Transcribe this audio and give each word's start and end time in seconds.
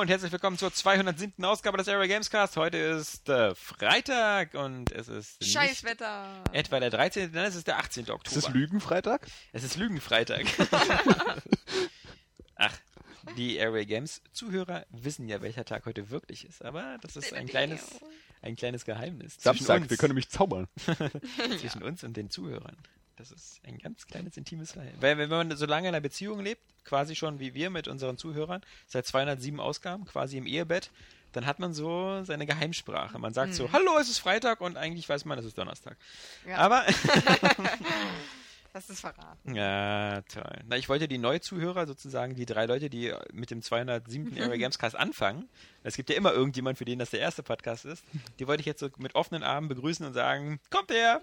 Hallo 0.00 0.06
und 0.06 0.12
herzlich 0.12 0.32
willkommen 0.32 0.56
zur 0.56 0.72
207. 0.72 1.44
Ausgabe 1.44 1.76
des 1.76 1.86
Area 1.86 2.06
Gamescast. 2.06 2.56
Heute 2.56 2.78
ist 2.78 3.28
äh, 3.28 3.54
Freitag 3.54 4.54
und 4.54 4.90
es 4.92 5.08
ist 5.08 5.44
Scheißwetter. 5.44 6.42
etwa 6.52 6.80
der 6.80 6.88
13., 6.88 7.30
nein, 7.30 7.44
es 7.44 7.54
ist 7.54 7.66
der 7.66 7.76
18. 7.76 8.08
Oktober. 8.08 8.34
Ist 8.34 8.48
es 8.48 8.48
Lügenfreitag? 8.48 9.26
Es 9.52 9.62
ist 9.62 9.76
Lügenfreitag. 9.76 10.46
Ach, 12.56 12.74
die 13.36 13.60
Area 13.60 13.84
Games 13.84 14.22
Zuhörer 14.32 14.86
wissen 14.88 15.28
ja, 15.28 15.42
welcher 15.42 15.66
Tag 15.66 15.84
heute 15.84 16.08
wirklich 16.08 16.46
ist, 16.46 16.64
aber 16.64 16.96
das 17.02 17.16
ist 17.16 17.34
ein 17.34 17.46
kleines, 17.46 18.00
ein 18.40 18.56
kleines 18.56 18.86
Geheimnis 18.86 19.36
zwischen 19.36 19.66
Samstag, 19.66 19.82
uns, 19.82 19.90
wir 19.90 19.96
können 19.98 20.12
nämlich 20.12 20.30
zaubern. 20.30 20.66
zwischen 21.58 21.82
uns 21.82 22.04
und 22.04 22.16
den 22.16 22.30
Zuhörern. 22.30 22.78
Das 23.20 23.30
ist 23.30 23.60
ein 23.64 23.76
ganz 23.78 24.06
kleines 24.06 24.38
intimes 24.38 24.72
Geheimnis. 24.72 24.96
Weil 25.00 25.18
wenn 25.18 25.28
man 25.28 25.54
so 25.54 25.66
lange 25.66 25.88
in 25.88 25.94
einer 25.94 26.00
Beziehung 26.00 26.40
lebt, 26.40 26.62
quasi 26.84 27.14
schon 27.14 27.38
wie 27.38 27.52
wir 27.52 27.68
mit 27.68 27.86
unseren 27.86 28.16
Zuhörern, 28.16 28.62
seit 28.86 29.06
207 29.06 29.60
Ausgaben, 29.60 30.06
quasi 30.06 30.38
im 30.38 30.46
Ehebett, 30.46 30.90
dann 31.32 31.44
hat 31.44 31.58
man 31.58 31.74
so 31.74 32.24
seine 32.24 32.46
Geheimsprache. 32.46 33.18
Man 33.18 33.34
sagt 33.34 33.54
so, 33.54 33.70
hallo, 33.72 33.98
es 33.98 34.08
ist 34.08 34.18
Freitag 34.18 34.62
und 34.62 34.78
eigentlich 34.78 35.06
weiß 35.06 35.26
man, 35.26 35.38
es 35.38 35.44
ist 35.44 35.58
Donnerstag. 35.58 35.98
Ja. 36.46 36.56
Aber 36.56 36.84
Das 38.72 38.88
ist 38.88 39.00
verraten. 39.00 39.54
Ja, 39.54 40.22
toll. 40.22 40.60
Na, 40.68 40.76
ich 40.76 40.88
wollte 40.88 41.08
die 41.08 41.18
Neuzuhörer 41.18 41.86
sozusagen, 41.86 42.36
die 42.36 42.46
drei 42.46 42.66
Leute, 42.66 42.88
die 42.88 43.12
mit 43.32 43.50
dem 43.50 43.62
207. 43.62 44.40
Area 44.40 44.56
Gamescast 44.56 44.94
anfangen. 44.94 45.48
Es 45.82 45.96
gibt 45.96 46.08
ja 46.08 46.16
immer 46.16 46.32
irgendjemand, 46.32 46.78
für 46.78 46.84
den 46.84 47.00
das 47.00 47.10
der 47.10 47.20
erste 47.20 47.42
Podcast 47.42 47.84
ist. 47.84 48.04
Die 48.38 48.46
wollte 48.46 48.60
ich 48.60 48.66
jetzt 48.66 48.80
so 48.80 48.88
mit 48.98 49.16
offenen 49.16 49.42
Armen 49.42 49.68
begrüßen 49.68 50.06
und 50.06 50.12
sagen, 50.12 50.60
kommt 50.70 50.92
her, 50.92 51.20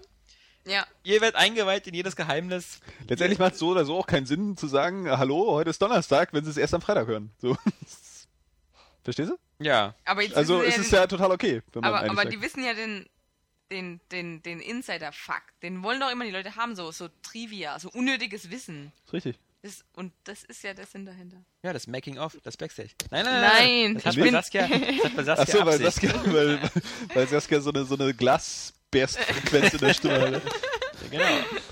Ja. 0.66 0.86
ihr 1.02 1.20
werdet 1.20 1.36
eingeweiht 1.36 1.86
in 1.86 1.94
jedes 1.94 2.14
Geheimnis. 2.16 2.80
Letztendlich 3.08 3.38
macht 3.38 3.54
es 3.54 3.58
so 3.58 3.68
oder 3.68 3.84
so 3.86 3.96
auch 3.98 4.06
keinen 4.06 4.26
Sinn 4.26 4.56
zu 4.56 4.66
sagen, 4.66 5.08
hallo, 5.10 5.52
heute 5.52 5.70
ist 5.70 5.80
Donnerstag, 5.80 6.32
wenn 6.32 6.44
sie 6.44 6.50
es 6.50 6.56
erst 6.58 6.74
am 6.74 6.82
Freitag 6.82 7.06
hören. 7.06 7.30
So. 7.40 7.56
Verstehst 9.04 9.30
du? 9.30 9.36
Ja, 9.64 9.94
Aber 10.04 10.22
jetzt 10.22 10.36
Also 10.36 10.62
es 10.62 10.74
sie 10.76 10.80
ist 10.82 10.92
ja 10.92 11.06
total 11.06 11.32
okay, 11.32 11.62
wenn 11.72 11.80
man 11.82 11.94
aber, 11.94 12.04
aber 12.10 12.22
sagt. 12.22 12.32
die 12.32 12.40
wissen 12.42 12.62
ja 12.64 12.74
den, 12.74 13.06
den, 13.70 14.00
den, 14.12 14.42
den 14.42 14.60
Insider-Fakt. 14.60 15.62
Den 15.62 15.82
wollen 15.82 16.00
doch 16.00 16.10
immer 16.10 16.24
die 16.24 16.30
Leute 16.30 16.54
haben, 16.56 16.76
so, 16.76 16.92
so 16.92 17.08
Trivia, 17.22 17.78
so 17.78 17.88
unnötiges 17.90 18.50
Wissen. 18.50 18.92
ist 19.06 19.12
richtig. 19.12 19.38
Das, 19.62 19.84
und 19.94 20.12
das 20.24 20.44
ist 20.44 20.62
ja 20.62 20.72
der 20.74 20.86
Sinn 20.86 21.04
dahinter. 21.04 21.38
ja, 21.64 21.72
das 21.72 21.88
Making 21.88 22.18
of, 22.18 22.36
das 22.44 22.56
Backstage. 22.56 22.90
Nein, 23.10 23.24
nein, 23.24 23.40
Nein, 23.40 23.94
Das 23.94 24.04
hat 24.06 24.14
bin- 24.14 24.30
Saskia, 24.32 24.68
das 24.68 25.04
hat 25.04 25.16
bei 25.16 25.22
Saskia 25.24 25.54
Achso, 25.54 25.66
weil. 25.66 25.78
Saskia, 25.80 26.14
weil, 26.26 26.60
weil 27.14 27.26
Saskia 27.28 27.60
so 27.60 27.70
eine, 27.70 27.84
so 27.84 27.96
eine 27.96 28.14
Glasberstfrequenz 28.90 29.72
in 29.74 29.78
der 29.78 29.94
Stimme. 29.94 30.42
Genau. 31.10 31.24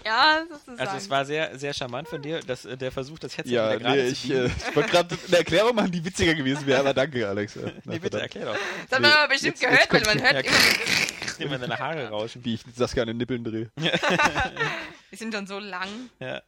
Ja, 0.03 0.45
sozusagen. 0.51 0.79
Also 0.79 0.97
es 0.97 1.11
war 1.11 1.25
sehr, 1.27 1.59
sehr 1.59 1.75
charmant 1.75 2.09
von 2.09 2.23
dir, 2.23 2.41
dass 2.41 2.65
äh, 2.65 2.75
der 2.79 2.91
Versuch, 2.91 3.19
das 3.19 3.37
Headset 3.37 3.53
Ja, 3.53 3.69
wieder 3.71 3.81
gerade 3.81 4.03
nee, 4.05 4.09
zu 4.09 4.13
ich, 4.13 4.31
äh, 4.31 4.47
ich 4.47 4.77
wollte 4.77 4.89
gerade 4.91 5.19
eine 5.27 5.37
Erklärung 5.37 5.75
machen, 5.75 5.91
die 5.93 6.03
witziger 6.03 6.35
gewesen 6.35 6.65
wäre, 6.67 6.81
aber 6.81 6.95
danke, 6.95 7.29
Alex. 7.29 7.57
Na, 7.57 7.71
Nee, 7.85 7.99
bitte, 7.99 8.19
erklär 8.21 8.47
doch. 8.47 8.55
das 8.55 8.93
hat 8.93 9.03
man 9.03 9.11
nee, 9.11 9.17
aber 9.19 9.29
bestimmt 9.29 9.61
jetzt- 9.61 9.63
jetzt 9.73 9.91
gehört, 9.91 9.93
weil 9.93 10.15
kommt- 10.15 10.23
man 10.23 10.33
hört 10.33 10.47
ja, 10.47 10.51
immer, 10.51 11.39
Immer 11.45 11.59
deine 11.59 11.79
Haare 11.79 12.09
rauschen. 12.09 12.43
Wie 12.47 12.55
ich 12.55 12.63
Saskia 12.75 13.03
an 13.03 13.09
den 13.09 13.17
Nippeln 13.19 13.45
drehe. 13.45 13.71
die 15.13 15.17
sind 15.17 15.35
schon 15.35 15.47
so 15.47 15.59
lang. 15.59 15.89
Ja. 16.19 16.41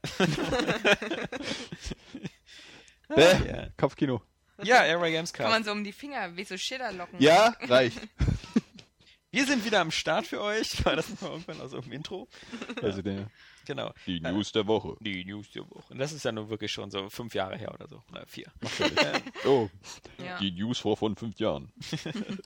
Bäh, 3.08 3.23
ja. 3.48 3.67
Kopfkino. 3.77 4.23
Ja, 4.62 4.79
Area 4.80 5.11
Games 5.11 5.33
Kann 5.33 5.50
man 5.50 5.62
so 5.64 5.73
um 5.73 5.85
die 5.85 5.92
Finger 5.92 6.35
wie 6.36 6.45
so 6.45 6.56
Schillerlocken. 6.56 7.20
Ja, 7.20 7.55
reicht. 7.68 7.98
Wir 9.30 9.44
sind 9.46 9.64
wieder 9.64 9.80
am 9.80 9.90
Start 9.90 10.27
für 10.27 10.40
euch. 10.40 10.84
War 10.86 10.96
das 10.96 11.08
nicht 11.11 11.20
mal 11.20 11.30
irgendwann 11.33 11.61
aus 11.61 11.70
dem 11.72 11.92
Intro? 11.92 12.28
Also 12.83 13.02
der, 13.02 13.30
Genau. 13.66 13.92
die 14.06 14.20
News 14.20 14.52
der 14.52 14.66
Woche. 14.66 14.96
Die 15.00 15.24
News 15.24 15.50
der 15.50 15.68
Woche. 15.68 15.92
Und 15.92 15.98
das 15.98 16.12
ist 16.12 16.24
ja 16.24 16.33
nun 16.33 16.48
wirklich 16.48 16.72
schon 16.72 16.90
so 16.90 17.11
fünf 17.11 17.34
Jahre 17.34 17.56
her 17.58 17.74
oder 17.74 17.86
so. 17.88 18.02
Oder 18.11 18.27
vier. 18.27 18.46
Oh, 19.46 19.68
Ja. 20.24 20.38
die 20.38 20.50
News 20.52 20.78
vor 20.78 20.96
von 20.96 21.17
fünf 21.17 21.38
Jahren. 21.38 21.72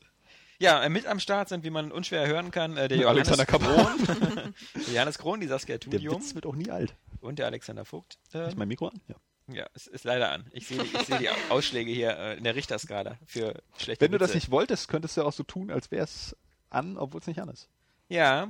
Ja, 0.58 0.80
äh, 0.84 0.88
mit 0.88 1.06
am 1.06 1.18
Start 1.18 1.48
sind, 1.48 1.64
wie 1.64 1.70
man 1.70 1.90
unschwer 1.90 2.24
hören 2.28 2.52
kann, 2.52 2.76
äh, 2.76 2.86
der 2.86 2.96
Johannes 2.98 3.28
Alexander. 3.32 3.74
Kron, 3.74 4.54
der 4.86 4.94
Johannes 4.94 5.18
Kron, 5.18 5.40
die 5.40 5.48
Saskia 5.48 5.76
Der 5.78 5.80
Tudium 5.80 6.14
Witz 6.22 6.36
wird 6.36 6.46
auch 6.46 6.54
nie 6.54 6.70
alt. 6.70 6.94
und 7.20 7.40
der 7.40 7.46
Alexander 7.46 7.84
Vogt. 7.84 8.16
Äh, 8.32 8.46
Ist 8.46 8.56
mein 8.56 8.68
Mikro 8.68 8.86
an? 8.86 9.00
Ja. 9.08 9.16
ja, 9.52 9.66
es 9.74 9.88
ist 9.88 10.04
leider 10.04 10.30
an. 10.30 10.48
Ich 10.52 10.68
sehe 10.68 10.78
die, 10.78 10.96
ich 10.96 11.02
sehe 11.02 11.18
die 11.18 11.30
Ausschläge 11.50 11.90
hier 11.90 12.16
äh, 12.16 12.38
in 12.38 12.44
der 12.44 12.54
Richterskala 12.54 13.18
für 13.26 13.60
schlechte 13.76 14.04
Wenn 14.04 14.12
du 14.12 14.18
das 14.18 14.28
Witze. 14.28 14.36
nicht 14.36 14.50
wolltest, 14.52 14.86
könntest 14.86 15.16
du 15.16 15.22
auch 15.24 15.32
so 15.32 15.42
tun, 15.42 15.68
als 15.72 15.90
wäre 15.90 16.04
es 16.04 16.36
an, 16.72 16.96
obwohl 16.96 17.20
es 17.20 17.26
nicht 17.26 17.40
an 17.40 17.48
ist. 17.48 17.68
Ja. 18.08 18.48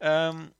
Ähm, 0.00 0.50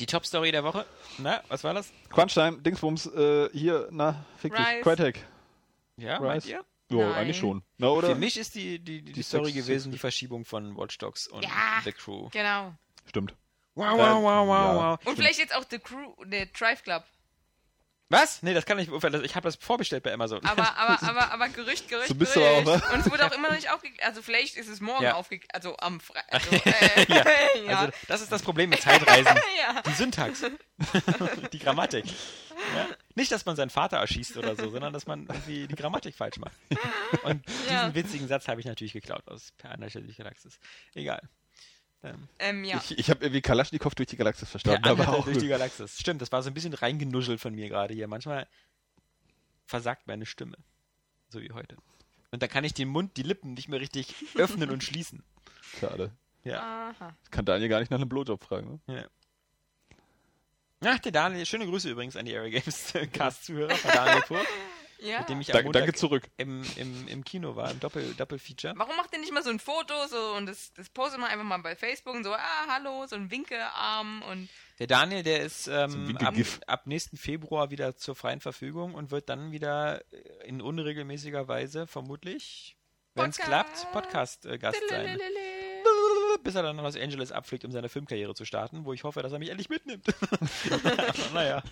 die 0.00 0.06
Top-Story 0.06 0.52
der 0.52 0.62
Woche. 0.64 0.84
Na, 1.18 1.42
was 1.48 1.64
war 1.64 1.72
das? 1.74 1.90
Crunchtime, 2.10 2.58
Dingsbums, 2.58 3.06
äh, 3.06 3.48
hier, 3.52 3.88
na, 3.90 4.24
fick 4.38 4.54
dich. 4.54 4.66
Crytek. 4.82 5.24
Ja, 5.96 6.16
Rise. 6.16 6.26
meint 6.26 6.46
ihr? 6.46 6.64
Ja, 6.90 6.96
Nein. 7.08 7.14
eigentlich 7.14 7.38
schon. 7.38 7.62
Na, 7.78 7.88
oder? 7.88 8.08
Für 8.08 8.14
mich 8.14 8.36
ist 8.36 8.54
die, 8.54 8.78
die, 8.78 9.02
die, 9.02 9.12
Die 9.12 9.22
Story 9.22 9.46
Six- 9.50 9.66
gewesen, 9.66 9.84
Six- 9.84 9.92
die 9.94 9.98
Verschiebung 9.98 10.44
von 10.44 10.76
Watch 10.76 10.98
Dogs 10.98 11.26
und 11.26 11.42
Ja. 11.42 11.80
The 11.84 11.92
Crew. 11.92 12.28
Genau. 12.30 12.74
Stimmt. 13.06 13.34
Wow, 13.74 13.92
wow, 13.98 14.22
wow, 14.22 14.22
wow, 14.22 14.48
ja. 14.48 14.74
wow. 14.92 15.06
Und 15.06 15.16
vielleicht 15.16 15.38
jetzt 15.38 15.54
auch 15.54 15.64
The 15.68 15.78
Crew, 15.78 16.12
der 16.24 16.46
Drive 16.46 16.82
Club. 16.82 17.04
Was? 18.08 18.42
Nee, 18.42 18.54
das 18.54 18.64
kann 18.66 18.78
ich 18.78 18.88
nicht. 18.88 19.04
Ich 19.24 19.34
habe 19.34 19.44
das 19.48 19.56
vorbestellt 19.56 20.04
bei 20.04 20.12
Amazon. 20.12 20.44
Aber, 20.44 20.76
aber, 20.78 21.02
aber, 21.08 21.32
aber 21.32 21.48
Gerücht, 21.48 21.88
Gerücht, 21.88 22.08
So 22.08 22.14
bist 22.14 22.34
Gerücht. 22.34 22.66
du 22.66 22.70
auch, 22.70 22.76
ne? 22.78 22.82
Und 22.94 23.00
es 23.00 23.10
wurde 23.10 23.26
auch 23.26 23.32
immer 23.32 23.48
noch 23.48 23.56
nicht 23.56 23.70
aufgeklärt. 23.70 24.06
Also 24.08 24.22
vielleicht 24.22 24.56
ist 24.56 24.68
es 24.68 24.80
morgen 24.80 25.02
Ja. 25.02 25.14
aufgeklärt. 25.14 25.52
Also 25.54 25.76
am 25.78 26.00
Freitag. 26.00 26.26
Also, 26.32 26.50
äh, 26.56 27.06
ja. 27.08 27.24
ja. 27.66 27.78
Also, 27.78 27.92
das 28.08 28.20
ist 28.22 28.30
das 28.30 28.42
Problem 28.42 28.70
mit 28.70 28.80
Zeitreisen. 28.80 29.36
ja. 29.58 29.82
Die 29.82 29.92
Syntax. 29.92 30.42
die 31.52 31.58
Grammatik. 31.58 32.04
Ja? 32.06 32.86
Nicht, 33.14 33.32
dass 33.32 33.44
man 33.44 33.56
seinen 33.56 33.70
Vater 33.70 33.96
erschießt 33.98 34.36
oder 34.36 34.54
so, 34.56 34.70
sondern 34.70 34.92
dass 34.92 35.06
man 35.06 35.26
irgendwie 35.26 35.66
die 35.66 35.74
Grammatik 35.74 36.14
falsch 36.14 36.38
macht. 36.38 36.56
Und 37.24 37.44
diesen 37.68 37.94
witzigen 37.94 38.28
Satz 38.28 38.48
habe 38.48 38.60
ich 38.60 38.66
natürlich 38.66 38.92
geklaut 38.92 39.26
aus 39.28 39.52
Per 39.58 39.70
Anhalter 39.72 40.00
Galaxis. 40.00 40.58
Egal. 40.94 41.20
Ähm, 42.06 42.28
Ähm, 42.38 42.64
ja. 42.64 42.76
Ich, 42.78 42.98
ich 42.98 43.10
habe 43.10 43.24
irgendwie 43.24 43.40
Kalaschnikow 43.42 43.94
durch 43.94 44.08
die 44.08 44.16
Galaxis 44.16 44.48
verstanden, 44.48 44.84
aber 44.84 45.00
Anhalter 45.02 45.12
auch 45.18 45.24
durch 45.24 45.38
die. 45.38 45.48
Galaxis. 45.48 45.98
Stimmt, 45.98 46.22
das 46.22 46.32
war 46.32 46.42
so 46.42 46.50
ein 46.50 46.54
bisschen 46.54 46.74
reingenuschelt 46.74 47.40
von 47.40 47.54
mir 47.54 47.68
gerade 47.68 47.94
hier. 47.94 48.08
Manchmal 48.08 48.46
versagt 49.66 50.06
meine 50.06 50.26
Stimme. 50.26 50.56
So 51.28 51.40
wie 51.40 51.50
heute. 51.52 51.76
Und 52.30 52.42
dann 52.42 52.50
kann 52.50 52.64
ich 52.64 52.74
den 52.74 52.88
Mund, 52.88 53.16
die 53.16 53.22
Lippen 53.22 53.54
nicht 53.54 53.68
mehr 53.68 53.80
richtig 53.80 54.14
öffnen 54.36 54.70
und 54.70 54.84
schließen. 54.84 55.22
Schade. 55.80 56.12
Ja. 56.44 56.90
Aha. 56.90 57.16
Kann 57.30 57.44
Daniel 57.44 57.68
gar 57.68 57.80
nicht 57.80 57.90
nach 57.90 57.98
einem 57.98 58.08
Blowjob 58.08 58.42
fragen, 58.42 58.80
ne? 58.86 58.94
Ja. 58.96 59.06
Ach, 60.84 60.98
der 61.00 61.10
Daniel, 61.10 61.46
schöne 61.46 61.66
Grüße 61.66 61.88
übrigens 61.90 62.16
an 62.16 62.26
die 62.26 62.36
Area 62.36 62.60
Games 62.60 62.92
Cast-Zuhörer 63.12 63.74
von 63.74 63.90
Daniel 63.90 64.22
Vogt, 64.22 64.46
Ja. 64.98 65.20
mit 65.20 65.28
dem 65.28 65.40
ich 65.40 65.54
am 65.54 65.64
Montag 65.64 65.82
danke 65.82 65.94
zurück. 65.94 66.28
im, 66.36 66.64
im, 66.76 67.08
im 67.08 67.24
Kino 67.24 67.54
war, 67.56 67.70
im 67.70 67.80
Doppel, 67.80 68.14
Doppelfeature. 68.14 68.74
Warum 68.76 68.96
macht 68.96 69.12
ihr 69.12 69.20
nicht 69.20 69.32
mal 69.32 69.42
so 69.42 69.50
ein 69.50 69.58
Foto 69.58 69.94
so 70.08 70.34
und 70.36 70.46
das, 70.46 70.72
das 70.74 70.88
postet 70.88 71.20
man 71.20 71.30
einfach 71.30 71.44
mal 71.44 71.58
bei 71.58 71.76
Facebook 71.76 72.14
und 72.14 72.24
so, 72.24 72.32
ah, 72.32 72.66
hallo, 72.68 73.06
so 73.06 73.16
ein 73.16 73.30
Winkearm 73.30 74.22
und 74.30 74.48
Der 74.78 74.86
Daniel, 74.86 75.22
der 75.22 75.40
ist 75.40 75.68
ähm, 75.68 76.16
ab, 76.18 76.34
ab 76.66 76.86
nächsten 76.86 77.16
Februar 77.16 77.70
wieder 77.70 77.96
zur 77.96 78.14
freien 78.14 78.40
Verfügung 78.40 78.94
und 78.94 79.10
wird 79.10 79.28
dann 79.28 79.52
wieder 79.52 80.02
in 80.44 80.60
unregelmäßiger 80.62 81.48
Weise 81.48 81.86
vermutlich, 81.86 82.76
wenn 83.14 83.30
es 83.30 83.38
klappt, 83.38 83.90
Podcast-Gast 83.92 84.82
sein. 84.88 85.18
Bis 86.42 86.54
er 86.54 86.62
dann 86.62 86.76
nach 86.76 86.84
Los 86.84 86.96
Angeles 86.96 87.32
abfliegt, 87.32 87.64
um 87.64 87.72
seine 87.72 87.88
Filmkarriere 87.88 88.34
zu 88.34 88.44
starten, 88.44 88.84
wo 88.84 88.92
ich 88.92 89.04
hoffe, 89.04 89.22
dass 89.22 89.32
er 89.32 89.38
mich 89.38 89.50
endlich 89.50 89.68
mitnimmt. 89.68 90.06
naja, 91.34 91.62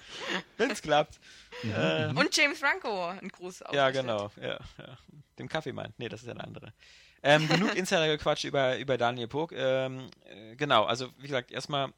wenn 0.57 0.71
es 0.71 0.83
klappt. 0.83 1.19
Äh, 1.63 2.09
Und 2.09 2.37
James 2.37 2.59
Franco, 2.59 3.07
ein 3.07 3.29
Gruß 3.29 3.65
Ja, 3.73 3.91
genau. 3.91 4.31
Ja, 4.41 4.59
ja. 4.79 4.99
Dem 5.39 5.49
Kaffeemann. 5.49 5.93
Nee, 5.99 6.09
das 6.09 6.21
ist 6.21 6.27
ja 6.27 6.33
eine 6.33 6.45
andere. 6.45 6.73
Ähm, 7.23 7.49
genug 7.49 7.75
Insider-Gequatsch 7.75 8.45
über, 8.45 8.77
über 8.79 8.99
Daniel 8.99 9.29
Pog. 9.29 9.53
Ähm, 9.53 10.11
äh, 10.27 10.57
genau, 10.57 10.85
also 10.85 11.09
wie 11.19 11.27
gesagt, 11.27 11.51
erstmal 11.51 11.93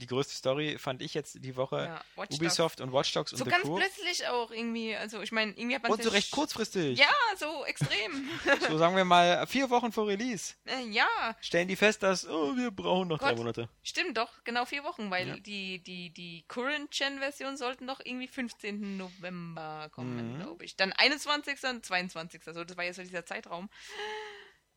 die 0.00 0.06
größte 0.06 0.34
Story 0.34 0.76
fand 0.78 1.02
ich 1.02 1.14
jetzt 1.14 1.38
die 1.44 1.56
Woche. 1.56 1.84
Ja. 2.16 2.24
Ubisoft 2.32 2.80
und 2.80 2.92
Watch 2.92 3.12
Dogs 3.12 3.30
So 3.30 3.38
und 3.38 3.44
The 3.44 3.50
ganz 3.50 3.64
Crew. 3.64 3.76
plötzlich 3.76 4.26
auch 4.28 4.50
irgendwie, 4.50 4.94
also 4.96 5.20
ich 5.22 5.32
meine, 5.32 5.52
irgendwie 5.52 5.74
hat 5.76 5.82
man 5.82 5.92
Und 5.92 6.02
so 6.02 6.10
recht 6.10 6.30
kurzfristig. 6.30 6.98
Ja, 6.98 7.10
so 7.38 7.64
extrem. 7.64 8.28
So 8.68 8.78
sagen 8.78 8.96
wir 8.96 9.04
mal 9.04 9.46
vier 9.46 9.70
Wochen 9.70 9.92
vor 9.92 10.06
Release. 10.08 10.54
Äh, 10.66 10.88
ja, 10.90 11.06
Stellen 11.40 11.68
die 11.68 11.76
fest, 11.76 12.02
dass 12.02 12.26
oh, 12.28 12.56
wir 12.56 12.70
brauchen 12.70 13.08
noch 13.08 13.18
drei 13.18 13.30
Gott. 13.30 13.38
Monate. 13.38 13.68
stimmt 13.82 14.16
doch, 14.16 14.30
genau 14.44 14.64
vier 14.64 14.84
Wochen, 14.84 15.10
weil 15.10 15.28
Ja. 15.28 15.36
die, 15.36 15.78
die, 15.80 16.10
die 16.10 16.44
Current-Gen-Version 16.48 17.56
sollten 17.56 17.86
doch 17.86 18.00
irgendwie 18.04 18.28
15. 18.28 18.96
November 18.96 19.88
kommen, 19.92 20.34
Mhm. 20.34 20.40
glaube 20.40 20.64
ich. 20.64 20.76
Dann 20.76 20.92
21. 20.92 21.58
und 21.68 21.84
22. 21.84 22.42
So, 22.44 22.64
das 22.64 22.76
war 22.76 22.84
jetzt 22.84 22.96
so 22.96 23.02
dieser 23.02 23.24
Zeitraum. 23.26 23.68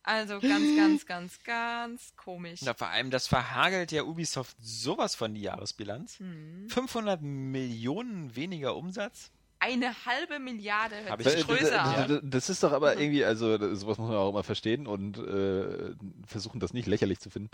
Also 0.05 0.39
ganz, 0.39 0.77
ganz, 0.77 1.05
ganz, 1.07 1.43
ganz 1.43 2.15
komisch. 2.15 2.61
Na, 2.61 2.75
vor 2.75 2.89
allem, 2.89 3.09
das 3.09 3.27
verhagelt 3.27 3.91
ja 3.91 4.03
Ubisoft 4.03 4.55
sowas 4.61 5.15
von 5.15 5.33
die 5.33 5.41
Jahresbilanz. 5.41 6.19
Hm. 6.19 6.67
500 6.69 7.23
Millionen 7.23 8.35
weniger 8.35 8.75
Umsatz. 8.75 9.31
Eine 9.59 9.87
halbe 10.05 10.37
Milliarde 10.39 10.95
hört 11.07 11.23
sich 11.23 11.47
größer 11.47 11.81
an. 11.81 12.19
das, 12.23 12.49
ist 12.49 12.61
doch 12.61 12.71
aber 12.71 12.97
irgendwie, 12.99 13.25
also 13.25 13.57
das- 13.57 13.79
sowas 13.79 13.97
muss 13.97 14.09
man 14.09 14.17
auch 14.17 14.29
immer 14.29 14.43
verstehen 14.43 14.85
und 14.85 15.17
äh, 15.17 15.95
versuchen, 16.27 16.59
das 16.59 16.73
nicht 16.73 16.87
lächerlich 16.87 17.19
zu 17.19 17.29
finden. 17.31 17.49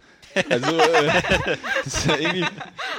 Also, 0.49 0.77
äh, 0.77 1.11
das 1.85 1.93
ist 1.93 2.05
ja 2.07 2.17
irgendwie, 2.17 2.45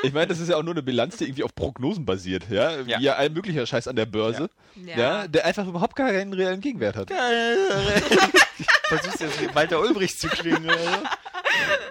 ich 0.02 0.12
meine, 0.12 0.28
das 0.28 0.38
ist 0.40 0.48
ja 0.48 0.56
auch 0.56 0.62
nur 0.62 0.72
eine 0.74 0.82
Bilanz, 0.82 1.16
die 1.18 1.24
irgendwie 1.24 1.42
auf 1.44 1.54
Prognosen 1.54 2.06
basiert, 2.06 2.44
ja, 2.50 2.80
Ja. 2.80 2.98
wie 2.98 3.02
ja 3.04 3.14
all 3.16 3.28
möglicher 3.30 3.66
Scheiß 3.66 3.86
an 3.88 3.96
der 3.96 4.06
Börse, 4.06 4.48
ja. 4.76 4.96
Ja. 4.96 5.28
der 5.28 5.44
einfach 5.44 5.66
überhaupt 5.66 5.96
keinen 5.96 6.32
reellen 6.32 6.60
Gegenwert 6.60 6.96
hat. 6.96 7.10
Versuchst 8.88 9.20
jetzt 9.20 9.40
wie 9.40 9.54
Walter 9.54 9.80
Ulbricht 9.80 10.20
zu 10.20 10.28
klingen 10.28 10.64
oder? 10.64 11.02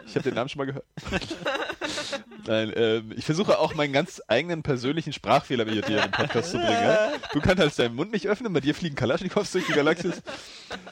Ich 0.06 0.16
habe 0.16 0.24
den 0.24 0.34
Namen 0.34 0.50
schon 0.50 0.60
mal 0.60 0.66
gehört. 0.66 0.86
Nein, 2.48 2.74
ähm, 2.76 3.14
ich 3.16 3.26
versuche 3.26 3.60
auch 3.60 3.76
meinen 3.76 3.94
ganz 3.94 4.22
eigenen 4.28 4.64
persönlichen 4.64 5.14
Sprachfehler 5.14 5.66
mit 5.66 5.88
dir 5.88 6.04
im 6.04 6.12
Podcast 6.12 6.52
zu 6.52 6.58
bringen. 6.58 6.72
Ja? 6.72 7.12
Du 7.34 7.40
kannst 7.40 7.60
halt 7.60 7.78
deinen 7.80 7.96
Mund 7.96 8.12
nicht 8.12 8.28
öffnen, 8.28 8.52
bei 8.54 8.60
dir 8.60 8.76
fliegen 8.76 8.96
Kalaschnikows 8.96 9.52
durch 9.52 9.66
die 9.68 9.74
Galaxis. 9.74 10.22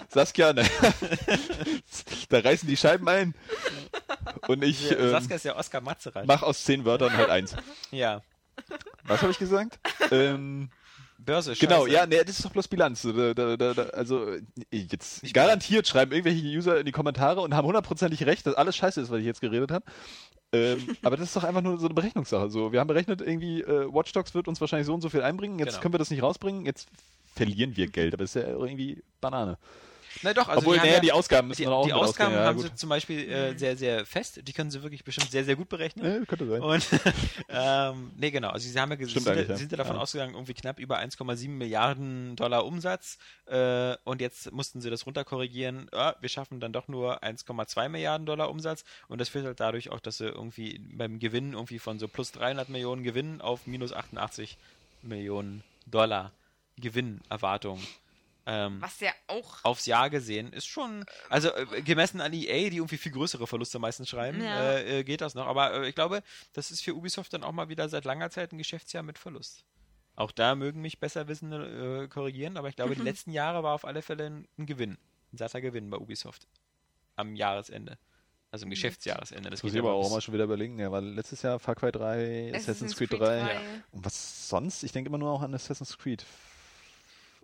Saskia, 0.10 0.54
na, 0.54 0.64
da 2.30 2.40
reißen 2.40 2.68
die 2.68 2.78
Scheiben 2.78 3.08
ein. 3.08 3.36
Und 4.48 4.64
ich 4.64 4.92
ähm, 4.92 5.10
Saskia 5.10 5.36
ist 5.36 5.46
ja 5.46 5.58
Oskar 5.58 5.82
Matzerath. 5.82 6.26
mach 6.28 6.44
aus 6.44 6.64
zehn 6.64 6.86
Wörtern 6.86 7.16
halt 7.16 7.30
eins. 7.30 7.56
Ja. 7.92 8.22
Was 9.04 9.22
habe 9.22 9.32
ich 9.32 9.40
gesagt? 9.40 9.80
ähm, 10.12 10.70
Börse, 11.26 11.54
genau, 11.56 11.82
scheiße. 11.86 11.92
ja, 11.96 12.06
nee, 12.06 12.18
das 12.24 12.38
ist 12.38 12.46
doch 12.46 12.52
bloß 12.52 12.68
Bilanz. 12.68 13.02
Da, 13.02 13.34
da, 13.34 13.56
da, 13.58 13.82
also 13.90 14.28
äh, 14.34 14.42
jetzt 14.72 15.22
Nicht 15.22 15.34
garantiert 15.36 15.88
schreiben 15.88 16.12
irgendwelche 16.12 16.44
User 16.46 16.80
in 16.80 16.86
die 16.86 16.92
Kommentare 16.92 17.42
und 17.42 17.54
haben 17.54 17.68
hundertprozentig 17.68 18.26
recht, 18.26 18.46
dass 18.48 18.56
alles 18.56 18.76
scheiße 18.76 19.02
ist, 19.02 19.10
was 19.12 19.20
ich 19.20 19.26
jetzt 19.26 19.42
geredet 19.42 19.72
habe. 19.72 19.86
ähm, 20.54 20.96
aber 21.04 21.18
das 21.18 21.28
ist 21.28 21.36
doch 21.36 21.44
einfach 21.44 21.62
nur 21.62 21.78
so 21.78 21.86
eine 21.86 21.94
Berechnungssache. 21.94 22.50
So, 22.50 22.72
wir 22.72 22.80
haben 22.80 22.88
berechnet, 22.88 23.22
irgendwie 23.22 23.62
äh, 23.62 23.94
Watch 23.94 24.12
Dogs 24.14 24.34
wird 24.34 24.48
uns 24.48 24.60
wahrscheinlich 24.62 24.88
so 24.88 24.94
und 24.94 25.02
so 25.02 25.10
viel 25.10 25.22
einbringen. 25.22 25.60
Jetzt 25.60 25.72
Genau. 25.74 25.82
können 25.82 25.94
wir 25.94 26.00
das 26.00 26.10
nicht 26.10 26.24
rausbringen. 26.24 26.66
Jetzt 26.66 26.88
verlieren 27.36 27.76
wir 27.78 27.88
Geld. 27.88 28.14
Aber 28.14 28.24
das 28.24 28.36
ist 28.36 28.42
ja 28.42 28.50
irgendwie 28.50 29.04
Banane. 29.22 29.58
Na 30.22 30.34
doch, 30.34 30.48
also 30.50 30.60
Obwohl, 30.60 30.74
die 30.76 30.80
haben 30.82 30.86
naja, 30.88 30.96
ja, 30.96 31.02
die 31.02 31.12
Ausgaben 31.14 31.48
müssen 31.48 31.62
die, 31.62 31.68
wir 31.68 31.72
auch 31.76 31.86
die 31.86 31.94
Ausgaben. 31.94 32.34
Ja, 32.34 32.46
haben 32.46 32.58
gut. 32.58 32.66
sie 32.68 32.76
zum 32.76 32.90
Beispiel 32.90 33.30
äh, 33.32 33.58
sehr, 33.58 33.78
sehr 33.78 34.06
fest. 34.06 34.42
Die 34.46 34.52
können 34.54 34.70
sie 34.70 34.84
wirklich 34.84 35.04
bestimmt 35.04 35.32
sehr, 35.32 35.46
sehr 35.46 35.56
gut 35.56 35.70
berechnen. 35.70 36.06
Ja, 36.20 36.26
könnte 36.26 36.46
sein. 36.48 36.62
Und 36.62 36.86
ähm, 37.50 38.12
nee, 38.18 38.30
genau. 38.32 38.50
Also 38.50 38.68
sie 38.70 38.80
haben 38.80 38.92
ja 38.92 38.98
ges- 38.98 39.10
Stimmt 39.10 39.26
sind, 39.28 39.50
ja, 39.50 39.56
sind 39.56 39.72
ja 39.72 39.78
davon 39.78 39.96
Ja. 39.96 40.02
ausgegangen, 40.02 40.34
irgendwie 40.34 40.54
knapp 40.54 40.80
über 40.80 41.00
1,7 41.00 41.48
Milliarden 41.50 42.36
Dollar 42.36 42.66
Umsatz. 42.66 43.18
Äh, 43.46 43.96
und 44.04 44.20
jetzt 44.22 44.52
mussten 44.52 44.82
sie 44.82 44.90
das 44.90 45.06
runterkorrigieren. 45.06 45.90
Ja, 45.94 46.16
wir 46.20 46.30
schaffen 46.30 46.60
dann 46.60 46.74
doch 46.74 46.88
nur 46.88 47.24
1,2 47.24 47.90
Milliarden 47.90 48.26
Dollar 48.26 48.50
Umsatz. 48.50 48.84
Und 49.08 49.22
das 49.22 49.30
führt 49.30 49.46
halt 49.46 49.60
dadurch 49.60 49.90
auch, 49.90 50.00
dass 50.00 50.18
sie 50.18 50.26
irgendwie 50.28 50.80
beim 50.80 51.20
Gewinn 51.20 51.54
irgendwie 51.54 51.80
von 51.80 51.98
so 52.00 52.08
plus 52.08 52.32
300 52.34 52.68
Millionen 52.70 53.04
Gewinn 53.04 53.42
auf 53.42 53.68
minus 53.68 53.94
88 53.94 54.58
Millionen 55.02 55.64
Dollar 55.86 56.32
Gewinnerwartung. 56.78 57.80
Ähm, 58.52 58.82
Was 58.82 59.00
ja 59.00 59.12
auch. 59.28 59.64
aufs 59.64 59.86
Jahr 59.86 60.10
gesehen 60.10 60.52
ist 60.54 60.66
schon, 60.66 61.06
also 61.30 61.54
äh, 61.54 61.84
gemessen 61.84 62.20
an 62.20 62.34
EA, 62.34 62.70
die 62.72 62.78
irgendwie 62.78 62.98
viel 62.98 63.12
größere 63.12 63.46
Verluste 63.46 63.78
meistens 63.78 64.10
schreiben, 64.10 64.42
Ja. 64.42 64.72
äh, 64.72 65.00
äh, 65.00 65.04
geht 65.04 65.22
das 65.22 65.36
noch. 65.36 65.46
Aber 65.46 65.72
äh, 65.84 65.90
ich 65.90 65.94
glaube, 65.94 66.24
das 66.54 66.72
ist 66.72 66.82
für 66.82 66.96
Ubisoft 66.96 67.32
dann 67.34 67.44
auch 67.44 67.52
mal 67.52 67.70
wieder 67.70 67.88
seit 67.90 68.06
langer 68.06 68.32
Zeit 68.32 68.52
ein 68.52 68.58
Geschäftsjahr 68.58 69.04
mit 69.04 69.20
Verlust. 69.20 69.66
Auch 70.16 70.32
da 70.32 70.56
mögen 70.56 70.82
mich 70.82 71.00
besser 71.00 71.28
Wissende 71.28 72.04
äh, 72.04 72.08
korrigieren, 72.08 72.58
aber 72.58 72.70
ich 72.70 72.76
glaube, 72.76 72.96
die 72.96 73.02
letzten 73.04 73.32
Jahre 73.32 73.62
war 73.62 73.76
auf 73.76 73.86
alle 73.86 74.02
Fälle 74.02 74.26
ein, 74.26 74.48
ein 74.58 74.66
Gewinn, 74.66 74.98
ein 75.32 75.38
satter 75.38 75.62
Gewinn 75.62 75.90
bei 75.92 75.98
Ubisoft 75.98 76.48
am 77.18 77.36
Jahresende. 77.36 78.00
Also 78.52 78.64
im 78.66 78.72
Geschäftsjahresende. 78.72 79.52
Das 79.52 79.62
muss 79.62 79.74
ich 79.74 79.80
aber 79.80 79.90
ja 79.90 79.94
auch 79.96 80.10
mal 80.10 80.22
schon 80.22 80.34
wieder 80.34 80.46
überlegen. 80.46 80.80
Ja, 80.80 80.92
war 80.92 81.02
letztes 81.02 81.44
Jahr 81.44 81.60
Far 81.60 81.76
Cry 81.76 81.92
3, 81.92 82.52
Assassin's, 82.56 82.96
Creed 82.96 83.14
3. 83.14 83.60
Und 83.92 84.04
was 84.04 84.50
sonst? 84.50 84.82
Ich 84.82 84.92
denke 84.92 85.10
immer 85.10 85.20
nur 85.20 85.30
auch 85.30 85.44
an 85.44 85.54
Assassin's 85.54 85.96
Creed. 86.00 86.26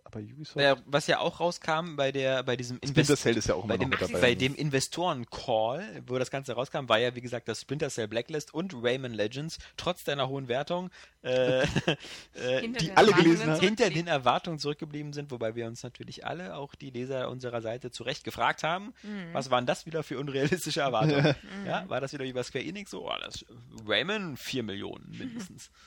Aber 0.07 0.19
Ubisoft. 0.19 0.55
Naja, 0.55 0.77
was 0.85 1.07
ja 1.07 1.19
auch 1.19 1.39
rauskam 1.39 1.95
bei 1.95 2.11
der, 2.11 2.43
bei 2.43 2.55
diesem 2.55 2.77
Splinter 2.77 3.17
Cell 3.17 3.35
ist 3.37 3.47
ja 3.47 3.55
auch 3.55 3.63
immer 3.65 3.73
bei 3.73 3.83
noch 3.83 3.83
dem, 3.85 3.89
mit 3.89 4.01
dabei. 4.01 4.21
bei 4.21 4.35
dem 4.35 4.53
Investoren-Call, 4.55 6.03
wo 6.07 6.17
das 6.19 6.29
Ganze 6.31 6.53
rauskam, 6.53 6.87
war 6.89 6.99
ja 6.99 7.15
wie 7.15 7.21
gesagt 7.21 7.47
das 7.47 7.61
Splinter 7.61 7.89
Cell 7.89 8.07
Blacklist 8.07 8.53
und 8.53 8.73
Rayman 8.81 9.13
Legends 9.13 9.57
trotz 9.77 10.03
deiner 10.03 10.27
hohen 10.29 10.47
Wertung 10.47 10.89
äh, 11.23 11.63
äh, 12.35 12.61
Hinter 12.61 12.79
die 12.79 12.87
den 12.87 12.97
alle 12.97 13.07
Erwartungen 13.11 13.23
gelesen 13.23 13.49
hat. 13.51 13.59
hinter 13.61 13.89
den 13.89 14.07
Erwartungen 14.07 14.59
zurückgeblieben 14.59 15.13
sind, 15.13 15.31
wobei 15.31 15.55
wir 15.55 15.65
uns 15.67 15.83
natürlich 15.83 16.25
alle, 16.25 16.55
auch 16.55 16.75
die 16.75 16.91
Leser 16.91 17.29
unserer 17.29 17.61
Seite, 17.61 17.91
zu 17.91 18.03
Recht 18.03 18.23
gefragt 18.23 18.63
haben, 18.63 18.93
Mhm. 19.03 19.33
was 19.33 19.49
waren 19.49 19.65
das 19.65 19.85
wieder 19.85 20.03
für 20.03 20.19
unrealistische 20.19 20.81
Erwartungen? 20.81 21.35
ja, 21.65 21.87
war 21.89 21.99
das 22.01 22.13
wieder 22.13 22.23
wie 22.25 22.33
bei 22.33 22.43
Square 22.43 22.63
Enix 22.63 22.91
so, 22.91 23.07
oh, 23.09 23.13
das 23.23 23.43
Rayman 23.87 24.37
4 24.37 24.63
Millionen 24.63 25.09
mindestens. 25.17 25.71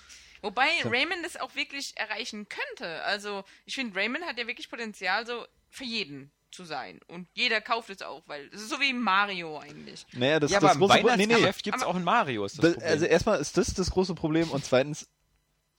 Wobei 0.43 0.69
Rayman 0.85 1.23
das 1.23 1.37
auch 1.37 1.55
wirklich 1.55 1.97
erreichen 1.97 2.47
könnte. 2.49 3.03
Also, 3.05 3.45
ich 3.65 3.75
finde, 3.75 3.99
Rayman 3.99 4.23
hat 4.25 4.39
ja 4.39 4.47
wirklich 4.47 4.71
Potenzial, 4.71 5.27
so 5.27 5.47
für 5.71 5.85
jeden 5.85 6.31
zu 6.51 6.65
sein. 6.65 7.01
Und 7.09 7.29
jeder 7.35 7.61
kauft 7.61 7.91
es 7.91 8.01
auch, 8.01 8.23
weil 8.27 8.49
es 8.53 8.63
ist 8.63 8.71
so 8.71 8.81
wie 8.81 8.93
Mario 8.95 9.59
eigentlich. 9.59 10.07
naja, 10.13 10.41
das, 10.41 10.51
ja, 10.51 10.61
das 10.61 10.71
aber 10.77 10.79
große 10.87 11.01
Pro- 11.03 11.17
nee, 11.17 11.27
nee. 11.27 11.35
Gibt 11.63 11.77
es 11.77 11.83
Aber- 11.83 11.87
auch 11.89 11.95
ein 11.95 12.05
Mario, 12.05 12.45
ist 12.47 12.57
das, 12.57 12.63
Das, 12.63 12.73
Problem. 12.75 12.91
also 12.91 13.05
erstmal 13.05 13.39
ist 13.41 13.57
das 13.59 13.75
das 13.75 13.91
große 13.91 14.15
Problem 14.15 14.51
und 14.51 14.65
zweitens 14.65 15.07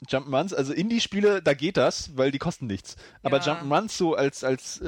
Jump'n'Runs, 0.07 0.53
also 0.55 0.71
Indie-Spiele, 0.71 1.41
da 1.41 1.53
geht 1.53 1.75
das, 1.75 2.15
weil 2.17 2.31
die 2.31 2.37
kosten 2.37 2.67
nichts. 2.67 2.95
Aber 3.21 3.39
Ja. 3.39 3.53
Jump'n'Runs 3.53 3.97
so 3.97 4.15
als 4.15 4.43
als 4.43 4.79
äh, 4.79 4.87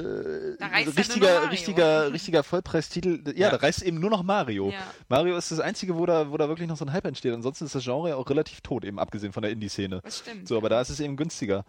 richtiger 0.98 1.52
richtiger 1.52 2.12
richtiger 2.14 2.44
Vollpreistitel, 2.44 3.22
ja, 3.28 3.34
Ja. 3.48 3.50
da 3.50 3.58
reißt 3.58 3.82
eben 3.84 4.00
nur 4.00 4.10
noch 4.10 4.24
Mario. 4.24 4.70
Ja. 4.70 4.80
Mario 5.10 5.36
ist 5.36 5.52
das 5.52 5.60
einzige, 5.60 5.98
wo 5.98 6.06
da 6.06 6.32
wo 6.32 6.38
da 6.38 6.48
wirklich 6.48 6.68
noch 6.70 6.78
so 6.78 6.86
ein 6.86 6.94
Hype 6.94 7.06
entsteht. 7.06 7.34
Ansonsten 7.34 7.66
ist 7.66 7.76
das 7.76 7.84
Genre 7.84 8.10
ja 8.10 8.16
auch 8.16 8.30
relativ 8.30 8.62
tot, 8.62 8.86
eben 8.86 9.00
abgesehen 9.00 9.34
von 9.34 9.44
der 9.44 9.52
Indie-Szene. 9.52 10.00
Das 10.04 10.20
stimmt. 10.20 10.48
So, 10.48 10.58
aber 10.58 10.70
da 10.70 10.80
ist 10.80 10.90
es 10.90 11.00
eben 11.02 11.18
günstiger. 11.18 11.66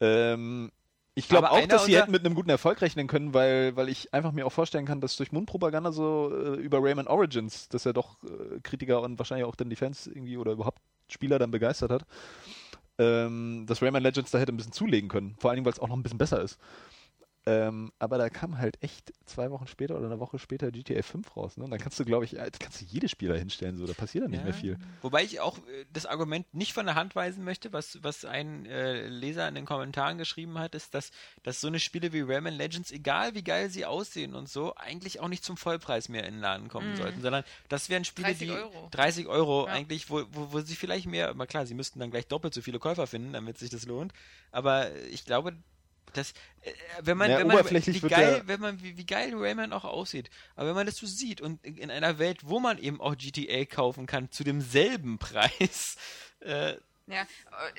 Ähm, 0.00 0.70
ich 1.16 1.28
glaube 1.28 1.50
auch, 1.52 1.66
dass 1.66 1.84
sie 1.84 1.96
hätten 1.96 2.10
mit 2.10 2.24
einem 2.26 2.34
guten 2.34 2.50
Erfolg 2.50 2.82
rechnen 2.82 3.06
können, 3.06 3.32
weil, 3.34 3.76
weil 3.76 3.88
ich 3.88 4.12
einfach 4.12 4.32
mir 4.32 4.44
auch 4.44 4.52
vorstellen 4.52 4.84
kann, 4.84 5.00
dass 5.00 5.16
durch 5.16 5.30
Mundpropaganda 5.30 5.92
so 5.92 6.32
äh, 6.34 6.56
über 6.60 6.78
Rayman 6.82 7.06
Origins, 7.06 7.68
dass 7.68 7.86
er 7.86 7.92
doch 7.92 8.16
äh, 8.24 8.58
Kritiker 8.64 9.00
und 9.00 9.16
wahrscheinlich 9.18 9.46
auch 9.46 9.54
dann 9.54 9.70
die 9.70 9.76
Fans 9.76 10.08
irgendwie 10.08 10.36
oder 10.36 10.50
überhaupt 10.52 10.82
Spieler 11.08 11.38
dann 11.38 11.52
begeistert 11.52 11.92
hat, 11.92 12.04
ähm, 12.98 13.64
dass 13.66 13.82
Rayman 13.82 14.02
Legends 14.02 14.30
da 14.30 14.38
hätte 14.38 14.52
ein 14.52 14.56
bisschen 14.56 14.72
zulegen 14.72 15.08
können. 15.08 15.34
Vor 15.38 15.50
allen 15.50 15.56
Dingen, 15.56 15.66
weil 15.66 15.72
es 15.72 15.80
auch 15.80 15.88
noch 15.88 15.96
ein 15.96 16.02
bisschen 16.02 16.18
besser 16.18 16.40
ist. 16.40 16.58
Ähm, 17.46 17.92
aber 17.98 18.16
da 18.16 18.30
kam 18.30 18.56
halt 18.58 18.82
echt 18.82 19.12
zwei 19.26 19.50
Wochen 19.50 19.66
später 19.66 19.96
oder 19.96 20.06
eine 20.06 20.18
Woche 20.18 20.38
später 20.38 20.70
GTA 20.72 21.02
5 21.02 21.36
raus. 21.36 21.58
Ne? 21.58 21.64
Und 21.64 21.70
dann 21.72 21.78
kannst 21.78 22.00
du, 22.00 22.04
glaube 22.06 22.24
ich, 22.24 22.38
äh, 22.38 22.50
kannst 22.58 22.80
du 22.80 22.86
jede 22.86 23.06
Spieler 23.06 23.36
hinstellen, 23.36 23.76
so, 23.76 23.86
da 23.86 23.92
passiert 23.92 24.24
dann 24.24 24.30
nicht 24.30 24.38
Ja. 24.40 24.44
mehr 24.44 24.54
viel. 24.54 24.78
Wobei 25.02 25.24
ich 25.24 25.40
auch 25.40 25.58
äh, 25.58 25.84
das 25.92 26.06
Argument 26.06 26.46
nicht 26.54 26.72
von 26.72 26.86
der 26.86 26.94
Hand 26.94 27.14
weisen 27.14 27.44
möchte, 27.44 27.74
was, 27.74 28.02
was 28.02 28.24
ein 28.24 28.64
äh, 28.64 29.08
Leser 29.08 29.46
in 29.46 29.54
den 29.54 29.66
Kommentaren 29.66 30.16
geschrieben 30.16 30.58
hat, 30.58 30.74
ist, 30.74 30.94
dass, 30.94 31.10
dass 31.42 31.60
so 31.60 31.66
eine 31.68 31.80
Spiele 31.80 32.14
wie 32.14 32.22
Rayman 32.22 32.54
Legends, 32.54 32.90
egal 32.90 33.34
wie 33.34 33.44
geil 33.44 33.68
sie 33.68 33.84
aussehen 33.84 34.34
und 34.34 34.48
so, 34.48 34.74
eigentlich 34.76 35.20
auch 35.20 35.28
nicht 35.28 35.44
zum 35.44 35.58
Vollpreis 35.58 36.08
mehr 36.08 36.24
in 36.24 36.34
den 36.36 36.40
Laden 36.40 36.68
kommen 36.68 36.96
sollten, 36.96 37.20
sondern 37.20 37.44
das 37.68 37.90
wären 37.90 38.06
Spiele, 38.06 38.28
30 38.28 38.48
die 38.48 38.54
Euro. 38.54 38.88
30 38.90 39.26
Euro 39.26 39.66
Ja. 39.66 39.72
eigentlich, 39.72 40.08
wo, 40.08 40.22
wo, 40.30 40.52
wo 40.52 40.60
sie 40.60 40.76
vielleicht 40.76 41.06
mehr, 41.06 41.28
aber 41.28 41.46
klar, 41.46 41.66
sie 41.66 41.74
müssten 41.74 41.98
dann 41.98 42.10
gleich 42.10 42.26
doppelt 42.26 42.54
so 42.54 42.62
viele 42.62 42.78
Käufer 42.78 43.06
finden, 43.06 43.34
damit 43.34 43.58
sich 43.58 43.68
das 43.68 43.84
lohnt. 43.84 44.14
Aber 44.50 44.94
ich 45.10 45.26
glaube, 45.26 45.54
dass, 46.12 46.30
äh, 46.62 46.72
wenn 47.00 47.16
man, 47.18 47.30
Ja, 47.30 47.38
wenn 47.38 47.46
man, 47.46 47.56
oberflächlich 47.56 47.96
wie 47.96 48.02
wird 48.02 48.12
geil, 48.12 48.34
der- 48.36 48.48
wenn 48.48 48.60
man, 48.60 48.82
wie, 48.82 48.96
wie 48.96 49.06
geil 49.06 49.32
Rayman 49.34 49.72
auch 49.72 49.84
aussieht, 49.84 50.30
aber 50.56 50.68
wenn 50.68 50.74
man 50.76 50.86
das 50.86 50.96
so 50.96 51.06
sieht 51.06 51.40
und 51.40 51.64
in 51.64 51.90
einer 51.90 52.18
Welt, 52.18 52.40
wo 52.44 52.60
man 52.60 52.78
eben 52.78 53.00
auch 53.00 53.16
GTA 53.16 53.64
kaufen 53.64 54.06
kann, 54.06 54.30
zu 54.30 54.44
demselben 54.44 55.18
Preis, 55.18 55.96
äh, 56.40 56.76
Ja, 57.06 57.22
äh, 57.22 57.26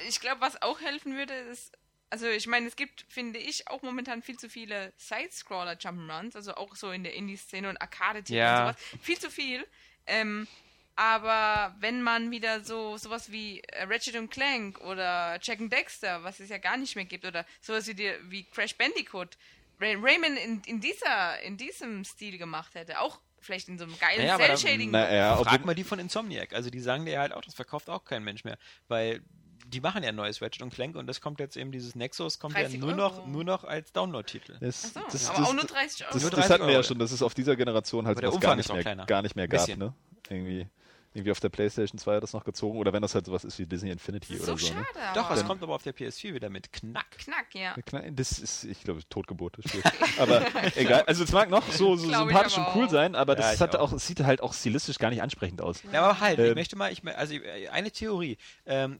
ich 0.08 0.20
glaube, 0.20 0.42
was 0.42 0.62
auch 0.62 0.82
helfen 0.82 1.16
würde, 1.16 1.34
ist, 1.34 1.72
also 2.10 2.28
ich 2.28 2.48
meine, 2.48 2.68
es 2.68 2.76
gibt, 2.76 3.06
finde 3.10 3.40
ich, 3.40 3.68
auch 3.68 3.82
momentan 3.82 4.22
viel 4.22 4.38
zu 4.38 4.50
viele 4.50 4.94
Side-Scroller 4.98 5.74
Jump'n'Runs, 5.74 6.36
also 6.36 6.56
auch 6.56 6.76
so 6.76 6.92
in 6.92 7.04
der 7.04 7.14
Indie-Szene 7.14 7.70
und 7.70 7.82
Arcade-Titel 7.82 8.34
Ja. 8.38 8.70
und 8.70 8.78
sowas. 8.80 9.02
Viel 9.02 9.18
zu 9.20 9.32
viel. 9.32 9.66
Ähm, 10.08 10.48
aber 10.96 11.76
wenn 11.80 12.02
man 12.02 12.32
wieder 12.32 12.64
so 12.64 12.98
sowas 12.98 13.32
wie 13.32 13.60
äh, 13.62 13.84
Ratchet 13.84 14.16
und 14.16 14.30
Clank 14.30 14.80
oder 14.82 15.38
Jack 15.42 15.60
and 15.60 15.72
Dexter, 15.72 16.24
was 16.24 16.40
es 16.40 16.50
ja 16.50 16.58
gar 16.58 16.78
nicht 16.78 16.96
mehr 16.96 17.06
gibt, 17.06 17.26
oder 17.26 17.46
sowas 17.62 17.88
wie, 17.88 17.96
die, 17.96 18.12
wie 18.30 18.44
Crash 18.44 18.76
Bandicoot, 18.76 19.38
Ray 19.80 19.96
Rayman 19.96 20.38
in, 20.38 20.62
in 20.66 20.80
dieser, 20.80 21.42
in 21.42 21.58
diesem 21.58 22.06
Stil 22.06 22.38
gemacht 22.38 22.76
hätte, 22.76 23.02
auch 23.02 23.20
vielleicht 23.42 23.68
in 23.68 23.78
so 23.78 23.84
einem 23.84 23.98
geilen 24.00 24.26
Naja, 24.26 24.38
Cell-Shading. 24.38 24.92
Naja, 24.92 25.38
frag 25.38 25.66
mal 25.66 25.76
die 25.76 25.84
von 25.84 26.00
Insomniac. 26.00 26.54
Also 26.54 26.70
die 26.70 26.80
sagen 26.80 27.06
dir 27.06 27.20
halt 27.20 27.34
auch, 27.34 27.42
das 27.42 27.54
verkauft 27.54 27.90
auch 27.90 28.06
kein 28.06 28.24
Mensch 28.24 28.44
mehr, 28.44 28.58
weil 28.88 29.22
die 29.68 29.82
machen 29.82 30.04
ja 30.04 30.10
ein 30.10 30.16
neues 30.16 30.42
Ratchet 30.42 30.62
und 30.62 30.74
Clank 30.74 30.96
und 30.96 31.08
das 31.08 31.22
kommt 31.22 31.40
jetzt 31.40 31.58
eben, 31.58 31.72
dieses 31.72 31.96
Nexus 31.96 32.40
kommt 32.40 32.56
ja 32.56 32.62
30 32.62 32.80
nur 32.80 32.90
Euro. 32.90 32.98
noch, 32.98 33.28
nur 33.28 33.44
noch 33.44 33.64
als 33.64 33.92
Download-Titel. 33.92 34.58
das, 34.60 34.94
Ach 34.96 35.02
so, 35.02 35.08
das, 35.12 35.30
aber 35.30 35.40
das, 35.40 35.48
auch 35.50 35.54
nur 35.54 35.64
30 35.64 36.06
Euro. 36.06 36.14
Das, 36.14 36.22
das 36.22 36.32
30 36.32 36.52
hatten 36.52 36.68
wir 36.68 36.74
ja 36.74 36.84
schon, 36.84 37.00
dass 37.00 37.12
es 37.12 37.22
auf 37.22 37.34
dieser 37.34 37.56
Generation 37.56 38.08
halt 38.08 38.22
gar 38.22 38.56
nicht, 38.56 38.70
ist 38.70 38.74
mehr, 38.74 38.96
gar 39.06 39.22
nicht 39.22 39.36
mehr 39.36 39.48
gab. 39.48 39.68
Ne? 39.68 39.94
Irgendwie, 40.30 40.68
irgendwie 41.16 41.32
auf 41.32 41.40
der 41.40 41.50
PlayStation 41.50 41.98
2 41.98 42.18
hat 42.18 42.24
das 42.24 42.34
noch 42.34 42.44
gezogen 42.44 42.78
oder 42.78 42.92
wenn 42.94 43.02
das 43.02 43.16
halt 43.16 43.26
sowas 43.26 43.46
ist 43.46 43.58
wie 43.58 43.66
Disney 43.66 43.90
Infinity 43.90 44.36
oder 44.36 44.46
so 44.46 44.58
so. 44.58 44.74
Ne? 44.74 44.86
schade. 44.94 45.14
Doch, 45.16 45.30
aber. 45.30 45.36
es 45.40 45.46
kommt 45.46 45.64
aber 45.64 45.74
auf 45.74 45.82
der 45.84 45.96
PS4 45.96 46.34
wieder 46.34 46.50
mit 46.50 46.74
Knack. 46.74 47.10
Knack, 47.18 47.48
ja. 47.54 47.74
Das 48.12 48.38
ist, 48.38 48.66
ich 48.66 48.84
glaube, 48.84 49.00
Totgeburt, 49.10 49.58
aber 50.20 50.46
egal. 50.76 51.04
Also 51.04 51.24
es 51.24 51.32
mag 51.32 51.50
noch 51.50 51.64
so, 51.72 51.96
so 51.96 52.10
sympathisch 52.10 52.58
und 52.58 52.68
cool 52.76 52.86
auch. 52.86 52.90
sein, 52.90 53.16
aber 53.16 53.34
Ja, 53.40 53.52
das 53.52 53.62
hat 53.62 53.76
auch. 53.76 53.92
auch, 53.92 53.94
es 53.94 54.06
sieht 54.06 54.20
halt 54.20 54.42
auch 54.42 54.54
stilistisch 54.54 55.00
gar 55.00 55.10
nicht 55.10 55.22
ansprechend 55.22 55.62
aus. 55.62 55.82
Ja, 55.92 56.04
aber 56.04 56.20
halt, 56.20 56.38
ich 56.40 56.46
Ähm. 56.50 56.54
möchte 56.56 56.76
mal, 56.76 56.92
ich, 56.92 57.02
also 57.08 57.34
äh, 57.36 57.70
eine 57.70 57.92
Theorie. 57.92 58.38
Ähm, 58.66 59.00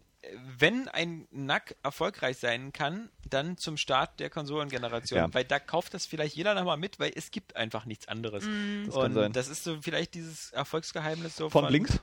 wenn 0.58 0.88
ein 0.88 1.28
NAC 1.32 1.76
erfolgreich 1.84 2.38
sein 2.38 2.74
kann, 2.74 3.10
dann 3.30 3.58
zum 3.58 3.78
Start 3.78 4.20
der 4.20 4.30
Konsolengeneration, 4.30 5.20
Ja. 5.20 5.34
weil 5.34 5.44
da 5.46 5.60
kauft 5.60 5.94
das 5.94 6.06
vielleicht 6.06 6.36
jeder 6.36 6.54
nochmal 6.56 6.78
mit, 6.78 7.00
weil 7.00 7.12
es 7.16 7.32
gibt 7.32 7.56
einfach 7.56 7.86
nichts 7.86 8.08
anderes. 8.08 8.44
Das 8.44 8.94
kann 8.94 9.04
Und 9.06 9.14
sein. 9.14 9.34
das 9.34 9.48
ist 9.48 9.64
so 9.64 9.78
vielleicht 9.82 10.14
dieses 10.14 10.52
Erfolgsgeheimnis 10.52 11.36
so 11.36 11.50
Von 11.50 11.72
links? 11.72 12.00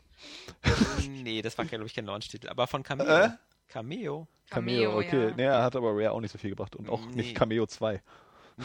Nee, 1.09 1.43
das 1.43 1.59
war 1.59 1.65
glaube 1.65 1.87
ich 1.87 1.95
kein 1.95 2.07
Launch-Titel, 2.07 2.49
aber 2.49 2.67
von 2.67 2.83
Cameo. 2.83 3.07
Äh? 3.07 3.31
Cameo? 3.69 4.29
Cameo, 4.51 4.99
okay. 4.99 5.29
ja. 5.29 5.35
Nee, 5.35 5.45
er 5.45 5.63
hat 5.63 5.75
aber 5.77 5.91
Rare 5.93 6.13
auch 6.13 6.21
nicht 6.21 6.31
so 6.33 6.39
viel 6.39 6.51
gebracht 6.51 6.77
und 6.77 6.89
auch 6.89 7.01
Nee. 7.07 7.17
nicht 7.17 7.35
Cameo 7.35 7.67
2. 7.67 8.03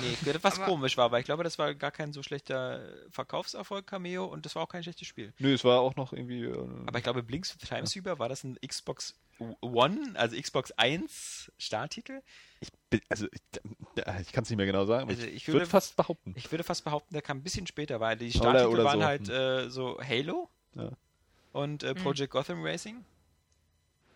Nee, 0.02 0.18
was 0.44 0.56
Aber- 0.58 0.66
komisch 0.66 0.98
war, 0.98 1.12
weil 1.12 1.20
ich 1.22 1.26
glaube, 1.26 1.44
das 1.44 1.58
war 1.60 1.74
gar 1.76 1.92
kein 1.92 2.14
so 2.14 2.24
schlechter 2.24 2.82
Verkaufserfolg, 3.10 3.86
Cameo, 3.88 4.26
und 4.26 4.46
das 4.46 4.56
war 4.56 4.64
auch 4.64 4.70
kein 4.70 4.84
schlechtes 4.84 5.08
Spiel. 5.08 5.34
Nö, 5.40 5.54
es 5.54 5.64
war 5.64 5.80
auch 5.82 5.96
noch 5.96 6.14
irgendwie. 6.14 6.46
Äh, 6.46 6.68
Aber 6.86 6.98
ich 6.98 7.04
glaube, 7.04 7.24
Blinks 7.24 7.58
Timesweeper, 7.58 8.20
war 8.20 8.30
das 8.30 8.44
ein 8.44 8.58
Xbox 8.66 9.16
One, 9.62 10.14
also 10.16 10.36
Xbox 10.36 10.72
1 10.72 11.52
Starttitel? 11.60 12.22
ich, 12.60 12.70
bin- 12.90 13.02
also 13.10 13.28
ich, 13.32 13.42
ja, 13.96 14.20
ich 14.20 14.32
kann 14.32 14.44
es 14.44 14.50
nicht 14.50 14.58
mehr 14.58 14.66
genau 14.66 14.86
sagen, 14.86 15.04
aber 15.04 15.12
Also 15.12 15.28
ich, 15.28 15.34
ich 15.36 15.48
würde 15.48 15.60
würde- 15.60 15.70
fast 15.70 15.96
behaupten. 15.96 16.34
Ich 16.36 16.52
würde 16.52 16.64
fast 16.64 16.84
behaupten, 16.84 17.14
der 17.14 17.22
kam 17.22 17.38
ein 17.38 17.44
bisschen 17.44 17.68
später, 17.68 18.00
weil 18.00 18.18
die 18.18 18.30
Oder- 18.30 18.38
Starttitel 18.38 18.68
oder 18.70 18.84
waren 18.86 19.00
so. 19.00 19.06
halt 19.06 19.30
äh, 19.30 19.70
so 19.70 20.00
Halo 20.02 20.50
Ja. 20.76 20.90
und 21.54 21.84
Hm. 21.84 21.90
äh, 21.90 21.94
Project 21.96 22.32
Gotham 22.32 22.64
Racing. 22.64 23.06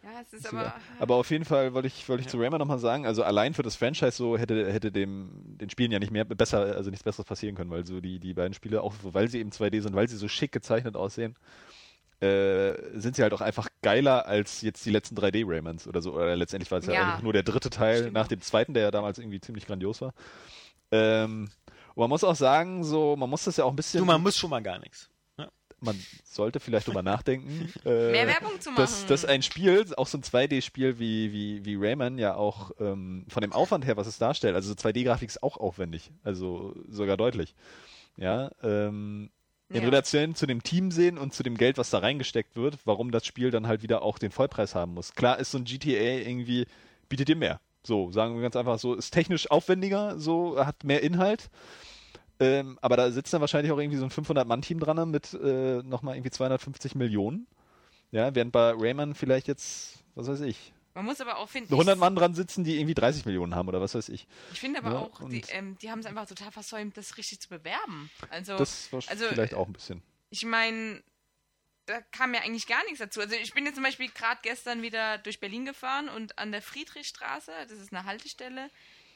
Ja, 0.04 0.10
es 0.22 0.34
ist 0.34 0.48
Aber, 0.48 0.60
aber. 0.66 0.74
aber 1.00 1.16
auf 1.16 1.30
jeden 1.30 1.46
Fall 1.46 1.74
wollte 1.74 1.88
ich, 1.88 2.10
wollte 2.10 2.22
ich 2.22 2.26
Ja. 2.26 2.32
zu 2.32 2.38
Rayman 2.40 2.58
nochmal 2.60 2.80
sagen, 2.80 3.06
also 3.06 3.24
allein 3.24 3.54
für 3.54 3.62
das 3.64 3.76
Franchise 3.76 4.12
so 4.18 4.38
hätte, 4.38 4.72
hätte 4.72 4.92
dem, 4.92 5.30
den 5.58 5.70
Spielen 5.70 5.92
ja 5.92 6.00
nicht 6.00 6.12
mehr 6.12 6.26
besser, 6.26 6.76
also 6.76 6.90
nichts 6.90 7.04
Besseres 7.04 7.26
passieren 7.26 7.56
können, 7.56 7.70
weil 7.70 7.86
so 7.86 8.02
die, 8.02 8.20
die 8.20 8.34
beiden 8.34 8.54
Spiele, 8.56 8.82
auch 8.82 8.94
weil 9.04 9.28
sie 9.30 9.40
eben 9.40 9.52
2D 9.52 9.80
sind, 9.82 9.96
weil 9.96 10.08
sie 10.08 10.18
so 10.18 10.28
schick 10.28 10.52
gezeichnet 10.52 10.96
aussehen, 10.96 11.36
äh, 12.20 12.74
sind 13.00 13.16
sie 13.16 13.22
halt 13.24 13.34
auch 13.34 13.42
einfach 13.42 13.68
geiler 13.84 14.26
als 14.26 14.62
jetzt 14.62 14.84
die 14.86 14.92
letzten 14.92 15.16
3D 15.16 15.44
Raymans 15.46 15.88
oder 15.88 16.02
so. 16.02 16.14
Oder 16.16 16.36
letztendlich 16.36 16.72
war 16.72 16.80
es 16.80 16.88
ja, 16.88 16.94
Ja. 16.96 17.02
eigentlich 17.04 17.22
nur 17.24 17.34
der 17.34 17.44
dritte 17.44 17.70
Teil 17.70 17.98
Stimmt. 18.00 18.14
nach 18.14 18.28
dem 18.28 18.42
zweiten, 18.42 18.74
der 18.74 18.84
ja 18.84 18.92
damals 18.92 19.20
irgendwie 19.20 19.40
ziemlich 19.40 19.68
grandios 19.68 20.02
war. 20.02 20.14
Ähm, 20.92 21.50
und 21.94 21.98
man 22.02 22.10
muss 22.10 22.24
auch 22.24 22.36
sagen, 22.36 22.84
so, 22.84 23.16
man 23.16 23.30
muss 23.30 23.44
das 23.44 23.58
ja 23.58 23.66
auch 23.66 23.70
ein 23.72 23.76
bisschen. 23.76 24.00
Du, 24.00 24.06
man 24.06 24.22
muss 24.22 24.36
schon 24.36 24.50
mal 24.50 24.62
gar 24.64 24.80
nichts. 24.80 25.11
Man 25.82 26.00
sollte 26.24 26.60
vielleicht 26.60 26.88
drüber 26.88 27.04
nachdenken. 27.04 27.72
Äh, 27.86 28.12
Mehr 28.12 28.28
Werbung 28.28 28.60
zu 28.60 28.72
dass, 28.76 28.92
machen. 29.00 29.10
dass 29.10 29.26
ein 29.26 29.42
Spiel, 29.42 29.86
auch 29.98 30.08
so 30.08 30.18
ein 30.18 30.24
2D-Spiel 30.24 31.00
wie, 31.00 31.34
wie, 31.34 31.66
wie 31.66 31.76
Rayman, 31.76 32.18
ja 32.18 32.36
auch 32.36 32.72
ähm, 32.80 33.26
von 33.28 33.42
dem 33.42 33.52
Aufwand 33.54 33.86
her, 33.86 33.98
was 33.98 34.08
es 34.08 34.18
darstellt, 34.20 34.56
also 34.56 34.74
2D-Grafik 34.74 35.28
ist 35.30 35.42
auch 35.42 35.58
aufwendig, 35.58 36.12
also 36.24 36.76
sogar 36.88 37.18
deutlich. 37.18 37.56
Ja, 38.18 38.52
ähm, 38.62 39.32
in 39.70 39.78
Ja. 39.78 39.84
Relation 39.84 40.36
zu 40.36 40.46
dem 40.46 40.62
Team 40.64 40.92
sehen 40.92 41.18
und 41.18 41.34
zu 41.34 41.44
dem 41.44 41.56
Geld, 41.58 41.78
was 41.78 41.90
da 41.90 42.00
reingesteckt 42.00 42.56
wird, 42.56 42.78
warum 42.86 43.12
das 43.12 43.26
Spiel 43.26 43.52
dann 43.52 43.68
halt 43.68 43.82
wieder 43.84 44.02
auch 44.02 44.20
den 44.20 44.32
Vollpreis 44.32 44.76
haben 44.76 44.94
muss. 44.94 45.14
Klar 45.14 45.40
ist 45.40 45.52
so 45.52 45.58
ein 45.58 45.64
GTA 45.64 46.28
irgendwie, 46.28 46.66
bietet 47.10 47.30
dir 47.30 47.36
mehr. 47.38 47.60
So, 47.84 48.12
sagen 48.12 48.36
wir 48.36 48.42
ganz 48.44 48.56
einfach 48.56 48.78
so, 48.78 48.94
ist 48.94 49.12
technisch 49.12 49.50
aufwendiger, 49.50 50.20
so, 50.20 50.64
hat 50.64 50.84
mehr 50.84 51.02
Inhalt. 51.02 51.50
Ähm, 52.42 52.80
aber 52.82 52.98
da 52.98 53.12
sitzt 53.12 53.34
dann 53.34 53.42
wahrscheinlich 53.42 53.72
auch 53.72 53.78
irgendwie 53.78 53.98
so 53.98 54.06
ein 54.06 54.12
500-Mann-Team 54.12 54.80
dran 54.80 55.10
mit 55.12 55.34
äh, 55.34 55.84
nochmal 55.84 56.16
irgendwie 56.16 56.32
250 56.32 56.96
Millionen. 56.96 57.48
Ja, 58.12 58.34
während 58.36 58.52
bei 58.52 58.72
Rayman 58.76 59.16
vielleicht 59.16 59.48
jetzt, 59.48 60.00
was 60.16 60.28
weiß 60.28 60.42
ich, 60.42 60.74
Man 60.96 61.06
muss 61.06 61.22
aber 61.22 61.38
auch 61.38 61.48
finden. 61.48 61.72
100 61.72 61.98
Mann 61.98 62.16
dran 62.16 62.34
sitzen, 62.34 62.64
die 62.64 62.78
irgendwie 62.78 62.94
30 62.96 63.26
Millionen 63.26 63.56
haben 63.56 63.70
oder 63.70 63.80
was 63.80 63.96
weiß 63.96 64.10
ich. 64.10 64.28
Ich 64.52 64.60
finde 64.60 64.80
aber 64.80 64.92
Ja, 64.92 65.00
auch, 65.00 65.30
die, 65.30 65.42
ähm, 65.50 65.78
die 65.82 65.90
haben 65.92 66.00
es 66.00 66.06
einfach 66.06 66.26
total 66.28 66.52
versäumt, 66.52 66.98
das 66.98 67.18
richtig 67.18 67.40
zu 67.40 67.48
bewerben. 67.48 68.10
Also, 68.30 68.58
Das 68.58 68.92
war 68.92 69.02
also, 69.08 69.28
vielleicht 69.28 69.54
auch 69.54 69.68
ein 69.68 69.74
bisschen. 69.74 70.02
ich 70.30 70.44
meine, 70.44 71.02
da 71.86 72.02
kam 72.12 72.34
ja 72.34 72.42
eigentlich 72.42 72.68
gar 72.68 72.84
nichts 72.86 73.00
dazu. 73.00 73.22
Also 73.22 73.36
ich 73.36 73.54
bin 73.54 73.66
jetzt 73.66 73.76
zum 73.76 73.84
Beispiel 73.84 74.10
gerade 74.10 74.40
gestern 74.44 74.82
wieder 74.82 75.18
durch 75.20 75.40
Berlin 75.40 75.66
gefahren 75.66 76.10
und 76.10 76.38
an 76.38 76.52
der 76.52 76.62
Friedrichstraße, 76.62 77.52
das 77.68 77.80
ist 77.80 77.94
eine 77.94 78.06
Haltestelle, 78.06 78.70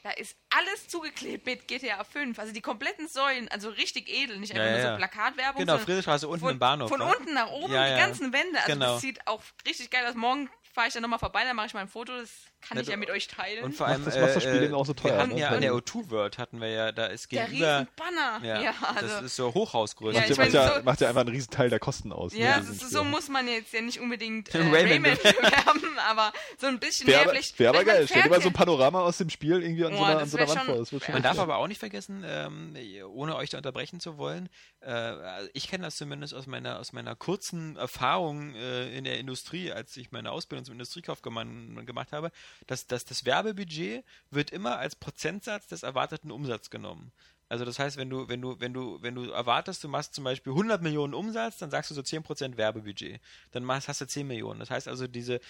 da 0.06 0.12
ist 0.12 0.36
alles 0.50 0.86
zugeklebt 0.86 1.46
mit 1.46 1.66
GTA 1.66 2.04
5. 2.04 2.38
Also 2.38 2.52
die 2.52 2.60
kompletten 2.60 3.08
Säulen, 3.08 3.48
also 3.48 3.70
richtig 3.70 4.08
edel, 4.08 4.38
nicht 4.38 4.52
einfach 4.52 4.64
Ja, 4.64 4.70
nur 4.70 4.80
ja. 4.80 4.90
so 4.92 4.96
Plakatwerbung. 4.98 5.60
Genau, 5.60 5.78
Friedrichstraße 5.78 6.28
unten 6.28 6.44
von, 6.44 6.52
im 6.52 6.58
Bahnhof. 6.60 6.88
Von 6.88 7.00
wa? 7.00 7.10
unten 7.10 7.34
nach 7.34 7.50
oben, 7.50 7.72
Ja, 7.72 7.88
die 7.92 8.00
ganzen 8.00 8.32
Wände. 8.32 8.56
Also 8.60 8.72
Genau. 8.72 8.92
das 8.92 9.00
sieht 9.00 9.26
auch 9.26 9.42
richtig 9.66 9.90
geil 9.90 10.06
aus. 10.06 10.14
Morgen 10.14 10.48
fahre 10.72 10.86
ich 10.86 10.94
da 10.94 11.00
nochmal 11.00 11.18
vorbei, 11.18 11.42
dann 11.42 11.56
mache 11.56 11.66
ich 11.66 11.74
mal 11.74 11.80
ein 11.80 11.88
Foto, 11.88 12.16
das 12.16 12.30
kann 12.68 12.76
Ja, 12.78 12.82
ich 12.82 12.88
ja 12.88 12.96
mit 12.96 13.10
euch 13.10 13.28
teilen. 13.28 13.64
Und 13.64 13.74
vor 13.74 13.86
allem, 13.86 14.04
das- 14.04 14.16
macht 14.18 14.34
das 14.36 14.42
Spiel 14.42 14.62
äh, 14.62 14.64
eben 14.66 14.74
auch 14.74 14.86
so 14.86 14.94
teuer, 14.94 15.12
Wir 15.14 15.18
hatten 15.22 15.34
ne? 15.34 15.40
ja 15.40 15.48
an 15.50 15.60
der 15.60 15.72
O2 15.74 16.10
World 16.10 16.38
hatten 16.38 16.60
wir 16.60 16.68
ja, 16.68 16.92
da 16.92 17.06
ist 17.06 17.30
der 17.32 17.44
gegenüber. 17.46 17.80
riesen 17.80 17.88
Banner. 17.96 18.44
Ja, 18.46 18.62
Ja, 18.62 18.74
das 18.94 19.12
also, 19.12 19.24
ist 19.26 19.36
so 19.36 19.54
Hochhausgröße. 19.54 20.14
Ja, 20.18 20.20
macht, 20.20 20.30
ja, 20.30 20.36
macht, 20.36 20.52
mein, 20.52 20.52
ja, 20.52 20.76
so- 20.78 20.82
macht 20.84 21.00
ja 21.00 21.08
einfach 21.08 21.20
einen 21.22 21.30
riesen 21.30 21.50
Teil 21.50 21.70
der 21.70 21.78
Kosten 21.78 22.12
aus. 22.12 22.32
ne, 22.32 22.40
Ja, 22.40 22.60
diesem 22.60 22.74
so, 22.74 22.88
so 22.88 23.04
muss 23.04 23.28
man 23.28 23.46
jetzt 23.48 23.72
ja 23.72 23.80
nicht 23.80 24.00
unbedingt 24.00 24.54
äh, 24.54 24.58
Rayman 24.58 25.02
bewerben, 25.02 25.98
aber 26.08 26.32
so 26.58 26.66
ein 26.66 26.78
bisschen 26.78 27.06
Wäre 27.06 27.22
aber, 27.22 27.32
wär 27.32 27.38
aber 27.38 27.42
vielleicht 27.42 27.74
mal 27.74 27.84
geil. 27.84 28.06
Stell 28.08 28.22
dir 28.22 28.28
mal 28.30 28.40
so 28.42 28.48
ein 28.48 28.52
Panorama 28.52 29.00
aus 29.00 29.18
dem 29.18 29.30
Spiel 29.30 29.62
irgendwie 29.62 29.84
an 29.84 29.92
so 29.92 29.98
Boah, 29.98 30.06
einer, 30.06 30.14
an 30.16 30.20
das 30.20 30.30
so 30.30 30.38
einer 30.38 30.48
Wand 30.48 30.60
vor. 30.62 30.76
Das 30.76 30.92
wird 30.92 31.04
schon 31.04 31.14
Man 31.14 31.22
darf 31.22 31.38
aber 31.38 31.56
auch 31.56 31.68
nicht 31.68 31.78
vergessen, 31.78 32.24
ähm, 32.26 32.74
ohne 33.12 33.36
euch 33.36 33.50
da 33.50 33.58
unterbrechen 33.58 34.00
zu 34.00 34.18
wollen, 34.18 34.48
äh, 34.80 35.46
ich 35.52 35.68
kenne 35.68 35.84
das 35.84 35.96
zumindest 35.96 36.34
aus 36.34 36.46
meiner, 36.46 36.78
aus 36.78 36.92
meiner 36.92 37.14
kurzen 37.16 37.76
Erfahrung 37.76 38.54
äh, 38.54 38.96
in 38.96 39.04
der 39.04 39.18
Industrie, 39.18 39.72
als 39.72 39.96
ich 39.96 40.12
meine 40.12 40.30
Ausbildung 40.32 40.64
zum 40.64 40.72
Industriekaufmann 40.72 41.84
gemacht 41.86 42.12
habe, 42.12 42.30
dass, 42.66 42.86
dass 42.86 43.04
das 43.04 43.24
Werbebudget 43.24 44.04
wird 44.30 44.50
immer 44.50 44.78
als 44.78 44.96
Prozentsatz 44.96 45.66
des 45.66 45.82
erwarteten 45.82 46.30
Umsatzes 46.30 46.70
genommen. 46.70 47.12
Also 47.48 47.64
das 47.64 47.78
heißt, 47.78 47.96
wenn 47.96 48.10
du, 48.10 48.28
wenn 48.28 48.42
du, 48.42 48.58
wenn 48.58 48.72
du, 48.72 48.98
wenn 49.02 49.14
du 49.14 49.30
erwartest, 49.30 49.84
du 49.84 49.88
machst 49.88 50.14
zum 50.14 50.24
Beispiel 50.24 50.52
100 50.52 50.82
Millionen 50.82 51.14
Umsatz, 51.14 51.58
dann 51.58 51.70
sagst 51.70 51.90
du 51.90 51.94
so 51.94 52.00
10% 52.00 52.56
Werbebudget. 52.56 53.20
Dann 53.52 53.62
machst, 53.62 53.88
hast 53.88 54.00
du 54.00 54.06
10 54.06 54.26
Millionen. 54.26 54.58
Das 54.58 54.70
heißt 54.70 54.88
also, 54.88 55.06
diese, 55.06 55.40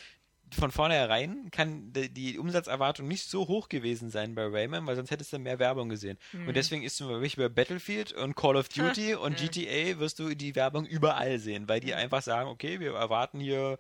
von 0.55 0.71
vornherein 0.71 1.51
kann 1.51 1.93
die, 1.93 2.09
die 2.09 2.39
Umsatzerwartung 2.39 3.09
nicht 3.09 3.29
so 3.29 3.49
hoch 3.49 3.69
gewesen 3.69 4.11
sein 4.11 4.35
bei 4.35 4.47
Rayman, 4.47 4.87
weil 4.87 4.97
sonst 4.97 5.11
hättest 5.11 5.33
du 5.33 5.39
mehr 5.39 5.59
Werbung 5.59 5.89
gesehen. 5.89 6.19
Und 6.47 6.55
deswegen 6.55 6.83
ist 6.83 6.97
zum 6.97 7.09
Beispiel 7.09 7.49
bei 7.49 7.55
Battlefield 7.55 8.13
und 8.13 8.37
Call 8.37 8.57
of 8.57 8.69
Duty 8.69 9.15
und 9.17 9.37
GTA 9.37 9.99
wirst 9.99 10.19
du 10.19 10.35
die 10.35 10.55
Werbung 10.55 10.87
überall 10.87 11.39
sehen, 11.39 11.69
weil 11.69 11.81
die 11.81 11.95
einfach 11.95 12.23
sagen, 12.23 12.49
okay, 12.49 12.79
wir 12.79 12.95
erwarten 12.95 13.41
hier 13.41 13.79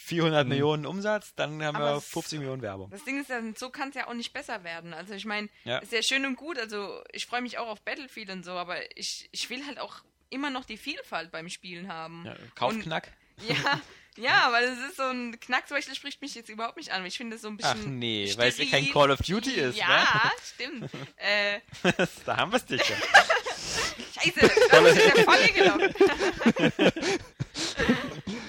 400 0.00 0.46
Millionen 0.46 0.86
Umsatz, 0.86 1.34
dann 1.34 1.62
haben 1.62 1.76
Aber 1.76 1.94
wir 1.94 1.96
es- 1.98 2.08
50 2.08 2.38
Millionen 2.38 2.62
Werbung. 2.62 2.88
Das 2.90 3.04
Ding 3.04 3.20
ist, 3.20 3.28
ja, 3.30 3.40
so 3.56 3.68
kann 3.70 3.88
es 3.90 3.96
ja 3.96 4.06
auch 4.06 4.14
nicht 4.14 4.32
besser 4.32 4.62
werden. 4.64 4.94
Also 4.94 5.12
ich 5.14 5.24
meine, 5.24 5.48
Ja. 5.64 5.78
ist 5.78 5.92
ja 5.92 6.02
schön 6.02 6.24
und 6.24 6.36
gut, 6.36 6.56
also 6.58 7.02
ich 7.12 7.26
freue 7.26 7.42
mich 7.42 7.58
auch 7.58 7.66
auf 7.68 7.80
Battlefield 7.82 8.30
und 8.30 8.44
so, 8.44 8.52
aber 8.52 8.76
ich, 8.96 9.28
ich 9.32 9.50
will 9.50 9.66
halt 9.66 9.78
auch 9.80 9.96
immer 10.30 10.50
noch 10.50 10.64
die 10.64 10.76
Vielfalt 10.78 11.30
beim 11.32 11.48
Spielen 11.48 11.92
haben. 11.92 12.22
Ja, 12.26 12.36
Kaufknack. 12.54 13.10
Ja, 13.48 13.80
ja, 14.16 14.48
weil 14.52 14.66
das 14.66 14.78
ist 14.90 14.96
so 14.96 15.04
ein 15.04 15.38
Knack, 15.40 15.66
zum 15.68 15.76
Beispiel 15.76 15.94
spricht 15.96 16.22
mich 16.22 16.34
jetzt 16.34 16.48
überhaupt 16.48 16.76
nicht 16.76 16.90
an. 16.92 17.04
Ich 17.04 17.16
finde 17.16 17.36
es 17.36 17.42
so 17.42 17.48
ein 17.48 17.58
Ach 17.62 17.74
bisschen. 17.74 17.98
nee, 17.98 18.32
weil 18.36 18.48
es 18.50 18.58
ja 18.58 18.64
kein 18.66 18.84
steril. 18.84 18.92
Call 18.92 19.10
of 19.10 19.18
Duty 19.20 19.50
ist, 19.52 19.76
Ja, 19.78 19.88
ne? 19.88 20.30
stimmt. 20.54 20.90
Äh, 21.16 21.60
da 22.24 22.36
haben 22.36 22.52
wir 22.52 22.56
es 22.58 22.64
dich. 22.66 22.82
scheiße, 22.84 24.40
da 24.70 24.78
ist 24.86 25.16
der 25.16 25.24
Falle 25.24 25.48
gelaufen. 25.52 25.94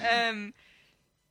ähm, 0.08 0.54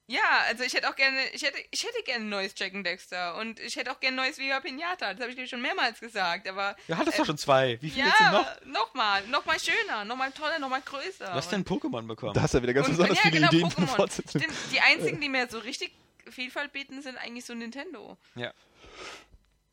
ja, 0.09 0.41
also 0.47 0.63
ich 0.63 0.73
hätte 0.73 0.89
auch 0.89 0.95
gerne, 0.95 1.17
ich 1.33 1.43
hätte, 1.43 1.57
ich 1.69 1.83
hätte 1.83 2.01
gerne 2.03 2.25
ein 2.25 2.29
neues 2.29 2.53
Jack 2.57 2.73
and 2.73 2.83
Dexter 2.85 3.35
und 3.37 3.59
ich 3.59 3.75
hätte 3.75 3.91
auch 3.91 3.99
gerne 3.99 4.19
ein 4.19 4.25
neues 4.25 4.39
Viva 4.39 4.59
Pinata. 4.59 5.13
Das 5.13 5.21
habe 5.21 5.29
ich 5.29 5.35
dir 5.35 5.47
schon 5.47 5.61
mehrmals 5.61 5.99
gesagt, 5.99 6.47
aber 6.47 6.75
Du 6.87 6.97
hattest 6.97 7.19
doch 7.19 7.25
schon 7.25 7.37
zwei. 7.37 7.77
Wie 7.81 7.91
viele 7.91 8.07
ja, 8.07 8.15
sind 8.17 8.71
noch? 8.71 8.87
nochmal, 8.87 9.25
nochmal 9.27 9.57
schöner, 9.59 10.05
nochmal 10.05 10.31
toller, 10.31 10.57
nochmal 10.57 10.81
größer. 10.81 11.25
Du 11.25 11.33
hast 11.33 11.51
ja 11.51 11.59
ein 11.59 11.63
Pokémon 11.63 12.07
bekommen. 12.07 12.33
Da 12.33 12.41
hast 12.41 12.55
du 12.55 12.57
ja 12.57 12.63
wieder 12.63 12.73
ganz 12.73 12.87
und, 12.87 12.93
besonders 12.97 13.17
und, 13.19 13.23
ja, 13.23 13.29
viele 13.31 13.47
genau, 13.49 13.67
Ideen 13.67 13.69
Pokémon. 13.85 13.95
Fortsetzung. 13.95 14.41
Stimmt, 14.41 14.57
die 14.71 14.79
einzigen, 14.81 15.21
die 15.21 15.29
mir 15.29 15.47
so 15.47 15.59
richtig 15.59 15.91
Vielfalt 16.29 16.73
bieten, 16.73 17.01
sind 17.03 17.17
eigentlich 17.17 17.45
so 17.45 17.53
Nintendo. 17.53 18.17
ja. 18.35 18.51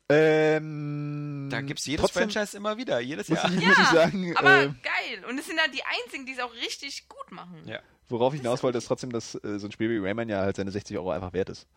Ähm, 0.09 1.49
Da 1.51 1.59
gibt 1.61 1.79
es 1.81 1.85
jedes 1.85 2.01
trotzdem 2.01 2.29
Franchise 2.31 2.55
immer 2.55 2.77
wieder, 2.77 2.99
jedes 2.99 3.27
Muss 3.27 3.39
Jahr. 3.43 3.51
ich, 3.53 3.59
Ja, 3.61 3.67
muss 3.67 3.77
ich 3.77 3.85
sagen, 3.87 4.37
aber 4.37 4.61
äh, 4.63 4.67
geil. 4.81 5.25
Und 5.27 5.37
es 5.37 5.47
sind 5.47 5.59
halt 5.59 5.73
die 5.73 5.83
einzigen, 5.83 6.25
die 6.25 6.31
es 6.33 6.39
auch 6.39 6.53
richtig 6.53 7.09
gut 7.09 7.31
machen. 7.31 7.61
Ja. 7.65 7.79
Worauf 8.09 8.33
ich 8.33 8.41
hinaus 8.41 8.63
wollte, 8.63 8.77
ist 8.77 8.85
trotzdem, 8.87 9.11
dass 9.11 9.35
äh, 9.35 9.59
so 9.59 9.67
ein 9.67 9.71
Spiel 9.71 9.89
wie 9.89 9.97
Rayman 10.05 10.29
ja 10.29 10.41
halt 10.41 10.55
seine 10.55 10.71
60 10.71 10.97
Euro 10.97 11.11
einfach 11.11 11.33
wert 11.33 11.49
ist. 11.49 11.67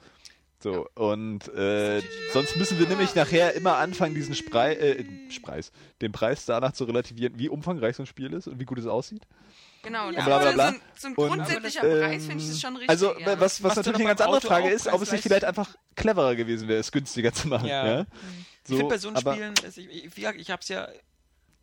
So, 0.62 0.86
und 0.94 1.48
äh, 1.54 2.02
sonst 2.34 2.56
müssen 2.56 2.78
wir 2.78 2.86
nämlich 2.86 3.14
nachher 3.14 3.54
immer 3.54 3.76
anfangen, 3.78 4.14
diesen 4.14 4.34
Sprei, 4.34 4.74
äh, 4.74 5.04
Spreis, 5.30 5.72
den 6.02 6.12
Preis 6.12 6.44
danach 6.44 6.72
zu 6.72 6.84
relativieren, 6.84 7.38
wie 7.38 7.48
umfangreich 7.48 7.96
so 7.96 8.02
ein 8.02 8.06
Spiel 8.06 8.30
ist 8.34 8.46
und 8.46 8.60
wie 8.60 8.66
gut 8.66 8.78
es 8.78 8.86
aussieht. 8.86 9.22
Genau, 9.82 10.10
Ja, 10.10 10.16
das 10.16 10.24
bla, 10.26 10.38
bla, 10.38 10.48
ist 10.50 10.54
bla. 10.54 10.68
so 10.68 10.74
ein, 10.74 10.80
so 10.98 11.06
ein 11.06 11.14
Und, 11.14 11.28
grundsätzlicher 11.28 11.82
ähm, 11.84 12.00
Preis, 12.00 12.26
finde 12.26 12.44
ich 12.44 12.50
das 12.50 12.60
schon 12.60 12.72
richtig. 12.74 12.90
Also, 12.90 13.18
ja. 13.18 13.40
was, 13.40 13.62
was 13.62 13.76
natürlich 13.76 14.00
eine 14.00 14.08
ganz 14.08 14.20
andere 14.20 14.36
Auto 14.36 14.48
Frage 14.48 14.68
ist, 14.68 14.86
ob 14.88 15.00
es 15.00 15.10
nicht 15.10 15.22
vielleicht 15.22 15.44
einfach 15.46 15.74
cleverer 15.96 16.36
gewesen 16.36 16.68
wäre, 16.68 16.80
es 16.80 16.92
günstiger 16.92 17.32
zu 17.32 17.48
machen. 17.48 17.66
Ja. 17.66 17.86
Ja. 18.00 18.06
Ich 18.68 18.76
finde 18.76 18.84
bei 18.84 18.98
so 18.98 19.08
So, 19.08 19.14
einem 19.30 19.54
Spielen, 19.54 19.54
ich, 19.66 20.04
ich, 20.04 20.16
wie 20.16 20.20
gesagt, 20.20 20.38
ich 20.38 20.50
habe 20.50 20.60
es 20.60 20.68
ja 20.68 20.86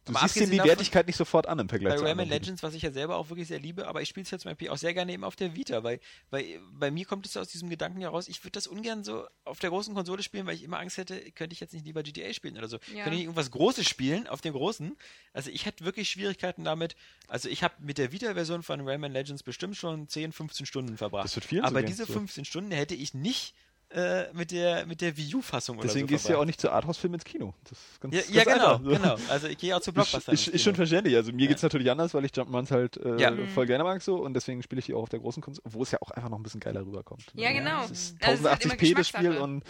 Du 0.07 0.15
Aber 0.15 0.27
siehst 0.27 0.37
ihm 0.37 0.51
die 0.51 0.63
Wertigkeit 0.63 1.05
nicht 1.07 1.17
sofort 1.17 1.47
an 1.47 1.59
im 1.59 1.69
Vergleich 1.69 1.93
bei 1.93 1.97
zu 1.97 2.03
Rayman 2.03 2.23
anderen. 2.23 2.41
Legends, 2.41 2.63
was 2.63 2.73
ich 2.73 2.81
ja 2.81 2.91
selber 2.91 3.17
auch 3.17 3.29
wirklich 3.29 3.47
sehr 3.47 3.59
liebe, 3.59 3.87
aber 3.87 4.01
ich 4.01 4.09
spiele 4.09 4.23
es 4.23 4.31
ja 4.31 4.39
zum 4.39 4.51
Beispiel 4.51 4.69
auch 4.69 4.77
sehr 4.77 4.93
gerne 4.93 5.11
eben 5.11 5.23
auf 5.23 5.35
der 5.35 5.55
Vita, 5.55 5.83
weil, 5.83 5.99
weil 6.29 6.59
bei 6.71 6.91
mir 6.91 7.05
kommt 7.05 7.25
es 7.25 7.35
aus 7.35 7.49
diesem 7.49 7.69
Gedanken 7.69 8.01
heraus, 8.01 8.27
ich 8.27 8.43
würde 8.43 8.51
das 8.51 8.67
ungern 8.67 9.03
so 9.03 9.25
auf 9.43 9.59
der 9.59 9.69
großen 9.69 9.93
Konsole 9.93 10.23
spielen, 10.23 10.45
weil 10.45 10.55
ich 10.55 10.63
immer 10.63 10.79
Angst 10.79 10.97
hätte, 10.97 11.19
könnte 11.31 11.53
ich 11.53 11.59
jetzt 11.59 11.73
nicht 11.73 11.85
lieber 11.85 12.03
GTA 12.03 12.33
spielen 12.33 12.57
oder 12.57 12.67
so. 12.67 12.77
Ja. 12.93 13.03
Könnte 13.03 13.17
ich 13.17 13.23
irgendwas 13.23 13.51
Großes 13.51 13.87
spielen 13.87 14.27
auf 14.27 14.41
dem 14.41 14.53
Großen? 14.53 14.95
Also 15.33 15.49
ich 15.49 15.65
hätte 15.65 15.83
wirklich 15.83 16.09
Schwierigkeiten 16.09 16.63
damit. 16.63 16.95
Also 17.27 17.49
ich 17.49 17.63
habe 17.63 17.75
mit 17.79 17.97
der 17.97 18.11
Vita-Version 18.11 18.63
von 18.63 18.87
Rayman 18.87 19.11
Legends 19.11 19.43
bestimmt 19.43 19.75
schon 19.75 20.07
10, 20.07 20.31
15 20.31 20.65
Stunden 20.65 20.97
verbracht. 20.97 21.25
Das 21.25 21.35
wird 21.35 21.45
vielen 21.45 21.63
so 21.63 21.67
aber 21.67 21.81
gehen, 21.81 21.87
diese 21.87 22.05
so. 22.05 22.13
15 22.13 22.45
Stunden 22.45 22.71
hätte 22.71 22.95
ich 22.95 23.13
nicht 23.13 23.53
äh, 23.97 24.27
mit 24.33 24.51
der 24.51 24.85
mit 24.85 25.01
der 25.01 25.17
Wii 25.17 25.35
U-Fassung 25.35 25.77
oder 25.77 25.87
Deswegen 25.87 26.07
so 26.07 26.11
gehst 26.13 26.27
du 26.29 26.33
ja 26.33 26.37
auch 26.39 26.45
nicht 26.45 26.61
zu 26.61 26.69
Arthouse-Filmen 26.71 27.15
ins 27.15 27.23
Kino. 27.25 27.53
Das 27.63 27.71
ist 27.73 27.99
ganz, 28.01 28.13
Ja, 28.15 28.21
ganz 28.21 28.33
ja 28.35 28.43
genau, 28.43 28.73
einfach. 28.75 28.83
So. 28.83 28.89
genau. 28.89 29.17
Also 29.29 29.47
ich 29.47 29.57
gehe 29.57 29.75
auch 29.75 29.81
zu 29.81 29.91
Blockbuster. 29.93 30.31
ist, 30.31 30.47
ist 30.47 30.63
schon 30.63 30.75
verständlich. 30.75 31.15
Also 31.15 31.31
mir 31.33 31.47
geht's 31.47 31.61
natürlich 31.63 31.89
anders, 31.89 32.13
weil 32.13 32.23
ich 32.25 32.35
Jumpmans 32.35 32.71
halt 32.71 32.97
äh, 32.97 33.19
Ja. 33.19 33.33
voll 33.53 33.65
gerne 33.65 33.83
mag 33.83 34.01
so 34.01 34.15
und 34.23 34.33
deswegen 34.33 34.61
spiele 34.63 34.79
ich 34.79 34.85
die 34.85 34.93
auch 34.93 35.03
auf 35.03 35.09
der 35.09 35.19
großen 35.19 35.41
Konsole, 35.41 35.63
wo 35.69 35.81
es 35.83 35.91
ja 35.91 35.99
auch 36.01 36.11
einfach 36.11 36.29
noch 36.29 36.37
ein 36.39 36.43
bisschen 36.43 36.59
geiler 36.59 36.81
rüberkommt. 36.85 37.25
Ja, 37.33 37.51
genau. 37.51 37.83
Es 37.85 37.91
ist 37.91 38.23
Also 38.23 38.33
es 38.33 38.39
ist 38.41 38.49
halt 38.49 38.65
immer 38.65 38.73
1080p 38.75 38.95
das 38.97 39.07
Spiel 39.07 39.37
und 39.37 39.63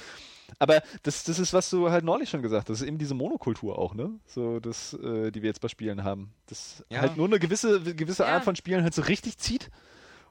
aber 0.59 0.81
das, 1.03 1.25
das 1.25 1.39
ist, 1.39 1.51
was 1.53 1.69
du 1.69 1.89
halt 1.89 2.05
neulich 2.05 2.29
schon 2.29 2.41
gesagt 2.41 2.61
hast, 2.63 2.69
das 2.69 2.81
ist 2.81 2.87
eben 2.87 2.97
diese 2.97 3.13
Monokultur 3.13 3.77
auch, 3.77 3.93
ne? 3.93 4.11
So, 4.25 4.61
das, 4.61 4.93
äh, 4.93 5.29
die 5.29 5.41
wir 5.41 5.49
jetzt 5.49 5.59
bei 5.59 5.67
Spielen 5.67 6.03
haben. 6.05 6.31
Das 6.47 6.85
Ja. 6.89 7.01
halt 7.01 7.17
nur 7.17 7.27
eine 7.27 7.37
gewisse, 7.37 7.81
gewisse 7.81 8.23
Ja. 8.23 8.29
Art 8.35 8.45
von 8.45 8.55
Spielen 8.55 8.81
halt 8.83 8.93
so 8.93 9.01
richtig 9.01 9.37
zieht. 9.37 9.69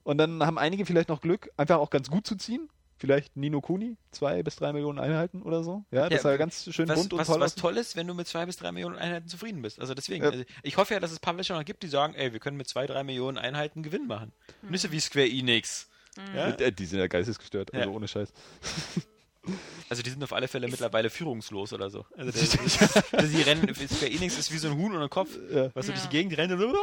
Und 0.04 0.16
dann 0.18 0.42
haben 0.42 0.56
einige 0.56 0.86
vielleicht 0.86 1.08
noch 1.10 1.20
Glück, 1.20 1.50
einfach 1.58 1.76
auch 1.78 1.90
ganz 1.90 2.08
gut 2.10 2.26
zu 2.26 2.34
ziehen. 2.36 2.68
Vielleicht 2.98 3.36
Nino 3.36 3.60
Kuni, 3.60 3.98
zwei 4.10 4.42
bis 4.42 4.56
drei 4.56 4.72
Millionen 4.72 4.98
Einheiten 4.98 5.42
oder 5.42 5.62
so. 5.62 5.84
Ja, 5.90 6.08
das 6.08 6.22
Ja, 6.22 6.30
war 6.30 6.38
ganz 6.38 6.72
schön 6.74 6.88
was, 6.88 6.98
bunt 6.98 7.12
und 7.12 7.18
was, 7.18 7.26
toll. 7.26 7.40
was 7.40 7.52
aus. 7.52 7.60
toll 7.60 7.76
ist, 7.76 7.94
wenn 7.96 8.06
du 8.06 8.14
mit 8.14 8.26
zwei 8.26 8.46
bis 8.46 8.56
drei 8.56 8.72
Millionen 8.72 8.96
Einheiten 8.96 9.28
zufrieden 9.28 9.60
bist. 9.60 9.78
Also 9.80 9.92
deswegen, 9.92 10.24
Ja. 10.24 10.30
also 10.30 10.44
ich 10.62 10.76
hoffe 10.78 10.94
ja, 10.94 11.00
dass 11.00 11.12
es 11.12 11.20
Publisher 11.20 11.54
noch 11.56 11.64
gibt, 11.66 11.82
die 11.82 11.88
sagen, 11.88 12.14
ey, 12.14 12.32
wir 12.32 12.40
können 12.40 12.56
mit 12.56 12.68
zwei, 12.68 12.86
drei 12.86 13.04
Millionen 13.04 13.36
Einheiten 13.36 13.82
Gewinn 13.82 14.06
machen. 14.06 14.32
Nicht 14.62 14.80
so 14.80 14.90
wie 14.92 15.00
Square 15.00 15.28
Enix. 15.28 15.90
Ja? 16.34 16.48
Äh, 16.48 16.72
Die 16.72 16.86
sind 16.86 17.00
ja 17.00 17.06
geistesgestört, 17.06 17.74
also 17.74 17.90
Ja. 17.90 17.94
ohne 17.94 18.08
Scheiß. 18.08 18.32
Also 19.88 20.02
die 20.02 20.10
sind 20.10 20.24
auf 20.24 20.32
alle 20.32 20.48
Fälle 20.48 20.66
mittlerweile 20.66 21.08
führungslos 21.08 21.72
oder 21.72 21.88
so. 21.88 22.04
Also, 22.16 22.30
also 23.12 23.28
die 23.36 23.42
rennen, 23.42 23.72
Square 23.74 24.10
Enix 24.10 24.36
ist 24.38 24.52
wie 24.52 24.58
so 24.58 24.68
ein 24.68 24.76
Huhn 24.76 24.92
ohne 24.96 25.08
Kopf, 25.08 25.30
Ja. 25.52 25.70
was 25.74 25.86
so 25.86 25.92
durch 25.92 26.02
Ja. 26.04 26.10
die 26.10 26.16
Gegend 26.16 26.36
rennt 26.36 26.52
und 26.52 26.58
so. 26.58 26.74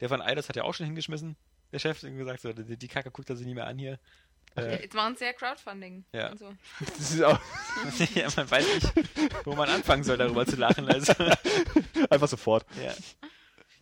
Der 0.00 0.08
von 0.08 0.22
Eidos 0.22 0.48
hat 0.48 0.56
ja 0.56 0.62
auch 0.62 0.72
schon 0.72 0.86
hingeschmissen, 0.86 1.36
der 1.72 1.78
Chef, 1.78 2.00
gesagt, 2.00 2.40
so, 2.40 2.52
die, 2.52 2.76
die 2.76 2.88
Kacke 2.88 3.10
guckt 3.10 3.28
er 3.30 3.36
sich 3.36 3.46
nicht 3.46 3.54
mehr 3.56 3.66
an 3.66 3.78
hier. 3.78 3.98
Äh, 4.56 4.82
Jetzt 4.82 4.94
machen 4.94 5.16
sie 5.16 5.24
ja 5.24 5.32
Crowdfunding. 5.34 6.04
Ja. 6.12 6.30
Und 6.30 6.38
so. 6.38 6.54
Das 6.80 7.10
ist 7.10 7.22
auch 7.22 7.38
ja, 8.14 8.28
man 8.36 8.50
weiß 8.50 8.74
nicht, 8.74 8.92
wo 9.44 9.54
man 9.54 9.68
anfangen 9.68 10.02
soll, 10.04 10.16
darüber 10.16 10.46
zu 10.46 10.56
lachen. 10.56 10.88
Also. 10.88 11.12
einfach 12.10 12.28
sofort. 12.28 12.64
Ja. 12.82 12.94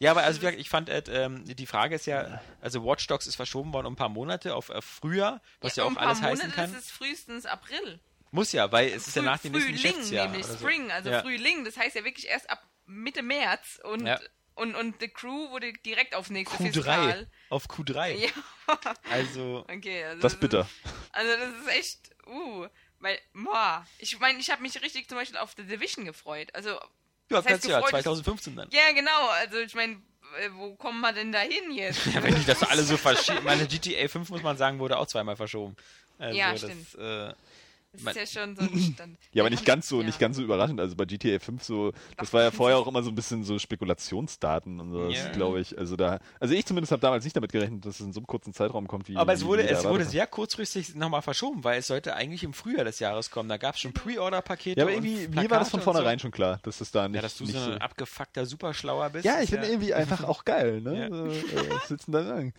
Ja, 0.01 0.11
aber 0.11 0.25
also 0.25 0.41
wie 0.41 0.47
gesagt, 0.47 0.61
ich 0.61 0.69
fand, 0.69 0.89
äh, 0.89 1.03
ähm, 1.09 1.45
die 1.45 1.67
Frage 1.67 1.95
ist 1.95 2.07
ja, 2.07 2.41
also 2.61 2.85
Watch 2.85 3.07
Dogs 3.07 3.27
ist 3.29 3.37
verschoben 3.37 3.73
worden 3.73 3.87
um 3.87 3.93
ein 3.93 3.97
paar 3.97 4.09
Monate 4.09 4.55
auf 4.57 4.69
äh, 4.71 4.83
Frühjahr, 4.83 5.41
was 5.61 5.77
ja, 5.77 5.85
um 5.85 5.97
auch 5.97 6.01
ein 6.01 6.05
paar 6.05 6.07
alles 6.09 6.23
heißen 6.23 6.51
Monate 6.51 6.57
kann. 6.57 6.71
ist 6.73 6.87
es 6.87 6.91
frühestens 6.91 7.47
April. 7.47 8.01
Muss 8.33 8.51
ja, 8.51 8.73
weil 8.73 8.89
es 8.89 9.07
ist 9.07 9.15
ja 9.15 9.23
Früh- 9.23 9.27
nach 9.29 9.39
dem 9.39 9.53
nächsten 9.53 9.71
Frühling, 9.77 9.93
Geschäftsjahr. 9.93 10.27
nämlich 10.27 10.45
oder 10.47 10.55
so. 10.55 10.67
Spring, 10.67 10.91
also 10.91 11.11
Ja. 11.11 11.23
Frühling. 11.23 11.65
Das 11.65 11.77
heißt 11.77 11.95
ja 11.95 12.05
wirklich 12.05 12.27
erst 12.27 12.51
ab 12.51 12.61
Mitte 12.87 13.23
März 13.23 13.79
und, 13.85 14.05
Ja. 14.05 14.19
Und, 14.55 14.75
und 14.75 14.97
The 15.01 15.09
Crew 15.09 15.51
wurde 15.51 15.73
direkt 15.73 16.15
auf 16.15 16.31
nächste 16.31 16.57
Q3. 16.57 16.73
Fiskal. 16.73 17.27
Auf 17.49 17.67
Q3. 17.67 18.15
Ja, 18.15 18.29
Also, 19.11 19.65
okay. 19.73 20.05
Also 20.05 20.21
Das 20.23 20.33
ist 20.35 20.41
bitter. 20.41 20.61
Ist, 20.61 20.95
also 21.13 21.31
das 21.37 21.61
ist 21.61 21.69
echt, 21.79 21.99
uh, 22.27 22.67
weil, 23.01 23.19
boah, 23.35 23.87
ich 23.99 24.19
meine, 24.21 24.39
ich 24.39 24.51
habe 24.51 24.63
mich 24.63 24.81
richtig 24.83 25.09
zum 25.09 25.19
Beispiel 25.19 25.39
auf 25.39 25.55
The 25.57 25.65
Division 25.65 26.05
gefreut. 26.05 26.49
Also, 26.55 26.71
ja, 26.71 26.79
das 27.29 27.39
heißt 27.39 27.47
kannst 27.49 27.65
du 27.67 27.71
ja, 27.71 27.77
gefreut, 27.81 28.03
2015 28.03 28.57
dann. 28.57 28.69
ja 28.73 28.93
genau, 28.93 29.29
also 29.41 29.59
ich 29.59 29.75
meine, 29.75 29.95
äh, 30.41 30.51
wo 30.53 30.75
kommen 30.77 31.01
wir 31.01 31.13
denn 31.13 31.33
da 31.33 31.41
hin 31.41 31.73
jetzt? 31.73 32.07
Ja, 32.15 32.23
wenn 32.23 32.35
die 32.35 32.45
das 32.45 32.63
alle 32.71 32.83
so 32.83 32.97
verschieben. 32.97 33.45
Meine 33.45 33.67
GTA 33.67 34.09
5, 34.09 34.31
muss 34.31 34.43
man 34.43 34.57
sagen, 34.57 34.79
wurde 34.79 34.97
auch 34.99 35.07
zweimal 35.07 35.37
verschoben. 35.37 35.77
Also, 36.19 36.39
Ja, 36.39 36.53
das, 36.53 36.61
stimmt. 36.61 36.95
Äh, 36.95 37.35
Das 38.03 38.17
ist 38.17 38.35
ja 38.35 38.43
schon 38.43 38.57
so 38.57 38.63
ein 38.63 38.79
Stand. 38.95 39.19
Ja, 39.33 39.43
aber 39.43 39.51
nicht 39.51 39.65
ganz 39.65 39.89
so, 39.89 40.01
Ja. 40.01 40.07
nicht 40.07 40.19
ganz 40.19 40.37
so 40.37 40.43
überraschend. 40.43 40.81
Also 40.81 40.97
bei 40.97 41.05
GTA 41.05 41.39
5 41.39 41.63
so, 41.63 41.93
das 42.17 42.33
war 42.33 42.43
ja 42.43 42.51
vorher 42.51 42.79
auch 42.79 42.87
immer 42.87 43.03
so 43.03 43.11
ein 43.11 43.15
bisschen 43.15 43.45
so 43.45 43.59
Spekulationsdaten 43.59 44.81
und 44.81 44.91
so, 44.93 45.09
Ja. 45.09 45.31
glaube 45.33 45.61
ich. 45.61 45.77
Also 45.79 45.97
da, 45.97 46.19
also 46.41 46.55
ich 46.55 46.67
zumindest 46.67 46.93
habe 46.93 47.01
damals 47.01 47.25
nicht 47.25 47.37
damit 47.37 47.53
gerechnet, 47.53 47.85
dass 47.85 47.97
es 48.01 48.07
in 48.07 48.13
so 48.13 48.21
einem 48.21 48.27
kurzen 48.27 48.53
Zeitraum 48.53 48.87
kommt 48.89 49.09
wie. 49.09 49.17
aber 49.17 49.33
es 49.33 49.45
wurde, 49.45 49.69
es 49.69 49.85
wurde 49.85 50.05
sehr 50.05 50.27
kurzfristig 50.27 50.95
nochmal 50.95 51.23
verschoben, 51.23 51.65
weil 51.65 51.79
es 51.79 51.87
sollte 51.87 52.15
eigentlich 52.15 52.43
im 52.43 52.53
Frühjahr 52.53 52.85
des 52.85 52.99
Jahres 52.99 53.31
kommen. 53.31 53.49
Da 53.49 53.57
gab 53.57 53.75
es 53.75 53.81
schon 53.81 53.93
Pre-Order-Pakete. 53.93 54.81
Ja, 54.81 54.87
aber 54.87 54.97
und 54.97 55.05
irgendwie, 55.05 55.29
mir 55.29 55.51
war 55.51 55.59
das 55.61 55.71
von 55.71 55.81
vornherein 55.81 56.19
so. 56.19 56.23
schon 56.23 56.31
klar, 56.31 56.59
dass 56.63 56.79
das 56.79 56.91
da 56.91 57.09
nicht, 57.09 57.17
Ja, 57.17 57.23
dass 57.23 57.37
du 57.37 57.45
nicht 57.45 57.55
so 57.55 57.61
so. 57.65 57.71
ein 57.73 57.79
abgefuckter 57.79 58.47
Superschlauer 58.47 59.11
bist. 59.11 59.25
Ja, 59.25 59.41
ich 59.41 59.51
finde 59.51 59.69
irgendwie 59.69 59.95
einfach 59.95 60.25
auch 60.25 60.45
geil, 60.45 60.81
ne? 60.81 61.09
Ja. 61.09 61.09
So, 61.11 61.27
äh, 61.27 61.89
denn 61.89 61.99
da 62.13 62.25
sagen? 62.25 62.55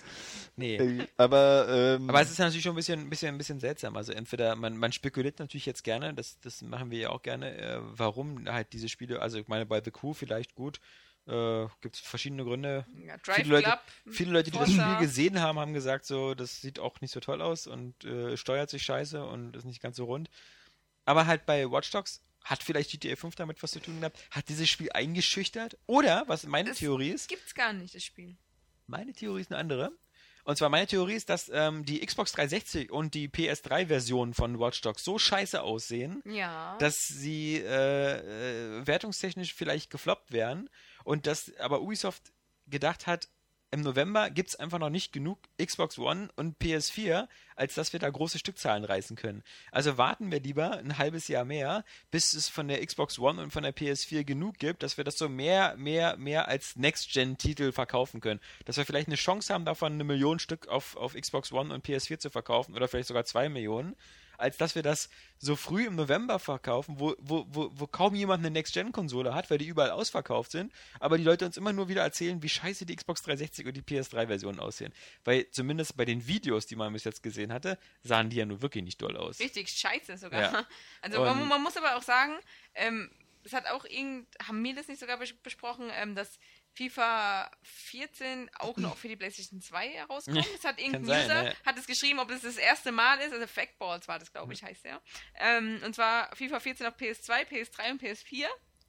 Nee. 0.57 1.05
Aber, 1.17 1.67
ähm, 1.69 2.09
Aber 2.09 2.21
es 2.21 2.31
ist 2.31 2.39
natürlich 2.39 2.63
schon 2.63 2.73
ein 2.73 2.75
bisschen, 2.77 2.99
ein 3.01 3.09
bisschen, 3.09 3.35
ein 3.35 3.37
bisschen 3.37 3.59
seltsam. 3.59 3.97
Also 3.97 4.13
entweder 4.13 4.55
man, 4.55 4.77
man 4.77 4.91
spekuliert 4.91 5.24
natürlich 5.39 5.65
jetzt 5.65 5.83
gerne, 5.83 6.13
das, 6.13 6.39
das 6.39 6.61
machen 6.61 6.91
wir 6.91 6.99
ja 6.99 7.09
auch 7.09 7.21
gerne, 7.21 7.57
äh, 7.57 7.79
warum 7.81 8.47
halt 8.47 8.73
diese 8.73 8.89
Spiele, 8.89 9.21
also 9.21 9.39
ich 9.39 9.47
meine 9.47 9.65
bei 9.65 9.81
The 9.83 9.91
Crew 9.91 10.13
vielleicht 10.13 10.55
gut, 10.55 10.79
äh, 11.27 11.65
gibt 11.81 11.95
es 11.95 12.01
verschiedene 12.01 12.43
Gründe. 12.43 12.85
Ja, 13.05 13.17
Drive 13.17 13.35
Viele 13.37 13.49
Leute, 13.49 13.69
Club, 13.69 13.81
viele 14.11 14.31
Leute, 14.31 14.51
die 14.51 14.57
das 14.57 14.69
Forza. 14.69 14.93
Spiel 14.95 15.07
gesehen 15.07 15.41
haben, 15.41 15.59
haben 15.59 15.73
gesagt, 15.73 16.05
so, 16.05 16.35
das 16.35 16.61
sieht 16.61 16.79
auch 16.79 17.01
nicht 17.01 17.11
so 17.11 17.19
toll 17.19 17.41
aus 17.41 17.67
und 17.67 18.03
äh, 18.05 18.37
steuert 18.37 18.69
sich 18.69 18.83
scheiße 18.83 19.25
und 19.25 19.55
ist 19.55 19.65
nicht 19.65 19.81
ganz 19.81 19.97
so 19.97 20.05
rund. 20.05 20.29
Aber 21.05 21.25
halt 21.25 21.45
bei 21.45 21.69
Watch 21.69 21.91
Dogs 21.91 22.21
hat 22.43 22.61
vielleicht 22.61 22.91
GTA 22.91 23.15
5 23.15 23.35
damit 23.35 23.61
was 23.63 23.71
zu 23.71 23.79
tun 23.79 23.99
gehabt, 23.99 24.19
hat 24.31 24.49
dieses 24.49 24.69
Spiel 24.69 24.91
eingeschüchtert 24.91 25.77
oder, 25.87 26.23
was 26.27 26.45
meine 26.45 26.69
Das 26.69 26.77
Theorie 26.77 27.09
ist, 27.09 27.27
gibt's 27.27 27.55
gar 27.55 27.73
nicht, 27.73 27.95
das 27.95 28.03
Spiel. 28.03 28.35
meine 28.85 29.13
Theorie 29.13 29.41
ist 29.41 29.51
eine 29.51 29.59
andere. 29.59 29.91
Und 30.45 30.57
zwar 30.57 30.69
meine 30.69 30.85
Theorie 30.87 31.15
ist, 31.15 31.29
dass 31.29 31.49
ähm, 31.51 31.83
die 31.85 32.05
Xbox 32.05 32.31
360 32.33 32.91
und 32.91 33.13
die 33.15 33.27
PS3-Version 33.29 34.33
von 34.33 34.59
Watch 34.59 34.79
Dogs 34.81 35.03
so 35.03 35.17
scheiße 35.17 35.61
aussehen, 35.61 36.21
Ja. 36.23 36.77
dass 36.79 36.95
sie 37.07 37.57
äh, 37.57 38.77
äh, 38.79 38.87
wertungstechnisch 38.87 39.53
vielleicht 39.53 39.89
gefloppt 39.89 40.31
wären 40.31 40.69
und 41.03 41.25
dass 41.27 41.51
aber 41.59 41.81
Ubisoft 41.81 42.31
gedacht 42.67 43.07
hat, 43.07 43.27
im 43.75 43.81
November 43.81 44.29
gibt 44.29 44.49
es 44.49 44.55
einfach 44.55 44.79
noch 44.79 44.89
nicht 44.89 45.11
genug 45.11 45.37
Xbox 45.61 45.99
One 45.99 46.29
und 46.37 46.57
PS4, 46.59 47.27
als 47.57 47.75
dass 47.75 47.91
wir 47.91 47.99
da 47.99 48.09
große 48.09 48.39
Stückzahlen 48.39 48.85
reißen 48.85 49.17
können. 49.17 49.43
Also 49.69 49.97
warten 49.97 50.31
wir 50.31 50.39
lieber 50.39 50.77
ein 50.77 50.97
halbes 50.97 51.27
Jahr 51.27 51.43
mehr, 51.43 51.83
bis 52.09 52.33
es 52.33 52.47
von 52.47 52.69
der 52.69 52.85
Xbox 52.85 53.19
One 53.19 53.41
und 53.43 53.51
von 53.51 53.63
der 53.63 53.75
PS4 53.75 54.23
genug 54.23 54.59
gibt, 54.59 54.81
dass 54.81 54.95
wir 54.95 55.03
das 55.03 55.17
so 55.17 55.27
mehr, 55.27 55.75
mehr, 55.75 56.15
mehr 56.15 56.47
als 56.47 56.77
Next-Gen-Titel 56.77 57.73
verkaufen 57.73 58.21
können. 58.21 58.39
Dass 58.63 58.77
wir 58.77 58.85
vielleicht 58.85 59.07
eine 59.07 59.17
Chance 59.17 59.53
haben, 59.53 59.65
davon 59.65 59.91
eine 59.91 60.05
Million 60.05 60.39
Stück 60.39 60.69
auf, 60.69 60.95
auf 60.95 61.13
Xbox 61.13 61.51
One 61.51 61.73
und 61.73 61.85
PS4 61.85 62.17
zu 62.17 62.29
verkaufen 62.29 62.75
oder 62.75 62.87
vielleicht 62.87 63.09
sogar 63.09 63.25
zwei 63.25 63.49
Millionen 63.49 63.97
als 64.37 64.57
dass 64.57 64.75
wir 64.75 64.83
das 64.83 65.09
so 65.37 65.55
früh 65.55 65.85
im 65.85 65.95
November 65.95 66.39
verkaufen, 66.39 66.99
wo, 66.99 67.15
wo, 67.19 67.45
wo, 67.49 67.71
wo 67.73 67.87
kaum 67.87 68.15
jemand 68.15 68.39
eine 68.39 68.51
Next-Gen-Konsole 68.51 69.33
hat, 69.33 69.49
weil 69.49 69.57
die 69.57 69.67
überall 69.67 69.91
ausverkauft 69.91 70.51
sind, 70.51 70.71
aber 70.99 71.17
die 71.17 71.23
Leute 71.23 71.45
uns 71.45 71.57
immer 71.57 71.73
nur 71.73 71.89
wieder 71.89 72.01
erzählen, 72.01 72.41
wie 72.41 72.49
scheiße 72.49 72.85
die 72.85 72.95
Xbox 72.95 73.21
360 73.23 73.67
und 73.67 73.73
die 73.75 73.81
PS3-Versionen 73.81 74.59
aussehen. 74.59 74.93
Weil 75.23 75.49
zumindest 75.51 75.97
bei 75.97 76.05
den 76.05 76.27
Videos, 76.27 76.65
die 76.65 76.75
man 76.75 76.93
bis 76.93 77.03
jetzt 77.03 77.23
gesehen 77.23 77.51
hatte, 77.51 77.77
sahen 78.03 78.29
die 78.29 78.37
ja 78.37 78.45
nur 78.45 78.61
wirklich 78.61 78.83
nicht 78.83 79.01
doll 79.01 79.17
aus. 79.17 79.39
Richtig 79.39 79.69
scheiße 79.69 80.17
sogar. 80.17 80.41
Ja. 80.41 80.65
Also 81.01 81.19
man, 81.19 81.47
man 81.47 81.61
muss 81.61 81.77
aber 81.77 81.97
auch 81.97 82.01
sagen, 82.01 82.33
ähm, 82.73 83.11
es 83.45 83.53
hat 83.53 83.67
auch 83.67 83.85
irgend, 83.85 84.27
haben 84.45 84.63
wir 84.63 84.75
das 84.75 84.87
nicht 84.87 84.99
sogar 84.99 85.17
bes 85.17 85.33
besprochen, 85.33 85.89
ähm, 85.93 86.15
dass 86.15 86.39
FIFA 86.75 87.49
14 87.63 88.49
auch 88.59 88.77
noch 88.77 88.97
für 88.97 89.07
die 89.07 89.15
PlayStation 89.15 89.61
2 89.61 89.89
herauskommt. 89.89 90.37
Ja, 90.37 90.43
Es 90.55 90.63
hat 90.65 90.77
irgendein 90.79 91.05
sein, 91.05 91.23
User, 91.25 91.45
ja. 91.47 91.53
hat 91.65 91.77
es 91.77 91.87
geschrieben, 91.87 92.19
ob 92.19 92.29
es 92.31 92.41
das 92.41 92.57
erste 92.57 92.91
Mal 92.91 93.19
ist, 93.19 93.33
also 93.33 93.47
Factballs 93.47 94.07
war 94.07 94.19
das, 94.19 94.31
glaube 94.31 94.53
ich, 94.53 94.61
heißt 94.63 94.83
der. 94.83 95.01
Ähm, 95.39 95.81
und 95.85 95.95
zwar 95.95 96.35
FIFA 96.35 96.59
14 96.59 96.85
auf 96.87 96.95
PS2, 96.95 97.47
PS3 97.47 97.91
und 97.91 98.01
PS4. 98.01 98.45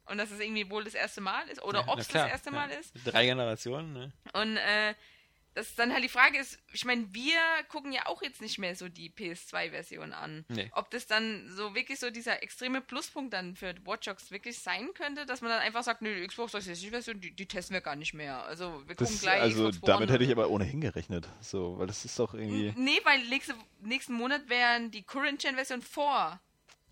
Und 0.09 0.17
dass 0.19 0.31
es 0.31 0.39
irgendwie 0.39 0.69
wohl 0.69 0.85
das 0.85 0.93
erste 0.93 1.19
Mal 1.19 1.49
ist, 1.49 1.61
oder 1.63 1.81
Ja, 1.81 1.87
ob 1.89 1.99
es 1.99 2.07
das 2.07 2.29
erste 2.29 2.49
Mal 2.49 2.71
ja. 2.71 2.77
ist. 2.77 2.93
Drei 3.03 3.25
Generationen, 3.25 3.91
ne? 3.91 4.13
Und 4.33 4.55
äh, 4.55 4.93
dass 5.57 5.73
dann 5.73 5.91
halt 5.91 6.03
die 6.03 6.09
Frage 6.09 6.37
ist, 6.37 6.59
ich 6.71 6.85
meine, 6.85 7.11
wir 7.15 7.39
gucken 7.69 7.91
ja 7.91 8.05
auch 8.05 8.21
jetzt 8.21 8.41
nicht 8.41 8.59
mehr 8.59 8.75
so 8.75 8.89
die 8.89 9.09
PS2-Version 9.09 10.13
an. 10.13 10.45
Nee. 10.49 10.69
Ob 10.73 10.91
das 10.91 11.07
dann 11.07 11.49
so 11.49 11.73
wirklich 11.73 11.97
so 11.97 12.11
dieser 12.11 12.43
extreme 12.43 12.79
Pluspunkt 12.79 13.33
dann 13.33 13.55
für 13.55 13.73
Watch 13.83 14.05
Dogs 14.05 14.29
wirklich 14.29 14.59
sein 14.59 14.93
könnte, 14.93 15.25
dass 15.25 15.41
man 15.41 15.49
dann 15.49 15.61
einfach 15.61 15.81
sagt, 15.81 16.03
nö, 16.03 16.13
die 16.13 16.27
Xbox 16.27 16.53
360-Version, 16.53 17.19
die, 17.21 17.31
die 17.31 17.47
testen 17.47 17.73
wir 17.73 17.81
gar 17.81 17.95
nicht 17.95 18.13
mehr. 18.13 18.43
Also 18.43 18.83
wir 18.85 18.95
gucken 18.95 19.13
das, 19.13 19.21
gleich 19.21 19.41
also 19.41 19.71
damit 19.71 20.11
hätte 20.11 20.23
ich 20.23 20.31
aber 20.31 20.51
ohnehin 20.51 20.79
gerechnet. 20.79 21.27
So, 21.41 21.79
weil 21.79 21.87
das 21.87 22.05
ist 22.05 22.19
doch 22.19 22.35
irgendwie. 22.35 22.71
Nee, 22.77 22.99
weil 23.03 23.27
nächste, 23.27 23.55
nächsten 23.81 24.13
Monat 24.13 24.47
wären 24.49 24.91
die 24.91 25.01
Current-Gen-Version 25.01 25.81
vor 25.81 26.39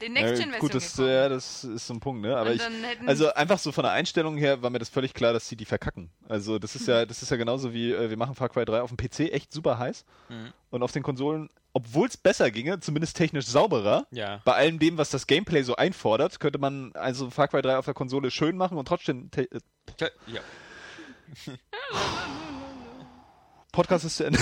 die 0.01 0.05
Ja, 0.05 0.12
Next-Gen-Version 0.12 0.60
gut, 0.60 0.75
das, 0.75 0.91
gekommen. 0.91 1.10
ja, 1.10 1.29
das 1.29 1.63
ist 1.63 1.88
so 1.88 1.93
ein 1.93 1.99
Punkt, 1.99 2.21
ne? 2.21 2.36
Aber 2.36 2.53
ich, 2.53 2.62
also 3.05 3.34
einfach 3.34 3.60
so 3.60 3.71
von 3.71 3.84
der 3.84 3.91
Einstellung 3.93 4.36
her 4.38 4.62
war 4.62 4.69
mir 4.69 4.79
das 4.79 4.89
völlig 4.89 5.13
klar, 5.13 5.31
dass 5.34 5.47
sie 5.47 5.55
die 5.55 5.65
verkacken. 5.65 6.10
Also 6.27 6.60
das 6.60 6.75
ist 6.75 6.88
ja, 6.88 7.05
das 7.05 7.21
ist 7.21 7.29
ja 7.31 7.38
genauso 7.38 7.73
wie 7.73 7.91
äh, 7.93 8.10
wir 8.10 8.17
machen 8.17 8.36
Far 8.36 8.49
Cry 8.49 8.65
3 8.65 8.81
auf 8.81 8.91
dem 8.93 8.97
PC 8.97 9.31
echt 9.34 9.53
super 9.53 9.77
heiß 9.79 10.03
Mhm. 10.29 10.51
und 10.71 10.84
auf 10.84 10.91
den 10.91 11.03
Konsolen, 11.03 11.49
obwohl 11.73 12.08
es 12.08 12.17
besser 12.17 12.51
ginge, 12.51 12.79
zumindest 12.79 13.15
technisch 13.15 13.45
sauberer. 13.45 14.05
Ja. 14.12 14.41
Bei 14.43 14.53
allem 14.53 14.79
dem, 14.79 14.97
was 14.97 15.10
das 15.12 15.27
Gameplay 15.27 15.62
so 15.63 15.75
einfordert, 15.75 16.39
könnte 16.39 16.60
man 16.60 16.91
also 16.93 17.29
Far 17.29 17.47
Cry 17.47 17.62
3 17.62 17.77
auf 17.77 17.86
der 17.86 17.93
Konsole 17.93 18.31
schön 18.31 18.58
machen 18.58 18.77
und 18.77 18.88
trotzdem 18.88 19.29
äh, 19.36 19.47
Ja. 20.27 20.41
Podcast 23.75 24.05
ist 24.05 24.17
zu 24.17 24.23
Ende. 24.25 24.39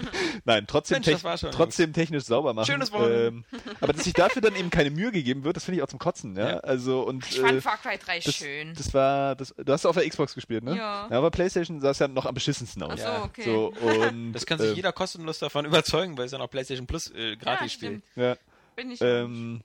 Nein, 0.44 0.64
trotzdem, 0.66 1.02
Mensch, 1.04 1.22
tech- 1.22 1.50
trotzdem 1.50 1.92
technisch 1.92 2.24
sauber 2.24 2.54
machen. 2.54 2.66
Schönes 2.66 2.92
Wochenende. 2.92 3.26
ähm, 3.26 3.44
aber 3.80 3.92
dass 3.92 4.04
sich 4.04 4.12
dafür 4.14 4.40
dann 4.42 4.54
eben 4.56 4.70
keine 4.70 4.90
Mühe 4.90 5.10
gegeben 5.12 5.44
wird, 5.44 5.56
das 5.56 5.64
finde 5.64 5.78
ich 5.78 5.82
auch 5.82 5.88
zum 5.88 5.98
Kotzen, 5.98 6.36
ja. 6.36 6.48
Ja. 6.48 6.56
Also 6.60 7.02
und 7.02 7.26
Ich 7.28 7.40
fand 7.40 7.54
äh, 7.58 7.60
Far 7.60 7.76
Cry 7.78 7.98
3 7.98 8.20
das, 8.20 8.34
schön. 8.34 8.74
das 8.74 8.94
war, 8.94 9.34
das, 9.34 9.54
du 9.56 9.72
hast 9.72 9.84
auf 9.86 9.96
der 9.96 10.08
Xbox 10.08 10.34
gespielt, 10.34 10.62
ne? 10.64 10.76
Ja. 10.76 11.08
aber 11.10 11.30
PlayStation 11.30 11.80
sah 11.80 11.90
es 11.90 11.98
ja 11.98 12.08
noch 12.08 12.26
am 12.26 12.34
beschissensten 12.34 12.82
aus. 12.82 12.92
Ach 12.94 12.98
so, 12.98 13.04
Ja. 13.04 13.24
okay. 13.24 13.44
So, 13.44 13.72
und, 13.80 14.32
Das 14.32 14.46
kann 14.46 14.58
sich 14.58 14.70
äh, 14.70 14.74
jeder 14.74 14.92
kostenlos 14.92 15.38
davon 15.40 15.64
überzeugen, 15.66 16.16
weil 16.16 16.26
es 16.26 16.32
ja 16.32 16.38
noch 16.38 16.48
PlayStation 16.50 16.86
Plus 16.86 17.10
äh, 17.10 17.36
gratis 17.36 17.72
ja, 17.72 17.76
spielt. 17.88 18.02
Ja, 18.14 18.36
Bin 18.76 18.90
ich 18.92 19.00
ähm, 19.00 19.62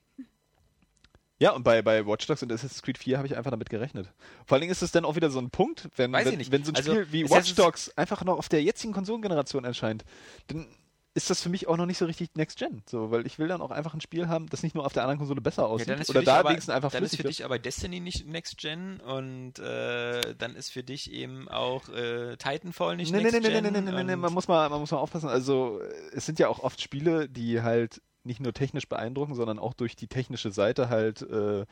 ja, 1.41 1.51
und 1.54 1.63
bei, 1.63 1.82
bei 1.82 2.06
Watch 2.06 2.27
Dogs 2.27 2.43
und 2.43 2.51
Assassin's 2.51 2.84
Creed 2.84 2.99
4 2.99 3.17
habe 3.17 3.25
ich 3.25 3.36
einfach 3.36 3.49
damit 3.49 3.69
gerechnet. 3.71 4.08
Vor 4.45 4.56
allen 4.56 4.62
Dingen 4.62 4.71
ist 4.71 4.84
es 4.84 4.91
dann 4.91 5.06
auch 5.06 5.15
wieder 5.15 5.32
so 5.32 5.39
ein 5.39 5.49
Punkt, 5.49 5.89
wenn, 5.95 6.13
Weiß 6.13 6.25
wenn, 6.25 6.51
wenn 6.51 6.63
so 6.63 6.71
ein 6.71 6.75
Also, 6.75 6.91
Spiel 6.93 7.12
wie 7.12 7.30
Watch 7.30 7.56
Dogs 7.56 7.89
einfach 7.97 8.23
noch 8.23 8.38
auf 8.38 8.47
der 8.47 8.62
jetzigen 8.62 8.93
Konsolengeneration 8.93 9.65
erscheint, 9.65 10.06
dann 10.47 10.67
ist 11.13 11.30
das 11.30 11.41
für 11.41 11.49
mich 11.49 11.67
auch 11.67 11.75
noch 11.77 11.88
nicht 11.88 11.97
so 11.97 12.06
richtig 12.06 12.30
Next 12.36 12.60
Gen. 12.60 12.84
So, 12.86 13.10
weil 13.12 13.25
ich 13.25 13.39
will 13.39 13.47
dann 13.47 13.60
auch 13.60 13.71
einfach 13.71 13.93
ein 13.95 14.01
Spiel 14.01 14.27
haben, 14.27 14.47
das 14.49 14.62
nicht 14.63 14.75
nur 14.75 14.86
auf 14.86 14.93
der 14.93 15.01
anderen 15.01 15.17
Konsole 15.17 15.41
besser 15.41 15.63
Ja, 15.63 15.67
aussieht 15.67 15.88
für 16.06 16.10
oder 16.12 16.21
da 16.21 16.36
aber, 16.38 16.49
wenigstens 16.51 16.73
einfach 16.73 16.91
dann 16.91 17.04
ist 17.04 17.15
für 17.17 17.23
dich 17.23 17.43
aber 17.43 17.60
Destiny 17.60 17.99
nicht 17.99 18.27
Next 18.27 18.58
Gen 18.60 18.99
und 19.01 19.58
äh, 19.60 20.36
dann 20.36 20.56
ist 20.56 20.71
für 20.71 20.84
dich 20.84 21.12
eben 21.12 21.49
auch 21.49 21.89
äh, 21.89 22.38
Titanfall 22.38 22.95
nicht 22.97 23.12
Nee, 23.12 23.17
nee, 23.17 23.23
Next 23.23 23.41
nee, 23.41 23.49
nee, 23.49 23.62
Gen. 23.62 23.63
nee, 23.63 23.71
nee, 23.71 23.82
nee, 23.82 23.91
nee, 23.91 24.04
nee, 24.04 24.13
und- 24.13 24.19
man 24.21 24.32
muss 24.34 24.47
mal, 24.47 24.69
man 24.69 24.80
muss 24.80 24.91
mal 24.91 24.99
aufpassen. 24.99 25.27
Also, 25.27 25.82
es 26.13 26.25
sind 26.25 26.39
ja 26.39 26.47
auch 26.47 26.60
oft 26.60 26.80
Spiele, 26.82 27.27
die 27.27 27.62
halt 27.62 28.01
nicht 28.23 28.39
nur 28.39 28.53
technisch 28.53 28.88
beeindrucken, 28.88 29.36
sondern 29.36 29.60
auch 29.60 29.73
durch 29.73 29.95
die 29.95 30.07
technische 30.07 30.51
Seite 30.51 30.89
halt 30.89 31.21
äh, 31.21 31.65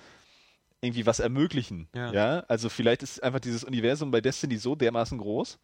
irgendwie 0.81 1.05
was 1.05 1.19
ermöglichen. 1.19 1.87
Ja. 1.93 2.11
ja. 2.11 2.39
Also, 2.47 2.69
vielleicht 2.69 3.03
ist 3.03 3.21
einfach 3.23 3.39
dieses 3.39 3.63
Universum 3.63 4.11
bei 4.11 4.21
Destiny 4.21 4.57
so 4.57 4.75
dermaßen 4.75 5.17
groß. 5.17 5.59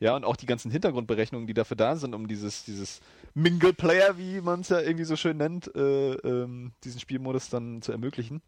Ja, 0.00 0.14
und 0.14 0.24
auch 0.24 0.36
die 0.36 0.46
ganzen 0.46 0.70
Hintergrundberechnungen, 0.70 1.48
die 1.48 1.54
dafür 1.54 1.76
da 1.76 1.96
sind, 1.96 2.14
um 2.14 2.28
dieses, 2.28 2.64
dieses 2.64 3.00
Mingle-Player, 3.34 4.16
wie 4.16 4.40
man 4.40 4.60
es 4.60 4.68
ja 4.68 4.80
irgendwie 4.80 5.04
so 5.04 5.16
schön 5.16 5.36
nennt, 5.36 5.74
äh, 5.74 6.12
ähm, 6.12 6.72
diesen 6.84 7.00
Spielmodus 7.00 7.50
dann 7.50 7.82
zu 7.82 7.90
ermöglichen. 7.90 8.40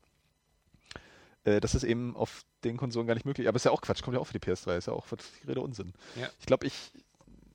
Äh, 1.42 1.60
das 1.60 1.74
ist 1.74 1.82
eben 1.82 2.14
auf 2.16 2.44
den 2.62 2.76
Konsolen 2.76 3.08
gar 3.08 3.14
nicht 3.14 3.26
möglich. 3.26 3.48
Aber 3.48 3.56
ist 3.56 3.64
ja 3.64 3.72
auch 3.72 3.80
Quatsch, 3.80 4.02
kommt 4.02 4.14
ja 4.14 4.20
auch 4.20 4.26
für 4.26 4.38
die 4.38 4.46
PS3, 4.46 4.76
ist 4.76 4.86
ja 4.86 4.92
auch 4.92 5.06
völlig 5.06 5.24
Rede 5.46 5.60
Unsinn. 5.60 5.92
Ja. 6.14 6.28
Ich 6.38 6.46
glaube, 6.46 6.66
ich 6.66 6.92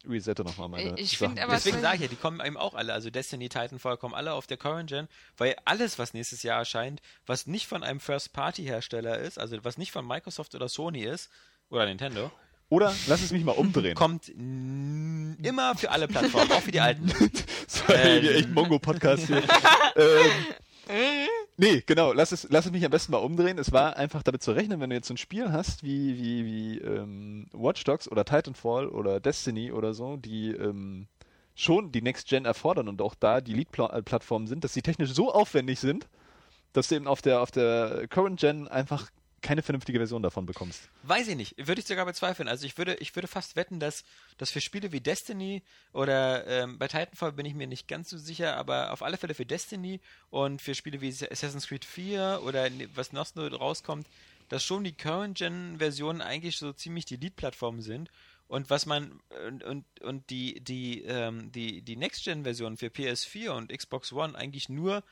resette 0.10 0.44
nochmal 0.44 0.70
meine. 0.70 1.00
Ich 1.00 1.18
Sachen. 1.18 1.38
aber- 1.39 1.54
Deswegen 1.54 1.82
sage 1.82 1.96
ich 1.98 2.02
ja, 2.04 2.08
die 2.08 2.15
kommen 2.15 2.39
eben 2.46 2.58
auch 2.58 2.74
alle, 2.74 2.94
also 2.94 3.10
Destiny, 3.10 3.50
Titanfall 3.50 3.98
kommen 3.98 4.13
alle 4.13 4.34
auf 4.34 4.48
der 4.48 4.58
Current 4.58 4.89
Gen, 4.89 5.08
weil 5.38 5.56
alles, 5.65 5.98
was 6.00 6.13
nächstes 6.13 6.44
Jahr 6.44 6.60
erscheint, 6.60 7.02
was 7.26 7.48
nicht 7.48 7.68
von 7.68 7.84
einem 7.84 8.00
First-Party-Hersteller 8.00 9.18
ist, 9.20 9.39
also 9.39 9.58
was 9.63 9.78
nicht 9.78 9.91
von 9.91 10.06
Microsoft 10.08 10.56
oder 10.56 10.70
Sony 10.70 11.04
ist, 11.04 11.30
oder 11.70 11.86
Nintendo, 11.86 12.32
Oder 12.70 12.94
lass 13.08 13.22
es 13.22 13.32
mich 13.32 13.44
mal 13.44 13.52
umdrehen. 13.54 13.96
kommt 13.96 14.30
immer 14.30 15.76
für 15.76 15.91
alle 15.91 16.08
Plattformen, 16.08 16.52
auch 16.52 16.62
für 16.62 16.72
die 16.72 16.80
alten. 16.82 17.08
Das 17.65 17.88
war 17.88 17.96
Äh, 17.96 18.15
irgendwie 18.18 18.36
echt 18.36 18.50
Mongo-Podcast 18.50 19.28
hier. 19.28 19.38
ähm, 19.96 20.32
nee, 21.58 21.84
genau, 21.86 22.13
lass 22.13 22.32
es, 22.32 22.48
lass 22.50 22.65
es 22.65 22.71
mich 22.71 22.86
am 22.86 22.91
besten 22.91 23.12
mal 23.12 23.19
umdrehen. 23.19 23.58
Es 23.58 23.71
war 23.71 23.98
einfach 23.98 24.24
damit 24.24 24.43
zu 24.43 24.52
rechnen, 24.52 24.80
wenn 24.80 24.89
du 24.89 24.95
jetzt 24.95 25.08
so 25.08 25.13
ein 25.13 25.17
Spiel 25.17 25.52
hast 25.52 25.84
wie, 25.84 26.17
wie, 26.17 26.45
wie 26.45 26.78
ähm, 26.80 27.48
Watch 27.54 27.84
Dogs 27.84 28.10
oder 28.10 28.26
Titanfall 28.26 28.88
oder 28.88 29.19
Destiny 29.19 29.71
oder 29.71 29.93
so, 29.93 30.17
die 30.17 30.52
ähm, 30.52 31.08
schon 31.56 31.91
die 31.91 32.02
Next 32.02 32.28
Gen 32.28 32.45
erfordern 32.45 32.88
und 32.88 33.02
auch 33.02 33.15
da 33.15 33.41
die 33.41 33.54
Lead-Plattformen 33.54 34.48
sind, 34.48 34.63
dass 34.63 34.74
sie 34.74 34.82
technisch 34.82 35.12
so 35.12 35.34
aufwendig 35.34 35.80
sind, 35.80 36.08
dass 36.74 36.89
du 36.89 36.95
eben 36.95 37.08
auf 37.08 37.21
der, 37.21 37.41
auf 37.41 37.52
der 37.52 38.08
Current 38.10 38.39
Gen 38.39 38.67
einfach 38.67 39.10
keine 39.46 39.62
vernünftige 39.62 40.00
Version 40.00 40.24
davon 40.24 40.48
bekommst. 40.48 40.90
Weiß 41.04 41.28
ich 41.28 41.36
nicht, 41.36 41.56
würde 41.68 41.80
ich 41.80 41.86
sogar 41.88 42.06
bezweifeln. 42.06 42.50
Also 42.50 42.66
ich 42.66 42.80
würde, 42.80 42.96
ich 42.96 43.16
würde 43.16 43.28
fast 43.28 43.56
wetten, 43.56 43.80
dass, 43.80 44.04
dass 44.40 44.50
für 44.50 44.60
Spiele 44.60 44.92
wie 44.92 45.02
Destiny 45.02 45.62
oder 45.94 46.48
ähm, 46.48 46.80
bei 46.80 46.88
Titanfall 46.88 47.32
bin 47.32 47.46
ich 47.46 47.54
mir 47.54 47.68
nicht 47.68 47.88
ganz 47.88 48.10
so 48.10 48.18
sicher, 48.18 48.58
aber 48.58 48.92
auf 48.92 49.04
alle 49.04 49.18
Fälle 49.18 49.36
für 49.36 49.46
Destiny 49.46 50.02
und 50.32 50.64
für 50.64 50.74
Spiele 50.74 51.00
wie 51.00 51.10
Assassin's 51.10 51.68
Creed 51.68 51.86
4 51.86 52.42
oder 52.44 52.70
ne- 52.72 52.90
was 52.96 53.14
noch 53.14 53.28
so 53.28 53.46
rauskommt, 53.46 54.08
dass 54.50 54.64
schon 54.64 54.84
die 54.84 54.94
Current-Gen-Versionen 54.94 56.22
eigentlich 56.22 56.58
so 56.58 56.74
ziemlich 56.74 57.06
die 57.06 57.18
Lead-Plattformen 57.18 57.82
sind. 57.82 58.10
Und 58.48 58.70
was 58.72 58.88
man 58.88 59.20
und, 59.48 59.64
und, 59.64 59.86
und 60.02 60.30
die, 60.32 60.60
die, 60.60 61.04
ähm, 61.04 61.52
die, 61.52 61.84
die 61.84 61.96
Next-Gen-Versionen 61.96 62.78
für 62.78 62.88
PS4 62.88 63.50
und 63.50 63.72
Xbox 63.72 64.12
One 64.12 64.36
eigentlich 64.36 64.70
nur 64.70 65.04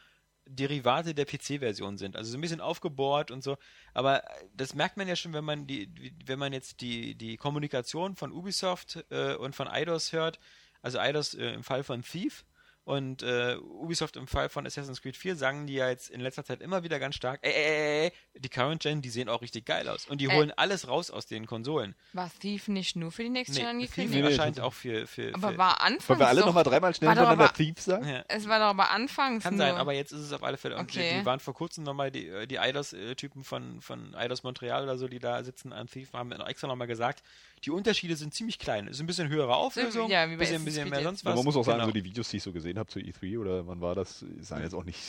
Derivate 0.45 1.13
der 1.13 1.25
PC-Version 1.25 1.97
sind. 1.97 2.15
Also 2.15 2.32
so 2.32 2.38
ein 2.38 2.41
bisschen 2.41 2.62
aufgebohrt 2.62 3.32
und 3.32 3.43
so. 3.43 3.58
Aber 3.93 4.23
das 4.56 4.73
merkt 4.73 4.97
man 4.97 5.08
ja 5.08 5.15
schon, 5.15 5.34
wenn 5.34 5.45
man 5.45 5.67
die, 5.67 5.89
wenn 6.25 6.39
man 6.39 6.53
jetzt 6.53 6.82
die, 6.82 7.15
die 7.15 7.38
Kommunikation 7.38 8.15
von 8.15 8.32
Ubisoft 8.32 9.06
äh, 9.10 9.36
und 9.36 9.56
von 9.56 9.67
Eidos 9.67 10.12
hört. 10.13 10.39
Also 10.82 10.99
Eidos 10.99 11.34
äh, 11.34 11.53
im 11.53 11.63
Fall 11.63 11.84
von 11.84 12.01
Thief 12.03 12.45
und 12.86 13.24
äh, 13.24 13.56
Ubisoft 13.58 14.17
im 14.17 14.28
Fall 14.28 14.50
von 14.50 14.65
Assassin's 14.65 15.02
Creed 15.02 15.15
4 15.15 15.36
sagen 15.36 15.67
die 15.67 15.76
ja 15.76 15.89
jetzt 15.89 16.10
in 16.10 16.19
letzter 16.19 16.43
Zeit 16.43 16.62
immer 16.62 16.84
wieder 16.84 17.00
ganz 17.00 17.15
stark, 17.15 17.39
ey, 17.43 17.52
ey, 17.52 17.63
ey, 17.63 18.12
ey, 18.34 18.39
die 18.39 18.50
Current 18.50 18.82
Gen, 18.82 19.02
die 19.02 19.10
sehen 19.10 19.30
auch 19.30 19.41
richtig 19.41 19.65
geil 19.65 19.88
aus. 19.88 20.06
Und 20.08 20.19
die 20.19 20.26
Äh. 20.26 20.34
holen 20.36 20.52
alles 20.58 20.88
raus 20.88 21.10
aus 21.10 21.26
den 21.26 21.46
Konsolen. 21.48 21.96
War 22.13 22.30
Thief 22.39 22.67
nicht 22.67 22.96
nur 22.96 23.12
für 23.12 23.24
die 23.24 23.30
Next 23.30 23.54
Gen 23.56 23.63
Nee, 23.63 23.69
angekündigt? 23.69 24.24
Nee, 24.24 24.38
das- 24.38 24.60
auch 24.60 24.74
für, 24.74 25.08
für, 25.08 25.34
aber 25.34 25.52
für 25.52 25.58
war 25.58 25.82
anfangs 25.82 26.10
Wollen 26.10 26.19
wir 26.19 26.28
alle 26.28 26.41
nochmal 26.41 26.63
dreimal 26.63 26.93
schnell 26.93 27.10
hintereinander 27.12 27.46
aber- 27.46 27.54
Thief 27.54 27.80
sagen? 27.80 28.08
ja. 28.08 28.26
Es 28.28 28.48
war 28.50 28.60
doch 28.60 28.65
aber 28.65 28.91
anfangs 28.91 29.43
Kann 29.43 29.56
nur. 29.56 29.65
sein, 29.65 29.76
aber 29.76 29.93
jetzt 29.93 30.12
ist 30.12 30.19
es 30.22 30.34
auf 30.34 30.43
alle 30.43 30.58
Fälle. 30.58 30.76
Und 30.76 30.84
Okay. 30.91 31.12
die, 31.13 31.19
die 31.19 31.26
waren 31.26 31.39
vor 31.39 31.54
kurzem 31.54 31.84
nochmal, 31.86 32.12
die, 32.12 32.28
äh, 32.28 32.48
die 32.48 32.60
Eidos-Typen 32.60 33.43
von, 33.43 33.82
von 33.82 34.13
Eidos 34.15 34.43
Montreal 34.43 34.84
oder 34.84 34.98
so, 34.98 35.08
die 35.08 35.19
da 35.19 35.43
sitzen 35.43 35.72
an 35.74 35.88
Thief, 35.88 36.12
haben 36.13 36.32
extra 36.34 36.67
nochmal 36.67 36.88
gesagt, 36.88 37.24
die 37.63 37.72
Unterschiede 37.72 38.17
sind 38.17 38.34
ziemlich 38.34 38.60
klein. 38.60 38.88
Es 38.88 38.96
ist 38.98 39.00
ein 39.00 39.08
bisschen 39.08 39.30
höhere 39.30 39.56
Auflösung, 39.56 40.10
ja, 40.10 40.28
wie 40.30 40.34
bei 40.34 40.39
bisschen, 40.39 40.65
bisschen 40.65 40.89
mehr 40.89 41.00
jetzt. 41.00 41.06
sonst 41.06 41.26
was. 41.26 41.36
man 41.36 41.46
muss 41.46 41.56
auch 41.56 41.63
sagen, 41.63 41.78
Genau. 41.78 41.88
so 41.88 41.93
die 41.93 42.04
Videos, 42.04 42.28
die 42.30 42.38
ich 42.38 42.43
so 42.43 42.52
gesehen 42.52 42.72
habe 42.79 42.89
zu 42.89 42.99
E3 42.99 43.39
oder 43.39 43.67
wann 43.67 43.81
war 43.81 43.95
das, 43.95 44.25
sahen 44.41 44.63
jetzt 44.63 44.73
auch 44.75 44.83
nicht 44.83 44.99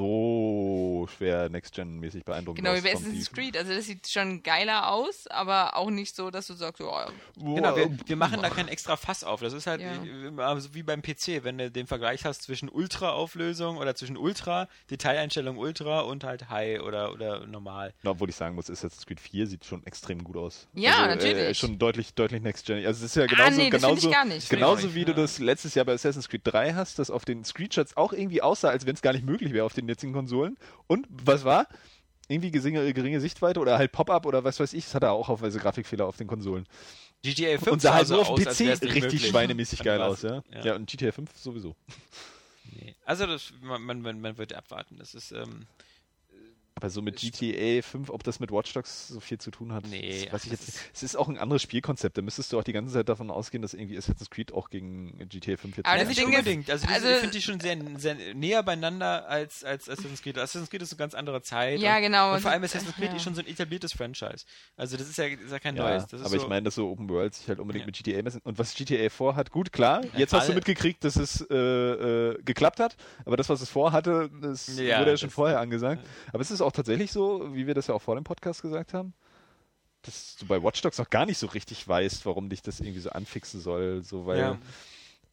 so 0.00 1.08
schwer 1.16 1.48
Next-Gen-mäßig 1.48 2.24
beeindruckend 2.24 2.64
Genau, 2.64 2.76
aus. 2.76 2.78
wie 2.84 2.88
bei 2.88 2.92
Assassin's. 2.94 3.30
Creed. 3.32 3.56
Also 3.56 3.72
das 3.74 3.86
sieht 3.86 4.08
schon 4.08 4.42
geiler 4.42 4.90
aus, 4.92 5.26
aber 5.26 5.76
auch 5.76 5.90
nicht 5.90 6.14
so, 6.16 6.30
dass 6.30 6.46
du 6.46 6.54
sagst, 6.54 6.80
oh, 6.80 6.94
Genau, 7.36 7.76
wir, 7.76 7.90
wir 8.06 8.16
machen 8.16 8.42
da 8.42 8.50
kein 8.50 8.68
extra 8.68 8.96
Fass 8.96 9.24
auf. 9.24 9.40
Das 9.40 9.52
ist 9.52 9.66
halt 9.66 9.80
Ja. 9.80 9.92
äh, 10.04 10.42
also 10.42 10.74
wie 10.74 10.82
beim 10.82 11.02
PC, 11.02 11.42
wenn 11.44 11.58
du 11.58 11.70
den 11.70 11.86
Vergleich 11.86 12.24
hast 12.24 12.42
zwischen 12.42 12.68
Ultra-Auflösung 12.68 13.76
oder 13.78 13.94
zwischen 13.94 14.16
Ultra, 14.16 14.68
Detaileinstellung 14.90 15.56
Ultra 15.58 16.00
und 16.00 16.24
halt 16.24 16.48
High 16.50 16.80
oder, 16.82 17.12
oder 17.12 17.46
normal. 17.46 17.94
Na, 18.02 18.10
obwohl 18.10 18.28
ich 18.28 18.36
sagen 18.36 18.54
muss, 18.54 18.70
Assassin's 18.70 19.06
Creed 19.06 19.20
4 19.20 19.46
sieht 19.46 19.64
schon 19.64 19.84
extrem 19.86 20.22
gut 20.24 20.36
aus. 20.36 20.68
Ja, 20.74 21.04
also, 21.04 21.04
Äh, 21.26 21.30
natürlich. 21.34 21.58
schon 21.58 21.78
deutlich, 21.78 22.14
deutlich 22.14 22.42
Next 22.42 22.66
Gen. 22.66 22.84
Also 22.86 23.04
es 23.04 23.10
ist 23.10 23.16
ja 23.16 23.26
genauso, 23.26 23.48
ah, 23.48 23.50
nee, 23.56 23.70
genauso, 23.70 24.08
ich 24.08 24.14
gar 24.14 24.24
nicht. 24.24 24.48
genauso 24.50 24.94
wie 24.94 25.00
ja. 25.00 25.06
du 25.06 25.14
das 25.14 25.38
letztes 25.38 25.74
Jahr 25.74 25.84
bei 25.84 25.92
Assassin's 25.94 26.28
Creed 26.28 26.42
3 26.44 26.74
hast, 26.74 26.98
das 26.98 27.09
auf 27.10 27.24
den 27.24 27.44
Screenshots 27.44 27.96
auch 27.96 28.12
irgendwie 28.12 28.42
aussah, 28.42 28.70
als 28.70 28.86
wenn 28.86 28.94
es 28.94 29.02
gar 29.02 29.12
nicht 29.12 29.24
möglich 29.24 29.52
wäre 29.52 29.64
auf 29.64 29.74
den 29.74 29.88
jetzigen 29.88 30.12
Konsolen. 30.12 30.56
Und 30.86 31.06
was 31.10 31.44
war? 31.44 31.66
Irgendwie 32.28 32.50
geringe, 32.50 32.92
geringe 32.94 33.20
Sichtweite 33.20 33.60
oder 33.60 33.76
halt 33.76 33.92
Pop-Up 33.92 34.24
oder 34.26 34.44
was 34.44 34.60
weiß 34.60 34.72
ich, 34.72 34.84
das 34.84 34.94
hat 34.94 35.02
er 35.02 35.12
auch 35.12 35.28
haufenweise 35.28 35.58
Grafikfehler 35.58 36.06
auf 36.06 36.16
den 36.16 36.28
Konsolen. 36.28 36.66
GTA 37.22 37.58
5 37.58 37.66
Und 37.66 37.82
sah 37.82 37.94
halt 37.94 38.06
so 38.06 38.16
so 38.16 38.22
auf 38.22 38.34
dem 38.34 38.44
PC 38.44 38.60
richtig 38.82 39.02
möglich. 39.02 39.26
schweinemäßig 39.28 39.80
geil 39.84 40.00
aus, 40.00 40.22
ja? 40.22 40.42
ja. 40.52 40.64
Ja, 40.64 40.74
und 40.76 40.88
GTA 40.88 41.12
5 41.12 41.36
sowieso. 41.36 41.74
Nee. 42.72 42.94
Also 43.04 43.26
das, 43.26 43.52
man, 43.60 43.82
man, 43.82 44.00
man 44.00 44.20
man 44.20 44.38
wird 44.38 44.54
abwarten. 44.54 44.96
Das 44.98 45.14
ist, 45.14 45.32
ähm, 45.32 45.66
Aber 46.80 46.90
so 46.90 47.02
mit 47.02 47.16
GTA 47.16 47.82
5, 47.82 48.10
ob 48.10 48.22
das 48.24 48.40
mit 48.40 48.50
Watch 48.50 48.72
Dogs 48.72 49.08
so 49.08 49.20
viel 49.20 49.38
zu 49.38 49.50
tun 49.50 49.72
hat, 49.72 49.86
Nee, 49.86 50.24
das 50.24 50.32
weiß 50.32 50.44
ich 50.46 50.50
jetzt. 50.52 50.78
Es 50.94 51.02
ist 51.02 51.16
auch 51.16 51.28
ein 51.28 51.36
anderes 51.38 51.62
Spielkonzept. 51.62 52.16
Da 52.16 52.22
müsstest 52.22 52.52
du 52.52 52.58
auch 52.58 52.64
die 52.64 52.72
ganze 52.72 52.92
Zeit 52.94 53.08
davon 53.08 53.30
ausgehen, 53.30 53.60
dass 53.62 53.74
irgendwie 53.74 53.98
Assassin's 53.98 54.30
Creed 54.30 54.52
auch 54.52 54.70
gegen 54.70 55.16
GTA 55.28 55.56
5 55.56 55.76
jetzt 55.76 55.86
das 55.86 56.08
nicht 56.08 56.24
unbedingt. 56.24 56.70
Also, 56.70 56.86
also- 56.86 56.94
also 57.06 57.08
ich 57.08 57.20
finde 57.20 57.36
die 57.36 57.42
schon 57.42 57.60
sehr, 57.60 57.76
sehr 57.98 58.14
näher 58.34 58.62
beieinander 58.62 59.28
als, 59.28 59.62
als 59.64 59.88
Assassin's 59.88 60.22
Creed. 60.22 60.38
Assassin's 60.38 60.70
Creed 60.70 60.82
ist 60.82 60.92
eine 60.92 60.98
ganz 60.98 61.14
andere 61.14 61.42
Zeit. 61.42 61.80
Ja, 61.80 61.96
und, 61.96 62.02
genau. 62.02 62.34
Und 62.34 62.40
vor 62.40 62.50
allem 62.50 62.62
Assassin's 62.64 62.94
Creed 62.94 63.10
ja. 63.10 63.16
ist 63.16 63.22
schon 63.22 63.34
so 63.34 63.40
ein 63.42 63.46
etabliertes 63.46 63.92
Franchise. 63.92 64.44
Also 64.76 64.96
das 64.96 65.08
ist 65.08 65.18
ja, 65.18 65.26
ist 65.26 65.50
ja 65.50 65.58
kein 65.58 65.76
Ja, 65.76 65.82
neues. 65.88 66.06
Das 66.06 66.20
ist 66.20 66.26
aber 66.26 66.36
so, 66.36 66.42
ich 66.42 66.48
meine, 66.48 66.62
dass 66.64 66.74
so 66.76 66.88
Open 66.90 67.08
World 67.08 67.34
sich 67.34 67.48
halt 67.48 67.58
unbedingt 67.60 67.82
Ja. 67.82 67.86
mit 67.86 67.96
GTA 68.02 68.22
messen. 68.22 68.40
Und 68.44 68.58
was 68.58 68.74
GTA 68.74 69.08
vorhat, 69.10 69.50
gut, 69.50 69.72
klar, 69.72 70.02
jetzt 70.16 70.32
hast 70.32 70.48
du 70.48 70.54
mitgekriegt, 70.54 71.04
dass 71.04 71.16
es 71.16 71.40
äh, 71.50 71.54
äh, 71.54 72.42
geklappt 72.42 72.80
hat, 72.80 72.96
aber 73.24 73.36
das, 73.36 73.48
was 73.48 73.60
es 73.60 73.68
vorhatte, 73.68 74.30
das 74.40 74.66
Ja, 74.78 75.00
wurde 75.00 75.10
ja 75.10 75.16
schon 75.16 75.28
das- 75.28 75.34
vorher 75.34 75.60
angesagt. 75.60 76.06
Aber 76.32 76.40
es 76.40 76.50
ist 76.50 76.60
auch 76.60 76.69
tatsächlich 76.72 77.12
so, 77.12 77.54
wie 77.54 77.66
wir 77.66 77.74
das 77.74 77.86
ja 77.86 77.94
auch 77.94 78.02
vor 78.02 78.14
dem 78.14 78.24
Podcast 78.24 78.62
gesagt 78.62 78.94
haben, 78.94 79.14
dass 80.02 80.36
du 80.36 80.46
bei 80.46 80.62
Watch 80.62 80.80
Dogs 80.82 80.98
noch 80.98 81.10
gar 81.10 81.26
nicht 81.26 81.38
so 81.38 81.46
richtig 81.46 81.86
weißt, 81.86 82.24
warum 82.26 82.48
dich 82.48 82.62
das 82.62 82.80
irgendwie 82.80 83.00
so 83.00 83.10
anfixen 83.10 83.60
soll, 83.60 84.02
so 84.02 84.26
weil 84.26 84.38
ja. 84.38 84.58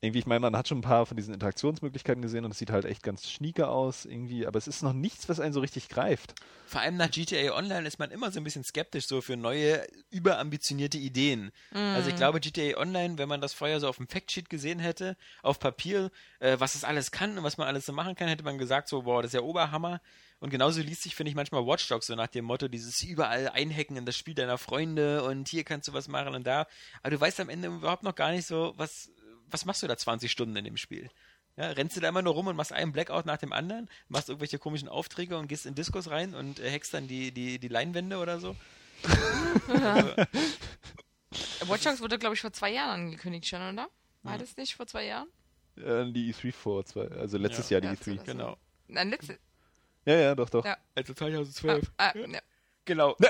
irgendwie, 0.01 0.19
ich 0.19 0.25
meine, 0.25 0.41
man 0.41 0.57
hat 0.57 0.67
schon 0.67 0.79
ein 0.79 0.81
paar 0.81 1.05
von 1.05 1.15
diesen 1.15 1.33
Interaktionsmöglichkeiten 1.33 2.21
gesehen 2.21 2.43
und 2.43 2.51
es 2.51 2.57
sieht 2.57 2.71
halt 2.71 2.83
echt 2.83 3.01
ganz 3.01 3.29
schnieke 3.29 3.69
aus 3.69 4.03
irgendwie, 4.03 4.45
aber 4.45 4.57
es 4.57 4.67
ist 4.67 4.83
noch 4.83 4.91
nichts, 4.91 5.29
was 5.29 5.39
einen 5.39 5.53
so 5.53 5.61
richtig 5.61 5.87
greift. 5.87 6.35
Vor 6.65 6.81
allem 6.81 6.97
nach 6.97 7.09
GTA 7.09 7.55
Online 7.55 7.87
ist 7.87 7.97
man 7.97 8.11
immer 8.11 8.29
so 8.29 8.41
ein 8.41 8.43
bisschen 8.43 8.65
skeptisch 8.65 9.07
so 9.07 9.21
für 9.21 9.37
neue, 9.37 9.87
überambitionierte 10.11 10.97
Ideen. 10.97 11.51
Also 11.71 12.09
ich 12.09 12.17
glaube, 12.17 12.41
GTA 12.41 12.77
Online, 12.77 13.17
wenn 13.17 13.29
man 13.29 13.39
das 13.39 13.53
vorher 13.53 13.79
so 13.79 13.87
auf 13.87 13.97
dem 13.97 14.09
Factsheet 14.09 14.49
gesehen 14.49 14.79
hätte, 14.79 15.15
auf 15.43 15.59
Papier, 15.59 16.11
äh, 16.39 16.57
was 16.59 16.75
es 16.75 16.83
alles 16.83 17.11
kann 17.11 17.37
und 17.37 17.45
was 17.45 17.57
man 17.57 17.67
alles 17.67 17.85
so 17.85 17.93
machen 17.93 18.15
kann, 18.15 18.27
hätte 18.27 18.43
man 18.43 18.57
gesagt 18.57 18.89
so, 18.89 19.03
boah, 19.03 19.21
das 19.21 19.29
ist 19.29 19.35
ja 19.35 19.41
Oberhammer. 19.41 20.01
Und 20.39 20.51
genauso 20.51 20.81
liest 20.81 21.01
sich, 21.03 21.15
finde 21.15 21.31
ich, 21.31 21.35
manchmal 21.35 21.65
Watch 21.65 21.87
Dogs 21.87 22.05
so 22.07 22.15
nach 22.15 22.27
dem 22.27 22.45
Motto, 22.45 22.67
dieses 22.67 23.01
überall 23.03 23.49
einhacken 23.49 23.97
in 23.97 24.05
das 24.05 24.15
Spiel 24.15 24.35
deiner 24.35 24.57
Freunde 24.59 25.23
und 25.23 25.47
hier 25.49 25.63
kannst 25.63 25.87
du 25.87 25.93
was 25.93 26.07
machen 26.07 26.35
und 26.35 26.45
da. 26.45 26.67
Aber 27.01 27.09
du 27.09 27.19
weißt 27.19 27.39
am 27.39 27.49
Ende 27.49 27.69
überhaupt 27.69 28.03
noch 28.03 28.13
gar 28.13 28.31
nicht 28.31 28.45
so, 28.45 28.73
was, 28.77 29.09
was 29.49 29.65
machst 29.65 29.81
du 29.81 29.87
da 29.87 29.97
20 29.97 30.31
Stunden 30.31 30.55
in 30.55 30.65
dem 30.65 30.77
Spiel? 30.77 31.09
Ja, 31.55 31.71
rennst 31.71 31.95
du 31.97 32.01
da 32.01 32.09
immer 32.09 32.21
nur 32.21 32.33
rum 32.35 32.45
und 32.45 32.55
machst 32.55 32.71
einen 32.71 32.91
Blackout 32.91 33.25
nach 33.25 33.37
dem 33.37 33.51
anderen, 33.51 33.89
machst 34.09 34.29
irgendwelche 34.29 34.59
komischen 34.59 34.87
Aufträge 34.89 35.39
und 35.39 35.47
gehst 35.47 35.65
in 35.65 35.73
Diskos 35.73 36.07
rein 36.11 36.35
und 36.35 36.59
äh, 36.59 36.71
hackst 36.71 36.93
dann 36.93 37.07
die, 37.07 37.31
die, 37.31 37.57
die 37.57 37.67
Leinwände 37.67 38.17
oder 38.19 38.39
so? 38.39 38.55
Watch 41.65 41.83
Dogs 41.83 41.99
wurde, 42.01 42.17
glaube 42.19 42.35
ich, 42.35 42.41
vor 42.41 42.53
zwei 42.53 42.71
Jahren 42.71 43.01
angekündigt 43.05 43.47
schon, 43.47 43.61
oder? 43.61 43.87
War 44.23 44.35
Mhm. 44.35 44.39
das 44.39 44.55
nicht 44.57 44.75
vor 44.75 44.87
zwei 44.87 45.05
Jahren? 45.05 45.27
Äh, 45.77 46.11
die 46.11 46.33
E3 46.33 46.51
vor 46.51 46.85
zwei, 46.85 47.07
also 47.07 47.37
letztes 47.37 47.69
Ja. 47.69 47.79
Jahr 47.79 47.81
die 47.81 47.87
Ja, 47.87 47.93
E3. 48.13 48.17
so- 48.19 48.23
Genau. 48.23 48.57
Nein, 48.87 49.09
letzte. 49.09 49.39
Ja, 50.07 50.15
ja, 50.15 50.35
doch, 50.35 50.49
doch. 50.49 50.63
Ja. 50.65 50.77
Also 50.95 51.13
Ah, 51.13 51.15
2012. 51.17 51.91
ah, 51.97 52.13
ja. 52.15 52.39
Genau. 52.85 53.15
Ne, 53.19 53.29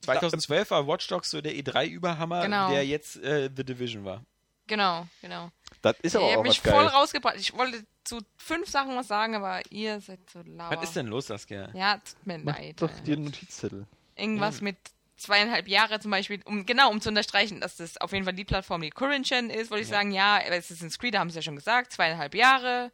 2012 0.00 0.70
war 0.70 0.86
Watch 0.86 1.06
Dogs 1.08 1.30
so 1.30 1.40
der 1.40 1.52
E3-Überhammer, 1.54 2.42
Genau. 2.42 2.70
der 2.70 2.84
jetzt 2.86 3.16
äh, 3.22 3.50
The 3.54 3.64
Division 3.64 4.04
war. 4.04 4.24
Genau, 4.66 5.06
genau. 5.20 5.50
Das 5.82 5.96
ist 6.02 6.16
aber 6.16 6.24
ihr 6.26 6.30
auch 6.32 6.36
habt 6.38 6.48
mich 6.48 6.64
was 6.64 6.72
voll 6.72 6.84
geil. 6.84 6.94
rausgebracht. 6.94 7.36
Ich 7.36 7.52
wollte 7.56 7.84
zu 8.04 8.18
fünf 8.36 8.68
Sachen 8.68 8.96
was 8.96 9.08
sagen, 9.08 9.34
aber 9.34 9.60
ihr 9.70 10.00
seid 10.00 10.20
so 10.32 10.40
lauer. 10.44 10.70
Was 10.76 10.84
ist 10.84 10.96
denn 10.96 11.06
los, 11.06 11.26
Saskia? 11.26 11.68
Ja, 11.74 11.96
tut 11.98 12.26
mir 12.26 12.38
Mach 12.38 12.58
leid. 12.58 12.80
doch 12.80 12.90
äh. 12.90 13.02
dir 13.02 13.16
einen 13.16 13.24
Notizzettel. 13.24 13.86
Irgendwas 14.16 14.58
Ja. 14.58 14.64
mit 14.64 14.76
zweieinhalb 15.16 15.68
Jahre 15.68 16.00
zum 16.00 16.10
Beispiel, 16.10 16.40
um 16.44 16.64
genau 16.66 16.90
um 16.90 17.00
zu 17.00 17.08
unterstreichen, 17.08 17.60
dass 17.60 17.76
das 17.76 17.96
auf 17.98 18.12
jeden 18.12 18.24
Fall 18.24 18.34
die 18.34 18.44
Plattform, 18.44 18.80
die 18.82 18.90
Current 18.90 19.26
Gen 19.28 19.50
ist, 19.50 19.70
wollte 19.70 19.82
ich 19.84 19.90
Ja. 19.90 19.96
sagen, 19.98 20.12
ja, 20.12 20.38
Assassin's 20.48 20.98
Creed, 20.98 21.14
da 21.14 21.18
haben 21.20 21.30
sie 21.30 21.36
ja 21.36 21.42
schon 21.42 21.56
gesagt, 21.56 21.92
zweieinhalb 21.92 22.34
Jahre. 22.34 22.90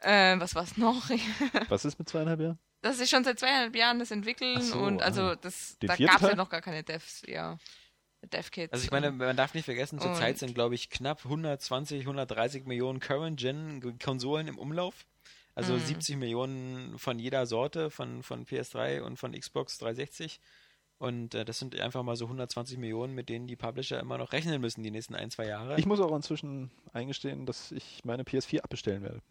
Äh, 0.00 0.38
was 0.40 0.54
war's 0.54 0.76
noch? 0.76 1.10
Was 1.68 1.84
ist 1.84 1.98
mit 1.98 2.08
zweieinhalb 2.08 2.40
Jahren? 2.40 2.58
Das 2.82 2.98
ist 2.98 3.10
schon 3.10 3.24
seit 3.24 3.38
zweieinhalb 3.38 3.76
Jahren 3.76 3.98
das 3.98 4.10
Entwickeln 4.10 4.62
so, 4.62 4.78
und 4.78 5.02
also 5.02 5.22
ah. 5.22 5.36
das 5.36 5.78
Den 5.78 5.88
da 5.88 5.96
vierten 5.96 6.12
gab's 6.12 6.30
ja 6.30 6.36
noch 6.36 6.48
gar 6.48 6.62
keine 6.62 6.82
Devs, 6.82 7.22
ja. 7.26 7.58
Dev-Kits. 8.22 8.72
Also 8.72 8.84
ich 8.84 8.90
meine, 8.90 9.10
man 9.12 9.36
darf 9.36 9.54
nicht 9.54 9.64
vergessen, 9.64 9.98
zurzeit 9.98 10.38
sind, 10.38 10.54
glaube 10.54 10.74
ich, 10.74 10.90
knapp 10.90 11.24
120, 11.24 12.00
130 12.00 12.66
Millionen 12.66 13.00
Current-Gen-Konsolen 13.00 14.46
im 14.48 14.58
Umlauf. 14.58 15.06
Also 15.54 15.74
Mhm. 15.74 15.80
70 15.80 16.16
Millionen 16.16 16.98
von 16.98 17.18
jeder 17.18 17.46
Sorte, 17.46 17.90
von, 17.90 18.22
von 18.22 18.44
PS3 18.46 19.00
und 19.00 19.16
von 19.18 19.32
Xbox 19.32 19.78
360. 19.78 20.40
Und 20.98 21.34
äh, 21.34 21.46
das 21.46 21.58
sind 21.58 21.78
einfach 21.80 22.02
mal 22.02 22.14
so 22.14 22.26
120 22.26 22.76
Millionen, 22.76 23.14
mit 23.14 23.30
denen 23.30 23.46
die 23.46 23.56
Publisher 23.56 23.98
immer 23.98 24.18
noch 24.18 24.32
rechnen 24.32 24.60
müssen 24.60 24.82
die 24.82 24.90
nächsten 24.90 25.14
ein, 25.14 25.30
zwei 25.30 25.46
Jahre. 25.46 25.78
Ich 25.78 25.86
muss 25.86 25.98
auch 25.98 26.14
inzwischen 26.14 26.70
eingestehen, 26.92 27.46
dass 27.46 27.72
ich 27.72 28.04
meine 28.04 28.22
PS4 28.22 28.60
abbestellen 28.60 29.02
werde. 29.02 29.22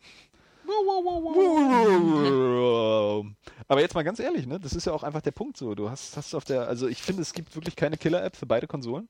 Aber 3.67 3.81
jetzt 3.81 3.93
mal 3.95 4.03
ganz 4.03 4.19
ehrlich, 4.19 4.47
ne? 4.47 4.59
Das 4.59 4.73
ist 4.73 4.85
ja 4.85 4.93
auch 4.93 5.03
einfach 5.03 5.21
der 5.21 5.31
Punkt 5.31 5.57
so. 5.57 5.75
Du 5.75 5.89
hast, 5.89 6.17
hast 6.17 6.33
auf 6.33 6.45
der, 6.45 6.67
also 6.67 6.87
ich 6.87 7.01
finde, 7.01 7.21
es 7.21 7.33
gibt 7.33 7.55
wirklich 7.55 7.75
keine 7.75 7.97
Killer-App 7.97 8.35
für 8.35 8.45
beide 8.45 8.67
Konsolen. 8.67 9.07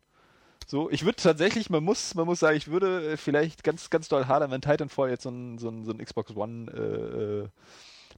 So, 0.67 0.89
ich 0.91 1.03
würde 1.05 1.15
tatsächlich, 1.21 1.69
man 1.69 1.83
muss, 1.83 2.13
man 2.15 2.25
muss 2.25 2.39
sagen, 2.39 2.57
ich 2.57 2.67
würde 2.67 3.13
äh, 3.13 3.17
vielleicht 3.17 3.63
ganz, 3.63 3.89
ganz 3.89 4.07
doll 4.07 4.25
hadern, 4.27 4.51
wenn 4.51 4.61
Titanfall 4.61 5.09
jetzt 5.09 5.23
so 5.23 5.29
ein, 5.29 5.57
so 5.57 5.69
ein, 5.69 5.85
so 5.85 5.91
ein 5.91 5.97
Xbox 6.03 6.35
One 6.35 6.71
äh, 6.71 7.45
äh, 7.45 7.47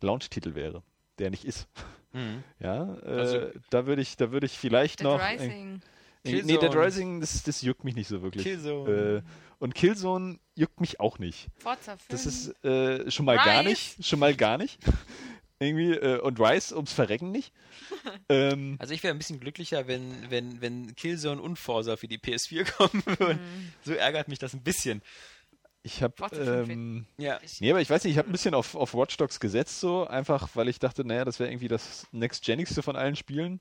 Launch-Titel 0.06 0.56
wäre, 0.56 0.82
der 1.19 1.30
nicht 1.30 1.45
ist. 1.45 1.67
Mhm. 2.13 2.43
Ja, 2.60 2.95
äh, 3.06 3.19
Also- 3.19 3.39
da 3.69 3.86
würde 3.86 4.01
ich, 4.01 4.17
da 4.17 4.32
würde 4.32 4.45
ich 4.47 4.58
vielleicht 4.58 4.99
Dead 4.99 5.06
noch. 5.08 5.19
Rising. 5.21 5.82
Nee, 6.23 6.41
nee, 6.45 6.58
Dead. 6.58 6.75
Rising, 6.75 7.19
das, 7.21 7.41
das 7.43 7.62
juckt 7.62 7.84
mich 7.84 7.95
nicht 7.95 8.08
so 8.08 8.21
wirklich. 8.21 8.43
Killzone. 8.43 9.23
Und 9.62 9.76
Killzone 9.76 10.39
juckt 10.56 10.82
mich 10.82 11.00
auch 11.00 11.19
nicht. 11.19 11.47
Forza 11.60 11.91
5. 11.95 12.08
Das 12.10 12.26
ist 12.26 12.50
äh, 12.65 13.12
schon 13.12 13.26
mal 13.26 13.36
gar 13.38 13.60
Rise. 13.60 13.69
nicht. 13.69 14.06
Schon 14.06 14.17
mal 14.17 14.34
gar 14.36 14.58
nicht. 14.58 14.80
Irgendwie, 15.60 15.91
äh, 15.91 16.19
und 16.19 16.39
Rise 16.39 16.76
ums 16.76 16.91
Verrecken 16.91 17.30
nicht. 17.32 17.54
ähm, 18.30 18.78
Also 18.80 18.95
ich 18.95 19.04
wäre 19.04 19.13
ein 19.13 19.19
bisschen 19.19 19.39
glücklicher, 19.39 19.86
wenn, 19.88 20.32
wenn, 20.32 20.60
wenn 20.62 20.95
Killzone 20.95 21.39
und 21.39 21.58
Forza 21.60 21.95
für 21.95 22.08
die 22.08 22.17
PS4 22.17 22.71
kommen 22.78 23.04
würden. 23.06 23.38
Mhm. 23.38 23.71
So 23.86 23.93
ärgert 23.93 24.28
mich 24.30 24.39
das 24.39 24.56
ein 24.56 24.63
bisschen. 24.63 25.04
ich 25.84 26.02
habe. 26.02 26.15
Forza 26.17 26.38
5 26.43 26.69
Ähm, 26.69 27.06
Ja. 27.17 27.39
nee, 27.60 27.69
aber 27.69 27.82
ich 27.82 27.89
weiß 27.91 28.04
nicht, 28.04 28.13
ich 28.13 28.17
habe 28.17 28.30
ein 28.30 28.32
bisschen 28.32 28.56
auf, 28.56 28.74
auf 28.74 28.95
Watch 28.95 29.15
Dogs 29.17 29.39
gesetzt, 29.39 29.80
so 29.80 30.08
einfach, 30.08 30.50
weil 30.56 30.69
ich 30.69 30.80
dachte, 30.80 31.06
naja, 31.06 31.24
das 31.24 31.39
wäre 31.39 31.52
irgendwie 31.52 31.67
das 31.67 32.08
Next-Genigste 32.12 32.82
von 32.82 32.95
allen 32.95 33.15
Spielen. 33.15 33.60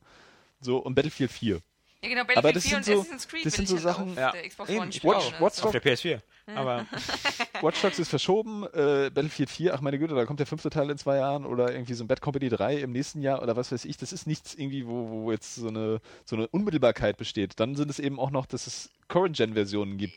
So, 0.62 0.78
und 0.78 0.94
Battlefield 0.94 1.30
4. 1.30 1.60
Ja, 2.02 2.08
genau, 2.08 2.22
Aber 2.22 2.34
Battlefield 2.34 2.56
das 2.56 2.62
4 2.64 2.70
sind 2.70 2.78
und 2.78 2.84
so- 2.84 3.00
Assassin's 3.02 3.28
Creed 3.28 3.46
das 3.46 3.52
sind 3.54 3.64
ich 3.64 3.68
so 3.70 3.74
halt 3.76 3.82
Sachen- 3.84 4.10
auf 4.12 4.16
Ja. 4.18 4.32
der 4.32 4.48
Xbox 4.48 4.70
Eben, 4.70 4.80
One 4.80 4.92
spielen. 4.92 5.12
Watch- 5.14 5.32
also. 5.32 5.44
Watch 5.44 5.62
Auf 5.64 5.70
der 5.72 5.80
PS4. 5.82 6.22
Aber 6.56 6.86
Watch 7.62 7.80
Dogs 7.82 7.98
ist 7.98 8.08
verschoben, 8.08 8.64
äh, 8.72 9.10
Battlefield 9.12 9.50
4, 9.50 9.74
ach 9.74 9.80
meine 9.80 9.98
Güte, 9.98 10.14
da 10.14 10.24
kommt 10.24 10.40
der 10.40 10.46
fünfte 10.46 10.70
Teil 10.70 10.90
in 10.90 10.98
zwei 10.98 11.16
Jahren 11.16 11.44
oder 11.46 11.72
irgendwie 11.72 11.94
so 11.94 12.04
ein 12.04 12.08
Bad 12.08 12.20
Company 12.20 12.48
3 12.48 12.76
im 12.78 12.92
nächsten 12.92 13.20
Jahr 13.22 13.42
oder 13.42 13.56
was 13.56 13.72
weiß 13.72 13.84
ich. 13.84 13.96
Das 13.96 14.12
ist 14.12 14.26
nichts 14.26 14.54
irgendwie, 14.54 14.86
wo, 14.86 15.08
wo 15.10 15.32
jetzt 15.32 15.54
so 15.56 15.68
eine, 15.68 16.00
so 16.24 16.36
eine 16.36 16.46
Unmittelbarkeit 16.48 17.16
besteht. 17.16 17.58
Dann 17.60 17.76
sind 17.76 17.90
es 17.90 17.98
eben 17.98 18.18
auch 18.18 18.30
noch, 18.30 18.46
dass 18.46 18.66
es 18.66 18.90
Current-Gen-Versionen 19.08 19.96
gibt. 19.98 20.14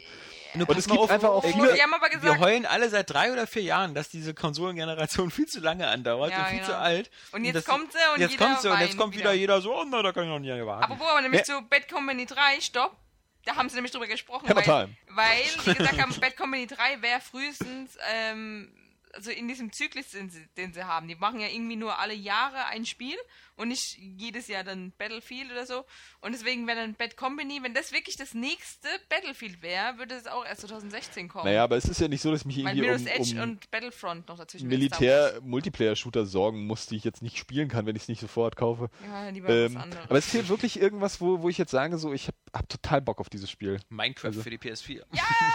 Nur 0.55 0.69
Und 0.69 0.77
es 0.77 0.85
gibt 0.87 0.99
auf, 0.99 1.09
einfach 1.09 1.29
auch 1.29 1.43
viele- 1.43 1.73
aber 1.83 2.11
Wir 2.11 2.19
gesagt, 2.19 2.39
heulen 2.39 2.67
alle 2.67 2.87
seit 2.87 3.09
drei 3.09 3.33
oder 3.33 3.47
vier 3.47 3.63
Jahren, 3.63 3.95
dass 3.95 4.09
diese 4.09 4.35
Konsolengeneration 4.35 5.31
viel 5.31 5.47
zu 5.47 5.59
lange 5.59 5.87
andauert 5.87 6.29
Ja, 6.29 6.41
und 6.41 6.45
viel 6.49 6.57
genau. 6.59 6.69
zu 6.69 6.77
alt. 6.77 7.09
Und 7.31 7.43
jetzt 7.43 7.55
das- 7.55 7.65
kommt 7.65 7.91
sie 7.91 7.97
und 8.13 8.19
jetzt 8.21 8.31
jeder 8.33 8.45
kommt 8.45 8.61
sie 8.61 8.69
und 8.71 8.79
jetzt 8.79 8.95
kommt 8.97 9.13
wieder, 9.15 9.31
wieder. 9.31 9.33
jeder 9.33 9.61
so, 9.61 9.73
oh 9.75 9.83
na, 9.89 10.03
da 10.03 10.11
kann 10.11 10.25
ich 10.25 10.29
noch 10.29 10.37
nicht 10.37 10.65
warten. 10.65 10.91
Aber 10.91 11.21
nämlich 11.21 11.47
Ja. 11.47 11.55
zu 11.57 11.61
Bad 11.67 11.89
Company 11.91 12.27
3, 12.27 12.61
stopp. 12.61 12.95
Da 13.45 13.55
haben 13.55 13.69
sie 13.69 13.75
nämlich 13.75 13.91
drüber 13.91 14.07
gesprochen. 14.07 14.47
Hammer 14.47 14.65
weil, 14.65 14.85
Time. 14.85 14.95
weil, 15.09 15.65
wie 15.65 15.73
gesagt 15.73 16.01
haben, 16.01 16.15
Bad 16.19 16.37
Company 16.37 16.67
3 16.67 17.01
wäre 17.01 17.19
frühestens, 17.21 17.97
ähm, 18.13 18.71
also 19.13 19.29
in 19.31 19.47
diesem 19.47 19.71
Zyklus, 19.71 20.09
den 20.11 20.29
sie, 20.29 20.45
den 20.57 20.73
sie 20.73 20.83
haben. 20.85 21.07
Die 21.07 21.15
machen 21.15 21.39
ja 21.39 21.47
irgendwie 21.47 21.75
nur 21.75 21.99
alle 21.99 22.13
Jahre 22.15 22.65
ein 22.65 22.85
Spiel 22.85 23.15
und 23.55 23.67
nicht 23.67 23.97
jedes 23.99 24.47
Jahr 24.47 24.63
dann 24.63 24.91
Battlefield 24.97 25.51
oder 25.51 25.65
so. 25.67 25.85
Und 26.21 26.31
deswegen 26.33 26.65
wäre 26.65 26.79
dann 26.79 26.95
Bad 26.95 27.15
Company, 27.15 27.59
wenn 27.61 27.73
das 27.75 27.91
wirklich 27.91 28.15
das 28.17 28.33
nächste 28.33 28.87
Battlefield 29.09 29.61
wäre, 29.61 29.99
würde 29.99 30.15
es 30.15 30.25
auch 30.25 30.43
erst 30.45 30.61
2016 30.61 31.29
kommen. 31.29 31.45
Naja, 31.45 31.63
aber 31.63 31.77
es 31.77 31.85
ist 31.85 32.01
ja 32.01 32.07
nicht 32.07 32.21
so, 32.21 32.31
dass 32.31 32.41
ich 32.41 32.45
mich 32.47 32.57
weil 32.63 32.77
irgendwie 32.77 32.87
Mirror's 32.87 33.01
um, 33.03 33.07
Edge 33.07 33.35
um 33.35 33.49
und 33.49 33.69
Battlefront 33.71 34.27
noch 34.27 34.37
dazwischen. 34.39 34.67
Militär-Multiplayer-Shooter 34.67 36.25
sorgen 36.25 36.65
muss, 36.65 36.87
die 36.87 36.95
ich 36.95 37.03
jetzt 37.03 37.21
nicht 37.21 37.37
spielen 37.37 37.69
kann, 37.69 37.85
wenn 37.85 37.95
ich 37.95 38.03
es 38.03 38.07
nicht 38.07 38.21
sofort 38.21 38.55
kaufe. 38.55 38.89
Ja, 39.05 39.29
lieber 39.29 39.49
Ähm, 39.49 39.75
was 39.75 39.83
anderes. 39.83 40.03
aber 40.09 40.17
es 40.17 40.25
fehlt 40.27 40.49
wirklich 40.49 40.79
irgendwas, 40.79 41.21
wo, 41.21 41.41
wo 41.41 41.49
ich 41.49 41.57
jetzt 41.57 41.71
sage, 41.71 41.97
so, 41.97 42.13
ich 42.13 42.27
habe 42.27 42.37
hab 42.53 42.67
total 42.69 43.01
Bock 43.01 43.19
auf 43.19 43.29
dieses 43.29 43.49
Spiel. 43.51 43.79
Minecraft 43.89 44.25
Also- 44.29 44.41
für 44.41 44.49
die 44.49 44.57
PS4. 44.57 45.03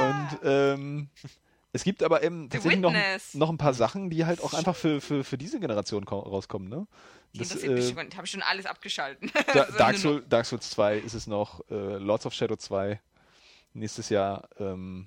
Und 0.00 0.38
ähm, 0.44 1.10
es 1.78 1.84
gibt 1.84 2.02
aber 2.02 2.24
eben 2.24 2.50
tatsächlich 2.50 2.80
noch, 2.80 2.92
noch 3.34 3.48
ein 3.50 3.56
paar 3.56 3.72
Sachen, 3.72 4.10
die 4.10 4.26
halt 4.26 4.42
auch 4.42 4.52
einfach 4.52 4.74
für, 4.74 5.00
für, 5.00 5.22
für 5.22 5.38
diese 5.38 5.60
Generation 5.60 6.04
ko- 6.04 6.18
rauskommen. 6.18 6.68
Ne? 6.68 6.88
Das, 7.34 7.54
mich 7.54 7.62
äh, 7.64 7.82
schon. 7.82 7.96
Habe 8.16 8.24
ich 8.24 8.30
schon 8.32 8.42
alles 8.42 8.66
abgeschalten. 8.66 9.30
Da, 9.54 9.64
Dark, 9.78 9.96
Soul, 9.96 10.24
Dark 10.28 10.44
Souls 10.44 10.68
2 10.70 10.98
ist 10.98 11.14
es 11.14 11.28
noch, 11.28 11.60
äh, 11.70 11.74
Lords 11.98 12.26
of 12.26 12.34
Shadow 12.34 12.56
2 12.56 13.00
nächstes 13.74 14.08
Jahr 14.08 14.48
ähm, 14.58 15.06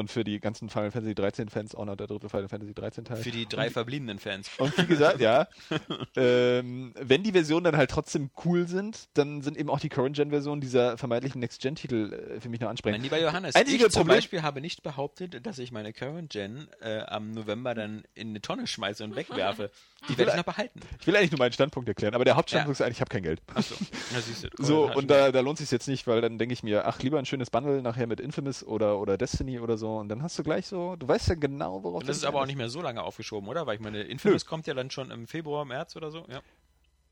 und 0.00 0.10
für 0.10 0.24
die 0.24 0.40
ganzen 0.40 0.68
Final 0.68 0.90
Fantasy 0.90 1.14
13 1.14 1.48
Fans 1.48 1.74
auch 1.74 1.84
noch 1.84 1.96
der 1.96 2.08
dritte 2.08 2.28
Final 2.28 2.48
Fantasy 2.48 2.74
13 2.74 3.04
Teil. 3.04 3.16
Für 3.18 3.30
die 3.30 3.46
drei 3.46 3.70
verbliebenen 3.70 4.18
Fans. 4.18 4.50
Und 4.58 4.76
wie 4.76 4.86
gesagt, 4.86 5.20
ja, 5.20 5.46
ähm, 6.16 6.92
wenn 7.00 7.22
die 7.22 7.32
Versionen 7.32 7.64
dann 7.64 7.76
halt 7.76 7.90
trotzdem 7.90 8.30
cool 8.44 8.66
sind, 8.66 9.08
dann 9.14 9.42
sind 9.42 9.56
eben 9.56 9.70
auch 9.70 9.80
die 9.80 9.88
Current-Gen-Versionen 9.88 10.60
dieser 10.60 10.98
vermeintlichen 10.98 11.40
Next-Gen-Titel 11.40 12.12
äh, 12.36 12.40
für 12.40 12.48
mich 12.48 12.60
noch 12.60 12.68
ansprechend. 12.68 13.02
lieber 13.02 13.20
Johannes, 13.20 13.54
Einzige 13.54 13.86
ich 13.86 13.92
zum 13.92 14.00
Problem- 14.02 14.16
Beispiel 14.16 14.42
habe 14.42 14.60
nicht 14.60 14.82
behauptet, 14.82 15.46
dass 15.46 15.58
ich 15.58 15.70
meine 15.72 15.92
Current 15.92 16.30
Gen 16.30 16.68
äh, 16.80 17.00
am 17.00 17.32
November 17.32 17.74
dann 17.74 18.02
in 18.14 18.30
eine 18.30 18.40
Tonne 18.40 18.66
schmeiße 18.66 19.04
und 19.04 19.16
wegwerfe. 19.16 19.70
Die 20.08 20.16
werde 20.16 20.30
ich 20.30 20.36
noch 20.38 20.44
behalten. 20.44 20.80
Ich 20.98 21.06
will 21.06 21.14
eigentlich 21.14 21.30
nur 21.30 21.38
meinen 21.38 21.52
Standpunkt 21.52 21.86
erklären, 21.86 22.14
aber 22.14 22.24
der 22.24 22.34
Hauptstandpunkt 22.36 22.80
ist 22.80 22.82
eigentlich, 22.82 22.96
ich 22.96 23.00
habe 23.02 23.10
kein 23.10 23.22
Geld. 23.22 23.42
Achso, 23.54 23.74
na 24.14 24.20
siehst 24.20 24.44
du. 24.44 24.48
So, 24.56 24.90
und 24.90 25.10
da, 25.10 25.30
da 25.30 25.40
lohnt 25.40 25.58
sich 25.58 25.70
jetzt 25.70 25.88
nicht, 25.88 26.06
weil 26.06 26.22
dann 26.22 26.38
denke 26.38 26.54
ich 26.54 26.62
mir, 26.62 26.86
ach, 26.86 27.02
lieber 27.02 27.18
ein 27.18 27.26
schönes 27.26 27.50
Bundle 27.50 27.82
nachher 27.82 28.06
mit 28.06 28.18
Infamous 28.18 28.64
oder, 28.64 28.98
oder 28.98 29.18
Destiny 29.18 29.60
oder 29.60 29.76
so 29.76 29.89
und 29.98 30.08
dann 30.08 30.22
hast 30.22 30.38
du 30.38 30.42
gleich 30.42 30.66
so, 30.66 30.96
du 30.96 31.06
weißt 31.08 31.28
ja 31.28 31.34
genau, 31.34 31.82
worauf 31.82 32.00
Und 32.00 32.08
das 32.08 32.16
ist 32.16 32.24
aber 32.24 32.40
auch 32.42 32.46
nicht 32.46 32.56
mehr 32.56 32.68
so 32.68 32.80
lange 32.80 33.02
aufgeschoben, 33.02 33.48
oder? 33.48 33.66
Weil 33.66 33.74
ich 33.76 33.80
meine, 33.80 34.02
Infamous 34.02 34.46
kommt 34.46 34.66
ja 34.66 34.74
dann 34.74 34.90
schon 34.90 35.10
im 35.10 35.26
Februar, 35.26 35.64
März 35.64 35.96
oder 35.96 36.10
so. 36.10 36.24
Ja. 36.28 36.40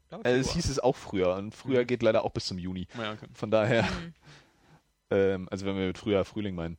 Glaube, 0.09 0.29
Äh, 0.29 0.37
es 0.37 0.53
hieß 0.53 0.69
es 0.71 0.79
auch 0.79 0.97
früher 0.97 1.35
und 1.35 1.55
früher 1.55 1.85
geht 1.85 2.03
leider 2.03 2.25
auch 2.25 2.31
bis 2.31 2.47
zum 2.47 2.59
Juni. 2.59 2.87
Ja, 2.97 3.13
okay. 3.13 3.27
Von 3.35 3.51
daher, 3.51 3.83
Mhm. 3.83 4.15
ähm, 5.11 5.49
also 5.51 5.67
wenn 5.67 5.77
wir 5.77 5.87
mit 5.87 5.99
Frühjahr, 5.99 6.25
Frühling 6.25 6.55
meinen. 6.55 6.79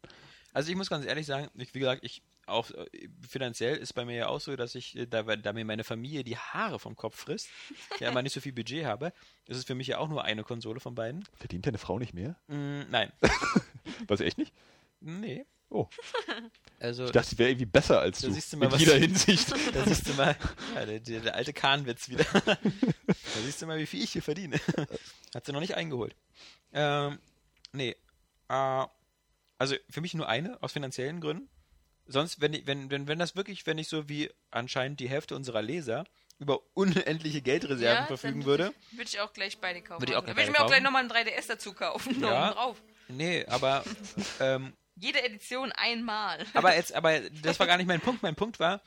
Also 0.54 0.72
ich 0.72 0.78
muss 0.78 0.90
ganz 0.90 1.06
ehrlich 1.06 1.26
sagen, 1.28 1.50
ich, 1.56 1.74
wie 1.76 1.80
gesagt, 1.80 2.04
ich 2.04 2.24
auch 2.48 2.72
äh, 2.72 2.88
finanziell 3.28 3.78
ist 3.78 3.94
bei 3.94 4.06
mir 4.06 4.16
ja 4.16 4.28
auch 4.28 4.40
so, 4.40 4.56
dass 4.56 4.74
ich, 4.74 4.98
äh, 4.98 5.06
da, 5.06 5.22
da 5.22 5.54
mir 5.54 5.64
meine 5.66 5.84
Familie 5.84 6.24
die 6.24 6.38
Haare 6.38 6.80
vom 6.80 6.96
Kopf 6.96 7.16
frisst, 7.16 7.50
ja 8.00 8.10
immer 8.10 8.24
nicht 8.24 8.34
so 8.34 8.42
viel 8.42 8.54
Budget 8.54 8.86
habe, 8.86 9.14
ist 9.46 9.58
es 9.58 9.66
für 9.66 9.76
mich 9.76 9.88
ja 9.88 10.00
auch 10.00 10.08
nur 10.10 10.24
eine 10.24 10.44
Konsole 10.44 10.80
von 10.80 10.96
beiden. 10.96 11.24
Verdient 11.36 11.68
deine 11.68 11.78
Frau 11.78 12.00
nicht 12.00 12.16
mehr? 12.16 12.36
Mm, 12.48 12.90
nein, 12.90 13.12
Was, 14.08 14.22
echt 14.22 14.40
nicht? 14.40 14.54
nee. 15.02 15.46
Oh, 15.72 15.88
Also, 16.80 17.06
ich 17.06 17.12
dachte, 17.12 17.30
ich 17.34 17.38
wäre 17.38 17.50
irgendwie 17.50 17.66
besser 17.66 18.00
als 18.00 18.22
Da 18.22 18.28
du. 18.28 18.34
siehst 18.34 18.54
du 18.54 18.58
mal, 18.58 18.66
in 18.68 18.72
was- 18.72 18.80
jeder 18.80 18.96
Hinsicht. 18.98 19.52
da 19.74 19.86
siehst 19.86 20.08
du 20.08 20.14
mal, 20.14 20.36
ja, 20.76 20.86
der, 20.86 21.00
der, 21.00 21.20
der 21.22 21.36
alte 21.36 21.54
Kahnwitz 21.54 22.10
wieder. 22.10 22.24
da 22.34 22.58
siehst 23.46 23.62
du 23.62 23.66
mal, 23.68 23.78
wie 23.78 23.86
viel 23.86 24.02
ich 24.04 24.12
hier 24.14 24.24
verdiene. 24.24 24.60
Hat 25.36 25.46
sie 25.46 25.52
noch 25.52 25.60
nicht 25.60 25.76
eingeholt. 25.76 26.16
Ähm, 26.74 27.20
nee. 27.74 27.96
Äh, 28.48 28.86
also 29.58 29.76
für 29.90 30.02
mich 30.02 30.14
nur 30.14 30.28
eine, 30.30 30.62
aus 30.64 30.72
finanziellen 30.72 31.20
Gründen. 31.22 31.50
Sonst, 32.08 32.40
wenn, 32.42 32.54
ich- 32.54 32.66
wenn, 32.66 32.90
wenn, 32.90 33.08
wenn 33.08 33.20
das 33.20 33.36
wirklich, 33.36 33.66
wenn 33.68 33.78
ich 33.78 33.90
so 33.90 34.08
wie 34.10 34.32
anscheinend 34.52 35.00
die 35.00 35.10
Hälfte 35.10 35.36
unserer 35.36 35.62
Leser 35.62 36.06
über 36.40 36.62
unendliche 36.74 37.42
Geldreserven 37.42 38.08
verfügen 38.08 38.40
dann 38.40 38.46
würde. 38.48 38.74
Würde 38.92 39.04
ich 39.10 39.20
auch 39.20 39.34
gleich 39.34 39.58
beide 39.60 39.82
kaufen. 39.82 40.02
Würde 40.02 40.14
ich 40.14 40.18
auch 40.18 40.24
Dann 40.26 40.34
gleich 40.36 40.48
würde 40.48 40.52
ich 40.54 40.58
mir 40.58 40.66
auch 40.66 40.70
beide 40.70 40.82
gleich 40.82 40.84
nochmal 40.84 41.04
ein 41.04 41.28
3DS 41.28 41.48
dazu 41.50 41.74
kaufen. 41.74 42.22
Ja. 42.22 42.32
Ja. 42.32 42.52
drauf. 42.54 42.82
Nee, 43.10 43.46
aber 43.48 43.84
ähm, 44.40 44.72
Jede 45.00 45.24
Edition 45.24 45.72
einmal. 45.72 46.46
Aber 46.54 46.76
jetzt, 46.76 46.94
aber 46.96 47.20
das 47.42 47.60
war 47.60 47.68
gar 47.68 47.78
nicht 47.78 47.88
mein 47.88 48.02
Punkt. 48.02 48.22
Mein 48.24 48.36
Punkt 48.36 48.60
war, 48.60 48.82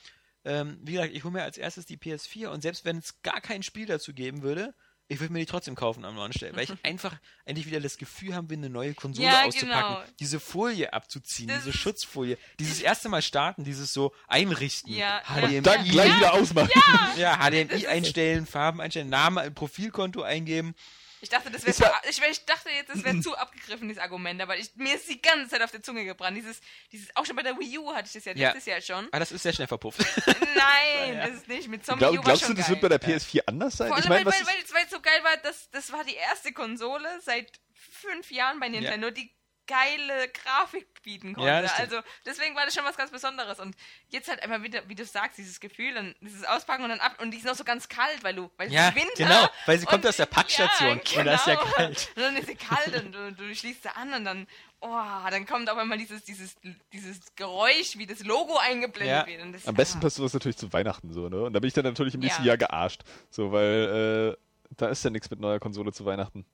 ähm, 0.45 0.79
wie 0.83 0.93
gesagt, 0.93 1.13
ich 1.15 1.25
hole 1.25 1.33
mir 1.33 1.43
als 1.43 1.57
erstes 1.59 1.87
die 1.87 1.97
PS4 1.97 2.49
und 2.49 2.63
selbst 2.63 2.85
wenn 2.85 2.99
es 2.99 3.23
gar 3.23 3.41
kein 3.41 3.63
Spiel 3.63 3.87
dazu 3.87 4.13
geben 4.13 4.43
würde, 4.43 4.75
ich 5.09 5.21
würde 5.21 5.33
mir 5.33 5.41
die 5.41 5.47
trotzdem 5.47 5.75
kaufen 5.75 6.05
am 6.05 6.15
neuen 6.15 6.33
Stelle, 6.33 6.57
weil 6.57 6.65
ich 6.65 6.73
einfach 6.85 7.15
endlich 7.45 7.67
wieder 7.67 7.81
das 7.81 7.99
Gefühl 7.99 8.35
haben 8.35 8.49
will, 8.49 8.57
eine 8.57 8.71
neue 8.71 8.95
Konsole 8.95 9.29
Ja, 9.29 9.45
auszupacken, 9.45 9.97
genau. 9.97 10.17
diese 10.21 10.41
Folie 10.41 10.93
abzuziehen, 10.93 11.49
Das 11.49 11.65
diese 11.65 11.77
Schutzfolie, 11.77 12.39
dieses 12.59 12.81
erste 12.81 13.09
Mal 13.09 13.21
starten, 13.23 13.63
dieses 13.65 13.93
so 13.93 14.13
einrichten, 14.27 14.93
Ja, 14.95 15.21
HDMI, 15.27 15.61
Dann 15.61 15.85
gleich 15.85 16.17
wieder 16.17 16.33
ausmachen. 16.35 16.71
ja, 17.19 17.37
HDMI 17.39 17.87
einstellen, 17.89 18.47
Farben 18.47 18.81
einstellen, 18.81 19.11
Name, 19.11 19.51
Profilkonto 19.51 20.23
eingeben. 20.23 20.75
Ich 21.23 21.29
dachte, 21.29 21.51
das 21.51 21.65
wäre 21.65 21.77
ja- 21.81 22.03
ich, 22.11 22.21
ich 22.21 22.45
dachte 22.45 22.69
jetzt, 22.71 22.91
das 22.91 23.03
wäre 23.05 23.19
zu 23.23 23.37
abgegriffen, 23.37 23.89
dieses 23.89 24.03
Argument, 24.03 24.43
aber 24.43 24.59
ich, 24.59 24.75
mir 24.75 24.97
ist 24.97 25.09
die 25.09 25.23
ganze 25.23 25.49
Zeit 25.49 25.63
auf 25.63 25.71
der 25.71 25.81
Zunge 25.83 26.05
gebrannt. 26.05 26.37
Dieses, 26.37 26.61
dieses, 26.91 27.15
auch 27.17 27.25
schon 27.25 27.37
bei 27.37 27.43
der 27.45 27.57
Wii 27.59 27.79
U 27.79 27.95
hatte 27.95 28.07
ich 28.09 28.13
das 28.13 28.25
ja 28.25 28.33
Ja. 28.35 28.49
letztes 28.49 28.67
Jahr 28.67 28.81
schon. 28.81 29.09
Ah, 29.13 29.19
das 29.21 29.31
ist 29.33 29.43
sehr 29.45 29.53
schnell 29.53 29.69
verpufft. 29.69 30.01
Nein, 30.27 31.15
Ja. 31.15 31.27
das 31.29 31.37
ist 31.37 31.49
nicht. 31.49 31.69
Mit 31.69 31.87
Zombie 31.87 32.01
Glaub, 32.01 32.19
U 32.19 32.23
glaubst 32.23 32.49
du, 32.49 32.55
das 32.55 32.67
geil. 32.67 32.75
wird 32.75 32.81
bei 32.83 32.89
der 32.89 33.01
PS4 33.01 33.41
anders 33.47 33.77
sein? 33.77 33.89
Vor 33.89 33.97
allem, 33.97 34.05
ich 34.05 34.11
weil, 34.11 34.25
weil, 34.27 34.33
weil, 34.33 34.75
weil 34.75 34.85
es 34.85 34.91
so 34.91 35.01
geil 35.01 35.23
war, 35.23 35.37
das, 35.39 35.71
das 35.71 35.93
war 35.93 36.05
die 36.05 36.15
erste 36.17 36.53
Konsole 36.53 37.09
seit 37.25 37.61
fünf 37.75 38.31
Jahren 38.31 38.59
bei 38.61 38.69
Nintendo, 38.69 39.11
die 39.11 39.33
geile 39.67 40.29
Grafik 40.29 40.87
bieten 41.03 41.35
konnte. 41.35 41.49
Ja, 41.49 41.63
das 41.63 41.73
also 41.79 42.01
deswegen 42.27 42.55
war 42.57 42.65
das 42.65 42.75
schon 42.75 42.85
was 42.85 42.97
ganz 42.97 43.11
Besonderes. 43.11 43.59
Und 43.61 43.77
jetzt 44.09 44.29
halt 44.29 44.43
einfach 44.43 44.63
wieder, 44.63 44.89
wie 44.89 44.95
du 44.95 45.05
sagst, 45.05 45.39
dieses 45.39 45.61
Gefühl, 45.61 45.95
dann 45.95 46.15
dieses 46.21 46.45
Auspacken 46.45 46.85
und 46.85 46.91
dann 46.91 47.01
ab 47.01 47.21
und 47.21 47.31
die 47.31 47.39
ist 47.39 47.47
noch 47.47 47.55
so 47.55 47.65
ganz 47.65 47.89
kalt, 47.89 48.23
weil 48.23 48.35
du, 48.35 48.51
weil 48.57 48.69
es 48.69 48.75
Ja, 48.75 48.89
ist 48.89 48.95
Winter. 48.97 49.11
genau, 49.17 49.49
weil 49.67 49.79
sie 49.79 49.87
kommt 49.87 50.07
aus 50.07 50.17
der 50.17 50.27
Packstation 50.27 51.01
Ja, 51.13 51.19
und 51.21 51.25
da 51.27 51.35
ist 51.35 51.47
ja 51.47 51.55
genau. 51.55 51.67
kalt. 51.73 52.09
Und 52.17 52.23
dann 52.23 52.37
ist 52.37 52.47
sie 52.49 52.55
kalt 52.57 52.95
und 53.05 53.13
du, 53.13 53.33
du 53.33 53.55
schließt 53.55 53.83
sie 53.83 53.95
an 53.97 54.13
und 54.15 54.25
dann, 54.25 54.47
oh, 54.81 54.89
dann 55.31 55.47
kommt 55.47 55.71
auf 55.71 55.79
einmal 55.79 55.99
dieses, 55.99 56.25
dieses, 56.25 56.57
dieses 56.93 57.35
Geräusch, 57.37 57.97
wie 57.99 58.07
das 58.07 58.23
Logo 58.25 58.57
eingeblendet 58.59 59.17
Ja. 59.17 59.27
wird. 59.27 59.43
Und 59.43 59.53
das, 59.53 59.67
Am 59.67 59.75
besten 59.75 59.99
ah, 59.99 60.01
passt 60.03 60.17
sowas 60.17 60.35
natürlich 60.35 60.57
zu 60.57 60.73
Weihnachten 60.73 61.13
so, 61.13 61.29
ne? 61.29 61.43
Und 61.45 61.53
da 61.53 61.61
bin 61.61 61.69
ich 61.69 61.75
dann 61.75 61.85
natürlich 61.85 62.15
im 62.15 62.21
nächsten 62.21 62.43
Ja. 62.43 62.49
Jahr 62.49 62.57
gearscht. 62.59 63.03
So, 63.31 63.53
weil 63.53 64.37
äh, 64.39 64.75
da 64.77 64.89
ist 64.89 65.05
ja 65.05 65.11
nichts 65.11 65.31
mit 65.31 65.41
neuer 65.41 65.61
Konsole 65.61 65.93
zu 65.93 66.05
Weihnachten. 66.05 66.45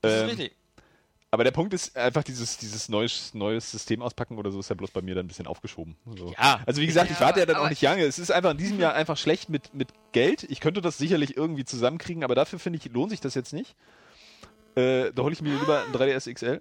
Das 0.00 0.12
ist 0.12 0.20
Ähm, 0.22 0.28
richtig. 0.30 0.56
Aber 1.32 1.44
der 1.44 1.50
Punkt 1.50 1.72
ist 1.72 1.96
einfach 1.96 2.22
dieses, 2.22 2.58
dieses 2.58 2.90
neues, 2.90 3.32
neues 3.32 3.70
System 3.70 4.02
auspacken 4.02 4.36
oder 4.36 4.50
so 4.50 4.60
ist 4.60 4.68
ja 4.68 4.74
bloß 4.74 4.90
bei 4.90 5.00
mir 5.00 5.14
dann 5.14 5.24
ein 5.24 5.28
bisschen 5.28 5.46
aufgeschoben. 5.46 5.96
So. 6.14 6.34
Ja. 6.38 6.60
Also 6.66 6.82
wie 6.82 6.86
gesagt, 6.86 7.08
Ja, 7.08 7.16
ich 7.16 7.20
warte 7.22 7.40
ja 7.40 7.46
dann 7.46 7.56
auch 7.56 7.70
nicht 7.70 7.80
lange. 7.80 8.04
Es 8.04 8.18
ist 8.18 8.30
einfach 8.30 8.50
in 8.50 8.58
diesem 8.58 8.78
Jahr 8.78 8.92
einfach 8.94 9.16
schlecht 9.16 9.48
mit, 9.48 9.72
mit 9.72 9.88
Geld. 10.12 10.44
Ich 10.50 10.60
könnte 10.60 10.82
das 10.82 10.98
sicherlich 10.98 11.34
irgendwie 11.34 11.64
zusammenkriegen, 11.64 12.22
aber 12.22 12.34
dafür 12.34 12.58
finde 12.58 12.78
ich, 12.78 12.92
lohnt 12.92 13.10
sich 13.10 13.22
das 13.22 13.34
jetzt 13.34 13.54
nicht. 13.54 13.74
Äh, 14.74 15.10
da 15.14 15.22
hole 15.22 15.32
ich 15.32 15.40
mir 15.40 15.58
lieber 15.58 15.84
ein 15.86 15.92
3DS 15.94 16.34
XL. 16.34 16.60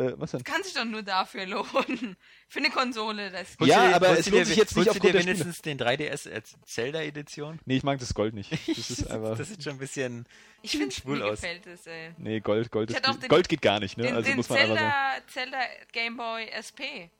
Äh, 0.00 0.14
was 0.18 0.30
denn? 0.30 0.42
kann 0.44 0.62
sich 0.62 0.72
doch 0.74 0.84
nur 0.84 1.02
dafür 1.02 1.46
lohnen. 1.46 2.16
Für 2.48 2.58
eine 2.58 2.70
Konsole. 2.70 3.30
Das 3.30 3.56
Ja, 3.60 3.76
Holst 3.82 3.90
dir- 3.90 3.96
aber 3.96 4.18
es 4.18 4.26
lohnt 4.30 4.40
dir- 4.40 4.46
sich 4.46 4.56
jetzt 4.56 4.76
nicht 4.76 4.88
aufgrund 4.88 5.14
dir 5.14 5.18
wenigstens 5.20 5.62
den 5.62 5.78
3DS 5.78 6.26
als 6.32 6.56
Zelda-Edition? 6.64 7.60
Nee, 7.66 7.76
ich 7.76 7.82
mag 7.82 7.98
das 8.00 8.14
Gold 8.14 8.34
nicht. 8.34 8.50
Das 8.66 8.90
ist 8.90 9.10
einfach. 9.10 9.36
Das 9.36 9.48
sieht 9.48 9.62
schon 9.62 9.74
ein 9.74 9.78
bisschen 9.78 10.26
Ich 10.62 10.72
finde, 10.72 10.90
schwul 10.94 11.18
mir 11.18 11.26
aus. 11.26 11.40
gefällt 11.40 11.66
es, 11.66 11.86
ey. 11.86 12.12
Nee, 12.18 12.40
Gold, 12.40 12.70
Gold, 12.70 12.90
ist, 12.90 13.04
den- 13.06 13.28
Gold 13.28 13.48
geht 13.48 13.62
gar 13.62 13.78
nicht, 13.78 13.96
ne? 13.98 14.04
Den, 14.04 14.14
also 14.16 14.28
den 14.28 14.36
muss 14.36 14.48
man 14.48 14.58
sagen. 14.58 14.68
Zelda, 14.76 14.92
Zelda 15.26 15.58
Game 15.92 16.16
Boy 16.16 16.46
SP. 16.50 17.10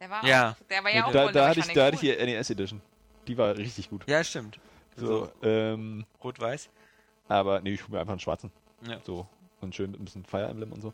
Der 0.00 0.10
war 0.10 0.24
Ja. 0.26 0.50
auch, 0.52 0.66
der 0.68 0.82
war 0.82 0.90
Nee, 0.90 0.96
ja 0.96 1.04
auch 1.06 1.12
da, 1.12 1.30
da, 1.30 1.48
hatte 1.48 1.60
ich, 1.60 1.66
da 1.68 1.84
hatte 1.86 1.94
ich 1.96 2.00
die 2.00 2.10
NES 2.16 2.50
Edition. 2.50 2.80
Die 3.28 3.38
war 3.38 3.56
richtig 3.56 3.88
gut. 3.90 4.02
Ja, 4.08 4.24
stimmt. 4.24 4.58
So, 4.96 5.30
ähm, 5.42 6.04
Rot-Weiß. 6.22 6.68
aber 7.28 7.60
nee, 7.60 7.74
ich 7.74 7.82
hole 7.82 7.92
mir 7.92 8.00
einfach 8.00 8.12
einen 8.12 8.20
schwarzen. 8.20 8.50
Ja. 8.88 9.00
So. 9.04 9.26
Und 9.60 9.74
schön 9.74 9.94
ein 9.94 10.04
bisschen 10.04 10.24
Fire 10.24 10.46
Emblem 10.48 10.72
und 10.72 10.82
so. 10.82 10.92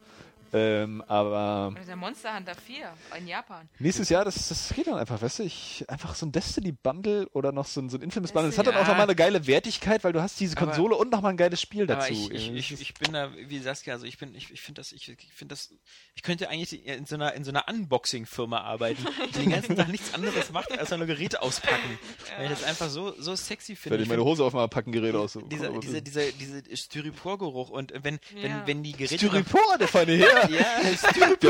Ähm, 0.52 1.02
aber 1.06 1.68
Oder 1.76 1.84
der 1.84 1.96
Monster 1.96 2.36
Hunter 2.36 2.54
4 2.54 2.92
in 3.18 3.28
Japan. 3.28 3.68
nächstes 3.78 4.08
Jahr, 4.08 4.24
das, 4.24 4.48
das 4.48 4.72
geht 4.74 4.86
dann 4.86 4.94
einfach, 4.96 5.20
weißt 5.22 5.40
du, 5.40 5.42
ich, 5.44 5.84
einfach 5.88 6.14
so 6.14 6.26
ein 6.26 6.32
Destiny-Bundle 6.32 7.28
oder 7.32 7.52
noch 7.52 7.66
so 7.66 7.80
ein, 7.80 7.88
so 7.88 7.96
ein 7.98 8.02
Infamous 8.02 8.32
Bundle. 8.32 8.50
Das 8.50 8.58
hat 8.58 8.66
dann 8.66 8.74
auch 8.74 8.80
Ja. 8.82 8.88
nochmal 8.88 9.04
eine 9.04 9.14
geile 9.14 9.46
Wertigkeit, 9.46 10.02
weil 10.04 10.12
du 10.12 10.20
hast 10.22 10.38
diese 10.40 10.56
Aber- 10.56 10.66
Konsole 10.66 10.96
und 10.96 11.10
nochmal 11.12 11.32
ein 11.32 11.36
geiles 11.36 11.60
Spiel 11.60 11.86
dazu. 11.86 12.00
Aber 12.06 12.10
ich, 12.12 12.30
ich, 12.32 12.72
ich, 12.72 12.80
ich 12.80 12.94
bin 12.94 13.12
da, 13.12 13.30
wie 13.34 13.58
Saskia, 13.60 13.94
also 13.94 14.06
ich 14.06 14.18
bin, 14.18 14.34
ich, 14.34 14.50
ich 14.50 14.60
finde 14.60 14.80
das, 14.80 14.92
ich, 14.92 15.08
ich 15.08 15.32
finde 15.32 15.52
das, 15.54 15.70
ich 16.14 16.22
könnte 16.22 16.48
eigentlich 16.48 16.84
in 16.86 17.06
so 17.06 17.14
einer, 17.14 17.32
in 17.34 17.44
so 17.44 17.50
einer 17.50 17.66
Unboxing-Firma 17.68 18.60
arbeiten, 18.60 19.04
die 19.34 19.38
den 19.40 19.50
ganzen 19.50 19.76
Tag 19.76 19.88
nichts 19.88 20.14
anderes 20.14 20.50
macht, 20.52 20.76
als 20.78 20.90
nur 20.90 21.06
Geräte 21.06 21.42
auspacken. 21.42 21.98
Weil 22.36 22.44
ich 22.46 22.50
das 22.58 22.64
einfach 22.64 22.88
so, 22.88 23.14
so 23.20 23.36
sexy 23.36 23.76
finde. 23.76 23.96
Wenn 23.98 24.02
ich 24.02 24.08
meine 24.08 24.24
Hose 24.24 24.44
aufmache, 24.44 24.68
packen 24.68 24.92
Gerät 24.92 25.14
aus. 25.14 25.38
Dieser, 25.50 25.70
dieser, 25.78 26.00
dieser, 26.00 26.32
dieser 26.32 26.76
Styropor-Geruch 26.76 27.70
und 27.70 27.92
wenn, 28.02 28.18
Ja. 28.34 28.42
wenn, 28.42 28.66
wenn 28.66 28.82
die 28.82 28.92
Geräte. 28.92 29.16
Styropor, 29.16 29.78
der 29.78 29.88
feine 29.88 30.12
Herr. 30.16 30.39
Ja, 30.50 30.64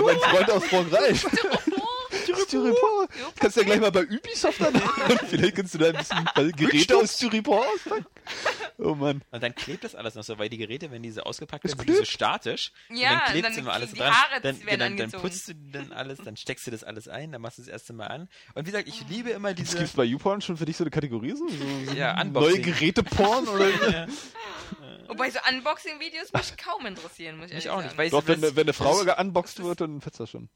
haben 0.00 0.08
einen 0.08 0.20
Freund 0.20 0.50
aus 0.50 0.64
Frankreich. 0.64 1.24
Styropor. 2.46 3.06
Kannst 3.38 3.56
du 3.56 3.60
ja 3.60 3.66
gleich 3.66 3.80
mal 3.80 3.92
bei 3.92 4.04
Ubisoft 4.04 4.60
an. 4.62 4.74
Vielleicht 5.30 5.56
kannst 5.56 5.74
du 5.74 5.78
da 5.78 5.86
ein 5.86 5.96
bisschen 5.96 6.56
Geräte 6.56 6.96
aus 6.96 7.14
Styropor 7.14 7.64
auspacken. 7.74 8.06
Oh 8.78 8.94
Mann. 8.94 9.22
Und 9.30 9.42
dann 9.42 9.54
klebt 9.54 9.84
das 9.84 9.94
alles 9.94 10.14
noch 10.14 10.22
so, 10.24 10.38
weil 10.38 10.48
die 10.48 10.58
Geräte, 10.58 10.90
wenn 10.90 11.02
diese 11.02 11.26
ausgepackt 11.26 11.64
Es 11.64 11.72
werden, 11.72 11.78
sind 11.86 11.88
die 11.90 11.94
so 11.98 12.04
statisch. 12.04 12.72
Ja, 12.88 13.10
und 13.12 13.20
dann 13.20 13.30
klebt 13.32 13.46
dann 13.46 13.52
sie 13.54 13.60
immer 13.60 13.72
alles 13.72 13.92
die 13.92 13.98
dran. 13.98 14.12
Haare 14.14 14.40
dann, 14.40 14.56
werden 14.56 14.66
genau, 14.66 14.76
dann 14.78 14.92
angezogen. 14.92 15.22
putzt 15.22 15.48
du 15.48 15.54
dann 15.54 15.92
alles, 15.92 16.18
dann 16.18 16.36
steckst 16.36 16.66
du 16.66 16.70
das 16.70 16.84
alles 16.84 17.08
ein, 17.08 17.32
dann 17.32 17.40
machst 17.42 17.58
du 17.58 17.62
das 17.62 17.68
erste 17.68 17.92
Mal 17.92 18.06
an. 18.06 18.28
Und 18.54 18.66
wie 18.66 18.70
gesagt, 18.70 18.88
ich 18.88 19.06
liebe 19.08 19.30
immer 19.30 19.54
Gibt 19.54 19.68
diese. 19.68 19.82
es 19.82 19.92
bei 19.92 20.04
YouPorn 20.04 20.40
schon 20.40 20.56
für 20.56 20.64
dich 20.66 20.76
so 20.76 20.84
eine 20.84 20.90
Kategorie? 20.90 21.32
So, 21.36 21.46
so, 21.48 21.92
Ja, 21.94 22.14
neue 22.14 22.26
Unboxing. 22.26 22.62
Geräte-Porn? 22.62 23.48
Oder? 23.48 23.70
Ja, 23.90 24.06
Wobei 25.08 25.28
so 25.30 25.40
Unboxing-Videos 25.50 26.32
mich 26.32 26.56
kaum 26.56 26.86
interessieren, 26.86 27.38
muss 27.38 27.48
ich 27.50 27.54
mich 27.56 27.70
auch 27.70 27.78
nicht. 27.78 27.86
sagen. 27.90 27.98
Weil 27.98 28.10
Doch, 28.10 28.26
wenn, 28.28 28.40
das, 28.40 28.50
eine- 28.50 28.56
wenn 28.56 28.62
eine 28.64 28.72
Frau 28.72 29.00
unboxed 29.20 29.62
wird, 29.62 29.80
dann 29.80 30.00
fetzt 30.00 30.20
das 30.20 30.30
schon. 30.30 30.48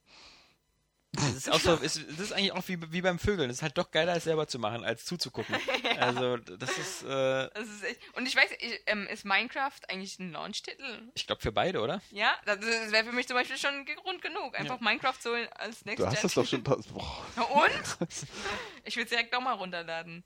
Das 1.16 1.35
ist 1.35 1.50
auch 1.50 1.61
so, 1.61 1.74
ist, 1.77 2.00
das 2.09 2.20
ist 2.20 2.33
eigentlich 2.33 2.53
auch 2.53 2.66
wie, 2.66 2.79
wie 2.92 3.03
beim 3.03 3.18
Vögeln. 3.18 3.48
Das 3.48 3.59
ist 3.59 3.62
halt 3.62 3.79
doch 3.79 3.90
geiler, 3.90 4.16
es 4.16 4.24
selber 4.24 4.46
zu 4.46 4.59
machen, 4.59 4.85
als 4.85 5.05
zuzugucken. 5.05 5.55
Also, 5.96 6.38
das 6.38 6.77
ist, 6.77 7.03
äh, 7.05 7.48
Das 7.55 7.68
ist 7.68 7.85
echt, 7.85 8.00
und 8.14 8.27
ich 8.27 8.35
weiß, 8.35 8.50
ich, 8.59 8.83
ähm, 8.87 9.07
ist 9.07 9.24
Minecraft 9.24 9.79
eigentlich 9.88 10.18
ein 10.18 10.33
Launch-Titel? 10.33 10.83
ich 11.14 11.27
glaube, 11.27 11.40
für 11.40 11.53
beide, 11.53 11.81
oder? 11.81 12.03
Ja, 12.11 12.35
das, 12.44 12.59
das 12.59 12.90
wäre 12.90 13.05
für 13.05 13.12
mich 13.12 13.29
zum 13.29 13.37
Beispiel 13.37 13.57
schon 13.57 13.87
Grund 13.87 14.20
genug. 14.20 14.59
Einfach 14.59 14.81
Minecraft 14.81 15.14
so 15.20 15.33
als 15.55 15.85
Next 15.85 16.00
Du 16.00 16.07
hast 16.07 16.24
das 16.24 16.35
doch 16.35 16.46
schon. 16.46 16.62
Boah. 16.62 17.24
Und? 17.37 18.09
Ich 18.85 18.96
will 18.96 19.05
es 19.05 19.11
direkt 19.11 19.33
nochmal 19.33 19.55
runterladen. 19.55 20.24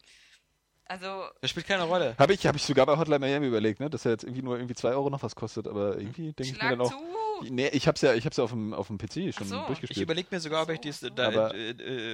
Also, 0.89 1.27
Das 1.43 1.51
spielt 1.51 1.67
keine 1.67 1.83
Rolle. 1.85 2.15
Habe 2.19 2.33
ich, 2.33 2.47
hab 2.47 2.57
ich 2.57 2.63
sogar 2.63 2.87
bei 2.87 2.97
Hotline 2.97 3.19
Miami 3.19 3.47
überlegt, 3.47 3.79
ne? 3.79 3.91
dass 3.91 4.05
er 4.07 4.13
jetzt 4.13 4.25
irgendwie 4.25 4.43
nur 4.43 4.57
irgendwie 4.57 4.75
2 4.75 4.89
Euro 4.91 5.11
noch 5.11 5.23
was 5.23 5.35
kostet, 5.37 5.69
aber 5.69 5.99
irgendwie 5.99 6.33
denke 6.33 6.43
ich 6.57 6.63
mir 6.63 6.71
dann 6.71 6.81
auch. 6.81 6.91
zu. 6.91 6.97
Nee, 7.51 7.69
ich 7.69 7.87
hab's 7.87 8.01
ja, 8.01 8.15
ich 8.15 8.25
hab's 8.27 8.37
ja 8.39 8.45
auf 8.45 8.51
dem, 8.51 8.73
auf 8.75 8.89
dem 8.89 8.99
PC 8.99 9.33
schon 9.35 9.47
so. 9.47 9.61
Ich 9.61 9.67
durchgespielt. 9.67 10.01
überlege 10.03 10.29
mir 10.31 10.41
sogar, 10.41 10.63
ob 10.63 10.71
ich 10.71 10.81
dieses 10.81 11.09
da, 11.15 11.51
äh, 11.51 11.71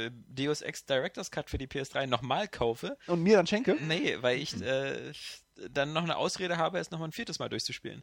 äh, 0.06 0.10
Deus 0.28 0.60
Ex 0.60 0.84
Director's 0.84 1.30
Cut 1.30 1.48
für 1.48 1.56
die 1.56 1.66
PS3 1.66 2.06
nochmal 2.06 2.46
kaufe. 2.48 2.98
Und 3.06 3.22
mir 3.22 3.37
dann 3.37 3.46
schenke? 3.46 3.76
Nee, 3.80 4.18
weil 4.20 4.38
ich 4.38 4.60
äh, 4.60 5.12
dann 5.70 5.92
noch 5.94 6.02
eine 6.02 6.16
Ausrede 6.16 6.58
habe, 6.58 6.78
es 6.78 6.90
nochmal 6.90 7.08
ein 7.08 7.12
viertes 7.12 7.38
Mal 7.38 7.48
durchzuspielen. 7.48 8.02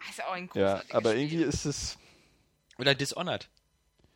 Das 0.00 0.10
ist 0.18 0.24
auch 0.24 0.32
ein 0.32 0.50
Ja, 0.54 0.82
aber 0.90 1.10
Spiel. 1.12 1.22
irgendwie 1.22 1.44
ist 1.44 1.64
es. 1.64 1.96
Oder 2.78 2.94
Dishonored. 2.94 3.48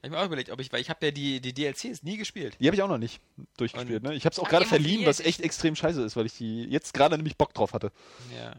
Ich 0.05 0.11
mir 0.11 0.19
auch 0.19 0.27
überlegt, 0.27 0.51
ob 0.51 0.61
ich, 0.61 0.73
weil 0.73 0.81
ich 0.81 0.90
habe 0.90 1.07
ja 1.07 1.12
die, 1.12 1.40
die 1.40 1.53
DLCs 1.53 2.03
nie 2.03 2.17
gespielt. 2.17 2.57
Die 2.61 2.67
habe 2.67 2.77
ich 2.77 2.83
auch 2.83 2.88
noch 2.88 2.99
nicht 2.99 3.21
durchgespielt, 3.57 4.03
Und- 4.03 4.11
ne? 4.11 4.14
Ich 4.14 4.27
hab's 4.27 4.38
auch 4.38 4.45
Ach, 4.45 4.51
gerade 4.51 4.67
verliehen, 4.67 5.07
was 5.07 5.21
echt 5.21 5.40
extrem 5.40 5.75
scheiße 5.77 6.03
ist, 6.03 6.17
weil 6.17 6.27
ich 6.27 6.37
die 6.37 6.64
jetzt 6.64 6.95
gerade 6.95 7.17
nämlich 7.17 7.37
Bock 7.37 7.55
drauf 7.55 7.73
hatte. 7.73 7.90
Ja. 8.37 8.55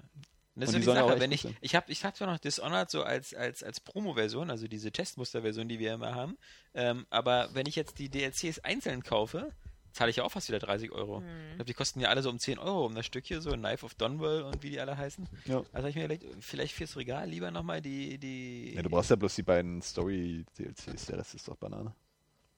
Das 0.58 0.70
ist 0.70 0.74
so 0.74 0.80
die 0.80 0.86
die 0.86 0.92
auch 0.92 1.10
Sache, 1.10 1.20
wenn 1.20 1.34
ich, 1.34 1.46
ich 1.60 1.76
habe 1.76 1.92
ich 1.92 2.06
hab 2.06 2.16
zwar 2.16 2.28
noch 2.32 2.40
Dishonored 2.40 2.90
so 2.90 3.04
als, 3.04 3.34
als, 3.34 3.62
als 3.62 3.82
Promo-Version, 3.82 4.50
also 4.50 4.70
diese 4.70 4.90
Testmuster-Version, 4.92 5.68
die 5.68 5.80
wir 5.80 5.94
immer 5.94 6.16
haben, 6.16 6.38
ähm, 6.74 7.06
aber 7.10 7.50
wenn 7.54 7.66
ich 7.66 7.76
jetzt 7.76 8.00
die 8.00 8.08
DLCs 8.10 8.60
einzeln 8.60 9.04
kaufe, 9.04 9.52
zahle 9.96 10.10
ich 10.10 10.18
ja 10.18 10.24
auch 10.24 10.32
fast 10.32 10.50
wieder 10.50 10.60
30 10.60 10.92
Euro. 10.92 11.22
Mhm. 11.22 11.26
Ich 11.50 11.56
glaube, 11.56 11.66
die 11.66 11.74
kosten 11.74 12.00
ja 12.02 12.10
alle 12.10 12.22
so 12.22 12.30
um 12.30 12.38
10 12.38 12.60
Euro 12.60 12.86
um 12.86 12.96
das 12.96 13.06
Stück 13.06 13.26
hier, 13.26 13.42
so 13.42 13.52
Knife 13.52 13.86
of 13.86 13.96
Donwell 13.96 14.42
und 14.44 14.62
wie 14.62 14.70
die 14.70 14.80
alle 14.80 14.98
heißen. 14.98 15.28
Ja. 15.46 15.60
Also 15.60 15.78
habe 15.78 15.90
ich 15.90 15.96
mir 15.96 16.04
überlegt, 16.06 16.26
vielleicht 16.42 16.74
fürs 16.74 16.98
Regal 16.98 17.30
lieber 17.30 17.50
nochmal 17.50 17.82
die, 17.82 18.18
die... 18.18 18.74
Ja, 18.76 18.82
du 18.82 18.90
brauchst 18.90 19.10
ja 19.10 19.16
bloß 19.16 19.36
die 19.36 19.44
beiden 19.44 19.82
Story-DLCs, 19.82 21.06
der 21.06 21.18
Rest 21.18 21.36
ist 21.36 21.48
doch 21.48 21.56
Banane. 21.56 21.94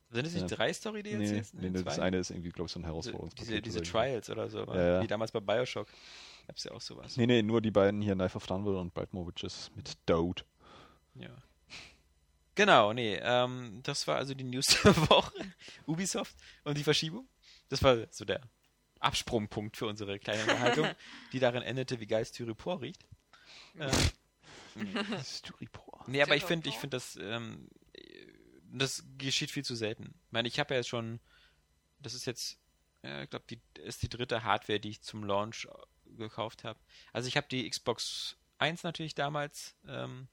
Sind 0.09 0.25
es 0.25 0.33
nicht 0.33 0.49
Ja. 0.49 0.55
drei 0.55 0.73
Story-DLCs? 0.73 1.53
Nee, 1.53 1.69
nee, 1.69 1.83
das 1.83 1.99
eine 1.99 2.17
ist 2.17 2.31
irgendwie, 2.31 2.49
glaube 2.49 2.67
ich, 2.67 2.71
so 2.71 2.79
ein 2.79 2.81
diese, 2.83 2.87
Herausforderungspaket. 2.91 3.65
diese, 3.65 3.81
diese. 3.81 3.81
Trials 3.83 4.29
oder 4.29 4.49
so, 4.49 4.65
Ja, 4.65 4.87
ja. 4.95 5.01
wie 5.03 5.07
damals 5.07 5.31
bei 5.31 5.39
Bioshock. 5.39 5.87
Gab's 6.47 6.63
ja 6.63 6.71
auch 6.71 6.81
sowas. 6.81 7.17
Nee, 7.17 7.27
nee, 7.27 7.43
nur 7.43 7.61
die 7.61 7.71
beiden 7.71 8.01
hier, 8.01 8.15
Knife 8.15 8.37
of 8.37 8.47
Dunwell 8.47 8.75
und 8.77 8.93
Baltimore 8.93 9.27
Witches 9.27 9.69
mit 9.75 9.97
Dode. 10.05 10.43
Ja. 11.15 11.29
Genau, 12.57 12.91
nee, 12.91 13.19
ähm, 13.21 13.81
das 13.83 14.07
war 14.07 14.15
also 14.15 14.33
die 14.33 14.43
News 14.43 14.65
der 14.83 14.97
Woche. 15.11 15.31
Ubisoft 15.85 16.35
und 16.63 16.75
die 16.75 16.83
Verschiebung. 16.83 17.29
Das 17.69 17.83
war 17.83 18.07
so 18.09 18.25
der 18.25 18.41
Absprungpunkt 18.99 19.77
für 19.77 19.85
unsere 19.85 20.17
kleine 20.17 20.41
Unterhaltung, 20.41 20.87
die 21.33 21.39
darin 21.39 21.61
endete, 21.61 21.99
wie 21.99 22.07
geil 22.07 22.25
Styropor 22.25 22.81
riecht. 22.81 23.05
Ähm, 23.79 23.91
Styropor. 25.23 26.03
nee, 26.07 26.19
aber 26.23 26.35
ich 26.35 26.45
finde, 26.45 26.67
ich 26.67 26.77
finde 26.77 26.97
das, 26.97 27.15
ähm, 27.17 27.69
das 28.63 29.05
geschieht 29.19 29.51
viel 29.51 29.63
zu 29.63 29.75
selten. 29.75 30.15
Ich 30.25 30.31
meine, 30.31 30.47
ich 30.47 30.59
habe 30.59 30.73
ja 30.73 30.79
jetzt 30.79 30.89
schon, 30.89 31.19
das 31.99 32.15
ist 32.15 32.25
jetzt, 32.25 32.57
äh, 33.03 33.25
ich 33.25 33.29
glaube, 33.29 33.45
die 33.51 33.61
ist 33.83 34.01
die 34.01 34.09
dritte 34.09 34.43
Hardware, 34.43 34.79
die 34.79 34.89
ich 34.89 35.03
zum 35.03 35.23
Launch 35.23 35.65
äh, 35.65 36.15
gekauft 36.15 36.63
habe. 36.63 36.79
Also 37.13 37.27
ich 37.27 37.37
habe 37.37 37.47
die 37.51 37.69
Xbox 37.69 38.35
1 38.57 38.81
natürlich 38.81 39.13
damals 39.13 39.75
ähm, 39.87 40.27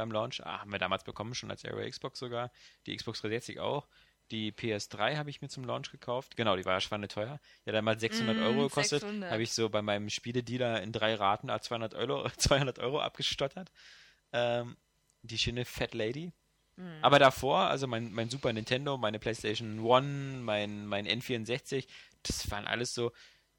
beim 0.00 0.10
Launch, 0.12 0.40
ah, 0.44 0.60
haben 0.60 0.72
wir 0.72 0.78
damals 0.78 1.04
bekommen, 1.04 1.34
schon 1.34 1.50
als 1.50 1.64
Area 1.64 1.88
Xbox 1.88 2.18
sogar. 2.18 2.50
Die 2.86 2.96
Xbox 2.96 3.20
360 3.20 3.60
auch. 3.60 3.86
Die 4.30 4.52
PS3 4.52 5.16
habe 5.16 5.28
ich 5.30 5.40
mir 5.42 5.48
zum 5.48 5.64
Launch 5.64 5.90
gekauft. 5.90 6.36
Genau, 6.36 6.54
die 6.56 6.64
war 6.64 6.74
ja 6.74 6.80
schweineteuer. 6.80 7.40
Die 7.64 7.70
hat 7.70 7.74
damals 7.74 8.00
600 8.00 8.36
Mm, 8.36 8.42
Euro 8.42 8.62
gekostet. 8.68 9.00
600. 9.00 9.30
Habe 9.32 9.42
ich 9.42 9.52
so 9.52 9.68
bei 9.68 9.82
meinem 9.82 10.08
Spieledealer 10.08 10.82
in 10.82 10.92
drei 10.92 11.14
Raten 11.16 11.50
à 11.50 11.60
200 11.60 11.94
Euro, 11.94 12.28
200 12.36 12.78
Euro 12.78 13.00
abgestottert. 13.00 13.72
Ähm, 14.32 14.76
die 15.22 15.36
schöne 15.38 15.64
Fat 15.64 15.94
Lady. 15.94 16.32
Mhm. 16.76 16.98
Aber 17.02 17.18
davor, 17.18 17.62
also 17.62 17.86
mein, 17.88 18.12
mein 18.12 18.30
Super 18.30 18.52
Nintendo, 18.52 18.96
meine 18.96 19.18
PlayStation 19.18 19.80
One, 19.80 20.38
mein, 20.42 20.86
mein 20.86 21.06
N64, 21.08 21.86
das 22.22 22.48
waren 22.52 22.66
alles 22.68 22.94
so, 22.94 23.10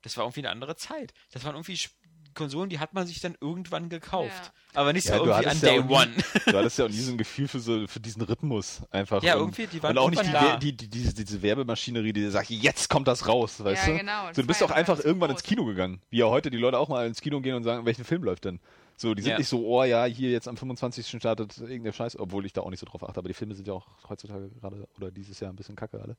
das 0.04 0.16
war 0.18 0.24
irgendwie 0.24 0.39
eine 0.39 0.52
andere 0.52 0.78
Zeit. 0.78 1.14
Das 1.32 1.44
waren 1.44 1.56
irgendwie 1.56 1.74
Sp- 1.76 1.94
Konsolen, 2.34 2.70
die 2.70 2.80
hat 2.80 2.94
man 2.94 3.06
sich 3.08 3.20
dann 3.22 3.36
irgendwann 3.42 3.90
gekauft. 3.90 4.52
Aber 4.74 4.94
nicht 4.94 5.06
so 5.08 5.14
Ja, 5.14 5.20
irgendwie 5.20 5.48
an 5.48 5.60
ja 5.60 5.70
Day 5.70 5.80
auch 5.80 5.86
nie- 5.86 5.94
One. 5.94 6.12
Du 6.46 6.58
hattest 6.58 6.78
ja 6.80 6.86
auch 6.86 6.90
nie 6.90 6.96
so 7.00 7.12
ein 7.12 7.18
Gefühl 7.18 7.48
für, 7.48 7.60
so, 7.60 7.88
für 7.88 8.00
diesen 8.00 8.22
Rhythmus 8.22 8.82
einfach. 8.92 9.22
Ja, 9.24 9.34
und, 9.36 9.42
irgendwie, 9.42 9.68
die 9.68 9.84
waren 9.84 9.92
Und 9.92 9.98
auch 9.98 10.10
nicht 10.10 10.26
die, 10.26 10.32
da. 10.32 10.58
Die, 10.58 10.76
die, 10.76 10.88
diese, 10.90 11.14
diese 11.14 11.42
Werbemaschinerie, 11.42 12.14
die 12.14 12.30
sagt, 12.30 12.50
jetzt 12.50 12.90
kommt 12.90 13.08
das 13.08 13.28
raus, 13.28 13.64
weißt 13.64 13.88
Ja, 13.88 13.94
du? 13.94 14.00
genau, 14.00 14.28
So, 14.34 14.42
du 14.42 14.48
bist 14.48 14.62
ja 14.62 14.68
einfach 14.68 15.00
irgendwann 15.00 15.30
groß. 15.32 15.40
ins 15.42 15.48
Kino 15.48 15.66
gegangen. 15.66 16.02
Wie 16.10 16.18
ja 16.20 16.26
heute 16.26 16.50
die 16.52 16.58
Leute 16.58 16.78
auch 16.80 16.88
mal 16.90 17.06
ins 17.08 17.22
Kino 17.22 17.42
gehen 17.42 17.56
und 17.56 17.64
sagen, 17.64 17.86
welchen 17.86 18.06
Film 18.06 18.24
läuft 18.24 18.46
denn? 18.46 18.60
So, 19.02 19.16
die 19.16 19.24
sind 19.24 19.32
Ja. 19.32 19.38
nicht 19.39 19.47
so, 19.47 19.66
oh 19.66 19.84
ja, 19.84 20.06
hier 20.06 20.30
jetzt 20.30 20.47
am 20.47 20.56
25. 20.58 21.08
startet 21.20 21.58
irgendein 21.58 21.91
Scheiß, 21.91 22.20
obwohl 22.20 22.45
ich 22.45 22.54
da 22.54 22.62
auch 22.62 22.70
nicht 22.70 22.80
so 22.80 22.86
drauf 22.86 23.02
achte, 23.04 23.18
aber 23.18 23.30
die 23.30 23.34
Filme 23.34 23.56
sind 23.56 23.68
ja 23.68 23.74
auch 23.74 23.88
heutzutage 24.08 24.49
gerade 24.52 24.88
oder 24.95 25.10
dieses 25.10 25.39
Jahr 25.39 25.52
ein 25.52 25.56
bisschen 25.56 25.76
kacke 25.76 25.99
alle. 25.99 26.18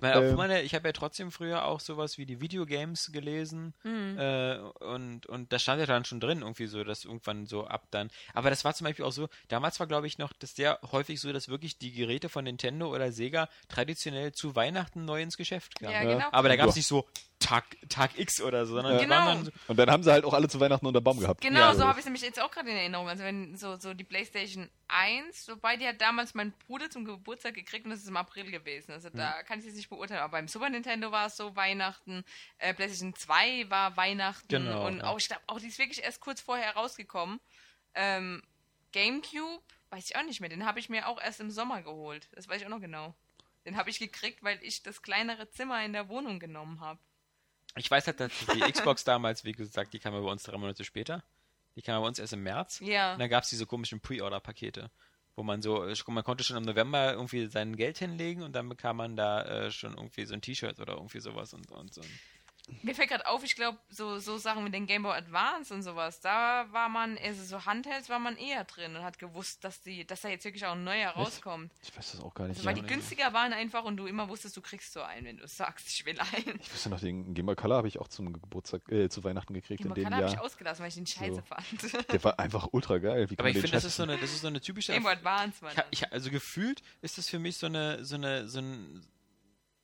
Weil 0.00 0.14
auch 0.14 0.22
Ähm. 0.22 0.34
meine, 0.34 0.62
ich 0.62 0.74
habe 0.74 0.88
ja 0.88 0.92
trotzdem 0.92 1.30
früher 1.30 1.64
auch 1.64 1.78
sowas 1.78 2.18
wie 2.18 2.26
die 2.26 2.40
Videogames 2.40 3.12
gelesen 3.12 3.74
Hm. 3.82 4.18
äh, 4.18 4.56
und, 4.80 5.26
und 5.26 5.52
da 5.52 5.60
stand 5.60 5.78
ja 5.78 5.86
dann 5.86 6.04
schon 6.04 6.18
drin 6.18 6.40
irgendwie 6.40 6.66
so, 6.66 6.82
dass 6.82 7.04
irgendwann 7.04 7.46
so 7.46 7.64
ab 7.64 7.86
dann. 7.92 8.10
Aber 8.34 8.50
das 8.50 8.64
war 8.64 8.74
zum 8.74 8.86
Beispiel 8.86 9.04
auch 9.04 9.12
so, 9.12 9.28
damals 9.46 9.78
war 9.78 9.86
glaube 9.86 10.08
ich 10.08 10.18
noch 10.18 10.32
das 10.32 10.56
sehr 10.56 10.80
häufig 10.90 11.20
so, 11.20 11.32
dass 11.32 11.48
wirklich 11.48 11.78
die 11.78 11.92
Geräte 11.92 12.28
von 12.28 12.42
Nintendo 12.42 12.92
oder 12.92 13.12
Sega 13.12 13.48
traditionell 13.68 14.32
zu 14.32 14.56
Weihnachten 14.56 15.04
neu 15.04 15.22
ins 15.22 15.36
Geschäft 15.36 15.78
kamen. 15.78 15.92
Ja, 15.92 16.02
Ja. 16.02 16.14
genau. 16.16 16.28
Aber 16.32 16.48
da 16.48 16.56
gab 16.56 16.70
es 16.70 16.74
Ja. 16.74 16.78
nicht 16.80 16.88
so 16.88 17.06
Tag, 17.38 17.64
Tag 17.90 18.18
X 18.18 18.40
oder 18.40 18.64
so, 18.66 18.74
sondern 18.76 18.98
Genau. 18.98 19.26
dann 19.26 19.52
Und 19.68 19.76
dann 19.78 19.90
haben 19.90 20.02
sie 20.02 20.10
halt 20.10 20.24
auch 20.24 20.32
alle 20.32 20.48
zu 20.48 20.58
Weihnachten 20.58 20.86
unter 20.86 21.00
Baum 21.02 21.20
gehabt. 21.20 21.42
Genau, 21.42 21.58
Ja. 21.60 21.74
so 21.74 21.82
habe 21.84 21.92
ich 21.92 21.98
es 21.98 22.04
nämlich 22.06 22.22
jetzt 22.22 22.40
auch 22.40 22.50
gerade 22.50 22.70
in 22.70 22.76
Erinnerung. 22.76 23.08
Also 23.08 23.24
wenn 23.24 23.56
so, 23.56 23.76
so 23.78 23.92
die 23.94 24.04
PlayStation 24.04 24.70
1, 24.88 25.46
wobei 25.48 25.76
die 25.76 25.86
hat 25.86 26.00
damals 26.00 26.34
mein 26.34 26.52
Bruder 26.66 26.88
zum 26.90 27.04
Geburtstag 27.04 27.54
gekriegt 27.54 27.84
und 27.84 27.90
das 27.90 28.00
ist 28.00 28.08
im 28.08 28.16
April 28.16 28.50
gewesen. 28.50 28.92
Also 28.92 29.10
da 29.10 29.42
kann 29.42 29.58
ich 29.58 29.66
jetzt 29.66 29.76
nicht 29.76 29.90
beurteilen. 29.90 30.20
Aber 30.20 30.32
beim 30.32 30.48
Super 30.48 30.70
Nintendo 30.70 31.12
war 31.12 31.26
es 31.26 31.36
so 31.36 31.54
Weihnachten, 31.54 32.24
äh, 32.58 32.72
PlayStation 32.72 33.14
2 33.14 33.68
war 33.68 33.96
Weihnachten 33.96 34.48
Genau, 34.48 34.86
und 34.86 34.98
ja. 34.98 35.04
auch, 35.04 35.18
ich 35.18 35.28
glaube, 35.28 35.42
auch 35.46 35.60
die 35.60 35.66
ist 35.68 35.78
wirklich 35.78 36.02
erst 36.02 36.20
kurz 36.20 36.40
vorher 36.40 36.74
rausgekommen. 36.74 37.38
Ähm, 37.94 38.42
Gamecube, 38.92 39.62
weiß 39.90 40.08
ich 40.10 40.16
auch 40.16 40.22
nicht 40.22 40.40
mehr, 40.40 40.48
den 40.48 40.64
habe 40.64 40.78
ich 40.80 40.88
mir 40.88 41.06
auch 41.06 41.20
erst 41.20 41.40
im 41.40 41.50
Sommer 41.50 41.82
geholt. 41.82 42.28
Das 42.34 42.48
weiß 42.48 42.60
ich 42.60 42.66
auch 42.66 42.70
noch 42.70 42.80
genau. 42.80 43.14
Den 43.66 43.76
habe 43.76 43.90
ich 43.90 43.98
gekriegt, 43.98 44.42
weil 44.42 44.58
ich 44.62 44.82
das 44.82 45.02
kleinere 45.02 45.50
Zimmer 45.50 45.84
in 45.84 45.92
der 45.92 46.08
Wohnung 46.08 46.38
genommen 46.38 46.80
habe. 46.80 46.98
Ich 47.76 47.90
weiß 47.90 48.06
halt, 48.06 48.20
dass 48.20 48.32
die 48.54 48.60
Xbox 48.60 49.04
damals, 49.04 49.44
wie 49.44 49.52
gesagt, 49.52 49.92
die 49.92 49.98
kam 49.98 50.14
ja 50.14 50.20
bei 50.20 50.30
uns 50.30 50.42
drei 50.42 50.56
Monate 50.56 50.84
später. 50.84 51.22
Die 51.76 51.82
kam 51.82 52.00
bei 52.00 52.08
uns 52.08 52.18
erst 52.18 52.32
im 52.32 52.42
März. 52.42 52.80
Ja. 52.80 53.12
Und 53.12 53.18
dann 53.18 53.28
gab 53.28 53.44
es 53.44 53.50
diese 53.50 53.66
komischen 53.66 54.00
Pre-Order-Pakete, 54.00 54.90
wo 55.34 55.42
man 55.42 55.60
so, 55.60 55.84
äh, 55.84 55.94
man 56.08 56.24
konnte 56.24 56.42
schon 56.42 56.56
im 56.56 56.62
November 56.62 57.12
irgendwie 57.12 57.46
sein 57.48 57.76
Geld 57.76 57.98
hinlegen 57.98 58.42
und 58.42 58.52
dann 58.54 58.68
bekam 58.68 58.96
man 58.96 59.14
da 59.16 59.42
äh, 59.42 59.70
schon 59.70 59.92
irgendwie 59.94 60.24
so 60.24 60.32
ein 60.34 60.40
T-Shirt 60.40 60.80
oder 60.80 60.94
irgendwie 60.94 61.20
sowas 61.20 61.52
und, 61.52 61.70
und 61.70 61.92
so. 61.92 62.00
ein- 62.00 62.18
Mir 62.82 62.94
fällt 62.94 63.10
gerade 63.10 63.26
auf, 63.26 63.44
ich 63.44 63.54
glaube, 63.54 63.78
so, 63.88 64.18
so 64.18 64.38
Sachen 64.38 64.64
mit 64.64 64.74
den 64.74 64.86
Game 64.86 65.02
Boy 65.04 65.16
Advance 65.16 65.72
und 65.72 65.82
sowas, 65.82 66.20
da 66.20 66.66
war 66.72 66.88
man, 66.88 67.16
also 67.18 67.44
so 67.44 67.64
Handhelds 67.64 68.08
war 68.08 68.18
man 68.18 68.36
eher 68.36 68.64
drin 68.64 68.96
und 68.96 69.02
hat 69.04 69.18
gewusst, 69.18 69.62
dass 69.64 69.82
die, 69.82 70.04
dass 70.04 70.22
da 70.22 70.28
jetzt 70.28 70.44
wirklich 70.44 70.66
auch 70.66 70.72
ein 70.72 70.82
neuer 70.84 71.10
rauskommt. 71.10 71.72
Ich 71.82 71.96
weiß 71.96 72.12
das 72.12 72.20
auch 72.20 72.34
gar 72.34 72.48
nicht. 72.48 72.56
Also 72.58 72.66
weil 72.68 72.74
die 72.74 72.80
Ja. 72.80 72.86
günstiger 72.88 73.32
waren 73.32 73.52
einfach 73.52 73.84
und 73.84 73.96
du 73.96 74.06
immer 74.06 74.28
wusstest, 74.28 74.56
du 74.56 74.60
kriegst 74.62 74.92
so 74.92 75.02
einen, 75.02 75.26
wenn 75.26 75.36
du 75.36 75.46
sagst, 75.46 75.88
ich 75.88 76.04
will 76.06 76.18
einen. 76.20 76.58
Ich 76.60 76.72
wüsste 76.72 76.90
noch, 76.90 77.00
den 77.00 77.34
Game 77.34 77.46
Boy 77.46 77.54
Color 77.56 77.76
habe 77.76 77.88
ich 77.88 78.00
auch 78.00 78.08
zum 78.08 78.32
Geburtstag, 78.32 78.82
äh, 78.90 79.08
zu 79.08 79.22
Weihnachten 79.22 79.54
gekriegt 79.54 79.82
Game 79.82 79.88
in 79.92 79.94
Boy 79.94 80.02
dem 80.04 80.10
Color 80.10 80.24
habe 80.24 80.34
ich 80.34 80.40
ausgelassen, 80.40 80.82
weil 80.82 80.88
ich 80.88 80.94
den 80.96 81.06
scheiße 81.06 81.34
So. 81.36 81.42
fand. 81.42 82.10
Der 82.12 82.24
war 82.24 82.38
einfach 82.38 82.68
ultra 82.72 82.98
geil. 82.98 83.30
Wie 83.30 83.36
kann 83.36 83.44
Aber 83.44 83.48
man 83.48 83.56
ich 83.56 83.60
finde, 83.60 83.76
das 83.76 83.84
ist 83.84 83.96
so 83.96 84.02
eine, 84.02 84.18
das 84.18 84.30
ist 84.32 84.40
so 84.42 84.48
eine 84.48 84.60
typische 84.60 84.92
Game 84.92 85.02
Boy 85.04 85.12
Advance 85.12 85.62
war 85.62 85.72
Ich, 85.72 86.02
ich, 86.02 86.12
also 86.12 86.30
gefühlt 86.30 86.82
ist 87.00 87.16
das 87.18 87.28
für 87.28 87.38
mich 87.38 87.56
so 87.58 87.66
eine, 87.66 88.04
so 88.04 88.16
eine, 88.16 88.48
so 88.48 88.58
ein, 88.58 89.06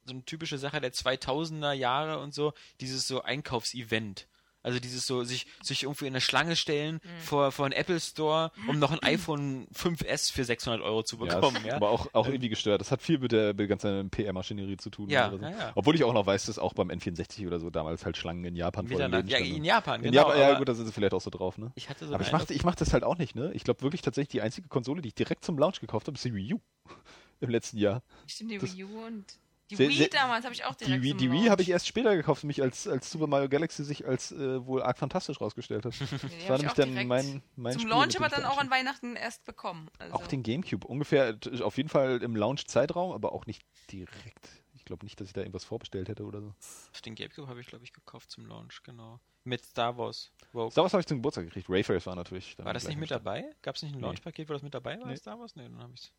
so 0.05 0.13
eine 0.15 0.25
typische 0.25 0.59
Sache 0.59 0.81
der 0.81 0.93
2000er 0.93 1.73
Jahre 1.73 2.19
und 2.19 2.35
so, 2.35 2.53
dieses 2.81 3.07
so 3.07 3.23
Einkaufsevent. 3.23 4.27
Also 4.65 4.79
dieses 4.79 5.09
so, 5.09 5.25
sich, 5.25 5.49
sich 5.61 5.83
irgendwie 5.83 6.07
in 6.07 6.13
eine 6.13 6.21
Schlange 6.21 6.55
stellen 6.55 7.01
Mhm. 7.03 7.21
vor, 7.21 7.51
vor 7.51 7.65
einen 7.65 7.73
Apple 7.73 7.99
Store, 7.99 8.53
um 8.69 8.79
noch 8.79 8.93
ein 8.93 9.01
iPhone 9.03 9.67
5S 9.75 10.33
für 10.33 10.45
600 10.45 10.81
Euro 10.83 11.03
zu 11.03 11.17
Ja, 11.19 11.35
bekommen, 11.35 11.57
ist 11.57 11.67
ja. 11.67 11.75
aber 11.75 11.91
auch, 11.91 12.07
auch 12.15 12.29
irgendwie 12.29 12.49
gestört. 12.49 12.81
Das 12.81 12.93
hat 12.93 13.03
viel 13.03 13.19
mit 13.19 13.33
der, 13.33 13.49
mit 13.49 13.59
der 13.59 13.67
ganzen 13.67 14.09
PR-Maschinerie 14.11 14.77
zu 14.77 14.89
tun. 14.91 15.09
Ja, 15.11 15.31
oder 15.31 15.39
so. 15.39 15.45
ja, 15.47 15.51
ja. 15.51 15.73
Obwohl 15.75 15.97
ich 15.97 16.05
auch 16.05 16.13
noch 16.13 16.27
weiß, 16.27 16.47
dass 16.47 16.61
auch 16.61 16.75
beim 16.75 16.91
N64 16.93 17.45
oder 17.49 17.59
so 17.59 17.71
damals 17.71 18.05
halt 18.05 18.17
Schlangen 18.17 18.45
in 18.45 18.55
Japan 18.55 18.87
vor 18.87 18.99
den 19.01 19.27
Ja, 19.29 19.39
in 19.39 19.65
Japan, 19.65 19.97
In 20.05 20.13
genau. 20.13 20.29
Japan, 20.29 20.39
ja 20.41 20.49
aber 20.51 20.59
gut, 20.59 20.69
da 20.69 20.75
sind 20.75 20.87
sie 20.87 20.93
vielleicht 20.93 21.15
auch 21.15 21.21
so 21.21 21.31
drauf, 21.31 21.59
ne? 21.59 21.73
ich 21.75 21.89
hatte 21.89 22.07
so 22.07 22.15
Aber 22.15 22.23
ich 22.23 22.31
mach, 22.31 22.49
ich 22.49 22.63
mach 22.63 22.77
das 22.77 22.93
halt 22.93 23.03
auch 23.03 23.19
nicht, 23.19 23.35
ne? 23.35 23.51
Ich 23.55 23.65
glaube 23.65 23.83
wirklich 23.83 24.03
tatsächlich 24.03 24.29
die 24.31 24.43
einzige 24.43 24.69
Konsole, 24.69 25.03
die 25.03 25.09
ich 25.09 25.15
direkt 25.17 25.45
zum 25.45 25.59
Launch 25.59 25.81
gekauft 25.81 26.07
habe, 26.07 26.15
ist 26.15 26.25
die 26.25 26.35
Wii 26.35 26.55
U. 26.55 26.61
Im 27.41 27.51
letzten 27.51 27.79
Jahr. 27.79 28.05
Stimmt, 28.29 28.53
die 28.53 28.59
das- 28.59 28.77
Wii 28.77 28.85
U 28.85 29.05
und 29.07 29.25
die 29.73 29.77
Sehr- 29.77 29.89
Wii 29.89 29.97
sehr- 29.97 30.09
damals 30.09 30.45
habe 30.45 30.55
ich 30.55 30.65
auch 30.65 30.75
Die 30.75 30.85
direkt 30.85 31.03
Wii, 31.03 31.11
zum 31.11 31.19
die 31.19 31.33
Wii 31.33 31.47
habe 31.49 31.63
ich 31.63 31.71
erst 31.71 31.87
später 31.87 32.15
gekauft, 32.17 32.45
nämlich 32.45 32.61
als, 32.63 32.87
als 32.87 33.11
Super 33.11 33.27
Mario 33.27 33.49
Galaxy 33.49 33.85
sich 33.85 34.07
als 34.07 34.33
äh, 34.33 34.65
wohl 34.67 34.83
arg 34.83 34.99
fantastisch 34.99 35.41
rausgestellt 35.41 35.85
hat. 35.87 35.95
Die 36.01 36.01
Das 36.01 36.13
war 36.49 36.57
ich 36.57 36.63
nämlich 36.63 36.73
dann 36.75 37.07
mein, 37.07 37.43
mein 37.57 37.73
Zum 37.73 37.81
Spiel, 37.83 37.91
Launch 37.91 38.17
aber 38.17 38.27
ich 38.27 38.33
dann 38.33 38.43
da 38.43 38.51
auch 38.51 38.59
an. 38.59 38.71
Weihnachten 38.71 39.17
erst 39.17 39.45
bekommen. 39.45 39.89
Also. 39.99 40.15
Auch 40.15 40.27
den 40.27 40.43
Gamecube. 40.43 40.87
Ungefähr, 40.87 41.37
auf 41.63 41.77
jeden 41.77 41.89
Fall 41.89 42.23
im 42.23 42.37
Launch-Zeitraum, 42.37 43.13
aber 43.13 43.33
auch 43.33 43.47
nicht 43.47 43.63
direkt. 43.91 44.49
Ich 44.75 44.85
glaube 44.85 45.05
nicht, 45.07 45.21
dass 45.21 45.29
ich 45.29 45.33
da 45.33 45.41
irgendwas 45.43 45.65
vorbestellt 45.65 46.09
hätte 46.09 46.25
oder 46.25 46.41
so. 46.41 46.55
Den 47.05 47.15
Gamecube 47.15 47.47
habe 47.49 47.61
ich, 47.61 47.67
glaube 47.69 47.85
ich, 47.85 47.93
gekauft 47.93 48.31
zum 48.31 48.47
Launch, 48.47 48.83
genau. 48.83 49.21
Mit 49.45 49.65
Star 49.65 49.97
Wars. 49.97 50.33
Rogue. 50.55 50.71
Star 50.71 50.85
Wars 50.85 50.93
habe 50.93 51.01
ich 51.01 51.07
zum 51.07 51.19
Geburtstag 51.19 51.45
gekriegt. 51.45 51.69
Rayface 51.71 52.07
war 52.07 52.17
natürlich. 52.17 52.57
War 52.59 52.73
das 52.75 52.87
nicht 52.89 52.99
mit 52.99 53.11
dabei? 53.11 53.45
Gab 53.63 53.77
es 53.77 53.83
nicht 53.83 53.93
ein 53.95 54.01
Nee. 54.01 54.07
Launchpaket, 54.07 54.49
wo 54.49 54.53
das 54.53 54.63
mit 54.63 54.75
dabei 54.75 54.99
war, 55.01 55.07
Nee. 55.07 55.17
Star 55.17 55.39
Wars? 55.39 55.55
Nee, 55.57 55.65
dann 55.65 55.79
habe 55.83 55.93
ich's. 55.95 56.13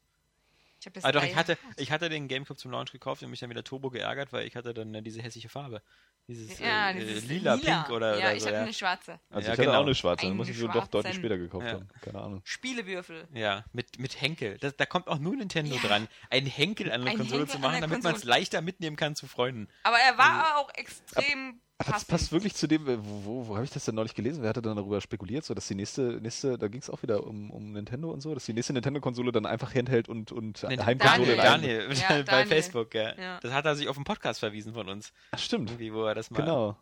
Ich 0.84 0.88
hab 0.88 0.93
das 0.93 1.05
Ah 1.05 1.11
doch, 1.11 1.23
ich 1.23 1.36
hatte, 1.36 1.57
ich 1.77 1.91
hatte 1.91 2.09
den 2.09 2.27
Gamecube 2.27 2.57
zum 2.57 2.71
Launch 2.71 2.91
gekauft 2.91 3.23
und 3.23 3.29
mich 3.29 3.39
dann 3.39 3.49
wieder 3.49 3.63
turbo 3.63 3.89
geärgert, 3.89 4.34
weil 4.34 4.45
ich 4.45 4.55
hatte 4.55 4.73
dann 4.73 4.93
äh, 4.93 5.01
diese 5.01 5.21
hässliche 5.21 5.47
Farbe. 5.49 5.81
Dieses, 6.27 6.59
ja, 6.59 6.91
äh, 6.91 6.93
dieses 6.93 7.23
äh, 7.23 7.27
lila, 7.27 7.57
pink 7.57 7.89
oder, 7.89 8.17
Ja, 8.17 8.27
oder 8.27 8.36
ich 8.36 8.41
so. 8.41 8.47
hatte 8.47 8.57
Ja. 8.57 8.63
eine 8.63 8.73
schwarze. 8.73 9.19
Also 9.29 9.47
Ja, 9.47 9.53
ich 9.53 9.59
hatte 9.59 9.61
genau. 9.67 9.79
auch 9.79 9.86
eine 9.86 9.95
schwarze, 9.95 10.25
dann 10.25 10.38
muss 10.38 10.49
ich 10.49 10.57
so 10.57 10.67
doch 10.67 10.88
deutlich 10.88 11.15
später 11.15 11.38
gekauft 11.38 11.65
Ja. 11.65 11.73
haben. 11.73 11.88
Keine 12.01 12.21
Ahnung. 12.21 12.41
Spielewürfel. 12.43 13.27
ja, 13.34 13.65
mit, 13.73 13.99
mit 13.99 14.19
Henkel. 14.21 14.57
Das, 14.57 14.75
da 14.75 14.86
kommt 14.86 15.07
auch 15.07 15.19
nur 15.19 15.36
Nintendo 15.36 15.77
dran, 15.77 16.07
einen 16.29 16.47
Henkel 16.47 16.91
an 16.91 17.01
eine 17.01 17.11
Ein 17.11 17.17
Konsole 17.17 17.39
Henkel 17.39 17.55
zu 17.55 17.59
machen, 17.59 17.73
der 17.79 17.81
damit 17.88 18.03
man 18.03 18.15
es 18.15 18.23
leichter 18.23 18.61
mitnehmen 18.61 18.95
kann 18.95 19.15
zu 19.15 19.27
Freunden. 19.27 19.67
Aber 19.84 19.97
er 19.97 20.17
war 20.17 20.57
auch 20.57 20.69
extrem 20.75 21.61
Aber 21.80 21.91
das 21.91 22.05
passt 22.05 22.32
wirklich 22.32 22.53
zu 22.53 22.67
dem, 22.67 22.88
äh, 22.88 22.97
wo, 22.99 23.26
wo, 23.26 23.47
wo 23.47 23.55
habe 23.55 23.65
ich 23.65 23.71
das 23.71 23.84
denn 23.86 23.95
neulich 23.95 24.13
gelesen? 24.13 24.41
Wer 24.41 24.49
hatte 24.49 24.61
dann 24.61 24.76
darüber 24.78 25.01
spekuliert, 25.01 25.43
so 25.43 25.53
dass 25.53 25.67
die 25.67 25.76
nächste, 25.76 26.19
nächste 26.21 26.57
da 26.57 26.67
ging 26.67 26.80
es 26.82 26.89
auch 26.89 27.01
wieder 27.01 27.26
um, 27.26 27.49
um 27.51 27.71
Nintendo 27.74 28.11
und 28.11 28.21
so, 28.21 28.34
dass 28.34 28.45
die 28.45 28.53
nächste 28.53 28.74
Nintendo-Konsole 28.74 29.32
dann 29.32 29.45
einfach 29.45 29.74
Handheld 29.74 30.07
und, 30.07 30.32
und 30.32 30.63
Nee, 30.63 30.78
Heimkonsole 30.78 31.36
Daniel, 31.36 31.88
Daniel, 31.88 31.97
Ja, 31.97 32.07
bei 32.09 32.21
Daniel. 32.24 32.47
Facebook, 32.47 32.93
ja. 32.93 33.15
Ja. 33.17 33.39
Das 33.41 33.51
hat 33.51 33.65
er 33.65 33.76
sich 33.76 33.88
auf 33.89 33.95
den 33.95 34.05
Podcast 34.05 34.39
verwiesen 34.39 34.74
von 34.74 34.88
uns. 34.88 35.11
Ach, 35.32 35.39
stimmt, 35.39 35.71
Irgendwie, 35.71 35.93
wo 35.93 36.03
er 36.05 36.15
das 36.15 36.30
mal. 36.32 36.41
genau. 36.41 36.78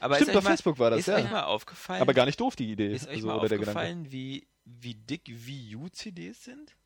Aber 0.00 0.16
Stimmt, 0.16 0.30
ist 0.30 0.36
auf 0.36 0.44
mal, 0.44 0.50
Facebook 0.50 0.78
war 0.78 0.90
das, 0.90 1.00
ist 1.00 1.06
ja. 1.06 1.16
euch 1.16 1.30
mal 1.30 1.44
aufgefallen, 1.44 2.02
Aber 2.02 2.12
gar 2.12 2.26
nicht 2.26 2.38
doof, 2.40 2.56
die 2.56 2.70
Idee. 2.70 2.92
ist 2.92 3.06
euch 3.08 3.14
also, 3.16 3.28
mal 3.28 3.38
oder 3.38 3.48
der 3.48 3.58
Gedanke. 3.58 3.78
aufgefallen, 3.80 4.10
wie, 4.12 4.46
wie 4.64 4.94
dick 4.94 5.22
Wii 5.26 5.76
U-CDs 5.76 6.44
sind? 6.44 6.76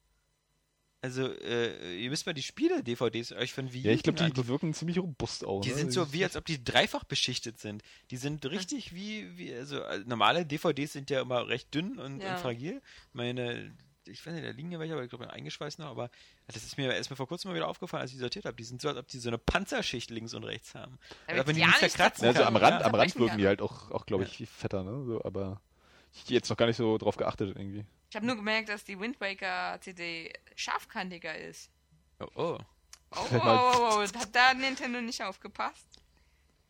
Also, 1.00 1.32
äh, 1.32 1.96
ihr 1.96 2.10
müsst 2.10 2.26
mal 2.26 2.32
die 2.32 2.42
Spiele-DVDs 2.42 3.32
euch 3.32 3.52
von 3.52 3.72
Wii 3.72 3.84
U 3.84 3.86
Ja, 3.86 3.92
ich 3.92 4.02
glaube, 4.02 4.18
die, 4.18 4.32
die 4.32 4.48
wirken 4.48 4.74
ziemlich 4.74 4.98
robust 4.98 5.44
auch. 5.44 5.60
Die 5.60 5.68
ne? 5.68 5.76
sind 5.76 5.92
so 5.92 6.12
wie, 6.12 6.24
als 6.24 6.34
ob 6.36 6.44
die 6.44 6.62
dreifach 6.62 7.04
beschichtet 7.04 7.60
sind. 7.60 7.82
Die 8.10 8.16
sind 8.16 8.44
richtig 8.46 8.92
wie, 8.94 9.38
wie 9.38 9.54
also 9.54 9.80
äh, 9.80 10.00
normale 10.06 10.44
DVDs 10.44 10.92
sind 10.92 11.08
ja 11.10 11.20
immer 11.20 11.46
recht 11.48 11.72
dünn 11.72 11.98
und, 11.98 12.20
Ja. 12.20 12.34
und 12.34 12.40
fragil. 12.40 12.82
Meine, 13.12 13.72
ich 14.06 14.26
weiß 14.26 14.34
nicht, 14.34 14.44
da 14.44 14.50
liegen 14.50 14.72
ja 14.72 14.80
welche, 14.80 14.94
aber 14.94 15.04
ich 15.04 15.10
glaube, 15.10 15.30
eingeschweißt 15.30 15.78
noch, 15.78 15.86
aber 15.86 16.10
das 16.48 16.64
ist 16.64 16.76
mir 16.76 16.92
erst 16.92 17.10
mal 17.10 17.16
vor 17.16 17.28
kurzem 17.28 17.50
mal 17.50 17.54
wieder 17.54 17.68
aufgefallen, 17.68 18.00
als 18.00 18.10
ich 18.10 18.16
die 18.16 18.20
sortiert 18.20 18.44
habe. 18.44 18.56
Die 18.56 18.64
sind 18.64 18.80
so, 18.80 18.88
als 18.88 18.98
ob 18.98 19.06
die 19.06 19.18
so 19.18 19.28
eine 19.28 19.38
Panzerschicht 19.38 20.10
links 20.10 20.34
und 20.34 20.42
rechts 20.42 20.74
haben. 20.74 20.98
Ob 21.28 21.46
man 21.46 21.54
die 21.54 21.60
ja 21.60 21.68
nicht 21.68 21.78
zerkratzen 21.78 22.24
Ja, 22.24 22.30
also 22.30 22.42
am 22.42 22.56
Rand, 22.56 22.80
ja. 22.80 22.86
am 22.86 22.94
Rand 22.94 23.16
wirken 23.16 23.38
die 23.38 23.46
halt 23.46 23.62
auch, 23.62 23.92
auch 23.92 24.04
glaube 24.04 24.24
ich, 24.24 24.48
fetter, 24.48 24.82
ne? 24.82 25.04
So, 25.04 25.22
aber 25.24 25.60
ich 26.12 26.22
hab 26.22 26.30
jetzt 26.30 26.50
noch 26.50 26.56
gar 26.56 26.66
nicht 26.66 26.76
so 26.76 26.98
drauf 26.98 27.16
geachtet 27.16 27.54
irgendwie. 27.56 27.84
Ich 28.10 28.16
habe 28.16 28.26
nur 28.26 28.36
gemerkt, 28.36 28.68
dass 28.68 28.84
die 28.84 28.98
Wind 28.98 29.20
Waker 29.20 29.78
CD 29.80 30.32
scharfkantiger 30.54 31.36
ist. 31.36 31.70
Oh, 32.20 32.26
oh. 32.34 32.58
Oh, 33.10 33.26
oh, 33.32 33.38
oh, 33.38 33.94
oh, 33.94 34.00
hat 34.02 34.34
da 34.34 34.52
Nintendo 34.52 35.00
nicht 35.00 35.22
aufgepasst? 35.22 35.86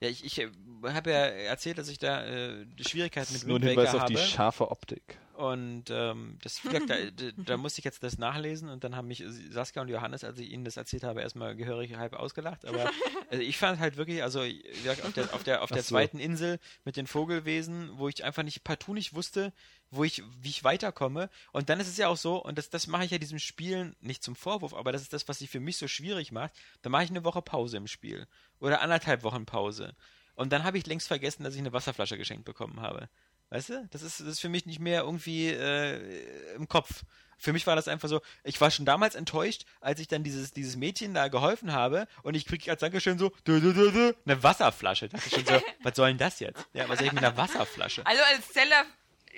Ja, 0.01 0.09
ich, 0.09 0.25
ich 0.25 0.47
habe 0.85 1.11
ja 1.11 1.27
erzählt, 1.27 1.79
dass 1.79 1.89
ich 1.89 1.99
da 1.99 2.25
äh, 2.25 2.65
Schwierigkeiten 2.81 3.33
mit 3.33 3.45
Nur 3.45 3.59
ein 3.59 3.63
Wind 3.63 3.71
Hinweis 3.73 3.89
Waker 3.93 4.05
auf 4.05 4.09
die 4.09 4.17
habe. 4.17 4.25
scharfe 4.25 4.71
Optik. 4.71 5.19
Und 5.39 5.85
ähm, 5.91 6.37
das, 6.43 6.61
da, 6.65 6.81
da, 6.87 6.97
da 7.37 7.57
musste 7.57 7.79
ich 7.79 7.85
jetzt 7.85 8.03
das 8.03 8.19
nachlesen 8.19 8.69
und 8.69 8.83
dann 8.83 8.97
haben 8.97 9.07
mich 9.07 9.23
Saskia 9.51 9.83
und 9.83 9.89
Johannes, 9.89 10.25
als 10.25 10.41
ich 10.41 10.51
ihnen 10.51 10.65
das 10.65 10.77
erzählt 10.77 11.05
habe, 11.05 11.21
erstmal 11.21 11.55
gehörig 11.55 11.95
halb 11.95 12.15
ausgelacht. 12.15 12.67
Aber 12.67 12.91
also 13.31 13.41
ich 13.41 13.57
fand 13.57 13.79
halt 13.79 13.97
wirklich, 13.97 14.25
also 14.25 14.41
auf 14.41 15.13
der, 15.15 15.33
auf 15.33 15.45
der, 15.45 15.63
auf 15.63 15.71
der 15.71 15.85
so. 15.85 15.91
zweiten 15.91 16.19
Insel 16.19 16.59
mit 16.85 16.97
den 16.97 17.07
Vogelwesen, 17.07 17.91
wo 17.99 18.09
ich 18.09 18.25
einfach 18.25 18.43
nicht 18.43 18.65
partout 18.65 18.95
nicht 18.95 19.15
wusste, 19.15 19.53
wo 19.93 20.03
ich, 20.03 20.25
wie 20.43 20.49
ich 20.49 20.65
weiterkomme. 20.65 21.31
Und 21.53 21.69
dann 21.69 21.79
ist 21.79 21.87
es 21.87 21.99
ja 21.99 22.09
auch 22.09 22.17
so, 22.17 22.43
und 22.43 22.59
das, 22.59 22.69
das 22.69 22.89
mache 22.89 23.05
ich 23.05 23.13
ja 23.13 23.19
diesem 23.19 23.39
Spielen 23.39 23.95
nicht 24.01 24.25
zum 24.25 24.35
Vorwurf, 24.35 24.75
aber 24.75 24.91
das 24.91 25.03
ist 25.03 25.13
das, 25.13 25.29
was 25.29 25.39
sich 25.39 25.51
für 25.51 25.61
mich 25.61 25.77
so 25.77 25.87
schwierig 25.87 26.33
macht. 26.33 26.53
Da 26.83 26.91
mache 26.91 27.05
ich 27.05 27.11
eine 27.11 27.23
Woche 27.23 27.43
Pause 27.43 27.77
im 27.77 27.87
Spiel. 27.87 28.27
Oder 28.59 28.81
anderthalb 28.81 29.23
Wochen 29.23 29.47
Pause. 29.47 29.95
Und 30.35 30.53
dann 30.53 30.65
habe 30.65 30.79
ich 30.79 30.87
längst 30.87 31.07
vergessen, 31.07 31.45
dass 31.45 31.55
ich 31.55 31.61
eine 31.61 31.73
Wasserflasche 31.73 32.19
geschenkt 32.19 32.45
bekommen 32.45 32.81
habe. 32.81 33.09
Weißt 33.51 33.71
du? 33.71 33.89
Das 33.91 34.03
ist, 34.03 34.21
das 34.21 34.27
ist 34.27 34.41
für 34.41 34.49
mich 34.49 34.67
nicht 34.67 34.81
mehr 34.81 35.03
irgendwie 35.03 35.49
äh, 35.49 36.55
im 36.55 36.69
Kopf. 36.69 37.05
Für 37.39 37.53
mich 37.53 37.67
war 37.67 37.77
das 37.77 37.87
einfach 37.87 38.09
so, 38.09 38.21
ich 38.43 38.61
war 38.61 38.71
schon 38.71 38.85
damals 38.85 39.15
enttäuscht, 39.15 39.65
als 39.81 40.01
ich 40.01 40.09
dann 40.09 40.25
dieses, 40.25 40.53
dieses 40.53 40.77
Mädchen 40.77 41.15
da 41.15 41.29
geholfen 41.29 41.73
habe 41.73 42.09
und 42.25 42.35
ich 42.35 42.47
kriege 42.47 42.69
als 42.71 42.81
Dankeschön 42.81 43.17
so 43.19 43.31
dü, 43.47 43.61
dü, 43.61 43.73
dü, 43.73 43.93
dü, 43.93 44.13
eine 44.27 44.43
Wasserflasche. 44.43 45.09
Da 45.09 45.17
dachte 45.17 45.29
ich 45.29 45.35
schon 45.35 45.47
so, 45.47 45.63
was 45.83 45.95
soll 45.95 46.09
denn 46.09 46.19
das 46.19 46.41
jetzt? 46.41 46.67
Ja, 46.73 46.89
was 46.89 46.99
soll 46.99 47.07
ich 47.07 47.13
mit 47.13 47.23
einer 47.23 47.37
Wasserflasche? 47.37 48.05
Also 48.05 48.23
als 48.25 48.53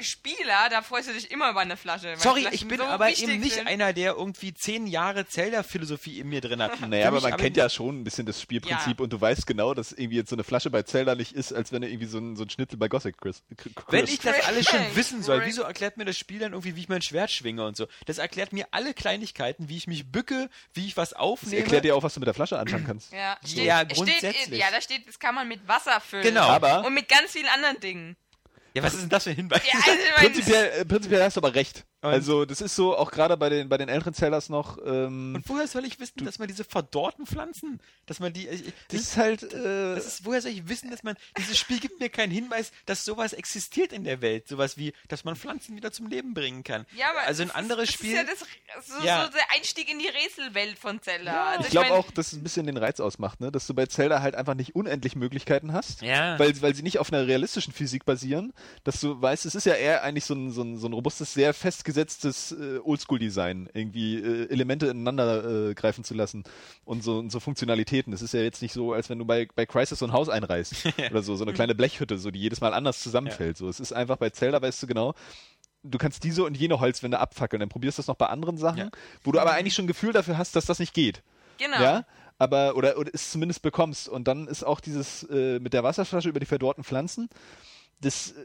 Zelda-Spieler, 0.01 0.69
da 0.71 0.83
freust 0.83 1.09
du 1.09 1.13
dich 1.13 1.31
immer 1.31 1.51
über 1.51 1.61
eine 1.61 1.77
Flasche. 1.77 2.15
Sorry, 2.19 2.47
ich 2.51 2.67
bin 2.67 2.79
so 2.79 2.85
aber 2.85 3.11
eben 3.11 3.41
nicht 3.41 3.55
sind. 3.55 3.67
einer, 3.67 3.93
der 3.93 4.13
irgendwie 4.15 4.53
zehn 4.55 4.87
Jahre 4.87 5.27
Zelda-Philosophie 5.27 6.19
in 6.21 6.29
mir 6.29 6.41
drin 6.41 6.63
hat. 6.63 6.81
Naja, 6.81 7.09
aber 7.09 7.21
man 7.21 7.37
kennt 7.37 7.57
ja 7.57 7.69
schon 7.69 8.01
ein 8.01 8.05
bisschen 8.05 8.27
das 8.27 8.41
Spielprinzip 8.41 8.99
Ja. 8.99 9.05
und 9.05 9.13
du 9.13 9.21
weißt 9.21 9.47
genau, 9.47 9.75
dass 9.75 9.93
irgendwie 9.93 10.17
jetzt 10.17 10.31
so 10.31 10.37
eine 10.37 10.45
Flasche 10.45 10.71
bei 10.71 10.83
Zelda 10.83 11.15
nicht 11.15 11.33
ist, 11.33 11.53
als 11.53 11.73
wenn 11.73 11.83
er 11.83 11.89
irgendwie 11.89 12.07
so 12.07 12.19
ein, 12.19 12.37
so 12.37 12.45
ein 12.45 12.51
Schnitzel 12.51 12.79
bei 12.79 12.89
Gothic 12.89 13.19
Chris. 13.19 13.43
Chris. 13.57 13.73
Wenn 13.89 14.05
ich 14.07 14.19
das 14.21 14.41
alles 14.47 14.67
schon 14.67 14.81
wissen 14.95 15.23
soll, 15.23 15.43
wieso 15.45 15.63
erklärt 15.63 15.97
mir 15.97 16.05
das 16.05 16.17
Spiel 16.17 16.39
dann 16.41 16.53
irgendwie, 16.53 16.77
wie 16.77 16.81
ich 16.81 16.89
mein 16.89 17.03
Schwert 17.03 17.31
schwinge 17.31 17.65
und 17.67 17.77
so? 17.77 17.87
Das 18.07 18.19
erklärt 18.19 18.53
mir 18.53 18.67
alle 18.71 18.95
Kleinigkeiten, 18.95 19.69
wie 19.69 19.77
ich 19.77 19.87
mich 19.87 20.11
bücke, 20.11 20.49
wie 20.75 20.87
ich 20.87 20.97
was 20.97 21.11
das 21.11 21.19
aufnehme. 21.19 21.63
erklärt 21.63 21.85
dir 21.85 21.97
auch, 21.97 22.03
was 22.03 22.15
du 22.15 22.21
mit 22.21 22.27
der 22.27 22.35
Flasche 22.35 22.59
anfangen 22.59 22.87
kannst. 22.87 23.13
Ja, 23.13 23.37
steht, 23.45 23.65
Ja, 23.65 23.81
steht, 23.85 23.97
grundsätzlich. 23.97 24.61
ja, 24.61 24.67
da 24.71 24.81
steht, 24.81 25.09
das 25.09 25.19
kann 25.19 25.35
man 25.35 25.49
mit 25.49 25.67
Wasser 25.67 26.01
füllen. 26.01 26.23
Genau. 26.23 26.43
Aber- 26.49 26.85
Und 26.85 26.95
mit 26.95 27.09
ganz 27.09 27.33
vielen 27.33 27.49
anderen 27.49 27.81
Dingen. 27.81 28.17
Ja, 28.75 28.83
was 28.83 28.95
ist 28.95 29.03
denn 29.03 29.09
das 29.09 29.25
für 29.25 29.31
ein 29.31 29.37
Hinweis? 29.37 29.63
Ja, 29.67 29.79
also 29.79 29.91
Prinzipiell, 30.17 30.71
äh, 30.81 30.85
prinzipiell 30.85 31.23
hast 31.23 31.37
du 31.37 31.41
aber 31.41 31.55
recht. 31.55 31.85
Und- 32.03 32.09
also 32.11 32.47
das 32.47 32.63
ist 32.63 32.75
so, 32.77 32.97
auch 32.97 33.11
gerade 33.11 33.37
bei 33.37 33.51
den, 33.51 33.69
bei 33.69 33.77
den 33.77 33.91
älteren 33.91 34.15
Zeldas 34.15 34.49
noch, 34.49 34.79
ähm, 34.87 35.35
Und 35.35 35.49
woher 35.49 35.67
soll 35.69 35.85
ich 35.85 36.01
wissen, 36.01 36.25
dass 36.25 36.39
man 36.39 36.49
diese 36.49 36.65
verdorrten 36.65 37.27
Pflanzen, 37.27 37.79
dass 38.07 38.21
man 38.21 38.33
die, 38.33 38.49
ich, 38.49 38.69
ich- 38.69 38.73
das 38.89 39.01
ist 39.03 39.17
halt, 39.19 39.43
äh, 39.43 39.95
das 39.97 40.07
ist, 40.07 40.25
woher 40.25 40.41
soll 40.41 40.53
ich 40.53 40.67
wissen, 40.67 40.91
dass 40.91 41.03
man, 41.03 41.15
dieses 41.37 41.59
Spiel 41.59 41.79
gibt 41.79 42.01
mir 42.01 42.09
keinen 42.09 42.31
Hinweis, 42.31 42.73
dass 42.87 43.05
sowas 43.05 43.35
existiert 43.35 43.93
in 43.93 44.05
der 44.05 44.23
Welt, 44.23 44.49
sowas 44.49 44.79
wie, 44.79 44.95
dass 45.09 45.25
man 45.25 45.37
Pflanzen 45.37 45.77
wieder 45.77 45.93
zum 45.93 46.07
Leben 46.07 46.33
bringen 46.33 46.65
kann. 46.65 46.87
ja, 46.97 47.11
aber 47.11 47.21
also 47.27 47.43
ein 47.43 47.49
das 47.49 47.57
anderes 47.57 47.89
ist, 47.91 47.95
Spiel, 47.97 48.15
Das 48.25 48.33
ist 48.33 48.41
ja 48.41 48.75
das, 48.77 48.87
so, 48.89 49.05
Ja. 49.07 49.27
so 49.27 49.33
der 49.33 49.51
Einstieg 49.55 49.91
in 49.91 49.99
die 49.99 50.09
Rätselwelt 50.09 50.79
von 50.79 51.03
Zelda. 51.03 51.31
Ja, 51.33 51.45
also 51.51 51.65
ich 51.65 51.71
glaube 51.71 51.91
auch, 51.93 52.11
dass 52.13 52.29
es 52.29 52.39
ein 52.39 52.43
bisschen 52.43 52.65
den 52.65 52.79
Reiz 52.79 52.99
ausmacht, 53.01 53.41
ne? 53.41 53.53
dass 53.53 53.67
du 53.67 53.75
bei 53.75 53.85
Zelda 53.85 54.23
halt 54.23 54.37
einfach 54.37 54.55
nicht 54.55 54.75
unendlich 54.75 55.17
Möglichkeiten 55.17 55.75
hast, 55.75 56.01
Ja. 56.01 56.39
weil, 56.39 56.63
weil 56.63 56.75
sie 56.75 56.83
nicht 56.83 56.99
auf 56.99 57.13
einer 57.13 57.27
realistischen 57.27 57.75
Physik 57.75 58.07
basieren, 58.07 58.55
dass 58.85 59.01
du 59.01 59.21
weißt, 59.21 59.45
es 59.45 59.55
ist 59.55 59.67
ja 59.67 59.75
eher 59.75 60.03
eigentlich 60.03 60.25
so 60.25 60.33
ein, 60.33 60.51
so 60.51 60.63
ein, 60.63 60.79
so 60.79 60.87
ein 60.87 60.95
robustes, 60.95 61.35
sehr 61.35 61.53
festgesetztes 61.53 61.90
äh, 61.97 62.79
Oldschool-Design, 62.83 63.69
irgendwie 63.73 64.17
äh, 64.17 64.49
Elemente 64.51 64.87
ineinander 64.87 65.71
äh, 65.71 65.75
greifen 65.75 66.05
zu 66.05 66.15
lassen 66.15 66.45
und 66.85 67.03
so, 67.03 67.19
und 67.19 67.31
so 67.31 67.41
Funktionalitäten. 67.41 68.11
Das 68.11 68.23
ist 68.23 68.35
ja 68.35 68.41
jetzt 68.41 68.63
nicht 68.63 68.73
so, 68.73 68.93
als 68.93 69.09
wenn 69.11 69.19
du 69.19 69.25
bei, 69.25 69.49
bei 69.55 69.67
Crisis 69.67 69.99
so 69.99 70.07
ein 70.07 70.13
Haus 70.13 70.29
einreißt 70.29 70.75
oder 71.11 71.23
so, 71.23 71.37
so 71.37 71.45
eine 71.45 71.53
kleine 71.53 71.75
Blechhütte, 71.75 72.19
so 72.19 72.31
die 72.31 72.41
jedes 72.41 72.61
Mal 72.61 72.75
anders 72.75 73.01
zusammenfällt. 73.01 73.57
So, 73.57 73.69
es 73.69 73.81
ist 73.81 73.93
einfach 73.93 74.17
bei 74.17 74.31
Zelda, 74.31 74.61
weißt 74.63 74.83
du 74.83 74.87
genau, 74.87 75.15
du 75.83 75.99
kannst 75.99 76.25
diese 76.25 76.45
und 76.45 76.57
jene 76.57 76.81
Holzwände 76.81 77.19
abfackeln, 77.19 77.61
dann 77.61 77.69
probierst 77.69 77.99
du 77.99 78.03
das 78.03 78.07
noch 78.09 78.17
bei 78.17 78.27
anderen 78.27 78.59
Sachen, 78.59 78.79
Ja. 78.79 78.91
wo 79.25 79.33
du 79.33 79.39
aber 79.41 79.53
eigentlich 79.53 79.75
schon 79.75 79.85
ein 79.87 79.89
Gefühl 79.89 80.13
dafür 80.13 80.37
hast, 80.39 80.55
dass 80.57 80.67
das 80.67 80.79
nicht 80.79 80.95
geht. 80.95 81.23
genau. 81.59 81.81
Ja, 81.81 82.05
aber 82.39 82.75
oder, 82.77 82.97
oder 82.99 83.11
es 83.13 83.31
zumindest 83.31 83.61
bekommst. 83.63 84.09
Und 84.09 84.27
dann 84.27 84.47
ist 84.49 84.63
auch 84.65 84.81
dieses 84.81 85.25
äh, 85.25 85.59
mit 85.59 85.73
der 85.75 85.83
Wasserflasche 85.85 86.29
über 86.31 86.41
die 86.41 86.47
verdorrten 86.47 86.85
Pflanzen, 86.85 87.29
das 88.01 88.33
äh, 88.33 88.45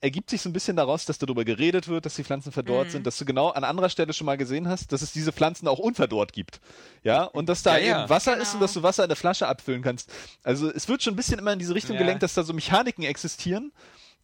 ergibt 0.00 0.30
sich 0.30 0.40
so 0.42 0.48
ein 0.48 0.52
bisschen 0.52 0.76
daraus, 0.76 1.04
dass 1.06 1.18
darüber 1.18 1.44
geredet 1.44 1.88
wird, 1.88 2.06
dass 2.06 2.14
die 2.14 2.22
Pflanzen 2.22 2.52
verdorrt 2.52 2.90
sind, 2.92 3.06
dass 3.06 3.18
du 3.18 3.24
genau 3.24 3.48
an 3.50 3.64
anderer 3.64 3.88
Stelle 3.88 4.12
schon 4.12 4.26
mal 4.26 4.36
gesehen 4.36 4.68
hast, 4.68 4.92
dass 4.92 5.02
es 5.02 5.12
diese 5.12 5.32
Pflanzen 5.32 5.66
auch 5.66 5.78
unverdorrt 5.80 6.32
gibt. 6.32 6.60
Ja, 7.02 7.24
und 7.24 7.48
dass 7.48 7.62
da 7.64 7.76
Ja, 7.78 7.84
ja. 7.84 8.00
eben 8.02 8.10
Wasser 8.10 8.36
ist 8.36 8.52
Genau. 8.52 8.54
und 8.54 8.60
dass 8.60 8.72
du 8.74 8.82
Wasser 8.84 9.02
in 9.04 9.08
der 9.08 9.16
Flasche 9.16 9.48
abfüllen 9.48 9.82
kannst. 9.82 10.12
Also 10.44 10.70
es 10.70 10.88
wird 10.88 11.02
schon 11.02 11.14
ein 11.14 11.16
bisschen 11.16 11.38
immer 11.40 11.52
in 11.52 11.58
diese 11.58 11.74
Richtung 11.74 11.94
Ja. 11.96 12.02
gelenkt, 12.02 12.22
dass 12.22 12.34
da 12.34 12.44
so 12.44 12.52
Mechaniken 12.52 13.02
existieren, 13.04 13.72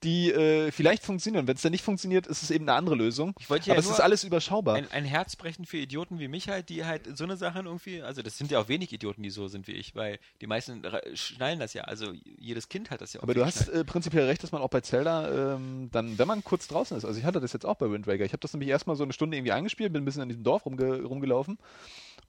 die 0.03 0.31
äh, 0.31 0.71
vielleicht 0.71 1.03
funktionieren. 1.03 1.47
Wenn 1.47 1.57
es 1.57 1.63
dann 1.63 1.73
nicht 1.73 1.85
funktioniert, 1.85 2.27
ist 2.27 2.43
es 2.43 2.51
eben 2.51 2.69
eine 2.69 2.77
andere 2.77 2.95
Lösung. 2.95 3.35
Ich 3.39 3.49
wollte 3.49 3.69
ja 3.69 3.75
Aber 3.75 3.81
es 3.81 3.89
ist 3.89 4.01
alles 4.01 4.25
überschaubar. 4.25 4.77
ein, 4.77 4.91
ein 4.91 5.05
Herzbrechen 5.05 5.65
für 5.65 5.79
Idioten 5.79 6.19
wie 6.19 6.29
mich 6.29 6.49
halt, 6.49 6.69
die 6.69 6.85
halt 6.85 7.17
so 7.17 7.25
eine 7.25 7.37
Sachen 7.37 7.67
irgendwie, 7.67 8.03
also 8.03 8.23
das 8.23 8.37
sind 8.37 8.51
ja 8.51 8.61
auch 8.61 8.69
wenig 8.69 8.93
Idioten, 8.93 9.23
die 9.23 9.31
so 9.31 9.49
sind 9.49 9.67
wie 9.67 9.73
ich, 9.73 9.95
weil 9.95 10.19
die 10.41 10.47
meisten 10.47 10.83
schnallen 11.15 11.59
das 11.59 11.73
ja, 11.75 11.85
also 11.85 12.13
jedes 12.39 12.69
Kind 12.69 12.91
hat 12.91 13.01
das 13.01 13.13
ja 13.13 13.21
auch. 13.21 13.25
Aber 13.25 13.35
du 13.35 13.45
hast 13.45 13.69
äh, 13.69 13.85
prinzipiell 13.85 14.27
recht, 14.27 14.43
dass 14.43 14.53
man 14.53 14.63
auch 14.63 14.71
bei 14.71 14.81
Zelda 14.81 15.55
ähm, 15.55 15.89
dann, 15.93 16.19
wenn 16.19 16.29
man 16.29 16.45
kurz 16.45 16.69
draußen 16.69 16.97
ist, 16.97 17.05
also 17.05 17.19
ich 17.19 17.25
hatte 17.25 17.41
das 17.41 17.53
jetzt 17.53 17.65
auch 17.65 17.77
bei 17.77 17.91
Wind 17.91 18.07
Waker, 18.07 18.25
ich 18.25 18.33
habe 18.33 18.41
das 18.41 18.53
nämlich 18.53 18.69
erstmal 18.69 18.97
so 18.97 19.05
eine 19.05 19.13
Stunde 19.13 19.37
irgendwie 19.37 19.53
eingespielt, 19.53 19.93
bin 19.93 20.03
ein 20.03 20.05
bisschen 20.05 20.23
in 20.23 20.29
diesem 20.29 20.45
Dorf 20.45 20.67
rumge 20.67 21.03
rumgelaufen 21.03 21.59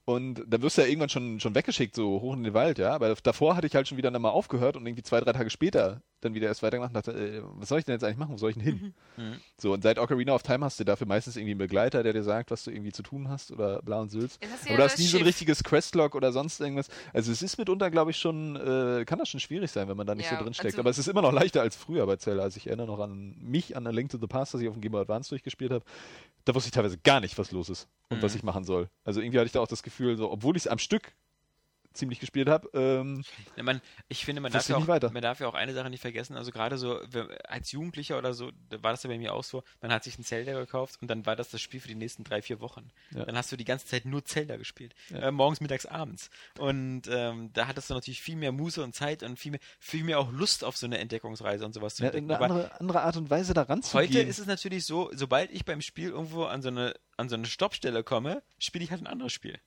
und 0.04 0.44
dann 0.46 0.62
wirst 0.62 0.78
du 0.78 0.82
ja 0.82 0.88
irgendwann 0.88 1.08
schon, 1.08 1.40
schon 1.40 1.54
weggeschickt, 1.54 1.96
so 1.96 2.20
hoch 2.20 2.34
in 2.34 2.44
den 2.44 2.54
Wald, 2.54 2.78
ja, 2.78 2.94
aber 2.94 3.14
davor 3.22 3.56
hatte 3.56 3.66
ich 3.66 3.74
halt 3.74 3.88
schon 3.88 3.98
wieder 3.98 4.16
mal 4.16 4.30
aufgehört 4.30 4.76
und 4.76 4.86
irgendwie 4.86 5.02
zwei, 5.02 5.20
drei 5.20 5.32
Tage 5.32 5.50
später 5.50 6.00
dann 6.26 6.34
wieder 6.34 6.48
erst 6.48 6.62
weitergemacht 6.62 6.90
und 6.94 7.06
dachte, 7.06 7.12
äh, 7.18 7.42
was 7.54 7.68
soll 7.68 7.78
ich 7.78 7.84
denn 7.84 7.94
jetzt 7.94 8.04
eigentlich 8.04 8.16
machen, 8.18 8.32
wo 8.34 8.36
soll 8.36 8.50
ich 8.50 8.56
denn 8.56 8.64
hin? 8.64 8.94
Mhm. 9.16 9.34
So, 9.58 9.72
und 9.72 9.82
seit 9.82 9.98
Ocarina 9.98 10.34
of 10.34 10.42
Time 10.42 10.64
hast 10.64 10.78
du 10.78 10.84
dafür 10.84 11.06
meistens 11.06 11.36
irgendwie 11.36 11.52
einen 11.52 11.58
Begleiter, 11.58 12.02
der 12.02 12.12
dir 12.12 12.22
sagt, 12.22 12.50
was 12.50 12.64
du 12.64 12.70
irgendwie 12.70 12.92
zu 12.92 13.02
tun 13.02 13.28
hast 13.28 13.50
oder 13.50 13.80
bla 13.82 14.00
und 14.00 14.10
Sülz. 14.10 14.38
Ja 14.68 14.76
du 14.76 14.82
hast 14.82 14.92
das 14.92 14.98
nie 14.98 15.06
so 15.06 15.18
ein 15.18 15.24
richtiges 15.24 15.64
Questlog 15.64 16.14
oder 16.14 16.32
sonst 16.32 16.60
irgendwas. 16.60 16.88
Also 17.12 17.32
es 17.32 17.40
ist 17.42 17.56
mitunter, 17.58 17.90
glaube 17.90 18.10
ich, 18.10 18.18
schon, 18.18 18.56
äh, 18.56 19.04
kann 19.06 19.18
das 19.18 19.28
schon 19.28 19.40
schwierig 19.40 19.70
sein, 19.70 19.88
wenn 19.88 19.96
man 19.96 20.06
da 20.06 20.14
nicht 20.14 20.30
Ja, 20.30 20.36
so 20.38 20.44
drin 20.44 20.54
steckt. 20.54 20.66
also- 20.74 20.80
Aber 20.80 20.90
es 20.90 20.98
ist 20.98 21.08
immer 21.08 21.22
noch 21.22 21.32
leichter 21.32 21.62
als 21.62 21.76
früher 21.76 22.06
bei 22.06 22.16
Zelda. 22.16 22.42
Also 22.42 22.58
ich 22.58 22.66
erinnere 22.66 22.86
noch 22.86 23.00
an 23.00 23.36
mich, 23.40 23.76
an 23.76 23.86
A 23.86 23.90
Link 23.90 24.10
to 24.10 24.18
the 24.18 24.26
Past, 24.26 24.54
das 24.54 24.60
ich 24.60 24.68
auf 24.68 24.74
dem 24.74 24.80
Game 24.82 24.92
Boy 24.92 25.00
Advance 25.02 25.30
durchgespielt 25.30 25.72
habe. 25.72 25.84
Da 26.44 26.54
wusste 26.54 26.68
ich 26.68 26.72
teilweise 26.72 26.98
gar 26.98 27.20
nicht, 27.20 27.36
was 27.38 27.50
los 27.50 27.68
ist 27.68 27.88
und 28.08 28.18
Mhm. 28.18 28.22
was 28.22 28.34
ich 28.34 28.42
machen 28.42 28.64
soll. 28.64 28.88
Also 29.04 29.20
irgendwie 29.20 29.38
hatte 29.38 29.46
ich 29.46 29.52
da 29.52 29.60
auch 29.60 29.66
das 29.68 29.82
Gefühl, 29.82 30.16
so, 30.16 30.30
obwohl 30.30 30.56
ich 30.56 30.62
es 30.64 30.68
am 30.68 30.78
Stück 30.78 31.12
ziemlich 31.96 32.20
gespielt 32.20 32.48
habe, 32.48 32.68
ähm, 32.74 33.24
Ja, 33.56 33.62
man, 33.62 33.80
ich 34.08 34.24
finde, 34.24 34.40
man 34.40 34.52
darf, 34.52 34.68
ja 34.68 34.76
auch, 34.76 34.86
man 34.86 35.22
darf 35.22 35.40
ja 35.40 35.48
auch 35.48 35.54
eine 35.54 35.74
Sache 35.74 35.90
nicht 35.90 36.00
vergessen. 36.00 36.36
Also 36.36 36.50
gerade 36.52 36.78
so 36.78 37.00
als 37.48 37.72
Jugendlicher 37.72 38.18
oder 38.18 38.34
so, 38.34 38.50
da 38.68 38.82
war 38.82 38.92
das 38.92 39.02
ja 39.02 39.10
bei 39.10 39.18
mir 39.18 39.34
auch 39.34 39.44
so, 39.44 39.62
man 39.80 39.92
hat 39.92 40.04
sich 40.04 40.18
ein 40.18 40.24
Zelda 40.24 40.52
gekauft 40.52 40.98
und 41.00 41.08
dann 41.08 41.26
war 41.26 41.36
das 41.36 41.50
das 41.50 41.60
Spiel 41.60 41.80
für 41.80 41.88
die 41.88 41.94
nächsten 41.94 42.24
drei, 42.24 42.42
vier 42.42 42.60
Wochen. 42.60 42.90
Ja. 43.14 43.24
Dann 43.24 43.36
hast 43.36 43.50
du 43.52 43.56
die 43.56 43.64
ganze 43.64 43.86
Zeit 43.86 44.04
nur 44.04 44.24
Zelda 44.24 44.56
gespielt. 44.56 44.94
Ja. 45.10 45.28
Äh, 45.28 45.32
morgens, 45.32 45.60
mittags, 45.60 45.86
abends. 45.86 46.30
Und 46.58 47.02
ähm, 47.08 47.52
da 47.52 47.66
hattest 47.66 47.90
du 47.90 47.94
natürlich 47.94 48.22
viel 48.22 48.36
mehr 48.36 48.52
Muße 48.52 48.82
und 48.82 48.94
Zeit 48.94 49.22
und 49.22 49.38
viel 49.38 49.52
mehr, 49.52 49.60
viel 49.78 50.04
mehr 50.04 50.18
auch 50.18 50.30
Lust 50.32 50.64
auf 50.64 50.76
so 50.76 50.86
eine 50.86 50.98
Entdeckungsreise 50.98 51.64
und 51.64 51.72
sowas 51.72 51.96
zu 51.96 52.02
ja, 52.02 52.10
entdecken. 52.10 52.30
eine 52.30 52.44
andere, 52.44 52.80
andere 52.80 53.02
Art 53.02 53.16
und 53.16 53.30
Weise 53.30 53.54
da 53.54 53.62
ranzugehen. 53.62 54.08
Heute 54.08 54.20
ist 54.20 54.38
es 54.38 54.46
natürlich 54.46 54.84
so, 54.84 55.10
sobald 55.12 55.50
ich 55.50 55.64
beim 55.64 55.80
Spiel 55.80 56.10
irgendwo 56.10 56.44
an 56.44 56.62
so 56.62 56.68
eine, 56.68 56.94
an 57.16 57.28
so 57.28 57.34
eine 57.34 57.46
Stoppstelle 57.46 58.04
komme, 58.04 58.42
spiele 58.58 58.84
ich 58.84 58.90
halt 58.90 59.02
ein 59.02 59.06
anderes 59.06 59.32
Spiel. 59.32 59.58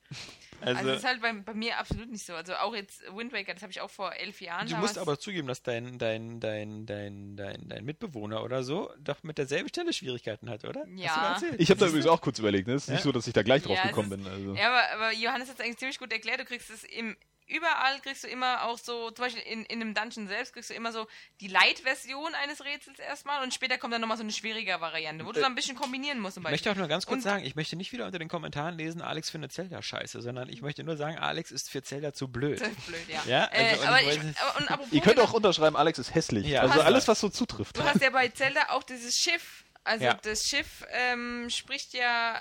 Also, 0.62 0.78
Also, 0.80 0.90
das 0.90 1.00
ist 1.00 1.06
halt 1.06 1.22
bei, 1.22 1.34
bei 1.34 1.54
mir 1.54 1.78
absolut 1.78 2.10
nicht 2.10 2.26
so. 2.26 2.34
Also 2.34 2.54
auch 2.56 2.76
jetzt 2.76 3.02
Wind 3.16 3.32
Waker, 3.34 3.54
das 3.54 3.62
habe 3.64 3.72
ich 3.72 3.82
auch 3.82 3.90
vor 3.90 4.14
elf 4.16 4.42
Jahren. 4.42 4.68
Du 4.68 4.76
musst 4.78 4.98
aber 4.98 5.20
zugeben, 5.20 5.48
dass 5.48 5.62
dein, 5.64 5.98
dein, 5.98 6.40
dein, 6.40 6.86
dein, 6.86 7.36
dein, 7.36 7.68
dein 7.70 7.86
Mitbewohner 7.86 8.44
oder 8.44 8.64
so 8.64 8.92
doch 9.00 9.24
mit 9.24 9.38
derselben 9.38 9.70
Stelle 9.70 9.94
Schwierigkeiten 9.94 10.50
hat, 10.50 10.66
oder? 10.66 10.86
Ja. 10.96 11.40
Ich 11.58 11.70
habe 11.70 11.80
da 11.80 11.88
übrigens 11.88 12.08
auch 12.08 12.22
kurz 12.22 12.40
überlegt, 12.40 12.68
ne? 12.68 12.74
Es 12.76 12.84
ist 12.84 12.90
nicht 12.90 13.00
Ja. 13.00 13.04
so, 13.04 13.12
dass 13.12 13.28
ich 13.28 13.34
da 13.34 13.44
gleich 13.44 13.64
drauf 13.64 13.78
Ja, 13.78 13.88
gekommen 13.88 14.12
ist- 14.12 14.18
bin. 14.24 14.28
Also. 14.28 14.54
Ja, 14.56 14.68
aber, 14.68 14.92
aber 15.06 15.14
Johannes 15.14 15.50
hat 15.50 15.60
es 15.60 15.66
eigentlich 15.66 15.78
ziemlich 15.78 16.00
gut 16.00 16.12
erklärt. 16.12 16.40
Du 16.40 16.46
kriegst 16.46 16.70
es 16.70 16.84
im 16.84 17.16
überall 17.50 18.00
kriegst 18.02 18.24
du 18.24 18.28
immer 18.28 18.64
auch 18.64 18.78
so, 18.78 19.12
zum 19.12 19.26
Beispiel 19.26 19.42
in, 19.44 19.66
in 19.66 19.82
einem 19.82 19.94
Dungeon 19.94 20.28
selbst 20.28 20.54
kriegst 20.54 20.70
du 20.70 20.74
immer 20.74 20.92
so 20.92 21.08
die 21.42 21.48
Light-Version 21.48 22.34
eines 22.36 22.64
Rätsels 22.64 23.00
erstmal 23.00 23.44
und 23.44 23.54
später 23.54 23.78
kommt 23.78 23.94
dann 23.94 24.02
nochmal 24.02 24.18
so 24.18 24.24
eine 24.24 24.32
schwierige 24.32 24.80
Variante, 24.80 25.26
wo 25.26 25.32
du 25.32 25.40
Äh, 25.40 25.44
dann 25.44 25.52
ein 25.52 25.56
bisschen 25.56 25.76
kombinieren 25.76 26.20
musst 26.20 26.36
zum 26.36 26.46
Ich 26.46 26.52
möchte 26.52 26.72
auch 26.72 26.76
nur 26.76 26.88
ganz 26.88 27.06
kurz 27.06 27.18
Und- 27.18 27.22
sagen, 27.24 27.44
ich 27.44 27.56
möchte 27.56 27.76
nicht 27.76 27.92
wieder 27.92 28.06
unter 28.06 28.20
den 28.20 28.30
Kommentaren 28.30 28.78
lesen, 28.78 29.02
Alex 29.02 29.30
findet 29.30 29.52
Zelda 29.52 29.82
scheiße, 29.82 30.22
sondern 30.22 30.48
ich 30.50 30.62
möchte 30.62 30.84
nur 30.84 30.96
sagen, 30.98 31.18
Alex 31.18 31.52
ist 31.52 31.70
für 31.70 31.82
Zelda 31.84 32.14
zu 32.14 32.28
blöd. 32.28 32.62
Ist 32.62 32.86
blöd, 32.88 33.08
ja. 33.10 33.22
Ja, 33.26 33.46
also, 33.46 33.84
äh, 33.84 33.88
aber 33.88 34.02
ich 34.02 34.20
aber, 34.20 34.60
und 34.60 34.68
apropos 34.72 34.92
Ihr 34.94 35.02
könnt 35.02 35.18
mit- 35.18 35.26
auch 35.26 35.34
unterschreiben, 35.34 35.76
Alex 35.76 36.00
ist 36.00 36.14
hässlich. 36.16 36.48
Ja. 36.48 36.62
also 36.62 36.82
alles, 36.82 37.08
was 37.08 37.20
so 37.20 37.30
zutrifft. 37.30 37.78
Du 37.78 37.84
hast 37.84 38.02
ja 38.02 38.10
bei 38.12 38.28
Zelda 38.30 38.70
auch 38.70 38.84
dieses 38.84 39.18
Schiff. 39.18 39.66
Also 39.84 40.06
Ja. 40.06 40.14
das 40.16 40.44
Schiff 40.48 40.86
ähm, 40.92 41.50
spricht 41.50 41.94
ja 41.94 42.40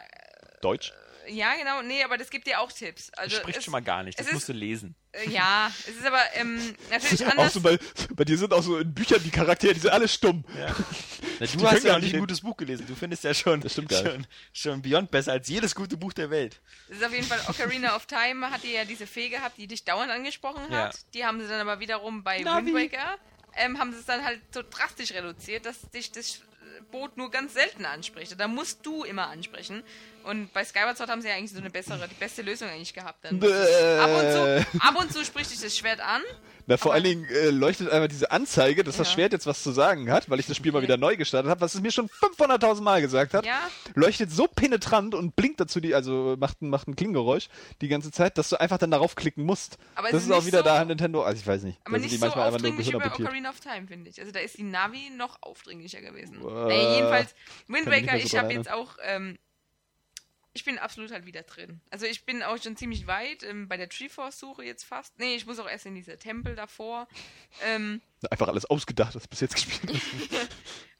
Deutsch. 0.60 0.92
Ja, 1.28 1.54
genau, 1.56 1.82
nee, 1.82 2.02
aber 2.02 2.16
das 2.16 2.30
gibt 2.30 2.46
dir 2.46 2.58
auch 2.60 2.72
Tipps. 2.72 3.10
Also 3.10 3.30
das 3.34 3.40
spricht 3.40 3.58
es, 3.58 3.64
schon 3.64 3.72
mal 3.72 3.80
gar 3.82 4.02
nicht, 4.02 4.18
das 4.18 4.26
ist- 4.28 4.32
musst 4.32 4.48
du 4.48 4.52
lesen. 4.54 4.94
Ja, 5.28 5.70
es 5.80 5.96
ist 5.96 6.06
aber 6.06 6.20
ähm, 6.34 6.74
natürlich 6.90 7.26
Auch 7.26 7.30
anders. 7.30 7.52
so 7.54 7.60
bei, 7.60 7.78
bei 8.14 8.24
dir 8.24 8.38
sind 8.38 8.52
auch 8.52 8.62
so 8.62 8.78
in 8.78 8.92
Büchern 8.92 9.22
die 9.22 9.30
Charaktere, 9.30 9.74
die 9.74 9.80
sind 9.80 9.90
alle 9.90 10.08
stumm. 10.08 10.44
Ja. 10.56 10.74
Na, 11.40 11.46
Die 11.46 11.56
du 11.56 11.70
hast 11.70 11.84
ja 11.84 11.96
auch 11.96 12.00
nicht 12.00 12.14
ein 12.14 12.20
gutes 12.20 12.40
Buch 12.40 12.56
gelesen. 12.56 12.86
Du 12.86 12.94
findest 12.94 13.24
ja 13.24 13.34
schon, 13.34 13.62
schon, 13.68 14.26
schon 14.52 14.82
Beyond 14.82 15.10
besser 15.10 15.32
als 15.32 15.48
jedes 15.48 15.74
gute 15.74 15.96
Buch 15.96 16.12
der 16.12 16.30
Welt. 16.30 16.60
Das 16.88 16.98
ist 16.98 17.04
auf 17.04 17.12
jeden 17.12 17.26
Fall 17.26 17.40
Ocarina 17.48 17.94
of 17.96 18.06
Time 18.06 18.50
hatte 18.50 18.66
ja 18.68 18.84
diese 18.84 19.06
Fee 19.06 19.28
gehabt, 19.28 19.58
die 19.58 19.66
dich 19.66 19.84
dauernd 19.84 20.10
angesprochen 20.10 20.62
hat. 20.70 20.94
Ja. 20.94 21.00
Die 21.14 21.24
haben 21.24 21.40
sie 21.40 21.48
dann 21.48 21.60
aber 21.60 21.80
wiederum 21.80 22.22
bei 22.22 22.40
Navi. 22.40 22.74
Wind 22.74 22.92
Waker 22.92 23.18
ähm, 23.56 23.78
haben 23.78 23.92
sie 23.92 23.98
es 23.98 24.06
dann 24.06 24.24
halt 24.24 24.40
so 24.52 24.62
drastisch 24.68 25.12
reduziert, 25.12 25.66
dass 25.66 25.80
dich 25.90 26.12
das 26.12 26.40
Boot 26.90 27.16
nur 27.16 27.30
ganz 27.30 27.54
selten 27.54 27.84
anspricht. 27.84 28.38
Da 28.38 28.48
musst 28.48 28.84
du 28.86 29.04
immer 29.04 29.28
ansprechen. 29.28 29.82
Und 30.28 30.52
bei 30.52 30.64
Skyward 30.64 30.96
Sword 30.96 31.10
haben 31.10 31.22
sie 31.22 31.28
ja 31.28 31.34
eigentlich 31.34 31.52
so 31.52 31.58
eine 31.58 31.70
bessere, 31.70 32.06
die 32.08 32.14
beste 32.14 32.42
Lösung 32.42 32.68
eigentlich 32.68 32.92
gehabt. 32.94 33.24
Dann 33.24 33.40
Bäh. 33.40 33.48
ab, 33.98 34.10
und 34.10 34.30
zu, 34.32 34.66
ab 34.80 34.94
und 35.00 35.12
zu 35.12 35.24
spricht 35.24 35.50
dich 35.50 35.60
das 35.60 35.76
Schwert 35.76 36.00
an. 36.00 36.22
Na, 36.66 36.76
vor 36.76 36.92
allen 36.92 37.04
Dingen 37.04 37.24
äh, 37.24 37.48
leuchtet 37.48 37.88
einmal 37.90 38.08
diese 38.08 38.30
Anzeige, 38.30 38.84
dass 38.84 38.98
das 38.98 39.08
Ja. 39.08 39.14
Schwert 39.14 39.32
jetzt 39.32 39.46
was 39.46 39.62
zu 39.62 39.70
sagen 39.72 40.12
hat, 40.12 40.28
weil 40.28 40.38
ich 40.38 40.46
das 40.46 40.54
Spiel 40.58 40.70
mal 40.70 40.82
wieder 40.82 40.98
neu 40.98 41.16
gestartet 41.16 41.48
habe, 41.50 41.62
was 41.62 41.74
es 41.74 41.80
mir 41.80 41.90
schon 41.90 42.08
500.000 42.10 42.82
Mal 42.82 43.00
gesagt 43.00 43.32
hat. 43.32 43.46
Ja. 43.46 43.58
Leuchtet 43.94 44.30
so 44.30 44.46
penetrant 44.46 45.14
und 45.14 45.34
blinkt 45.34 45.60
dazu, 45.60 45.80
die, 45.80 45.94
also 45.94 46.36
macht, 46.38 46.60
ein- 46.60 46.68
macht 46.68 46.86
ein 46.88 46.94
Klinggeräusch 46.94 47.48
die 47.80 47.88
ganze 47.88 48.10
Zeit, 48.10 48.36
dass 48.36 48.50
du 48.50 48.60
einfach 48.60 48.76
dann 48.76 48.90
darauf 48.90 49.14
klicken 49.14 49.44
musst. 49.44 49.78
Aber 49.94 50.10
das 50.10 50.20
ist 50.24 50.26
ist 50.28 50.32
auch 50.32 50.44
wieder 50.44 50.58
so- 50.58 50.64
da 50.64 50.84
Nintendo, 50.84 51.22
also 51.22 51.40
ich 51.40 51.46
weiß 51.46 51.62
nicht. 51.62 51.78
Aber 51.84 51.98
nicht 51.98 52.12
die 52.12 52.16
so 52.18 52.26
manchmal 52.26 52.48
aufdringlich 52.50 52.88
über 52.90 52.98
gehirnabonniert. 52.98 53.28
Ocarina 53.30 53.48
of 53.48 53.60
Time, 53.60 53.86
finde 53.88 54.10
ich. 54.10 54.20
Also 54.20 54.30
da 54.30 54.40
ist 54.40 54.58
die 54.58 54.62
Navi 54.64 55.08
noch 55.16 55.38
aufdringlicher 55.40 56.02
gewesen. 56.02 56.42
Äh, 56.42 56.44
naja, 56.44 56.94
jedenfalls, 56.96 57.34
Wind 57.68 57.86
Waker, 57.86 58.12
mehr 58.12 58.20
so 58.20 58.26
ich 58.26 58.36
habe 58.36 58.52
jetzt 58.52 58.70
auch, 58.70 58.96
ähm, 59.04 59.38
ich 60.52 60.64
bin 60.64 60.78
absolut 60.78 61.12
halt 61.12 61.26
wieder 61.26 61.42
drin. 61.42 61.80
Also 61.90 62.06
ich 62.06 62.24
bin 62.24 62.42
auch 62.42 62.60
schon 62.60 62.76
ziemlich 62.76 63.06
weit 63.06 63.42
ähm, 63.42 63.68
bei 63.68 63.76
der 63.76 63.88
Treeforce-Suche 63.88 64.64
jetzt 64.64 64.84
fast. 64.84 65.18
Nee, 65.18 65.36
ich 65.36 65.46
muss 65.46 65.58
auch 65.58 65.68
erst 65.68 65.86
in 65.86 65.94
diese 65.94 66.18
Tempel 66.18 66.54
davor. 66.56 67.08
Ähm, 67.64 68.02
Einfach 68.30 68.48
alles 68.48 68.66
ausgedacht, 68.66 69.14
was 69.14 69.26
bis 69.26 69.40
jetzt 69.40 69.54
gespielt 69.54 69.90
ist. 70.30 70.48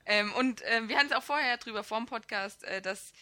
ähm, 0.06 0.32
und 0.32 0.62
ähm, 0.64 0.88
wir 0.88 0.96
hatten 0.96 1.08
es 1.08 1.12
auch 1.12 1.22
vorher 1.22 1.56
drüber 1.58 1.84
vor 1.84 1.98
dem 1.98 2.06
Podcast, 2.06 2.64
äh, 2.64 2.80
dass 2.80 3.12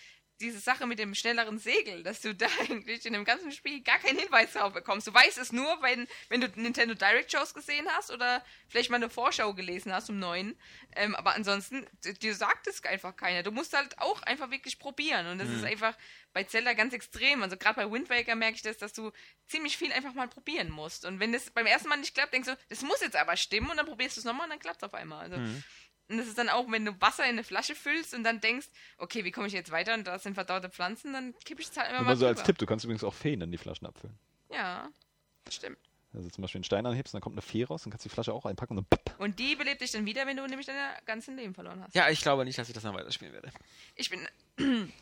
diese 0.41 0.59
Sache 0.59 0.87
mit 0.87 0.99
dem 0.99 1.15
schnelleren 1.15 1.59
Segel, 1.59 2.03
dass 2.03 2.21
du 2.21 2.35
da 2.35 2.47
eigentlich 2.61 3.05
in 3.07 3.13
dem 3.13 3.25
ganzen 3.25 3.53
Spiel 3.53 3.83
gar 3.83 3.99
keinen 3.99 4.19
Hinweis 4.19 4.53
drauf 4.53 4.73
bekommst. 4.73 5.07
Du 5.07 5.15
weißt 5.15 5.39
es 5.39 5.53
nur, 5.53 5.83
wenn, 5.83 6.07
wenn 6.29 6.41
du 6.41 6.49
Nintendo 6.57 6.95
Direct 6.95 7.33
Shows 7.33 7.55
gesehen 7.55 7.87
hast 7.97 8.11
oder 8.11 8.45
vielleicht 8.69 8.91
mal 8.91 8.97
eine 8.97 9.11
Vorschau 9.11 9.55
gelesen 9.55 9.93
hast 9.93 10.11
um 10.11 10.19
neuen. 10.19 10.59
Ähm, 10.95 11.15
aber 11.15 11.35
ansonsten, 11.35 11.87
dir 12.23 12.35
sagt 12.35 12.67
es 12.67 12.85
einfach 12.85 13.17
keiner. 13.17 13.43
Du 13.43 13.51
musst 13.51 13.73
halt 13.73 13.99
auch 13.99 14.23
einfach 14.23 14.51
wirklich 14.51 14.79
probieren. 14.79 15.27
Und 15.27 15.39
das 15.39 15.49
ist 15.49 15.65
einfach 15.65 15.97
bei 16.33 16.45
Zelda 16.45 16.75
ganz 16.75 16.93
extrem. 16.93 17.43
Also 17.43 17.57
gerade 17.57 17.77
bei 17.77 17.91
Wind 17.91 18.11
Waker 18.11 18.35
merke 18.35 18.57
ich 18.57 18.63
das, 18.63 18.79
dass 18.79 18.93
du 18.93 19.13
ziemlich 19.47 19.77
viel 19.77 19.93
einfach 19.93 20.13
mal 20.15 20.29
probieren 20.29 20.71
musst. 20.71 21.05
Und 21.05 21.19
wenn 21.21 21.33
das 21.33 21.51
beim 21.51 21.67
ersten 21.67 21.89
Mal 21.89 21.97
nicht 21.97 22.15
klappt, 22.15 22.35
denkst 22.35 22.49
du, 22.49 22.57
das 22.69 22.83
muss 22.83 23.01
jetzt 23.01 23.17
aber 23.17 23.37
stimmen 23.37 23.71
und 23.71 23.77
dann 23.77 23.87
probierst 23.87 24.17
du 24.17 24.21
es 24.21 24.25
nochmal 24.25 24.45
und 24.45 24.51
dann 24.51 24.59
klappt 24.59 24.83
es 24.83 24.83
auf 24.83 24.95
einmal. 24.95 25.21
Also 25.21 25.37
und 26.09 26.19
das 26.19 26.27
ist 26.27 26.39
dann 26.39 26.49
auch, 26.49 26.71
wenn 26.71 26.85
du 26.85 27.01
Wasser 27.01 27.25
in 27.25 27.31
eine 27.31 27.45
Flasche 27.45 27.75
füllst 27.75 28.15
und 28.15 28.25
dann 28.25 28.41
denkst, 28.41 28.69
okay, 28.99 29.25
wie 29.25 29.33
komme 29.33 29.47
ich 29.49 29.53
jetzt 29.53 29.71
weiter 29.71 29.95
und 29.95 30.07
da 30.07 30.19
sind 30.19 30.35
verdorrte 30.35 30.71
Pflanzen, 30.71 31.13
dann 31.13 31.35
kippe 31.45 31.63
ich 31.63 31.69
es 31.69 31.77
halt 31.77 31.89
einfach 31.89 32.01
Nur 32.01 32.09
mal 32.09 32.17
so 32.17 32.27
als 32.27 32.39
drüber. 32.39 32.47
Tipp, 32.47 32.59
du 32.59 32.67
kannst 32.67 32.85
übrigens 32.85 33.05
auch 33.05 33.15
Feen 33.15 33.41
in 33.41 33.51
die 33.51 33.59
Flaschen 33.59 33.87
abfüllen. 33.87 34.17
Ja, 34.51 34.89
stimmt. 35.51 35.79
Also 36.15 36.31
zum 36.31 36.43
Beispiel 36.43 36.59
einen 36.59 36.65
Stein 36.65 36.87
anhebst, 36.87 37.13
dann 37.13 37.21
kommt 37.21 37.35
eine 37.35 37.43
Fee 37.43 37.65
raus, 37.65 37.83
dann 37.83 37.91
kannst 37.91 38.05
du 38.05 38.09
die 38.09 38.15
Flasche 38.15 38.33
auch 38.33 38.47
einpacken 38.47 38.79
und 38.79 38.87
dann. 38.91 39.01
Und 39.19 39.39
die 39.39 39.55
belebt 39.57 39.83
dich 39.83 39.91
dann 39.93 40.07
wieder, 40.07 40.27
wenn 40.27 40.37
du 40.37 40.47
nämlich 40.47 40.67
dein 40.67 40.77
ganzen 41.05 41.37
Leben 41.37 41.55
verloren 41.55 41.83
hast. 41.83 41.95
Ja, 41.95 42.09
ich 42.09 42.21
glaube 42.23 42.45
nicht, 42.45 42.59
dass 42.59 42.69
ich 42.69 42.75
das 42.75 42.85
noch 42.85 42.95
weiterspielen 42.95 43.35
werde. 43.35 43.51
Ich 43.97 44.09
bin, 44.09 44.27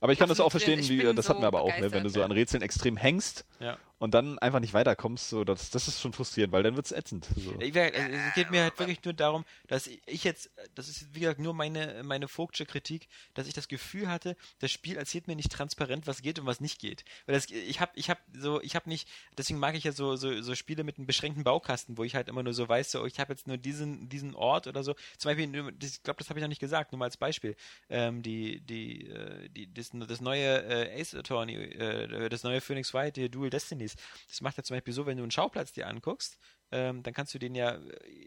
Aber 0.00 0.12
ich 0.12 0.18
kann 0.18 0.28
das 0.28 0.40
auch 0.40 0.50
verstehen, 0.50 0.80
wie, 0.88 1.02
das 1.14 1.26
so 1.26 1.30
hatten 1.30 1.42
wir 1.42 1.46
aber 1.46 1.62
auch, 1.62 1.76
ne? 1.78 1.92
wenn 1.92 2.02
du 2.02 2.08
so 2.08 2.22
an 2.22 2.32
Rätseln 2.32 2.62
extrem 2.62 2.96
hängst 2.96 3.44
Ja. 3.60 3.78
und 3.98 4.14
dann 4.14 4.38
einfach 4.38 4.60
nicht 4.60 4.74
weiterkommst, 4.74 5.28
so, 5.28 5.44
das, 5.44 5.70
das 5.70 5.88
ist 5.88 6.00
schon 6.00 6.12
frustrierend, 6.12 6.52
weil 6.52 6.62
dann 6.62 6.76
wird's 6.76 6.92
ätzend. 6.92 7.28
So. 7.36 7.54
Ich 7.60 7.76
also, 7.76 7.98
es 7.98 8.34
geht 8.34 8.50
mir 8.50 8.62
halt 8.62 8.78
wirklich 8.78 9.04
nur 9.04 9.14
darum, 9.14 9.44
dass 9.68 9.86
ich 9.86 10.24
jetzt, 10.24 10.50
das 10.74 10.88
ist 10.88 11.14
wie 11.14 11.20
gesagt 11.20 11.40
nur 11.40 11.54
meine, 11.54 12.02
meine 12.04 12.28
Vogtsche 12.28 12.66
Kritik, 12.66 13.08
dass 13.34 13.46
ich 13.46 13.54
das 13.54 13.68
Gefühl 13.68 14.08
hatte, 14.08 14.36
das 14.58 14.70
Spiel 14.70 14.96
erzählt 14.96 15.28
mir 15.28 15.36
nicht 15.36 15.52
transparent, 15.52 16.06
was 16.06 16.22
geht 16.22 16.38
und 16.38 16.46
was 16.46 16.60
nicht 16.60 16.80
geht. 16.80 17.04
Weil 17.26 17.34
das, 17.34 17.46
ich 17.46 17.80
habe 17.80 17.92
ich 17.94 18.10
hab 18.10 18.18
so, 18.34 18.60
ich 18.62 18.74
habe 18.74 18.88
nicht, 18.88 19.08
deswegen 19.36 19.58
mag 19.58 19.74
ich 19.74 19.84
ja 19.84 19.92
so, 19.92 20.16
so, 20.16 20.40
so 20.42 20.54
Spiele 20.54 20.84
mit 20.84 20.98
einem 20.98 21.06
beschränkten 21.06 21.44
Baukasten, 21.44 21.96
wo 21.98 22.04
ich 22.04 22.14
halt 22.14 22.28
immer 22.28 22.42
nur 22.42 22.54
so 22.54 22.68
weiß, 22.68 22.90
so, 22.90 23.04
ich 23.06 23.20
habe 23.20 23.32
jetzt 23.32 23.46
nur 23.46 23.56
diesen, 23.56 24.08
diesen 24.08 24.34
Ort 24.34 24.66
oder 24.66 24.82
so. 24.82 24.94
Zum 25.18 25.28
Beispiel, 25.30 25.74
ich 25.80 26.02
glaube, 26.02 26.18
das 26.18 26.28
habe 26.28 26.38
ich 26.38 26.42
noch 26.42 26.48
nicht 26.48 26.60
gesagt, 26.60 26.92
nur 26.92 26.98
mal 26.98 27.06
als 27.06 27.16
Beispiel. 27.16 27.56
Ähm, 27.88 28.22
die, 28.22 28.60
die, 28.60 29.08
äh, 29.08 29.48
die, 29.48 29.66
das, 29.90 30.08
das 30.08 30.20
neue 30.20 30.62
äh, 30.64 31.00
Ace 31.00 31.14
Attorney, 31.14 31.54
äh, 31.54 32.28
das 32.28 32.42
neue 32.42 32.60
Phoenix 32.60 32.94
Wright, 32.94 33.16
die 33.16 33.30
Dual 33.30 33.50
Destinies, 33.50 33.96
das 34.28 34.40
macht 34.40 34.56
ja 34.56 34.62
zum 34.62 34.76
Beispiel 34.76 34.94
so, 34.94 35.06
wenn 35.06 35.16
du 35.16 35.22
einen 35.22 35.30
Schauplatz 35.30 35.72
dir 35.72 35.86
anguckst, 35.86 36.38
ähm, 36.70 37.02
dann 37.02 37.14
kannst 37.14 37.34
du 37.34 37.38
den 37.38 37.54
ja 37.54 37.72
äh, 37.72 37.80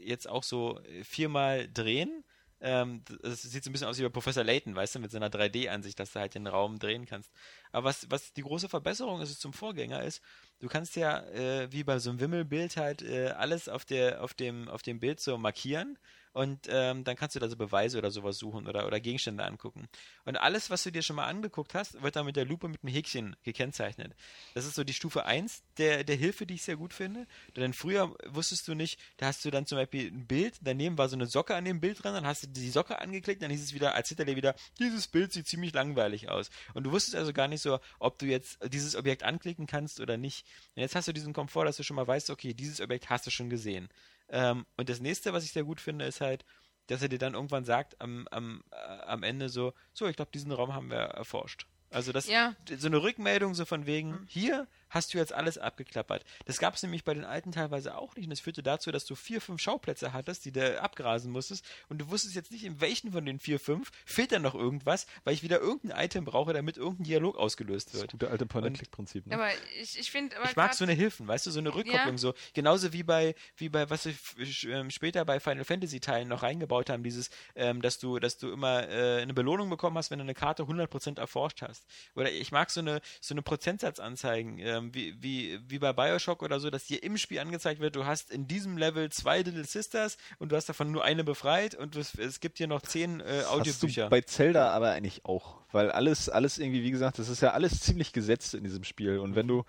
jetzt 0.04 0.30
auch 0.30 0.44
so 0.44 0.80
äh, 0.82 1.04
viermal 1.04 1.68
drehen. 1.72 2.24
Ähm, 2.62 3.04
das 3.22 3.42
sieht 3.42 3.64
so 3.64 3.70
ein 3.70 3.74
bisschen 3.74 3.88
aus 3.88 4.00
wie 4.00 4.04
bei 4.04 4.10
Professor 4.10 4.44
Layton, 4.44 4.76
weißt 4.76 4.96
du, 4.96 5.00
mit 5.00 5.12
so 5.12 5.18
einer 5.18 5.30
3D-Ansicht, 5.30 6.00
dass 6.00 6.14
du 6.14 6.20
halt 6.20 6.36
den 6.36 6.48
Raum 6.48 6.80
drehen 6.80 7.06
kannst. 7.06 7.32
Aber 7.72 7.86
was, 7.86 8.10
was 8.10 8.34
die 8.34 8.44
große 8.44 8.70
Verbesserung 8.70 9.22
ist 9.22 9.42
zum 9.42 9.52
Vorgänger 9.52 10.04
ist, 10.04 10.22
du 10.60 10.68
kannst 10.68 10.96
ja 10.96 11.20
äh, 11.28 11.72
wie 11.72 11.84
bei 11.84 12.00
so 12.00 12.10
einem 12.10 12.20
Wimmelbild 12.22 12.78
halt 12.78 13.02
äh, 13.02 13.30
alles 13.30 13.68
auf 13.68 13.84
der, 13.84 14.24
auf 14.24 14.34
dem, 14.34 14.70
auf 14.70 14.84
dem 14.84 15.00
Bild 15.00 15.20
so 15.20 15.38
markieren 15.38 15.98
und 16.36 16.68
ähm, 16.68 17.06
dann 17.06 17.16
kannst 17.16 17.34
du 17.38 17.40
da 17.40 17.48
so 17.48 17.56
Beweise 17.56 17.98
oder 17.98 18.12
sowas 18.12 18.38
suchen 18.38 18.68
oder, 18.68 18.86
oder 18.86 19.00
Gegenstände 19.00 19.46
angucken. 19.46 19.88
Und 20.26 20.36
alles, 20.36 20.70
was 20.70 20.84
du 20.84 20.92
dir 20.92 21.02
schon 21.02 21.16
mal 21.16 21.28
angeguckt 21.28 21.74
hast, 21.74 22.04
wird 22.04 22.18
dann 22.18 22.26
mit 22.26 22.36
der 22.36 22.44
Lupe 22.44 22.68
mit 22.68 22.84
einem 22.84 22.94
Häkchen 22.94 23.38
gekennzeichnet. 23.44 24.14
Das 24.54 24.66
ist 24.66 24.76
so 24.76 24.84
die 24.84 24.92
Stufe 24.92 25.26
1 25.26 25.64
der, 25.78 26.04
der 26.04 26.18
Hilfe, 26.18 26.46
die 26.46 26.56
ich 26.56 26.64
sehr 26.64 26.76
gut 26.76 26.94
finde. 26.94 27.26
Denn 27.56 27.72
früher 27.72 28.14
wusstest 28.26 28.68
du 28.68 28.74
nicht, 28.74 29.00
da 29.16 29.28
hast 29.28 29.46
du 29.46 29.50
dann 29.50 29.66
zum 29.66 29.78
Beispiel 29.78 30.12
ein 30.12 30.28
Bild, 30.28 30.56
daneben 30.60 30.98
war 30.98 31.08
so 31.08 31.16
eine 31.16 31.26
Socke 31.26 31.56
an 31.56 31.64
dem 31.64 31.80
Bild 31.80 32.04
dran, 32.04 32.14
dann 32.14 32.28
hast 32.28 32.44
du 32.44 32.48
die 32.48 32.70
Socke 32.70 33.00
angeklickt, 33.00 33.42
dann 33.42 33.50
hieß 33.50 33.64
es 33.64 33.74
wieder 33.74 33.96
als 33.96 34.10
Hinterleer 34.10 34.36
wieder, 34.36 34.56
dieses 34.78 35.08
Bild 35.08 35.32
sieht 35.32 35.48
ziemlich 35.48 35.74
langweilig 35.74 36.28
aus. 36.28 36.50
Und 36.74 36.84
du 36.84 36.92
wusstest 36.92 37.16
also 37.16 37.32
gar 37.32 37.48
nicht 37.48 37.62
so, 37.62 37.80
ob 38.00 38.20
du 38.20 38.26
jetzt 38.26 38.60
dieses 38.74 38.98
Objekt 38.98 39.24
anklicken 39.24 39.68
kannst 39.68 40.02
oder 40.02 40.18
nicht. 40.18 40.46
Und 40.76 40.82
jetzt 40.82 40.96
hast 40.96 41.08
du 41.08 41.14
diesen 41.14 41.32
Komfort, 41.32 41.64
dass 41.64 41.78
du 41.78 41.84
schon 41.84 41.96
mal 41.96 42.06
weißt, 42.06 42.30
okay, 42.30 42.54
dieses 42.54 42.82
Objekt 42.82 43.10
hast 43.10 43.26
du 43.26 43.32
schon 43.32 43.50
gesehen. 43.50 43.88
Ähm, 44.30 44.66
und 44.78 44.90
das 44.90 45.00
nächste, 45.00 45.34
was 45.34 45.44
ich 45.44 45.52
sehr 45.52 45.64
gut 45.64 45.80
finde, 45.82 46.06
ist 46.06 46.22
halt, 46.22 46.46
dass 46.88 47.02
er 47.02 47.10
dir 47.10 47.20
dann 47.20 47.34
irgendwann 47.34 47.66
sagt 47.66 48.00
am, 48.02 48.28
am, 48.32 48.64
äh, 48.72 48.76
am 49.06 49.24
Ende 49.24 49.50
so, 49.50 49.74
so, 49.94 50.08
ich 50.08 50.16
glaube, 50.16 50.32
diesen 50.32 50.52
Raum 50.52 50.74
haben 50.74 50.90
wir 50.90 50.98
erforscht. 50.98 51.68
Also 51.92 52.12
das 52.12 52.28
Ja. 52.28 52.56
so 52.78 52.88
eine 52.88 53.02
Rückmeldung 53.02 53.54
so 53.56 53.66
von 53.66 53.86
wegen, 53.86 54.26
hier 54.28 54.68
hast 54.96 55.14
du 55.14 55.18
jetzt 55.20 55.34
alles 55.34 55.58
abgeklappert. 55.60 56.24
Das 56.46 56.58
gab 56.58 56.74
es 56.76 56.82
nämlich 56.82 57.04
bei 57.04 57.14
den 57.14 57.26
alten 57.26 57.52
teilweise 57.52 57.96
auch 57.98 58.16
nicht 58.16 58.26
und 58.26 58.30
das 58.32 58.40
führte 58.40 58.64
dazu, 58.64 58.92
dass 58.92 59.06
du 59.06 59.14
vier, 59.14 59.42
fünf 59.42 59.62
Schauplätze 59.62 60.14
hattest, 60.14 60.46
die 60.46 60.52
du 60.52 60.82
abgrasen 60.82 61.32
musstest 61.32 61.64
und 61.90 62.00
du 62.00 62.10
wusstest 62.10 62.34
jetzt 62.36 62.52
nicht, 62.52 62.64
in 62.64 62.82
welchen 62.82 63.12
von 63.12 63.26
den 63.26 63.40
vier, 63.40 63.60
fünf 63.60 63.92
fehlt 64.06 64.32
da 64.32 64.40
noch 64.40 64.56
irgendwas, 64.56 65.06
weil 65.26 65.34
ich 65.34 65.44
wieder 65.44 65.60
irgendein 65.60 66.04
Item 66.06 66.26
brauche, 66.26 66.54
damit 66.54 66.78
irgendein 66.78 67.04
Dialog 67.04 67.38
ausgelöst 67.38 67.94
Das 67.94 68.02
wird. 68.02 68.12
gute 68.14 68.30
alte 68.32 68.46
Point-and-Click-Prinzip. 68.46 69.28
Ne? 69.28 69.36
aber 69.36 69.50
ich, 69.82 70.00
ich 70.00 70.10
finde, 70.10 70.36
aber 70.38 70.50
Ich 70.50 70.56
mag 70.56 70.74
so 70.74 70.86
eine 70.86 70.94
Hilfen, 70.94 71.28
weißt 71.28 71.46
du, 71.46 71.52
so 71.52 71.60
eine 71.60 71.76
Rückkopplung, 71.76 72.14
Ja. 72.14 72.18
so 72.18 72.34
genauso 72.54 72.94
wie 72.94 73.04
bei, 73.04 73.36
wie 73.58 73.70
bei, 73.70 73.90
was 73.90 74.06
sch- 74.06 74.70
ähm, 74.70 74.90
später 74.92 75.26
bei 75.26 75.40
Final 75.42 75.66
Fantasy 75.66 76.00
Teilen 76.00 76.30
noch 76.30 76.42
reingebaut 76.42 76.90
haben, 76.90 77.04
dieses, 77.04 77.30
ähm, 77.56 77.82
dass 77.82 78.00
du, 78.00 78.18
dass 78.20 78.38
du 78.38 78.50
immer 78.52 78.88
äh, 78.88 79.22
eine 79.22 79.34
Belohnung 79.34 79.70
bekommen 79.70 79.98
hast, 79.98 80.10
wenn 80.12 80.20
du 80.20 80.24
eine 80.24 80.34
Karte 80.34 80.64
100% 80.64 81.20
erforscht 81.20 81.62
hast. 81.62 81.86
Oder 82.16 82.32
ich 82.32 82.52
mag 82.54 82.70
so 82.72 82.80
eine, 82.80 83.02
so 83.20 83.34
eine 83.34 83.42
Prozentsatzanzeigen, 83.42 84.60
ähm, 84.60 84.85
wie, 84.94 85.16
wie, 85.22 85.60
wie 85.68 85.80
bei 85.80 85.94
Bioshock 85.94 86.44
oder 86.44 86.60
so, 86.60 86.70
dass 86.70 86.86
dir 86.86 87.02
im 87.04 87.18
Spiel 87.18 87.40
angezeigt 87.40 87.80
wird, 87.82 87.96
du 87.96 88.06
hast 88.06 88.32
in 88.32 88.48
diesem 88.48 88.78
Level 88.78 89.10
zwei 89.12 89.42
Little 89.42 89.64
Sisters 89.64 90.18
und 90.40 90.52
du 90.52 90.56
hast 90.56 90.70
davon 90.70 90.92
nur 90.92 91.04
eine 91.04 91.24
befreit 91.24 91.76
und 91.76 91.96
es, 91.96 92.16
es 92.16 92.40
gibt 92.40 92.58
hier 92.58 92.68
noch 92.68 92.82
zehn 92.82 93.20
äh, 93.20 93.24
Hast 93.40 93.48
Audiobücher. 93.50 94.04
du 94.04 94.10
bei 94.10 94.22
Zelda 94.22 94.70
aber 94.72 94.92
eigentlich 94.92 95.26
auch, 95.26 95.62
weil 95.72 95.92
alles, 95.92 96.30
alles 96.30 96.58
irgendwie, 96.58 96.84
wie 96.84 96.92
gesagt, 96.92 97.20
das 97.20 97.30
ist 97.30 97.42
ja 97.42 97.52
alles 97.52 97.82
ziemlich 97.82 98.14
gesetzt 98.14 98.54
in 98.54 98.64
diesem 98.64 98.84
Spiel. 98.84 99.20
Und 99.20 99.36
wenn 99.36 99.48
du, 99.48 99.64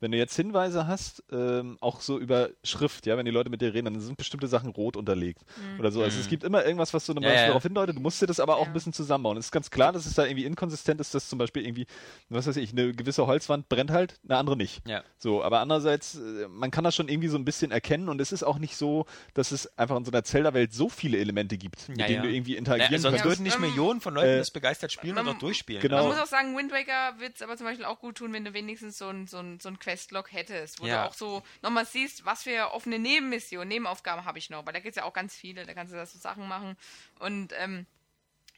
wenn 0.00 0.10
du 0.12 0.18
jetzt 0.18 0.34
Hinweise 0.34 0.86
hast, 0.86 1.22
ähm, 1.30 1.76
auch 1.80 2.00
so 2.00 2.18
über 2.18 2.48
Schrift, 2.64 3.06
ja, 3.06 3.16
wenn 3.16 3.24
die 3.26 3.30
Leute 3.30 3.50
mit 3.50 3.60
dir 3.60 3.72
reden, 3.74 3.84
dann 3.92 4.00
sind 4.00 4.16
bestimmte 4.16 4.48
Sachen 4.48 4.70
rot 4.70 4.96
unterlegt 4.96 5.42
oder 5.78 5.90
so. 5.92 6.02
Also 6.02 6.18
es 6.18 6.26
gibt 6.28 6.42
immer 6.42 6.64
irgendwas, 6.64 6.92
was 6.94 7.06
so 7.06 7.12
Ja, 7.14 7.20
ja. 7.32 7.46
darauf 7.48 7.62
hindeutet. 7.62 7.96
Du 7.96 8.00
musst 8.00 8.20
dir 8.22 8.26
das 8.26 8.40
aber 8.40 8.56
auch 8.56 8.62
Ja. 8.62 8.66
ein 8.68 8.72
bisschen 8.72 8.92
zusammenbauen. 8.92 9.36
Es 9.36 9.46
ist 9.46 9.52
ganz 9.52 9.70
klar, 9.70 9.92
dass 9.92 10.06
es 10.06 10.14
da 10.14 10.24
irgendwie 10.24 10.44
inkonsistent 10.46 11.00
ist, 11.00 11.14
dass 11.14 11.28
zum 11.28 11.38
Beispiel 11.38 11.64
irgendwie, 11.66 11.86
was 12.30 12.46
weiß 12.46 12.56
ich, 12.56 12.72
eine 12.72 12.92
gewisse 12.92 13.26
Holzwand 13.26 13.68
brennt 13.68 13.90
halt, 13.90 14.14
eine 14.24 14.38
andere 14.38 14.56
nicht. 14.56 14.82
Ja. 14.88 15.02
So, 15.18 15.42
aber 15.44 15.60
andererseits, 15.60 16.14
äh, 16.16 16.48
man 16.48 16.70
kann 16.70 16.84
das 16.84 16.94
schon 16.96 17.08
irgendwie 17.08 17.28
so 17.28 17.36
ein 17.36 17.44
bisschen 17.44 17.70
erkennen 17.70 18.08
und 18.08 18.20
es 18.20 18.32
ist 18.32 18.42
auch 18.42 18.58
nicht 18.58 18.76
so, 18.76 19.06
dass 19.34 19.52
es 19.52 19.76
einfach 19.78 19.96
in 19.96 20.04
so 20.04 20.10
einer 20.10 20.24
Zelda-Welt 20.24 20.72
so 20.72 20.88
viele 20.88 21.18
Elemente 21.18 21.58
gibt, 21.58 21.88
mit 21.90 21.98
Ja, 21.98 22.06
denen 22.06 22.16
ja. 22.16 22.22
du 22.22 22.34
irgendwie 22.34 22.52
Ja, 22.52 22.58
interagieren 22.58 23.00
sonst 23.02 23.16
kannst. 23.18 23.24
würden 23.26 23.42
nicht 23.42 23.56
Ähm, 23.56 23.60
Millionen 23.62 24.00
von 24.00 24.14
Leuten 24.14 24.28
äh, 24.28 24.38
das 24.38 24.50
begeistert 24.50 24.92
spielen 24.92 25.18
und 25.18 25.24
man- 25.26 25.34
auch 25.36 25.38
durchspielen. 25.40 25.82
Genau. 25.82 25.98
Man 25.98 26.08
muss 26.08 26.18
auch 26.18 26.26
sagen, 26.26 26.56
Wind 26.56 26.72
Waker 26.72 27.18
wird 27.18 27.36
es 27.36 27.42
aber 27.42 27.56
zum 27.56 27.66
Beispiel 27.66 27.84
auch 27.84 27.98
gut 28.00 28.16
tun, 28.16 28.32
wenn 28.32 28.44
du 28.44 28.54
wenigstens 28.54 28.96
so 28.98 29.08
ein, 29.08 29.26
so 29.26 29.38
ein, 29.38 29.60
so 29.60 29.68
ein 29.68 29.78
Questlog 29.90 30.32
hättest, 30.32 30.80
wo 30.80 30.86
Ja. 30.86 31.02
du 31.04 31.08
auch 31.10 31.14
so 31.14 31.42
nochmal 31.62 31.86
siehst, 31.86 32.24
was 32.24 32.42
für 32.44 32.72
offene 32.72 32.98
Nebenmissionen, 32.98 33.68
Nebenaufgaben 33.68 34.24
habe 34.24 34.38
ich 34.38 34.50
noch, 34.50 34.64
weil 34.66 34.72
da 34.72 34.80
gibt 34.80 34.90
es 34.90 34.96
ja 34.96 35.04
auch 35.04 35.12
ganz 35.12 35.34
viele, 35.36 35.66
da 35.66 35.74
kannst 35.74 35.92
du 35.92 35.96
da 35.96 36.06
so 36.06 36.18
Sachen 36.18 36.46
machen. 36.48 36.76
Und 37.18 37.52
ähm, 37.56 37.86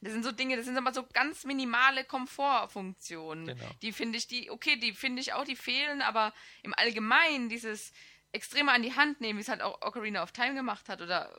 Das 0.05 0.13
sind 0.13 0.25
so 0.25 0.33
Dinge, 0.33 0.57
das 0.57 0.65
sind 0.65 0.77
aber 0.77 0.93
so 0.93 1.05
ganz 1.13 1.45
minimale 1.45 2.03
Komfortfunktionen. 2.05 3.47
Genau. 3.47 3.71
Die 3.83 3.93
finde 3.93 4.19
ich, 4.19 4.27
die, 4.27 4.51
okay, 4.51 4.75
die 4.77 4.93
finde 4.95 5.21
ich 5.23 5.33
auch, 5.33 5.45
die 5.45 5.55
fehlen, 5.55 6.03
aber 6.03 6.35
im 6.65 6.75
Allgemeinen 6.75 7.49
dieses 7.49 7.93
extreme 8.33 8.73
an 8.73 8.83
die 8.83 8.97
Hand 8.97 9.21
nehmen, 9.21 9.39
wie 9.39 9.43
es 9.43 9.49
halt 9.49 9.63
auch 9.63 9.81
Ocarina 9.83 10.23
of 10.23 10.33
Time 10.33 10.55
gemacht 10.55 10.89
hat 10.89 11.01
oder 11.03 11.31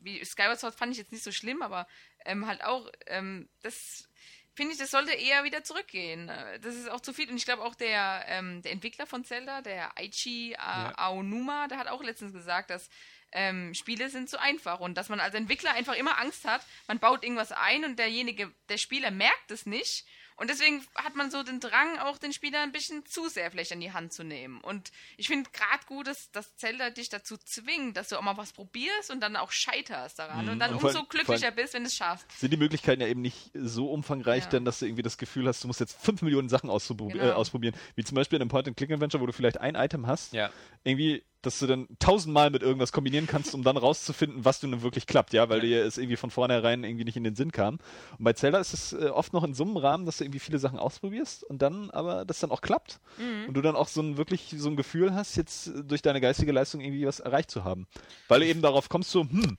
wie 0.00 0.24
Skyward 0.24 0.58
Sword 0.58 0.74
fand 0.74 0.92
ich 0.92 0.98
jetzt 0.98 1.12
nicht 1.12 1.24
so 1.24 1.30
schlimm, 1.30 1.60
aber 1.60 1.86
ähm, 2.24 2.46
halt 2.46 2.64
auch, 2.64 2.88
ähm, 3.06 3.50
das 3.62 4.08
finde 4.54 4.72
ich, 4.72 4.78
das 4.78 4.90
sollte 4.90 5.12
eher 5.12 5.44
wieder 5.44 5.62
zurückgehen. 5.64 6.28
Äh, 6.28 6.60
Das 6.60 6.74
ist 6.74 6.90
auch 6.90 7.00
zu 7.00 7.12
viel. 7.12 7.30
Und 7.30 7.36
ich 7.36 7.44
glaube 7.44 7.62
auch 7.62 7.74
der, 7.74 8.24
ähm, 8.28 8.62
der 8.62 8.72
Entwickler 8.72 9.06
von 9.06 9.24
Zelda, 9.24 9.62
der 9.62 9.96
Aichi 9.98 10.54
A- 10.58 10.90
Ja. 10.90 10.98
Aonuma, 10.98 11.68
der 11.68 11.78
hat 11.78 11.88
auch 11.88 12.02
letztens 12.02 12.32
gesagt, 12.32 12.70
dass 12.70 12.88
ähm, 13.32 13.74
Spiele 13.74 14.08
sind 14.10 14.28
zu 14.28 14.40
einfach 14.40 14.80
und 14.80 14.94
dass 14.96 15.08
man 15.08 15.20
als 15.20 15.34
Entwickler 15.34 15.72
einfach 15.74 15.94
immer 15.94 16.18
Angst 16.18 16.44
hat, 16.44 16.66
man 16.88 16.98
baut 16.98 17.22
irgendwas 17.22 17.52
ein 17.52 17.84
und 17.84 17.96
derjenige, 17.98 18.52
der 18.68 18.76
Spieler 18.76 19.12
merkt 19.12 19.50
es 19.52 19.66
nicht. 19.66 20.04
Und 20.40 20.48
deswegen 20.48 20.82
hat 20.94 21.14
man 21.16 21.30
so 21.30 21.42
den 21.42 21.60
Drang, 21.60 21.98
auch 21.98 22.16
den 22.18 22.32
Spieler 22.32 22.62
ein 22.62 22.72
bisschen 22.72 23.04
zu 23.04 23.28
sehr 23.28 23.50
vielleicht 23.50 23.72
an 23.72 23.80
die 23.80 23.92
Hand 23.92 24.12
zu 24.14 24.24
nehmen. 24.24 24.60
Und 24.62 24.90
ich 25.18 25.28
finde 25.28 25.50
gerade 25.50 25.84
gut, 25.86 26.06
dass, 26.06 26.30
dass 26.32 26.56
Zelda 26.56 26.88
dich 26.88 27.10
dazu 27.10 27.36
zwingt, 27.36 27.96
dass 27.98 28.08
du 28.08 28.16
auch 28.16 28.22
mal 28.22 28.38
was 28.38 28.52
probierst 28.54 29.10
und 29.10 29.20
dann 29.20 29.36
auch 29.36 29.52
scheiterst 29.52 30.18
daran. 30.18 30.46
Mhm. 30.46 30.52
Und 30.52 30.58
dann 30.58 30.70
Und 30.74 30.82
umso 30.82 30.98
allem- 31.00 31.08
glücklicher 31.10 31.50
bist, 31.50 31.74
wenn 31.74 31.82
du 31.84 31.88
es 31.88 31.94
schaffst. 31.96 32.26
Sind 32.40 32.52
die 32.52 32.56
Möglichkeiten 32.56 33.02
ja 33.02 33.06
eben 33.06 33.20
nicht 33.20 33.50
so 33.52 33.90
umfangreich, 33.92 34.44
Ja. 34.44 34.50
denn 34.50 34.64
dass 34.64 34.78
du 34.78 34.86
irgendwie 34.86 35.02
das 35.02 35.18
Gefühl 35.18 35.46
hast, 35.46 35.62
du 35.62 35.66
musst 35.68 35.78
jetzt 35.80 36.00
fünf 36.02 36.22
Millionen 36.22 36.48
Sachen 36.48 36.70
auszuprob- 36.70 37.12
Genau. 37.12 37.24
äh, 37.24 37.32
ausprobieren. 37.32 37.74
Wie 37.94 38.02
zum 38.04 38.14
Beispiel 38.14 38.36
in 38.36 38.42
einem 38.42 38.48
Point-and-Click-Adventure, 38.50 39.20
wo 39.22 39.26
du 39.26 39.32
vielleicht 39.34 39.58
ein 39.60 39.74
Item 39.74 40.06
hast, 40.06 40.32
Ja. 40.32 40.50
irgendwie, 40.84 41.22
dass 41.42 41.58
du 41.58 41.66
dann 41.66 41.88
tausendmal 41.98 42.50
mit 42.50 42.62
irgendwas 42.62 42.92
kombinieren 42.92 43.26
kannst, 43.26 43.54
um 43.54 43.62
dann 43.62 43.76
rauszufinden, 43.76 44.44
was 44.44 44.60
du 44.60 44.66
nun 44.68 44.82
wirklich 44.82 45.06
klappt, 45.06 45.32
ja, 45.32 45.48
weil 45.48 45.58
Ja. 45.58 45.64
dir 45.64 45.84
es 45.86 45.98
irgendwie 45.98 46.16
von 46.16 46.30
vornherein 46.30 46.84
irgendwie 46.84 47.04
nicht 47.04 47.16
in 47.16 47.24
den 47.24 47.34
Sinn 47.34 47.52
kam. 47.52 47.78
Und 48.18 48.24
bei 48.24 48.32
Zelda 48.32 48.58
ist 48.58 48.72
es 48.74 48.92
äh, 48.92 49.06
oft 49.06 49.32
noch 49.32 49.44
in 49.44 49.54
so 49.54 49.64
einem 49.64 49.76
Rahmen, 49.76 50.06
dass 50.06 50.18
du 50.18 50.24
irgendwie 50.24 50.38
viele 50.40 50.58
Sachen 50.58 50.78
ausprobierst 50.78 51.44
und 51.44 51.62
dann 51.62 51.90
aber 51.90 52.24
das 52.24 52.40
dann 52.40 52.50
auch 52.50 52.60
klappt 52.60 53.00
Mhm. 53.18 53.48
und 53.48 53.54
du 53.54 53.62
dann 53.62 53.76
auch 53.76 53.88
so 53.88 54.00
ein 54.02 54.16
wirklich 54.16 54.54
so 54.56 54.68
ein 54.68 54.76
Gefühl 54.76 55.14
hast, 55.14 55.36
jetzt 55.36 55.68
äh, 55.68 55.84
durch 55.84 56.02
deine 56.02 56.20
geistige 56.20 56.52
Leistung 56.52 56.80
irgendwie 56.80 57.06
was 57.06 57.20
erreicht 57.20 57.50
zu 57.50 57.64
haben. 57.64 57.86
Weil 58.28 58.40
du 58.40 58.46
eben 58.46 58.62
darauf 58.62 58.88
kommst, 58.88 59.10
so, 59.10 59.22
hm, 59.22 59.56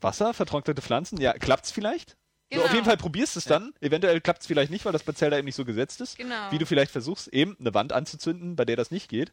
Wasser, 0.00 0.34
vertrocknete 0.34 0.82
Pflanzen, 0.82 1.20
ja, 1.20 1.32
klappt's 1.32 1.70
vielleicht? 1.70 2.16
So, 2.52 2.60
auf 2.60 2.66
Genau. 2.66 2.74
jeden 2.74 2.84
Fall 2.84 2.96
probierst 2.98 3.36
es 3.36 3.46
dann. 3.46 3.72
Eventuell 3.80 4.20
klappt 4.20 4.42
es 4.42 4.46
vielleicht 4.46 4.70
nicht, 4.70 4.84
weil 4.84 4.92
das 4.92 5.02
bei 5.02 5.12
Zelda 5.12 5.38
eben 5.38 5.46
nicht 5.46 5.54
so 5.56 5.64
gesetzt 5.64 6.00
ist. 6.02 6.18
Genau. 6.18 6.50
Wie 6.50 6.58
du 6.58 6.66
vielleicht 6.66 6.92
versuchst, 6.92 7.28
eben 7.28 7.56
eine 7.58 7.72
Wand 7.74 7.92
anzuzünden, 7.92 8.54
bei 8.54 8.64
der 8.64 8.76
das 8.76 8.90
nicht 8.90 9.08
geht. 9.08 9.32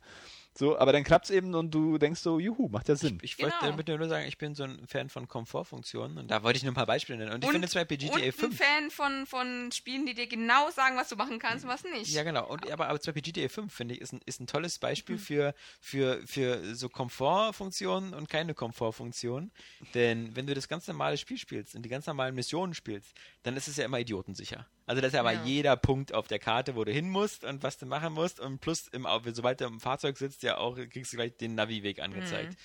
So, 0.53 0.77
aber 0.77 0.91
dann 0.91 1.05
klappt 1.05 1.25
es 1.25 1.31
eben 1.31 1.55
und 1.55 1.71
du 1.71 1.97
denkst 1.97 2.19
so, 2.19 2.37
juhu, 2.39 2.67
macht 2.67 2.89
ja 2.89 2.95
Sinn. 2.95 3.19
Ich 3.21 3.39
wollte 3.41 3.55
Genau. 3.61 3.71
damit 3.71 3.87
nur 3.87 4.07
sagen, 4.09 4.27
ich 4.27 4.37
bin 4.37 4.53
so 4.53 4.63
ein 4.63 4.85
Fan 4.85 5.07
von 5.09 5.27
Komfortfunktionen 5.29 6.17
und 6.17 6.27
da 6.29 6.43
wollte 6.43 6.57
ich 6.57 6.63
nur 6.63 6.73
ein 6.73 6.75
paar 6.75 6.85
Beispiele 6.85 7.19
nennen. 7.19 7.31
Und 7.33 7.43
ich 7.43 7.49
finde 7.49 7.69
zum 7.69 7.79
Beispiel 7.79 7.97
GTA 7.97 8.13
und 8.15 8.21
ein 8.23 8.31
5. 8.33 8.57
Fan 8.57 8.91
von, 8.91 9.25
von 9.25 9.71
Spielen, 9.71 10.05
die 10.05 10.13
dir 10.13 10.27
genau 10.27 10.69
sagen, 10.71 10.97
was 10.97 11.07
du 11.07 11.15
machen 11.15 11.39
kannst 11.39 11.63
und 11.63 11.69
was 11.71 11.83
nicht. 11.85 12.11
Ja, 12.11 12.23
genau. 12.23 12.49
Und, 12.49 12.69
aber, 12.69 12.89
aber 12.89 12.99
zum 12.99 13.13
Beispiel 13.13 13.31
GTA 13.31 13.47
5, 13.49 13.73
finde 13.73 13.95
ich, 13.95 14.01
ist 14.01 14.11
ein, 14.11 14.19
ist 14.25 14.41
ein 14.41 14.47
tolles 14.47 14.75
Mhm. 14.77 14.81
Beispiel 14.81 15.17
für, 15.17 15.53
für, 15.79 16.21
für 16.27 16.75
so 16.75 16.89
Komfortfunktionen 16.89 18.13
und 18.13 18.27
keine 18.29 18.53
Komfortfunktionen. 18.53 19.51
Denn 19.93 20.35
wenn 20.35 20.47
du 20.47 20.53
das 20.53 20.67
ganz 20.67 20.85
normale 20.87 21.17
Spiel 21.17 21.37
spielst 21.37 21.75
und 21.75 21.83
die 21.83 21.89
ganz 21.89 22.05
normalen 22.07 22.35
Missionen 22.35 22.73
spielst, 22.73 23.13
dann 23.43 23.55
ist 23.55 23.67
es 23.69 23.77
ja 23.77 23.85
immer 23.85 23.99
idiotensicher. 23.99 24.67
Also 24.91 24.99
da 24.99 25.07
ist 25.07 25.13
ja 25.13 25.21
aber 25.21 25.31
jeder 25.45 25.77
Punkt 25.77 26.13
auf 26.13 26.27
der 26.27 26.37
Karte, 26.37 26.75
wo 26.75 26.83
du 26.83 26.91
hin 26.91 27.09
musst 27.09 27.45
und 27.45 27.63
was 27.63 27.77
du 27.77 27.85
machen 27.85 28.11
musst. 28.11 28.41
Und 28.41 28.59
plus, 28.59 28.89
im, 28.89 29.07
sobald 29.31 29.61
du 29.61 29.65
im 29.65 29.79
Fahrzeug 29.79 30.17
sitzt, 30.17 30.43
ja 30.43 30.57
auch, 30.57 30.75
kriegst 30.75 31.13
du 31.13 31.15
gleich 31.15 31.37
den 31.37 31.55
Navi-Weg 31.55 32.01
angezeigt. 32.01 32.57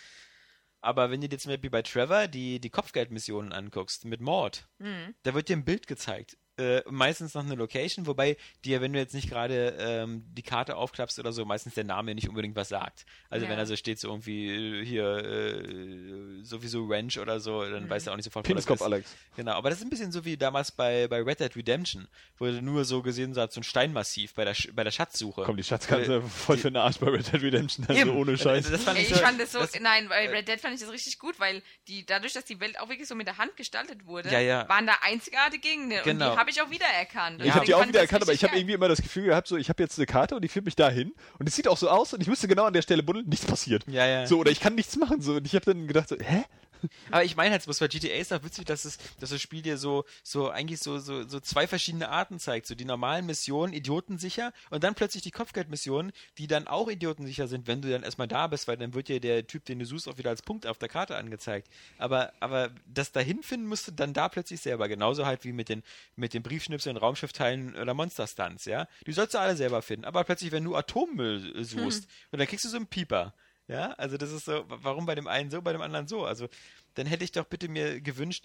Aber 0.81 1.13
wenn 1.13 1.21
du 1.21 1.29
dir 1.29 1.39
zum 1.39 1.53
Beispiel 1.53 1.71
bei 1.71 1.83
Trevor 1.83 2.27
die, 2.27 2.59
die 2.59 2.71
Kopfgeldmissionen 2.71 3.53
anguckst, 3.53 4.07
mit 4.07 4.21
Mord, 4.21 4.67
Mhm. 4.81 5.15
da 5.23 5.35
wird 5.35 5.49
dir 5.49 5.57
ein 5.57 5.65
Bild 5.65 5.87
gezeigt. 5.87 6.37
Äh, 6.59 6.83
meistens 6.89 7.35
noch 7.35 7.45
eine 7.45 7.55
Location, 7.55 8.07
wobei 8.07 8.39
dir, 8.65 8.81
wenn 8.81 8.93
du 8.95 8.99
jetzt 8.99 9.13
nicht 9.13 9.29
gerade 9.29 9.77
ähm, 9.79 10.25
die 10.33 10.43
Karte 10.43 10.77
aufklappst 10.77 11.19
oder 11.19 11.31
so, 11.33 11.45
meistens 11.45 11.75
der 11.75 11.85
Name 11.85 12.15
nicht 12.15 12.29
unbedingt 12.31 12.57
was 12.57 12.71
sagt. 12.71 13.05
Also 13.29 13.45
Ja. 13.45 13.51
wenn 13.51 13.59
da 13.59 13.67
so 13.67 13.77
steht, 13.77 13.99
so 14.01 14.09
irgendwie 14.09 14.81
äh, 14.81 14.85
hier 14.85 15.05
äh, 15.61 16.43
sowieso 16.43 16.87
Ranch 16.87 17.19
oder 17.19 17.41
so, 17.41 17.63
dann 17.63 17.85
Mhm. 17.85 17.91
weißt 17.91 18.07
du 18.07 18.11
auch 18.11 18.17
nicht 18.17 18.25
sofort, 18.25 18.49
wo 18.49 18.55
das 18.55 18.65
Pinskopf, 18.65 18.81
ist. 18.81 18.87
Alex. 18.87 19.15
Genau, 19.37 19.53
aber 19.53 19.71
das 19.71 19.81
ist 19.81 19.85
ein 19.85 19.91
bisschen 19.91 20.13
so 20.13 20.25
wie 20.25 20.37
damals 20.37 20.73
bei, 20.73 21.09
bei 21.09 21.21
Red 21.23 21.41
Dead 21.41 21.55
Redemption, 21.57 22.09
wo 22.39 22.47
du 22.47 22.63
nur 22.63 22.85
so 22.85 23.03
gesehen 23.03 23.35
hast, 23.37 23.53
so 23.53 23.61
ein 23.61 23.65
Steinmassiv 23.65 24.35
bei 24.35 24.45
der, 24.45 24.55
Sch 24.55 24.71
bei 24.75 24.85
der 24.85 24.91
Schatzsuche. 24.93 25.43
Komm, 25.45 25.57
die 25.57 25.63
Schatzkarte 25.65 26.23
voll 26.29 26.57
für 26.57 26.71
den 26.71 26.77
Arsch 26.77 26.99
bei 26.99 27.09
Red 27.09 27.33
Dead 27.33 27.43
Redemption, 27.43 27.85
also 27.89 28.01
Eben. 28.01 28.17
ohne 28.17 28.39
Scheiß. 28.39 28.71
Das 28.71 28.83
fand 28.85 28.99
ich, 28.99 29.11
ich 29.11 29.15
so, 29.15 29.21
fand 29.21 29.41
das 29.41 29.53
so, 29.53 29.59
das- 29.59 29.79
nein, 29.81 30.09
bei 30.09 30.29
Red 30.31 30.49
Dead 30.49 30.61
fand 30.61 30.75
ich 30.75 30.81
das 30.81 30.91
richtig 30.91 31.19
gut, 31.19 31.39
weil 31.39 31.63
die, 31.89 32.07
dadurch, 32.07 32.33
dass 32.33 32.45
die 32.47 32.61
Welt 32.61 32.81
auch 32.81 32.89
wirklich 32.89 33.09
so 33.09 33.15
mit 33.15 33.27
der 33.27 33.37
Hand 33.37 33.57
gestaltet 33.59 34.07
wurde, 34.07 34.31
Ja, 34.31 34.41
ja. 34.41 34.69
waren 34.71 34.87
da 34.87 34.95
einzigartige 35.03 35.61
Gegenden 35.61 36.03
Genau. 36.05 36.35
Habe 36.47 36.51
ich 36.53 36.63
auch 36.63 36.71
wiedererkannt. 36.71 37.43
ich 37.45 37.53
habe 37.53 37.67
die 37.67 37.75
auch 37.75 37.81
fand 37.81 37.89
wieder 37.89 38.01
das 38.01 38.09
erkannt, 38.09 38.23
aber 38.23 38.33
ich 38.33 38.45
habe 38.45 38.57
irgendwie 38.57 38.75
immer 38.75 38.89
das 38.89 39.03
Gefühl 39.03 39.25
gehabt, 39.25 39.49
so 39.49 39.57
ich 39.57 39.69
habe 39.69 39.83
jetzt 39.83 39.99
eine 39.99 40.07
Karte 40.07 40.37
und 40.37 40.43
die 40.43 40.49
führt 40.49 40.65
mich 40.65 40.77
dahin 40.77 41.13
und 41.39 41.49
es 41.49 41.57
sieht 41.57 41.67
auch 41.67 41.77
so 41.77 41.89
aus 41.89 42.15
und 42.15 42.21
ich 42.21 42.29
müsste 42.29 42.47
genau 42.47 42.65
an 42.65 42.73
der 42.73 42.83
Stelle 42.83 43.03
buddeln, 43.03 43.29
nichts 43.29 43.47
passiert. 43.47 43.85
Ja, 43.89 44.07
ja. 44.07 44.27
So, 44.27 44.39
oder 44.39 44.53
ich 44.53 44.61
kann 44.61 44.77
nichts 44.77 44.97
machen. 44.97 45.21
So, 45.21 45.35
und 45.35 45.47
ich 45.47 45.55
habe 45.55 45.65
dann 45.65 45.89
gedacht, 45.89 46.09
so, 46.09 46.17
hä? 46.17 46.45
Aber 47.11 47.25
ich 47.25 47.37
meine 47.37 47.53
halt, 47.53 47.65
bloß 47.65 47.79
bei 47.79 47.89
GTA 47.89 48.15
ist 48.17 48.33
auch 48.33 48.43
witzig, 48.43 48.67
dass, 48.67 48.85
es, 48.85 48.99
dass 49.21 49.31
das 49.31 49.41
Spiel 49.41 49.63
dir 49.63 49.79
so, 49.79 50.05
so 50.23 50.51
eigentlich 50.51 50.81
so, 50.81 50.99
so, 50.99 51.27
so 51.27 51.41
zwei 51.41 51.67
verschiedene 51.67 52.09
Arten 52.09 52.39
zeigt. 52.39 52.67
So 52.67 52.75
die 52.75 52.85
normalen 52.85 53.27
Missionen, 53.27 53.73
idiotensicher, 53.73 54.53
und 54.71 54.85
dann 54.85 54.95
plötzlich 54.95 55.23
die 55.23 55.31
Kopfgeldmissionen, 55.31 56.13
die 56.39 56.47
dann 56.47 56.67
auch 56.67 56.89
idiotensicher 56.89 57.49
sind, 57.49 57.67
wenn 57.67 57.83
du 57.83 57.91
dann 57.91 58.03
erstmal 58.03 58.29
da 58.29 58.47
bist, 58.47 58.69
weil 58.69 58.77
dann 58.77 58.95
wird 58.95 59.09
dir 59.09 59.21
der 59.21 59.47
Typ, 59.47 59.65
den 59.65 59.79
du 59.79 59.85
suchst, 59.85 60.09
auch 60.09 60.19
wieder 60.19 60.31
als 60.31 60.43
Punkt 60.43 60.67
auf 60.67 60.79
der 60.79 60.89
Karte 60.89 61.17
angezeigt. 61.17 61.69
Aber, 61.99 62.33
aber 62.41 62.71
das 62.87 63.13
dahin 63.13 63.43
finden 63.43 63.67
musst 63.67 63.89
du 63.89 63.93
dann 63.93 64.13
da 64.13 64.29
plötzlich 64.29 64.61
selber. 64.61 64.89
Genauso 64.89 65.27
halt 65.27 65.45
wie 65.45 65.53
mit 65.53 65.69
den, 65.69 65.83
mit 66.17 66.35
den 66.35 66.43
Briefschnipseln, 66.43 66.97
Raumschiffteilen 66.97 67.77
oder 67.77 67.95
Monster-Stunts, 67.95 68.65
ja. 68.67 68.89
Die 69.07 69.13
sollst 69.13 69.35
du 69.35 69.39
alle 69.39 69.57
selber 69.57 69.83
finden. 69.83 70.05
Aber 70.05 70.25
plötzlich, 70.25 70.53
wenn 70.53 70.65
du 70.65 70.77
Atommüll 70.77 71.65
suchst, 71.65 72.09
und 72.31 72.39
dann 72.39 72.47
kriegst 72.47 72.65
du 72.65 72.69
so 72.69 72.77
einen 72.77 72.87
Pieper. 72.87 73.35
Ja, 73.69 73.93
also 73.95 74.17
das 74.17 74.31
ist 74.31 74.45
so, 74.45 74.69
wa- 74.71 74.79
warum 74.83 75.07
bei 75.07 75.15
dem 75.17 75.27
einen 75.27 75.51
so, 75.51 75.61
bei 75.61 75.73
dem 75.73 75.83
anderen 75.83 76.07
so? 76.07 76.25
Also, 76.25 76.49
dann 76.95 77.07
hätte 77.07 77.25
ich 77.25 77.33
doch 77.33 77.45
bitte 77.47 77.69
mir 77.69 78.01
gewünscht, 78.01 78.45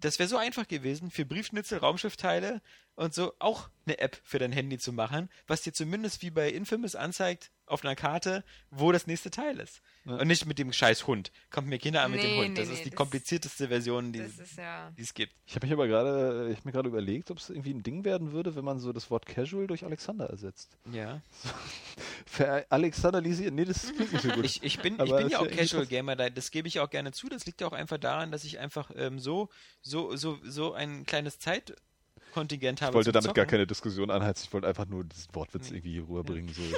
das 0.00 0.18
wäre 0.18 0.28
so 0.28 0.36
einfach 0.38 0.66
gewesen, 0.68 1.10
für 1.10 1.26
Briefschnitzel, 1.26 1.78
Raumschiffteile 1.78 2.62
und 2.94 3.12
so 3.14 3.34
auch 3.40 3.68
eine 3.86 3.98
App 3.98 4.18
für 4.24 4.38
dein 4.38 4.52
Handy 4.52 4.78
zu 4.78 4.92
machen, 4.92 5.28
was 5.46 5.62
dir 5.62 5.72
zumindest 5.74 6.22
wie 6.22 6.30
bei 6.30 6.48
Infamous 6.50 6.94
anzeigt 6.96 7.50
auf 7.66 7.82
einer 7.84 7.96
Karte, 7.96 8.44
wo 8.70 8.92
das 8.92 9.06
nächste 9.06 9.30
Teil 9.30 9.58
ist. 9.58 9.80
Ja. 10.04 10.16
Und 10.16 10.26
nicht 10.28 10.44
mit 10.44 10.58
dem 10.58 10.72
scheiß 10.72 11.06
Hund. 11.06 11.32
Kommt 11.50 11.66
mir 11.66 11.78
Kinder 11.78 12.02
an 12.02 12.10
mit 12.10 12.22
dem 12.22 12.36
Hund. 12.36 12.48
nee, 12.50 12.54
Das 12.54 12.68
nee, 12.68 12.74
ist 12.74 12.84
die 12.84 12.90
das- 12.90 12.96
komplizierteste 12.96 13.68
Version, 13.68 14.12
die 14.12 14.18
ist 14.18 14.56
ja. 14.58 14.90
die 14.98 15.02
es 15.02 15.14
gibt. 15.14 15.32
Ich 15.46 15.54
habe 15.54 15.66
mich 15.66 15.72
aber 15.72 15.86
gerade, 15.86 16.48
ich 16.50 16.58
hab 16.58 16.64
mir 16.66 16.72
gerade 16.72 16.88
überlegt, 16.90 17.30
ob 17.30 17.38
es 17.38 17.48
irgendwie 17.48 17.72
ein 17.72 17.82
Ding 17.82 18.04
werden 18.04 18.32
würde, 18.32 18.54
wenn 18.54 18.64
man 18.64 18.78
so 18.80 18.92
das 18.92 19.10
Wort 19.10 19.24
Casual 19.24 19.66
durch 19.66 19.82
Alexander 19.84 20.26
ersetzt. 20.28 20.76
Ja. 20.92 21.22
Für 22.26 22.66
Alexander 22.70 23.20
Lisi, 23.20 23.50
nee, 23.50 23.64
das 23.64 23.92
klingt 23.94 24.12
nicht 24.12 24.22
so 24.22 24.28
gut. 24.30 24.44
Ich, 24.44 24.62
ich 24.62 24.78
bin, 24.80 24.94
ich 25.02 25.10
bin 25.14 25.28
ja 25.28 25.38
auch 25.38 25.48
Casual 25.48 25.86
Gamer, 25.86 26.16
da- 26.16 26.30
das 26.30 26.50
gebe 26.50 26.68
ich 26.68 26.80
auch 26.80 26.90
gerne 26.90 27.12
zu. 27.12 27.28
Das 27.28 27.46
liegt 27.46 27.60
ja 27.60 27.66
auch 27.66 27.72
einfach 27.72 27.98
daran, 27.98 28.30
dass 28.30 28.44
ich 28.44 28.58
einfach 28.58 28.90
ähm, 28.96 29.18
so, 29.18 29.48
so, 29.82 30.14
so, 30.16 30.38
so 30.42 30.72
ein 30.74 31.06
kleines 31.06 31.38
Zeitkontingent 31.38 32.82
habe. 32.82 32.90
Ich 32.92 32.94
wollte 32.96 33.12
damit 33.12 33.28
gar 33.28 33.34
Zocken. 33.44 33.50
keine 33.50 33.66
Diskussion 33.66 34.10
anheizen. 34.10 34.44
Ich 34.48 34.52
wollte 34.52 34.66
einfach 34.66 34.86
nur 34.86 35.04
diesen 35.04 35.34
Wortwitz 35.34 35.70
Nee. 35.70 35.78
irgendwie 35.78 35.92
hier 35.92 36.02
rüberbringen. 36.08 36.52
So. 36.52 36.62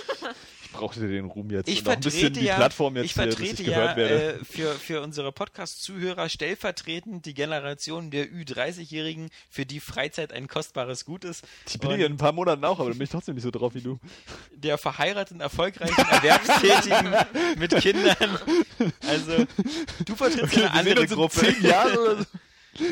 Ich, 0.66 0.72
brauchte 0.72 1.08
den 1.08 1.26
Ruhm 1.26 1.50
jetzt 1.50 1.68
Ich 1.68 1.86
auch 1.86 1.92
ein 1.92 2.00
bisschen 2.00 2.20
vertrete 2.20 2.40
die 2.40 2.46
ja, 2.46 2.56
Plattform 2.56 2.96
jetzt, 2.96 3.04
ich 3.06 3.14
vertrete 3.14 3.62
ich 3.62 3.68
ja 3.68 3.96
äh, 3.96 4.44
für, 4.44 4.72
für 4.74 5.00
unsere 5.00 5.32
Podcast-Zuhörer 5.32 6.28
stellvertretend 6.28 7.24
die 7.24 7.34
Generation 7.34 8.10
der 8.10 8.26
Ü30-Jährigen, 8.28 9.30
für 9.48 9.64
die 9.64 9.80
Freizeit 9.80 10.32
ein 10.32 10.48
kostbares 10.48 11.04
Gut 11.04 11.24
ist. 11.24 11.44
ich 11.68 11.78
bin 11.78 11.90
ja 11.92 12.06
in 12.06 12.12
ein 12.12 12.16
paar 12.16 12.32
Monaten 12.32 12.64
auch, 12.64 12.80
aber 12.80 12.90
dann 12.90 12.98
bin 12.98 13.04
ich 13.04 13.10
trotzdem 13.10 13.34
nicht 13.34 13.44
so 13.44 13.50
drauf 13.50 13.74
wie 13.74 13.80
du. 13.80 13.98
der 14.54 14.78
verheirateten, 14.78 15.40
erfolgreichen, 15.40 15.96
Erwerbstätigen 16.10 17.14
mit 17.58 17.74
Kindern. 17.76 18.38
Also, 19.06 19.46
du 20.04 20.14
vertrittst 20.16 20.44
Okay, 20.52 20.64
eine 20.64 20.72
andere 20.72 21.06
Gruppe. 21.06 21.40
zehn 21.40 21.62
Jahren 21.62 21.96
oder 21.96 22.18
so. 22.18 22.24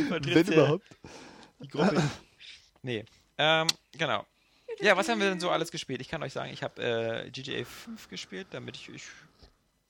Wenn 0.08 0.22
ja 0.24 0.40
überhaupt. 0.40 0.86
Die 1.62 1.68
Gruppe. 1.68 2.02
Nee. 2.82 3.04
Ähm, 3.38 3.66
genau. 3.92 4.24
Ja, 4.80 4.96
was 4.96 5.08
haben 5.08 5.20
wir 5.20 5.28
denn 5.30 5.40
so 5.40 5.50
alles 5.50 5.70
gespielt? 5.70 6.00
Ich 6.00 6.08
kann 6.08 6.22
euch 6.22 6.32
sagen, 6.32 6.52
ich 6.52 6.62
habe 6.62 6.82
äh, 6.82 7.30
GTA 7.30 7.64
5 7.64 8.08
gespielt, 8.08 8.48
damit 8.50 8.76
ich, 8.76 8.88
ich 8.88 9.04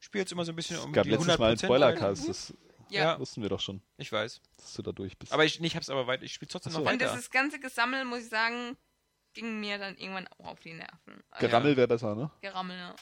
spiele 0.01 0.23
jetzt 0.23 0.33
immer 0.33 0.45
so 0.45 0.53
ein 0.53 0.57
bisschen 0.57 0.79
um 0.79 0.91
Es 0.91 0.95
gab 0.95 1.05
die 1.05 1.11
letztes 1.11 1.35
100% 1.35 1.39
Mal 1.39 1.49
einen. 1.49 1.59
Spoilercast, 1.59 2.29
das 2.29 2.55
Ja. 2.91 3.19
Wussten 3.19 3.43
wir 3.43 3.49
doch 3.49 3.61
schon, 3.61 3.81
Ich 3.97 4.13
weiß. 4.13 4.41
dass 4.59 4.75
du 4.75 4.83
da 4.83 4.93
durch 4.93 5.17
bist. 5.19 5.33
Aber 5.33 5.45
ich, 5.45 5.59
nee, 5.61 5.67
ich 5.69 5.77
hab's 5.77 5.89
aber 5.91 6.07
weit, 6.07 6.23
ich 6.23 6.33
spiele 6.35 6.51
trotzdem 6.51 6.73
so. 6.73 6.81
noch 6.81 6.91
Und 6.91 7.01
weiter. 7.01 7.13
dieses 7.13 7.31
ganze 7.31 7.59
Gesammel, 7.59 8.05
muss 8.05 8.21
ich 8.21 8.29
sagen, 8.29 8.77
ging 9.33 9.59
mir 9.61 9.79
dann 9.79 9.97
irgendwann 9.97 10.29
auch 10.39 10.47
auf 10.47 10.61
die 10.61 10.75
Nerven. 10.75 11.25
Also, 11.31 11.47
Gerammel 11.47 11.77
wäre 11.77 11.89
besser, 11.89 12.15
ne? 12.15 12.31
Gerammel, 12.41 12.77
ja. 12.79 12.95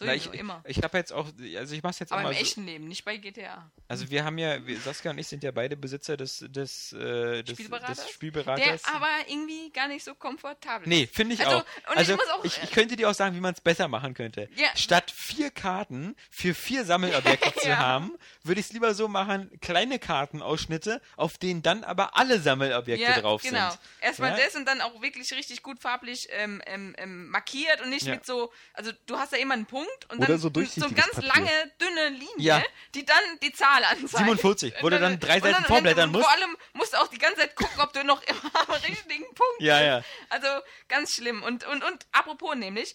Na, 0.00 0.12
Sowieso, 0.12 0.32
ich 0.32 0.40
immer. 0.40 0.62
ich 0.66 0.82
habe 0.82 0.98
jetzt 0.98 1.12
auch, 1.12 1.26
also 1.56 1.74
ich 1.74 1.82
mache 1.82 1.94
jetzt 2.00 2.12
Aber 2.12 2.22
immer 2.22 2.30
im 2.30 2.36
so, 2.36 2.42
echten 2.42 2.64
Leben, 2.66 2.88
nicht 2.88 3.04
bei 3.04 3.16
GTA. 3.16 3.70
Also 3.88 4.10
wir 4.10 4.24
haben 4.24 4.38
ja, 4.38 4.64
wir, 4.66 4.78
Saskia 4.80 5.10
und 5.10 5.18
ich 5.18 5.26
sind 5.28 5.42
ja 5.42 5.50
beide 5.50 5.76
Besitzer 5.76 6.16
des, 6.16 6.44
des, 6.48 6.92
äh, 6.92 7.42
des, 7.42 7.54
Spielberaters? 7.56 7.96
des 7.96 8.06
Der 8.06 8.12
Spielberaters. 8.12 8.84
aber 8.86 9.08
irgendwie 9.26 9.70
gar 9.70 9.88
nicht 9.88 10.04
so 10.04 10.14
komfortabel 10.14 10.88
Nee, 10.88 11.02
ist. 11.04 11.14
finde 11.14 11.34
ich 11.34 11.44
Also, 11.46 11.58
auch. 11.58 11.64
also 11.96 12.14
ich 12.14 12.20
auch, 12.30 12.44
ich, 12.44 12.62
ich 12.62 12.70
könnte 12.70 12.96
dir 12.96 13.10
auch 13.10 13.14
sagen, 13.14 13.34
wie 13.36 13.40
man 13.40 13.54
es 13.54 13.60
besser 13.60 13.88
machen 13.88 14.14
könnte. 14.14 14.48
Ja. 14.56 14.68
Statt 14.76 15.10
vier 15.10 15.50
Karten 15.50 16.16
für 16.30 16.54
vier 16.54 16.84
Sammelobjekte 16.84 17.52
zu 17.60 17.68
Ja. 17.68 17.78
haben, 17.78 18.12
würde 18.42 18.60
ich 18.60 18.66
es 18.68 18.72
lieber 18.72 18.94
so 18.94 19.08
machen, 19.08 19.50
kleine 19.60 19.98
Kartenausschnitte, 19.98 21.00
auf 21.16 21.38
denen 21.38 21.62
dann 21.62 21.84
aber 21.84 22.16
alle 22.16 22.40
Sammelobjekte 22.40 23.02
ja, 23.04 23.20
drauf 23.20 23.42
genau. 23.42 23.70
sind. 23.70 23.80
Erstmal 24.00 24.30
Ja? 24.38 24.44
das 24.44 24.54
und 24.56 24.66
dann 24.66 24.80
auch 24.80 25.02
wirklich 25.02 25.30
richtig 25.32 25.62
gut 25.62 25.78
farblich 25.80 26.28
ähm, 26.30 26.62
ähm, 26.66 26.94
ähm, 26.98 27.28
markiert 27.28 27.80
und 27.82 27.90
nicht 27.90 28.06
Ja. 28.06 28.14
mit 28.14 28.24
so, 28.26 28.52
also 28.72 28.92
du 29.06 29.16
hast 29.16 29.32
da 29.32 29.36
immer 29.36 29.54
einen 29.54 29.66
Punkt 29.66 29.89
und 30.10 30.18
Oder 30.18 30.26
dann 30.28 30.38
so 30.38 30.48
so 30.48 30.50
ganz 30.94 31.12
Papier. 31.14 31.28
lange, 31.28 31.50
dünne 31.80 32.08
Linie, 32.10 32.28
Ja. 32.38 32.62
die 32.94 33.04
dann 33.04 33.22
die 33.42 33.52
Zahl 33.52 33.84
anzeigt. 33.84 34.18
47, 34.24 34.74
wo 34.80 34.88
du 34.90 34.98
dann 34.98 35.18
drei 35.20 35.40
Seiten 35.40 35.56
wenn 35.58 35.64
vorblättern 35.64 36.10
musst. 36.10 36.24
Vor 36.24 36.32
allem 36.32 36.56
musst 36.72 36.92
du 36.92 36.96
auch 36.98 37.08
die 37.08 37.18
ganze 37.18 37.40
Zeit 37.40 37.54
gucken, 37.56 37.80
ob 37.80 37.92
du 37.92 38.02
noch 38.04 38.22
immer 38.22 38.40
am 38.68 38.74
richtigen 38.74 39.24
Punkt 39.34 39.60
Ja, 39.60 39.76
bist. 39.78 39.86
ja. 39.86 40.02
Also 40.30 40.48
ganz 40.88 41.14
schlimm. 41.14 41.42
Und, 41.42 41.64
und, 41.66 41.84
und 41.84 42.06
apropos 42.12 42.54
nämlich, 42.56 42.94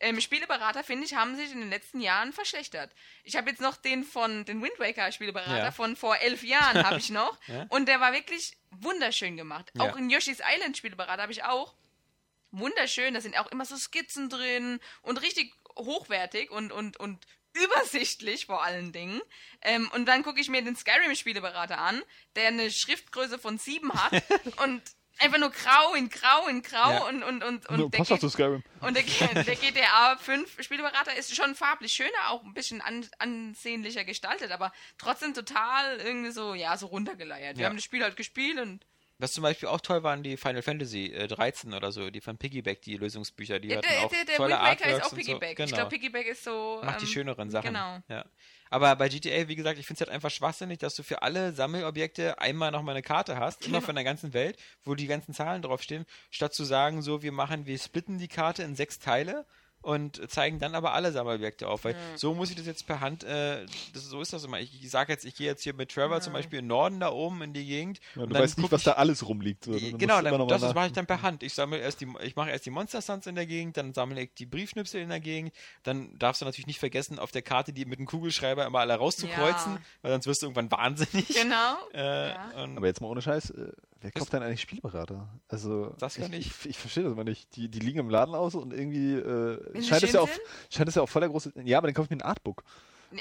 ähm, 0.00 0.20
Spieleberater, 0.20 0.84
finde 0.84 1.06
ich, 1.06 1.14
haben 1.14 1.36
sich 1.36 1.50
in 1.52 1.60
den 1.60 1.70
letzten 1.70 2.00
Jahren 2.00 2.32
verschlechtert. 2.34 2.90
Ich 3.24 3.34
habe 3.36 3.48
jetzt 3.48 3.62
noch 3.62 3.76
den 3.76 4.04
von 4.04 4.44
den 4.44 4.62
Wind 4.62 4.78
Waker 4.78 5.10
Spieleberater 5.10 5.56
Ja. 5.56 5.70
von 5.72 5.96
vor 5.96 6.16
elf 6.18 6.42
Jahren 6.44 6.84
habe 6.86 6.98
ich 6.98 7.08
noch. 7.10 7.38
Ja. 7.46 7.64
Und 7.70 7.86
der 7.86 7.98
war 8.00 8.12
wirklich 8.12 8.56
wunderschön 8.72 9.36
gemacht. 9.38 9.70
Ja. 9.74 9.84
Auch 9.84 9.96
in 9.96 10.10
Yoshi's 10.10 10.40
Island 10.46 10.76
Spieleberater 10.76 11.22
habe 11.22 11.32
ich 11.32 11.44
auch. 11.44 11.74
Wunderschön, 12.52 13.12
da 13.14 13.20
sind 13.20 13.38
auch 13.38 13.48
immer 13.48 13.64
so 13.66 13.76
Skizzen 13.76 14.28
drin 14.30 14.80
und 15.02 15.20
richtig 15.20 15.52
hochwertig 15.76 16.50
und, 16.50 16.72
und, 16.72 16.96
und 16.98 17.24
übersichtlich 17.54 18.46
vor 18.46 18.62
allen 18.62 18.92
Dingen. 18.92 19.20
Ähm, 19.62 19.90
und 19.94 20.06
dann 20.06 20.22
gucke 20.22 20.40
ich 20.40 20.48
mir 20.48 20.62
den 20.62 20.76
Skyrim-Spieleberater 20.76 21.78
an, 21.78 22.02
der 22.36 22.48
eine 22.48 22.70
Schriftgröße 22.70 23.38
von 23.38 23.58
7 23.58 23.92
hat 23.92 24.22
und 24.62 24.82
einfach 25.18 25.38
nur 25.38 25.50
grau 25.50 25.94
in 25.94 26.10
grau 26.10 26.46
in 26.46 26.60
grau 26.60 26.90
Ja. 26.90 27.04
und, 27.08 27.22
und, 27.22 27.42
und, 27.42 27.66
und 27.70 27.78
No, 27.78 27.88
der 27.88 28.00
geht- 28.04 28.20
zu 28.20 28.28
Skyrim. 28.28 28.62
und 28.82 28.94
der, 28.96 29.02
der 29.44 29.56
GTA 29.56 30.16
5 30.18 30.62
Spielberater 30.62 31.16
ist 31.16 31.34
schon 31.34 31.54
farblich 31.54 31.94
schöner, 31.94 32.28
auch 32.28 32.44
ein 32.44 32.52
bisschen 32.52 32.82
an, 32.82 33.08
ansehnlicher 33.18 34.04
gestaltet, 34.04 34.50
aber 34.50 34.72
trotzdem 34.98 35.32
total 35.32 35.96
irgendwie 36.00 36.32
so, 36.32 36.52
ja, 36.54 36.76
so 36.76 36.86
runtergeleiert. 36.88 37.56
Wir 37.56 37.62
Ja. 37.62 37.68
haben 37.70 37.76
das 37.76 37.84
Spiel 37.84 38.02
halt 38.02 38.16
gespielt 38.16 38.58
und 38.58 38.84
Was 39.18 39.32
zum 39.32 39.42
Beispiel 39.42 39.68
auch 39.68 39.80
toll 39.80 40.02
waren, 40.02 40.22
die 40.22 40.36
Final 40.36 40.60
Fantasy 40.60 41.06
äh, 41.06 41.26
13 41.26 41.72
oder 41.72 41.90
so, 41.90 42.10
die 42.10 42.20
von 42.20 42.36
Piggyback, 42.36 42.82
die 42.82 42.96
Lösungsbücher, 42.96 43.58
die 43.58 43.68
der, 43.68 43.78
hatten 43.78 43.88
der, 43.88 44.04
auch 44.04 44.10
der, 44.10 44.24
der 44.26 44.36
tolle 44.36 44.54
Wind 44.54 44.62
Waker 44.62 44.72
ist 44.72 44.82
Artworks 44.82 45.00
auch 45.00 45.04
und 45.04 45.10
so. 45.10 45.16
Piggyback. 45.16 45.56
Genau. 45.56 45.66
Ich 45.66 45.74
glaube, 45.74 45.88
Piggyback 45.90 46.26
ist 46.26 46.44
so. 46.44 46.80
Macht 46.84 47.00
die 47.00 47.04
ähm, 47.04 47.10
schöneren 47.10 47.50
Sachen. 47.50 47.68
Genau. 47.68 47.98
Ja. 48.08 48.24
Aber 48.68 48.94
bei 48.96 49.08
GTA, 49.08 49.48
wie 49.48 49.56
gesagt, 49.56 49.78
ich 49.78 49.86
finde 49.86 50.02
es 50.02 50.06
halt 50.06 50.14
einfach 50.14 50.30
schwachsinnig, 50.30 50.78
dass 50.78 50.94
du 50.96 51.02
für 51.02 51.22
alle 51.22 51.52
Sammelobjekte 51.52 52.38
einmal 52.40 52.72
nochmal 52.72 52.94
eine 52.94 53.02
Karte 53.02 53.38
hast, 53.38 53.66
immer 53.66 53.80
von 53.80 53.94
der 53.94 54.04
ganzen 54.04 54.34
Welt, 54.34 54.58
wo 54.82 54.94
die 54.94 55.06
ganzen 55.06 55.32
Zahlen 55.32 55.62
draufstehen, 55.62 56.04
statt 56.30 56.52
zu 56.52 56.64
sagen, 56.64 57.00
so, 57.00 57.22
wir 57.22 57.32
machen, 57.32 57.66
wir 57.66 57.78
splitten 57.78 58.18
die 58.18 58.28
Karte 58.28 58.64
in 58.64 58.74
sechs 58.74 58.98
Teile 58.98 59.46
und 59.86 60.30
zeigen 60.30 60.58
dann 60.58 60.74
aber 60.74 60.92
alle 60.94 61.12
Sammelobjekte 61.12 61.68
auf. 61.68 61.84
Weil 61.84 61.94
so 62.16 62.34
muss 62.34 62.50
ich 62.50 62.56
das 62.56 62.66
jetzt 62.66 62.86
per 62.86 63.00
Hand, 63.00 63.22
äh, 63.24 63.64
das, 63.94 64.04
so 64.04 64.20
ist 64.20 64.32
das 64.32 64.44
immer. 64.44 64.58
Ich, 64.60 64.82
ich 64.82 64.90
sage 64.90 65.12
jetzt, 65.12 65.24
ich 65.24 65.34
gehe 65.36 65.46
jetzt 65.46 65.62
hier 65.62 65.74
mit 65.74 65.90
Trevor 65.92 66.20
zum 66.20 66.32
Beispiel 66.32 66.58
im 66.58 66.66
Norden 66.66 66.98
da 67.00 67.10
oben 67.12 67.40
in 67.42 67.52
die 67.52 67.64
Gegend. 67.64 68.00
Ja, 68.16 68.22
und 68.22 68.28
du 68.30 68.34
dann 68.34 68.42
weißt 68.42 68.58
nicht, 68.58 68.72
was 68.72 68.80
ich- 68.80 68.84
da 68.86 68.92
alles 68.92 69.26
rumliegt. 69.28 69.64
So. 69.64 69.72
Genau, 69.72 70.20
dann, 70.20 70.48
das, 70.48 70.60
das 70.60 70.74
mache 70.74 70.88
ich 70.88 70.92
dann 70.92 71.06
per 71.06 71.22
Hand. 71.22 71.42
Ich 71.44 71.54
sammle 71.54 71.78
erst 71.78 72.00
die, 72.00 72.08
ich 72.24 72.34
mache 72.36 72.50
erst 72.50 72.66
die 72.66 72.70
Monster 72.70 73.00
Stunts 73.00 73.26
in 73.26 73.36
der 73.36 73.46
Gegend, 73.46 73.76
dann 73.76 73.94
sammle 73.94 74.22
ich 74.22 74.34
die 74.34 74.46
Briefschnipsel 74.46 75.00
in 75.00 75.08
der 75.08 75.20
Gegend. 75.20 75.52
Dann 75.84 76.18
darfst 76.18 76.40
du 76.42 76.44
natürlich 76.46 76.66
nicht 76.66 76.80
vergessen, 76.80 77.18
auf 77.20 77.30
der 77.30 77.42
Karte 77.42 77.72
die 77.72 77.84
mit 77.84 77.98
dem 78.00 78.06
Kugelschreiber 78.06 78.66
immer 78.66 78.80
alle 78.80 78.94
rauszukreuzen, 78.94 79.74
Ja. 79.74 79.80
weil 80.02 80.12
sonst 80.12 80.26
wirst 80.26 80.42
du 80.42 80.46
irgendwann 80.46 80.70
wahnsinnig. 80.76 81.28
Genau. 81.28 81.76
Äh, 81.94 82.30
Ja. 82.30 82.50
und 82.64 82.76
Aber 82.76 82.86
jetzt 82.88 83.00
mal 83.00 83.06
ohne 83.08 83.22
Scheiß, 83.22 83.50
äh, 83.50 83.70
wer 84.00 84.10
kauft 84.12 84.32
denn 84.32 84.42
eigentlich 84.42 84.60
Spielberater? 84.60 85.28
Also, 85.48 85.94
Das 85.98 86.14
kann 86.16 86.32
ich, 86.32 86.46
ich. 86.46 86.46
ich, 86.46 86.66
ich 86.70 86.78
verstehe 86.78 87.04
das 87.04 87.12
immer 87.12 87.24
nicht. 87.24 87.54
Die, 87.56 87.68
die 87.68 87.78
liegen 87.78 87.98
im 87.98 88.10
Laden 88.10 88.34
aus 88.34 88.54
und 88.54 88.72
irgendwie 88.72 89.14
äh, 89.14 89.82
scheint, 89.82 90.02
es 90.02 90.12
ja 90.12 90.20
auch, 90.20 90.28
sind? 90.28 90.40
scheint 90.70 90.88
es 90.88 90.94
ja 90.94 91.02
auch 91.02 91.08
voll 91.08 91.20
der 91.20 91.30
große. 91.30 91.52
Ja, 91.64 91.78
aber 91.78 91.88
dann 91.88 91.94
kaufe 91.94 92.06
ich 92.06 92.10
mir 92.10 92.16
ein 92.24 92.28
Artbook. 92.28 92.62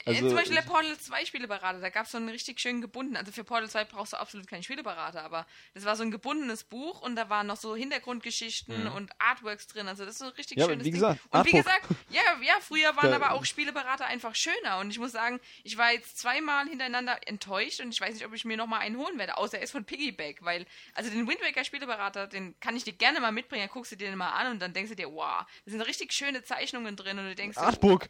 Also, 0.05 0.09
Also, 0.11 0.27
Zum 0.29 0.37
Beispiel 0.37 0.55
der 0.55 0.61
Portal 0.63 0.97
2 0.97 1.25
Spieleberater, 1.25 1.79
da 1.79 1.89
gab 1.89 2.05
es 2.05 2.11
so 2.11 2.17
einen 2.17 2.29
richtig 2.29 2.59
schön 2.59 2.81
gebunden. 2.81 3.15
Also 3.15 3.31
für 3.31 3.43
Portal 3.43 3.69
2 3.69 3.85
brauchst 3.85 4.13
du 4.13 4.17
absolut 4.17 4.47
keinen 4.47 4.63
Spieleberater, 4.63 5.23
aber 5.23 5.45
das 5.73 5.85
war 5.85 5.95
so 5.95 6.03
ein 6.03 6.11
gebundenes 6.11 6.63
Buch 6.63 7.01
und 7.01 7.15
da 7.15 7.29
waren 7.29 7.47
noch 7.47 7.57
so 7.57 7.75
Hintergrundgeschichten 7.75 8.87
und 8.87 9.11
Artworks 9.19 9.67
drin. 9.67 9.87
Also 9.87 10.05
das 10.05 10.13
ist 10.15 10.19
so 10.19 10.25
ein 10.25 10.31
richtig 10.31 10.57
Mhm. 10.57 10.61
Ja, 10.61 10.67
schönes 10.67 10.79
wie 10.85 10.91
Ding. 10.91 10.93
gesagt, 10.93 11.19
und 11.23 11.31
wie 11.33 11.37
Artbook. 11.37 11.63
gesagt, 11.65 11.85
ja, 12.09 12.21
ja, 12.41 12.53
früher 12.61 12.95
waren 12.95 13.09
Da- 13.11 13.15
aber 13.17 13.31
auch 13.31 13.45
Spieleberater 13.45 14.05
einfach 14.05 14.35
schöner. 14.35 14.79
Und 14.79 14.89
ich 14.91 14.99
muss 14.99 15.11
sagen, 15.11 15.39
ich 15.63 15.77
war 15.77 15.91
jetzt 15.91 16.17
zweimal 16.17 16.67
hintereinander 16.67 17.17
enttäuscht 17.27 17.79
und 17.81 17.89
ich 17.89 17.99
weiß 18.01 18.13
nicht, 18.13 18.25
ob 18.25 18.33
ich 18.33 18.45
mir 18.45 18.57
nochmal 18.57 18.81
einen 18.81 18.97
holen 18.97 19.17
werde, 19.17 19.37
außer 19.37 19.57
er 19.57 19.63
ist 19.63 19.71
von 19.71 19.85
Piggyback, 19.85 20.43
weil, 20.43 20.65
also 20.93 21.09
den 21.09 21.27
Wind 21.27 21.41
Waker 21.41 21.63
Spieleberater, 21.63 22.27
den 22.27 22.59
kann 22.59 22.75
ich 22.75 22.83
dir 22.83 22.93
gerne 22.93 23.19
mal 23.19 23.31
mitbringen, 23.31 23.63
dann 23.67 23.73
guckst 23.73 23.91
du 23.91 23.95
dir 23.95 24.07
den 24.09 24.17
mal 24.17 24.31
an 24.31 24.51
und 24.51 24.59
dann 24.61 24.73
denkst 24.73 24.89
du 24.89 24.95
dir, 24.95 25.11
wow, 25.11 25.43
da 25.65 25.71
sind 25.71 25.81
richtig 25.81 26.13
schöne 26.13 26.43
Zeichnungen 26.43 26.95
drin 26.95 27.19
und 27.19 27.25
du 27.25 27.35
denkst, 27.35 27.57
Artbook! 27.57 28.07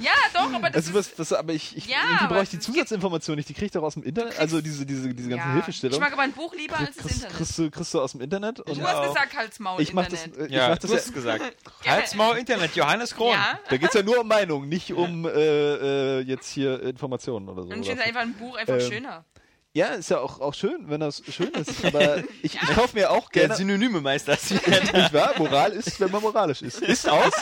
ja, 0.00 0.12
doch, 0.34 0.52
aber 0.52 0.70
das 0.70 0.86
Also, 0.86 0.98
ist, 0.98 1.18
das, 1.20 1.32
aber 1.32 1.52
ich, 1.52 1.76
ich 1.76 1.86
Ja, 1.86 1.98
irgendwie 2.08 2.26
brauche 2.26 2.42
ich 2.42 2.48
die 2.50 2.58
Zusatzinformation 2.58 3.36
nicht. 3.36 3.48
Die 3.48 3.54
kriege 3.54 3.66
ich 3.66 3.72
doch 3.72 3.82
aus 3.82 3.94
dem 3.94 4.02
Internet. 4.02 4.38
Also 4.38 4.60
diese, 4.60 4.84
diese, 4.84 5.14
diese 5.14 5.28
ganzen 5.28 5.48
ja, 5.48 5.52
Hilfestellungen. 5.54 5.94
Ich 5.94 6.00
mag 6.00 6.12
aber 6.12 6.22
ein 6.22 6.32
Buch 6.32 6.54
lieber 6.54 6.78
als 6.78 6.96
das 6.96 7.12
Internet. 7.12 7.36
kriegst, 7.36 7.58
du, 7.58 7.70
kriegst 7.70 7.94
du 7.94 8.00
aus 8.00 8.12
dem 8.12 8.20
Internet. 8.22 8.60
Und 8.60 8.76
du 8.76 8.82
hast 8.82 8.94
auch. 8.96 9.06
gesagt, 9.08 9.36
Hals, 9.36 9.58
Maul, 9.60 9.80
ich 9.80 9.92
mach 9.92 10.06
das, 10.08 10.24
Internet. 10.26 10.50
äh, 10.50 10.54
ja, 10.54 10.64
ich 10.64 10.70
mach 10.70 10.78
das 10.78 10.90
du 10.90 10.96
ja, 10.96 11.02
hast 11.02 11.14
gesagt. 11.14 11.56
Halsmaul 11.86 12.36
Internet, 12.38 12.74
Johannes 12.74 13.14
Kron. 13.14 13.32
ja, 13.32 13.58
Da 13.68 13.76
geht 13.76 13.88
es 13.88 13.94
ja 13.94 14.02
nur 14.02 14.20
um 14.20 14.28
Meinung, 14.28 14.68
nicht 14.68 14.92
um 14.92 15.24
äh, 15.26 15.30
äh, 15.30 16.20
jetzt 16.22 16.50
hier 16.50 16.82
Informationen 16.82 17.48
oder 17.48 17.62
so. 17.62 17.68
und 17.70 17.80
ich 17.82 17.88
finde 17.88 18.04
einfach 18.04 18.20
ein 18.22 18.34
Buch 18.34 18.56
einfach 18.56 18.74
Ähm, 18.74 18.80
schöner. 18.90 19.24
Ja, 19.72 19.86
ist 19.88 20.10
ja 20.10 20.18
auch, 20.18 20.40
auch 20.40 20.54
schön, 20.54 20.88
wenn 20.88 20.98
das 20.98 21.22
schön 21.30 21.52
ist. 21.54 21.84
Aber 21.84 22.18
ich, 22.42 22.54
ich 22.54 22.60
kaufe 22.74 22.96
mir 22.96 23.10
auch 23.12 23.28
Der 23.30 23.42
gerne. 23.42 23.56
Synonyme 23.56 24.00
Meister. 24.00 24.32
Nicht 24.50 25.12
wahr? 25.12 25.34
Moral 25.38 25.72
ist, 25.72 26.00
wenn 26.00 26.10
man 26.10 26.22
moralisch 26.22 26.62
ist. 26.62 26.80
Ist 26.82 27.08
aus. 27.08 27.32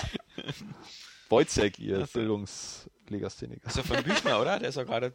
Wojciech, 1.30 1.78
ihr 1.78 2.06
Bildungslegastheniker. 3.08 3.66
ist 3.66 3.78
doch 3.78 3.84
von 3.84 4.02
Büchner, 4.02 4.40
oder? 4.40 4.58
Der 4.58 4.68
ist 4.68 4.76
doch 4.78 4.84
gerade, 4.86 5.14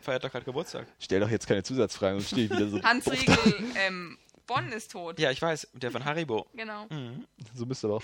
feiert 0.00 0.24
doch 0.24 0.30
gerade 0.30 0.44
Geburtstag. 0.44 0.86
Stell 0.98 1.20
doch 1.20 1.30
jetzt 1.30 1.46
keine 1.46 1.62
Zusatzfragen 1.62 2.18
und 2.18 2.24
stehe 2.24 2.46
ich 2.46 2.50
wieder 2.50 2.68
so. 2.68 2.82
Hans 2.82 3.10
Riegel, 3.10 3.36
ähm, 3.86 4.18
Bonn 4.46 4.70
ist 4.72 4.90
tot. 4.92 5.18
Ja, 5.20 5.30
ich 5.30 5.40
weiß. 5.40 5.68
Der 5.74 5.90
von 5.92 6.04
Haribo. 6.04 6.46
Genau. 6.54 6.86
Mhm. 6.90 7.24
So 7.54 7.66
müsste 7.66 7.86
aber 7.86 7.96
auch. 7.96 8.02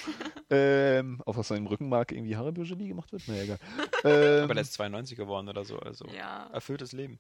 Ähm, 0.49 1.21
auf 1.27 1.37
aus 1.39 1.49
seinem 1.49 1.67
Rückenmark 1.67 2.13
irgendwie 2.13 2.37
Haribo-Gelee 2.37 2.87
gemacht 2.89 3.11
wird? 3.13 3.27
Naja, 3.27 3.43
egal. 3.43 3.59
Ähm, 4.05 4.45
Aber 4.45 4.55
der 4.55 4.63
ist 4.63 4.73
92 4.75 5.17
geworden 5.17 5.49
oder 5.49 5.65
so. 5.65 5.79
Also 5.81 6.07
Ja. 6.07 6.47
erfülltes 6.53 6.93
Leben. 6.93 7.19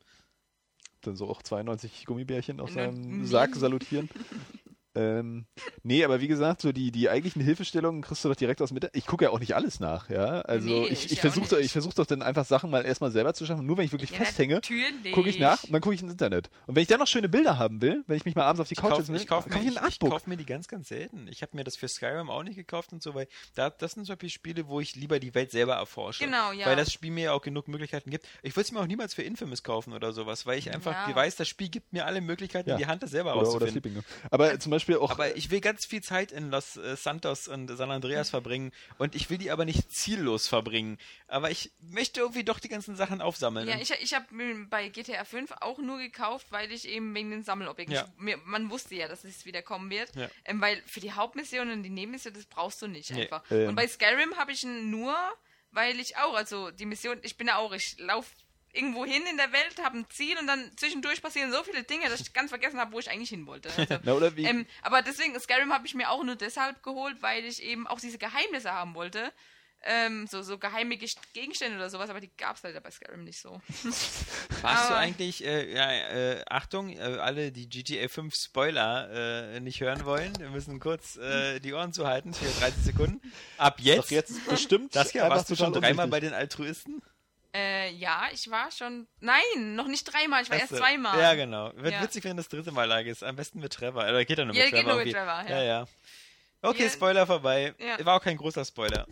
dann 1.03 1.17
so 1.17 1.29
auch 1.29 1.43
92 1.43 2.05
Gummibärchen 2.07 2.61
auf 2.61 2.71
seinem 2.71 3.25
Sarg 3.27 3.55
salutieren. 3.57 4.09
Ähm, 4.97 5.47
nee, 5.83 6.05
aber 6.05 6.21
wie 6.21 6.29
gesagt, 6.29 6.63
so 6.63 6.73
die, 6.73 6.91
die 6.91 7.09
eigentlichen 7.11 7.43
Hilfestellungen 7.43 8.03
kriegst 8.03 8.25
du 8.25 8.29
doch 8.29 8.37
direkt 8.37 8.63
aus 8.63 8.71
dem 8.71 8.77
Internet. 8.79 8.97
Ich 8.97 9.07
gucke 9.07 9.25
ja 9.25 9.31
auch 9.31 9.39
nicht 9.41 9.55
alles 9.55 9.79
nach, 9.79 10.09
ja. 10.11 10.41
Also 10.43 10.69
Nee, 10.69 10.87
ich, 10.89 11.07
ich 11.07 11.13
ich 11.13 11.21
versuche 11.21 11.49
doch, 11.49 11.59
ich 11.59 11.73
versuch 11.73 11.93
doch 11.95 12.07
dann 12.07 12.23
einfach 12.23 12.45
Sachen 12.45 12.71
mal 12.71 12.85
erstmal 12.85 13.11
selber 13.11 13.35
zu 13.35 13.45
schaffen. 13.47 13.67
Nur 13.67 13.77
wenn 13.77 13.85
ich 13.85 13.93
wirklich 13.93 14.11
Ja, 14.11 14.19
festhänge, 14.19 14.61
gucke 15.13 15.29
ich 15.29 15.39
nach 15.39 15.63
und 15.65 15.73
dann 15.73 15.81
gucke 15.83 15.95
ich 15.95 16.03
ins 16.03 16.13
Internet. 16.13 16.51
Und 16.67 16.75
wenn 16.77 16.83
ich 16.83 16.89
dann 16.89 16.99
noch 16.99 17.07
schöne 17.07 17.29
Bilder 17.29 17.59
haben 17.59 17.83
will, 17.83 18.03
wenn 18.07 18.17
ich 18.17 18.25
mich 18.25 18.35
mal 18.35 18.45
abends 18.45 18.61
auf 18.61 18.69
die 18.69 18.75
Ich 18.75 18.81
Couch 18.81 18.91
kaufe 18.91 19.09
will, 19.09 19.17
ich 19.17 19.27
kauf 19.27 19.47
mir, 19.47 19.53
kaufe 19.53 19.65
ich 19.69 19.79
ein 19.79 19.89
ich 19.89 19.99
kauf 19.99 20.27
mir 20.27 20.37
die 20.37 20.47
ganz, 20.47 20.67
ganz 20.69 20.89
selten. 20.89 21.29
Ich 21.29 21.43
habe 21.43 21.57
mir 21.57 21.65
das 21.65 21.77
für 21.77 21.89
Skyrim 21.89 22.31
auch 22.31 22.43
nicht 22.43 22.57
gekauft 22.57 22.93
und 22.93 23.03
so, 23.03 23.15
weil 23.15 23.29
da, 23.55 23.71
das 23.71 23.93
sind 23.93 24.07
zum 24.07 24.15
Beispiel 24.15 24.31
Spiele, 24.31 24.69
wo 24.69 24.81
ich 24.81 24.97
lieber 24.97 25.19
die 25.21 25.35
Welt 25.35 25.51
selber 25.51 25.75
erforsche. 25.75 26.25
Genau, 26.25 26.53
ja. 26.53 26.67
Weil 26.67 26.77
das 26.77 26.93
Spiel 26.93 27.11
mir 27.11 27.25
ja 27.25 27.33
auch 27.33 27.43
genug 27.43 27.69
Möglichkeiten 27.69 28.11
gibt. 28.11 28.27
Ich 28.43 28.55
würde 28.57 28.63
es 28.63 28.73
mir 28.73 28.81
auch 28.81 28.87
niemals 28.87 29.15
für 29.15 29.23
Infamous 29.23 29.63
kaufen 29.63 29.93
oder 29.93 30.13
sowas, 30.13 30.47
weil 30.47 30.59
ich 30.59 30.71
einfach 30.73 31.09
Ja. 31.09 31.15
weiß, 31.15 31.37
das 31.37 31.49
Spiel 31.49 31.69
gibt 31.69 31.93
mir 31.93 32.07
alle 32.07 32.21
Möglichkeiten, 32.21 32.69
Ja. 32.71 32.77
in 32.77 32.81
die 32.83 32.87
Hand 32.87 33.03
das 33.03 33.11
selber 33.11 33.33
Oder, 33.33 33.41
oder 33.51 33.67
rauszufinden. 33.67 33.73
Sleeping. 33.83 33.95
Dogs. 33.95 34.07
Aber 34.31 34.59
zum 34.61 34.71
Beispiel 34.71 34.86
auch. 34.95 35.11
Aber 35.11 35.37
ich 35.37 35.51
will 35.51 35.61
ganz 35.61 35.85
viel 35.85 36.03
Zeit 36.03 36.31
in 36.31 36.51
Los 36.51 36.77
äh, 36.77 36.97
Santos 36.97 37.49
und 37.49 37.69
San 37.77 37.91
Andreas 37.91 38.31
verbringen 38.31 38.73
und 38.99 39.15
ich 39.17 39.29
will 39.29 39.39
die 39.39 39.51
aber 39.51 39.65
nicht 39.65 39.91
ziellos 39.93 40.47
verbringen. 40.47 40.99
Aber 41.27 41.51
ich 41.51 41.73
möchte 41.81 42.21
irgendwie 42.21 42.45
doch 42.45 42.61
die 42.61 42.69
ganzen 42.69 42.95
Sachen 42.95 43.21
aufsammeln. 43.21 43.69
Ja, 43.69 43.77
ich, 43.81 43.91
ich 43.91 44.15
habe 44.15 44.27
bei 44.71 44.89
GTA 44.89 45.25
5 45.25 45.51
auch 45.61 45.79
nur 45.79 45.99
gekauft, 45.99 46.47
weil 46.51 46.71
ich 46.71 46.87
eben 46.89 47.15
wegen 47.15 47.31
den 47.31 47.43
Sammelobjekten. 47.43 47.95
Ja. 47.95 48.07
Ich, 48.17 48.23
mir, 48.23 48.37
man 48.45 48.71
wusste 48.71 48.95
ja, 48.95 49.09
dass 49.09 49.25
es 49.25 49.45
wieder 49.45 49.63
kommen 49.63 49.91
wird. 49.91 50.15
Ja. 50.15 50.29
Ähm, 50.45 50.61
weil 50.61 50.81
für 50.87 51.01
die 51.01 51.13
Hauptmission 51.13 51.71
und 51.71 51.83
die 51.83 51.91
Nebenmission, 51.91 52.33
das 52.33 52.47
brauchst 52.47 52.81
du 52.81 52.87
nicht 52.87 53.11
Nee. 53.11 53.23
einfach. 53.23 53.43
Ähm. 53.51 53.71
Und 53.71 53.75
bei 53.75 53.89
Skyrim 53.89 54.37
habe 54.37 54.53
ich 54.53 54.63
ihn 54.63 54.91
nur, 54.91 55.17
weil 55.73 55.99
ich 55.99 56.17
auch, 56.17 56.35
also 56.35 56.71
die 56.71 56.87
Mission, 56.87 57.19
ich 57.23 57.37
bin 57.37 57.49
ja 57.49 57.57
auch, 57.57 57.73
ich 57.73 57.99
laufe 57.99 58.31
irgendwo 58.77 59.05
hin 59.05 59.23
in 59.31 59.37
der 59.37 59.53
Welt, 59.53 59.83
habe 59.83 59.99
ein 59.99 60.07
Ziel 60.11 60.37
und 60.39 60.47
dann 60.47 60.71
zwischendurch 60.77 61.23
passieren 61.23 61.53
so 61.53 61.63
viele 61.63 61.83
Dinge, 61.83 62.09
dass 62.09 62.21
ich 62.21 62.33
ganz 62.33 62.51
vergessen 62.51 62.79
habe, 62.79 62.93
wo 62.93 62.99
ich 62.99 63.11
eigentlich 63.11 63.31
hin 63.31 63.47
wollte. 63.47 63.71
Also, 63.77 63.99
Na, 64.05 64.13
oder 64.13 64.37
wie, 64.37 64.45
ähm, 64.45 64.67
aber 64.83 65.03
deswegen, 65.03 65.39
Skyrim 65.39 65.73
habe 65.73 65.87
ich 65.87 65.95
mir 65.95 66.11
auch 66.11 66.23
nur 66.23 66.37
deshalb 66.37 66.83
geholt, 66.83 67.17
weil 67.23 67.45
ich 67.45 67.63
eben 67.63 67.87
auch 67.87 68.01
diese 68.01 68.19
Geheimnisse 68.19 68.73
haben 68.73 68.95
wollte. 68.95 69.33
ähm, 69.87 70.27
so, 70.27 70.43
so 70.43 70.59
geheime 70.59 70.97
Gegenstände 71.33 71.77
oder 71.77 71.91
sowas, 71.91 72.11
aber 72.11 72.21
die 72.21 72.31
gab 72.37 72.57
es 72.57 72.63
leider 72.63 72.81
bei 72.81 72.91
Skyrim 72.91 73.25
nicht 73.25 73.41
so. 73.41 73.61
Warst 74.63 74.91
du 74.91 74.97
eigentlich, 74.97 75.45
äh, 75.45 75.73
ja, 75.73 75.93
äh, 75.93 76.45
Achtung, 76.49 76.91
äh, 76.91 77.01
alle, 77.01 77.53
die 77.53 77.69
GTA 77.69 78.09
5 78.09 78.35
Spoiler 78.35 79.55
äh, 79.55 79.61
nicht 79.61 79.81
hören 79.81 80.05
wollen, 80.05 80.33
wir 80.39 80.51
müssen 80.51 80.81
kurz 80.81 81.17
äh, 81.17 81.61
die 81.61 81.73
Ohren 81.73 81.93
zuhalten 81.93 82.35
für 82.35 82.47
30 82.61 82.83
Sekunden. 82.83 83.33
Ab 83.59 83.79
jetzt. 83.81 83.99
Doch 83.99 84.11
jetzt 84.11 84.45
bestimmt. 84.47 84.97
das 84.97 85.13
ja, 85.13 85.25
einfach 85.25 85.37
warst 85.37 85.51
du 85.51 85.57
schon 85.57 85.73
dreimal 85.73 86.09
bei 86.09 86.21
den 86.21 86.33
Altruisten? 86.33 87.03
Äh, 87.57 87.91
ja, 87.93 88.25
ich 88.33 88.51
war 88.51 88.71
schon. 88.71 89.07
Nein, 89.21 89.75
noch 89.75 89.87
nicht 89.89 90.05
dreimal, 90.05 90.43
ich 90.43 90.51
war 90.51 90.59
erst 90.59 90.73
Achso. 90.73 90.83
zweimal. 90.85 91.19
Ja, 91.19 91.35
genau. 91.35 91.73
Wird 91.77 91.95
Ja. 91.95 92.03
witzig, 92.03 92.25
wenn 92.25 92.37
das 92.37 92.49
dritte 92.49 92.71
Mal 92.73 92.85
lag 92.85 93.05
ist. 93.07 93.25
Am 93.25 93.35
besten 93.37 93.61
mit 93.61 93.73
Trevor. 93.73 94.03
Oder 94.03 94.25
geht 94.25 94.39
er 94.39 94.45
nur 94.45 94.55
Ja, 94.55 94.65
mit 94.65 94.73
geht 94.75 94.83
Trevor? 94.85 94.95
nur 94.97 95.05
mit. 95.05 95.15
Trevor, 95.15 95.45
ja. 95.49 95.57
ja. 95.59 95.63
ja. 95.63 95.87
Okay, 96.63 96.85
Ja. 96.85 96.91
Spoiler 96.91 97.27
vorbei. 97.27 97.75
Ja. 97.79 98.05
War 98.05 98.17
auch 98.17 98.23
kein 98.23 98.37
großer 98.37 98.65
Spoiler. 98.65 99.07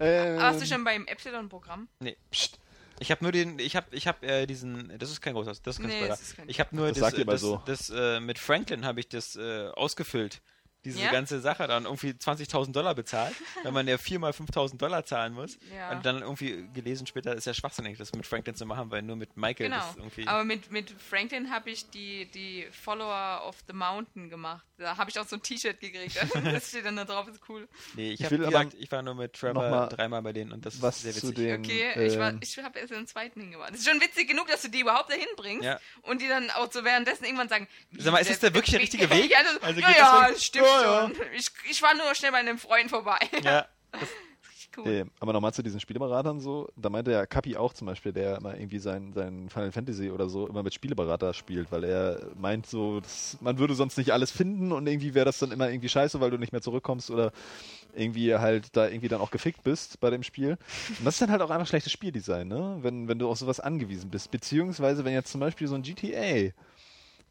Ähm, 0.00 0.36
Warst 0.38 0.62
du 0.62 0.66
schon 0.66 0.82
beim 0.82 1.06
Epsilon-Programm? 1.06 1.88
Nee. 2.00 2.16
Psst. 2.30 2.58
Ich 3.02 3.10
habe 3.10 3.22
nur 3.24 3.32
den, 3.32 3.58
ich 3.58 3.76
habe, 3.76 3.86
ich 3.94 4.06
habe 4.06 4.26
äh, 4.26 4.46
diesen, 4.46 4.98
das 4.98 5.10
ist 5.10 5.20
kein 5.22 5.32
großer, 5.34 5.52
das 5.62 5.76
ist 5.76 5.78
kein 5.80 5.86
Nee, 5.88 5.96
Spoiler. 5.98 6.14
ist 6.14 6.36
kein- 6.36 6.48
ich 6.50 6.60
habe 6.60 6.76
nur 6.76 6.88
Das 6.88 6.98
das, 6.98 7.24
das, 7.24 7.40
so. 7.40 7.62
das, 7.64 7.90
äh, 7.90 8.20
mit 8.20 8.38
Franklin 8.38 8.84
habe 8.84 9.00
ich 9.00 9.08
das 9.08 9.36
äh, 9.36 9.68
ausgefüllt. 9.68 10.42
Diese 10.84 10.98
Ja? 11.00 11.10
ganze 11.12 11.40
Sache 11.40 11.66
dann 11.66 11.84
irgendwie 11.84 12.10
20.000 12.10 12.72
Dollar 12.72 12.94
bezahlt, 12.94 13.34
weil 13.62 13.72
man 13.72 13.86
ja 13.86 13.98
viermal 13.98 14.32
5.000 14.32 14.78
Dollar 14.78 15.04
zahlen 15.04 15.34
muss. 15.34 15.58
Ja. 15.74 15.90
Und 15.92 16.06
dann 16.06 16.22
irgendwie 16.22 16.66
gelesen 16.72 17.06
später, 17.06 17.34
ist 17.34 17.46
ja 17.46 17.52
schwachsinnig, 17.54 17.98
das 17.98 18.12
mit 18.14 18.26
Franklin 18.26 18.54
zu 18.54 18.64
machen, 18.64 18.90
weil 18.90 19.02
nur 19.02 19.16
mit 19.16 19.36
Michael 19.36 19.68
Genau. 19.70 19.76
das 19.84 19.96
irgendwie. 19.96 20.26
Aber 20.26 20.44
mit, 20.44 20.70
mit 20.72 20.90
Franklin 21.00 21.50
habe 21.50 21.70
ich 21.70 21.90
die, 21.90 22.26
die 22.32 22.66
Follower 22.72 23.42
of 23.46 23.56
the 23.66 23.72
Mountain 23.74 24.30
gemacht. 24.30 24.64
Da 24.78 24.96
habe 24.96 25.10
ich 25.10 25.18
auch 25.18 25.26
so 25.26 25.36
ein 25.36 25.42
T-Shirt 25.42 25.78
gekriegt. 25.80 26.16
das 26.44 26.68
steht 26.68 26.86
dann 26.86 26.96
da 26.96 27.04
drauf, 27.04 27.28
ist 27.28 27.40
cool. 27.48 27.68
nee, 27.94 28.12
ich, 28.12 28.20
Ich 28.22 28.30
will 28.30 28.38
gesagt, 28.38 28.72
ich 28.78 28.90
war 28.90 29.02
nur 29.02 29.14
mit 29.14 29.34
Trevor 29.34 29.88
dreimal 29.88 30.22
bei 30.22 30.32
denen 30.32 30.52
und 30.52 30.64
das 30.64 30.80
was 30.80 30.96
ist 30.96 31.02
sehr 31.02 31.12
zu 31.12 31.28
witzig. 31.28 31.34
den. 31.44 31.60
Okay, 31.64 32.06
ich, 32.06 32.18
war- 32.18 32.30
ähm, 32.30 32.40
ich 32.42 32.56
habe 32.58 32.78
erst 32.78 32.92
den 32.92 33.06
zweiten 33.06 33.40
hingebracht. 33.40 33.70
Das 33.72 33.80
ist 33.80 33.88
schon 33.88 34.00
witzig 34.00 34.28
genug, 34.28 34.46
dass 34.48 34.62
du 34.62 34.68
die 34.68 34.80
überhaupt 34.80 35.10
dahin 35.10 35.26
bringst 35.36 35.64
Ja. 35.64 35.78
und 36.02 36.22
die 36.22 36.28
dann 36.28 36.50
auch 36.52 36.72
so 36.72 36.82
währenddessen 36.84 37.24
irgendwann 37.24 37.48
sagen, 37.50 37.68
Sag 37.98 38.12
mal, 38.12 38.18
ist 38.20 38.30
das 38.30 38.38
der 38.40 38.54
wirklich 38.54 38.70
der 38.70 38.80
richtige 38.80 39.10
Weg? 39.10 39.30
ja, 39.30 39.42
das, 39.42 39.62
Also 39.62 39.80
ja, 39.80 39.88
geht 39.88 39.96
ja, 39.98 40.28
das 40.30 40.44
stimmt 40.44 40.66
Ja, 40.70 41.08
ja. 41.08 41.10
Ich, 41.34 41.50
ich 41.68 41.82
war 41.82 41.94
nur 41.94 42.14
schnell 42.14 42.32
bei 42.32 42.38
einem 42.38 42.58
Freund 42.58 42.90
vorbei. 42.90 43.18
Ja. 43.42 43.66
cool. 44.76 44.86
äh, 44.86 45.04
aber 45.18 45.32
nochmal 45.32 45.52
zu 45.52 45.62
diesen 45.62 45.80
Spieleberatern 45.80 46.40
so, 46.40 46.68
da 46.76 46.90
meinte 46.90 47.10
ja 47.10 47.26
Kapi 47.26 47.56
auch 47.56 47.72
zum 47.72 47.86
Beispiel, 47.86 48.12
der 48.12 48.36
immer 48.36 48.56
irgendwie 48.56 48.78
sein, 48.78 49.12
sein 49.12 49.48
Final 49.50 49.72
Fantasy 49.72 50.10
oder 50.10 50.28
so 50.28 50.46
immer 50.46 50.62
mit 50.62 50.74
Spieleberater 50.74 51.34
spielt, 51.34 51.70
weil 51.72 51.84
er 51.84 52.20
meint 52.36 52.66
so, 52.66 53.00
das, 53.00 53.36
man 53.40 53.58
würde 53.58 53.74
sonst 53.74 53.98
nicht 53.98 54.12
alles 54.12 54.30
finden 54.30 54.72
und 54.72 54.86
irgendwie 54.86 55.14
wäre 55.14 55.24
das 55.24 55.38
dann 55.38 55.52
immer 55.52 55.70
irgendwie 55.70 55.88
scheiße, 55.88 56.20
weil 56.20 56.30
du 56.30 56.38
nicht 56.38 56.52
mehr 56.52 56.62
zurückkommst 56.62 57.10
oder 57.10 57.32
irgendwie 57.94 58.34
halt 58.34 58.76
da 58.76 58.86
irgendwie 58.86 59.08
dann 59.08 59.20
auch 59.20 59.30
gefickt 59.30 59.64
bist 59.64 60.00
bei 60.00 60.10
dem 60.10 60.22
Spiel. 60.22 60.58
Und 60.98 61.04
das 61.04 61.14
ist 61.14 61.22
dann 61.22 61.30
halt 61.30 61.42
auch 61.42 61.50
einfach 61.50 61.66
schlechtes 61.66 61.92
Spieldesign, 61.92 62.48
ne? 62.48 62.78
Wenn, 62.82 63.08
wenn 63.08 63.18
du 63.18 63.28
auf 63.28 63.38
sowas 63.38 63.60
angewiesen 63.60 64.10
bist. 64.10 64.30
Beziehungsweise, 64.30 65.04
wenn 65.04 65.12
jetzt 65.12 65.32
zum 65.32 65.40
Beispiel 65.40 65.66
so 65.66 65.74
ein 65.74 65.82
GTA 65.82 66.52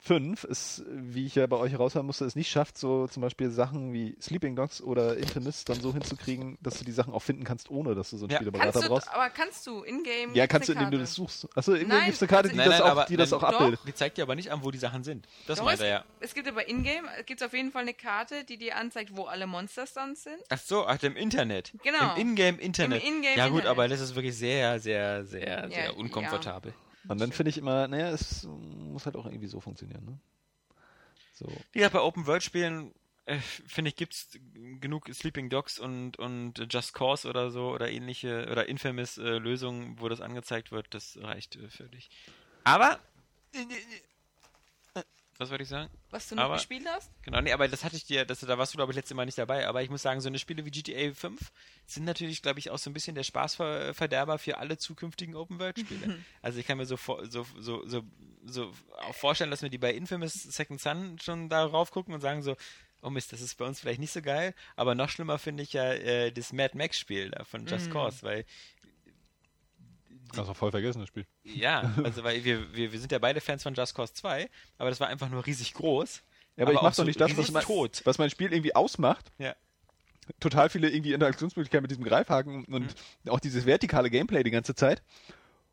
5 0.02 0.46
es, 0.46 0.84
wie 0.90 1.26
ich 1.26 1.36
ja 1.36 1.46
bei 1.48 1.58
euch 1.58 1.74
heraushören 1.74 2.06
musste, 2.06 2.24
es 2.26 2.36
nicht 2.36 2.50
schafft, 2.50 2.78
so 2.78 3.08
zum 3.08 3.22
Beispiel 3.22 3.50
Sachen 3.50 3.92
wie 3.92 4.16
Sleeping 4.22 4.56
Dogs 4.56 4.82
oder 4.82 5.18
Infamous 5.18 5.66
dann 5.66 5.80
so 5.82 5.92
hinzukriegen, 5.94 6.58
dass 6.62 6.80
du 6.80 6.86
die 6.86 6.92
Sachen 6.94 7.14
auch 7.14 7.22
finden 7.22 7.44
kannst, 7.44 7.70
ohne 7.70 7.96
dass 7.96 8.10
du 8.12 8.18
so 8.18 8.26
einen 8.26 8.32
Ja. 8.32 8.38
Spieleberater 8.38 8.80
brauchst. 8.88 9.10
aber 9.14 9.30
kannst 9.30 9.68
du 9.68 9.84
in-game? 9.84 10.34
Ja, 10.36 10.48
kannst 10.48 10.70
du, 10.70 10.74
indem 10.74 10.92
du 10.92 10.98
das 11.00 11.14
suchst. 11.14 11.48
Achso, 11.56 11.74
Nein, 11.74 12.06
gibt 12.06 12.16
es 12.16 12.22
eine 12.22 12.28
Karte, 12.30 12.50
die 12.50 12.56
Nein, 12.56 12.70
das 12.70 12.80
nein, 12.80 12.88
auch, 12.88 12.92
aber- 12.92 13.06
die 13.06 13.18
das 13.18 13.34
auch 13.34 13.42
nein, 13.42 13.52
doch. 13.52 13.60
abbildet. 13.60 13.80
Die 13.88 13.94
zeigt 13.94 14.18
dir 14.18 14.24
aber 14.24 14.36
nicht 14.36 14.52
an, 14.52 14.64
wo 14.64 14.72
die 14.72 14.78
Sachen 14.78 15.04
sind. 15.04 15.28
Das 15.48 15.58
Doch, 15.60 15.66
meint 15.66 15.80
es, 15.80 15.84
er 15.86 15.90
ja. 15.90 16.06
es 16.22 16.34
gibt 16.34 16.48
aber 16.48 16.68
in-game, 16.70 17.06
gibt 17.26 17.42
es 17.42 17.46
auf 17.48 17.54
jeden 17.54 17.72
Fall 17.72 17.82
eine 17.82 17.94
Karte, 17.94 18.46
die 18.46 18.58
dir 18.58 18.78
anzeigt, 18.78 19.16
wo 19.18 19.26
alle 19.26 19.48
Monsters 19.48 19.94
dann 19.94 20.16
sind. 20.16 20.38
Ach 20.50 20.58
so, 20.60 20.86
ach, 20.88 21.02
im 21.04 21.16
Internet. 21.18 21.74
Genau. 21.84 22.16
Im 22.16 22.30
Ingame-Internet. 22.30 23.04
Im 23.04 23.16
Ingame 23.18 23.36
ja 23.38 23.48
gut, 23.48 23.58
Internet. 23.60 23.66
aber 23.72 23.88
das 23.90 24.00
ist 24.00 24.16
wirklich 24.16 24.38
sehr, 24.38 24.80
sehr, 24.80 25.26
sehr, 25.26 25.48
Ja, 25.64 25.70
sehr 25.70 25.98
unkomfortabel. 25.98 26.74
Und 27.10 27.20
dann 27.20 27.32
finde 27.32 27.50
ich 27.50 27.58
immer, 27.58 27.88
naja, 27.88 28.10
es 28.10 28.44
muss 28.44 29.06
halt 29.06 29.16
auch 29.16 29.26
irgendwie 29.26 29.48
so 29.48 29.60
funktionieren, 29.60 30.06
ne? 30.06 30.20
So. 31.34 31.48
Gesagt, 31.72 31.94
bei 31.94 32.02
Open-World-Spielen, 32.02 32.94
äh, 33.26 33.40
finde 33.40 33.90
ich, 33.90 33.96
gibt 33.96 34.14
es 34.14 34.30
genug 34.80 35.10
Sleeping 35.12 35.50
Dogs 35.50 35.80
und, 35.80 36.20
und 36.20 36.68
Just 36.72 36.94
Cause 36.94 37.28
oder 37.28 37.50
so 37.50 37.72
oder 37.72 37.90
ähnliche 37.90 38.48
oder 38.52 38.68
Infamous 38.70 39.18
äh, 39.18 39.40
Lösungen, 39.40 40.00
wo 40.00 40.08
das 40.08 40.22
angezeigt 40.22 40.72
wird. 40.72 40.94
Das 40.94 41.18
reicht 41.20 41.56
äh, 41.56 41.70
völlig. 41.70 42.12
Aber, 42.64 43.00
äh, 43.56 43.62
äh, 43.62 43.66
was 45.40 45.50
wollte 45.50 45.64
ich 45.64 45.70
sagen? 45.70 45.90
Was 46.12 46.28
du 46.28 46.36
noch 46.36 46.44
Aber- 46.44 46.56
gespielt 46.56 46.86
hast? 46.88 47.10
Genau, 47.24 47.40
nee, 47.42 47.54
aber 47.54 47.68
das 47.70 47.84
hatte 47.86 47.96
ich 47.96 48.06
dir, 48.06 48.26
das, 48.26 48.42
da 48.42 48.58
warst 48.58 48.74
du, 48.74 48.78
glaube 48.78 48.92
ich, 48.92 48.96
letztes 48.98 49.16
Mal 49.16 49.26
nicht 49.26 49.38
dabei. 49.38 49.68
Aber 49.68 49.82
ich 49.82 49.90
muss 49.90 50.02
sagen, 50.02 50.20
so 50.20 50.28
eine 50.28 50.38
Spiele 50.38 50.66
wie 50.66 50.70
GTA 50.72 51.14
5 51.14 51.40
sind 51.88 52.04
natürlich, 52.04 52.42
glaube 52.42 52.60
ich, 52.60 52.70
auch 52.70 52.78
so 52.78 52.90
ein 52.90 52.94
bisschen 52.94 53.16
der 53.16 53.24
Spaßverderber 53.24 54.38
für 54.38 54.58
alle 54.58 54.78
zukünftigen 54.78 55.36
Open-World-Spiele. 55.36 56.20
also 56.42 56.60
ich 56.60 56.68
kann 56.68 56.78
mir 56.78 56.86
so, 56.86 56.98
so, 56.98 57.46
so, 57.58 57.88
so, 57.88 58.04
so 58.46 58.74
auch 59.02 59.16
vorstellen, 59.16 59.50
dass 59.50 59.62
wir 59.62 59.70
die 59.70 59.78
bei 59.78 59.94
Infamous 59.94 60.34
Second 60.34 60.82
Son 60.82 61.18
schon 61.20 61.48
darauf 61.50 61.92
gucken 61.92 62.14
und 62.14 62.22
sagen 62.22 62.44
so, 62.44 62.56
oh 63.02 63.10
Mist, 63.10 63.32
das 63.32 63.40
ist 63.40 63.56
bei 63.56 63.64
uns 63.66 63.80
vielleicht 63.80 64.02
nicht 64.02 64.12
so 64.12 64.22
geil. 64.22 64.54
Aber 64.76 64.94
noch 64.94 65.08
schlimmer 65.10 65.40
finde 65.40 65.64
ich 65.64 65.72
ja 65.72 65.94
äh, 65.94 66.32
das 66.34 66.52
Mad 66.52 66.78
Max-Spiel 66.78 67.32
da 67.32 67.46
von 67.46 67.66
Just 67.66 67.90
Cause, 67.92 68.24
weil 68.24 68.44
Das 70.36 70.48
war 70.48 70.56
voll 70.56 70.72
vergessen, 70.72 71.00
das 71.00 71.08
Spiel. 71.10 71.26
ja, 71.44 71.94
also 72.04 72.24
weil 72.24 72.44
wir, 72.44 72.74
wir, 72.74 72.92
wir 72.92 73.00
sind 73.00 73.12
ja 73.12 73.20
beide 73.20 73.42
Fans 73.42 73.64
von 73.64 73.74
Just 73.74 73.96
Cause 73.96 74.14
2, 74.14 74.50
aber 74.78 74.90
das 74.90 75.00
war 75.00 75.08
einfach 75.08 75.30
nur 75.30 75.46
riesig 75.46 75.74
groß. 75.74 76.22
Ja, 76.56 76.64
aber, 76.64 76.74
ich 76.74 76.78
auch 76.80 76.84
mach 76.84 76.94
so 76.94 77.04
doch 77.04 77.08
nicht 77.08 77.20
das, 77.22 77.36
was 77.38 77.52
mein, 77.52 77.64
tot. 77.64 78.02
was 78.04 78.18
mein 78.18 78.30
Spiel 78.30 78.52
irgendwie 78.52 78.76
ausmacht. 78.76 79.32
Ja. 79.38 79.56
Total 80.40 80.70
viele 80.70 80.90
irgendwie 80.90 81.14
Interaktionsmöglichkeiten 81.14 81.82
mit 81.82 81.92
diesem 81.92 82.04
Greifhaken 82.04 82.66
und 82.66 82.94
auch 83.30 83.40
dieses 83.40 83.66
vertikale 83.66 84.10
Gameplay 84.10 84.44
die 84.44 84.52
ganze 84.52 84.76
Zeit. 84.76 85.02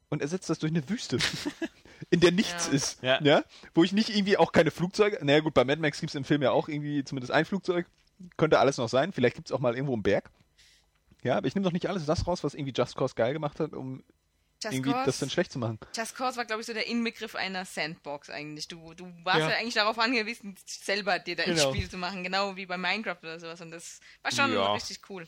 Und 0.09 0.23
ersetzt 0.23 0.49
das 0.49 0.61
durch 0.61 0.71
eine 0.73 0.89
Wüste, 0.89 1.19
in 2.11 2.21
der 2.21 2.31
nichts 2.31 2.69
Ja. 2.69 2.73
ist. 2.73 3.03
Ja. 3.03 3.45
Wo 3.75 3.83
ich 3.83 3.93
nicht 3.93 4.09
irgendwie 4.11 4.37
auch 4.37 4.53
keine 4.53 4.71
Flugzeuge. 4.71 5.19
Naja, 5.23 5.41
gut, 5.41 5.53
bei 5.53 5.65
Mad 5.65 5.81
Max 5.83 5.99
gibt 6.01 6.11
es 6.11 6.15
im 6.15 6.25
Film 6.25 6.43
ja 6.43 6.53
auch 6.53 6.69
irgendwie 6.69 7.03
zumindest 7.03 7.33
ein 7.33 7.45
Flugzeug. 7.45 7.87
Könnte 8.37 8.61
alles 8.61 8.79
noch 8.79 8.89
sein. 8.89 9.13
Vielleicht 9.13 9.35
gibt 9.35 9.49
es 9.49 9.53
auch 9.53 9.59
mal 9.59 9.75
irgendwo 9.75 9.95
einen 9.95 10.05
Berg. 10.05 10.31
Ja, 11.25 11.37
aber 11.37 11.49
ich 11.49 11.57
nehme 11.57 11.65
doch 11.65 11.73
nicht 11.73 11.89
alles 11.89 12.07
das 12.07 12.27
raus, 12.29 12.45
was 12.45 12.55
irgendwie 12.55 12.73
Just 12.75 12.95
Cause 12.97 13.15
geil 13.17 13.33
gemacht 13.33 13.59
hat, 13.59 13.73
um 13.73 14.05
Just 14.67 14.75
irgendwie 14.75 14.93
Cause, 14.93 15.07
das 15.07 15.19
dann 15.19 15.31
schlecht 15.31 15.53
zu 15.53 15.59
machen. 15.59 15.79
Just 15.97 16.17
Cause 16.17 16.37
war, 16.37 16.45
glaube 16.45 16.61
ich, 16.61 16.67
so 16.67 16.73
der 16.75 16.87
Inbegriff 16.87 17.35
einer 17.35 17.65
Sandbox 17.65 18.31
eigentlich. 18.31 18.69
Du, 18.69 18.95
du 18.95 19.13
warst 19.25 19.41
Ja. 19.41 19.51
ja. 19.51 19.57
eigentlich 19.57 19.75
darauf 19.75 19.99
angewiesen, 19.99 20.55
selber 20.67 21.19
dir 21.19 21.37
dein 21.37 21.55
Genau. 21.55 21.71
Spiel 21.73 21.89
zu 21.89 21.97
machen, 21.97 22.23
genau 22.25 22.57
wie 22.57 22.67
bei 22.67 22.77
Minecraft 22.77 23.19
oder 23.23 23.41
sowas. 23.41 23.61
Und 23.61 23.71
das 23.71 24.01
war 24.23 24.33
schon 24.33 24.53
Ja. 24.53 24.73
richtig 24.75 25.01
cool. 25.09 25.27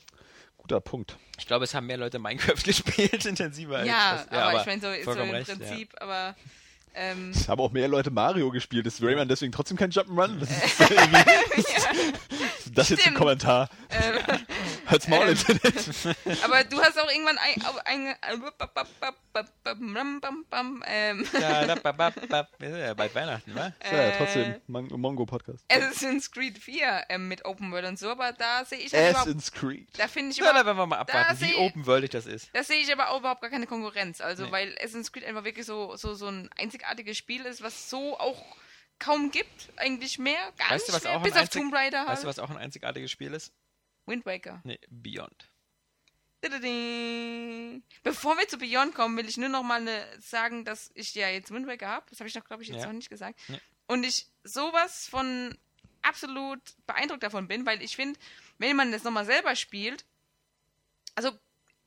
Guter 0.57 0.81
Punkt. 0.81 1.17
Ich 1.39 1.47
glaube, 1.47 1.65
es 1.65 1.75
haben 1.75 1.87
mehr 1.87 1.97
Leute 1.99 2.19
Minecraft 2.19 2.55
gespielt, 2.65 3.25
intensiver 3.25 3.85
Ja, 3.85 4.11
als 4.13 4.29
das. 4.29 4.39
aber, 4.39 4.61
ich 4.61 4.67
meine, 4.67 4.81
so, 5.05 5.13
so 5.13 5.21
im 5.21 5.31
recht, 5.31 5.49
ja. 5.49 5.55
Prinzip, 5.55 5.95
aber 6.01 6.35
ähm, 6.95 7.31
Es 7.31 7.49
haben 7.49 7.61
auch 7.61 7.71
mehr 7.71 7.87
Leute 7.87 8.11
Mario 8.11 8.51
gespielt. 8.51 8.87
Ist 8.87 9.01
Rayman 9.01 9.29
deswegen 9.29 9.53
trotzdem 9.53 9.77
kein 9.77 9.91
Jump'n'Run? 9.93 10.41
Das 10.41 10.51
ist 10.51 10.81
irgendwie, 10.91 11.65
das 12.75 12.89
jetzt 12.89 13.07
ein. 13.07 13.15
Kommentar. 13.15 13.69
ähm, 13.91 14.19
Halt's 14.91 15.07
Maul, 15.09 15.29
Internet. 15.29 15.75
aber 16.45 16.65
du 16.65 16.81
hast 16.81 16.99
auch 16.99 17.11
irgendwann 17.11 17.39
ein, 17.39 17.63
ein, 17.85 18.17
ein, 18.17 18.17
ähm, 20.87 21.27
wir 21.33 22.71
sind 22.71 22.79
ja 22.81 22.95
bald 22.95 23.15
Weihnachten, 23.15 23.55
wa? 23.55 23.73
Ja, 23.85 23.93
ja, 23.93 24.09
Äh, 24.09 24.17
trotzdem. 24.17 24.61
Mon- 24.67 24.89
Mongo-Podcast. 24.89 25.65
Assassin's 25.71 26.31
Creed 26.31 26.59
4 26.59 27.05
ähm, 27.09 27.29
mit 27.29 27.45
Open 27.45 27.71
World 27.73 27.87
und 27.87 27.99
so, 27.99 28.11
aber 28.11 28.33
da 28.33 28.65
sehe 28.65 28.79
ich 28.79 28.93
halt 28.93 29.11
überhaupt, 29.11 29.29
Assassin's 29.29 29.53
Creed. 29.53 29.89
da 29.99 30.09
finde 30.09 30.31
ich 30.33 30.39
Ja, 30.39 30.53
da 30.53 30.65
werden 30.67 30.77
wir 30.79 30.87
mal 30.87 30.99
abwarten, 30.99 31.41
wie 31.41 31.55
open-worldig 31.55 32.11
das 32.11 32.27
ist. 32.27 32.49
da 32.53 32.63
sehe 32.65 32.81
ich 32.81 32.93
aber 32.93 33.11
auch 33.11 33.21
überhaupt 33.21 33.41
gar 33.43 33.51
keine 33.51 33.67
Konkurrenz. 33.67 34.21
Also, 34.21 34.47
Nee. 34.47 34.53
weil 34.53 34.75
Assassin's 34.79 35.13
Creed 35.13 35.25
einfach 35.25 35.45
wirklich 35.45 35.67
so, 35.67 35.97
so, 35.97 36.15
so 36.15 36.29
ein 36.29 36.49
einzigartiges 36.57 37.17
Spiel 37.17 37.45
ist, 37.47 37.63
was 37.63 37.91
so 37.91 38.19
auch 38.19 38.43
kaum 38.99 39.31
gibt. 39.31 39.69
Eigentlich 39.77 40.19
mehr, 40.19 40.41
gar 40.57 40.71
Weißt 40.71 40.89
du, 40.89 40.93
nicht 40.93 40.97
was 40.97 41.05
mehr. 41.05 41.17
auch 41.19 41.23
Bis 41.23 41.33
auf 41.33 41.39
einzig- 41.41 41.61
Tomb 41.61 41.75
Raider 41.75 41.99
halt. 42.01 42.09
Weißt 42.11 42.25
du, 42.25 42.29
was 42.29 42.39
auch 42.39 42.51
ein 42.51 42.57
einzigartiges 42.57 43.11
Spiel 43.11 43.33
ist? 43.35 43.53
Wind 44.09 44.27
Waker. 44.27 44.61
Nee, 44.65 44.79
Beyond. 44.89 45.49
Bevor 48.03 48.37
wir 48.39 48.49
zu 48.49 48.59
Beyond 48.59 48.95
kommen, 48.95 49.17
will 49.17 49.29
ich 49.29 49.37
nur 49.37 49.49
noch 49.49 49.63
mal 49.63 49.81
ne, 49.83 50.07
sagen, 50.21 50.65
dass 50.65 50.91
ich 50.95 51.15
ja 51.15 51.29
jetzt 51.29 51.51
Wind 51.51 51.67
Waker 51.67 51.89
habe. 51.89 52.07
Das 52.11 52.21
habe 52.21 52.29
ich 52.29 52.35
noch, 52.35 52.45
glaube 52.45 52.63
ich, 52.63 52.69
jetzt 52.69 52.81
Ja. 52.81 52.87
noch 52.87 52.93
nicht 52.93 53.11
gesagt. 53.11 53.41
Ja. 53.49 53.59
Und 53.87 54.05
ich 54.05 54.27
sowas 54.45 55.09
von 55.09 55.57
absolut 56.03 56.61
beeindruckt 56.87 57.23
davon 57.23 57.49
bin, 57.49 57.67
weil 57.67 57.83
ich 57.83 57.97
finde, 57.97 58.19
wenn 58.59 58.77
man 58.77 58.93
das 58.93 59.03
nochmal 59.03 59.27
selber 59.27 59.57
spielt, 59.57 60.05
also 61.17 61.33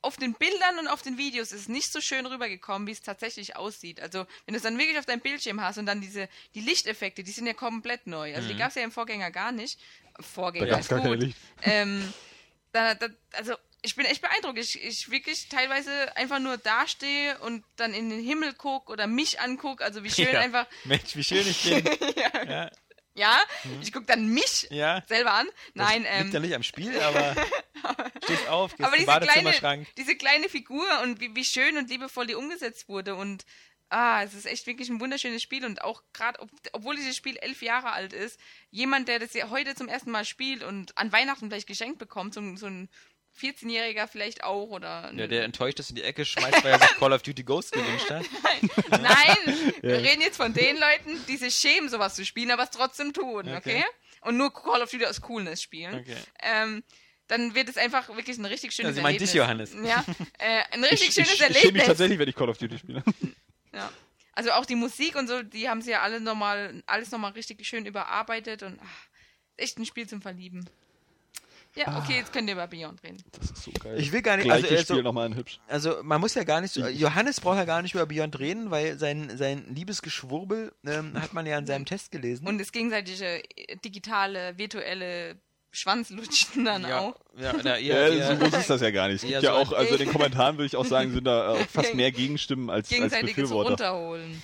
auf 0.02 0.16
den 0.16 0.34
Bildern 0.34 0.80
und 0.80 0.88
auf 0.88 1.00
den 1.00 1.16
Videos 1.16 1.52
ist 1.52 1.60
es 1.60 1.68
nicht 1.68 1.92
so 1.92 2.00
schön 2.00 2.26
rübergekommen, 2.26 2.88
wie 2.88 2.92
es 2.92 3.02
tatsächlich 3.02 3.54
aussieht. 3.56 4.00
Also, 4.00 4.26
wenn 4.44 4.52
du 4.52 4.56
es 4.56 4.62
dann 4.64 4.76
wirklich 4.76 4.98
auf 4.98 5.06
deinem 5.06 5.20
Bildschirm 5.20 5.60
hast 5.60 5.78
und 5.78 5.86
dann 5.86 6.00
diese, 6.00 6.28
die 6.54 6.60
Lichteffekte, 6.60 7.22
die 7.22 7.30
sind 7.30 7.46
ja 7.46 7.54
komplett 7.54 8.06
neu. 8.08 8.34
Also, 8.34 8.48
die 8.48 8.56
gab 8.56 8.70
es 8.70 8.74
ja 8.74 8.82
im 8.82 8.90
Vorgänger 8.90 9.30
gar 9.30 9.52
nicht. 9.52 9.78
Vorgänger 10.22 10.66
Da 10.66 10.74
gab's 10.76 10.88
gar 10.88 11.00
keine 11.00 11.16
Licht. 11.16 11.36
Ähm, 11.62 12.12
da, 12.72 12.94
da, 12.94 13.06
also, 13.32 13.54
ich 13.82 13.96
bin 13.96 14.06
echt 14.06 14.22
beeindruckt. 14.22 14.58
Ich, 14.58 14.82
ich 14.82 15.10
wirklich 15.10 15.48
teilweise 15.48 16.16
einfach 16.16 16.38
nur 16.38 16.56
dastehe 16.56 17.38
und 17.40 17.64
dann 17.76 17.92
in 17.94 18.10
den 18.10 18.22
Himmel 18.22 18.52
gucke 18.54 18.92
oder 18.92 19.06
mich 19.06 19.40
angucke. 19.40 19.84
Also, 19.84 20.04
wie 20.04 20.10
schön 20.10 20.28
Ja. 20.32 20.40
einfach. 20.40 20.66
Mensch, 20.84 21.14
wie 21.16 21.24
schön 21.24 21.46
ich 21.46 21.62
bin. 21.62 21.84
ja. 22.48 22.70
Ja, 23.14 23.38
ich 23.82 23.92
gucke 23.92 24.06
dann 24.06 24.26
mich 24.28 24.68
Ja. 24.70 25.02
selber 25.06 25.34
an. 25.34 25.46
Nein, 25.74 26.04
das 26.04 26.12
ähm, 26.14 26.22
liegt 26.22 26.34
ja 26.34 26.40
nicht 26.40 26.54
am 26.54 26.62
Spiel, 26.62 26.98
aber 26.98 27.36
stehst 28.24 28.48
auf, 28.48 28.74
gehst 28.74 28.86
aber 28.86 28.96
diese 28.96 29.04
kleine, 29.06 29.26
Badezimmerschrank. 29.26 29.86
diese 29.98 30.16
kleine 30.16 30.48
Figur 30.48 30.86
und 31.02 31.20
wie, 31.20 31.36
wie 31.36 31.44
schön 31.44 31.76
und 31.76 31.90
liebevoll 31.90 32.26
die 32.26 32.34
umgesetzt 32.34 32.88
wurde 32.88 33.14
und 33.14 33.44
ah, 33.92 34.22
es 34.22 34.34
ist 34.34 34.46
echt 34.46 34.66
wirklich 34.66 34.88
ein 34.88 35.00
wunderschönes 35.00 35.42
Spiel 35.42 35.64
und 35.64 35.82
auch 35.82 36.02
gerade, 36.12 36.40
ob, 36.40 36.50
obwohl 36.72 36.96
dieses 36.96 37.14
Spiel 37.16 37.36
elf 37.36 37.60
Jahre 37.62 37.92
alt 37.92 38.12
ist, 38.12 38.38
jemand, 38.70 39.06
der 39.08 39.18
das 39.18 39.34
ja 39.34 39.50
heute 39.50 39.74
zum 39.74 39.88
ersten 39.88 40.10
Mal 40.10 40.24
spielt 40.24 40.62
und 40.62 40.96
an 40.96 41.12
Weihnachten 41.12 41.48
vielleicht 41.48 41.66
geschenkt 41.68 41.98
bekommt, 41.98 42.34
so, 42.34 42.40
ein- 42.40 42.56
so 42.56 42.66
ein 42.66 42.88
14-Jähriger 43.40 44.06
vielleicht 44.08 44.44
auch 44.44 44.68
oder 44.68 45.10
Ja, 45.14 45.26
der 45.26 45.44
enttäuscht 45.44 45.78
ist 45.80 45.88
in 45.90 45.96
die 45.96 46.02
Ecke 46.02 46.24
schmeißt, 46.24 46.62
weil 46.64 46.72
er 46.72 46.78
sich 46.80 46.88
Call 46.98 47.12
of 47.14 47.22
Duty 47.22 47.42
Ghost 47.44 47.72
gewünscht 47.72 48.10
hat. 48.10 48.24
Nein, 48.90 49.72
wir 49.82 50.02
reden 50.02 50.20
jetzt 50.20 50.36
von 50.36 50.52
den 50.52 50.76
Leuten, 50.78 51.18
die 51.28 51.36
sich 51.38 51.54
schämen, 51.54 51.88
sowas 51.88 52.14
zu 52.14 52.24
spielen, 52.26 52.50
aber 52.50 52.64
es 52.64 52.70
trotzdem 52.70 53.12
tun, 53.12 53.48
okay? 53.48 53.56
Okay. 53.56 53.84
Und 54.22 54.36
nur 54.36 54.52
Call 54.52 54.82
of 54.82 54.90
Duty 54.90 55.06
aus 55.06 55.20
Coolness 55.22 55.62
spielen. 55.62 55.94
Okay. 55.94 56.16
Ähm, 56.42 56.84
dann 57.28 57.54
wird 57.54 57.68
es 57.70 57.78
einfach 57.78 58.08
wirklich 58.14 58.36
ein 58.36 58.44
richtig 58.44 58.72
schönes 58.72 58.90
Ja, 58.90 58.94
sie 58.96 59.00
meint 59.00 59.14
Erlebnis. 59.14 59.30
dich, 59.32 59.38
Johannes. 59.38 59.72
Ja, 59.82 60.04
äh, 60.38 60.62
ein 60.70 60.84
richtig 60.90 61.08
ich, 61.08 61.14
schönes 61.14 61.32
ich, 61.32 61.32
ich 61.32 61.38
schäme 61.40 61.48
mich 61.48 61.56
Erlebnis. 61.62 61.86
tatsächlich, 61.86 62.18
wenn 62.18 62.28
ich 62.28 62.34
Call 62.36 62.50
of 62.50 62.58
Duty 62.58 62.78
spiele. 62.78 63.02
Ja. 63.72 63.90
Also 64.34 64.52
auch 64.52 64.64
die 64.64 64.76
Musik 64.76 65.16
und 65.16 65.28
so, 65.28 65.42
die 65.42 65.68
haben 65.68 65.82
sie 65.82 65.90
ja 65.90 66.00
alle 66.00 66.20
nochmal, 66.20 66.82
alles 66.86 67.10
nochmal 67.10 67.32
richtig 67.32 67.66
schön 67.66 67.84
überarbeitet 67.84 68.62
und 68.62 68.78
ach, 68.82 69.08
echt 69.56 69.78
ein 69.78 69.84
Spiel 69.84 70.08
zum 70.08 70.22
Verlieben. 70.22 70.68
Ja, 71.74 71.98
okay, 71.98 72.16
jetzt 72.16 72.32
könnt 72.32 72.48
ihr 72.48 72.52
über 72.52 72.66
Beyond 72.66 73.02
reden. 73.02 73.22
Das 73.32 73.50
ist 73.50 73.62
so 73.62 73.70
geil. 73.72 73.98
Ich 73.98 74.12
will 74.12 74.20
gar 74.20 74.36
nicht, 74.36 74.44
Gleiches 74.44 74.64
also, 74.64 74.76
also, 74.76 74.94
Spiel 74.94 75.02
nochmal 75.02 75.26
in 75.26 75.36
hübsch. 75.36 75.58
also 75.68 76.02
man 76.02 76.20
muss 76.20 76.34
ja 76.34 76.44
gar 76.44 76.60
nicht, 76.60 76.74
so, 76.74 76.86
Johannes 76.86 77.40
braucht 77.40 77.56
ja 77.56 77.64
gar 77.64 77.80
nicht 77.80 77.94
über 77.94 78.04
Beyond 78.04 78.38
reden, 78.38 78.70
weil 78.70 78.98
sein, 78.98 79.34
sein 79.38 79.64
Liebesgeschwurbel 79.74 80.72
ähm, 80.84 81.18
hat 81.18 81.32
man 81.32 81.46
ja 81.46 81.56
in 81.56 81.66
seinem 81.66 81.86
Test 81.86 82.10
gelesen. 82.10 82.46
Und 82.46 82.58
das 82.58 82.72
gegenseitige 82.72 83.42
äh, 83.56 83.76
digitale, 83.76 84.58
virtuelle 84.58 85.40
Schwanzlutschen 85.72 86.64
dann 86.64 86.82
ja, 86.82 86.98
auch. 87.00 87.16
ja, 87.38 87.52
na, 87.64 87.78
Ja, 87.78 87.94
eher, 88.06 88.12
so 88.12 88.18
eher, 88.32 88.36
groß 88.36 88.54
ist 88.60 88.70
das 88.70 88.80
ja 88.80 88.90
gar 88.90 89.08
nicht. 89.08 89.16
Es 89.16 89.24
eher 89.24 89.40
gibt 89.40 89.42
ja 89.44 89.52
so 89.52 89.56
auch, 89.58 89.72
also 89.72 89.92
in 89.94 89.98
den 90.00 90.08
Kommentaren 90.12 90.56
würde 90.56 90.66
ich 90.66 90.76
auch 90.76 90.84
sagen, 90.84 91.12
sind 91.12 91.24
da 91.24 91.50
auch 91.52 91.58
fast 91.68 91.94
mehr 91.94 92.12
Gegenstimmen 92.12 92.70
als, 92.70 92.92
als 92.92 93.20
Befürworter. 93.20 93.70
runterholen. 93.70 94.42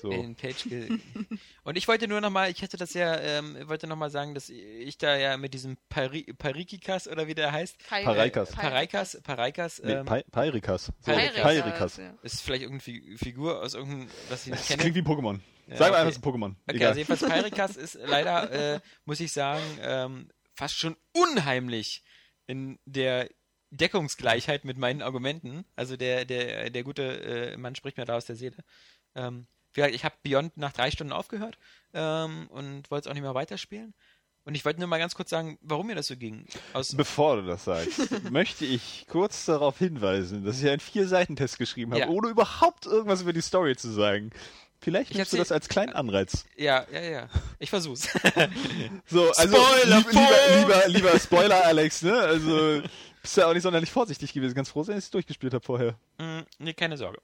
So. 0.00 0.10
in 0.10 0.34
Page 0.34 0.64
ge- 0.64 0.98
Und 1.64 1.76
ich 1.76 1.86
wollte 1.86 2.08
nur 2.08 2.22
nochmal, 2.22 2.50
ich 2.50 2.62
hätte 2.62 2.78
das 2.78 2.94
ja, 2.94 3.18
ähm, 3.20 3.54
wollte 3.68 3.86
nochmal 3.86 4.08
sagen, 4.08 4.34
dass 4.34 4.48
ich 4.48 4.96
da 4.96 5.14
ja 5.14 5.36
mit 5.36 5.52
diesem 5.52 5.76
Pari 5.90 6.22
Parikikas 6.38 7.06
oder 7.06 7.26
wie 7.26 7.34
der 7.34 7.52
heißt, 7.52 7.76
Paraikas. 7.86 8.52
Paraikas, 8.52 9.20
Paraikas, 9.22 9.82
Nee, 9.84 9.92
ähm, 9.92 10.06
Pai- 10.06 10.24
Pairikas. 10.32 10.86
So, 10.86 10.92
Pairikas. 11.12 11.42
Pairikas. 11.42 11.96
ja. 11.98 12.14
ist 12.22 12.40
vielleicht 12.40 12.62
irgendeine 12.62 12.80
Fi- 12.98 13.16
Figur 13.18 13.60
aus 13.62 13.74
irgendeinem, 13.74 14.08
was 14.30 14.44
ich 14.46 14.52
nicht 14.52 14.60
Das 14.60 14.68
kenne. 14.68 14.80
klingt 14.90 14.96
wie 14.96 15.02
Pokémon. 15.02 15.38
Ja, 15.66 15.76
Sagen 15.76 15.78
wir 15.78 15.86
okay. 15.86 15.96
einfach, 15.98 16.08
es 16.12 16.16
ist 16.16 16.24
ein 16.24 16.32
Pokémon. 16.32 16.54
Okay, 16.66 16.76
Egal. 16.76 16.88
also 16.88 17.00
jedenfalls 17.00 17.32
Pyrikas 17.34 17.76
ist 17.76 17.98
leider, 18.02 18.74
äh, 18.76 18.80
muss 19.04 19.20
ich 19.20 19.32
sagen, 19.34 19.62
ähm, 19.82 20.28
fast 20.60 20.76
schon 20.78 20.94
unheimlich 21.14 22.02
in 22.46 22.78
der 22.84 23.30
Deckungsgleichheit 23.70 24.66
mit 24.66 24.76
meinen 24.76 25.00
Argumenten. 25.00 25.64
Also 25.74 25.96
der, 25.96 26.26
der, 26.26 26.68
der 26.68 26.84
gute 26.84 27.02
äh, 27.52 27.56
Mann 27.56 27.74
spricht 27.74 27.96
mir 27.96 28.04
da 28.04 28.16
aus 28.16 28.26
der 28.26 28.36
Seele. 28.36 28.56
Ähm, 29.14 29.46
ich 29.74 30.04
habe 30.04 30.16
Beyond 30.22 30.58
nach 30.58 30.72
drei 30.72 30.90
Stunden 30.90 31.14
aufgehört 31.14 31.56
ähm, 31.94 32.48
und 32.50 32.90
wollte 32.90 33.06
es 33.08 33.10
auch 33.10 33.14
nicht 33.14 33.22
mehr 33.22 33.34
weiterspielen. 33.34 33.94
Und 34.44 34.54
ich 34.54 34.66
wollte 34.66 34.80
nur 34.80 34.88
mal 34.88 34.98
ganz 34.98 35.14
kurz 35.14 35.30
sagen, 35.30 35.58
warum 35.62 35.86
mir 35.86 35.94
das 35.94 36.08
so 36.08 36.16
ging. 36.16 36.44
Aus, 36.74 36.94
Bevor 36.94 37.36
du 37.36 37.46
das 37.46 37.64
sagst, 37.64 38.10
möchte 38.30 38.66
ich 38.66 39.06
kurz 39.08 39.46
darauf 39.46 39.78
hinweisen, 39.78 40.44
dass 40.44 40.60
ich 40.60 40.68
einen 40.68 40.80
Vier-Seiten-Test 40.80 41.56
geschrieben 41.58 41.92
habe, 41.92 42.02
Ja. 42.02 42.08
ohne 42.08 42.28
überhaupt 42.28 42.84
irgendwas 42.84 43.22
über 43.22 43.32
die 43.32 43.40
Story 43.40 43.76
zu 43.76 43.90
sagen. 43.90 44.30
Vielleicht 44.80 45.10
Ich 45.10 45.16
nimmst 45.16 45.32
du 45.32 45.36
das 45.36 45.52
als 45.52 45.68
kleinen 45.68 45.92
Anreiz. 45.92 46.44
ja, 46.56 46.86
ja, 46.92 47.00
ja. 47.00 47.28
Ich 47.58 47.68
versuch's. 47.70 48.08
So, 49.06 49.30
also 49.32 49.56
Spoiler, 49.56 49.96
lieb, 49.98 50.06
lieber, 50.08 50.58
lieber, 50.58 50.88
lieber 50.88 51.18
Spoiler, 51.18 51.64
Alex, 51.66 52.02
ne? 52.02 52.18
Also 52.18 52.82
bist 53.20 53.36
du 53.36 53.40
ja 53.42 53.48
auch 53.48 53.52
nicht 53.54 53.62
sonderlich 53.62 53.90
vorsichtig 53.90 54.32
gewesen. 54.32 54.54
Ganz 54.54 54.70
froh 54.70 54.82
sein, 54.82 54.94
dass 54.96 55.04
ich 55.04 55.08
es 55.08 55.10
durchgespielt 55.10 55.52
habe 55.52 55.64
vorher. 55.64 55.98
Mm, 56.18 56.40
nee, 56.58 56.72
keine 56.72 56.96
Sorge. 56.96 57.20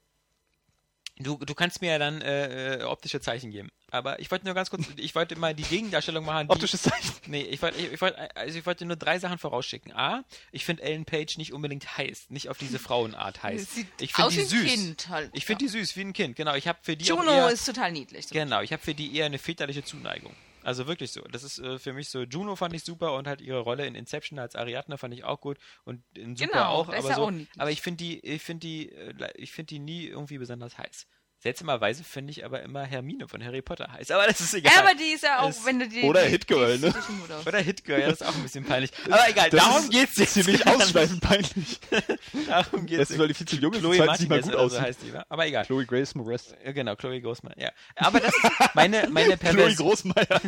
Du, 1.19 1.37
du 1.37 1.55
kannst 1.55 1.81
mir 1.81 1.91
ja 1.91 1.97
dann 1.97 2.21
äh, 2.21 2.75
äh, 2.75 2.83
optische 2.83 3.19
Zeichen 3.19 3.49
geben. 3.49 3.69
Aber 3.89 4.19
ich 4.19 4.29
wollte 4.29 4.45
nur 4.45 4.53
ganz 4.53 4.69
kurz, 4.69 4.85
ich 4.97 5.15
wollte 5.15 5.35
mal 5.37 5.55
die 5.55 5.63
Gegendarstellung 5.63 6.25
machen. 6.25 6.47
Die, 6.47 6.53
Optisches 6.53 6.83
Zeichen. 6.83 7.13
Nee, 7.25 7.41
ich 7.41 7.61
wollte, 7.61 7.79
ich, 7.79 7.93
ich 7.93 8.01
wollte, 8.01 8.35
also 8.35 8.59
ich 8.59 8.65
wollte 8.65 8.85
nur 8.85 8.97
drei 8.97 9.17
Sachen 9.17 9.37
vorausschicken. 9.37 9.93
A, 9.93 10.23
ich 10.51 10.65
finde 10.65 10.83
Ellen 10.83 11.05
Page 11.05 11.37
nicht 11.37 11.53
unbedingt 11.53 11.97
heiß, 11.97 12.29
nicht 12.29 12.49
auf 12.49 12.57
diese 12.57 12.79
Frauenart 12.79 13.41
heiß. 13.43 13.73
Sieht 13.73 13.87
Ich 13.99 14.13
finde 14.13 14.27
aus 14.27 14.33
die 14.33 14.39
wie 14.39 14.43
ein 14.43 14.47
süß. 14.49 14.73
Kind 14.73 15.09
halt. 15.09 15.31
Ich 15.33 15.45
finde 15.45 15.65
die 15.65 15.69
süß, 15.69 15.95
wie 15.95 16.01
ein 16.01 16.13
Kind, 16.13 16.35
genau. 16.35 16.53
Ich 16.55 16.67
habe 16.67 16.79
für 16.81 16.95
die 16.95 17.05
Juno 17.05 17.31
eher, 17.31 17.49
ist 17.49 17.65
total 17.65 17.91
niedlich. 17.91 18.27
genau, 18.29 18.61
ich 18.61 18.71
habe 18.71 18.83
für 18.83 18.93
die 18.93 19.15
eher 19.15 19.25
eine 19.25 19.39
väterliche 19.39 19.83
Zuneigung. 19.83 20.35
Also 20.67 20.85
wirklich 20.85 21.13
so. 21.13 21.21
Das 21.21 21.43
ist 21.43 21.59
äh, 21.59 21.79
für 21.79 21.93
mich 21.93 22.09
so. 22.09 22.23
Juno 22.23 22.57
fand 22.57 22.73
ich 22.73 22.83
super 22.83 23.13
und 23.13 23.25
halt 23.25 23.39
ihre 23.39 23.59
Rolle 23.59 23.87
in 23.87 23.95
Inception 23.95 24.37
als 24.37 24.53
Ariadne 24.53 24.97
fand 24.97 25.13
ich 25.13 25.23
auch 25.23 25.39
gut 25.39 25.57
und 25.85 26.03
in 26.13 26.35
Super 26.35 26.51
Genau, 26.51 26.65
auch. 26.65 26.89
Aber 26.89 27.01
so. 27.01 27.21
auch. 27.21 27.31
Aber 27.57 27.71
ich 27.71 27.81
finde 27.81 28.03
die, 28.03 28.19
ich 28.19 28.41
finde 28.41 28.67
die, 28.67 28.91
äh, 28.91 29.31
ich 29.35 29.53
finde 29.53 29.67
die 29.67 29.79
nie 29.79 30.07
irgendwie 30.07 30.37
besonders 30.37 30.77
heiß. 30.77 31.07
Seltsamerweise 31.47 32.03
finde 32.03 32.31
ich 32.31 32.43
aber 32.43 32.61
immer 32.61 32.83
Hermine 32.83 33.29
von 33.29 33.41
Harry 33.41 33.61
Potter 33.61 33.89
heiß. 33.93 34.11
Aber 34.11 34.27
das 34.27 34.41
ist 34.41 34.53
egal. 34.53 34.73
Ja, 34.75 34.81
aber 34.81 34.95
die 34.95 35.13
ist 35.13 35.23
ja 35.23 35.39
auch, 35.39 35.47
Es- 35.49 35.63
wenn 35.65 35.79
du 35.79 35.87
die. 35.87 36.01
Oder 36.03 36.19
Hitgirl, 36.23 36.77
ne? 36.77 36.89
aus. 36.89 37.47
Oder 37.47 37.59
Hitgirl, 37.59 38.01
ja, 38.01 38.09
das 38.09 38.19
ist 38.19 38.27
auch 38.27 38.35
ein 38.35 38.43
bisschen 38.43 38.65
peinlich. 38.65 38.91
Aber 39.09 39.29
egal, 39.29 39.49
Das 39.49 39.63
darum 39.63 39.83
ist 39.83 39.91
geht's 39.91 40.17
jetzt. 40.17 40.33
Ziemlich 40.33 40.61
gar 40.65 40.73
nicht. 40.75 40.83
ausschweifend 40.87 41.21
peinlich. 41.21 41.79
Darum 42.47 42.85
geht's. 42.85 42.99
Erstens, 42.99 43.19
weil 43.19 43.27
die 43.29 43.33
viel 43.33 43.47
zu 43.47 43.55
jung 43.55 43.71
ist, 43.73 43.79
Chloe 43.79 43.95
zweitens 43.95 44.19
nicht 44.19 44.29
mal 44.29 44.41
gut 44.41 44.55
oder 44.55 44.69
so 44.69 44.81
heißt 44.81 44.99
die, 45.03 45.13
wa? 45.13 45.25
Aber 45.29 45.47
egal. 45.47 45.65
Chloe 45.65 45.85
Grace 45.85 46.15
Moretz. 46.15 46.53
Ja, 46.65 46.71
Genau, 46.73 46.95
Chloe 46.97 47.21
Großmann, 47.21 47.53
ja. 47.57 47.71
Aber 47.95 48.19
das 48.19 48.33
ist 48.35 48.43
meine, 48.75 49.07
meine, 49.09 49.37
Chloe 49.37 49.53
Pervers 49.53 49.77
Großmeier. 49.77 50.41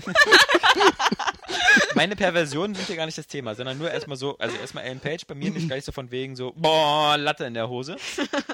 meine 1.96 2.16
Perversionen 2.18 2.76
sind 2.76 2.88
hier 2.88 2.96
gar 2.98 3.06
nicht 3.06 3.18
das 3.18 3.28
Thema, 3.28 3.56
sondern 3.56 3.78
nur 3.78 3.90
erstmal 3.90 4.18
so, 4.18 4.38
also 4.38 4.56
erstmal 4.58 4.84
Ellen 4.84 5.00
Page, 5.00 5.26
bei 5.28 5.36
mir 5.36 5.50
nicht 5.52 5.68
gleich 5.68 5.86
so 5.86 5.92
von 5.92 6.12
wegen 6.12 6.36
so, 6.36 6.54
boah, 6.58 7.18
Latte 7.18 7.46
in 7.46 7.54
der 7.54 7.70
Hose. 7.70 7.96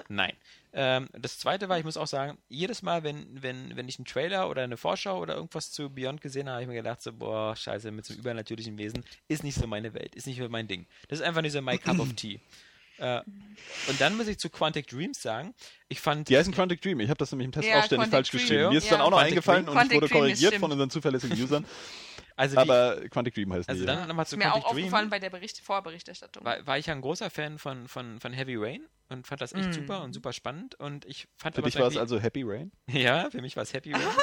Nein. 0.10 0.34
Ähm, 0.78 1.08
das 1.14 1.40
zweite 1.40 1.70
war, 1.70 1.80
ich 1.80 1.86
muss 1.86 1.96
auch 1.96 2.06
sagen, 2.08 2.38
jedes 2.50 2.82
Mal, 2.82 3.04
wenn, 3.04 3.42
wenn, 3.42 3.78
wenn 3.78 3.88
ich 3.88 3.98
einen 3.98 4.06
Trailer 4.06 4.50
oder 4.50 4.64
eine 4.64 4.76
Vorschau 4.76 5.20
oder 5.22 5.36
irgendwas 5.36 5.72
zu 5.72 5.90
Beyond 5.90 6.20
gesehen 6.20 6.48
habe, 6.48 6.56
habe 6.56 6.64
ich 6.64 6.68
mir 6.68 6.76
gedacht, 6.76 7.02
so, 7.02 7.14
boah, 7.14 7.56
scheiße, 7.56 7.92
mit 7.92 8.06
so 8.06 8.14
einem 8.14 8.20
übernatürlichen 8.20 8.78
Wesen, 8.78 9.06
ist 9.30 9.44
nicht 9.44 9.58
so 9.58 9.68
meine 9.68 9.94
Welt, 9.94 10.16
ist 10.16 10.28
nicht 10.28 10.38
so 10.38 10.50
mein 10.50 10.68
Ding. 10.68 10.86
Das 11.08 11.20
ist 11.20 11.26
einfach 11.26 11.42
nicht 11.42 11.54
so 11.54 11.62
my 11.62 11.78
cup 11.78 12.00
of 12.00 12.14
tea. 12.14 12.40
Äh, 12.98 13.20
und 13.90 14.00
dann 14.00 14.16
muss 14.16 14.30
ich 14.30 14.38
zu 14.40 14.50
Quantic 14.50 14.88
Dreams 14.88 15.22
sagen, 15.22 15.54
ich 15.90 16.00
fand 16.00 16.30
Die 16.30 16.38
heißen 16.38 16.54
Quantic 16.54 16.82
Dream. 16.82 17.02
Ich 17.02 17.10
habe 17.10 17.18
das 17.18 17.30
nämlich 17.34 17.46
im 17.48 17.52
Test 17.52 17.68
Ja, 17.68 17.80
auch 17.80 17.84
ständig 17.84 18.10
Quantic 18.10 18.12
falsch 18.12 18.30
Dream. 18.32 18.40
geschrieben. 18.42 18.70
Mir 18.70 18.78
ist 18.78 18.86
Ja. 18.86 18.92
dann 18.92 19.02
auch 19.02 19.10
noch 19.12 19.18
Quantic 19.18 19.32
eingefallen 19.34 19.66
Dream. 19.66 19.76
und 19.76 19.82
ich 19.84 19.90
Quantic 19.90 19.96
wurde 19.98 20.08
Dream, 20.08 20.22
korrigiert 20.22 20.56
von 20.56 20.72
unseren 20.72 20.90
zuverlässigen 20.90 21.38
Usern. 21.44 21.66
also, 22.36 22.56
die, 22.56 22.62
Aber 22.62 23.02
Quantic 23.10 23.34
Dream 23.34 23.54
heißt 23.54 23.70
also 23.70 23.82
die. 23.82 23.88
dann 23.88 24.00
ja. 24.00 24.06
nochmal 24.08 24.26
zu 24.26 24.36
Ist 24.36 24.40
mir 24.40 24.50
Quantic 24.50 24.66
auch 24.66 24.72
Dream. 24.72 24.84
aufgefallen 24.86 25.10
bei 25.10 25.20
der 25.20 25.30
Bericht 25.30 25.60
Vorberichterstattung. 25.60 26.44
war, 26.44 26.66
war 26.68 26.78
ich 26.78 26.88
ja 26.88 26.94
ein 26.94 27.02
großer 27.02 27.30
Fan 27.30 27.58
von, 27.58 27.88
von, 27.88 28.20
von 28.20 28.34
Heavy 28.34 28.56
Rain 28.56 28.86
und 29.10 29.28
fand 29.28 29.42
das 29.42 29.54
echt 29.54 29.74
super 29.74 30.02
und 30.02 30.14
super 30.14 30.34
spannend 30.34 30.76
und 30.76 31.06
ich 31.06 31.28
fand 31.38 31.56
Für 31.56 31.62
aber 31.62 31.70
dich 31.70 31.80
war 31.80 31.88
es 31.88 31.98
also 31.98 32.20
Happy 32.20 32.44
Rain? 32.44 32.72
ja, 32.88 33.30
für 33.30 33.42
mich 33.42 33.56
war 33.56 33.64
es 33.64 33.74
Happy 33.74 33.94
Rain. 33.94 34.02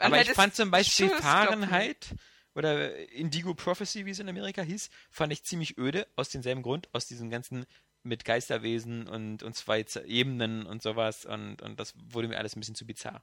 Aber 0.00 0.20
ich 0.20 0.30
fand 0.32 0.54
zum 0.54 0.70
Beispiel 0.70 1.08
Fahrenheit 1.10 2.14
oder 2.54 2.96
Indigo 3.12 3.54
Prophecy, 3.54 4.04
wie 4.04 4.10
es 4.10 4.18
in 4.18 4.28
Amerika 4.28 4.62
hieß, 4.62 4.90
fand 5.10 5.32
ich 5.32 5.44
ziemlich 5.44 5.78
öde, 5.78 6.06
aus 6.16 6.28
demselben 6.28 6.62
Grund, 6.62 6.88
aus 6.92 7.06
diesem 7.06 7.30
ganzen 7.30 7.66
mit 8.02 8.24
Geisterwesen 8.24 9.06
und, 9.06 9.42
und 9.44 9.54
zwei 9.54 9.84
Ebenen 10.06 10.66
und 10.66 10.82
sowas 10.82 11.24
und, 11.24 11.62
und 11.62 11.78
das 11.78 11.94
wurde 11.96 12.28
mir 12.28 12.38
alles 12.38 12.56
ein 12.56 12.60
bisschen 12.60 12.74
zu 12.74 12.84
bizarr. 12.84 13.22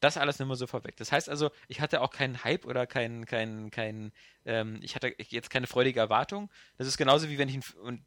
Das 0.00 0.16
alles 0.16 0.38
nur 0.38 0.46
mal 0.46 0.56
so 0.56 0.66
vorweg. 0.66 0.96
Das 0.96 1.10
heißt 1.10 1.28
also, 1.28 1.50
ich 1.66 1.80
hatte 1.80 2.00
auch 2.00 2.10
keinen 2.10 2.44
Hype 2.44 2.66
oder 2.66 2.86
keinen, 2.86 3.26
keinen, 3.26 3.70
keinen, 3.70 4.12
ähm, 4.44 4.78
ich 4.82 4.94
hatte 4.94 5.14
jetzt 5.18 5.50
keine 5.50 5.66
freudige 5.66 6.00
Erwartung. 6.00 6.50
Das 6.76 6.86
ist 6.86 6.98
genauso 6.98 7.28
wie 7.28 7.38
wenn 7.38 7.48
ich, 7.48 7.56
ein, 7.56 7.64
und 7.82 8.04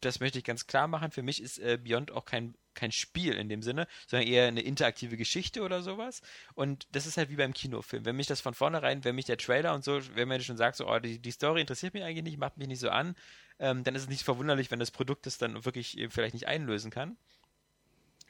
das 0.00 0.20
möchte 0.20 0.38
ich 0.38 0.44
ganz 0.44 0.66
klar 0.66 0.88
machen, 0.88 1.10
für 1.10 1.22
mich 1.22 1.42
ist 1.42 1.58
äh, 1.58 1.78
Beyond 1.82 2.10
auch 2.10 2.24
kein, 2.24 2.54
kein 2.74 2.92
Spiel 2.92 3.34
in 3.34 3.48
dem 3.48 3.62
Sinne, 3.62 3.86
sondern 4.06 4.28
eher 4.28 4.46
eine 4.46 4.60
interaktive 4.60 5.16
Geschichte 5.16 5.62
oder 5.62 5.82
sowas. 5.82 6.22
Und 6.54 6.86
das 6.92 7.06
ist 7.06 7.16
halt 7.16 7.30
wie 7.30 7.36
beim 7.36 7.52
Kinofilm. 7.52 8.04
Wenn 8.04 8.16
mich 8.16 8.26
das 8.26 8.40
von 8.40 8.54
vornherein, 8.54 9.04
wenn 9.04 9.14
mich 9.14 9.24
der 9.26 9.38
Trailer 9.38 9.74
und 9.74 9.84
so, 9.84 10.00
wenn 10.14 10.28
man 10.28 10.40
schon 10.42 10.56
sagt, 10.56 10.76
so, 10.76 10.88
oh, 10.88 10.98
die, 10.98 11.18
die 11.18 11.30
Story 11.30 11.60
interessiert 11.60 11.94
mich 11.94 12.02
eigentlich 12.02 12.24
nicht, 12.24 12.38
macht 12.38 12.56
mich 12.56 12.68
nicht 12.68 12.80
so 12.80 12.90
an, 12.90 13.14
ähm, 13.58 13.84
dann 13.84 13.94
ist 13.94 14.02
es 14.02 14.08
nicht 14.08 14.22
verwunderlich, 14.22 14.70
wenn 14.70 14.78
das 14.78 14.90
Produkt 14.90 15.26
das 15.26 15.38
dann 15.38 15.64
wirklich 15.64 15.98
äh, 15.98 16.10
vielleicht 16.10 16.34
nicht 16.34 16.46
einlösen 16.46 16.90
kann. 16.90 17.16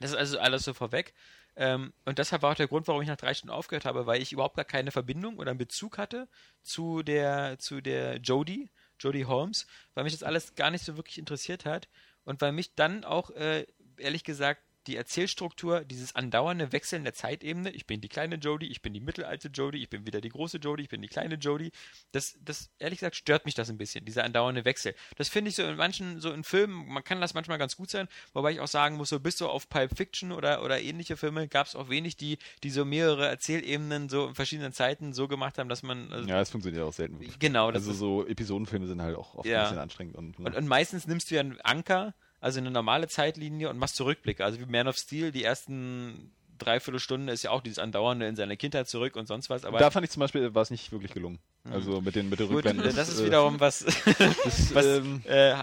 Das 0.00 0.10
ist 0.10 0.16
also 0.16 0.38
alles 0.38 0.64
so 0.64 0.74
vorweg. 0.74 1.14
Ähm, 1.56 1.92
und 2.04 2.18
deshalb 2.18 2.42
war 2.42 2.52
auch 2.52 2.56
der 2.56 2.68
Grund, 2.68 2.86
warum 2.86 3.02
ich 3.02 3.08
nach 3.08 3.16
drei 3.16 3.32
Stunden 3.32 3.54
aufgehört 3.54 3.86
habe, 3.86 4.06
weil 4.06 4.20
ich 4.20 4.32
überhaupt 4.32 4.56
gar 4.56 4.64
keine 4.64 4.90
Verbindung 4.90 5.38
oder 5.38 5.50
einen 5.50 5.58
Bezug 5.58 5.96
hatte 5.98 6.28
zu 6.62 7.02
der, 7.02 7.58
zu 7.58 7.80
der 7.80 8.18
Jodie, 8.18 8.70
Jodie 9.00 9.24
Holmes, 9.24 9.66
weil 9.94 10.04
mich 10.04 10.12
das 10.12 10.22
alles 10.22 10.54
gar 10.54 10.70
nicht 10.70 10.84
so 10.84 10.96
wirklich 10.96 11.18
interessiert 11.18 11.64
hat 11.64 11.88
und 12.24 12.40
weil 12.42 12.52
mich 12.52 12.74
dann 12.74 13.04
auch, 13.04 13.30
äh, 13.30 13.66
ehrlich 13.96 14.24
gesagt, 14.24 14.62
die 14.86 14.96
Erzählstruktur, 14.96 15.84
dieses 15.84 16.14
andauernde 16.14 16.72
Wechseln 16.72 17.04
der 17.04 17.14
Zeitebene. 17.14 17.70
Ich 17.70 17.86
bin 17.86 18.00
die 18.00 18.08
kleine 18.08 18.36
Jodie, 18.36 18.66
ich 18.66 18.82
bin 18.82 18.92
die 18.92 19.00
mittelalte 19.00 19.48
Jodie, 19.48 19.82
ich 19.82 19.90
bin 19.90 20.06
wieder 20.06 20.20
die 20.20 20.28
große 20.28 20.58
Jodie, 20.58 20.84
ich 20.84 20.88
bin 20.88 21.02
die 21.02 21.08
kleine 21.08 21.36
Jodie. 21.36 21.72
Das, 22.12 22.38
das, 22.40 22.70
ehrlich 22.78 23.00
gesagt, 23.00 23.16
stört 23.16 23.44
mich 23.44 23.54
das 23.54 23.70
ein 23.70 23.78
bisschen, 23.78 24.04
dieser 24.04 24.24
andauernde 24.24 24.64
Wechsel. 24.64 24.94
Das 25.16 25.28
finde 25.28 25.50
ich 25.50 25.56
so 25.56 25.62
in 25.64 25.76
manchen, 25.76 26.20
so 26.20 26.32
in 26.32 26.44
Filmen, 26.44 26.86
man 26.88 27.02
kann 27.02 27.20
das 27.20 27.34
manchmal 27.34 27.58
ganz 27.58 27.76
gut 27.76 27.90
sein, 27.90 28.08
wobei 28.32 28.52
ich 28.52 28.60
auch 28.60 28.68
sagen 28.68 28.96
muss, 28.96 29.08
so 29.08 29.20
bis 29.20 29.38
so 29.38 29.48
auf 29.48 29.68
Pulp 29.68 29.96
Fiction 29.96 30.32
oder, 30.32 30.62
oder 30.62 30.80
ähnliche 30.80 31.16
Filme 31.16 31.48
gab 31.48 31.66
es 31.66 31.74
auch 31.74 31.88
wenig, 31.88 32.16
die, 32.16 32.38
die 32.62 32.70
so 32.70 32.84
mehrere 32.84 33.26
Erzählebenen 33.28 34.08
so 34.08 34.28
in 34.28 34.34
verschiedenen 34.34 34.72
Zeiten 34.72 35.12
so 35.12 35.28
gemacht 35.28 35.58
haben, 35.58 35.68
dass 35.68 35.82
man. 35.82 36.12
Also, 36.12 36.28
ja, 36.28 36.38
das 36.38 36.50
funktioniert 36.50 36.84
auch 36.84 36.92
selten. 36.92 37.18
Genau. 37.38 37.70
also 37.70 37.92
so 37.92 38.26
Episodenfilme 38.26 38.86
sind 38.86 39.02
halt 39.02 39.16
auch 39.16 39.34
oft 39.34 39.46
ja. 39.46 39.58
ein 39.58 39.64
bisschen 39.64 39.78
anstrengend. 39.78 40.16
Und, 40.16 40.38
ne? 40.38 40.46
und, 40.46 40.54
und 40.54 40.66
meistens 40.66 41.06
nimmst 41.06 41.30
du 41.30 41.34
ja 41.34 41.40
einen 41.40 41.60
Anker, 41.62 42.14
also 42.40 42.58
eine 42.58 42.70
normale 42.70 43.08
Zeitlinie 43.08 43.70
und 43.70 43.78
machst 43.78 43.96
Zurückblicke. 43.96 44.44
Also 44.44 44.60
wie 44.60 44.66
Man 44.66 44.88
of 44.88 44.96
Steel, 44.96 45.32
die 45.32 45.44
ersten 45.44 46.32
dreiviertel 46.58 47.00
Stunde 47.00 47.32
ist 47.32 47.42
ja 47.42 47.50
auch 47.50 47.60
dieses 47.60 47.78
Andauernde 47.78 48.26
in 48.26 48.36
seine 48.36 48.56
Kindheit 48.56 48.88
zurück 48.88 49.16
und 49.16 49.26
sonst 49.26 49.50
was. 49.50 49.64
Aber 49.64 49.78
da 49.78 49.90
fand 49.90 50.04
ich 50.04 50.10
zum 50.10 50.20
Beispiel, 50.20 50.54
war 50.54 50.62
es 50.62 50.70
nicht 50.70 50.92
wirklich 50.92 51.12
gelungen. 51.12 51.38
Mhm. 51.64 51.72
Also 51.72 52.00
mit 52.00 52.14
den, 52.14 52.28
mit 52.28 52.40
den 52.40 52.48
Rückblenden. 52.48 52.94
Das 52.94 53.08
ist 53.08 53.24
wiederum 53.24 53.60
was, 53.60 53.84
das, 54.44 54.74
was 54.74 54.86
ähm, 54.86 55.22
äh, 55.24 55.54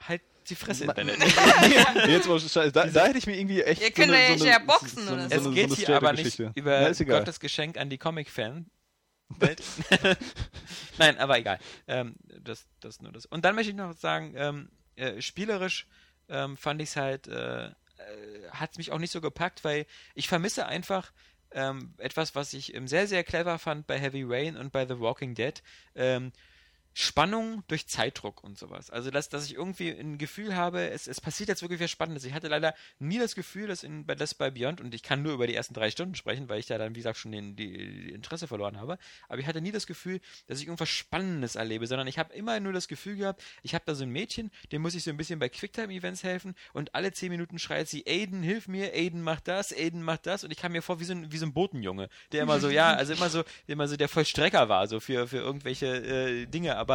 halt 0.00 0.22
die 0.48 0.54
Fresse 0.54 0.84
Internet. 0.84 1.18
Jetzt 2.06 2.28
mal, 2.28 2.70
da, 2.70 2.86
da, 2.86 3.06
hätte 3.06 3.18
ich 3.18 3.26
mir 3.26 3.36
irgendwie 3.36 3.62
echt. 3.62 3.82
Ihr 3.82 3.90
könnt 3.90 4.08
so 4.08 4.14
eine, 4.14 4.38
so 4.38 4.46
ja 4.46 4.58
boxen 4.60 5.02
so, 5.04 5.12
oder 5.12 5.28
so. 5.28 5.34
Es 5.34 5.42
so 5.42 5.50
geht 5.50 5.72
hier 5.72 5.96
aber 5.96 6.12
nicht 6.12 6.38
über 6.54 6.90
ja, 6.90 7.04
Gottes 7.04 7.40
Geschenk 7.40 7.78
an 7.78 7.90
die 7.90 7.98
Comic-Fan. 7.98 8.66
Nein, 10.98 11.18
aber 11.18 11.38
egal. 11.38 11.58
Ähm, 11.88 12.14
das, 12.42 12.66
das 12.78 13.00
nur 13.00 13.10
das. 13.10 13.26
Und 13.26 13.44
dann 13.44 13.56
möchte 13.56 13.70
ich 13.70 13.76
noch 13.76 13.92
sagen, 13.94 14.34
ähm, 14.36 14.68
äh, 14.94 15.20
spielerisch 15.20 15.88
ähm, 16.28 16.56
fand 16.56 16.80
ich 16.82 16.90
es 16.90 16.96
halt, 16.96 17.28
äh, 17.28 17.66
äh, 17.66 17.72
hat 18.50 18.72
es 18.72 18.78
mich 18.78 18.92
auch 18.92 18.98
nicht 18.98 19.12
so 19.12 19.20
gepackt, 19.20 19.64
weil 19.64 19.86
ich 20.14 20.28
vermisse 20.28 20.66
einfach 20.66 21.12
ähm, 21.52 21.94
etwas, 21.98 22.34
was 22.34 22.52
ich 22.52 22.74
ähm, 22.74 22.88
sehr, 22.88 23.06
sehr 23.06 23.24
clever 23.24 23.58
fand 23.58 23.86
bei 23.86 23.98
Heavy 23.98 24.24
Rain 24.26 24.56
und 24.56 24.72
bei 24.72 24.86
The 24.86 25.00
Walking 25.00 25.34
Dead. 25.34 25.62
Ähm, 25.94 26.32
Spannung 26.98 27.62
durch 27.68 27.86
Zeitdruck 27.86 28.42
und 28.42 28.56
sowas. 28.56 28.88
Also, 28.88 29.10
dass, 29.10 29.28
dass 29.28 29.44
ich 29.44 29.54
irgendwie 29.54 29.90
ein 29.90 30.16
Gefühl 30.16 30.56
habe, 30.56 30.88
es, 30.88 31.06
es 31.06 31.20
passiert 31.20 31.50
jetzt 31.50 31.60
wirklich 31.60 31.78
was 31.78 31.90
Spannendes. 31.90 32.24
Ich 32.24 32.32
hatte 32.32 32.48
leider 32.48 32.74
nie 32.98 33.18
das 33.18 33.34
Gefühl, 33.34 33.66
dass, 33.66 33.82
in, 33.82 34.06
das 34.06 34.32
bei 34.32 34.50
Beyond, 34.50 34.80
und 34.80 34.94
ich 34.94 35.02
kann 35.02 35.20
nur 35.20 35.34
über 35.34 35.46
die 35.46 35.54
ersten 35.54 35.74
drei 35.74 35.90
Stunden 35.90 36.14
sprechen, 36.14 36.48
weil 36.48 36.58
ich 36.58 36.64
da 36.64 36.78
dann, 36.78 36.94
wie 36.94 37.00
gesagt, 37.00 37.18
schon 37.18 37.32
den, 37.32 37.54
die, 37.54 37.70
die 37.70 38.12
Interesse 38.12 38.46
verloren 38.46 38.80
habe, 38.80 38.96
aber 39.28 39.38
ich 39.38 39.46
hatte 39.46 39.60
nie 39.60 39.72
das 39.72 39.86
Gefühl, 39.86 40.20
dass 40.46 40.58
ich 40.58 40.68
irgendwas 40.68 40.88
Spannendes 40.88 41.54
erlebe, 41.54 41.86
sondern 41.86 42.06
ich 42.06 42.18
habe 42.18 42.32
immer 42.32 42.58
nur 42.60 42.72
das 42.72 42.88
Gefühl 42.88 43.16
gehabt, 43.16 43.42
ich 43.62 43.74
habe 43.74 43.84
da 43.86 43.94
so 43.94 44.04
ein 44.04 44.10
Mädchen, 44.10 44.50
dem 44.72 44.80
muss 44.80 44.94
ich 44.94 45.04
so 45.04 45.10
ein 45.10 45.18
bisschen 45.18 45.38
bei 45.38 45.50
Quicktime-Events 45.50 46.22
helfen 46.22 46.54
und 46.72 46.94
alle 46.94 47.12
zehn 47.12 47.28
Minuten 47.28 47.58
schreit 47.58 47.88
sie, 47.88 48.04
Aiden, 48.06 48.42
hilf 48.42 48.68
mir, 48.68 48.94
Aiden 48.94 49.20
macht 49.20 49.48
das, 49.48 49.70
Aiden 49.70 50.02
macht 50.02 50.24
das 50.24 50.44
und 50.44 50.50
ich 50.50 50.56
kam 50.56 50.72
mir 50.72 50.80
vor 50.80 50.98
wie 50.98 51.04
so 51.04 51.12
ein, 51.12 51.30
wie 51.30 51.36
so 51.36 51.44
ein 51.44 51.52
Botenjunge, 51.52 52.08
der 52.32 52.42
immer 52.42 52.58
so, 52.58 52.70
ja, 52.70 52.94
also 52.94 53.12
immer 53.12 53.28
so, 53.28 53.44
immer 53.66 53.86
so 53.86 53.98
der 53.98 54.08
Vollstrecker 54.08 54.70
war, 54.70 54.86
so 54.86 54.98
für, 54.98 55.28
für 55.28 55.36
irgendwelche 55.36 55.88
äh, 55.88 56.46
Dinge, 56.46 56.78
aber 56.78 56.85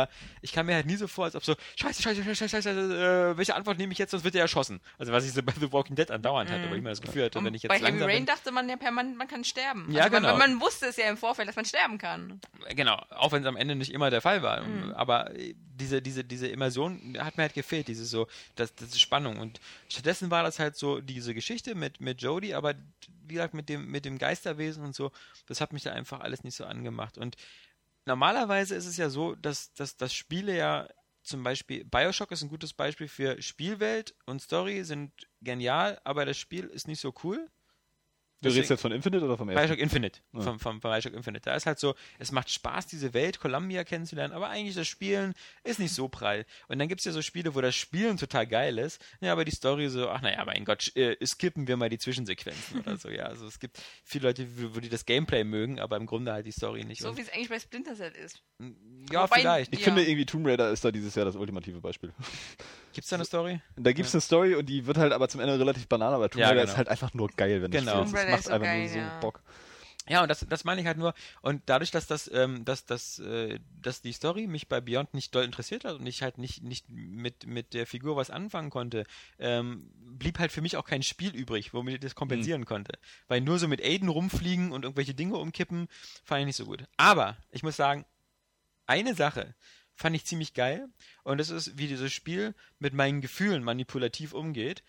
ich 0.42 0.52
kam 0.52 0.66
mir 0.66 0.76
halt 0.76 0.86
nie 0.86 0.96
so 0.96 1.08
vor, 1.08 1.26
als 1.26 1.36
ob 1.36 1.44
so, 1.44 1.56
scheiße, 1.76 2.02
scheiße, 2.02 2.24
scheiße, 2.24 2.50
scheiße, 2.50 2.70
äh, 2.70 3.38
welche 3.38 3.56
Antwort 3.56 3.78
nehme 3.78 3.94
ich 3.94 4.00
jetzt, 4.00 4.12
sonst 4.12 4.24
wird 4.24 4.36
er 4.36 4.42
erschossen. 4.42 4.80
Also 4.98 5.12
was 5.12 5.26
ich 5.26 5.34
so 5.34 5.44
bei 5.44 5.54
The 5.60 5.72
Walking 5.72 5.96
Dead 5.96 6.10
andauernd 6.10 6.50
hatte, 6.50 6.70
wo 6.70 6.74
ich 6.74 6.80
immer 6.80 6.90
das 6.90 7.02
Gefühl 7.02 7.26
hatte, 7.26 7.40
Und 7.40 7.46
wenn 7.46 7.54
ich 7.54 7.64
jetzt 7.64 7.70
Bei 7.70 7.80
Heavy 7.80 8.04
Rain 8.04 8.26
dachte 8.26 8.52
man 8.52 8.68
ja 8.70 8.78
permanent, 8.78 9.18
man 9.18 9.28
kann 9.28 9.44
sterben. 9.44 9.92
Ja, 9.92 10.04
also 10.04 10.18
genau. 10.18 10.38
Man, 10.38 10.54
man, 10.54 10.62
wusste 10.62 10.88
es 10.88 10.98
ja 10.98 11.10
im 11.10 11.18
Vorfeld, 11.18 11.48
dass 11.48 11.56
man 11.56 11.66
sterben 11.66 11.98
kann. 11.98 12.40
Genau, 12.76 13.02
auch 13.10 13.32
wenn 13.32 13.42
es 13.42 13.48
am 13.48 13.56
Ende 13.56 13.76
nicht 13.76 13.94
immer 13.94 14.10
der 14.10 14.22
Fall 14.22 14.42
war. 14.42 14.62
Mhm. 14.62 14.94
Aber 14.94 15.32
diese, 15.82 16.02
diese, 16.02 16.24
diese 16.24 16.48
Immersion 16.48 17.18
hat 17.20 17.38
mir 17.38 17.44
halt 17.44 17.54
gefehlt, 17.54 17.88
diese 17.88 18.06
so, 18.06 18.28
das, 18.56 18.74
diese 18.76 19.00
Spannung. 19.00 19.40
Und 19.40 19.60
stattdessen 19.90 20.32
war 20.32 20.44
das 20.44 20.60
halt 20.60 20.76
so 20.76 21.02
diese 21.02 21.34
Geschichte 21.34 21.76
mit, 21.76 22.02
mit 22.02 22.22
Jodie, 22.22 22.54
aber 22.54 22.76
wie 23.28 23.36
gesagt, 23.36 23.54
mit 23.54 23.70
dem, 23.70 23.90
mit 23.90 24.06
dem 24.06 24.18
Geisterwesen 24.18 24.84
und 24.84 24.96
so, 24.96 25.12
das 25.48 25.62
hat 25.62 25.74
mich 25.74 25.84
da 25.84 25.92
einfach 25.92 26.20
alles 26.20 26.44
nicht 26.44 26.56
so 26.56 26.66
angemacht. 26.66 27.18
Und 27.18 27.36
normalerweise 28.06 28.76
ist 28.76 28.86
es 28.86 28.98
ja 28.98 29.10
so, 29.10 29.36
dass, 29.36 29.74
dass, 29.74 29.98
dass 29.98 30.14
Spiele 30.14 30.56
ja 30.56 30.88
zum 31.24 31.44
Beispiel, 31.44 31.86
Bioshock 31.86 32.32
ist 32.32 32.42
ein 32.42 32.50
gutes 32.50 32.74
Beispiel 32.74 33.08
für 33.08 33.42
Spielwelt 33.42 34.16
und 34.26 34.42
Story 34.42 34.84
sind 34.84 35.14
genial, 35.42 36.00
aber 36.04 36.26
das 36.26 36.38
Spiel 36.38 36.66
ist 36.66 36.88
nicht 36.88 37.00
so 37.00 37.14
cool. 37.24 37.48
Du 38.42 38.50
redest 38.50 38.72
jetzt 38.72 38.82
von 38.82 38.92
Infinite 38.92 39.24
oder 39.24 39.38
vom 39.38 39.50
ersten? 39.50 39.68
Bioshock 39.68 39.80
Infinite. 39.80 40.20
Ja. 40.34 40.42
Vom, 40.42 40.60
vom, 40.60 40.82
vom 40.82 40.92
Bioshock 40.92 41.14
Infinite. 41.14 41.44
Da 41.46 41.56
ist 41.56 41.68
halt 41.68 41.78
so, 41.78 41.94
es 42.18 42.32
macht 42.32 42.50
Spaß, 42.50 42.88
diese 42.88 43.14
Welt, 43.14 43.40
Columbia 43.40 43.84
kennenzulernen, 43.84 44.34
aber 44.34 44.50
eigentlich 44.50 44.76
das 44.76 44.88
Spielen 44.88 45.36
ist 45.64 45.80
nicht 45.80 45.94
so 45.94 46.08
prall. 46.08 46.46
Und 46.68 46.80
dann 46.80 46.88
gibt 46.88 47.02
es 47.02 47.06
ja 47.06 47.12
so 47.12 47.22
Spiele, 47.22 47.54
wo 47.54 47.62
das 47.62 47.76
Spielen 47.76 48.18
total 48.18 48.48
geil 48.48 48.80
ist, 48.80 49.00
ja, 49.20 49.32
aber 49.32 49.46
die 49.46 49.52
Story 49.52 49.90
so, 49.90 50.10
ach 50.10 50.22
naja, 50.22 50.44
mein 50.44 50.66
Gott, 50.66 50.96
äh, 50.96 51.18
skippen 51.24 51.68
wir 51.68 51.78
mal 51.78 51.90
die 51.90 52.00
Zwischensequenzen 52.00 52.82
oder 52.82 52.98
so, 52.98 53.10
ja. 53.10 53.26
Also 53.26 53.46
es 53.46 53.60
gibt 53.60 53.80
viele 54.04 54.30
Leute, 54.30 54.48
wo, 54.74 54.80
die 54.80 54.90
das 54.90 55.06
Gameplay 55.06 55.44
mögen, 55.44 55.80
aber 55.80 55.98
im 55.98 56.08
Grunde 56.08 56.34
halt 56.34 56.48
die 56.48 56.52
Story 56.52 56.84
nicht. 56.84 57.02
So 57.02 57.16
wie 57.18 57.22
es 57.22 57.32
eigentlich 57.32 57.50
bei 57.50 57.60
Splinter 57.60 57.96
Cell 57.96 58.14
ist. 58.14 58.42
Ja, 59.12 59.24
Wobei, 59.24 59.42
vielleicht. 59.42 59.74
Ich 59.74 59.82
ja. 59.82 59.86
finde 59.86 60.04
irgendwie 60.04 60.26
Tomb 60.26 60.48
Raider 60.48 60.72
ist 60.72 60.84
da 60.84 60.92
dieses 60.92 61.14
Jahr 61.14 61.26
das 61.26 61.36
ultimative 61.36 61.80
Beispiel. 61.80 62.12
Gibt 62.94 63.06
es 63.06 63.10
da 63.10 63.16
eine 63.16 63.26
Story? 63.26 63.62
Da 63.78 63.94
gibt 63.94 64.08
es 64.08 64.14
ja. 64.14 64.18
eine 64.18 64.22
Story 64.22 64.56
und 64.56 64.68
die 64.68 64.86
wird 64.86 64.98
halt 64.98 65.14
aber 65.14 65.30
zum 65.30 65.40
Ende 65.40 65.58
relativ 65.58 65.88
banal, 65.88 66.14
aber 66.14 66.30
Tomb 66.30 66.42
ja, 66.42 66.50
Raider 66.50 66.62
genau. 66.62 66.72
ist 66.72 66.78
halt 66.78 66.90
einfach 66.90 67.14
nur 67.14 67.30
geil, 67.30 67.62
wenn 67.62 67.72
genau. 67.72 68.02
du 68.02 68.10
spielst. 68.10 68.26
Das 68.26 68.31
macht 68.32 68.44
so 68.44 68.52
einfach 68.52 68.68
geil, 68.68 68.80
nur 68.82 68.90
so 68.90 68.98
ja. 69.00 69.20
Bock. 69.20 69.42
Ja, 70.10 70.24
und 70.24 70.30
das, 70.30 70.46
das 70.50 70.64
meine 70.64 70.82
ich 70.82 70.88
halt 70.88 70.98
nur. 70.98 71.14
Und 71.42 71.62
dadurch, 71.68 71.92
dass 71.92 72.08
das, 72.08 72.30
ähm, 72.34 72.66
dass, 72.66 72.86
dass, 72.86 73.20
äh, 73.20 73.60
dass 73.82 74.02
die 74.02 74.14
Story 74.14 74.48
mich 74.48 74.68
bei 74.68 74.82
Beyond 74.82 75.14
nicht 75.14 75.34
doll 75.36 75.46
interessiert 75.46 75.86
hat 75.86 76.00
und 76.00 76.08
ich 76.08 76.24
halt 76.24 76.40
nicht, 76.40 76.64
nicht 76.64 76.90
mit, 76.90 77.46
mit 77.46 77.74
der 77.74 77.86
Figur 77.86 78.16
was 78.16 78.32
anfangen 78.32 78.72
konnte, 78.72 79.06
ähm, 79.38 79.92
blieb 79.96 80.40
halt 80.40 80.52
für 80.52 80.62
mich 80.62 80.76
auch 80.76 80.86
kein 80.86 81.04
Spiel 81.04 81.36
übrig, 81.36 81.74
womit 81.74 81.96
ich 81.96 82.00
das 82.00 82.16
kompensieren 82.16 82.62
mhm. 82.62 82.66
konnte. 82.66 82.98
Weil 83.28 83.42
nur 83.42 83.60
so 83.60 83.68
mit 83.68 83.82
Aiden 83.82 84.10
rumfliegen 84.10 84.72
und 84.72 84.86
irgendwelche 84.86 85.14
Dinge 85.14 85.38
umkippen, 85.38 85.88
fand 86.24 86.42
ich 86.42 86.48
nicht 86.48 86.58
so 86.58 86.66
gut. 86.66 86.84
Aber 86.98 87.38
ich 87.52 87.62
muss 87.62 87.76
sagen, 87.76 88.04
eine 88.88 89.14
Sache, 89.14 89.54
fand 89.96 90.16
ich 90.16 90.26
ziemlich 90.26 90.54
geil. 90.54 90.90
Und 91.24 91.38
das 91.38 91.50
ist, 91.50 91.78
wie 91.78 91.88
dieses 91.88 92.12
Spiel 92.12 92.56
mit 92.80 92.94
meinen 92.94 93.22
Gefühlen 93.22 93.64
manipulativ 93.64 94.34
umgeht. 94.34 94.84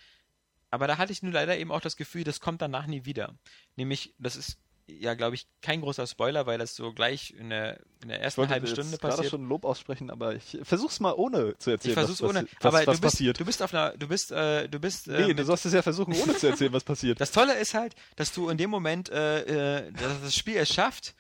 Aber 0.73 0.87
da 0.87 0.97
hatte 0.97 1.13
ich 1.13 1.23
nur 1.23 1.33
leider 1.33 1.57
eben 1.59 1.71
auch 1.71 1.83
das 1.83 1.97
Gefühl, 1.97 2.25
das 2.25 2.41
kommt 2.41 2.63
danach 2.63 2.87
nie 2.87 3.05
wieder. 3.05 3.35
Nämlich, 3.77 4.15
das 4.19 4.37
ist 4.37 4.59
ja, 4.87 5.15
glaube 5.15 5.37
ich, 5.37 5.47
kein 5.61 5.81
großer 5.81 6.07
Spoiler, 6.07 6.47
weil 6.47 6.59
das 6.59 6.75
so 6.75 6.93
gleich 6.93 7.31
in 7.39 7.51
der, 7.51 7.81
in 8.03 8.09
der 8.09 8.21
ersten 8.21 8.49
halben 8.49 8.67
Stunde 8.67 8.97
passiert. 8.97 9.13
Ich 9.13 9.19
wollte 9.19 9.31
schon 9.31 9.49
Lob 9.49 9.65
aussprechen, 9.65 10.11
aber 10.11 10.35
ich 10.35 10.59
versuch's 10.63 10.99
mal 10.99 11.13
ohne 11.13 11.57
zu 11.59 11.71
erzählen. 11.71 11.93
Ich 11.93 11.95
versuch's 11.95 12.23
was, 12.23 12.31
ohne, 12.31 12.47
was, 12.61 12.75
aber 12.75 12.79
was 12.79 12.85
du 12.85 12.91
bist, 12.91 13.03
passiert. 13.03 13.41
Du 13.41 13.45
bist 13.45 13.63
auf 13.63 13.73
einer, 13.73 13.97
du 13.97 14.09
bist, 14.09 14.33
äh, 14.33 14.69
du 14.69 14.81
bist. 14.81 15.09
Äh, 15.09 15.27
nee, 15.29 15.35
du 15.35 15.45
sollst 15.45 15.67
es 15.67 15.73
ja 15.73 15.83
versuchen, 15.83 16.15
ohne 16.15 16.37
zu 16.37 16.49
erzählen, 16.49 16.73
was 16.73 16.85
passiert. 16.85 17.21
Das 17.21 17.31
Tolle 17.31 17.55
ist 17.59 17.75
halt, 17.75 17.95
dass 18.17 18.33
du 18.33 18.49
in 18.49 18.57
dem 18.57 18.71
Moment, 18.71 19.11
äh, 19.11 19.83
äh, 19.87 19.93
dass 19.93 20.23
das 20.23 20.35
Spiel 20.35 20.57
es 20.57 20.73
schafft, 20.73 21.15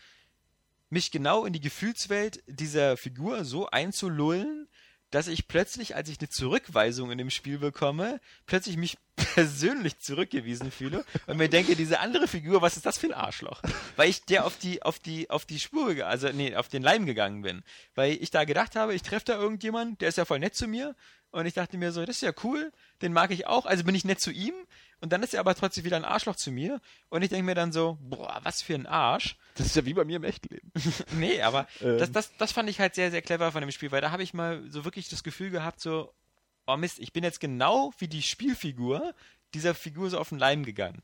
mich 0.90 1.10
genau 1.10 1.44
in 1.44 1.52
die 1.52 1.60
Gefühlswelt 1.60 2.42
dieser 2.46 2.96
Figur 2.96 3.44
so 3.44 3.68
einzulullen, 3.68 4.68
dass 5.12 5.28
ich 5.28 5.46
plötzlich, 5.46 5.94
als 5.94 6.08
ich 6.08 6.18
eine 6.18 6.30
Zurückweisung 6.30 7.12
in 7.12 7.18
dem 7.18 7.30
Spiel 7.30 7.58
bekomme, 7.58 8.18
plötzlich 8.46 8.76
mich 8.76 8.96
persönlich 9.34 9.98
zurückgewiesen 10.00 10.70
fühle 10.70 11.04
und 11.26 11.36
mir 11.36 11.48
denke, 11.48 11.76
diese 11.76 12.00
andere 12.00 12.26
Figur, 12.26 12.62
was 12.62 12.76
ist 12.76 12.86
das 12.86 12.98
für 12.98 13.08
ein 13.08 13.12
Arschloch? 13.12 13.62
Weil 13.96 14.08
ich 14.08 14.24
der 14.24 14.46
auf 14.46 14.56
die, 14.56 14.82
auf 14.82 14.98
die, 14.98 15.28
auf 15.30 15.44
die 15.44 15.60
Spur, 15.60 15.94
also 16.06 16.28
nee, 16.30 16.56
auf 16.56 16.68
den 16.68 16.82
Leim 16.82 17.04
gegangen 17.04 17.42
bin. 17.42 17.62
Weil 17.94 18.12
ich 18.20 18.30
da 18.30 18.44
gedacht 18.44 18.74
habe, 18.74 18.94
ich 18.94 19.02
treffe 19.02 19.26
da 19.26 19.34
irgendjemanden, 19.34 19.98
der 19.98 20.08
ist 20.08 20.16
ja 20.16 20.24
voll 20.24 20.38
nett 20.38 20.56
zu 20.56 20.66
mir. 20.66 20.96
Und 21.30 21.46
ich 21.46 21.54
dachte 21.54 21.78
mir 21.78 21.92
so, 21.92 22.04
das 22.04 22.16
ist 22.16 22.22
ja 22.22 22.32
cool, 22.42 22.72
den 23.00 23.12
mag 23.12 23.30
ich 23.30 23.46
auch, 23.46 23.64
also 23.64 23.84
bin 23.84 23.94
ich 23.94 24.04
nett 24.04 24.20
zu 24.20 24.30
ihm. 24.30 24.54
Und 25.02 25.12
dann 25.12 25.22
ist 25.24 25.34
er 25.34 25.40
aber 25.40 25.56
trotzdem 25.56 25.84
wieder 25.84 25.96
ein 25.96 26.04
Arschloch 26.04 26.36
zu 26.36 26.52
mir. 26.52 26.80
Und 27.08 27.22
ich 27.22 27.28
denke 27.28 27.44
mir 27.44 27.56
dann 27.56 27.72
so, 27.72 27.98
boah, 28.00 28.38
was 28.44 28.62
für 28.62 28.74
ein 28.74 28.86
Arsch. 28.86 29.36
Das 29.56 29.66
ist 29.66 29.74
ja 29.74 29.84
wie 29.84 29.94
bei 29.94 30.04
mir 30.04 30.16
im 30.16 30.24
Echtleben. 30.24 30.70
nee, 31.18 31.42
aber 31.42 31.66
ähm. 31.80 31.98
das, 31.98 32.12
das, 32.12 32.36
das 32.36 32.52
fand 32.52 32.70
ich 32.70 32.78
halt 32.78 32.94
sehr, 32.94 33.10
sehr 33.10 33.20
clever 33.20 33.50
von 33.50 33.62
dem 33.62 33.72
Spiel, 33.72 33.90
weil 33.90 34.00
da 34.00 34.12
habe 34.12 34.22
ich 34.22 34.32
mal 34.32 34.62
so 34.70 34.84
wirklich 34.84 35.08
das 35.08 35.24
Gefühl 35.24 35.50
gehabt, 35.50 35.80
so, 35.80 36.14
oh 36.68 36.76
Mist, 36.76 37.00
ich 37.00 37.12
bin 37.12 37.24
jetzt 37.24 37.40
genau 37.40 37.92
wie 37.98 38.06
die 38.06 38.22
Spielfigur 38.22 39.12
dieser 39.54 39.74
Figur 39.74 40.08
so 40.08 40.18
auf 40.18 40.28
den 40.28 40.38
Leim 40.38 40.64
gegangen. 40.64 41.02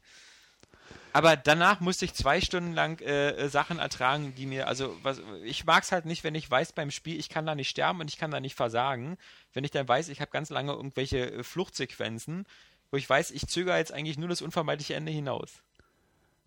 Aber 1.12 1.36
danach 1.36 1.80
musste 1.80 2.04
ich 2.04 2.14
zwei 2.14 2.40
Stunden 2.40 2.74
lang 2.74 3.00
äh, 3.00 3.30
äh 3.30 3.48
Sachen 3.48 3.80
ertragen, 3.80 4.34
die 4.36 4.46
mir, 4.46 4.68
also 4.68 4.96
was, 5.02 5.20
ich 5.42 5.64
mag 5.64 5.82
es 5.82 5.90
halt 5.90 6.04
nicht, 6.04 6.22
wenn 6.22 6.36
ich 6.36 6.48
weiß 6.48 6.72
beim 6.72 6.92
Spiel, 6.92 7.18
ich 7.18 7.28
kann 7.28 7.46
da 7.46 7.56
nicht 7.56 7.68
sterben 7.68 8.00
und 8.00 8.08
ich 8.08 8.18
kann 8.18 8.30
da 8.30 8.38
nicht 8.38 8.54
versagen. 8.54 9.18
Wenn 9.52 9.64
ich 9.64 9.72
dann 9.72 9.88
weiß, 9.88 10.08
ich 10.08 10.20
habe 10.20 10.30
ganz 10.30 10.50
lange 10.50 10.72
irgendwelche 10.72 11.32
äh, 11.32 11.42
Fluchtsequenzen, 11.42 12.46
wo 12.90 12.96
ich 12.96 13.08
weiß, 13.08 13.30
ich 13.30 13.46
zögere 13.46 13.78
jetzt 13.78 13.92
eigentlich 13.92 14.18
nur 14.18 14.28
das 14.28 14.42
unvermeidliche 14.42 14.94
Ende 14.94 15.12
hinaus. 15.12 15.62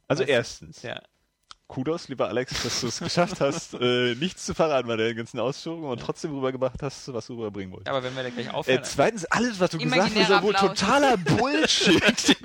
Also 0.08 0.24
weißt 0.24 0.30
erstens. 0.30 0.82
Ja. 0.82 1.02
Kudos, 1.72 2.10
lieber 2.10 2.28
Alex, 2.28 2.64
dass 2.64 2.82
du 2.82 2.88
es 2.88 3.00
geschafft 3.00 3.40
hast, 3.40 3.74
äh, 3.80 4.14
nichts 4.16 4.46
zu 4.46 4.54
verraten 4.54 4.90
bei 4.90 4.98
deinen 4.98 5.16
ganzen 5.16 5.40
Ausführungen 5.40 5.86
und 5.86 6.02
trotzdem 6.02 6.36
rübergebracht 6.36 6.84
hast, 6.84 7.14
was 7.14 7.28
du 7.28 7.36
rüberbringen 7.36 7.72
wolltest. 7.72 7.88
Aber 7.88 8.04
wenn 8.04 8.14
wir 8.14 8.24
da 8.24 8.30
gleich 8.30 8.54
aufhören. 8.54 8.80
Äh, 8.80 8.84
zweitens, 8.84 9.24
alles, 9.24 9.58
was 9.62 9.70
du 9.72 9.78
gesagt 9.78 10.14
hast, 10.14 10.30
ist 10.30 10.42
wohl 10.42 10.54
totaler 10.54 11.16
Bullshit. 11.38 12.36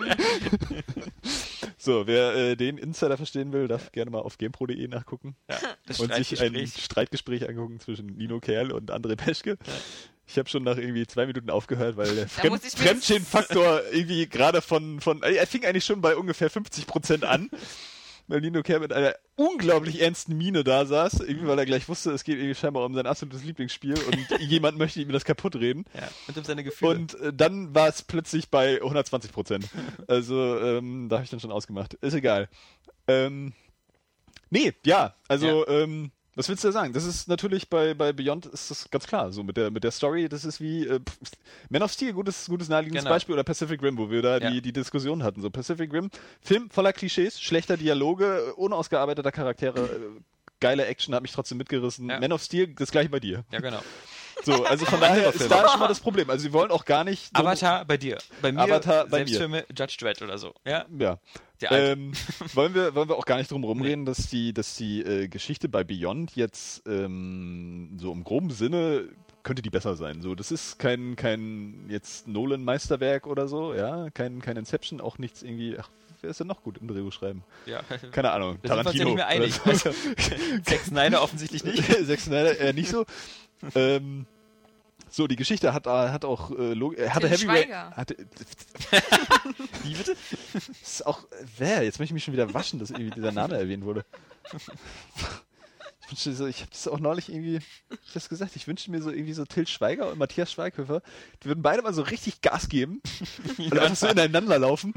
so, 1.77 2.06
wer 2.06 2.36
äh, 2.36 2.56
den 2.56 2.78
Insider 2.78 3.16
verstehen 3.16 3.52
will, 3.52 3.66
darf 3.66 3.90
gerne 3.90 4.12
mal 4.12 4.20
auf 4.20 4.39
gamepro.de 4.39 4.86
nachgucken 4.86 5.35
ja, 5.51 5.59
und 5.98 6.14
sich 6.14 6.40
ein 6.40 6.66
Streitgespräch 6.68 7.48
angucken 7.48 7.81
zwischen 7.81 8.06
Nino 8.06 8.39
Kerl 8.39 8.70
und 8.70 8.93
André 8.93 9.16
Peschke. 9.16 9.59
Ja. 9.66 9.73
Ich 10.27 10.39
habe 10.39 10.48
schon 10.48 10.65
nach 10.65 10.77
irgendwie 10.77 11.07
zwei 11.07 11.27
Minuten 11.27 11.51
aufgehört, 11.51 11.97
weil 11.97 12.15
der 12.15 12.28
Fremd 12.28 12.62
Fremdschädenfaktor 12.62 13.82
irgendwie 13.93 14.28
gerade 14.28 14.61
von, 14.61 15.01
von, 15.01 15.23
äh, 15.23 15.35
er 15.35 15.47
fing 15.47 15.65
eigentlich 15.65 15.85
schon 15.85 16.01
bei 16.01 16.16
ungefähr 16.16 16.51
50% 16.51 17.24
an. 17.24 17.51
Weil 18.28 18.40
Nino 18.40 18.62
Kerr 18.65 18.81
mit 18.81 18.93
einer 18.93 19.15
unglaublich 19.36 20.01
ernsten 20.01 20.36
Miene 20.36 20.65
da 20.65 20.85
saß, 20.85 21.20
irgendwie 21.20 21.47
weil 21.47 21.61
er 21.61 21.66
gleich 21.66 21.89
wusste, 21.89 22.11
es 22.11 22.24
geht 22.24 22.39
irgendwie 22.39 22.57
scheinbar 22.57 22.85
um 22.85 22.93
sein 22.93 23.07
absolutes 23.07 23.44
Lieblingsspiel 23.44 23.94
und 23.94 24.40
jemand 24.40 24.78
möchte 24.78 25.01
ihm 25.01 25.12
das 25.12 25.24
kaputt 25.24 25.55
reden. 25.55 25.85
Ja, 25.94 26.09
und 26.27 26.36
um 26.36 26.43
seine 26.43 26.65
Gefühle. 26.65 26.90
Und 26.90 27.15
äh, 27.20 27.32
dann 27.32 27.73
war 27.73 27.89
es 27.89 28.03
plötzlich 28.03 28.51
bei 28.51 28.77
120 28.77 29.32
Prozent. 29.32 29.69
Also 30.09 30.59
ähm, 30.59 31.09
da 31.09 31.16
habe 31.16 31.24
ich 31.24 31.31
dann 31.31 31.40
schon 31.40 31.53
ausgemacht. 31.53 31.94
Ist 31.94 32.15
egal. 32.15 32.48
Ähm, 33.07 33.53
nee, 34.51 34.73
ja, 34.85 35.15
also 35.28 35.66
ähm, 35.69 36.11
was 36.36 36.48
willst 36.48 36.62
du 36.62 36.68
da 36.68 36.72
sagen? 36.72 36.92
Das 36.92 37.04
ist 37.04 37.26
natürlich 37.28 37.68
bei, 37.68 37.94
bei 37.94 38.12
Beyond 38.12 38.46
ist 38.46 38.70
das 38.70 38.88
ganz 38.90 39.06
klar. 39.06 39.32
So 39.32 39.42
mit 39.42 39.56
der 39.56 39.70
mit 39.70 39.82
der 39.82 39.90
Story, 39.90 40.28
das 40.28 40.44
ist 40.44 40.60
wie 40.60 40.86
äh, 40.86 41.00
pff, 41.00 41.32
Man 41.70 41.82
of 41.82 41.90
Steel, 41.90 42.12
gutes, 42.12 42.46
gutes 42.46 42.68
naheliegendes 42.68 43.02
Genau. 43.04 43.14
Beispiel, 43.14 43.32
oder 43.32 43.42
Pacific 43.42 43.82
Rim, 43.82 43.98
wo 43.98 44.08
wir 44.10 44.22
da 44.22 44.38
Ja. 44.38 44.50
die, 44.50 44.62
die 44.62 44.72
Diskussion 44.72 45.22
hatten. 45.24 45.40
So 45.42 45.50
Pacific 45.50 45.92
Rim, 45.92 46.10
Film 46.40 46.70
voller 46.70 46.92
Klischees, 46.92 47.40
schlechter 47.40 47.76
Dialoge, 47.76 48.54
unausgearbeiteter 48.54 49.32
Charaktere, 49.32 49.80
äh, 49.86 50.20
geile 50.60 50.86
Action, 50.86 51.14
hat 51.14 51.22
mich 51.22 51.32
trotzdem 51.32 51.58
mitgerissen. 51.58 52.08
Ja. 52.08 52.20
Man 52.20 52.32
of 52.32 52.42
Steel, 52.42 52.68
das 52.68 52.90
gleiche 52.92 53.08
bei 53.08 53.18
dir. 53.20 53.44
ja, 53.50 53.60
genau. 53.60 53.80
So, 54.44 54.64
also 54.64 54.84
von 54.86 55.00
daher 55.00 55.32
ist 55.34 55.50
da 55.50 55.68
schon 55.68 55.80
mal 55.80 55.88
das 55.88 56.00
Problem. 56.00 56.28
Also 56.30 56.42
sie 56.44 56.52
wollen 56.52 56.70
auch 56.70 56.84
gar 56.84 57.04
nicht. 57.04 57.30
so- 57.36 57.42
Avatar 57.42 57.84
bei 57.84 57.96
dir. 57.96 58.18
Bei 58.42 58.52
mir 58.52 58.60
Avatar 58.60 59.06
bei 59.06 59.20
mir. 59.24 59.26
Selbstfilme 59.28 59.64
Judge 59.76 59.96
Dredd 59.98 60.22
oder 60.22 60.38
so. 60.38 60.54
Ja, 60.64 60.84
Ja. 60.98 61.18
Ähm, 61.70 62.12
wollen, 62.54 62.74
wir, 62.74 62.94
wollen 62.94 63.08
wir 63.08 63.16
auch 63.16 63.24
gar 63.24 63.38
nicht 63.38 63.50
drum 63.50 63.64
rumreden, 63.64 64.04
dass 64.04 64.28
die, 64.28 64.52
dass 64.52 64.76
die 64.76 65.00
äh, 65.00 65.28
Geschichte 65.28 65.68
bei 65.70 65.84
Beyond 65.84 66.36
jetzt 66.36 66.82
ähm, 66.86 67.96
so 67.98 68.12
im 68.12 68.24
groben 68.24 68.50
Sinne 68.50 69.08
könnte 69.42 69.62
die 69.62 69.70
besser 69.70 69.96
sein. 69.96 70.20
So, 70.20 70.34
das 70.34 70.50
ist 70.50 70.78
kein, 70.78 71.16
kein 71.16 71.86
jetzt 71.88 72.28
Nolan-Meisterwerk 72.28 73.26
oder 73.26 73.48
so, 73.48 73.72
ja, 73.74 74.10
kein, 74.10 74.42
kein 74.42 74.56
Inception, 74.58 75.00
auch 75.00 75.18
nichts 75.18 75.42
irgendwie. 75.42 75.78
Ach, 75.80 75.88
wer 76.20 76.30
ist 76.30 76.40
denn 76.40 76.47
noch 76.47 76.62
gut 76.62 76.78
im 76.78 76.88
Drehbuch 76.88 77.12
schreiben? 77.12 77.44
ja. 77.66 77.82
Keine 78.12 78.30
Ahnung. 78.32 78.59
Da 78.62 78.74
sind 78.76 78.84
wir 78.84 78.90
uns 78.90 78.98
ja 78.98 79.05
nicht 79.05 79.14
mehr 79.16 79.26
einig. 79.26 79.60
oder 79.64 79.74
so. 79.76 79.90
Zack 80.64 80.80
Snyder 80.86 81.22
offensichtlich 81.22 81.64
nicht. 81.64 81.84
Zack 82.06 82.20
Snyder 82.20 82.59
eher 82.59 82.72
nicht 82.72 82.90
so. 82.90 83.05
ähm, 83.74 84.26
so, 85.09 85.26
die 85.26 85.36
Geschichte 85.36 85.72
hat, 85.72 85.86
äh, 85.86 85.90
hat 85.90 86.24
auch 86.24 86.51
äh, 86.51 86.74
Log 86.74 86.98
äh, 86.98 87.09
hatte 87.10 87.28
Til 87.28 87.30
Heavy 87.30 87.47
Rain. 87.47 87.56
Schweiger. 87.62 87.90
Hatte, 87.93 88.16
Wie 89.84 89.94
bitte? 89.94 90.16
Das 90.52 90.68
ist 90.68 91.06
auch, 91.06 91.26
wer? 91.59 91.82
Jetzt 91.84 91.98
möchte 91.98 92.10
ich 92.10 92.14
mich 92.14 92.24
schon 92.24 92.34
wieder 92.34 92.52
waschen, 92.52 92.78
dass 92.80 92.90
irgendwie 92.90 93.10
dieser 93.10 93.32
Name 93.32 93.56
erwähnt 93.56 93.84
wurde. 93.84 94.05
Ich 96.06 96.10
wünschte 96.12 96.34
so, 96.34 96.46
ich 96.46 96.60
habe 96.60 96.70
das 96.70 96.86
auch 96.88 97.00
neulich 97.00 97.28
irgendwie, 97.28 97.56
ich 97.90 98.12
das 98.12 98.28
gesagt, 98.28 98.54
ich 98.56 98.66
wünschte 98.66 98.90
mir 98.90 99.02
so 99.02 99.10
irgendwie 99.10 99.32
so 99.32 99.44
Till 99.44 99.66
Schweiger 99.66 100.10
und 100.10 100.18
Matthias 100.18 100.52
Schweighöfer, 100.52 101.02
die 101.42 101.48
würden 101.48 101.62
beide 101.62 101.82
mal 101.82 101.92
so 101.92 102.02
richtig 102.02 102.40
Gas 102.40 102.68
geben 102.68 103.02
und 103.58 103.78
einfach 103.78 103.96
so 103.96 104.06
ineinander 104.06 104.58
laufen 104.58 104.94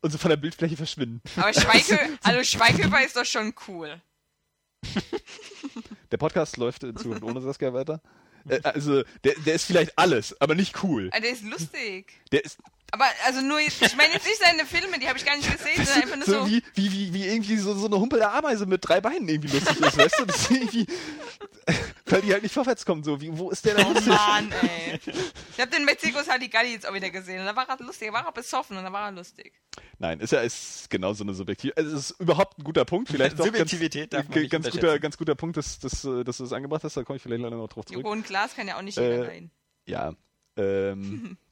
und 0.00 0.10
so 0.10 0.18
von 0.18 0.28
der 0.28 0.36
Bildfläche 0.36 0.76
verschwinden. 0.76 1.20
Aber 1.36 1.52
Schweige, 1.52 1.98
also 2.22 2.42
Schweighöfer 2.44 3.04
ist 3.04 3.16
doch 3.16 3.24
schon 3.24 3.54
cool. 3.68 4.00
Der 6.12 6.18
Podcast 6.18 6.56
läuft 6.56 6.84
in 6.84 6.96
Zukunft 6.96 7.24
ohne 7.24 7.40
Saskia 7.40 7.72
weiter. 7.72 8.00
Äh, 8.48 8.60
also, 8.62 9.02
der, 9.24 9.34
der 9.46 9.54
ist 9.54 9.64
vielleicht 9.64 9.98
alles, 9.98 10.40
aber 10.40 10.54
nicht 10.54 10.82
cool. 10.82 11.10
Ah, 11.12 11.20
Der 11.20 11.30
ist 11.30 11.42
lustig. 11.42 12.12
Der 12.32 12.44
ist 12.44 12.58
Aber 12.90 13.06
also 13.26 13.40
nur, 13.40 13.58
ich 13.60 13.80
meine 13.96 14.12
jetzt 14.14 14.26
nicht 14.26 14.38
seine 14.40 14.66
Filme, 14.66 14.98
die 14.98 15.08
habe 15.08 15.18
ich 15.18 15.24
gar 15.24 15.36
nicht 15.36 15.50
gesehen, 15.50 15.84
sondern 15.84 16.02
einfach 16.02 16.16
nur 16.16 16.26
so 16.26 16.44
so. 16.44 16.50
wie, 16.50 16.62
wie, 16.74 16.92
wie, 16.92 17.14
wie 17.14 17.26
irgendwie 17.26 17.56
so, 17.56 17.74
so 17.74 17.86
eine 17.86 17.96
humpelte 17.98 18.28
Ameise 18.30 18.66
mit 18.66 18.86
drei 18.86 19.00
Beinen 19.00 19.28
irgendwie 19.28 19.56
lustig 19.56 19.80
ist, 19.80 19.96
weißt 19.98 20.18
du? 20.20 20.24
Das 20.26 20.36
ist 20.42 20.50
irgendwie, 20.50 20.86
weil 22.14 22.22
die 22.22 22.32
halt 22.32 22.42
nicht 22.42 22.54
vorwärts 22.54 22.86
kommen, 22.86 23.02
so, 23.02 23.20
wie, 23.20 23.36
wo 23.36 23.50
ist 23.50 23.64
der 23.64 23.74
denn 23.74 23.86
Oh? 23.86 24.00
Mann, 24.08 24.52
ey. 24.62 25.00
Ich 25.52 25.60
habe 25.60 25.70
den 25.70 25.84
Mexikos 25.84 26.28
Halligalli 26.28 26.72
jetzt 26.72 26.88
auch 26.88 26.94
wieder 26.94 27.10
gesehen 27.10 27.40
und 27.40 27.46
da 27.46 27.56
war 27.56 27.68
er 27.68 27.76
lustig, 27.84 28.08
er 28.08 28.12
war 28.14 28.24
er 28.24 28.32
besoffen 28.32 28.76
und 28.76 28.84
da 28.84 28.92
war 28.92 29.06
er 29.06 29.12
lustig. 29.12 29.52
Nein, 29.98 30.20
ist 30.20 30.32
ja 30.32 30.40
ist 30.40 30.88
genau 30.90 31.12
so 31.12 31.24
eine 31.24 31.34
Subjektiv. 31.34 31.72
Also 31.76 31.96
es 31.96 32.10
ist 32.10 32.20
überhaupt 32.20 32.58
ein 32.58 32.64
guter 32.64 32.84
Punkt. 32.84 33.08
Vielleicht 33.08 33.38
doch 33.38 33.46
Subjektivität 33.46 34.12
darf 34.12 34.22
ganz, 34.22 34.34
man 34.34 34.42
nicht 34.42 34.50
ganz 34.50 34.70
guter, 34.70 34.98
ganz 34.98 35.16
guter 35.16 35.34
Punkt, 35.34 35.56
dass, 35.56 35.78
dass, 35.78 36.04
äh, 36.04 36.24
dass 36.24 36.38
du 36.38 36.44
das 36.44 36.52
angebracht 36.52 36.84
hast. 36.84 36.96
Da 36.96 37.04
komme 37.04 37.16
ich 37.16 37.22
vielleicht 37.22 37.42
leider 37.42 37.56
noch 37.56 37.68
drauf 37.68 37.84
zurück. 37.86 38.02
Joko 38.02 38.12
und 38.12 38.26
Glas 38.26 38.54
kann 38.54 38.68
ja 38.68 38.76
auch 38.76 38.82
nicht 38.82 38.98
Äh, 38.98 39.10
jeder 39.10 39.28
rein. 39.28 39.50
Ja. 39.86 40.14
Ähm, 40.56 41.36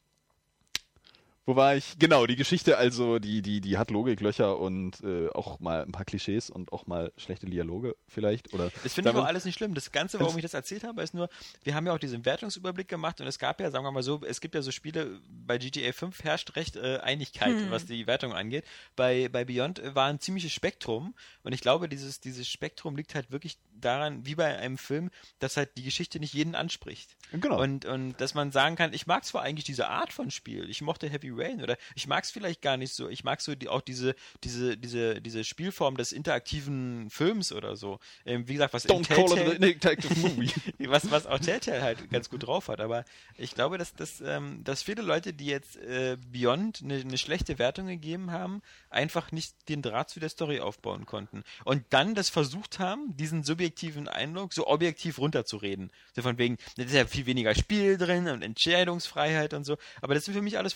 wo 1.44 1.56
war 1.56 1.74
ich? 1.74 1.98
Genau, 1.98 2.26
die 2.26 2.36
Geschichte 2.36 2.78
also, 2.78 3.18
die, 3.18 3.42
die, 3.42 3.60
die 3.60 3.76
hat 3.76 3.90
Logiklöcher 3.90 4.58
und 4.58 5.02
äh, 5.02 5.28
auch 5.30 5.58
mal 5.58 5.82
ein 5.82 5.90
paar 5.90 6.04
Klischees 6.04 6.50
und 6.50 6.72
auch 6.72 6.86
mal 6.86 7.12
schlechte 7.16 7.46
Dialoge 7.46 7.96
vielleicht. 8.06 8.54
Oder 8.54 8.70
Das 8.84 8.94
finde 8.94 9.10
ich 9.10 9.16
auch 9.16 9.24
alles 9.24 9.44
nicht 9.44 9.56
schlimm. 9.56 9.74
Das 9.74 9.90
Ganze, 9.90 10.20
warum 10.20 10.36
ich 10.36 10.42
das 10.42 10.54
erzählt 10.54 10.84
habe, 10.84 11.02
ist 11.02 11.14
nur, 11.14 11.28
wir 11.64 11.74
haben 11.74 11.84
ja 11.86 11.94
auch 11.94 11.98
diesen 11.98 12.24
Wertungsüberblick 12.24 12.86
gemacht 12.86 13.20
und 13.20 13.26
es 13.26 13.40
gab 13.40 13.60
ja, 13.60 13.72
sagen 13.72 13.84
wir 13.84 13.90
mal 13.90 14.04
so, 14.04 14.20
es 14.24 14.40
gibt 14.40 14.54
ja 14.54 14.62
so 14.62 14.70
Spiele, 14.70 15.20
bei 15.28 15.58
GTA 15.58 15.92
5 15.92 16.22
herrscht 16.22 16.54
recht 16.54 16.76
äh, 16.76 16.98
Einigkeit, 16.98 17.70
was 17.70 17.86
die 17.86 18.06
Wertung 18.06 18.32
angeht. 18.32 18.64
Bei, 18.94 19.28
bei 19.28 19.44
Beyond 19.44 19.82
war 19.96 20.06
ein 20.06 20.20
ziemliches 20.20 20.52
Spektrum 20.52 21.14
und 21.42 21.52
ich 21.52 21.60
glaube, 21.60 21.88
dieses, 21.88 22.20
dieses 22.20 22.48
Spektrum 22.48 22.94
liegt 22.94 23.16
halt 23.16 23.32
wirklich 23.32 23.58
daran, 23.72 24.24
wie 24.24 24.36
bei 24.36 24.56
einem 24.58 24.78
Film, 24.78 25.10
dass 25.40 25.56
halt 25.56 25.76
die 25.76 25.82
Geschichte 25.82 26.20
nicht 26.20 26.34
jeden 26.34 26.54
anspricht. 26.54 27.16
Genau. 27.32 27.60
Und, 27.60 27.84
und 27.84 28.20
dass 28.20 28.34
man 28.34 28.52
sagen 28.52 28.76
kann, 28.76 28.92
ich 28.92 29.06
mag 29.08 29.24
zwar 29.24 29.42
eigentlich 29.42 29.64
diese 29.64 29.88
Art 29.88 30.12
von 30.12 30.30
Spiel, 30.30 30.70
ich 30.70 30.82
mochte 30.82 31.08
Heavy 31.08 31.31
Rain 31.38 31.62
oder 31.62 31.76
ich 31.94 32.06
mag 32.06 32.24
es 32.24 32.30
vielleicht 32.30 32.62
gar 32.62 32.76
nicht 32.76 32.94
so, 32.94 33.08
ich 33.08 33.24
mag 33.24 33.40
so 33.40 33.54
die, 33.54 33.68
auch 33.68 33.80
diese, 33.80 34.14
diese, 34.44 34.76
diese, 34.76 35.20
diese 35.20 35.44
Spielform 35.44 35.96
des 35.96 36.12
interaktiven 36.12 37.10
Films 37.10 37.52
oder 37.52 37.76
so. 37.76 37.98
Ähm, 38.24 38.48
wie 38.48 38.54
gesagt, 38.54 38.74
was 38.74 38.86
Don't 38.86 39.06
call 39.06 39.38
it 39.38 39.56
an 39.56 39.62
interactive 39.62 40.14
movie. 40.18 40.50
was, 40.78 41.10
was 41.10 41.26
auch 41.26 41.38
Telltale 41.38 41.82
halt 41.82 42.10
ganz 42.10 42.30
gut 42.30 42.46
drauf 42.46 42.68
hat. 42.68 42.80
Aber 42.80 43.04
ich 43.36 43.54
glaube, 43.54 43.78
dass, 43.78 43.94
dass, 43.94 44.20
ähm, 44.20 44.62
dass 44.64 44.82
viele 44.82 45.02
Leute, 45.02 45.32
die 45.32 45.46
jetzt 45.46 45.76
äh, 45.76 46.16
Beyond 46.30 46.82
eine, 46.82 46.96
eine 46.96 47.18
schlechte 47.18 47.58
Wertung 47.58 47.86
gegeben 47.86 48.30
haben, 48.30 48.62
einfach 48.90 49.32
nicht 49.32 49.68
den 49.68 49.82
Draht 49.82 50.10
zu 50.10 50.20
der 50.20 50.28
Story 50.28 50.60
aufbauen 50.60 51.06
konnten. 51.06 51.44
Und 51.64 51.84
dann 51.90 52.14
das 52.14 52.30
versucht 52.30 52.78
haben, 52.78 53.16
diesen 53.16 53.42
subjektiven 53.42 54.08
Eindruck 54.08 54.52
so 54.52 54.66
objektiv 54.66 55.18
runterzureden. 55.18 55.90
So 56.14 56.22
von 56.22 56.38
wegen, 56.38 56.58
da 56.76 56.84
ist 56.84 56.94
ja 56.94 57.06
viel 57.06 57.26
weniger 57.26 57.54
Spiel 57.54 57.96
drin 57.96 58.28
und 58.28 58.42
Entscheidungsfreiheit 58.42 59.54
und 59.54 59.64
so. 59.64 59.76
Aber 60.00 60.14
das 60.14 60.24
sind 60.24 60.34
für 60.34 60.42
mich 60.42 60.58
alles 60.58 60.72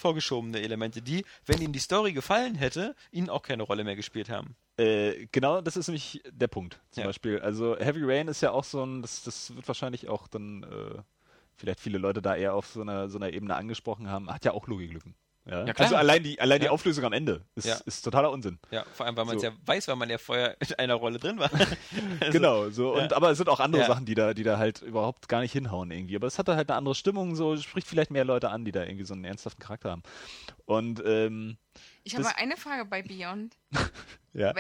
vorgeschobene 0.47 0.61
Elemente, 0.61 1.03
die, 1.03 1.25
wenn 1.47 1.61
ihnen 1.61 1.73
die 1.73 1.79
Story 1.79 2.13
gefallen 2.13 2.55
hätte, 2.55 2.95
ihnen 3.11 3.29
auch 3.31 3.43
keine 3.43 3.63
Rolle 3.63 3.85
mehr 3.85 3.97
gespielt 3.97 4.29
haben. 4.29 4.57
Äh, 4.79 5.27
genau, 5.33 5.61
das 5.61 5.77
ist 5.77 5.89
nämlich 5.89 6.23
der 6.31 6.49
Punkt, 6.49 6.81
zum 6.91 7.03
Ja. 7.03 7.07
Beispiel. 7.07 7.41
Also 7.41 7.77
Heavy 7.79 8.03
Rain 8.05 8.29
ist 8.29 8.43
ja 8.43 8.51
auch 8.51 8.65
so 8.65 8.85
ein, 8.85 9.03
das, 9.03 9.23
das 9.23 9.55
wird 9.55 9.67
wahrscheinlich 9.67 10.09
auch 10.09 10.29
dann 10.29 10.63
äh, 10.65 11.03
vielleicht 11.57 11.81
viele 11.81 11.99
Leute 11.99 12.21
da 12.21 12.35
eher 12.37 12.55
auf 12.55 12.67
so 12.67 12.83
einer, 12.83 13.09
so 13.09 13.19
einer 13.19 13.33
Ebene 13.33 13.55
angesprochen 13.57 14.09
haben, 14.11 14.31
hat 14.31 14.45
ja 14.45 14.53
auch 14.53 14.67
Logiklücken. 14.67 15.15
Ja? 15.49 15.65
Ja, 15.65 15.73
also 15.77 15.95
allein 15.97 16.23
die, 16.23 16.41
allein 16.41 16.59
die 16.61 16.67
Ja. 16.67 16.73
Auflösung 16.73 17.05
am 17.05 17.13
Ende 17.13 17.43
ist, 17.55 17.67
ist 17.87 18.03
totaler 18.03 18.31
Unsinn. 18.31 18.59
Ja, 18.71 18.85
vor 18.93 19.07
allem, 19.07 19.17
weil 19.17 19.25
man 19.25 19.37
es 19.37 19.43
So. 19.43 19.49
ja 19.49 19.55
weiß, 19.65 19.89
weil 19.89 19.97
man 19.97 20.11
ja 20.11 20.19
vorher 20.19 20.57
in 20.61 20.75
einer 20.75 20.95
Rolle 20.95 21.19
drin 21.19 21.39
war. 21.39 21.51
Also, 22.21 22.33
genau, 22.33 22.71
so. 22.71 22.95
Und, 22.95 23.13
aber 23.13 23.31
es 23.31 23.39
sind 23.39 23.49
auch 23.49 23.61
andere. 23.61 23.85
Sachen, 23.87 24.07
die 24.07 24.15
da, 24.15 24.35
die 24.35 24.43
da 24.43 24.59
halt 24.59 24.83
überhaupt 24.83 25.29
gar 25.29 25.41
nicht 25.41 25.53
hinhauen 25.53 25.91
irgendwie. 25.91 26.17
Aber 26.17 26.27
es 26.27 26.39
hat 26.39 26.49
da 26.49 26.57
halt 26.57 26.69
eine 26.71 26.77
andere 26.79 26.95
Stimmung, 26.95 27.37
so 27.37 27.57
spricht 27.57 27.87
vielleicht 27.87 28.11
mehr 28.11 28.25
Leute 28.25 28.49
an, 28.51 28.65
die 28.65 28.73
da 28.73 28.83
irgendwie 28.83 29.05
so 29.05 29.15
einen 29.15 29.25
ernsthaften 29.25 29.63
Charakter 29.63 29.91
haben. 29.91 30.03
Und 30.65 31.03
ähm, 31.07 31.59
Ich 32.07 32.15
habe 32.15 32.23
das- 32.23 32.37
eine 32.37 32.57
Frage 32.57 32.85
bei 32.85 33.03
Beyond. 33.03 33.57
ja. 34.33 34.55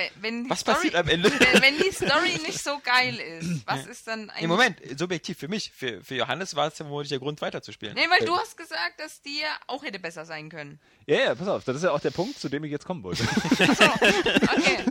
Was 0.49 0.61
Story, 0.61 0.75
passiert 0.75 0.95
am 0.97 1.09
Ende? 1.09 1.31
Wenn, 1.31 1.63
wenn 1.63 1.79
die 1.79 1.93
Story 1.93 2.41
nicht 2.45 2.61
so 2.61 2.81
geil 2.83 3.15
ist, 3.15 3.63
was 3.67 3.87
ist 3.87 4.09
dann 4.09 4.31
eigentlich... 4.31 4.43
Im 4.43 4.51
Moment, 4.51 4.81
subjektiv 4.99 5.39
für 5.39 5.47
mich. 5.47 5.71
Für, 5.71 6.03
für 6.03 6.17
Johannes 6.17 6.57
war 6.57 6.67
es 6.67 6.79
ja 6.81 6.89
wohl 6.89 7.07
der 7.07 7.21
Grund, 7.21 7.41
weiterzuspielen. 7.41 7.95
Nee, 7.95 8.11
weil 8.11 8.27
du 8.27 8.37
hast 8.37 8.57
gesagt, 8.57 8.99
dass 8.99 9.23
die 9.23 9.39
ja 9.39 9.57
auch 9.69 9.85
hätte 9.85 10.01
besser 10.01 10.25
sein 10.25 10.49
können. 10.49 10.81
ja, 11.07 11.21
ja, 11.21 11.35
pass 11.37 11.47
auf, 11.47 11.63
das 11.63 11.77
ist 11.77 11.85
ja 11.85 11.93
auch 11.93 12.01
der 12.01 12.11
Punkt, 12.11 12.37
zu 12.37 12.49
dem 12.49 12.65
ich 12.65 12.73
jetzt 12.73 12.85
kommen 12.85 13.05
wollte. 13.05 13.23
So, 13.23 13.31
okay. 13.31 14.85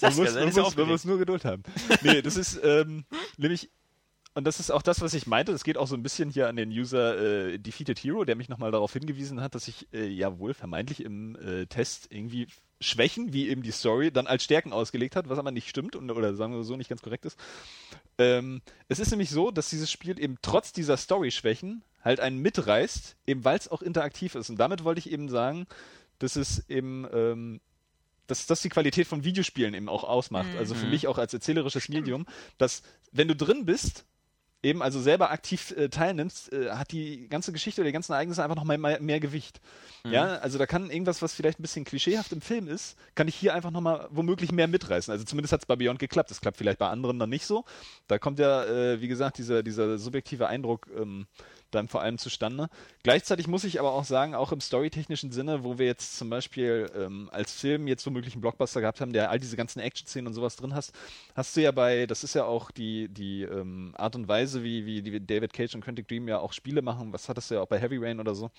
Man 0.00 0.16
muss, 0.16 0.34
man, 0.34 0.52
muss, 0.52 0.76
man 0.76 0.88
muss 0.88 1.04
nur 1.04 1.18
Geduld 1.18 1.44
haben. 1.44 1.62
Nee, 2.02 2.22
das 2.22 2.36
ist 2.36 2.58
ähm, 2.64 3.04
nämlich, 3.36 3.70
und 4.40 4.46
das 4.46 4.58
ist 4.58 4.70
auch 4.70 4.80
das, 4.80 5.02
was 5.02 5.12
ich 5.12 5.26
meinte, 5.26 5.52
das 5.52 5.64
geht 5.64 5.76
auch 5.76 5.86
so 5.86 5.94
ein 5.94 6.02
bisschen 6.02 6.30
hier 6.30 6.48
an 6.48 6.56
den 6.56 6.70
User 6.70 7.50
äh, 7.52 7.58
Defeated 7.58 7.98
Hero, 7.98 8.24
der 8.24 8.36
mich 8.36 8.48
nochmal 8.48 8.70
darauf 8.70 8.94
hingewiesen 8.94 9.42
hat, 9.42 9.54
dass 9.54 9.68
ich 9.68 9.86
äh, 9.92 10.06
ja 10.06 10.38
wohl 10.38 10.54
vermeintlich 10.54 11.04
im 11.04 11.36
äh, 11.36 11.66
Test 11.66 12.06
irgendwie 12.08 12.46
Schwächen, 12.80 13.34
wie 13.34 13.50
eben 13.50 13.62
die 13.62 13.70
Story, 13.70 14.10
dann 14.10 14.26
als 14.26 14.42
Stärken 14.42 14.72
ausgelegt 14.72 15.14
hat, 15.14 15.28
was 15.28 15.38
aber 15.38 15.50
nicht 15.50 15.68
stimmt 15.68 15.94
und, 15.94 16.10
oder 16.10 16.34
sagen 16.34 16.54
wir 16.54 16.64
so 16.64 16.78
nicht 16.78 16.88
ganz 16.88 17.02
korrekt 17.02 17.26
ist. 17.26 17.38
Ähm, 18.16 18.62
es 18.88 18.98
ist 18.98 19.10
nämlich 19.10 19.28
so, 19.28 19.50
dass 19.50 19.68
dieses 19.68 19.90
Spiel 19.90 20.18
eben 20.18 20.38
trotz 20.40 20.72
dieser 20.72 20.96
Story-Schwächen 20.96 21.82
halt 22.02 22.20
einen 22.20 22.38
mitreißt, 22.38 23.16
eben 23.26 23.44
weil 23.44 23.58
es 23.58 23.68
auch 23.68 23.82
interaktiv 23.82 24.36
ist. 24.36 24.48
Und 24.48 24.56
damit 24.56 24.84
wollte 24.84 25.00
ich 25.00 25.12
eben 25.12 25.28
sagen, 25.28 25.66
dass 26.18 26.36
es 26.36 26.66
eben 26.70 27.06
ähm, 27.12 27.60
dass 28.26 28.46
das 28.46 28.62
die 28.62 28.68
Qualität 28.68 29.06
von 29.06 29.24
Videospielen 29.24 29.74
eben 29.74 29.88
auch 29.88 30.04
ausmacht. 30.04 30.56
Also 30.56 30.74
für 30.74 30.86
mich 30.86 31.08
auch 31.08 31.18
als 31.18 31.34
erzählerisches 31.34 31.88
Medium, 31.88 32.26
dass 32.58 32.82
wenn 33.10 33.28
du 33.28 33.34
drin 33.34 33.66
bist, 33.66 34.04
eben 34.62 34.82
also 34.82 35.00
selber 35.00 35.30
aktiv 35.30 35.72
äh, 35.76 35.88
teilnimmst, 35.88 36.52
äh, 36.52 36.70
hat 36.70 36.92
die 36.92 37.28
ganze 37.28 37.52
Geschichte 37.52 37.80
oder 37.80 37.88
die 37.88 37.92
ganzen 37.92 38.12
Ereignisse 38.12 38.42
einfach 38.42 38.56
noch 38.56 38.64
mal 38.64 38.78
mehr, 38.78 39.00
mehr 39.00 39.20
Gewicht. 39.20 39.60
Ja, 40.04 40.36
also 40.36 40.58
da 40.58 40.66
kann 40.66 40.90
irgendwas, 40.90 41.20
was 41.20 41.34
vielleicht 41.34 41.58
ein 41.58 41.62
bisschen 41.62 41.84
klischeehaft 41.84 42.32
im 42.32 42.40
Film 42.40 42.68
ist, 42.68 42.96
kann 43.14 43.28
ich 43.28 43.34
hier 43.34 43.54
einfach 43.54 43.70
noch 43.70 43.82
mal 43.82 44.08
womöglich 44.10 44.50
mehr 44.50 44.66
mitreißen. 44.66 45.12
Also 45.12 45.24
zumindest 45.24 45.52
hat 45.52 45.60
es 45.60 45.66
bei 45.66 45.76
Beyond 45.76 45.98
geklappt. 45.98 46.30
Das 46.30 46.40
klappt 46.40 46.56
vielleicht 46.56 46.78
bei 46.78 46.88
anderen 46.88 47.18
dann 47.18 47.28
nicht 47.28 47.44
so. 47.44 47.64
Da 48.06 48.18
kommt 48.18 48.38
ja, 48.38 48.64
äh, 48.64 49.00
wie 49.00 49.08
gesagt, 49.08 49.38
dieser, 49.38 49.62
dieser 49.62 49.98
subjektive 49.98 50.46
Eindruck, 50.46 50.86
ähm, 50.96 51.26
dann 51.70 51.88
vor 51.88 52.02
allem 52.02 52.18
zustande. 52.18 52.68
Gleichzeitig 53.02 53.46
muss 53.46 53.64
ich 53.64 53.80
aber 53.80 53.92
auch 53.92 54.04
sagen, 54.04 54.34
auch 54.34 54.52
im 54.52 54.60
storytechnischen 54.60 55.32
Sinne, 55.32 55.64
wo 55.64 55.78
wir 55.78 55.86
jetzt 55.86 56.16
zum 56.18 56.30
Beispiel 56.30 56.90
ähm, 56.96 57.28
als 57.32 57.52
Film 57.52 57.86
jetzt 57.86 58.06
womöglich 58.06 58.34
einen 58.34 58.42
Blockbuster 58.42 58.80
gehabt 58.80 59.00
haben, 59.00 59.12
der 59.12 59.30
all 59.30 59.38
diese 59.38 59.56
ganzen 59.56 59.80
Action-Szenen 59.80 60.26
und 60.26 60.34
sowas 60.34 60.56
drin 60.56 60.74
hast, 60.74 60.92
hast 61.34 61.56
du 61.56 61.62
ja 61.62 61.72
bei, 61.72 62.06
das 62.06 62.24
ist 62.24 62.34
ja 62.34 62.44
auch 62.44 62.70
die, 62.70 63.08
die 63.08 63.42
ähm, 63.42 63.94
Art 63.96 64.16
und 64.16 64.28
Weise, 64.28 64.62
wie, 64.62 64.84
wie 64.86 65.20
David 65.20 65.52
Cage 65.52 65.74
und 65.74 65.84
Quentin 65.84 66.06
Dream 66.06 66.28
ja 66.28 66.38
auch 66.38 66.52
Spiele 66.52 66.82
machen, 66.82 67.12
was 67.12 67.28
hattest 67.28 67.50
du 67.50 67.56
ja 67.56 67.62
auch 67.62 67.68
bei 67.68 67.78
Heavy 67.78 67.98
Rain 67.98 68.20
oder 68.20 68.34
so. 68.34 68.50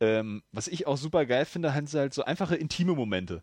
Ähm, 0.00 0.42
was 0.52 0.68
ich 0.68 0.86
auch 0.86 0.96
super 0.96 1.24
geil 1.24 1.44
finde, 1.44 1.72
sind 1.86 2.00
halt 2.00 2.14
so 2.14 2.24
einfache 2.24 2.56
intime 2.56 2.94
Momente. 2.94 3.42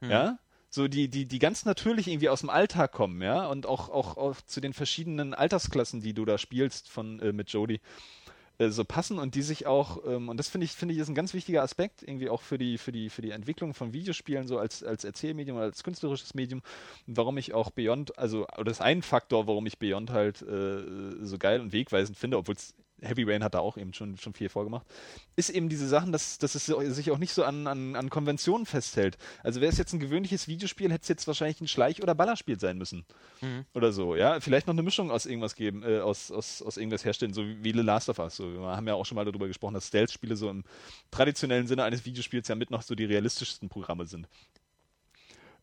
Hm. 0.00 0.10
Ja? 0.10 0.38
So 0.74 0.88
die, 0.88 1.08
die, 1.08 1.26
die 1.26 1.38
ganz 1.38 1.66
natürlich 1.66 2.08
irgendwie 2.08 2.30
aus 2.30 2.40
dem 2.40 2.48
Alltag 2.48 2.92
kommen, 2.92 3.20
ja, 3.20 3.46
und 3.46 3.66
auch, 3.66 3.90
auch, 3.90 4.16
auch 4.16 4.40
zu 4.40 4.62
den 4.62 4.72
verschiedenen 4.72 5.34
Altersklassen, 5.34 6.00
die 6.00 6.14
du 6.14 6.24
da 6.24 6.38
spielst 6.38 6.88
von 6.88 7.20
äh, 7.20 7.34
mit 7.34 7.50
Jodie, 7.50 7.80
äh, 8.62 8.70
so 8.70 8.84
passen 8.84 9.18
und 9.18 9.34
die 9.34 9.42
sich 9.42 9.66
auch, 9.66 10.04
ähm, 10.06 10.28
und 10.28 10.36
das 10.36 10.48
finde 10.48 10.64
ich, 10.64 10.72
finde 10.72 10.94
ich, 10.94 11.00
ist 11.00 11.08
ein 11.08 11.14
ganz 11.14 11.34
wichtiger 11.34 11.62
Aspekt, 11.62 12.02
irgendwie 12.02 12.28
auch 12.28 12.42
für 12.42 12.58
die, 12.58 12.78
für 12.78 12.92
die, 12.92 13.10
für 13.10 13.22
die 13.22 13.30
Entwicklung 13.30 13.74
von 13.74 13.92
Videospielen, 13.92 14.46
so 14.46 14.58
als, 14.58 14.82
als 14.82 15.04
Erzählmedium 15.04 15.56
oder 15.56 15.66
als 15.66 15.82
künstlerisches 15.82 16.34
Medium, 16.34 16.62
warum 17.06 17.38
ich 17.38 17.54
auch 17.54 17.70
Beyond, 17.70 18.18
also, 18.18 18.46
oder 18.46 18.64
das 18.64 18.78
ist 18.78 18.82
ein 18.82 19.02
Faktor, 19.02 19.46
warum 19.46 19.66
ich 19.66 19.78
Beyond 19.78 20.10
halt 20.10 20.42
äh, 20.42 20.82
so 21.20 21.38
geil 21.38 21.60
und 21.60 21.72
wegweisend 21.72 22.16
finde, 22.18 22.38
obwohl 22.38 22.54
es 22.54 22.74
Heavy 23.02 23.24
Rain 23.24 23.44
hat 23.44 23.54
da 23.54 23.58
auch 23.58 23.76
eben 23.76 23.92
schon, 23.92 24.16
schon 24.16 24.32
viel 24.32 24.48
vorgemacht, 24.48 24.86
ist 25.36 25.50
eben 25.50 25.68
diese 25.68 25.88
Sachen, 25.88 26.12
dass, 26.12 26.38
dass 26.38 26.54
es 26.54 26.66
sich 26.66 27.10
auch 27.10 27.18
nicht 27.18 27.32
so 27.32 27.44
an, 27.44 27.66
an, 27.66 27.96
an 27.96 28.10
Konventionen 28.10 28.66
festhält. 28.66 29.18
Also 29.42 29.60
wäre 29.60 29.72
es 29.72 29.78
jetzt 29.78 29.92
ein 29.92 30.00
gewöhnliches 30.00 30.48
Videospiel, 30.48 30.90
hätte 30.90 31.02
es 31.02 31.08
jetzt 31.08 31.26
wahrscheinlich 31.26 31.60
ein 31.60 31.68
Schleich- 31.68 32.02
oder 32.02 32.14
Ballerspiel 32.14 32.58
sein 32.58 32.78
müssen. 32.78 33.04
Mhm. 33.40 33.64
Oder 33.74 33.92
so, 33.92 34.16
ja. 34.16 34.40
Vielleicht 34.40 34.66
noch 34.66 34.74
eine 34.74 34.82
Mischung 34.82 35.10
aus 35.10 35.26
irgendwas 35.26 35.54
geben, 35.54 35.82
äh, 35.82 36.00
aus, 36.00 36.30
aus, 36.30 36.62
aus 36.62 36.76
irgendwas 36.76 37.04
herstellen, 37.04 37.34
so 37.34 37.44
wie 37.44 37.72
The 37.72 37.80
Last 37.80 38.08
of 38.08 38.18
Us. 38.18 38.36
So, 38.36 38.52
wir 38.52 38.60
haben 38.60 38.86
ja 38.86 38.94
auch 38.94 39.06
schon 39.06 39.16
mal 39.16 39.24
darüber 39.24 39.48
gesprochen, 39.48 39.74
dass 39.74 39.88
Stealth-Spiele 39.88 40.36
so 40.36 40.48
im 40.48 40.64
traditionellen 41.10 41.66
Sinne 41.66 41.84
eines 41.84 42.04
Videospiels 42.04 42.48
ja 42.48 42.54
mit 42.54 42.70
noch 42.70 42.82
so 42.82 42.94
die 42.94 43.04
realistischsten 43.04 43.68
Programme 43.68 44.06
sind. 44.06 44.28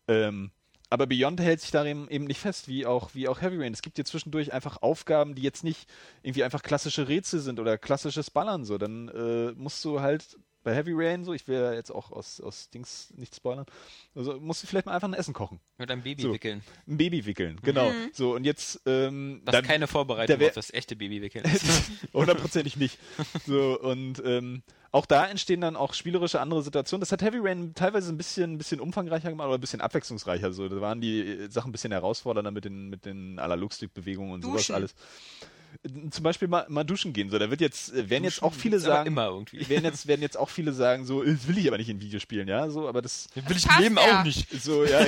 Ähm, 0.08 0.52
aber 0.90 1.06
Beyond 1.08 1.40
hält 1.40 1.62
sich 1.62 1.72
darin 1.72 2.08
eben 2.10 2.26
nicht 2.26 2.40
fest, 2.40 2.68
wie 2.68 2.86
auch, 2.86 3.14
wie 3.14 3.28
auch 3.28 3.42
Heavy 3.42 3.58
Rain. 3.58 3.74
Es 3.74 3.82
gibt 3.82 3.98
hier 3.98 4.06
zwischendurch 4.06 4.54
einfach 4.54 4.82
Aufgaben, 4.82 5.36
die 5.36 5.44
jetzt 5.44 5.64
nicht 5.64 5.90
irgendwie 6.24 6.44
einfach 6.44 6.64
klassische 6.64 7.08
Rätsel 7.08 7.40
sind 7.40 7.60
oder 7.60 7.78
klassisches 7.78 8.32
Ballern 8.32 8.66
so. 8.66 8.78
Dann 8.78 9.08
äh, 9.10 9.52
musst 9.56 9.86
du 9.86 10.02
halt 10.02 10.38
bei 10.64 10.76
Heavy 10.76 10.92
Rain 10.94 11.24
so, 11.24 11.34
ich 11.34 11.48
will 11.48 11.58
ja 11.58 11.74
jetzt 11.74 11.90
auch 11.92 12.12
aus, 12.12 12.42
aus 12.42 12.70
Dings 12.70 13.12
nicht 13.16 13.36
spoilern, 13.36 13.66
also 14.16 14.40
musst 14.40 14.62
du 14.64 14.68
vielleicht 14.68 14.86
mal 14.86 14.94
einfach 14.94 15.08
ein 15.08 15.14
Essen 15.14 15.34
kochen. 15.34 15.60
Mit 15.78 15.90
einem 15.90 16.02
Baby 16.04 16.22
So. 16.24 16.34
wickeln. 16.34 16.62
Ein 16.88 16.98
Baby 16.98 17.26
wickeln, 17.26 17.60
genau. 17.64 17.92
So, 18.14 18.36
und 18.36 18.44
jetzt, 18.44 18.82
ähm, 18.86 19.42
Was 19.46 19.54
dann- 19.54 19.66
keine 19.66 19.88
Vorbereitung 19.88 20.38
da 20.40 20.46
auf 20.48 20.54
das 20.54 20.74
echte 20.74 20.96
Baby 20.96 21.22
wickeln 21.22 21.46
ist. 21.54 21.66
Hundertprozentig 22.14 22.76
nicht. 22.78 23.00
So, 23.48 23.80
und 23.80 24.22
ähm, 24.26 24.64
auch 24.92 25.06
da 25.06 25.28
entstehen 25.28 25.62
dann 25.62 25.76
auch 25.76 25.94
spielerische 25.94 26.42
andere 26.42 26.64
Situationen. 26.64 27.00
Das 27.02 27.12
hat 27.12 27.22
Heavy 27.22 27.38
Rain 27.40 27.74
teilweise 27.76 28.12
ein 28.12 28.18
bisschen, 28.18 28.54
ein 28.54 28.58
bisschen 28.58 28.80
umfangreicher 28.80 29.30
gemacht, 29.30 29.48
oder 29.48 29.58
ein 29.58 29.62
bisschen 29.62 29.82
abwechslungsreicher. 29.82 30.52
So, 30.52 30.68
da 30.68 30.82
waren 30.82 31.00
die 31.00 31.20
äh, 31.22 31.50
Sachen 31.52 31.70
ein 31.70 31.72
bisschen 31.72 31.92
herausfordernder 31.92 32.52
mit 32.52 32.66
den, 32.66 32.90
mit 32.90 33.06
den 33.06 33.38
Analogstick-Bewegungen 33.40 34.32
und 34.34 34.42
sowas 34.44 34.62
Duschen. 34.62 34.76
alles. 34.76 34.96
Äh, 35.84 36.10
Zum 36.10 36.24
Beispiel 36.24 36.48
mal, 36.48 36.66
mal 36.70 36.84
duschen 36.84 37.14
gehen. 37.14 37.30
So, 37.30 37.40
da 37.40 37.50
wird 37.50 37.62
jetzt, 37.62 37.94
äh, 37.94 38.10
werden 38.10 38.24
jetzt 38.24 38.42
auch 38.44 38.54
viele 38.54 38.80
sagen, 38.80 39.08
immer 39.08 39.28
irgendwie. 39.28 39.68
werden 39.70 39.84
jetzt, 39.86 40.08
werden 40.08 40.22
jetzt 40.22 40.38
auch 40.38 40.50
viele 40.50 40.74
sagen, 40.74 41.06
so, 41.06 41.24
äh, 41.24 41.32
das 41.34 41.48
will 41.48 41.58
ich 41.58 41.68
aber 41.68 41.78
nicht 41.78 41.90
in 41.90 42.02
Videospielen, 42.02 42.48
ja, 42.48 42.70
so, 42.70 42.88
aber 42.88 43.02
das, 43.02 43.28
Will 43.36 43.58
ich 43.58 43.66
im 43.66 43.82
Leben 43.84 43.96
ja. 43.98 44.20
auch 44.20 44.24
nicht. 44.24 44.50
so, 44.62 44.84
ja. 44.84 45.00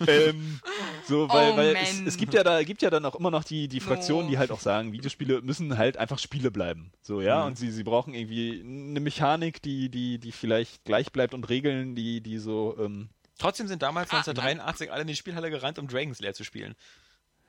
ähm, 0.06 0.60
so, 1.06 1.28
weil, 1.28 1.52
Oh, 1.52 1.56
weil 1.56 1.76
es, 1.76 2.00
es 2.00 2.16
gibt 2.16 2.34
ja 2.34 2.44
da, 2.44 2.62
gibt 2.62 2.82
ja 2.82 2.90
dann 2.90 3.04
auch 3.04 3.14
immer 3.14 3.30
noch 3.30 3.44
die, 3.44 3.68
die 3.68 3.80
Fraktionen, 3.80 4.24
No. 4.26 4.30
die 4.30 4.38
halt 4.38 4.50
auch 4.50 4.60
sagen, 4.60 4.92
Videospiele 4.92 5.42
müssen 5.42 5.76
halt 5.78 5.96
einfach 5.96 6.18
Spiele 6.18 6.50
bleiben. 6.50 6.92
So, 7.02 7.20
ja, 7.20 7.40
Mhm. 7.40 7.46
und 7.48 7.58
sie, 7.58 7.70
sie 7.70 7.84
brauchen 7.84 8.14
irgendwie 8.14 8.60
eine 8.64 9.00
Mechanik, 9.00 9.62
die, 9.62 9.88
die, 9.88 10.18
die 10.18 10.32
vielleicht 10.32 10.84
gleich 10.84 11.12
bleibt 11.12 11.34
und 11.34 11.48
Regeln, 11.48 11.94
die, 11.94 12.20
die 12.20 12.38
so, 12.38 12.76
ähm, 12.78 13.08
Trotzdem 13.38 13.68
sind 13.68 13.82
damals 13.82 14.10
Ah, 14.10 14.16
1983 14.18 14.90
alle 14.90 15.02
in 15.02 15.06
die 15.06 15.14
Spielhalle 15.16 15.48
gerannt, 15.50 15.78
um 15.78 15.86
Dragon's 15.86 16.20
Lair 16.20 16.34
zu 16.34 16.42
spielen. 16.42 16.74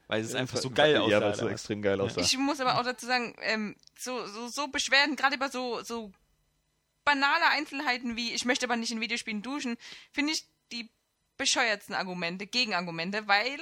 Weil 0.10 0.22
es 0.24 0.34
einfach 0.34 0.58
so 0.58 0.70
ja, 0.70 0.74
geil 0.74 0.94
Ja, 0.94 1.02
aussah. 1.02 1.22
weil 1.22 1.32
es 1.32 1.38
so 1.38 1.48
extrem 1.48 1.82
geil 1.84 2.02
aussah. 2.02 2.20
Ich 2.20 2.36
muss 2.36 2.60
aber 2.60 2.80
auch 2.80 2.84
dazu 2.84 3.06
sagen, 3.06 3.36
ähm, 3.42 3.76
so, 3.98 4.26
so, 4.26 4.48
so 4.48 4.68
Beschwerden, 4.68 5.16
gerade 5.16 5.36
über 5.36 5.50
so, 5.50 5.84
so 5.84 6.12
banale 7.06 7.48
Einzelheiten 7.52 8.16
wie, 8.16 8.34
ich 8.34 8.44
möchte 8.44 8.66
aber 8.66 8.76
nicht 8.76 8.92
in 8.92 9.02
Videospielen 9.02 9.44
duschen, 9.44 9.78
finde 10.12 10.34
ich 10.34 10.46
die 10.72 10.90
bescheuertsten 11.38 11.94
Argumente, 11.94 12.48
Gegenargumente, 12.48 13.28
weil 13.28 13.60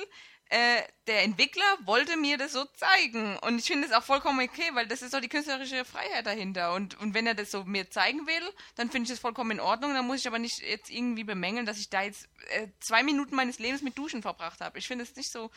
äh, 0.49 0.83
der 1.07 1.23
Entwickler 1.23 1.65
wollte 1.83 2.15
mir 2.15 2.37
das 2.37 2.53
so 2.53 2.63
zeigen. 2.63 3.37
Und 3.39 3.59
ich 3.59 3.65
finde 3.65 3.85
es 3.85 3.93
auch 3.93 4.03
vollkommen 4.03 4.39
okay, 4.39 4.69
weil 4.73 4.87
das 4.87 5.01
ist 5.01 5.13
doch 5.13 5.19
die 5.19 5.27
künstlerische 5.27 5.83
Freiheit 5.83 6.25
dahinter. 6.25 6.73
Und, 6.75 6.97
und 7.01 7.13
wenn 7.13 7.27
er 7.27 7.35
das 7.35 7.51
so 7.51 7.65
mir 7.65 7.89
zeigen 7.89 8.25
will, 8.25 8.53
dann 8.75 8.89
finde 8.89 9.03
ich 9.03 9.09
das 9.09 9.19
vollkommen 9.19 9.51
in 9.51 9.59
Ordnung. 9.59 9.93
Dann 9.93 10.07
muss 10.07 10.21
ich 10.21 10.27
aber 10.27 10.39
nicht 10.39 10.59
jetzt 10.59 10.89
irgendwie 10.89 11.25
bemängeln, 11.25 11.65
dass 11.65 11.77
ich 11.77 11.89
da 11.89 12.03
jetzt 12.03 12.29
äh, 12.51 12.67
zwei 12.79 13.03
Minuten 13.03 13.35
meines 13.35 13.59
Lebens 13.59 13.81
mit 13.81 13.97
Duschen 13.97 14.21
verbracht 14.21 14.61
habe. 14.61 14.79
Ich 14.79 14.87
finde 14.87 15.03
es 15.03 15.13
nicht 15.17 15.29
so. 15.29 15.51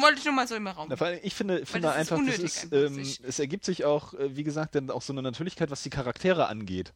Wollte 0.00 0.20
ich 0.20 0.24
nur 0.24 0.34
mal 0.34 0.46
so 0.46 0.54
im 0.54 0.66
Raum. 0.66 0.88
Na, 0.88 1.12
ich 1.22 1.34
finde, 1.34 1.66
finde 1.66 1.88
das 1.88 1.94
ist 1.96 2.00
einfach, 2.00 2.16
das 2.16 2.18
unnötig 2.38 2.44
ist, 2.44 2.72
einfach, 2.72 2.76
ähm, 2.86 2.94
sich- 3.04 3.20
es 3.24 3.38
ergibt 3.40 3.64
sich 3.64 3.84
auch, 3.84 4.14
äh, 4.14 4.36
wie 4.36 4.44
gesagt, 4.44 4.74
dann 4.76 4.90
auch 4.90 5.02
so 5.02 5.12
eine 5.12 5.22
Natürlichkeit, 5.22 5.70
was 5.70 5.82
die 5.82 5.90
Charaktere 5.90 6.46
angeht. 6.48 6.92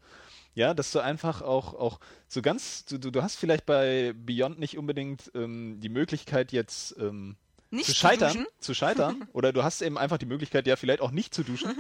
Ja, 0.54 0.72
dass 0.72 0.92
du 0.92 1.00
einfach 1.00 1.42
auch, 1.42 1.74
auch 1.74 2.00
so 2.28 2.40
ganz, 2.42 2.84
du, 2.86 2.98
du, 2.98 3.22
hast 3.22 3.36
vielleicht 3.36 3.66
bei 3.66 4.14
Beyond 4.16 4.58
nicht 4.58 4.78
unbedingt 4.78 5.30
ähm, 5.34 5.80
die 5.80 5.88
Möglichkeit 5.90 6.52
jetzt 6.52 6.94
ähm, 6.98 7.36
Nicht 7.70 7.86
zu 7.86 7.92
zu 7.92 7.98
scheitern, 7.98 8.28
duschen? 8.28 8.46
zu 8.60 8.72
scheitern, 8.74 9.28
oder 9.34 9.52
du 9.52 9.62
hast 9.64 9.82
eben 9.82 9.98
einfach 9.98 10.16
die 10.18 10.24
Möglichkeit, 10.26 10.66
ja, 10.66 10.76
vielleicht 10.76 11.00
auch 11.02 11.10
nicht 11.10 11.34
zu 11.34 11.42
duschen. 11.42 11.74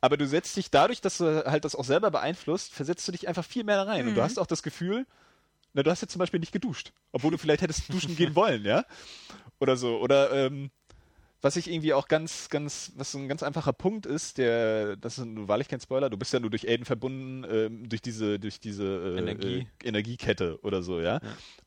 Aber 0.00 0.16
du 0.16 0.26
setzt 0.28 0.56
dich 0.56 0.70
dadurch, 0.70 1.00
dass 1.00 1.18
du 1.18 1.44
halt 1.44 1.64
das 1.64 1.74
auch 1.74 1.84
selber 1.84 2.10
beeinflusst, 2.12 2.72
versetzt 2.72 3.06
du 3.08 3.12
dich 3.12 3.26
einfach 3.26 3.44
viel 3.44 3.64
mehr 3.64 3.76
da 3.76 3.82
rein. 3.90 4.02
Und 4.06 4.12
Mhm. 4.12 4.14
du 4.16 4.22
hast 4.22 4.38
auch 4.38 4.46
das 4.46 4.62
Gefühl, 4.62 5.04
na, 5.74 5.82
du 5.82 5.90
hast 5.90 6.00
jetzt 6.00 6.12
zum 6.12 6.20
Beispiel 6.20 6.40
nicht 6.40 6.52
geduscht, 6.52 6.92
obwohl 7.12 7.32
du 7.32 7.36
vielleicht 7.38 7.60
hättest 7.62 7.92
duschen 7.92 8.16
gehen 8.16 8.34
wollen, 8.36 8.64
ja? 8.64 8.84
Oder 9.60 9.76
so. 9.76 9.98
Oder 9.98 10.32
ähm, 10.32 10.70
was 11.40 11.56
ich 11.56 11.70
irgendwie 11.70 11.94
auch 11.94 12.08
ganz, 12.08 12.48
ganz, 12.48 12.92
was 12.96 13.12
so 13.12 13.18
ein 13.18 13.28
ganz 13.28 13.42
einfacher 13.42 13.72
Punkt 13.72 14.06
ist, 14.06 14.38
der, 14.38 14.96
das 14.96 15.18
ist 15.18 15.24
nun 15.24 15.46
wahrlich 15.46 15.68
kein 15.68 15.80
Spoiler, 15.80 16.10
du 16.10 16.16
bist 16.16 16.32
ja 16.32 16.40
nur 16.40 16.50
durch 16.50 16.68
Aiden 16.68 16.84
verbunden, 16.84 17.46
ähm, 17.48 17.88
durch 17.88 18.02
diese, 18.02 18.40
durch 18.40 18.58
diese 18.58 18.84
äh, 18.84 19.18
Energie. 19.18 19.66
Äh, 19.82 19.88
Energiekette 19.88 20.58
oder 20.62 20.82
so, 20.82 21.00
ja. 21.00 21.20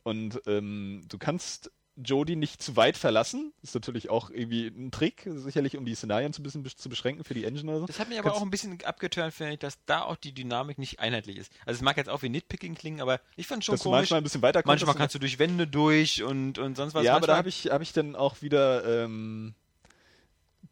Und 0.04 0.42
ähm, 0.46 1.02
du 1.08 1.18
kannst 1.18 1.72
Jodie 1.98 2.36
nicht 2.36 2.62
zu 2.64 2.76
weit 2.78 2.98
verlassen. 2.98 3.54
Ist 3.62 3.76
natürlich 3.76 4.10
auch 4.10 4.30
irgendwie 4.30 4.68
ein 4.68 4.92
Trick, 4.92 5.28
sicherlich, 5.28 5.78
um 5.78 5.86
die 5.86 5.94
Szenarien 5.96 6.34
zu, 6.34 6.42
ein 6.42 6.44
bisschen 6.44 6.66
zu 6.66 6.90
beschränken 6.90 7.24
für 7.24 7.34
die 7.34 7.44
Engine 7.46 7.70
oder 7.70 7.80
so. 7.82 7.86
Das 7.86 8.00
hat 8.00 8.10
mich 8.10 8.18
aber 8.18 8.30
Kannst- 8.30 8.42
auch 8.42 8.46
ein 8.46 8.50
bisschen 8.52 8.82
abgeturnt, 8.84 9.34
finde 9.34 9.54
ich, 9.54 9.60
dass 9.60 9.78
da 9.86 10.04
auch 10.04 10.16
die 10.16 10.34
Dynamik 10.34 10.78
nicht 10.78 11.00
einheitlich 11.00 11.38
ist. 11.38 11.52
Also 11.66 11.78
es 11.78 11.82
mag 11.82 11.98
jetzt 11.98 12.10
auch 12.10 12.22
wie 12.22 12.30
Nitpicking 12.30 12.76
klingen, 12.76 13.02
aber 13.02 13.20
ich 13.36 13.46
fand 13.48 13.64
schon 13.66 13.74
dass 13.74 13.84
komisch. 13.84 13.98
manchmal 14.00 14.22
ein 14.22 14.24
bisschen 14.24 14.42
weiter 14.42 14.62
Manchmal 14.66 14.96
kannst 14.96 15.16
du 15.16 15.20
durch 15.20 15.38
Wände 15.40 15.68
durch 15.68 16.24
und, 16.24 16.58
und 16.58 16.76
sonst 16.78 16.94
was. 16.94 17.04
ja, 17.04 17.16
aber 17.16 17.28
da 17.28 17.34
Manchmal- 17.34 17.38
habe 17.38 17.50
ich, 17.50 17.66
hab 17.72 17.82
ich 17.82 17.94
dann 17.94 18.16
auch 18.16 18.42
wieder, 18.42 19.04
ähm, 19.04 19.54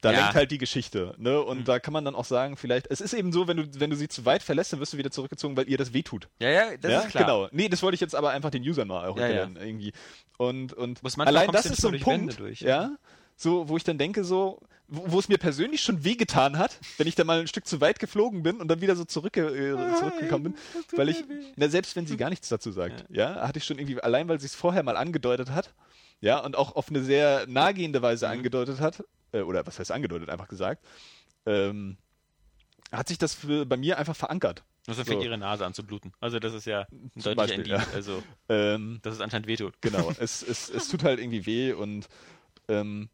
da 0.02 0.12
Ja. 0.12 0.20
lenkt 0.20 0.36
halt 0.36 0.52
die 0.52 0.58
Geschichte, 0.58 1.14
ne? 1.18 1.42
Und 1.42 1.60
Mhm. 1.60 1.64
da 1.66 1.80
kann 1.80 1.92
man 1.94 2.06
dann 2.06 2.16
auch 2.16 2.26
sagen, 2.26 2.56
vielleicht, 2.58 2.88
es 2.90 3.02
ist 3.02 3.14
eben 3.14 3.32
so, 3.34 3.48
wenn 3.48 3.58
du, 3.58 3.80
wenn 3.80 3.90
du 3.90 3.96
sie 3.96 4.08
zu 4.08 4.26
weit 4.26 4.44
verlässt, 4.44 4.72
dann 4.74 4.80
wirst 4.80 4.94
du 4.94 4.98
wieder 4.98 5.12
zurückgezogen, 5.12 5.58
weil 5.58 5.68
ihr 5.70 5.78
das 5.78 5.94
wehtut. 5.94 6.30
Ja, 6.40 6.50
ja, 6.50 6.78
das 6.78 6.92
ja, 6.92 7.00
ist 7.02 7.10
klar. 7.10 7.26
genau. 7.26 7.48
Nee, 7.52 7.68
das 7.70 7.84
wollte 7.84 7.96
ich 7.96 8.02
jetzt 8.02 8.16
aber 8.16 8.30
einfach 8.32 8.50
den 8.50 8.64
Usern 8.64 8.88
mal 8.88 9.08
auch 9.08 9.18
Ja, 9.18 9.24
erklären, 9.24 9.58
irgendwie. 9.58 9.92
Und, 10.38 10.74
und 10.74 11.02
allein 11.20 11.52
das 11.52 11.66
ist 11.66 11.82
so 11.82 11.90
ein 11.90 12.00
Punkt, 12.00 12.40
durch, 12.40 12.62
ja. 12.62 12.70
ja. 12.70 12.92
so, 13.36 13.68
wo 13.68 13.76
ich 13.78 13.84
dann 13.84 13.98
denke, 13.98 14.24
so, 14.24 14.62
wo, 14.88 15.04
wo 15.12 15.20
es 15.20 15.28
mir 15.28 15.38
persönlich 15.38 15.82
schon 15.84 16.04
wehgetan 16.04 16.58
hat, 16.58 16.80
wenn 16.98 17.06
ich 17.08 17.16
da 17.16 17.24
mal 17.26 17.42
ein 17.42 17.48
Stück 17.48 17.68
zu 17.68 17.82
weit 17.82 18.00
geflogen 18.00 18.42
bin 18.42 18.58
und 18.62 18.70
dann 18.70 18.80
wieder 18.82 18.96
so 18.96 19.04
zurückge 19.06 19.42
äh, 19.48 19.96
zurückgekommen 20.00 20.44
bin, 20.46 20.56
weil 20.96 21.10
ich, 21.10 21.24
na, 21.58 21.68
selbst 21.68 21.96
wenn 21.98 22.08
sie 22.08 22.16
gar 22.18 22.30
nichts 22.30 22.48
dazu 22.50 22.72
sagt, 22.72 23.04
ja, 23.10 23.46
hatte 23.48 23.60
ich 23.60 23.66
schon 23.66 23.78
irgendwie, 23.80 24.00
allein 24.02 24.28
weil 24.30 24.40
sie 24.40 24.46
es 24.48 24.56
vorher 24.56 24.82
mal 24.84 24.96
angedeutet 24.98 25.52
hat, 25.52 25.74
ja, 26.22 26.40
und 26.40 26.58
auch 26.58 26.76
auf 26.76 26.90
eine 26.90 27.04
sehr 27.04 27.46
nahegehende 27.48 28.02
Weise 28.02 28.28
Mhm. 28.28 28.32
angedeutet 28.34 28.80
hat, 28.80 29.04
äh, 29.32 29.42
oder 29.42 29.66
was 29.66 29.80
heißt 29.80 29.92
angedeutet, 29.92 30.30
einfach 30.30 30.48
gesagt, 30.48 30.86
ähm, 31.46 31.98
hat 32.92 33.08
sich 33.08 33.18
das 33.18 33.34
für, 33.34 33.66
bei 33.66 33.78
mir 33.78 33.98
einfach 33.98 34.16
verankert. 34.16 34.64
Nur 34.88 34.96
so 34.96 35.04
fängt 35.04 35.24
ihre 35.24 35.38
Nase 35.38 35.66
an 35.66 35.74
zu 35.74 35.86
bluten. 35.86 36.14
Also 36.20 36.40
das 36.40 36.54
ist 36.54 36.66
ja 36.66 36.88
ein 36.92 37.12
Zum 37.14 37.36
deutlicher 37.36 37.36
Beispiel, 37.58 37.68
ja. 37.68 37.86
Also, 37.94 38.24
Ähm, 38.48 39.00
dass 39.04 39.14
es 39.14 39.22
anscheinend 39.22 39.48
wehtut. 39.48 39.76
genau, 39.82 40.12
es, 40.20 40.42
es, 40.42 40.70
es 40.70 40.88
tut 40.88 41.04
halt 41.04 41.20
irgendwie 41.20 41.46
weh 41.46 41.74
und 41.74 42.08
ähm, 42.68 43.10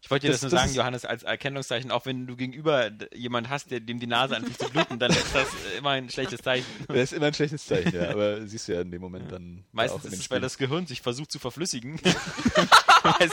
Ich 0.00 0.10
wollte 0.10 0.26
dir 0.26 0.32
das, 0.32 0.40
Das- 0.40 0.42
nur 0.42 0.50
das 0.52 0.60
sagen, 0.60 0.70
ist- 0.70 0.76
Johannes, 0.76 1.04
als 1.04 1.22
Erkennungszeichen, 1.24 1.90
auch 1.90 2.06
wenn 2.06 2.26
du 2.26 2.36
gegenüber 2.36 2.90
jemand 3.14 3.48
hast, 3.48 3.70
der 3.72 3.80
dem 3.80 3.98
die 3.98 4.06
Nase 4.06 4.36
anfängt 4.36 4.58
zu 4.58 4.70
bluten, 4.70 4.98
dann 4.98 5.10
ist 5.10 5.34
das 5.34 5.48
immer 5.76 5.90
ein 5.90 6.08
schlechtes 6.08 6.40
Zeichen. 6.40 6.66
das 6.88 6.96
ist 6.96 7.12
immer 7.14 7.26
ein 7.26 7.34
schlechtes 7.34 7.66
Zeichen, 7.66 7.94
ja, 7.94 8.10
aber 8.10 8.46
siehst 8.46 8.68
du 8.68 8.74
ja 8.74 8.80
in 8.82 8.90
dem 8.92 9.00
Moment 9.02 9.30
dann 9.32 9.64
Meistens 9.72 10.00
auch 10.00 10.04
ist 10.04 10.20
es, 10.20 10.30
weil 10.30 10.40
das 10.40 10.56
Gehirn 10.56 10.86
sich 10.86 11.02
versucht 11.02 11.32
zu 11.32 11.38
verflüssigen. 11.38 12.00
Weil 13.02 13.14
es 13.20 13.32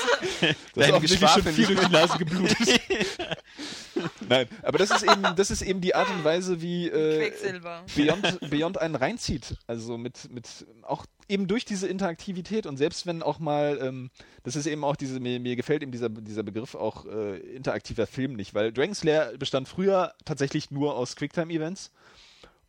Das 0.75 0.87
ist 0.87 0.93
offensichtlich 0.93 1.29
schon 1.29 1.43
viel 1.53 1.65
durch 1.67 1.79
die 1.87 1.91
Nase 1.91 2.17
geblutet. 2.19 2.81
Nein, 4.29 4.47
aber 4.63 4.77
das 4.77 4.91
ist 4.91 5.03
eben, 5.03 5.23
das 5.35 5.51
ist 5.51 5.61
eben 5.61 5.81
die 5.81 5.95
Art 5.95 6.09
und 6.09 6.23
Weise, 6.23 6.61
wie 6.61 6.87
äh. 6.89 7.31
Beyond, 7.95 8.49
Beyond 8.49 8.77
einen 8.81 8.95
reinzieht. 8.95 9.57
Also 9.67 9.97
mit, 9.97 10.31
mit 10.31 10.47
auch 10.83 11.05
eben 11.27 11.47
durch 11.47 11.65
diese 11.65 11.87
Interaktivität 11.87 12.65
und 12.65 12.77
selbst 12.77 13.05
wenn 13.05 13.23
auch 13.23 13.39
mal, 13.39 13.79
ähm, 13.81 14.11
das 14.43 14.55
ist 14.55 14.67
eben 14.67 14.83
auch 14.83 14.95
diese, 14.95 15.19
mir, 15.19 15.39
mir 15.39 15.55
gefällt 15.55 15.81
eben 15.81 15.91
dieser, 15.91 16.09
dieser 16.09 16.43
Begriff 16.43 16.75
auch 16.75 17.05
äh, 17.05 17.37
interaktiver 17.37 18.07
Film 18.07 18.33
nicht, 18.33 18.53
weil 18.53 18.71
Dragon's 18.71 19.03
Lair 19.03 19.33
bestand 19.37 19.67
früher 19.67 20.13
tatsächlich 20.25 20.71
nur 20.71 20.95
aus 20.95 21.15
Quicktime-Events. 21.15 21.91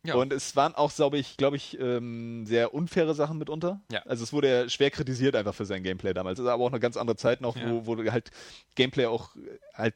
Ja. 0.03 0.15
Und 0.15 0.31
es 0.31 0.55
waren 0.55 0.73
auch, 0.75 0.93
glaube 0.93 1.17
ich, 1.17 1.37
glaube 1.37 1.57
ich, 1.57 1.77
ähm, 1.79 2.45
sehr 2.45 2.73
unfaire 2.73 3.13
Sachen 3.13 3.37
mitunter. 3.37 3.81
Ja. 3.91 4.03
Also 4.05 4.23
es 4.23 4.31
wurde 4.31 4.47
ja 4.49 4.69
schwer 4.69 4.89
kritisiert 4.89 5.35
einfach 5.35 5.53
für 5.53 5.65
sein 5.65 5.83
Gameplay 5.83 6.13
damals. 6.13 6.39
Es 6.39 6.45
ist 6.45 6.49
aber 6.49 6.63
auch 6.63 6.71
eine 6.71 6.79
ganz 6.79 6.97
andere 6.97 7.17
Zeit 7.17 7.41
noch, 7.41 7.57
Ja. 7.57 7.69
wo, 7.69 7.85
wo 7.85 8.11
halt 8.11 8.31
Gameplay 8.75 9.05
auch 9.05 9.31
halt, 9.73 9.95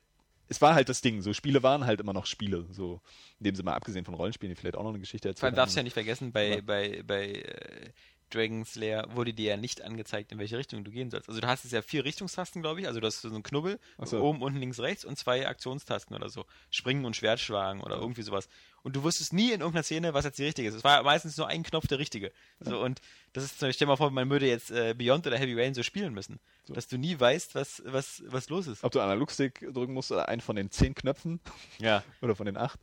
es 0.51 0.61
war 0.61 0.75
halt 0.75 0.89
das 0.89 0.99
Ding. 1.01 1.21
So 1.21 1.33
Spiele 1.33 1.63
waren 1.63 1.85
halt 1.85 2.01
immer 2.01 2.11
noch 2.13 2.25
Spiele. 2.25 2.65
So 2.71 3.01
in 3.39 3.45
dem 3.45 3.55
Sinne 3.55 3.67
mal 3.67 3.75
abgesehen 3.75 4.03
von 4.03 4.13
Rollenspielen, 4.13 4.53
die 4.53 4.59
vielleicht 4.59 4.75
auch 4.75 4.83
noch 4.83 4.89
eine 4.89 4.99
Geschichte 4.99 5.29
Vor 5.29 5.29
allem 5.29 5.53
erzählen. 5.53 5.55
darfst 5.55 5.75
du 5.75 5.79
ja 5.79 5.83
nicht 5.83 5.93
vergessen, 5.93 6.31
bei, 6.33 6.55
Ja. 6.55 6.61
bei, 6.61 7.03
bei 7.07 7.27
äh, 7.31 7.89
Dragon's 8.29 8.75
Lair 8.75 9.07
wurde 9.13 9.33
dir 9.33 9.51
ja 9.51 9.57
nicht 9.57 9.81
angezeigt, 9.81 10.31
in 10.33 10.39
welche 10.39 10.57
Richtung 10.57 10.83
du 10.83 10.91
gehen 10.91 11.09
sollst. 11.09 11.29
Also 11.29 11.39
du 11.41 11.47
hast 11.47 11.63
jetzt 11.63 11.73
ja 11.73 11.81
vier 11.81 12.03
Richtungstasten, 12.03 12.61
glaube 12.61 12.81
ich. 12.81 12.87
Also 12.87 12.99
du 12.99 13.07
hast 13.07 13.21
so 13.21 13.29
einen 13.29 13.43
Knubbel, 13.43 13.79
so. 14.03 14.21
oben, 14.21 14.41
unten, 14.41 14.59
links, 14.59 14.79
rechts 14.79 15.05
und 15.05 15.17
zwei 15.17 15.47
Aktionstasten 15.47 16.15
oder 16.15 16.29
so. 16.29 16.45
Springen 16.69 17.05
und 17.05 17.15
Schwertschlagen 17.15 17.81
oder 17.81 17.95
irgendwie 17.97 18.21
sowas. 18.23 18.49
Und 18.83 18.95
du 18.95 19.03
wusstest 19.03 19.31
nie 19.33 19.51
in 19.51 19.61
irgendeiner 19.61 19.83
Szene, 19.83 20.13
was 20.13 20.25
jetzt 20.25 20.39
die 20.39 20.43
richtige 20.45 20.67
ist. 20.67 20.75
Es 20.75 20.83
war 20.83 21.03
meistens 21.03 21.37
nur 21.37 21.47
ein 21.47 21.61
Knopf 21.61 21.87
der 21.87 21.99
richtige. 21.99 22.31
So, 22.59 22.81
und 22.81 22.99
das 23.33 23.43
ist 23.43 23.53
Beispiel, 23.59 23.73
stell 23.73 23.87
mal 23.87 23.95
vor, 23.95 24.09
man 24.09 24.29
würde 24.29 24.47
jetzt 24.47 24.71
äh, 24.71 24.95
Beyond 24.97 25.27
oder 25.27 25.37
Heavy 25.37 25.53
Rain 25.59 25.73
so 25.73 25.83
spielen 25.83 26.13
müssen. 26.13 26.39
Dass 26.67 26.87
du 26.87 26.97
nie 26.97 27.19
weißt, 27.19 27.53
was, 27.53 27.83
was, 27.85 28.23
was 28.25 28.49
los 28.49 28.65
ist. 28.67 28.83
Ob 28.83 28.91
du 28.91 28.99
Analogstick 28.99 29.59
drücken 29.71 29.93
musst 29.93 30.11
oder 30.11 30.27
einen 30.29 30.41
von 30.41 30.55
den 30.55 30.71
zehn 30.71 30.95
Knöpfen 30.95 31.39
Ja. 31.79 32.03
oder 32.21 32.35
von 32.35 32.45
den 32.47 32.57
acht. 32.57 32.79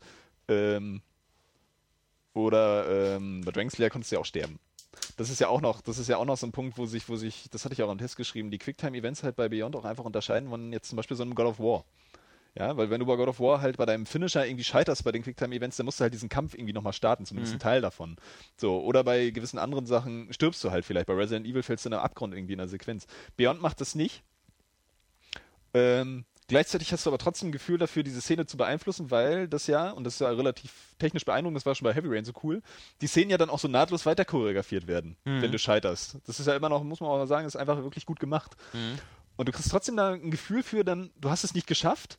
Ähm, 0.46 1.02
oder 2.34 3.16
ähm, 3.16 3.42
bei 3.44 3.50
Dragon's 3.50 3.78
Lair 3.78 3.90
konntest 3.90 4.12
du 4.12 4.16
ja 4.16 4.20
auch 4.20 4.26
sterben. 4.26 4.60
Das 5.16 5.30
ist 5.30 5.40
ja 5.40 5.48
auch 5.48 5.60
noch, 5.60 5.80
das 5.80 5.98
ist 5.98 6.08
ja 6.08 6.16
auch 6.16 6.24
noch 6.24 6.36
so 6.36 6.46
ein 6.46 6.52
Punkt, 6.52 6.78
wo 6.78 6.86
sich, 6.86 7.08
wo 7.08 7.16
sich, 7.16 7.48
das 7.50 7.64
hatte 7.64 7.74
ich 7.74 7.82
auch 7.82 7.90
im 7.90 7.98
Test 7.98 8.16
geschrieben, 8.16 8.50
die 8.50 8.58
Quicktime-Events 8.58 9.22
halt 9.22 9.36
bei 9.36 9.48
Beyond 9.48 9.74
auch 9.76 9.84
einfach 9.84 10.04
unterscheiden 10.04 10.48
von 10.48 10.72
jetzt 10.72 10.88
zum 10.88 10.96
Beispiel 10.96 11.16
so 11.16 11.24
einem 11.24 11.34
God 11.34 11.46
of 11.46 11.58
War. 11.58 11.84
Ja, 12.58 12.76
weil 12.76 12.90
wenn 12.90 12.98
du 12.98 13.06
bei 13.06 13.14
God 13.14 13.28
of 13.28 13.38
War 13.38 13.60
halt 13.60 13.76
bei 13.76 13.86
deinem 13.86 14.04
Finisher 14.04 14.44
irgendwie 14.44 14.64
scheiterst 14.64 15.04
bei 15.04 15.12
den 15.12 15.22
Quicktime-Events, 15.22 15.76
dann 15.76 15.86
musst 15.86 16.00
du 16.00 16.02
halt 16.02 16.12
diesen 16.12 16.28
Kampf 16.28 16.54
irgendwie 16.54 16.72
nochmal 16.72 16.92
starten, 16.92 17.24
zumindest 17.24 17.54
ein 17.54 17.60
Teil 17.60 17.80
davon. 17.80 18.16
So, 18.56 18.80
oder 18.80 19.04
bei 19.04 19.30
gewissen 19.30 19.58
anderen 19.58 19.86
Sachen 19.86 20.32
stirbst 20.32 20.64
du 20.64 20.72
halt 20.72 20.84
vielleicht. 20.84 21.06
Bei 21.06 21.14
Resident 21.14 21.46
Evil 21.46 21.62
fällst 21.62 21.84
du 21.84 21.90
in 21.90 21.94
einen 21.94 22.02
Abgrund 22.02 22.34
irgendwie 22.34 22.54
in 22.54 22.58
der 22.58 22.66
Sequenz. 22.66 23.06
Beyond 23.36 23.62
macht 23.62 23.80
das 23.80 23.94
nicht. 23.94 24.24
Ähm, 25.72 26.24
gleichzeitig 26.48 26.92
hast 26.92 27.06
du 27.06 27.10
aber 27.10 27.18
trotzdem 27.18 27.50
ein 27.50 27.52
Gefühl 27.52 27.78
dafür, 27.78 28.02
diese 28.02 28.20
Szene 28.20 28.46
zu 28.46 28.56
beeinflussen, 28.56 29.12
weil 29.12 29.46
das 29.46 29.68
ja, 29.68 29.90
und 29.90 30.02
das 30.02 30.14
ist 30.14 30.20
ja 30.20 30.30
relativ 30.30 30.72
technisch 30.98 31.24
beeindruckend, 31.24 31.58
das 31.58 31.66
war 31.66 31.76
schon 31.76 31.84
bei 31.84 31.94
Heavy 31.94 32.08
Rain 32.08 32.24
so 32.24 32.32
cool, 32.42 32.60
die 33.02 33.06
Szenen 33.06 33.30
ja 33.30 33.38
dann 33.38 33.50
auch 33.50 33.60
so 33.60 33.68
nahtlos 33.68 34.04
weiter 34.04 34.24
choreografiert 34.24 34.88
werden, 34.88 35.16
wenn 35.42 35.52
du 35.52 35.58
scheiterst. 35.60 36.16
Das 36.26 36.40
ist 36.40 36.46
ja 36.46 36.56
immer 36.56 36.70
noch, 36.70 36.82
muss 36.82 37.00
man 37.00 37.10
auch 37.10 37.24
sagen, 37.26 37.46
ist 37.46 37.54
einfach 37.54 37.76
wirklich 37.84 38.04
gut 38.04 38.18
gemacht. 38.18 38.56
Und 39.36 39.48
du 39.48 39.52
kriegst 39.52 39.70
trotzdem 39.70 39.96
da 39.96 40.14
ein 40.14 40.32
Gefühl 40.32 40.64
für, 40.64 40.82
dann, 40.82 41.10
du 41.20 41.30
hast 41.30 41.44
es 41.44 41.54
nicht 41.54 41.68
geschafft, 41.68 42.18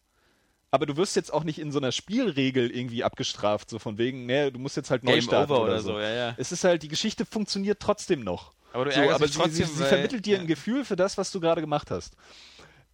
aber 0.71 0.85
du 0.85 0.97
wirst 0.97 1.15
jetzt 1.15 1.33
auch 1.33 1.43
nicht 1.43 1.59
in 1.59 1.71
so 1.71 1.79
einer 1.79 1.91
Spielregel 1.91 2.69
irgendwie 2.69 3.03
abgestraft, 3.03 3.69
so 3.69 3.79
von 3.79 3.97
wegen, 3.97 4.25
nee, 4.25 4.51
du 4.51 4.59
musst 4.59 4.77
jetzt 4.77 4.91
halt 4.91 5.03
neu 5.03 5.13
Game 5.13 5.21
starten 5.21 5.51
oder, 5.51 5.63
oder 5.63 5.81
so, 5.81 5.99
ja, 5.99 6.09
ja. 6.09 6.35
Es 6.37 6.51
ist 6.51 6.63
halt, 6.63 6.83
die 6.83 6.87
Geschichte 6.87 7.25
funktioniert 7.25 7.79
trotzdem 7.79 8.21
noch. 8.21 8.53
Aber 8.73 8.85
du 8.85 8.91
so, 8.91 9.01
aber 9.01 9.27
sie, 9.27 9.33
trotzdem, 9.33 9.65
sie, 9.65 9.73
sie 9.73 9.85
vermittelt 9.85 10.25
dir 10.25 10.35
ja. 10.35 10.41
ein 10.41 10.47
Gefühl 10.47 10.85
für 10.85 10.95
das, 10.95 11.17
was 11.17 11.31
du 11.31 11.39
gerade 11.39 11.61
gemacht 11.61 11.89
hast. 11.89 12.15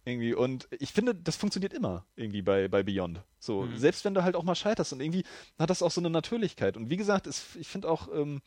Irgendwie. 0.06 0.34
Und 0.34 0.68
ich 0.70 0.92
finde, 0.92 1.14
das 1.14 1.36
funktioniert 1.36 1.74
immer 1.74 2.06
irgendwie 2.14 2.40
bei, 2.40 2.68
bei 2.68 2.82
Beyond. 2.82 3.20
So, 3.40 3.62
Mhm. 3.62 3.76
selbst 3.76 4.04
wenn 4.04 4.14
du 4.14 4.22
halt 4.22 4.36
auch 4.36 4.44
mal 4.44 4.54
scheiterst 4.54 4.92
und 4.92 5.00
irgendwie 5.00 5.24
hat 5.58 5.68
das 5.68 5.82
auch 5.82 5.90
so 5.90 6.00
eine 6.00 6.10
Natürlichkeit. 6.10 6.76
Und 6.76 6.90
wie 6.90 6.96
gesagt, 6.96 7.26
es, 7.26 7.56
ich 7.56 7.66
finde 7.66 7.90
auch, 7.90 8.08
ähm, 8.14 8.40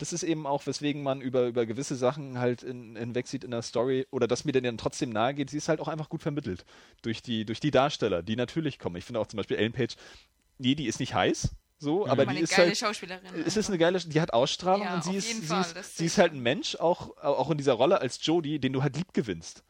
das 0.00 0.12
ist 0.12 0.22
eben 0.22 0.46
auch, 0.46 0.66
weswegen 0.66 1.02
man 1.02 1.20
über, 1.20 1.46
über 1.46 1.66
gewisse 1.66 1.94
Sachen 1.94 2.38
halt 2.38 2.62
in, 2.62 2.96
hinweg 2.96 3.26
sieht 3.26 3.44
in 3.44 3.50
der 3.50 3.62
Story 3.62 4.06
oder 4.10 4.26
dass 4.26 4.44
mir 4.44 4.52
denn 4.52 4.64
dann 4.64 4.78
trotzdem 4.78 5.10
nahe 5.10 5.34
geht, 5.34 5.50
sie 5.50 5.58
ist 5.58 5.68
halt 5.68 5.80
auch 5.80 5.88
einfach 5.88 6.08
gut 6.08 6.22
vermittelt. 6.22 6.64
Durch 7.02 7.22
die, 7.22 7.44
durch 7.44 7.60
die 7.60 7.70
Darsteller, 7.70 8.22
die 8.22 8.36
natürlich 8.36 8.78
kommen. 8.78 8.96
Ich 8.96 9.04
finde 9.04 9.20
auch 9.20 9.26
zum 9.26 9.36
Beispiel 9.36 9.58
Ellen 9.58 9.72
Page, 9.72 9.96
nee, 10.58 10.74
die 10.74 10.86
ist 10.86 11.00
nicht 11.00 11.14
heiß, 11.14 11.50
so, 11.78 12.06
aber 12.06 12.22
Aber 12.22 12.32
die 12.34 12.40
ist 12.40 12.50
geile 12.50 12.68
halt. 12.68 12.78
Schauspielerin. 12.78 13.22
Es 13.46 13.56
ist 13.56 13.68
eine 13.68 13.78
geile, 13.78 13.98
die 13.98 14.20
hat 14.20 14.34
Ausstrahlung 14.34 14.86
Ja, 14.86 14.96
und 14.96 15.04
sie 15.04 15.16
ist, 15.16 15.28
sie, 15.28 15.46
Fall, 15.46 15.64
ist, 15.78 15.96
sie 15.96 16.04
ist 16.06 16.18
halt 16.18 16.34
ein 16.34 16.40
Mensch, 16.40 16.76
auch, 16.76 17.16
auch 17.18 17.50
in 17.50 17.56
dieser 17.56 17.72
Rolle 17.72 18.00
als 18.00 18.24
Jodie, 18.24 18.58
den 18.58 18.72
du 18.74 18.82
halt 18.82 18.96
lieb 18.96 19.14
gewinnst. 19.14 19.62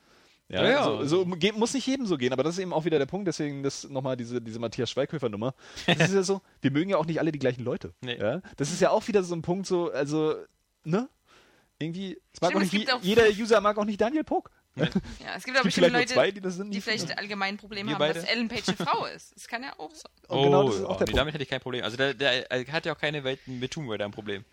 Ja, 0.50 0.62
Ja, 0.64 0.70
ja. 0.70 0.84
So, 0.84 1.04
so 1.04 1.24
ge- 1.26 1.52
muss 1.52 1.72
nicht 1.74 1.86
jedem 1.86 2.06
so 2.06 2.18
gehen, 2.18 2.32
aber 2.32 2.42
das 2.42 2.54
ist 2.54 2.58
eben 2.60 2.72
auch 2.72 2.84
wieder 2.84 2.98
der 2.98 3.06
Punkt, 3.06 3.28
deswegen 3.28 3.62
das 3.62 3.88
nochmal 3.88 4.16
diese, 4.16 4.40
diese 4.42 4.58
Matthias 4.58 4.90
Schweighöfer-Nummer. 4.90 5.54
Das 5.86 6.08
ist 6.08 6.14
ja 6.14 6.22
so, 6.22 6.40
wir 6.60 6.70
mögen 6.72 6.90
ja 6.90 6.96
auch 6.96 7.06
nicht 7.06 7.20
alle 7.20 7.30
die 7.32 7.38
gleichen 7.38 7.62
Leute. 7.64 7.94
Nee. 8.00 8.18
Ja? 8.18 8.42
Das 8.56 8.72
ist 8.72 8.80
ja 8.80 8.90
auch 8.90 9.06
wieder 9.08 9.22
so 9.22 9.34
ein 9.34 9.42
Punkt, 9.42 9.66
so, 9.66 9.90
also, 9.92 10.34
ne? 10.84 11.08
Irgendwie, 11.78 12.20
es 12.34 12.40
mag 12.42 12.50
Stimmt, 12.50 12.72
nicht, 12.72 12.88
jeder 13.02 13.26
User 13.40 13.60
mag 13.60 13.78
auch 13.78 13.84
nicht 13.86 14.00
Daniel 14.00 14.24
Pog. 14.24 14.50
Ja, 14.76 14.86
es 15.36 15.44
gibt 15.44 15.56
aber 15.56 15.64
bestimmt 15.64 15.92
Leute, 15.92 16.14
zwei, 16.14 16.30
die 16.30 16.40
das 16.40 16.54
sind. 16.54 16.72
die 16.72 16.80
vielleicht 16.80 17.16
allgemein 17.18 17.56
Probleme 17.56 17.90
haben, 17.92 17.98
beide? 17.98 18.20
dass 18.20 18.24
Ellen 18.28 18.48
Page 18.48 18.68
eine 18.68 18.76
Frau 18.76 19.04
ist. 19.06 19.34
Das 19.34 19.48
kann 19.48 19.62
ja 19.62 19.72
auch 19.78 19.92
sein. 19.94 20.10
Und 20.28 20.44
genau 20.44 20.66
das 20.68 20.76
ist 20.76 20.84
auch 20.84 20.96
der 20.96 21.06
nee, 21.06 21.10
Punkt. 21.10 21.18
damit 21.18 21.34
hätte 21.34 21.42
ich 21.42 21.50
kein 21.50 21.60
Problem. 21.60 21.82
Also 21.84 21.96
der, 21.96 22.14
der, 22.14 22.50
er 22.50 22.66
hat 22.72 22.86
ja 22.86 22.94
auch 22.94 22.98
keine 22.98 23.24
Welt 23.24 23.40
mit 23.46 23.70
Tomb 23.72 23.90
Raider 23.90 24.04
ein 24.04 24.10
Problem. 24.12 24.44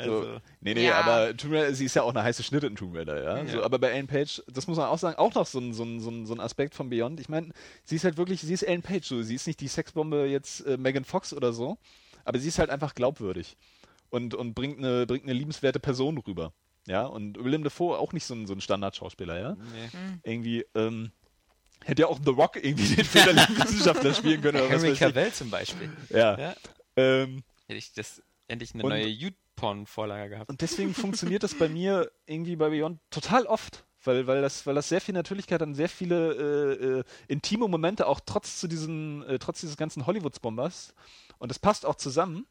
Also, 0.00 0.22
So. 0.24 0.40
Nee, 0.60 0.74
nee, 0.74 0.86
Ja. 0.86 1.00
aber 1.00 1.36
Tomb 1.36 1.52
Raider, 1.54 1.74
sie 1.74 1.84
ist 1.84 1.94
ja 1.94 2.02
auch 2.02 2.10
eine 2.10 2.22
heiße 2.22 2.42
Schnitte 2.42 2.66
in 2.66 2.76
Tomb 2.76 2.94
Raider, 2.96 3.22
ja. 3.22 3.46
So, 3.46 3.58
Ja. 3.58 3.64
aber 3.64 3.78
bei 3.78 3.88
Ellen 3.88 4.06
Page, 4.06 4.42
das 4.48 4.66
muss 4.66 4.76
man 4.78 4.86
auch 4.86 4.98
sagen, 4.98 5.16
auch 5.18 5.34
noch 5.34 5.46
so 5.46 5.58
ein, 5.58 5.72
so 5.72 5.84
ein, 5.84 6.00
so 6.00 6.10
ein, 6.10 6.26
so 6.26 6.34
ein 6.34 6.40
Aspekt 6.40 6.74
von 6.74 6.90
Beyond. 6.90 7.20
Ich 7.20 7.28
meine, 7.28 7.50
sie 7.84 7.96
ist 7.96 8.04
halt 8.04 8.16
wirklich, 8.16 8.40
sie 8.40 8.52
ist 8.54 8.62
Ellen 8.62 8.82
Page, 8.82 9.06
so. 9.06 9.22
sie 9.22 9.34
ist 9.34 9.46
nicht 9.46 9.60
die 9.60 9.68
Sexbombe 9.68 10.26
jetzt 10.26 10.66
äh, 10.66 10.76
Megan 10.76 11.04
Fox 11.04 11.32
oder 11.32 11.52
so, 11.52 11.78
aber 12.24 12.38
sie 12.38 12.48
ist 12.48 12.58
halt 12.58 12.70
einfach 12.70 12.94
glaubwürdig 12.94 13.56
und, 14.10 14.34
und 14.34 14.54
bringt, 14.54 14.78
eine, 14.78 15.06
bringt 15.06 15.24
eine 15.24 15.32
liebenswerte 15.32 15.80
Person 15.80 16.18
rüber. 16.18 16.52
Ja, 16.86 17.04
und 17.04 17.42
Willem 17.44 17.62
Dafoe 17.62 17.98
auch 17.98 18.12
nicht 18.14 18.24
so 18.24 18.34
ein, 18.34 18.46
so 18.46 18.54
ein 18.54 18.60
Standardschauspieler, 18.60 19.38
ja. 19.38 19.52
nee. 19.54 20.18
Irgendwie, 20.24 20.64
ähm, 20.74 21.12
hätte 21.84 22.02
ja 22.02 22.08
auch 22.08 22.18
The 22.24 22.30
Rock 22.30 22.56
irgendwie 22.56 22.94
den 22.96 23.04
väterlichen 23.04 23.56
Wissenschaftler 23.58 24.14
spielen 24.14 24.40
können. 24.40 24.60
Oder 24.60 24.70
Henry. 24.70 24.94
Cavill 24.94 25.30
zum 25.32 25.50
Beispiel. 25.50 25.90
Ja. 26.08 26.38
Ja. 26.38 26.54
Ähm, 26.96 27.42
Hätte 27.66 27.78
ich 27.78 27.92
das 27.92 28.22
endlich 28.48 28.74
eine 28.74 28.82
neue 28.82 29.06
YouPorn-Vorlage 29.60 30.30
gehabt. 30.30 30.50
Und 30.50 30.60
deswegen 30.60 30.94
funktioniert 30.94 31.42
das 31.42 31.54
bei 31.54 31.68
mir 31.68 32.10
irgendwie 32.26 32.56
bei 32.56 32.70
Beyond 32.70 33.00
total 33.10 33.46
oft, 33.46 33.84
weil, 34.04 34.26
weil, 34.26 34.40
das, 34.42 34.66
weil 34.66 34.74
das 34.74 34.88
sehr 34.88 35.00
viel 35.00 35.14
Natürlichkeit 35.14 35.60
hat, 35.60 35.74
sehr 35.74 35.88
viele 35.88 36.34
äh, 36.34 37.00
äh, 37.00 37.04
intime 37.28 37.68
Momente, 37.68 38.06
auch 38.06 38.20
trotz 38.24 38.58
zu 38.60 38.68
diesen, 38.68 39.22
äh, 39.24 39.38
trotz 39.38 39.60
dieses 39.60 39.76
ganzen 39.76 40.06
Hollywoods-Bombers. 40.06 40.94
Und 41.38 41.50
das 41.50 41.58
passt 41.58 41.86
auch 41.86 41.96
zusammen. 41.96 42.46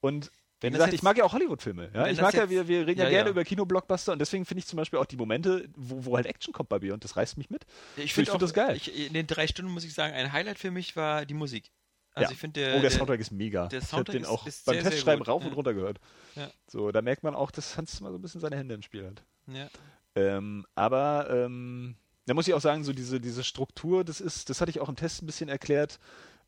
Und 0.00 0.30
wie 0.60 0.66
Wenn 0.66 0.74
gesagt, 0.74 0.92
ich 0.92 1.02
mag 1.02 1.18
ja 1.18 1.24
auch 1.24 1.32
Hollywood-Filme. 1.32 1.90
Ja? 1.92 2.06
Ich 2.06 2.20
mag 2.20 2.34
ja, 2.34 2.48
wir, 2.48 2.68
wir 2.68 2.86
reden 2.86 3.00
ja, 3.00 3.06
Ja, 3.06 3.10
gerne 3.10 3.28
ja. 3.28 3.30
über 3.30 3.42
Kinoblockbuster 3.42 4.12
und 4.12 4.20
deswegen 4.20 4.44
finde 4.44 4.60
ich 4.60 4.66
zum 4.66 4.76
Beispiel 4.76 5.00
auch 5.00 5.06
die 5.06 5.16
Momente, 5.16 5.68
wo, 5.76 6.04
wo 6.04 6.16
halt 6.16 6.26
Action 6.26 6.52
kommt 6.52 6.68
bei 6.68 6.78
Beyond, 6.78 7.02
das 7.02 7.16
reißt 7.16 7.36
mich 7.36 7.50
mit. 7.50 7.64
Ich 7.96 8.04
ich 8.04 8.14
finde 8.14 8.30
find 8.30 8.42
das 8.42 8.54
geil. 8.54 8.76
Ich, 8.76 9.06
in 9.08 9.12
den 9.12 9.26
drei 9.26 9.48
Stunden 9.48 9.72
muss 9.72 9.82
ich 9.82 9.92
sagen, 9.92 10.14
ein 10.14 10.32
Highlight 10.32 10.60
für 10.60 10.70
mich 10.70 10.94
war 10.94 11.26
die 11.26 11.34
Musik. 11.34 11.72
Also 12.14 12.28
Ja. 12.28 12.32
ich 12.32 12.38
finde 12.38 12.60
der, 12.60 12.76
oh, 12.76 12.80
der, 12.80 12.90
Soundtrack 12.90 13.20
ist 13.20 13.32
mega. 13.32 13.68
der 13.68 13.80
ich 13.80 13.86
Soundtrack 13.86 14.16
habe 14.16 14.18
den 14.18 14.26
auch 14.26 14.46
ist 14.46 14.66
beim 14.66 14.74
sehr, 14.74 14.82
sehr 14.82 14.90
Testschreiben 14.92 15.20
gut, 15.20 15.28
rauf 15.28 15.42
ja. 15.42 15.48
und 15.48 15.54
runter 15.54 15.74
gehört. 15.74 15.98
Ja. 16.34 16.50
So, 16.66 16.92
da 16.92 17.00
merkt 17.02 17.22
man 17.22 17.34
auch, 17.34 17.50
dass 17.50 17.76
Hans 17.76 18.00
mal 18.00 18.10
so 18.10 18.18
ein 18.18 18.22
bisschen 18.22 18.40
seine 18.40 18.56
Hände 18.56 18.74
im 18.74 18.82
Spiel 18.82 19.06
hat. 19.06 19.22
Ja. 19.46 19.68
Ähm, 20.14 20.66
aber 20.74 21.28
ähm, 21.30 21.96
da 22.26 22.34
muss 22.34 22.46
ich 22.46 22.54
auch 22.54 22.60
sagen, 22.60 22.84
so 22.84 22.92
diese, 22.92 23.20
diese 23.20 23.42
Struktur, 23.44 24.04
das 24.04 24.20
ist, 24.20 24.50
das 24.50 24.60
hatte 24.60 24.70
ich 24.70 24.80
auch 24.80 24.88
im 24.88 24.96
Test 24.96 25.22
ein 25.22 25.26
bisschen 25.26 25.48
erklärt, 25.48 25.98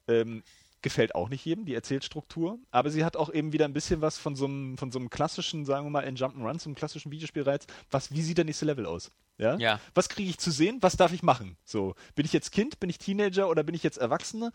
ähm, 0.07 0.43
gefällt 0.85 1.15
auch 1.15 1.31
nicht 1.31 1.45
jedem, 1.45 1.65
die 1.65 1.75
Erzählstruktur, 1.75 2.59
aber 2.71 2.91
sie 2.91 3.05
hat 3.05 3.17
auch 3.17 3.33
eben 3.33 3.53
wieder 3.53 3.65
ein 3.65 3.73
bisschen 3.73 4.03
was 4.03 4.19
von 4.19 4.37
so 4.37 4.45
einem, 4.45 4.79
von 4.79 4.93
so 4.93 4.99
einem 4.99 5.11
klassischen, 5.11 5.65
sagen 5.65 5.87
wir 5.87 5.91
mal, 5.91 6.03
in 6.03 6.15
Jump'n'Run, 6.15 6.61
so 6.61 6.69
einem 6.69 6.77
klassischen 6.77 7.11
Videospielreiz. 7.11 7.67
Was, 7.91 8.13
wie 8.13 8.23
sieht 8.23 8.39
der 8.39 8.45
nächste 8.45 8.67
Level 8.67 8.87
aus? 8.87 9.11
Ja? 9.39 9.57
Ja. 9.57 9.81
Was 9.95 10.09
kriege 10.09 10.29
ich 10.29 10.39
zu 10.39 10.51
sehen? 10.51 10.79
Was 10.83 10.97
darf 10.97 11.13
ich 11.13 11.23
machen? 11.23 11.57
So, 11.65 11.95
bin 12.15 12.27
ich 12.27 12.35
jetzt 12.35 12.53
Kind, 12.53 12.79
bin 12.81 12.91
ich 12.91 12.99
Teenager 12.99 13.49
oder 13.49 13.63
bin 13.63 13.75
ich 13.75 13.83
jetzt 13.83 13.97
Erwachsene? 13.97 14.53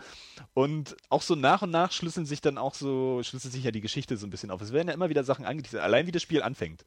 Und 0.53 0.95
auch 1.09 1.23
so 1.23 1.35
nach 1.35 1.63
und 1.63 1.71
nach 1.71 1.91
schlüsseln 1.91 2.27
sich 2.27 2.41
dann 2.41 2.59
auch 2.59 2.75
so, 2.75 3.21
schlüsselt 3.23 3.51
sich 3.51 3.63
ja 3.63 3.71
die 3.71 3.81
Geschichte 3.81 4.15
so 4.15 4.27
ein 4.27 4.29
bisschen 4.29 4.51
auf. 4.51 4.61
Es 4.61 4.71
werden 4.71 4.87
ja 4.87 4.93
immer 4.93 5.09
wieder 5.09 5.23
Sachen 5.23 5.45
angeteasert, 5.45 5.81
allein 5.81 6.05
wie 6.05 6.11
das 6.11 6.21
Spiel 6.21 6.43
anfängt. 6.43 6.85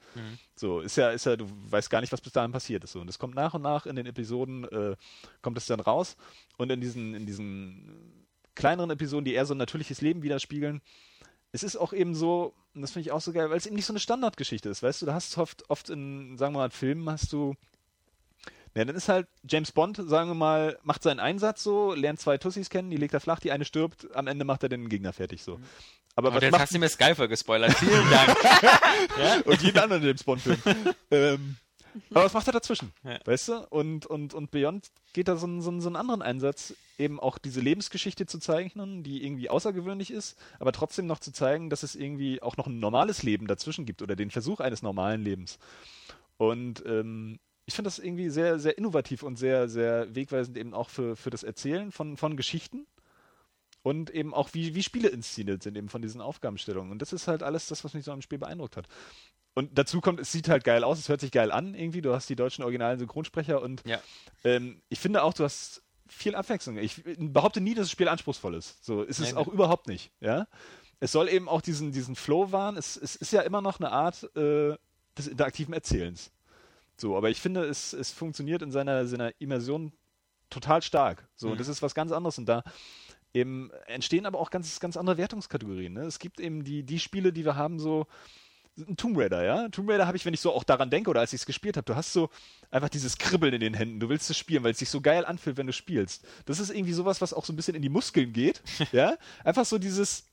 So, 0.55 0.81
ist 0.81 0.97
ja, 0.97 1.11
ist 1.11 1.27
ja, 1.27 1.37
du 1.37 1.47
weißt 1.69 1.91
gar 1.91 2.01
nicht, 2.01 2.13
was 2.13 2.21
bis 2.21 2.33
dahin 2.33 2.53
passiert 2.53 2.85
ist. 2.85 2.93
So. 2.93 3.01
Und 3.01 3.09
es 3.09 3.19
kommt 3.19 3.35
nach 3.35 3.55
und 3.55 3.63
nach 3.63 3.87
in 3.87 3.97
den 3.97 4.07
Episoden, 4.07 4.65
äh, 4.65 4.95
kommt 5.43 5.59
es 5.59 5.67
dann 5.67 5.81
raus. 5.81 6.17
Und 6.57 6.71
in 6.71 6.81
diesen, 6.81 7.15
in 7.15 7.27
diesen 7.27 8.22
kleineren 8.55 8.91
Episoden, 8.91 9.25
die 9.25 9.35
eher 9.35 9.47
so 9.47 9.55
ein 9.55 9.59
natürliches 9.59 10.01
Leben 10.01 10.23
widerspiegeln, 10.23 10.81
es 11.53 11.63
ist 11.63 11.77
auch 11.77 11.93
eben 11.93 12.15
so, 12.15 12.55
und 12.75 12.83
das 12.83 12.93
finde 12.93 13.09
ich 13.09 13.13
auch 13.13 13.21
so 13.21 13.33
geil, 13.33 13.51
weil 13.51 13.59
es 13.59 13.67
eben 13.67 13.77
nicht 13.77 13.87
so 13.87 13.93
eine 13.93 14.01
Standardgeschichte 14.01 14.69
ist, 14.69 14.83
weißt 14.83 15.03
du, 15.03 15.07
du 15.07 15.15
hast 15.15 15.37
oft, 15.39 15.69
oft 15.71 15.91
in, 15.91 16.39
sagen 16.39 16.55
wir 16.55 16.61
mal, 16.61 16.71
Filmen 16.71 17.09
hast 17.11 17.33
du, 17.33 17.55
ja, 18.75 18.87
dann 18.87 18.97
ist 18.97 19.11
halt 19.11 19.29
James 19.47 19.73
Bond, 19.73 20.01
sagen 20.07 20.31
wir 20.31 20.35
mal, 20.35 20.79
macht 20.83 21.03
seinen 21.03 21.21
Einsatz 21.21 21.63
so, 21.63 21.93
lernt 21.93 22.21
zwei 22.21 22.39
Tussis 22.39 22.71
kennen, 22.71 22.91
die 22.91 22.97
legt 22.97 23.13
er 23.13 23.21
flach, 23.21 23.39
die 23.39 23.53
eine 23.53 23.67
stirbt, 23.67 24.15
am 24.17 24.27
Ende 24.27 24.47
macht 24.47 24.63
er 24.63 24.71
den 24.71 24.89
Gegner 24.89 25.13
fertig 25.13 25.43
so. 25.43 25.61
Aber 26.15 26.29
Und 26.29 26.37
was 26.37 26.43
jetzt 26.43 26.53
macht 26.53 26.63
hast 26.63 26.75
du 26.75 26.79
mir 26.79 26.89
Skyfall 26.89 27.29
gespoilert. 27.29 27.73
Vielen 27.75 28.11
Dank. 28.11 29.47
und 29.47 29.63
jeden 29.63 29.79
anderen 29.79 30.03
James 30.03 30.25
Bond-Film. 30.25 30.61
ähm, 31.11 31.57
Aber 32.11 32.25
was 32.25 32.33
macht 32.33 32.47
er 32.47 32.53
dazwischen? 32.53 32.93
Ja. 33.05 33.19
Weißt 33.25 33.49
du? 33.49 33.67
Und, 33.69 34.07
und, 34.07 34.35
und 34.35 34.51
Beyond 34.51 34.91
geht 35.13 35.29
da 35.29 35.37
so, 35.37 35.47
einen- 35.47 35.61
so, 35.61 35.71
einen- 35.71 35.97
anderen 35.97 36.23
Einsatz, 36.23 36.75
eben 36.99 37.21
auch 37.21 37.39
diese 37.39 37.61
Lebensgeschichte 37.61 38.27
zu 38.27 38.39
zeichnen, 38.39 39.03
die 39.03 39.25
irgendwie 39.25 39.51
außergewöhnlich 39.51 40.11
ist, 40.11 40.39
aber 40.59 40.73
trotzdem 40.73 41.07
noch 41.07 41.19
zu 41.21 41.33
zeigen, 41.33 41.71
dass 41.71 41.83
es 41.83 41.95
irgendwie 41.95 42.41
auch 42.43 42.57
noch 42.57 42.67
ein 42.67 42.81
normales 42.81 43.23
Leben 43.23 43.47
dazwischen 43.47 43.85
gibt 43.87 44.03
oder 44.03 44.17
den 44.17 44.31
Versuch 44.31 44.61
eines 44.61 44.83
normalen 44.83 45.23
Lebens. 45.23 45.59
Und 46.37 46.83
ähm, 46.87 47.39
ich 47.67 47.75
finde 47.75 47.87
das 47.89 47.99
irgendwie 47.99 48.29
sehr, 48.31 48.59
sehr 48.59 48.77
innovativ 48.79 49.23
und 49.23 49.37
sehr, 49.37 49.69
sehr 49.69 50.15
wegweisend 50.15 50.57
eben 50.59 50.75
auch 50.75 50.91
für, 50.91 51.17
für 51.17 51.31
das 51.31 51.43
Erzählen 51.43 51.93
von, 51.93 52.17
von 52.17 52.37
Geschichten 52.37 52.87
und 53.83 54.11
eben 54.11 54.33
auch 54.35 54.51
wie, 54.53 54.75
wie 54.75 54.83
Spiele 54.83 55.09
inszeniert 55.09 55.63
sind, 55.63 55.77
eben 55.77 55.89
von 55.89 56.03
diesen 56.03 56.21
Aufgabenstellungen. 56.21 56.91
Und 56.93 57.03
das 57.03 57.13
ist 57.13 57.29
halt 57.29 57.43
alles 57.43 57.67
das, 57.67 57.85
was 57.85 57.95
mich 57.95 58.05
so 58.05 58.13
am 58.13 58.23
Spiel 58.23 58.39
beeindruckt 58.39 58.77
hat. 58.77 58.87
Und 59.55 59.77
dazu 59.79 60.01
kommt, 60.01 60.19
es 60.21 60.33
sieht 60.33 60.49
halt 60.49 60.65
geil 60.65 60.83
aus, 60.85 60.99
es 60.99 61.09
hört 61.09 61.21
sich 61.21 61.31
geil 61.31 61.53
an 61.53 61.75
irgendwie. 61.75 62.01
Du 62.01 62.15
hast 62.15 62.29
die 62.31 62.37
deutschen 62.37 62.63
originalen 62.65 62.99
Synchronsprecher 62.99 63.61
und 63.61 63.83
Ja. 63.87 64.01
ähm, 64.45 64.81
ich 64.89 64.99
finde 64.99 65.23
auch, 65.23 65.35
du 65.35 65.45
hast 65.45 65.83
viel 66.09 66.35
Abwechslung. 66.35 66.79
Ich 66.79 67.03
behaupte 67.05 67.61
nie, 67.61 67.75
dass 67.75 67.85
das 67.87 67.91
Spiel 67.91 68.09
anspruchsvoll 68.09 68.55
ist. 68.55 68.83
So 68.85 69.03
ist 69.03 69.19
es 69.19 69.29
Nein, 69.29 69.37
auch 69.37 69.47
nein. 69.47 69.55
überhaupt 69.55 69.89
nicht. 69.89 70.11
Ja? 70.21 70.47
Es 71.01 71.13
soll 71.13 71.29
eben 71.29 71.49
auch 71.49 71.61
diesen, 71.61 71.93
diesen 71.93 72.17
Flow 72.17 72.53
wahren. 72.53 72.77
Es, 72.77 72.97
es 72.97 73.17
ist 73.17 73.33
ja 73.33 73.43
immer 73.43 73.61
noch 73.61 73.79
eine 73.81 73.91
Art 73.91 74.25
äh, 74.37 74.75
des 75.19 75.27
interaktiven 75.29 75.75
Erzählens. 75.75 76.31
So, 76.97 77.17
aber 77.17 77.31
ich 77.31 77.41
finde, 77.41 77.65
es, 77.65 77.93
es 77.93 78.11
funktioniert 78.13 78.63
in 78.63 78.71
seiner, 78.71 79.07
seiner 79.07 79.33
Immersion 79.41 79.93
total 80.51 80.83
stark. 80.83 81.27
So, 81.35 81.47
Mhm. 81.47 81.53
und 81.53 81.61
das 81.61 81.69
ist 81.69 81.83
was 81.83 81.95
ganz 81.95 82.13
anderes. 82.13 82.39
Und 82.39 82.47
da 82.47 82.63
eben 83.35 83.71
entstehen 83.87 84.27
aber 84.27 84.39
auch 84.39 84.51
ganz, 84.51 84.79
ganz 84.81 84.97
andere 84.97 85.17
Wertungskategorien. 85.17 85.93
Ne? 85.95 86.03
Es 86.05 86.19
gibt 86.19 86.41
eben 86.41 86.65
die, 86.65 86.85
die 86.85 86.99
Spiele, 86.99 87.33
die 87.33 87.45
wir 87.45 87.57
haben, 87.57 87.79
so 87.79 88.07
ein 88.79 88.97
Tomb 88.97 89.19
Raider, 89.19 89.45
ja. 89.45 89.69
Tomb 89.69 89.91
Raider 89.91 90.07
habe 90.07 90.17
ich, 90.17 90.25
wenn 90.25 90.35
ich 90.35 90.41
so 90.41 90.53
auch 90.53 90.65
daran 90.65 90.91
denke 90.91 91.11
oder 91.11 91.21
als 91.21 91.33
ich 91.33 91.41
es 91.41 91.47
gespielt 91.47 91.77
habe, 91.77 91.85
du 91.85 91.95
hast 91.95 92.13
so 92.13 92.31
einfach 92.71 92.89
dieses 92.89 93.19
Kribbeln 93.19 93.53
in 93.53 93.61
den 93.61 93.75
Händen. 93.75 94.01
Du 94.01 94.09
willst 94.09 94.31
es 94.31 94.39
spielen, 94.39 94.65
weil 94.65 94.73
es 94.73 94.79
sich 94.79 94.89
so 94.89 95.01
geil 95.01 95.25
anfühlt, 95.25 95.57
wenn 95.57 95.67
du 95.67 95.73
spielst. 95.73 96.25
Das 96.47 96.59
ist 96.59 96.71
irgendwie 96.71 96.93
sowas, 96.93 97.21
was 97.21 97.35
auch 97.35 97.45
so 97.45 97.53
ein 97.53 97.57
bisschen 97.57 97.75
in 97.75 97.83
die 97.83 97.89
Muskeln 97.89 98.33
geht, 98.33 98.63
ja. 98.93 99.17
Einfach 99.45 99.65
so 99.65 99.79
dieses, 99.79 100.27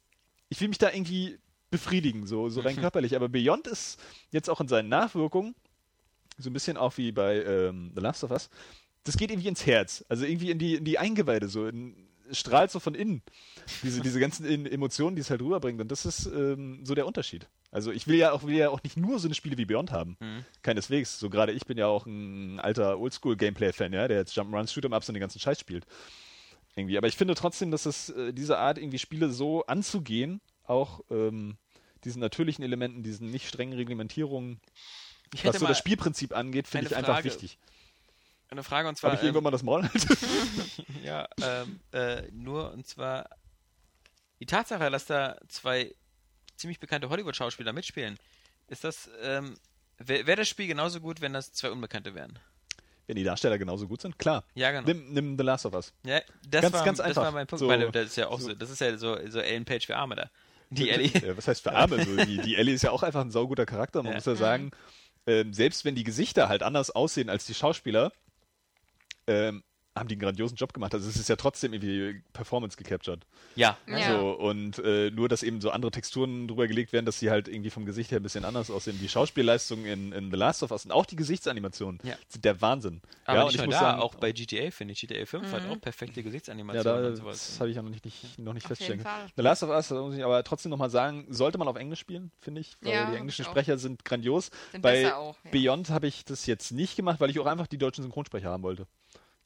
ich 0.47 0.59
will 0.61 0.69
mich 0.69 0.77
da 0.77 0.91
irgendwie 0.91 1.37
befriedigen, 1.69 2.25
so, 2.25 2.49
so 2.49 2.61
rein 2.61 2.77
körperlich. 2.77 3.15
Aber 3.15 3.29
Beyond 3.29 3.67
ist 3.67 3.99
jetzt 4.31 4.49
auch 4.49 4.61
in 4.61 4.67
seinen 4.67 4.89
Nachwirkungen 4.89 5.53
so 6.37 6.49
ein 6.49 6.53
bisschen 6.53 6.77
auch 6.77 6.97
wie 6.97 7.11
bei 7.11 7.43
ähm, 7.43 7.91
The 7.93 8.01
Last 8.01 8.23
of 8.23 8.31
Us. 8.31 8.49
Das 9.03 9.17
geht 9.17 9.31
irgendwie 9.31 9.49
ins 9.49 9.65
Herz, 9.65 10.05
also 10.09 10.25
irgendwie 10.25 10.51
in 10.51 10.59
die, 10.59 10.75
in 10.75 10.85
die 10.85 10.97
Eingeweide, 10.97 11.47
so 11.47 11.67
in, 11.67 11.95
strahlt 12.31 12.71
so 12.71 12.79
von 12.79 12.95
innen. 12.95 13.21
Diese, 13.83 14.01
diese 14.01 14.19
ganzen 14.19 14.65
Emotionen, 14.65 15.15
die 15.15 15.21
es 15.21 15.29
halt 15.29 15.41
rüberbringt. 15.41 15.81
Und 15.81 15.91
das 15.91 16.05
ist 16.05 16.25
ähm, 16.27 16.85
so 16.85 16.95
der 16.95 17.07
Unterschied. 17.07 17.47
Also 17.71 17.91
ich 17.91 18.07
will 18.07 18.15
ja 18.15 18.31
auch, 18.31 18.43
will 18.43 18.55
ja 18.55 18.69
auch 18.69 18.81
nicht 18.83 18.97
nur 18.97 19.19
so 19.19 19.27
eine 19.27 19.35
Spiele 19.35 19.57
wie 19.57 19.65
Beyond 19.65 19.91
haben. 19.91 20.17
Mhm. 20.19 20.45
Keineswegs. 20.63 21.19
So 21.19 21.29
gerade 21.29 21.51
ich 21.51 21.65
bin 21.65 21.77
ja 21.77 21.87
auch 21.87 22.05
ein 22.05 22.59
alter 22.59 22.99
Oldschool-Gameplay-Fan, 22.99 23.93
ja, 23.93 24.07
der 24.07 24.17
jetzt 24.17 24.35
Jump'n'Runs, 24.35 24.73
Shoot'em-Ups 24.73 25.09
und 25.09 25.13
den 25.13 25.21
ganzen 25.21 25.39
Scheiß 25.39 25.59
spielt. 25.59 25.85
Irgendwie. 26.75 26.97
Aber 26.97 27.07
ich 27.07 27.15
finde 27.15 27.35
trotzdem, 27.35 27.71
dass 27.71 27.85
es 27.85 28.09
äh, 28.09 28.33
diese 28.33 28.57
Art, 28.57 28.77
irgendwie 28.77 28.99
Spiele 28.99 29.29
so 29.29 29.65
anzugehen, 29.65 30.41
auch 30.63 31.01
ähm, 31.11 31.57
diesen 32.03 32.21
natürlichen 32.21 32.63
Elementen, 32.63 33.03
diesen 33.03 33.29
nicht 33.29 33.47
strengen 33.47 33.73
Reglementierungen, 33.73 34.59
was 35.43 35.59
so 35.59 35.67
das 35.67 35.77
Spielprinzip 35.77 36.35
angeht, 36.35 36.67
finde 36.67 36.87
ich 36.87 36.95
einfach 36.95 37.15
Frage. 37.15 37.25
wichtig. 37.25 37.59
eine 38.49 38.63
Frage 38.63 38.89
und 38.89 38.97
zwar. 38.97 39.11
Habe 39.11 39.19
ich 39.19 39.25
irgendwann 39.25 39.43
mal 39.43 39.51
das 39.51 39.63
Maul? 39.63 39.83
ähm, 39.83 41.03
ja, 41.03 41.27
ähm, 41.41 41.79
äh, 41.91 42.23
nur 42.31 42.71
und 42.71 42.87
zwar 42.87 43.29
die 44.39 44.45
Tatsache, 44.45 44.89
dass 44.89 45.05
da 45.05 45.37
zwei 45.49 45.93
ziemlich 46.59 46.79
bekannte 46.79 47.09
Hollywood-Schauspieler 47.09 47.73
mitspielen, 47.73 48.17
ist 48.67 48.83
das, 48.83 49.09
ähm, 49.23 49.55
wäre 49.97 50.27
wär 50.27 50.35
das 50.35 50.47
Spiel 50.47 50.67
genauso 50.67 50.99
gut, 51.01 51.21
wenn 51.21 51.33
das 51.33 51.51
zwei 51.53 51.71
Unbekannte 51.71 52.13
wären? 52.15 52.37
Wenn 53.07 53.15
die 53.15 53.23
Darsteller 53.23 53.57
genauso 53.57 53.87
gut 53.87 54.01
sind, 54.01 54.19
klar. 54.19 54.43
Ja, 54.53 54.69
genau. 54.71 54.85
Nimm, 54.85 55.11
nimm 55.13 55.37
The 55.37 55.43
Last 55.43 55.65
of 55.65 55.73
Us. 55.73 55.93
Ja, 56.05 56.21
das, 56.47 56.61
Ganz- 56.61 56.73
war, 56.73 56.85
ganz 56.85 56.97
das 56.99 57.07
einfach. 57.07 57.23
war 57.23 57.31
mein 57.31 57.47
Punkt, 57.47 57.59
So- 57.61 57.67
weil 57.67 57.89
das 57.91 58.05
ist 58.05 58.15
ja 58.17 58.27
auch 58.27 58.39
so- 58.39 58.49
so, 58.49 58.53
das 58.55 58.69
ist 58.69 58.81
ja 58.81 58.95
so, 58.97 59.17
so 59.29 59.39
Ellen 59.39 59.65
Page 59.65 59.87
für 59.87 59.95
Arme 59.97 60.15
da. 60.15 60.29
Die 60.69 60.91
Ellie. 60.91 61.09
Ja, 61.25 61.35
was 61.35 61.47
heißt 61.47 61.63
für 61.63 61.71
Arme? 61.73 62.05
So, 62.05 62.15
die, 62.25 62.37
die 62.37 62.55
Ellie 62.55 62.75
ist 62.75 62.83
ja 62.83 62.91
auch 62.91 63.01
einfach 63.01 63.21
ein 63.21 63.31
sauguter 63.31 63.65
Charakter. 63.65 64.03
Man 64.03 64.11
Ja. 64.11 64.17
muss 64.17 64.25
ja 64.25 64.35
sagen, 64.35 64.69
ähm, 65.25 65.51
selbst 65.53 65.83
wenn 65.85 65.95
die 65.95 66.03
Gesichter 66.03 66.47
halt 66.49 66.61
anders 66.61 66.91
aussehen 66.91 67.29
als 67.31 67.45
die 67.47 67.55
Schauspieler, 67.55 68.11
ähm, 69.25 69.63
haben 69.99 70.07
die 70.07 70.15
einen 70.15 70.21
grandiosen 70.21 70.55
Job 70.55 70.73
gemacht. 70.73 70.93
Also 70.93 71.07
es 71.09 71.15
ist 71.17 71.29
ja 71.29 71.35
trotzdem 71.35 71.73
irgendwie 71.73 72.21
Performance 72.33 72.77
gecaptured. 72.77 73.25
Ja. 73.55 73.77
Ja. 73.87 74.17
So, 74.19 74.31
und 74.31 74.79
äh, 74.79 75.11
nur, 75.11 75.29
dass 75.29 75.43
eben 75.43 75.61
so 75.61 75.69
andere 75.71 75.91
Texturen 75.91 76.47
drüber 76.47 76.67
gelegt 76.67 76.93
werden, 76.93 77.05
dass 77.05 77.19
sie 77.19 77.29
halt 77.29 77.47
irgendwie 77.47 77.69
vom 77.69 77.85
Gesicht 77.85 78.11
her 78.11 78.19
ein 78.19 78.23
bisschen 78.23 78.45
anders 78.45 78.71
aussehen. 78.71 78.97
Die 79.01 79.09
Schauspielleistungen 79.09 79.85
in, 79.85 80.11
in 80.13 80.31
The 80.31 80.37
Last 80.37 80.63
of 80.63 80.71
Us 80.71 80.85
und 80.85 80.91
auch 80.91 81.05
die 81.05 81.15
Gesichtsanimationen 81.15 81.99
Ja. 82.03 82.15
sind 82.27 82.45
der 82.45 82.61
Wahnsinn. 82.61 83.01
Aber 83.25 83.37
ja, 83.39 83.43
nicht 83.45 83.53
und 83.53 83.57
nur 83.57 83.63
ich 83.63 83.67
muss 83.67 83.75
da, 83.75 83.81
sagen, 83.81 84.01
auch 84.01 84.15
bei 84.15 84.31
GTA 84.31 84.71
finde 84.71 84.93
ich. 84.93 85.01
GTA 85.01 85.25
5 85.25 85.51
hat 85.51 85.63
Mhm. 85.65 85.71
auch 85.71 85.81
perfekte 85.81 86.19
ja, 86.21 86.23
Gesichtsanimationen 86.23 87.03
da, 87.03 87.09
und 87.09 87.15
sowas. 87.17 87.47
das 87.49 87.59
habe 87.59 87.69
ich 87.69 87.75
ja 87.75 87.81
noch 87.81 87.89
nicht, 87.89 88.05
nicht, 88.05 88.39
noch 88.39 88.53
nicht 88.53 88.63
Auf 88.65 88.69
feststellen 88.69 89.03
können. 89.03 89.31
The 89.35 89.41
Last 89.41 89.63
of 89.63 89.69
Us, 89.69 89.87
da 89.89 90.01
muss 90.01 90.15
ich 90.15 90.23
aber 90.23 90.43
trotzdem 90.43 90.69
nochmal 90.69 90.89
sagen, 90.89 91.25
sollte 91.29 91.57
man 91.57 91.67
auf 91.67 91.75
Englisch 91.75 91.99
spielen, 91.99 92.31
finde 92.39 92.61
ich, 92.61 92.77
weil 92.81 92.93
Ja, 92.93 93.11
die 93.11 93.17
englischen 93.17 93.45
auch. 93.45 93.49
Sprecher 93.49 93.77
sind 93.77 94.05
grandios. 94.05 94.49
Sind 94.71 94.81
Bei 94.81 95.03
besser 95.03 95.17
auch. 95.17 95.35
Ja. 95.43 95.51
Beyond 95.51 95.89
habe 95.89 96.07
ich 96.07 96.25
das 96.25 96.45
jetzt 96.45 96.71
nicht 96.71 96.95
gemacht, 96.95 97.19
weil 97.19 97.29
ich 97.29 97.39
auch 97.39 97.45
einfach 97.45 97.67
die 97.67 97.77
deutschen 97.77 98.03
Synchronsprecher 98.03 98.49
haben 98.49 98.63
wollte. 98.63 98.87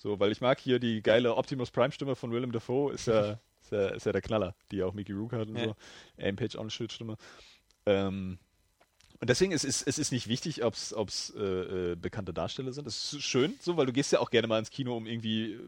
So, 0.04 0.20
weil 0.20 0.34
ich 0.34 0.42
mag 0.42 0.60
hier 0.60 0.80
die 0.80 1.02
geile 1.02 1.34
Optimus 1.36 1.72
Prime 1.72 1.94
Stimme 1.94 2.18
von 2.18 2.30
Willem 2.34 2.52
Dafoe, 2.52 2.92
ist 2.92 3.08
ja, 3.08 3.40
ist 3.62 3.72
ja, 3.72 3.88
ist 3.88 4.06
ja 4.06 4.12
der 4.12 4.22
Knaller, 4.22 4.54
die 4.70 4.84
auch 4.84 4.94
Mickey 4.94 5.14
Rook 5.14 5.32
hat 5.32 5.48
und 5.48 5.56
Ja. 5.56 5.68
so. 5.68 5.76
Aim 6.18 6.36
Page 6.36 6.58
auch 6.58 6.62
eine 6.62 6.72
schöne 6.72 6.90
Stimme. 6.90 7.16
Ähm, 7.86 8.38
und 9.22 9.30
deswegen 9.30 9.54
ist 9.54 9.64
es, 9.64 9.82
es 9.82 9.98
ist 9.98 10.12
nicht 10.12 10.28
wichtig, 10.28 10.62
ob 10.62 10.74
es 10.74 11.34
äh, 11.38 11.42
äh, 11.42 11.96
bekannte 11.96 12.34
Darsteller 12.34 12.74
sind. 12.74 12.86
Es 12.86 13.14
ist 13.14 13.24
schön, 13.24 13.54
so, 13.62 13.78
weil 13.78 13.86
du 13.86 13.94
gehst 13.94 14.12
ja 14.12 14.20
auch 14.20 14.30
gerne 14.30 14.48
mal 14.50 14.60
ins 14.60 14.72
Kino, 14.72 14.98
um 14.98 15.06
irgendwie 15.06 15.54
äh, 15.54 15.60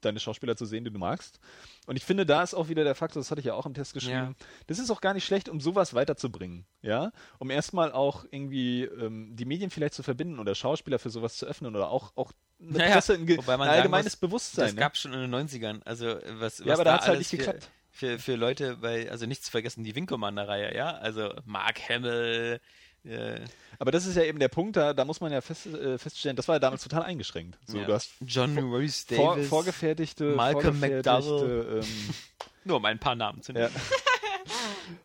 deine 0.00 0.18
Schauspieler 0.18 0.56
zu 0.56 0.66
sehen, 0.66 0.82
die 0.84 0.90
du 0.90 0.98
magst. 0.98 1.38
Und 1.86 1.94
ich 1.94 2.04
finde, 2.04 2.26
da 2.26 2.42
ist 2.42 2.54
auch 2.54 2.68
wieder 2.68 2.82
der 2.82 2.96
Faktor, 2.96 3.20
das 3.20 3.30
hatte 3.30 3.38
ich 3.40 3.46
ja 3.46 3.54
auch 3.54 3.66
im 3.66 3.74
Test 3.74 3.94
geschrieben, 3.94 4.34
das 4.66 4.80
ist 4.80 4.90
auch 4.90 5.00
gar 5.00 5.14
nicht 5.14 5.24
schlecht, 5.24 5.48
um 5.48 5.60
sowas 5.60 5.94
weiterzubringen, 5.94 6.66
ja, 6.82 7.12
um 7.38 7.50
erstmal 7.50 7.92
auch 7.92 8.24
irgendwie 8.32 8.82
ähm, 8.82 9.36
die 9.36 9.44
Medien 9.44 9.70
vielleicht 9.70 9.94
zu 9.94 10.02
verbinden 10.02 10.40
oder 10.40 10.56
Schauspieler 10.56 10.98
für 10.98 11.10
sowas 11.10 11.36
zu 11.36 11.46
öffnen 11.46 11.76
oder 11.76 11.90
auch, 11.90 12.12
auch 12.16 12.32
eine 12.58 12.78
Naja, 12.78 12.92
Presse, 12.92 13.14
ein, 13.14 13.26
ge- 13.26 13.36
wobei 13.36 13.56
man 13.56 13.68
ein 13.68 13.74
allgemeines 13.76 14.14
muss, 14.14 14.20
Bewusstsein. 14.20 14.66
Das 14.66 14.74
ne? 14.74 14.80
gab 14.80 14.94
es 14.94 15.00
schon 15.00 15.12
in 15.12 15.30
den 15.30 15.34
90ern. 15.34 15.82
Also, 15.84 16.06
was, 16.06 16.60
was 16.60 16.66
ja, 16.66 16.74
aber 16.74 16.84
da 16.84 16.90
da 16.90 16.92
hat 16.94 17.00
es 17.02 17.06
halt 17.06 17.16
alles 17.16 17.32
nicht 17.32 17.42
für, 17.42 17.52
geklappt. 17.52 17.70
Für, 17.90 18.18
für 18.18 18.36
Leute 18.36 18.76
bei, 18.76 19.10
also 19.10 19.26
nicht 19.26 19.44
zu 19.44 19.50
vergessen, 19.50 19.84
die 19.84 19.94
Wing 19.94 20.06
Commander-Reihe, 20.06 20.74
ja? 20.74 20.96
Also, 20.96 21.32
Mark 21.44 21.88
Hamill, 21.88 22.60
äh, 23.06 23.40
Aber 23.78 23.92
das 23.92 24.06
ist 24.06 24.16
ja 24.16 24.24
eben 24.24 24.38
der 24.38 24.48
Punkt, 24.48 24.76
da, 24.76 24.92
da 24.92 25.04
muss 25.04 25.20
man 25.20 25.32
ja 25.32 25.40
fest, 25.40 25.66
äh, 25.66 25.98
feststellen, 25.98 26.36
das 26.36 26.48
war 26.48 26.56
ja 26.56 26.58
damals 26.58 26.82
total 26.82 27.02
eingeschränkt. 27.02 27.58
So, 27.64 27.78
ja. 27.78 27.84
du 27.84 27.92
hast 27.92 28.10
John 28.20 28.58
Rhys 28.58 29.04
vor, 29.04 29.36
Davis, 29.36 29.48
vorgefertigte, 29.48 30.34
Malcolm 30.34 30.78
vorgefertigte, 30.78 31.82
ähm, 31.82 32.14
nur 32.64 32.78
um 32.78 32.84
ein 32.84 32.98
paar 32.98 33.14
Namen 33.14 33.42
zu 33.42 33.52
ja, 33.52 33.68
nennen. 33.68 33.74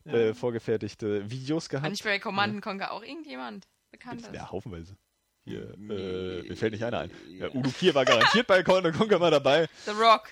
äh, 0.32 0.34
vorgefertigte 0.34 1.30
Videos 1.30 1.70
gehabt. 1.70 1.90
nicht 1.90 2.04
bei 2.04 2.18
Command 2.20 2.56
and 2.56 2.64
Conquer 2.64 2.92
auch 2.92 3.04
irgendjemand 3.04 3.68
bekanntes? 3.92 4.30
Ja, 4.34 4.50
haufenweise. 4.50 4.98
Hier, 5.44 5.74
Nee. 5.78 5.94
äh, 5.96 6.44
mir 6.44 6.56
fällt 6.58 6.74
nicht 6.74 6.84
einer 6.84 7.00
ein. 7.00 7.12
Ja, 7.30 7.50
Udo 7.54 7.70
Kier 7.72 7.96
war 7.96 8.06
garantiert 8.06 8.46
bei 8.48 8.62
Conor 8.64 8.92
Conquer 8.92 9.18
mal 9.20 9.32
dabei. 9.32 9.68
The 9.86 9.92
Rock. 9.92 10.30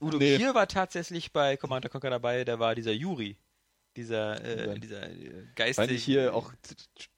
Udo 0.00 0.18
Nee. 0.18 0.36
Kier 0.38 0.54
war 0.54 0.66
tatsächlich 0.66 1.32
bei 1.32 1.56
Commander 1.56 1.88
Conquer 1.88 2.10
dabei, 2.10 2.44
da 2.44 2.58
war 2.58 2.74
dieser 2.74 2.92
Yuri. 2.92 3.36
Dieser, 3.96 4.42
äh, 4.44 4.78
dieser 4.78 5.02
äh, 5.10 5.34
War 5.34 5.42
geistig. 5.56 5.90
nicht 5.90 6.04
hier 6.04 6.32
auch 6.34 6.52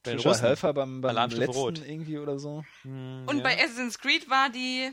Trisha. 0.03 0.35
Helfer 0.41 0.73
beim, 0.73 1.03
beim 1.03 1.15
letzten 1.15 1.45
Rot. 1.45 1.79
irgendwie 1.87 2.17
oder 2.19 2.39
so? 2.39 2.65
Hm, 2.83 3.25
Und 3.27 3.37
ja. 3.39 3.43
bei 3.43 3.57
Assassin's 3.63 3.99
Creed 3.99 4.29
war 4.31 4.49
die 4.51 4.91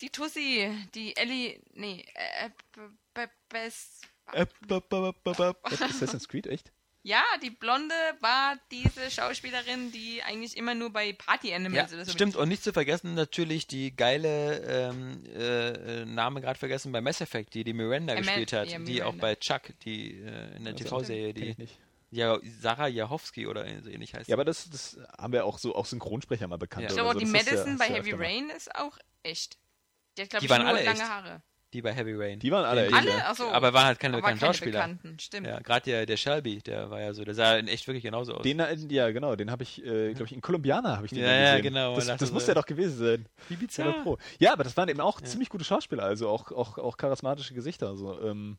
die 0.00 0.10
Tussi, 0.10 0.70
die 0.94 1.16
Ellie, 1.16 1.60
nee, 1.72 2.04
äh, 2.14 2.50
best, 3.48 4.04
Äh, 4.32 4.46
Assassin's 5.62 6.28
Creed, 6.28 6.46
echt? 6.46 6.70
Ja, 7.08 7.22
die 7.42 7.50
Blonde 7.50 7.94
war 8.20 8.56
diese 8.70 9.10
Schauspielerin, 9.10 9.90
die 9.92 10.22
eigentlich 10.22 10.56
immer 10.56 10.74
nur 10.74 10.90
bei 10.92 11.12
Party 11.14 11.48
Ja, 11.50 11.56
Animals 11.56 11.92
oder 11.92 12.04
so 12.04 12.12
stimmt. 12.12 12.36
Und 12.36 12.48
nicht 12.48 12.62
zu 12.62 12.72
vergessen 12.72 13.14
natürlich 13.14 13.66
die 13.66 13.96
geile 13.96 14.58
ähm, 14.90 15.24
äh, 15.26 16.02
äh, 16.02 16.04
Name 16.04 16.40
gerade 16.40 16.58
vergessen 16.58 16.92
bei 16.92 17.00
Mass 17.00 17.20
Effect, 17.20 17.54
die 17.54 17.64
die 17.64 17.72
Miranda 17.72 18.12
Aman- 18.12 18.24
gespielt 18.24 18.52
hat, 18.52 18.68
ja, 18.68 18.78
die 18.78 19.02
auch 19.02 19.14
Miranda. 19.14 19.20
bei 19.26 19.34
Chuck, 19.36 19.62
die 19.84 20.18
äh, 20.20 20.56
in 20.56 20.64
der 20.64 20.74
Also, 20.74 20.84
TV-Serie, 20.84 21.32
die 21.34 21.44
ich 21.46 21.58
nicht. 21.58 21.78
ja, 22.10 22.38
Sarah 22.60 22.88
Jahowski 22.88 23.46
oder 23.46 23.64
so 23.82 23.88
ähnlich 23.88 24.14
heißt. 24.14 24.28
Ja, 24.28 24.36
aber 24.36 24.44
das, 24.44 24.68
das 24.68 24.98
haben 25.18 25.32
wir 25.32 25.44
auch 25.46 25.58
so 25.58 25.74
auch 25.74 25.86
Synchronsprecher 25.86 26.46
mal 26.46 26.58
bekannt. 26.58 26.82
Ja. 26.82 26.88
Ich 26.88 26.92
oder 26.94 27.02
glaube 27.04 27.16
auch 27.16 27.20
so. 27.20 27.26
die 27.26 27.32
ja- 27.38 27.44
Madison 27.44 27.72
ist 27.72 27.78
bei 27.78 27.88
ja 27.88 27.94
Heavy 27.94 28.12
mal. 28.12 28.24
Rain 28.26 28.50
ist 28.50 28.74
auch 28.76 28.98
echt. 29.22 29.56
Die 30.18 30.22
hat, 30.22 30.30
glaube 30.30 30.40
Die 30.40 30.46
ich, 30.46 30.50
waren 30.50 30.62
nur 30.62 30.70
alle 30.74 30.84
lange 30.84 30.98
echt. 31.00 31.08
Haare. 31.08 31.42
Die 31.74 31.82
bei 31.82 31.92
Heavy 31.92 32.14
Rain. 32.14 32.38
Die 32.38 32.50
waren 32.50 32.64
alle 32.64 32.86
echt, 32.86 32.94
Alle? 32.94 33.10
ja. 33.10 33.30
Achso. 33.30 33.48
aber 33.50 33.72
waren 33.74 33.86
halt 33.86 33.98
keine 34.00 34.14
aber 34.16 34.22
bekannten 34.22 34.40
keine 34.40 34.52
Schauspieler. 34.54 34.72
Bekannten, 34.80 35.18
stimmt. 35.20 35.46
Ja, 35.46 35.60
gerade 35.60 35.84
der, 35.84 36.06
der 36.06 36.16
Shelby, 36.16 36.58
der 36.62 36.90
war 36.90 37.00
ja 37.00 37.12
so, 37.12 37.24
der 37.24 37.34
sah 37.34 37.56
in 37.56 37.68
echt 37.68 37.86
wirklich 37.86 38.04
genauso 38.04 38.34
aus. 38.34 38.42
Den, 38.42 38.62
ja, 38.90 39.10
genau, 39.10 39.36
den 39.36 39.50
habe 39.50 39.62
ich, 39.64 39.84
äh, 39.84 40.12
glaube 40.14 40.24
ich, 40.24 40.32
in 40.32 40.40
Columbiana 40.40 40.96
habe 40.96 41.06
ich 41.06 41.12
den 41.12 41.20
Ja, 41.22 41.26
mal 41.26 41.34
ja, 41.42 41.56
gesehen. 41.56 41.62
genau, 41.74 41.94
Das, 41.94 42.06
das 42.06 42.28
so- 42.28 42.32
muss 42.34 42.46
ja 42.46 42.54
doch 42.54 42.66
gewesen 42.66 42.96
sein. 42.98 43.26
Wie 43.48 43.54
100 43.54 43.68
bizarr. 43.68 44.02
Pro. 44.02 44.18
Ja, 44.38 44.52
aber 44.54 44.64
das 44.64 44.76
waren 44.76 44.88
eben 44.88 45.00
auch 45.00 45.20
ziemlich 45.20 45.50
gute 45.50 45.64
Schauspieler, 45.64 46.04
also 46.04 46.28
auch, 46.28 46.50
auch, 46.52 46.78
auch 46.78 46.96
charismatische 46.96 47.52
Gesichter. 47.54 47.88
Also, 47.88 48.18
ähm, 48.22 48.56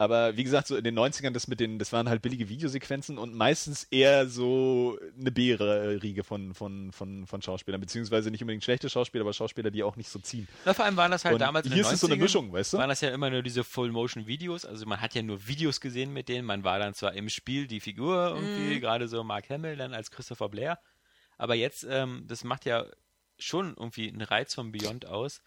Aber 0.00 0.34
wie 0.34 0.44
gesagt, 0.44 0.66
so 0.66 0.76
in 0.76 0.82
den 0.82 0.98
90ern, 0.98 1.32
das 1.32 1.46
mit 1.46 1.60
den, 1.60 1.78
das 1.78 1.92
waren 1.92 2.08
halt 2.08 2.22
billige 2.22 2.48
Videosequenzen 2.48 3.18
und 3.18 3.34
meistens 3.34 3.84
eher 3.90 4.26
so 4.26 4.98
eine 5.20 5.30
B-Riege 5.30 6.24
von, 6.24 6.54
von, 6.54 6.90
von, 6.90 7.26
von 7.26 7.42
Schauspielern, 7.42 7.82
beziehungsweise 7.82 8.30
nicht 8.30 8.40
unbedingt 8.40 8.64
schlechte 8.64 8.88
Schauspieler, 8.88 9.24
aber 9.24 9.34
Schauspieler, 9.34 9.70
die 9.70 9.82
auch 9.82 9.96
nicht 9.96 10.08
so 10.08 10.18
ziehen. 10.18 10.48
Na, 10.64 10.72
vor 10.72 10.86
allem 10.86 10.96
waren 10.96 11.10
das 11.10 11.26
halt 11.26 11.34
Und 11.34 11.40
damals 11.40 11.66
in 11.66 11.74
hier 11.74 11.82
den 11.82 11.88
ist 11.88 11.92
es 11.92 12.00
so 12.00 12.06
eine 12.06 12.16
90ern 12.16 12.18
Mischung, 12.20 12.50
weißt 12.50 12.72
du? 12.72 12.78
Waren 12.78 12.88
das 12.88 13.02
ja 13.02 13.10
immer 13.10 13.28
nur 13.28 13.42
diese 13.42 13.62
Full-Motion-Videos. 13.62 14.64
Also 14.64 14.86
man 14.86 15.02
hat 15.02 15.14
ja 15.14 15.20
nur 15.20 15.46
Videos 15.46 15.82
gesehen 15.82 16.14
mit 16.14 16.30
denen. 16.30 16.46
Man 16.46 16.64
war 16.64 16.78
dann 16.78 16.94
zwar 16.94 17.12
im 17.12 17.28
Spiel 17.28 17.66
die 17.66 17.80
Figur 17.80 18.36
irgendwie, 18.36 18.80
gerade 18.80 19.06
so 19.06 19.22
Mark 19.22 19.50
Hamill 19.50 19.76
dann 19.76 19.92
als 19.92 20.10
Christopher 20.10 20.48
Blair. 20.48 20.78
Aber 21.36 21.54
jetzt, 21.56 21.86
ähm, 21.86 22.24
das 22.26 22.42
macht 22.42 22.64
ja 22.64 22.86
schon 23.38 23.74
irgendwie 23.76 24.08
einen 24.08 24.22
Reiz 24.22 24.54
von 24.54 24.72
Beyond 24.72 25.04
aus, 25.04 25.42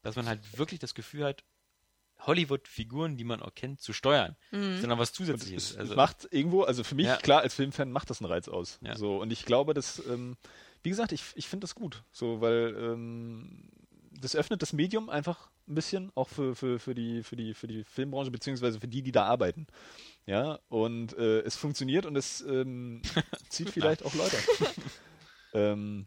dass 0.00 0.16
man 0.16 0.26
halt 0.26 0.40
wirklich 0.56 0.80
das 0.80 0.94
Gefühl 0.94 1.26
hat, 1.26 1.44
Hollywood-Figuren, 2.20 3.16
die 3.16 3.24
man 3.24 3.40
auch 3.42 3.54
kennt, 3.54 3.80
zu 3.80 3.92
steuern. 3.92 4.36
Sondern 4.50 4.98
was 4.98 5.10
Es, 5.10 5.14
zusätzliches. 5.14 5.70
es 5.72 5.76
Also, 5.76 5.94
macht 5.96 6.28
irgendwo, 6.30 6.62
also 6.62 6.84
für 6.84 6.94
mich, 6.94 7.06
Ja. 7.06 7.16
klar, 7.16 7.40
als 7.42 7.54
Filmfan 7.54 7.90
macht 7.92 8.10
das 8.10 8.20
einen 8.20 8.30
Reiz 8.30 8.48
aus. 8.48 8.78
Ja. 8.82 8.96
So, 8.96 9.18
und 9.20 9.32
ich 9.32 9.44
glaube, 9.44 9.74
dass, 9.74 10.02
ähm, 10.06 10.36
wie 10.82 10.90
gesagt, 10.90 11.12
ich, 11.12 11.24
ich 11.34 11.48
finde 11.48 11.64
das 11.64 11.74
gut. 11.74 12.02
So, 12.12 12.40
weil 12.40 12.74
ähm, 12.78 13.68
das 14.20 14.34
öffnet 14.34 14.62
das 14.62 14.72
Medium 14.72 15.08
einfach 15.10 15.50
ein 15.68 15.74
bisschen, 15.74 16.10
auch 16.14 16.28
für, 16.28 16.54
für, 16.56 16.78
für, 16.78 16.94
die, 16.94 17.22
für, 17.22 17.36
die, 17.36 17.54
für 17.54 17.66
die 17.68 17.84
Filmbranche, 17.84 18.30
beziehungsweise 18.30 18.80
für 18.80 18.88
die, 18.88 19.02
die 19.02 19.12
da 19.12 19.24
arbeiten. 19.26 19.66
Ja, 20.26 20.58
und 20.68 21.16
äh, 21.16 21.40
es 21.40 21.56
funktioniert 21.56 22.04
und 22.06 22.16
es 22.16 22.40
ähm, 22.40 23.00
zieht 23.48 23.70
vielleicht 23.70 24.04
auch 24.04 24.14
Leute. 24.14 24.36
ähm, 25.52 26.06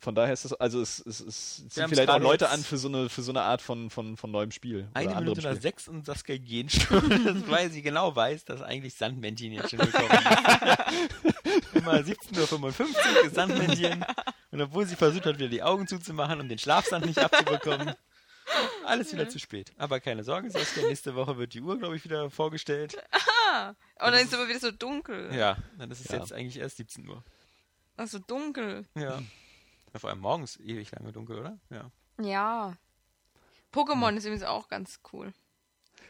von 0.00 0.14
daher 0.14 0.32
ist 0.32 0.44
das, 0.44 0.54
also 0.54 0.80
es, 0.80 0.98
es, 1.06 1.20
es 1.20 1.56
zieht 1.68 1.82
haben's 1.82 1.90
vielleicht 1.94 2.08
auch 2.10 2.18
Leute 2.18 2.48
an 2.48 2.62
für 2.62 2.78
so 2.78 2.88
eine, 2.88 3.08
für 3.08 3.22
so 3.22 3.32
eine 3.32 3.42
Art 3.42 3.60
von, 3.62 3.90
von, 3.90 4.16
von 4.16 4.30
neuem 4.30 4.50
Spiel. 4.50 4.88
Eine 4.94 5.14
Minute 5.14 5.42
nach 5.42 5.60
sechs 5.60 5.88
und 5.88 6.06
Saskia 6.06 6.38
gehen 6.38 6.68
schon, 6.70 7.08
das 7.24 7.48
weil 7.48 7.70
sie 7.70 7.82
genau 7.82 8.14
weiß, 8.16 8.44
dass 8.46 8.62
eigentlich 8.62 8.94
Sandmännchen 8.94 9.52
jetzt 9.52 9.70
schon 9.70 9.78
gekommen 9.80 10.08
ist. 10.10 11.74
Immer 11.74 11.94
17.55 11.94 12.80
Uhr 12.80 13.24
ist 13.26 13.34
Sandmännchen. 13.34 14.04
Und 14.50 14.60
obwohl 14.60 14.86
sie 14.86 14.96
versucht 14.96 15.26
hat, 15.26 15.38
wieder 15.38 15.48
die 15.48 15.62
Augen 15.62 15.86
zuzumachen, 15.86 16.40
um 16.40 16.48
den 16.48 16.58
Schlafsand 16.58 17.06
nicht 17.06 17.18
abzubekommen, 17.18 17.94
alles 18.84 19.12
wieder 19.12 19.28
zu 19.28 19.38
spät. 19.38 19.72
Aber 19.78 20.00
keine 20.00 20.24
Sorge, 20.24 20.50
Saskia, 20.50 20.84
nächste 20.88 21.14
Woche 21.14 21.38
wird 21.38 21.54
die 21.54 21.60
Uhr, 21.60 21.78
glaube 21.78 21.96
ich, 21.96 22.04
wieder 22.04 22.30
vorgestellt. 22.30 22.96
Ah, 23.52 23.68
und 23.68 23.76
dann 24.12 24.14
ist 24.14 24.28
es 24.28 24.34
aber 24.34 24.48
wieder 24.48 24.58
so 24.58 24.70
dunkel. 24.72 25.32
Ja, 25.34 25.56
dann 25.78 25.90
ist 25.90 26.00
es 26.04 26.10
Ja. 26.10 26.18
jetzt 26.18 26.32
eigentlich 26.32 26.58
erst 26.58 26.78
17 26.78 27.08
Uhr. 27.08 27.22
Ach, 27.96 28.08
so 28.08 28.18
dunkel. 28.18 28.86
Ja. 28.96 29.20
Ja. 29.92 29.98
Vor 29.98 30.10
allem 30.10 30.20
morgens 30.20 30.58
ewig 30.58 30.90
lange 30.92 31.12
dunkel, 31.12 31.38
oder? 31.38 31.58
Ja. 31.70 31.90
Ja. 32.20 32.76
Pokémon 33.72 34.16
ist 34.16 34.24
übrigens 34.24 34.44
auch 34.44 34.68
ganz 34.68 35.00
cool. 35.12 35.32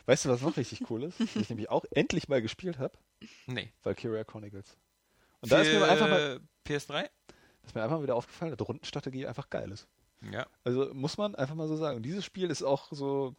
Weißt 0.07 0.25
du, 0.25 0.29
was 0.29 0.41
noch 0.41 0.57
richtig 0.57 0.91
cool 0.91 1.05
ist? 1.05 1.21
Was 1.21 1.37
ich 1.37 1.51
nämlich 1.51 1.69
auch 1.71 1.85
endlich 1.91 2.29
mal 2.29 2.41
gespielt 2.41 2.79
habe? 2.79 2.97
Nee. 3.47 3.73
Valkyria 3.83 4.25
Chronicles. 4.25 4.77
Und 5.41 5.53
da 5.53 5.61
ist 5.61 5.73
mir 5.73 5.85
einfach 5.85 6.09
mal, 6.09 6.41
PS3? 6.67 7.09
ist 7.65 7.75
mir 7.75 7.83
einfach 7.83 7.99
mal 7.99 8.03
wieder 8.03 8.17
aufgefallen, 8.17 8.57
dass 8.57 8.69
Rundenstrategie 8.69 9.27
einfach 9.27 9.51
geil 9.51 9.71
ist. 9.71 9.87
Ja. 10.33 10.47
Also 10.65 10.93
muss 10.95 11.17
man 11.17 11.35
einfach 11.35 11.55
mal 11.55 11.69
so 11.69 11.77
sagen. 11.77 11.97
Und 11.97 12.03
dieses 12.03 12.25
Spiel 12.25 12.51
ist 12.51 12.63
auch 12.63 12.89
so. 12.91 13.35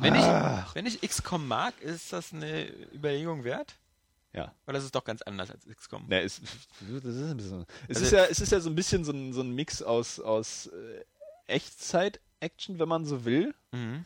Wenn 0.00 0.14
ich, 0.14 0.22
Ach. 0.22 0.74
wenn 0.74 0.86
ich 0.86 1.00
XCOM 1.02 1.46
mag, 1.46 1.80
ist 1.80 2.12
das 2.12 2.32
eine 2.32 2.68
Überlegung 2.92 3.44
wert? 3.44 3.76
Ja. 4.34 4.52
Oder 4.66 4.78
ist 4.78 4.84
es 4.84 4.90
doch 4.92 5.04
ganz 5.04 5.22
anders 5.22 5.50
als 5.50 5.64
XCOM? 5.66 6.06
Ne, 6.08 6.20
es, 6.22 6.40
das 6.80 7.04
ist 7.04 7.22
ein 7.30 7.36
bisschen. 7.36 7.66
Es, 7.88 7.96
Also- 7.96 8.04
ist 8.06 8.12
ja, 8.12 8.24
es 8.24 8.40
ist 8.40 8.52
ja 8.52 8.60
so 8.60 8.68
ein 8.70 8.74
bisschen 8.74 9.04
so 9.04 9.12
ein, 9.12 9.32
so 9.32 9.40
ein 9.42 9.52
Mix 9.54 9.80
aus, 9.82 10.18
aus 10.20 10.66
äh, 10.66 11.04
Echtzeit-Action, 11.46 12.78
wenn 12.78 12.88
man 12.88 13.04
so 13.04 13.24
will. 13.24 13.54
Mhm. 13.72 14.04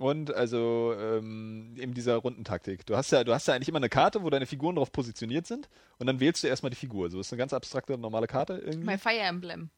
Und 0.00 0.32
also 0.32 0.94
ähm, 0.96 1.74
eben 1.76 1.92
dieser 1.92 2.16
Rundentaktik. 2.16 2.86
Du 2.86 2.96
hast 2.96 3.10
ja, 3.10 3.24
du 3.24 3.34
hast 3.34 3.48
ja 3.48 3.54
eigentlich 3.54 3.68
immer 3.68 3.78
eine 3.78 3.88
Karte, 3.88 4.22
wo 4.22 4.30
deine 4.30 4.46
Figuren 4.46 4.76
drauf 4.76 4.92
positioniert 4.92 5.46
sind 5.46 5.68
und 5.98 6.06
dann 6.06 6.20
wählst 6.20 6.42
du 6.44 6.46
erstmal 6.46 6.70
die 6.70 6.76
Figur. 6.76 7.10
So 7.10 7.18
ist 7.18 7.32
eine 7.32 7.38
ganz 7.38 7.52
abstrakte 7.52 7.98
normale 7.98 8.28
Karte 8.28 8.54
irgendwie. 8.64 8.86
Bei 8.86 8.96
Fire 8.98 9.18
Emblem. 9.18 9.70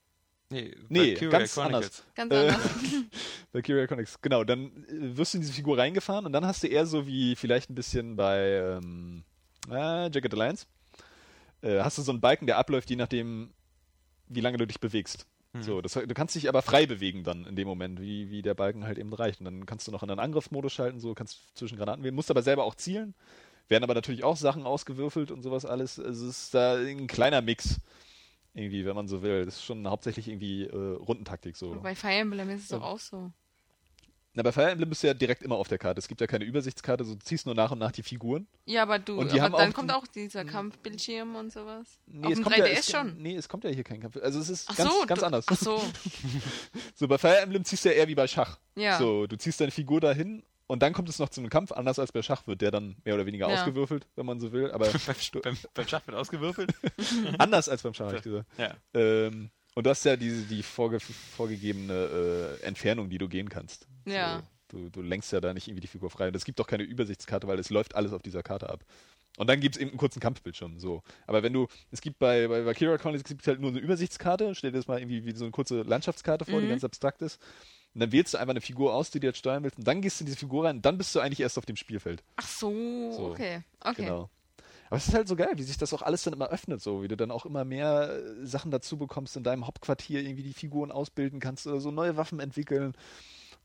Nee, 0.50 0.74
Nee, 0.90 1.14
ganz 1.14 1.54
Chronicles. 1.54 2.02
Ganz 2.14 2.32
Äh, 2.34 2.36
anders. 2.36 2.60
Valkyria 3.52 3.86
Chronicles, 3.86 4.20
genau. 4.20 4.44
Dann 4.44 4.66
äh, 4.88 5.16
wirst 5.16 5.32
du 5.32 5.38
in 5.38 5.42
diese 5.42 5.54
Figur 5.54 5.78
reingefahren 5.78 6.26
und 6.26 6.32
dann 6.32 6.44
hast 6.44 6.62
du 6.64 6.66
eher 6.66 6.84
so 6.86 7.06
wie 7.06 7.34
vielleicht 7.36 7.70
ein 7.70 7.74
bisschen 7.74 8.16
bei 8.16 8.56
ähm, 8.58 9.22
äh, 9.68 10.10
Jacket 10.10 10.32
Alliance. 10.34 10.66
Äh, 11.62 11.80
hast 11.80 11.98
du 11.98 12.02
so 12.02 12.12
einen 12.12 12.20
Balken, 12.20 12.46
der 12.46 12.58
abläuft, 12.58 12.88
je 12.90 12.96
nachdem, 12.96 13.52
wie 14.28 14.40
lange 14.40 14.58
du 14.58 14.66
dich 14.66 14.80
bewegst. 14.80 15.26
Hm. 15.52 15.62
So, 15.62 15.80
das, 15.80 15.94
du 15.94 16.14
kannst 16.14 16.34
dich 16.36 16.48
aber 16.48 16.62
frei 16.62 16.86
bewegen 16.86 17.24
dann 17.24 17.44
in 17.44 17.56
dem 17.56 17.66
Moment, 17.66 18.00
wie, 18.00 18.30
wie 18.30 18.40
der 18.42 18.54
Balken 18.54 18.84
halt 18.84 18.98
eben 18.98 19.12
reicht. 19.12 19.40
Und 19.40 19.46
dann 19.46 19.66
kannst 19.66 19.86
du 19.88 19.92
noch 19.92 20.02
in 20.02 20.10
einen 20.10 20.20
Angriffsmodus 20.20 20.72
schalten, 20.72 21.00
so 21.00 21.14
kannst 21.14 21.56
zwischen 21.56 21.76
Granaten 21.76 22.04
wählen, 22.04 22.14
musst 22.14 22.30
aber 22.30 22.42
selber 22.42 22.64
auch 22.64 22.74
zielen. 22.76 23.14
Werden 23.68 23.84
aber 23.84 23.94
natürlich 23.94 24.24
auch 24.24 24.36
Sachen 24.36 24.64
ausgewürfelt 24.64 25.30
und 25.30 25.42
sowas 25.42 25.64
alles. 25.64 25.98
Also 25.98 26.26
es 26.26 26.44
ist 26.44 26.54
da 26.54 26.76
ein 26.76 27.06
kleiner 27.06 27.40
Mix. 27.42 27.80
Irgendwie, 28.52 28.84
wenn 28.84 28.96
man 28.96 29.06
so 29.06 29.22
will. 29.22 29.44
Das 29.44 29.56
ist 29.56 29.64
schon 29.64 29.86
hauptsächlich 29.86 30.26
irgendwie 30.26 30.64
äh, 30.64 30.96
Rundentaktik 30.96 31.56
so. 31.56 31.70
Und 31.70 31.82
bei 31.82 31.94
Fire 31.94 32.14
Emblem 32.14 32.50
ist 32.50 32.62
es 32.62 32.68
doch 32.68 32.80
Ja. 32.80 32.86
auch 32.86 32.98
so. 32.98 33.30
Na, 34.32 34.44
bei 34.44 34.52
Fire 34.52 34.70
Emblem 34.70 34.88
bist 34.88 35.02
du 35.02 35.08
ja 35.08 35.14
direkt 35.14 35.42
immer 35.42 35.56
auf 35.56 35.66
der 35.66 35.78
Karte. 35.78 35.98
Es 35.98 36.06
gibt 36.06 36.20
ja 36.20 36.28
keine 36.28 36.44
Übersichtskarte, 36.44 37.02
so 37.04 37.14
du 37.14 37.18
ziehst 37.18 37.46
nur 37.46 37.54
nach 37.56 37.72
und 37.72 37.80
nach 37.80 37.90
die 37.90 38.04
Figuren. 38.04 38.46
Ja, 38.64 38.82
aber 38.82 39.00
du, 39.00 39.18
Und 39.18 39.32
die 39.32 39.40
haben 39.40 39.52
aber 39.54 39.62
dann 39.64 39.72
auch 39.72 39.74
kommt 39.74 39.92
auch 39.92 40.06
dieser 40.06 40.44
Kampfbildschirm 40.44 41.34
und 41.34 41.52
sowas. 41.52 41.98
Nee, 42.06 42.26
Auf 42.26 42.32
es 42.32 42.38
dem 42.38 42.44
kommt 42.44 42.54
3DS 42.56 42.58
ja, 42.60 42.78
es, 42.78 42.90
schon. 42.90 43.16
Nee, 43.18 43.34
es 43.34 43.48
kommt 43.48 43.64
ja 43.64 43.70
hier 43.70 43.82
kein 43.82 44.00
Kampf. 44.00 44.16
Also 44.22 44.38
es 44.38 44.48
ist 44.48 44.68
Ach 44.70 44.76
ganz, 44.76 44.90
so, 44.92 45.06
ganz 45.06 45.20
du, 45.20 45.26
anders. 45.26 45.46
Ach 45.48 45.56
so, 45.56 45.82
So, 46.94 47.08
bei 47.08 47.18
Fire 47.18 47.38
Emblem 47.40 47.64
ziehst 47.64 47.84
du 47.84 47.88
ja 47.88 47.96
eher 47.96 48.08
wie 48.08 48.14
bei 48.14 48.28
Schach. 48.28 48.58
ja. 48.76 48.98
So, 48.98 49.26
du 49.26 49.36
ziehst 49.36 49.60
deine 49.60 49.72
Figur 49.72 50.00
dahin 50.00 50.44
und 50.68 50.82
dann 50.84 50.92
kommt 50.92 51.08
es 51.08 51.18
noch 51.18 51.28
zu 51.30 51.40
einem 51.40 51.50
Kampf, 51.50 51.72
anders 51.72 51.98
als 51.98 52.12
bei 52.12 52.22
Schach 52.22 52.46
wird 52.46 52.60
der 52.60 52.70
dann 52.70 52.94
mehr 53.04 53.14
oder 53.16 53.26
weniger 53.26 53.48
Ja. 53.48 53.54
ausgewürfelt, 53.54 54.06
wenn 54.14 54.26
man 54.26 54.38
so 54.38 54.52
will. 54.52 54.70
Aber 54.70 54.86
beim, 55.06 55.42
beim, 55.42 55.56
beim 55.74 55.88
Schach 55.88 56.06
wird 56.06 56.16
ausgewürfelt. 56.16 56.72
anders 57.38 57.68
als 57.68 57.82
beim 57.82 57.94
Schach, 57.94 58.06
hab 58.06 58.14
ich 58.18 58.22
gesagt. 58.22 58.46
ja. 58.58 58.74
Ähm, 58.94 59.50
und 59.74 59.84
du 59.86 59.90
hast 59.90 60.04
ja 60.04 60.16
diese, 60.16 60.44
die 60.46 60.62
vorge 60.62 60.98
vorgegebene 61.00 62.58
äh, 62.60 62.64
Entfernung, 62.64 63.08
die 63.10 63.18
du 63.18 63.28
gehen 63.28 63.48
kannst. 63.48 63.86
Ja. 64.06 64.42
So, 64.70 64.78
du, 64.78 64.90
du 64.90 65.02
lenkst 65.02 65.32
ja 65.32 65.40
da 65.40 65.52
nicht 65.54 65.68
irgendwie 65.68 65.80
die 65.82 65.86
Figur 65.88 66.10
frei. 66.10 66.28
Und 66.28 66.36
es 66.36 66.44
gibt 66.44 66.58
doch 66.58 66.66
keine 66.66 66.82
Übersichtskarte, 66.82 67.46
weil 67.46 67.58
es 67.58 67.70
läuft 67.70 67.94
alles 67.94 68.12
auf 68.12 68.22
dieser 68.22 68.42
Karte 68.42 68.68
ab. 68.68 68.84
Und 69.36 69.48
dann 69.48 69.60
gibt 69.60 69.76
es 69.76 69.80
eben 69.80 69.90
einen 69.90 69.98
kurzen 69.98 70.20
Kampfbildschirm. 70.20 70.78
So. 70.80 71.02
Aber 71.26 71.42
wenn 71.42 71.52
du, 71.52 71.66
es 71.92 72.00
gibt 72.00 72.18
bei, 72.18 72.46
bei 72.48 72.64
Valkyria 72.66 72.98
Chronicles 72.98 73.28
gibt 73.28 73.46
halt 73.46 73.60
nur 73.60 73.70
eine 73.70 73.78
Übersichtskarte, 73.78 74.54
stell 74.54 74.72
dir 74.72 74.78
das 74.78 74.88
mal 74.88 74.98
irgendwie 74.98 75.24
wie 75.24 75.32
so 75.34 75.44
eine 75.44 75.52
kurze 75.52 75.82
Landschaftskarte 75.82 76.44
vor, 76.44 76.60
die 76.60 76.66
Mhm. 76.66 76.70
ganz 76.70 76.84
abstrakt 76.84 77.22
ist. 77.22 77.40
Und 77.94 78.00
dann 78.00 78.12
wählst 78.12 78.34
du 78.34 78.38
einfach 78.38 78.50
eine 78.50 78.60
Figur 78.60 78.94
aus, 78.94 79.10
die 79.10 79.18
du 79.18 79.26
jetzt 79.28 79.38
steuern 79.38 79.62
willst. 79.64 79.78
Und 79.78 79.86
dann 79.86 80.00
gehst 80.02 80.20
du 80.20 80.24
in 80.24 80.26
diese 80.26 80.38
Figur 80.38 80.64
rein 80.64 80.76
und 80.76 80.86
dann 80.86 80.98
bist 80.98 81.14
du 81.14 81.20
eigentlich 81.20 81.40
erst 81.40 81.58
auf 81.58 81.66
dem 81.66 81.76
Spielfeld. 81.76 82.22
Ach 82.36 82.46
so, 82.46 82.70
So, 83.12 83.26
okay. 83.30 83.62
Okay. 83.80 84.02
Genau. 84.02 84.30
Aber 84.90 84.98
es 84.98 85.06
ist 85.06 85.14
halt 85.14 85.28
so 85.28 85.36
geil, 85.36 85.52
wie 85.54 85.62
sich 85.62 85.78
das 85.78 85.94
auch 85.94 86.02
alles 86.02 86.24
dann 86.24 86.32
immer 86.34 86.48
öffnet, 86.48 86.82
so 86.82 87.02
wie 87.02 87.08
du 87.08 87.16
dann 87.16 87.30
auch 87.30 87.46
immer 87.46 87.64
mehr 87.64 88.10
äh, 88.10 88.44
Sachen 88.46 88.72
dazu 88.72 88.98
bekommst 88.98 89.36
in 89.36 89.44
deinem 89.44 89.66
Hauptquartier, 89.68 90.20
irgendwie 90.20 90.42
die 90.42 90.52
Figuren 90.52 90.90
ausbilden 90.90 91.38
kannst 91.38 91.66
oder 91.68 91.80
so 91.80 91.92
neue 91.92 92.16
Waffen 92.16 92.40
entwickeln 92.40 92.94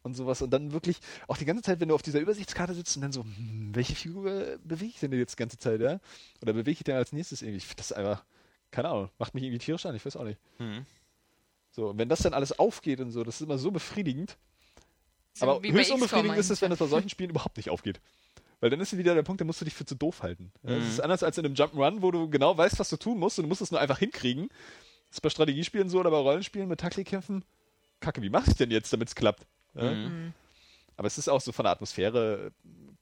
und 0.04 0.14
sowas. 0.14 0.44
Und 0.44 0.52
dann 0.52 0.72
wirklich 0.72 1.00
auch 1.28 1.38
die 1.38 1.46
ganze 1.46 1.64
Zeit, 1.64 1.80
wenn 1.80 1.90
du 1.90 1.96
auf 1.96 2.04
dieser 2.04 2.20
Übersichtskarte 2.20 2.76
sitzt 2.76 2.96
und 2.96 3.02
dann 3.02 3.12
so, 3.12 3.24
hm, 3.24 3.72
welche 3.74 3.96
Figur 3.96 4.60
bewege 4.64 4.92
ich 4.92 5.00
denn 5.00 5.12
jetzt 5.14 5.34
die 5.34 5.38
ganze 5.38 5.58
Zeit, 5.58 5.82
ja? 5.82 6.00
Oder 6.44 6.54
bewege 6.54 6.78
ich 6.78 6.84
denn 6.84 6.96
als 6.96 7.12
nächstes 7.12 7.42
irgendwie? 7.42 7.58
Ich 7.58 7.66
finde 7.66 7.78
das 7.78 7.92
einfach, 7.92 8.24
keine 8.70 8.90
Ahnung, 8.90 9.10
macht 9.18 9.34
mich 9.34 9.44
irgendwie 9.44 9.66
tierisch 9.66 9.88
an, 9.88 9.96
ich 9.96 10.06
weiß 10.06 10.18
auch 10.18 10.26
nicht. 10.26 10.40
Mhm. 10.60 10.86
So, 11.72 11.90
und 11.90 11.98
wenn 11.98 12.08
das 12.08 12.20
dann 12.20 12.36
alles 12.36 12.58
aufgeht 12.60 13.02
und 13.02 13.10
so, 13.10 13.24
das 13.24 13.36
ist 13.36 13.42
immer 13.42 13.58
so 13.58 13.72
befriedigend. 13.72 14.38
So 15.34 15.50
Aber 15.50 15.68
höchst 15.68 15.92
unbefriedigend 15.92 16.38
ist 16.38 16.52
es, 16.52 16.62
wenn 16.62 16.72
es 16.72 16.78
bei 16.78 16.86
solchen 16.86 17.10
Spielen 17.10 17.32
überhaupt 17.32 17.58
nicht 17.58 17.72
aufgeht. 17.72 18.00
Weil 18.66 18.72
dann 18.72 18.80
ist 18.80 18.98
wieder 18.98 19.14
der 19.14 19.22
Punkt, 19.22 19.40
da 19.40 19.46
musst 19.46 19.62
du 19.62 19.66
dich 19.66 19.76
für 19.76 19.86
zu 19.86 19.94
doof 19.94 20.24
halten. 20.24 20.52
Ja, 20.64 20.74
Das 20.74 20.86
Mhm. 20.86 20.90
ist 20.90 21.00
anders 21.00 21.22
als 21.22 21.38
in 21.38 21.46
einem 21.46 21.54
Jump'n'Run, 21.54 22.02
wo 22.02 22.10
du 22.10 22.28
genau 22.32 22.58
weißt, 22.58 22.80
was 22.80 22.90
du 22.90 22.98
tun 22.98 23.20
musst 23.20 23.38
und 23.38 23.44
du 23.44 23.48
musst 23.50 23.62
es 23.62 23.70
nur 23.70 23.80
einfach 23.80 24.00
hinkriegen. 24.00 24.48
Das 25.10 25.18
ist 25.18 25.22
bei 25.22 25.30
Strategiespielen 25.30 25.88
so 25.88 26.00
oder 26.00 26.10
bei 26.10 26.18
Rollenspielen 26.18 26.68
mit 26.68 26.80
Taktikkämpfen. 26.80 27.46
Kacke, 28.00 28.24
wie 28.24 28.32
mach 28.32 28.48
ich 28.48 28.56
denn 28.56 28.72
jetzt, 28.72 28.92
damit 28.92 29.10
es 29.10 29.14
klappt? 29.14 29.46
Ja? 29.76 29.92
Mhm. 29.92 30.34
Aber 30.98 31.06
es 31.06 31.20
ist 31.20 31.30
auch 31.30 31.42
so 31.42 31.52
von 31.52 31.66
der 31.66 31.74
Atmosphäre, 31.74 32.54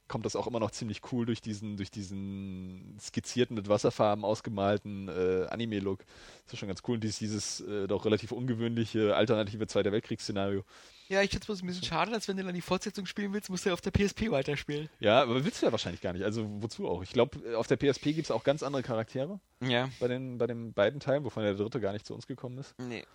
kommt 0.09 0.25
das 0.25 0.35
auch 0.35 0.47
immer 0.47 0.59
noch 0.59 0.71
ziemlich 0.71 0.99
cool 1.13 1.25
durch 1.25 1.39
diesen, 1.39 1.77
durch 1.77 1.91
diesen 1.91 2.97
skizzierten, 2.99 3.55
mit 3.55 3.69
Wasserfarben 3.69 4.25
ausgemalten 4.25 5.07
äh, 5.07 5.47
Anime-Look. 5.49 5.99
Das 6.43 6.53
ist 6.55 6.59
schon 6.59 6.67
ganz 6.67 6.81
cool. 6.89 6.95
Und 6.95 7.05
dieses, 7.05 7.19
dieses 7.19 7.61
äh, 7.61 7.87
doch 7.87 8.03
relativ 8.03 8.33
ungewöhnliche 8.33 9.15
alternative 9.15 9.65
Zweiter 9.67 9.93
Weltkriegsszenario. 9.93 10.65
Ja, 11.13 11.21
ich 11.21 11.29
finde 11.29 11.51
es 11.51 11.61
ein 11.61 11.67
bisschen 11.67 11.83
schade, 11.83 12.11
dass 12.11 12.27
wenn 12.27 12.37
du 12.37 12.43
dann 12.43 12.55
die 12.55 12.61
Fortsetzung 12.61 13.05
spielen 13.05 13.33
willst, 13.33 13.49
musst 13.49 13.65
du 13.65 13.69
ja 13.69 13.73
auf 13.73 13.81
der 13.81 13.91
PSP 13.91 14.31
weiterspielen. 14.31 14.89
Ja, 14.99 15.21
aber 15.21 15.45
willst 15.45 15.61
du 15.61 15.67
ja 15.67 15.71
wahrscheinlich 15.71 16.01
gar 16.01 16.13
nicht. 16.13 16.23
Also 16.25 16.45
wozu 16.61 16.87
auch? 16.87 17.03
Ich 17.03 17.11
glaube, 17.11 17.55
auf 17.55 17.67
der 17.67 17.77
PSP 17.77 18.13
gibt 18.13 18.25
es 18.25 18.31
auch 18.31 18.43
ganz 18.43 18.63
andere 18.63 18.81
Charaktere 18.83 19.39
Ja. 19.61 19.89
bei 19.99 20.07
den, 20.07 20.37
bei 20.39 20.47
den 20.47 20.73
beiden 20.73 20.99
Teilen, 20.99 21.23
wovon 21.23 21.43
der 21.43 21.53
dritte 21.53 21.79
gar 21.79 21.93
nicht 21.93 22.05
zu 22.05 22.13
uns 22.15 22.25
gekommen 22.25 22.57
ist. 22.57 22.73
Nee. 22.79 23.05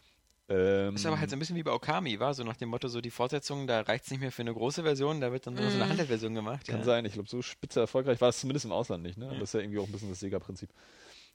Ähm, 0.51 0.95
Ist 0.95 1.05
aber 1.05 1.21
halt 1.21 1.29
so 1.29 1.37
ein 1.37 1.41
bisschen 1.41 1.57
wie 1.57 1.63
bei 1.63 1.73
Okami, 1.73 2.19
war 2.21 2.33
so 2.33 2.43
nach 2.43 2.57
dem 2.57 2.71
Motto, 2.71 2.89
so 2.89 3.03
die 3.03 3.11
Fortsetzung, 3.11 3.67
da 3.67 3.83
reicht 3.83 4.05
es 4.05 4.11
nicht 4.11 4.21
mehr 4.21 4.33
für 4.33 4.41
eine 4.41 4.55
große 4.55 4.83
Version, 4.83 5.21
da 5.21 5.31
wird 5.31 5.47
dann 5.47 5.55
nur 5.55 5.69
so 5.71 5.77
eine 5.77 5.89
Handheldversion 5.89 6.35
gemacht. 6.35 6.67
Kann 6.67 6.79
ja. 6.79 6.85
sein. 6.85 7.05
Ich 7.05 7.13
glaube, 7.13 7.29
so 7.29 7.43
spitze 7.43 7.81
erfolgreich 7.81 8.19
war 8.23 8.31
es 8.31 8.41
zumindest 8.41 8.65
im 8.65 8.73
Ausland 8.73 9.03
nicht. 9.03 9.19
Ne? 9.19 9.27
Ja. 9.27 9.33
Das 9.35 9.43
ist 9.51 9.53
ja 9.55 9.61
irgendwie 9.61 9.79
auch 9.79 9.85
ein 9.85 9.93
bisschen 9.93 10.09
das 10.09 10.21
Sega-Prinzip. 10.21 10.71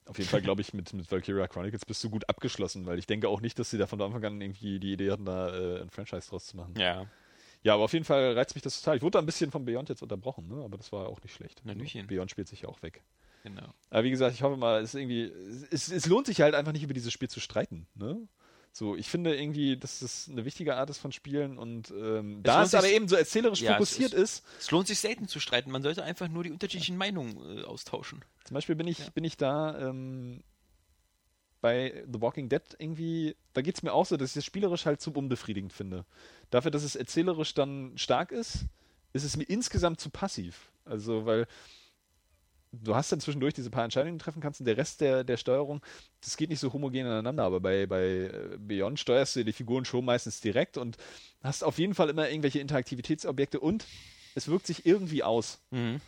Auf 0.05 0.17
jeden 0.17 0.29
Fall 0.29 0.41
glaube 0.41 0.61
ich, 0.61 0.73
mit, 0.73 0.91
mit 0.93 1.09
Valkyria 1.11 1.47
Chronicles 1.47 1.85
bist 1.85 2.03
du 2.03 2.09
gut 2.09 2.27
abgeschlossen, 2.29 2.85
weil 2.85 2.99
ich 2.99 3.07
denke 3.07 3.29
auch 3.29 3.41
nicht, 3.41 3.57
dass 3.59 3.69
sie 3.69 3.77
da 3.77 3.87
von 3.87 4.01
Anfang 4.01 4.23
an 4.25 4.41
irgendwie 4.41 4.79
die 4.79 4.93
Idee 4.93 5.11
hatten, 5.11 5.25
da 5.25 5.49
äh, 5.55 5.81
ein 5.81 5.89
Franchise 5.89 6.29
draus 6.29 6.47
zu 6.47 6.57
machen. 6.57 6.73
Ja. 6.77 7.07
Ja, 7.63 7.75
aber 7.75 7.83
auf 7.83 7.93
jeden 7.93 8.03
Fall 8.03 8.33
reizt 8.33 8.55
mich 8.55 8.61
das 8.63 8.79
total. 8.81 8.97
Ich 8.97 9.01
wurde 9.03 9.11
da 9.11 9.19
ein 9.19 9.25
bisschen 9.25 9.49
von 9.49 9.63
Beyond 9.63 9.87
jetzt 9.87 10.01
unterbrochen, 10.03 10.49
ne? 10.49 10.61
aber 10.65 10.75
das 10.77 10.91
war 10.91 11.07
auch 11.07 11.21
nicht 11.21 11.33
schlecht. 11.33 11.65
Nüchen. 11.65 12.07
Beyond 12.07 12.29
spielt 12.29 12.49
sich 12.49 12.61
ja 12.63 12.67
auch 12.69 12.81
weg. 12.81 13.01
Genau. 13.43 13.73
Aber 13.89 14.03
wie 14.03 14.09
gesagt, 14.09 14.35
ich 14.35 14.41
hoffe 14.41 14.57
mal, 14.57 14.81
es 14.81 14.93
ist 14.93 14.99
irgendwie, 14.99 15.31
es, 15.71 15.89
es 15.89 16.05
lohnt 16.05 16.27
sich 16.27 16.41
halt 16.41 16.55
einfach 16.55 16.73
nicht 16.73 16.83
über 16.83 16.93
dieses 16.93 17.13
Spiel 17.13 17.29
zu 17.29 17.39
streiten. 17.39 17.87
Ne? 17.95 18.27
So, 18.73 18.95
ich 18.97 19.07
finde 19.07 19.35
irgendwie, 19.35 19.77
dass 19.77 19.99
das 19.99 20.27
eine 20.29 20.45
wichtige 20.45 20.75
Art 20.75 20.89
ist 20.89 20.97
von 20.97 21.11
Spielen 21.11 21.57
und 21.57 21.91
ähm, 21.91 22.41
da 22.43 22.55
lohnt 22.57 22.67
es 22.67 22.73
aber 22.73 22.87
sich- 22.87 22.95
eben 22.95 23.07
so 23.07 23.15
erzählerisch 23.15 23.61
Ja, 23.61 23.71
es 23.71 23.75
fokussiert 23.77 24.13
ist, 24.13 24.43
Es 24.59 24.71
lohnt 24.71 24.87
sich 24.87 24.99
selten 24.99 25.27
zu 25.27 25.39
streiten. 25.39 25.71
Man 25.71 25.83
sollte 25.83 26.03
einfach 26.03 26.27
nur 26.27 26.43
die 26.43 26.51
unterschiedlichen 26.51 26.97
Meinungen 26.97 27.59
äh, 27.59 27.63
austauschen. 27.63 28.25
Zum 28.53 28.57
Beispiel 28.57 28.75
bin 28.75 28.85
ich, 28.85 28.99
Ja. 28.99 29.09
bin 29.09 29.23
ich 29.23 29.35
da 29.35 29.89
ähm, 29.89 30.43
bei 31.59 32.03
The 32.05 32.21
Walking 32.21 32.49
Dead 32.49 32.61
irgendwie, 32.77 33.35
da 33.53 33.63
geht 33.63 33.77
es 33.77 33.81
mir 33.81 33.91
auch 33.91 34.05
so, 34.05 34.15
dass 34.15 34.29
ich 34.29 34.35
das 34.35 34.45
spielerisch 34.45 34.85
halt 34.85 35.01
zu 35.01 35.11
unbefriedigend 35.11 35.73
finde. 35.73 36.05
Dafür, 36.51 36.69
dass 36.69 36.83
es 36.83 36.95
erzählerisch 36.95 37.55
dann 37.55 37.97
stark 37.97 38.31
ist, 38.31 38.65
ist 39.11 39.23
es 39.23 39.37
mir 39.37 39.45
insgesamt 39.45 39.99
zu 39.99 40.11
passiv. 40.11 40.71
Also, 40.85 41.25
weil 41.25 41.47
du 42.71 42.93
hast 42.93 43.11
dann 43.11 43.19
zwischendurch 43.19 43.55
diese 43.55 43.71
paar 43.71 43.85
Entscheidungen 43.85 44.19
treffen 44.19 44.39
kannst 44.39 44.59
und 44.59 44.67
der 44.67 44.77
Rest 44.77 45.01
der, 45.01 45.23
der 45.23 45.37
Steuerung, 45.37 45.81
das 46.21 46.37
geht 46.37 46.51
nicht 46.51 46.59
so 46.59 46.71
homogen 46.73 47.07
aneinander, 47.07 47.45
aber 47.45 47.59
bei, 47.59 47.87
bei 47.87 48.03
äh, 48.03 48.57
Beyond 48.59 48.99
steuerst 48.99 49.35
du 49.35 49.43
die 49.45 49.51
Figuren 49.51 49.83
schon 49.83 50.05
meistens 50.05 50.41
direkt 50.41 50.77
und 50.77 50.97
hast 51.41 51.63
auf 51.63 51.79
jeden 51.79 51.95
Fall 51.95 52.11
immer 52.11 52.29
irgendwelche 52.29 52.59
Interaktivitätsobjekte 52.59 53.59
und 53.59 53.87
es 54.35 54.47
wirkt 54.47 54.67
sich 54.67 54.85
irgendwie 54.85 55.23
aus. 55.23 55.59
Mhm. 55.71 56.01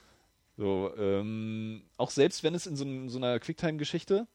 So, 0.58 0.94
ähm, 0.98 1.84
auch 1.98 2.10
selbst 2.10 2.44
wenn 2.44 2.56
es 2.56 2.66
in 2.66 2.76
so, 2.76 3.10
so 3.10 3.18
einer 3.18 3.40
Quicktime-Geschichte, 3.40 4.28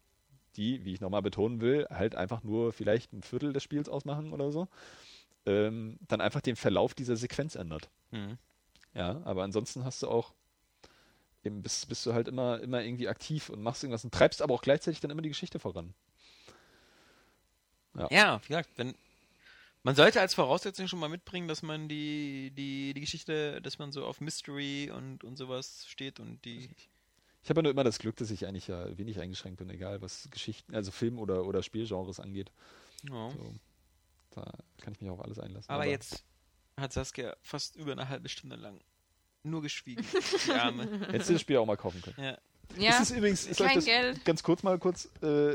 die, 0.56 0.84
wie 0.84 0.92
ich 0.92 1.00
nochmal 1.00 1.22
betonen 1.22 1.60
will, 1.60 1.86
halt 1.90 2.14
einfach 2.14 2.42
nur 2.42 2.72
vielleicht 2.72 3.12
ein 3.12 3.22
Viertel 3.22 3.52
des 3.52 3.62
Spiels 3.62 3.88
ausmachen 3.88 4.32
oder 4.32 4.52
so, 4.52 4.68
ähm, 5.46 5.98
dann 6.08 6.20
einfach 6.20 6.40
den 6.40 6.56
Verlauf 6.56 6.94
dieser 6.94 7.16
Sequenz 7.16 7.54
ändert. 7.54 7.88
Mhm. 8.10 8.36
Ja, 8.94 9.22
aber 9.24 9.44
ansonsten 9.44 9.84
hast 9.84 10.02
du 10.02 10.08
auch, 10.08 10.34
eben 11.44 11.62
bist, 11.62 11.88
bist 11.88 12.04
du 12.04 12.12
halt 12.12 12.28
immer, 12.28 12.60
immer 12.60 12.82
irgendwie 12.82 13.08
aktiv 13.08 13.48
und 13.48 13.62
machst 13.62 13.82
irgendwas 13.82 14.04
und 14.04 14.12
treibst 14.12 14.42
aber 14.42 14.52
auch 14.52 14.62
gleichzeitig 14.62 15.00
dann 15.00 15.10
immer 15.10 15.22
die 15.22 15.28
Geschichte 15.28 15.58
voran. 15.58 15.94
Ja, 18.10 18.40
wie 18.42 18.48
gesagt, 18.48 18.70
wenn, 18.76 18.94
man 19.82 19.94
sollte 19.94 20.20
als 20.20 20.34
Voraussetzung 20.34 20.88
schon 20.88 20.98
mal 20.98 21.08
mitbringen, 21.08 21.48
dass 21.48 21.62
man 21.62 21.88
die, 21.88 22.52
die, 22.56 22.92
die 22.94 23.00
Geschichte, 23.00 23.60
dass 23.62 23.78
man 23.78 23.92
so 23.92 24.04
auf 24.04 24.20
Mystery 24.20 24.90
und, 24.90 25.24
und 25.24 25.36
sowas 25.36 25.86
steht 25.88 26.20
und 26.20 26.44
die. 26.44 26.68
Ich 27.42 27.48
habe 27.48 27.60
ja 27.60 27.62
nur 27.62 27.72
immer 27.72 27.84
das 27.84 27.98
Glück, 27.98 28.16
dass 28.16 28.30
ich 28.30 28.46
eigentlich 28.46 28.68
ja 28.68 28.96
wenig 28.98 29.18
eingeschränkt 29.18 29.58
bin, 29.58 29.70
egal 29.70 30.02
was 30.02 30.28
Geschichten, 30.30 30.74
also 30.74 30.90
Film- 30.90 31.18
oder, 31.18 31.46
oder 31.46 31.62
Spielgenres 31.62 32.20
angeht. 32.20 32.52
Ja. 33.08 33.30
So, 33.30 33.54
da 34.30 34.52
kann 34.78 34.92
ich 34.92 35.00
mich 35.00 35.10
auf 35.10 35.22
alles 35.24 35.38
einlassen. 35.38 35.70
Aber 35.70 35.86
jetzt 35.86 36.22
hat 36.76 36.92
Saskia 36.92 37.34
fast 37.40 37.76
über 37.76 37.92
eine 37.92 38.08
halbe 38.08 38.28
Stunde 38.28 38.56
lang 38.56 38.78
nur 39.42 39.62
geschwiegen. 39.62 40.04
Die 40.46 40.52
Arme. 40.52 40.84
Hättest 41.10 41.30
du 41.30 41.32
das 41.34 41.42
Spiel 41.42 41.56
auch 41.56 41.66
mal 41.66 41.76
kaufen 41.76 42.02
können. 42.02 42.16
Ja. 42.18 42.38
Ja, 42.76 42.90
Ist 42.90 43.00
es 43.00 43.10
übrigens, 43.10 43.46
ist 43.46 43.60
euch 43.60 43.66
kein 43.68 43.76
das 43.76 43.84
Geld. 43.84 44.24
ganz 44.24 44.42
kurz 44.42 44.62
mal 44.62 44.78
kurz, 44.78 45.08
äh, 45.22 45.54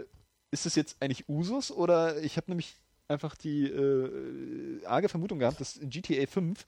ist 0.52 0.66
es 0.66 0.76
jetzt 0.76 1.02
eigentlich 1.02 1.30
Usus 1.30 1.72
oder 1.72 2.22
ich 2.22 2.36
habe 2.36 2.52
nämlich 2.52 2.76
einfach 3.08 3.36
die 3.36 3.66
äh, 3.66 4.86
arge 4.86 5.10
Vermutung 5.10 5.40
gehabt, 5.40 5.60
dass 5.60 5.80
GTA 5.82 6.26
5 6.28 6.66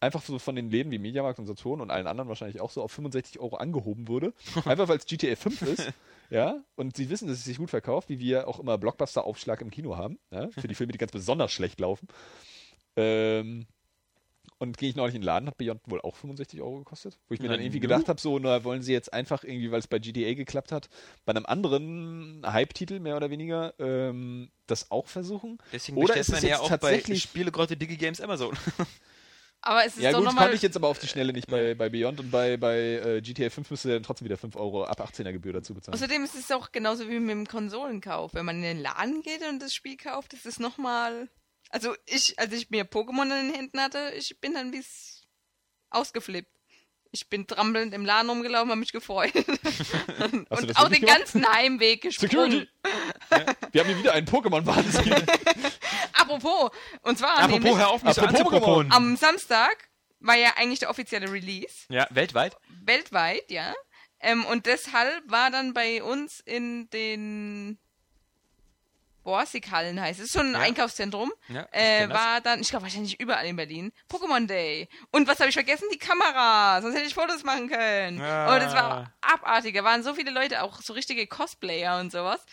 einfach 0.00 0.22
so 0.22 0.38
von 0.38 0.56
den 0.56 0.70
Läden 0.70 0.90
wie 0.90 0.98
Mediamarkt 0.98 1.38
und 1.38 1.46
Saturn 1.46 1.80
und 1.80 1.90
allen 1.90 2.06
anderen 2.06 2.28
wahrscheinlich 2.28 2.60
auch 2.60 2.70
so 2.70 2.82
auf 2.82 2.90
65 2.92 3.38
Euro 3.40 3.56
angehoben 3.56 4.08
wurde. 4.08 4.32
Einfach 4.64 4.88
weil 4.88 4.98
es 4.98 5.06
GTA 5.06 5.36
5 5.36 5.62
ist. 5.62 5.92
Ja, 6.30 6.64
und 6.76 6.96
sie 6.96 7.10
wissen, 7.10 7.28
dass 7.28 7.36
es 7.36 7.44
sich 7.44 7.58
gut 7.58 7.68
verkauft, 7.68 8.08
wie 8.08 8.18
wir 8.18 8.48
auch 8.48 8.58
immer 8.58 8.78
Blockbuster-Aufschlag 8.78 9.60
im 9.60 9.70
Kino 9.70 9.98
haben, 9.98 10.18
ja, 10.30 10.48
für 10.48 10.66
die 10.66 10.74
Filme, 10.74 10.92
die 10.92 10.98
ganz 10.98 11.12
besonders 11.12 11.52
schlecht 11.52 11.78
laufen. 11.78 12.08
Ähm, 12.96 13.66
und 14.62 14.78
gehe 14.78 14.88
ich 14.88 14.96
neulich 14.96 15.14
in 15.14 15.20
den 15.20 15.26
Laden, 15.26 15.48
hat 15.48 15.58
Beyond 15.58 15.80
wohl 15.86 16.00
auch 16.00 16.14
65 16.16 16.60
Euro 16.62 16.78
gekostet. 16.78 17.18
Wo 17.28 17.34
ich 17.34 17.40
mir 17.40 17.48
Na 17.48 17.54
dann 17.54 17.62
irgendwie 17.62 17.80
gedacht 17.80 18.08
habe, 18.08 18.20
so, 18.20 18.38
na, 18.38 18.62
wollen 18.64 18.80
sie 18.82 18.92
jetzt 18.92 19.12
einfach 19.12 19.42
irgendwie, 19.44 19.70
weil 19.72 19.80
es 19.80 19.88
bei 19.88 19.98
GTA 19.98 20.34
geklappt 20.34 20.70
hat, 20.72 20.88
bei 21.24 21.30
einem 21.32 21.44
anderen 21.46 22.42
Hype-Titel 22.46 23.00
mehr 23.00 23.16
oder 23.16 23.28
weniger 23.30 23.74
ähm, 23.80 24.50
das 24.68 24.90
auch 24.90 25.08
versuchen? 25.08 25.58
Deswegen 25.72 25.98
Oder 25.98 26.16
ist 26.16 26.28
es 26.28 26.34
man 26.34 26.42
ja 26.42 26.48
jetzt 26.50 26.60
auch 26.60 26.68
bei 26.70 26.76
tatsächlich- 26.78 27.22
Spielegrotte 27.22 27.76
Digi 27.76 27.96
Games 27.96 28.20
Amazon. 28.20 28.56
Aber 29.64 29.84
es 29.84 29.96
ist 29.96 30.02
Ja 30.02 30.10
doch 30.10 30.18
gut, 30.18 30.26
nochmal. 30.26 30.44
konnte 30.46 30.56
ich 30.56 30.62
jetzt 30.62 30.76
aber 30.76 30.88
auf 30.88 30.98
die 30.98 31.06
Schnelle 31.06 31.32
nicht 31.32 31.46
bei, 31.46 31.74
bei 31.76 31.88
Beyond 31.88 32.18
und 32.18 32.30
bei, 32.32 32.56
bei 32.56 32.78
äh, 32.78 33.20
GTA 33.22 33.48
5 33.48 33.70
müsste 33.70 33.90
dann 33.90 34.02
trotzdem 34.02 34.24
wieder 34.24 34.36
5 34.36 34.56
Euro 34.56 34.82
ab 34.84 35.00
18er 35.00 35.30
Gebühr 35.30 35.52
dazu 35.52 35.72
bezahlen. 35.72 35.94
Außerdem 35.94 36.24
ist 36.24 36.34
es 36.34 36.50
auch 36.50 36.72
genauso 36.72 37.08
wie 37.08 37.20
mit 37.20 37.30
dem 37.30 37.46
Konsolenkauf. 37.46 38.34
Wenn 38.34 38.44
man 38.44 38.56
in 38.56 38.62
den 38.62 38.80
Laden 38.80 39.22
geht 39.22 39.40
und 39.48 39.62
das 39.62 39.72
Spiel 39.72 39.96
kauft, 39.96 40.32
ist 40.34 40.46
es 40.46 40.58
nochmal. 40.58 41.28
Also 41.72 41.96
ich, 42.04 42.38
als 42.38 42.52
ich 42.52 42.68
mir 42.68 42.84
Pokémon 42.84 43.22
in 43.22 43.48
den 43.48 43.54
Händen 43.54 43.80
hatte, 43.80 44.12
ich 44.14 44.38
bin 44.40 44.52
dann 44.54 44.72
wie 44.72 44.84
ausgeflippt. 45.90 46.50
Ich 47.14 47.28
bin 47.28 47.46
trampelnd 47.46 47.92
im 47.92 48.06
Laden 48.06 48.30
rumgelaufen, 48.30 48.70
habe 48.70 48.80
mich 48.80 48.92
gefreut. 48.92 49.34
und 49.34 50.50
auch 50.50 50.88
den 50.88 51.00
gemacht? 51.00 51.18
ganzen 51.18 51.46
Heimweg 51.46 52.02
gesprungen. 52.02 52.30
Security! 52.30 52.68
Wir 53.72 53.80
haben 53.82 53.88
hier 53.88 53.98
wieder 53.98 54.12
einen 54.12 54.26
Pokémon-Wahnsinn. 54.26 55.14
Apropos, 56.12 56.70
und 57.02 57.18
zwar 57.18 57.38
Apropos, 57.38 57.52
nämlich 57.52 57.76
hör 57.76 57.88
auf, 57.90 58.02
mich 58.02 58.18
Apropos 58.18 58.86
am 58.90 59.16
Samstag 59.16 59.90
war 60.20 60.36
ja 60.36 60.54
eigentlich 60.56 60.78
der 60.78 60.90
offizielle 60.90 61.30
Release. 61.30 61.86
Ja, 61.88 62.06
weltweit. 62.10 62.56
weltweit, 62.84 63.50
ja. 63.50 63.74
Ähm, 64.20 64.44
und 64.46 64.66
deshalb 64.66 65.22
war 65.30 65.50
dann 65.50 65.74
bei 65.74 66.02
uns 66.02 66.40
in 66.40 66.88
den 66.90 67.78
Borsig-Hallen 69.22 70.00
heißt 70.00 70.20
es, 70.20 70.26
ist 70.26 70.32
schon 70.32 70.48
ein 70.48 70.52
Ja. 70.54 70.60
Einkaufszentrum, 70.60 71.32
Ja, 71.48 71.66
ich 71.72 71.78
äh, 71.80 72.08
war 72.08 72.40
dann, 72.40 72.60
ich 72.60 72.68
glaube 72.70 72.84
wahrscheinlich 72.84 73.18
überall 73.20 73.46
in 73.46 73.56
Berlin, 73.56 73.92
Pokémon 74.10 74.46
Day. 74.46 74.88
Und 75.10 75.28
was 75.28 75.38
habe 75.40 75.48
ich 75.48 75.54
vergessen? 75.54 75.86
Die 75.92 75.98
Kamera, 75.98 76.80
sonst 76.82 76.94
hätte 76.96 77.06
ich 77.06 77.14
Fotos 77.14 77.42
machen 77.44 77.68
können. 77.68 78.20
Ah. 78.20 78.54
Und 78.54 78.62
es 78.62 78.72
war 78.74 79.12
abartig, 79.20 79.74
da 79.74 79.84
waren 79.84 80.02
so 80.02 80.14
viele 80.14 80.30
Leute, 80.30 80.62
auch 80.62 80.80
so 80.82 80.92
richtige 80.92 81.26
Cosplayer 81.26 82.00
und 82.00 82.10
sowas. 82.12 82.44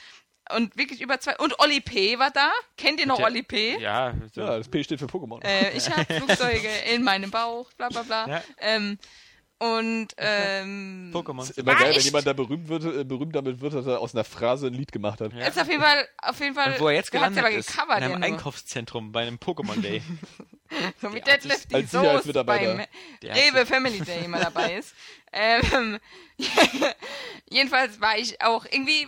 Und 0.51 0.75
wirklich 0.77 1.01
über 1.01 1.19
zwei, 1.19 1.37
und 1.37 1.59
Oli 1.59 1.79
P. 1.79 2.17
war 2.17 2.31
da. 2.31 2.51
Kennt 2.75 2.99
ihr 2.99 3.05
noch 3.05 3.19
Oli 3.19 3.43
P.? 3.43 3.77
Ja, 3.79 4.15
so. 4.33 4.41
ja, 4.41 4.57
das 4.57 4.67
P 4.67 4.83
steht 4.83 4.97
für 4.99 5.05
Pokémon. 5.05 5.43
Äh, 5.43 5.77
ich 5.77 5.87
habe 5.91 6.11
Flugzeuge 6.15 6.69
in 6.91 7.03
meinem 7.03 7.29
Bauch, 7.29 7.71
bla 7.73 7.89
bla 7.89 8.01
bla. 8.01 8.27
Ja. 8.27 8.43
Ähm, 8.57 8.97
und 9.59 10.07
ähm, 10.17 11.11
Pokémon. 11.13 11.43
ist 11.43 11.57
immer 11.57 11.75
geil, 11.75 11.93
wenn 11.93 12.01
jemand 12.01 12.25
da 12.25 12.33
berühmt, 12.33 12.67
wird, 12.69 12.83
äh, 12.85 13.03
berühmt 13.03 13.35
damit 13.35 13.59
wird, 13.59 13.73
dass 13.73 13.85
er 13.85 13.99
aus 13.99 14.15
einer 14.15 14.23
Phrase 14.23 14.67
ein 14.67 14.73
Lied 14.73 14.91
gemacht 14.91 15.21
hat. 15.21 15.33
Ja. 15.33 15.39
Jetzt 15.39 15.59
auf 15.59 15.67
jeden 15.67 15.81
Fall, 15.81 16.07
auf 16.17 16.39
jeden 16.39 16.55
Fall. 16.55 16.73
Und 16.73 16.79
wo 16.79 16.87
er 16.87 16.95
jetzt 16.95 17.11
gelandet 17.11 17.43
aber 17.43 17.51
ist, 17.51 17.67
gecovert, 17.67 17.97
in 17.97 18.03
einem 18.05 18.21
ja. 18.21 18.27
Einkaufszentrum 18.27 19.11
bei 19.11 19.21
einem 19.21 19.37
Pokémon 19.37 19.79
Day. 19.81 20.01
So 21.01 21.11
hat 21.11 21.25
Deadlift 21.25 21.63
sich 21.63 21.73
als 21.73 21.89
die 21.89 21.97
Soße 21.97 22.29
Sicherheitsmitarbeiter- 22.29 22.75
beim 23.21 23.33
Rewe 23.33 23.65
Family 23.65 24.01
Day 24.01 24.25
immer 24.25 24.39
dabei 24.39 24.75
ist. 24.75 24.93
ähm, 25.31 25.99
jedenfalls 27.49 27.99
war 27.99 28.17
ich 28.17 28.39
auch 28.41 28.65
irgendwie, 28.65 29.07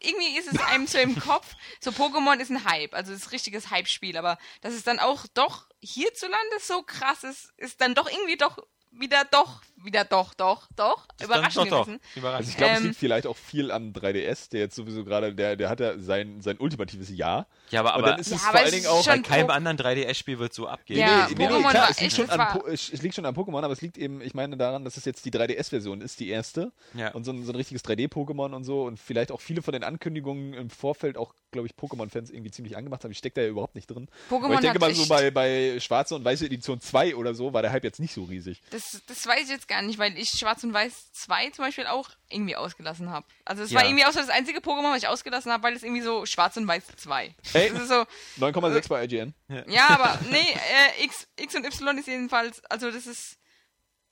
irgendwie 0.00 0.38
ist 0.38 0.52
es 0.52 0.58
einem 0.58 0.88
so 0.88 0.98
im 0.98 1.18
Kopf, 1.18 1.54
so 1.80 1.92
Pokémon 1.92 2.38
ist 2.40 2.50
ein 2.50 2.64
Hype, 2.64 2.94
also 2.94 3.12
ist 3.12 3.26
ein 3.26 3.30
richtiges 3.30 3.70
Hype-Spiel, 3.70 4.16
aber 4.16 4.38
dass 4.60 4.74
es 4.74 4.82
dann 4.82 4.98
auch 4.98 5.26
doch 5.34 5.66
hierzulande 5.80 6.56
so 6.60 6.82
krass 6.82 7.22
ist, 7.22 7.52
ist 7.58 7.80
dann 7.80 7.94
doch 7.94 8.10
irgendwie 8.10 8.36
doch 8.36 8.58
wieder 8.92 9.24
doch, 9.24 9.62
wieder 9.84 10.04
doch, 10.04 10.34
doch, 10.34 10.66
doch, 10.76 11.06
überraschend 11.22 11.70
doch, 11.72 11.86
doch. 11.86 11.98
Überraschend. 12.16 12.38
Also 12.38 12.50
ich 12.50 12.56
glaube, 12.56 12.72
es 12.72 12.78
Ähm, 12.80 12.84
liegt 12.86 12.96
vielleicht 12.96 13.26
auch 13.26 13.36
viel 13.36 13.70
am 13.70 13.92
3DS, 13.92 14.50
der 14.50 14.60
jetzt 14.60 14.74
sowieso 14.76 15.04
gerade, 15.04 15.34
der, 15.34 15.56
der 15.56 15.68
hat 15.68 15.80
ja 15.80 15.98
sein, 15.98 16.40
sein 16.40 16.58
ultimatives 16.58 17.10
Jahr. 17.10 17.46
ja, 17.70 17.80
aber, 17.80 17.94
aber 17.94 18.02
dann 18.08 18.20
ist 18.20 18.30
Ja, 18.30 18.36
es 18.36 18.42
aber 18.44 18.50
vor 18.58 18.60
es 18.60 18.64
allen 18.72 18.82
Dingen 18.82 18.86
auch... 18.86 19.06
bei 19.06 19.18
keinem 19.20 19.50
anderen 19.50 19.78
3DS-Spiel 19.78 20.38
wird 20.38 20.54
so 20.54 20.66
abgehen. 20.68 20.98
Ja, 21.00 21.28
nee, 21.28 21.34
nee, 21.36 21.46
nee, 21.46 21.52
Pokémon 21.54 21.70
klar, 21.70 21.88
es 21.90 22.00
liegt, 22.00 22.12
schon 22.12 22.24
es 22.26 22.30
an, 22.30 22.60
es, 22.68 22.92
es 22.92 23.02
liegt 23.02 23.14
schon 23.14 23.26
an 23.26 23.34
Pokémon, 23.34 23.62
aber 23.62 23.72
es 23.72 23.80
liegt 23.80 23.98
eben, 23.98 24.20
ich 24.20 24.34
meine 24.34 24.56
daran, 24.56 24.84
dass 24.84 24.96
es 24.96 25.04
jetzt 25.04 25.24
die 25.24 25.30
3DS-Version 25.30 26.00
ist, 26.00 26.20
die 26.20 26.28
erste. 26.28 26.72
Ja. 26.94 27.12
Und 27.12 27.24
so 27.24 27.32
ein, 27.32 27.44
so 27.44 27.52
ein 27.52 27.56
richtiges 27.56 27.84
3D-Pokémon 27.84 28.54
und 28.54 28.64
so. 28.64 28.82
Und 28.84 28.98
vielleicht 28.98 29.32
auch 29.32 29.40
viele 29.40 29.62
von 29.62 29.72
den 29.72 29.84
Ankündigungen 29.84 30.54
im 30.54 30.70
Vorfeld 30.70 31.16
auch, 31.16 31.34
glaube 31.50 31.66
ich, 31.66 31.74
Pokémon-Fans 31.74 32.30
irgendwie 32.30 32.50
ziemlich 32.50 32.76
angemacht 32.76 33.04
haben. 33.04 33.10
Ich 33.10 33.18
stecke 33.18 33.34
da 33.36 33.42
ja 33.42 33.48
überhaupt 33.48 33.74
nicht 33.74 33.86
drin. 33.88 34.08
Pokémon 34.30 34.44
aber 34.44 34.54
ich 34.54 34.60
denke 34.60 34.74
hat 34.74 34.80
mal 34.80 34.94
so 34.94 35.06
bei, 35.06 35.30
bei 35.30 35.80
Schwarze 35.80 36.14
und 36.14 36.24
Weiße 36.24 36.46
Edition 36.46 36.80
2 36.80 37.16
oder 37.16 37.34
so 37.34 37.52
war 37.52 37.62
der 37.62 37.72
Hype 37.72 37.84
jetzt 37.84 38.00
nicht 38.00 38.12
so 38.14 38.24
riesig. 38.24 38.62
Das, 38.70 39.00
das 39.06 39.26
weiß 39.26 39.44
ich 39.44 39.50
jetzt 39.50 39.68
gar 39.72 39.82
nicht, 39.82 39.98
weil 39.98 40.16
ich 40.18 40.30
Schwarz 40.30 40.62
und 40.64 40.72
Weiß 40.72 41.12
2 41.12 41.50
zum 41.50 41.64
Beispiel 41.64 41.86
auch 41.86 42.10
irgendwie 42.28 42.56
ausgelassen 42.56 43.10
habe. 43.10 43.26
Also 43.44 43.62
es 43.62 43.70
Ja. 43.70 43.80
war 43.80 43.86
irgendwie 43.86 44.04
auch 44.04 44.12
so 44.12 44.20
das 44.20 44.28
einzige 44.28 44.60
Pokémon, 44.60 44.92
was 44.92 45.02
ich 45.02 45.08
ausgelassen 45.08 45.50
habe, 45.52 45.62
weil 45.62 45.74
es 45.74 45.82
irgendwie 45.82 46.02
so 46.02 46.26
Schwarz 46.26 46.56
und 46.56 46.66
Weiß 46.66 46.84
2. 46.96 47.34
Ey. 47.54 47.70
Das 47.70 47.82
ist 47.82 47.88
so, 47.88 48.04
9,6 48.38 48.88
bei 48.88 49.04
IGN. 49.04 49.34
ja, 49.68 49.88
aber 49.88 50.18
nee, 50.30 50.36
äh, 50.38 51.04
X, 51.04 51.26
X 51.36 51.54
und 51.54 51.64
Y 51.66 51.98
ist 51.98 52.06
jedenfalls, 52.08 52.64
also 52.66 52.90
das 52.90 53.06
ist, 53.06 53.38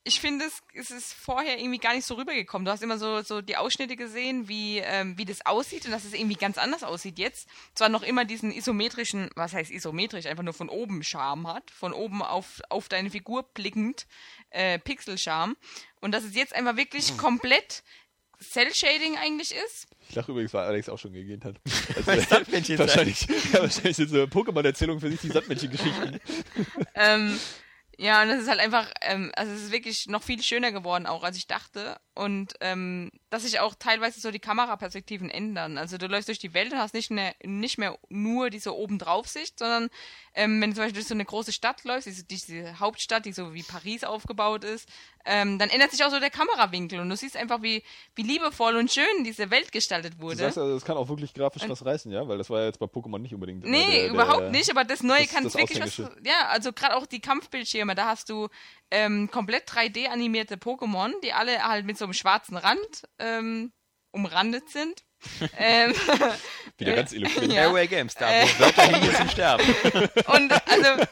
ich 0.02 0.18
finde 0.18 0.46
es, 0.46 0.62
es 0.72 0.90
ist 0.90 1.12
vorher 1.12 1.58
irgendwie 1.58 1.76
gar 1.78 1.92
nicht 1.94 2.06
so 2.06 2.14
rübergekommen. 2.14 2.64
Du 2.64 2.72
hast 2.72 2.82
immer 2.82 2.96
so, 2.96 3.20
so 3.20 3.42
die 3.42 3.58
Ausschnitte 3.58 3.96
gesehen, 3.96 4.48
wie, 4.48 4.78
ähm, 4.78 5.18
wie 5.18 5.26
das 5.26 5.44
aussieht 5.44 5.84
und 5.84 5.90
dass 5.90 6.04
es 6.06 6.14
irgendwie 6.14 6.36
ganz 6.36 6.56
anders 6.56 6.82
aussieht 6.84 7.18
jetzt. 7.18 7.46
Zwar 7.74 7.90
noch 7.90 8.02
immer 8.02 8.24
diesen 8.24 8.50
isometrischen, 8.50 9.28
was 9.36 9.52
heißt 9.52 9.70
isometrisch, 9.70 10.24
einfach 10.24 10.42
nur 10.42 10.54
von 10.54 10.70
oben 10.70 11.02
Charme 11.02 11.48
hat, 11.48 11.70
von 11.70 11.92
oben 11.92 12.22
auf, 12.22 12.62
auf 12.70 12.88
deine 12.88 13.10
Figur 13.10 13.42
blickend, 13.42 14.06
äh, 14.50 14.78
Pixel-Charme. 14.78 15.56
Und 16.00 16.12
dass 16.12 16.24
es 16.24 16.34
jetzt 16.34 16.54
einfach 16.54 16.76
wirklich 16.76 17.16
komplett 17.16 17.82
Cell-Shading 18.42 19.18
eigentlich 19.18 19.54
ist. 19.54 19.86
Ich 20.08 20.14
lache 20.14 20.32
übrigens, 20.32 20.54
weil 20.54 20.64
Alex 20.66 20.88
auch 20.88 20.98
schon 20.98 21.12
gegähnt 21.12 21.44
hat. 21.44 21.56
Weil 22.06 22.20
Sandmännchen 22.26 22.78
wahrscheinlich, 22.78 23.26
ja, 23.52 23.60
wahrscheinlich 23.60 23.96
sind 23.96 24.08
so 24.08 24.22
Pokémon-Erzählungen 24.24 25.00
für 25.00 25.10
sich 25.10 25.20
die 25.20 25.28
Sandmännchen-Geschichten. 25.28 26.20
Ähm, 26.94 27.38
Ja, 27.98 28.22
und 28.22 28.28
das 28.30 28.40
ist 28.40 28.48
halt 28.48 28.60
einfach, 28.60 28.90
ähm, 29.02 29.30
also 29.36 29.52
es 29.52 29.64
ist 29.64 29.72
wirklich 29.72 30.06
noch 30.06 30.22
viel 30.22 30.42
schöner 30.42 30.72
geworden, 30.72 31.04
auch 31.06 31.22
als 31.22 31.36
ich 31.36 31.46
dachte. 31.46 32.00
Und 32.14 32.54
ähm, 32.60 33.10
dass 33.30 33.42
sich 33.42 33.60
auch 33.60 33.74
teilweise 33.76 34.20
so 34.20 34.30
die 34.32 34.40
Kameraperspektiven 34.40 35.30
ändern. 35.30 35.78
Also 35.78 35.96
du 35.96 36.06
läufst 36.08 36.28
durch 36.28 36.40
die 36.40 36.52
Welt 36.54 36.72
und 36.72 36.78
hast 36.78 36.92
nicht 36.92 37.10
mehr, 37.10 37.34
nicht 37.44 37.78
mehr 37.78 37.96
nur 38.08 38.50
diese 38.50 38.76
Obendraufsicht, 38.76 39.58
sondern 39.58 39.88
ähm, 40.34 40.60
wenn 40.60 40.70
du 40.70 40.76
zum 40.76 40.84
Beispiel 40.84 41.00
durch 41.00 41.06
so 41.08 41.14
eine 41.14 41.24
große 41.24 41.52
Stadt 41.52 41.84
läufst, 41.84 42.06
diese, 42.06 42.24
diese 42.24 42.80
Hauptstadt, 42.80 43.26
die 43.26 43.32
so 43.32 43.54
wie 43.54 43.62
Paris 43.62 44.02
aufgebaut 44.04 44.64
ist, 44.64 44.88
ähm, 45.24 45.58
dann 45.58 45.68
ändert 45.70 45.90
sich 45.92 46.02
auch 46.04 46.10
so 46.10 46.18
der 46.18 46.30
Kamerawinkel 46.30 46.98
und 47.00 47.08
du 47.08 47.16
siehst 47.16 47.36
einfach, 47.36 47.62
wie, 47.62 47.82
wie 48.14 48.22
liebevoll 48.22 48.76
und 48.76 48.90
schön 48.90 49.24
diese 49.24 49.50
Welt 49.50 49.70
gestaltet 49.70 50.18
wurde. 50.18 50.36
sagst 50.36 50.58
also, 50.58 50.74
das 50.74 50.84
kann 50.84 50.96
auch 50.96 51.08
wirklich 51.08 51.34
grafisch 51.34 51.68
was 51.68 51.84
reißen, 51.84 52.10
ja? 52.10 52.26
Weil 52.26 52.38
das 52.38 52.48
war 52.50 52.60
ja 52.60 52.66
jetzt 52.66 52.78
bei 52.78 52.86
Pokémon 52.86 53.18
nicht 53.18 53.34
unbedingt. 53.34 53.64
immer 53.64 53.70
Nee, 53.76 53.84
der, 53.84 54.00
der, 54.02 54.10
überhaupt 54.10 54.50
nicht, 54.50 54.70
aber 54.70 54.84
das 54.84 55.02
Neue 55.02 55.20
das- 55.22 55.32
kann 55.32 55.44
das 55.44 55.54
wirklich 55.54 55.80
was. 55.80 55.98
Ja, 55.98 56.48
also 56.48 56.72
gerade 56.72 56.96
auch 56.96 57.06
die 57.06 57.20
Kampfbildschirme, 57.20 57.94
da 57.94 58.06
hast 58.06 58.30
du 58.30 58.48
ähm, 58.90 59.30
komplett 59.30 59.68
3D 59.70 60.06
animierte 60.08 60.56
Pokémon, 60.56 61.12
die 61.22 61.32
alle 61.32 61.62
halt 61.62 61.86
mit 61.86 61.98
so 61.98 62.09
einem 62.10 62.14
schwarzen 62.14 62.56
Rand 62.56 63.08
ähm, 63.18 63.72
umrandet 64.10 64.68
sind. 64.70 65.04
ähm, 65.58 65.92
Wieder 66.78 66.94
ganz 66.94 67.12
eloquent. 67.12 67.52
Ja. 67.52 67.62
Airway 67.62 67.86
Games, 67.86 68.14
da 68.14 68.26
wo 68.26 68.60
Wörter 68.60 68.82
hingehen 68.82 69.14
zum 69.14 69.28
Sterben. 69.28 69.64
und 70.26 70.52
also 70.52 71.06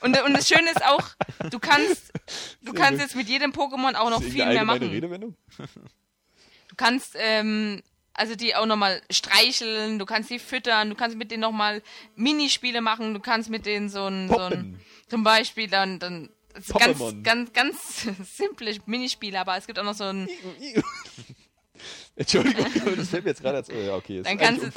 und, 0.00 0.22
und 0.22 0.34
das 0.34 0.46
Schöne 0.46 0.70
ist 0.70 0.84
auch, 0.84 1.08
du 1.50 1.58
kannst 1.58 2.12
du 2.60 2.72
kannst 2.72 3.00
jetzt 3.00 3.16
mit 3.16 3.28
jedem 3.28 3.52
Pokémon 3.52 3.94
auch 3.94 4.10
noch 4.10 4.22
viel 4.22 4.44
mehr 4.44 4.64
machen. 4.64 4.88
Redewendung? 4.88 5.36
Du 5.56 6.76
kannst 6.76 7.16
ähm, 7.18 7.82
also 8.12 8.34
die 8.34 8.54
auch 8.54 8.66
nochmal 8.66 9.00
streicheln, 9.10 9.98
du 9.98 10.06
kannst 10.06 10.30
die 10.30 10.38
füttern, 10.38 10.90
du 10.90 10.94
kannst 10.94 11.16
mit 11.16 11.30
denen 11.30 11.42
nochmal 11.42 11.82
Minispiele 12.14 12.80
machen, 12.80 13.14
du 13.14 13.20
kannst 13.20 13.50
mit 13.50 13.66
denen 13.66 13.88
so 13.88 14.06
ein, 14.06 14.28
so 14.28 14.38
ein 14.38 14.80
zum 15.08 15.22
Beispiel 15.22 15.68
dann, 15.68 15.98
dann 15.98 16.30
ganz, 16.78 17.00
ganz, 17.22 17.52
ganz 17.52 18.06
simple 18.36 18.76
Minispiele, 18.86 19.38
aber 19.40 19.56
es 19.56 19.66
gibt 19.66 19.78
auch 19.78 19.84
noch 19.84 19.94
so 19.94 20.04
ein, 20.04 20.28
Entschuldigung, 22.16 22.66
das 22.96 23.08
fällt 23.08 23.24
mir 23.24 23.30
jetzt 23.30 23.42
gerade 23.42 23.58
als. 23.58 23.70
Oh, 23.70 23.74
ja, 23.74 23.94
okay. 23.94 24.18
Ist 24.20 24.26
Dann 24.26 24.38
kannst 24.38 24.62
du- 24.64 24.70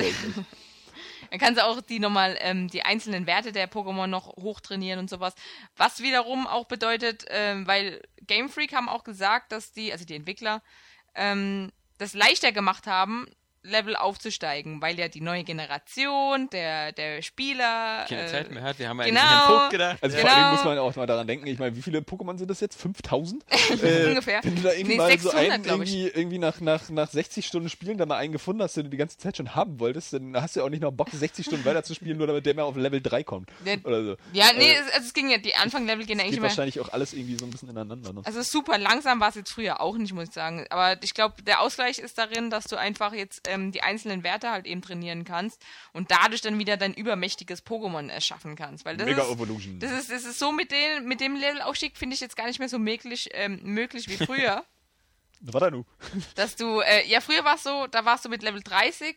dann 1.32 1.40
kannst 1.40 1.60
du 1.60 1.66
auch 1.66 1.80
die 1.82 2.00
nochmal, 2.00 2.38
ähm, 2.40 2.70
die 2.70 2.84
einzelnen 2.84 3.28
Werte 3.28 3.52
der 3.52 3.70
Pokémon 3.70 4.08
noch 4.08 4.36
hochtrainieren 4.38 5.00
und 5.00 5.10
sowas. 5.12 5.36
Was 5.78 6.02
wiederum 6.02 6.48
auch 6.48 6.66
bedeutet, 6.66 7.26
ähm, 7.30 7.68
weil 7.68 8.02
Game 8.26 8.50
Freak 8.50 8.74
haben 8.74 8.90
auch 8.90 9.04
gesagt, 9.04 9.52
dass 9.52 9.72
die, 9.72 9.92
also 9.92 10.06
die 10.06 10.16
Entwickler, 10.16 10.64
ähm, 11.14 11.72
das 12.00 12.14
leichter 12.16 12.52
gemacht 12.52 12.88
haben, 12.88 13.28
Level 13.64 13.96
aufzusteigen, 13.96 14.82
weil 14.82 14.98
ja 15.00 15.08
die 15.08 15.22
neue 15.22 15.44
Generation 15.44 16.50
der, 16.52 16.92
der 16.92 17.22
Spieler. 17.22 18.06
Keine 18.08 18.24
äh, 18.24 18.28
Zeit 18.28 18.52
mehr 18.52 18.64
hat. 18.64 18.80
Wir 18.80 18.90
haben 18.90 19.00
ja 19.00 19.06
genau. 19.06 19.20
eigentlich 19.22 19.32
an 19.32 19.48
Vogt 19.60 19.70
gedacht. 19.72 19.98
Also 20.02 20.18
Genau. 20.18 20.30
vor 20.30 20.38
allem 20.38 20.52
muss 20.56 20.66
man 20.66 20.78
auch 20.80 20.96
mal 20.96 21.06
daran 21.08 21.28
denken, 21.28 21.48
ich 21.48 21.60
meine, 21.60 21.76
wie 21.76 21.82
viele 21.82 22.00
Pokémon 22.00 22.38
sind 22.38 22.50
das 22.50 22.60
jetzt? 22.60 22.80
5000? 22.80 23.44
äh, 23.84 24.08
Ungefähr. 24.08 24.40
Wenn 24.44 24.56
du 24.56 24.62
da 24.62 24.72
irgendwie 24.72 24.92
Nee, 24.92 24.98
mal 24.98 25.12
so 25.20 25.30
600, 25.32 25.52
einen 25.52 25.66
irgendwie, 25.66 26.08
irgendwie 26.08 26.38
nach, 26.40 26.60
nach, 26.62 26.90
nach 26.90 27.10
60 27.10 27.46
Stunden 27.46 27.70
Spielen 27.70 27.98
da 27.98 28.06
mal 28.06 28.18
einen 28.18 28.34
gefunden 28.34 28.62
hast, 28.64 28.76
den 28.78 28.86
du 28.86 28.90
die 28.90 28.98
ganze 28.98 29.18
Zeit 29.18 29.38
schon 29.38 29.56
haben 29.56 29.80
wolltest, 29.80 30.14
dann 30.14 30.36
hast 30.42 30.56
du 30.56 30.62
ja 30.62 30.66
auch 30.66 30.70
nicht 30.70 30.82
noch 30.82 30.92
Bock, 30.92 31.10
60 31.12 31.46
Stunden 31.46 31.66
weiter 31.66 31.84
zu 31.84 31.94
spielen, 31.94 32.18
nur 32.18 32.28
damit 32.28 32.46
der 32.46 32.56
mal 32.56 32.64
auf 32.64 32.76
Level 32.76 33.02
3 33.02 33.24
kommt. 33.24 33.50
Der- 33.66 33.84
Oder 33.86 34.04
so. 34.04 34.16
Ja, 34.34 34.48
nee, 34.58 34.72
es, 34.74 34.94
also 34.94 35.08
es 35.08 35.14
ging 35.14 35.30
ja, 35.30 35.38
die 35.38 35.56
Anfang-Level 35.56 36.06
gehen 36.06 36.18
ja 36.18 36.24
eigentlich 36.24 36.32
Geht 36.36 36.40
immer. 36.40 36.48
wahrscheinlich 36.50 36.80
auch 36.80 36.90
alles 36.94 37.14
irgendwie 37.14 37.38
so 37.38 37.46
ein 37.46 37.52
bisschen 37.52 37.70
ineinander. 37.70 38.14
Ne? 38.14 38.22
Also 38.26 38.42
super 38.42 38.78
langsam 38.78 39.20
war 39.20 39.30
es 39.30 39.36
jetzt 39.36 39.52
früher 39.52 39.82
auch 39.82 39.98
nicht, 39.98 40.14
muss 40.14 40.30
ich 40.30 40.34
sagen. 40.34 40.66
Aber 40.70 41.02
ich 41.04 41.14
glaube, 41.14 41.42
der 41.44 41.62
Ausgleich 41.62 42.00
ist 42.00 42.18
darin, 42.18 42.50
dass 42.50 42.66
du 42.66 42.76
einfach 42.78 43.14
jetzt 43.14 43.48
ähm, 43.50 43.72
die 43.72 43.82
einzelnen 43.82 44.24
Werte 44.24 44.52
halt 44.52 44.66
eben 44.66 44.82
trainieren 44.82 45.26
kannst 45.26 45.62
und 45.94 46.12
dadurch 46.12 46.42
dann 46.42 46.60
wieder 46.60 46.78
dein 46.78 46.94
übermächtiges 46.94 47.66
Pokémon 47.66 48.10
erschaffen 48.10 48.56
kannst. 48.56 48.86
Weil 48.86 48.98
das 48.98 49.08
Mega 49.08 49.24
ist, 49.24 49.32
Evolution. 49.32 49.80
das 49.80 49.92
ist, 49.92 50.12
das 50.12 50.26
ist 50.26 50.40
so 50.40 50.52
mit 50.52 50.72
dem, 50.72 51.06
mit 51.06 51.22
dem 51.22 51.36
Levelaufstieg 51.36 51.98
finde 51.98 52.14
ich 52.14 52.22
jetzt 52.22 52.36
gar 52.36 52.48
nicht 52.48 52.60
mehr 52.60 52.70
so 52.70 52.80
möglich, 52.80 53.30
ähm, 53.34 53.60
möglich 53.64 54.08
wie 54.08 54.18
früher. 54.18 54.64
Was 55.42 55.62
da 55.62 55.72
nu? 55.72 55.86
dass 56.36 56.56
du, 56.58 56.82
äh, 56.82 57.08
ja, 57.08 57.22
früher 57.22 57.46
war 57.46 57.56
es 57.56 57.64
so, 57.64 57.88
da 57.88 58.04
warst 58.04 58.26
du 58.26 58.30
mit 58.30 58.44
Level 58.44 58.62
30 58.62 59.16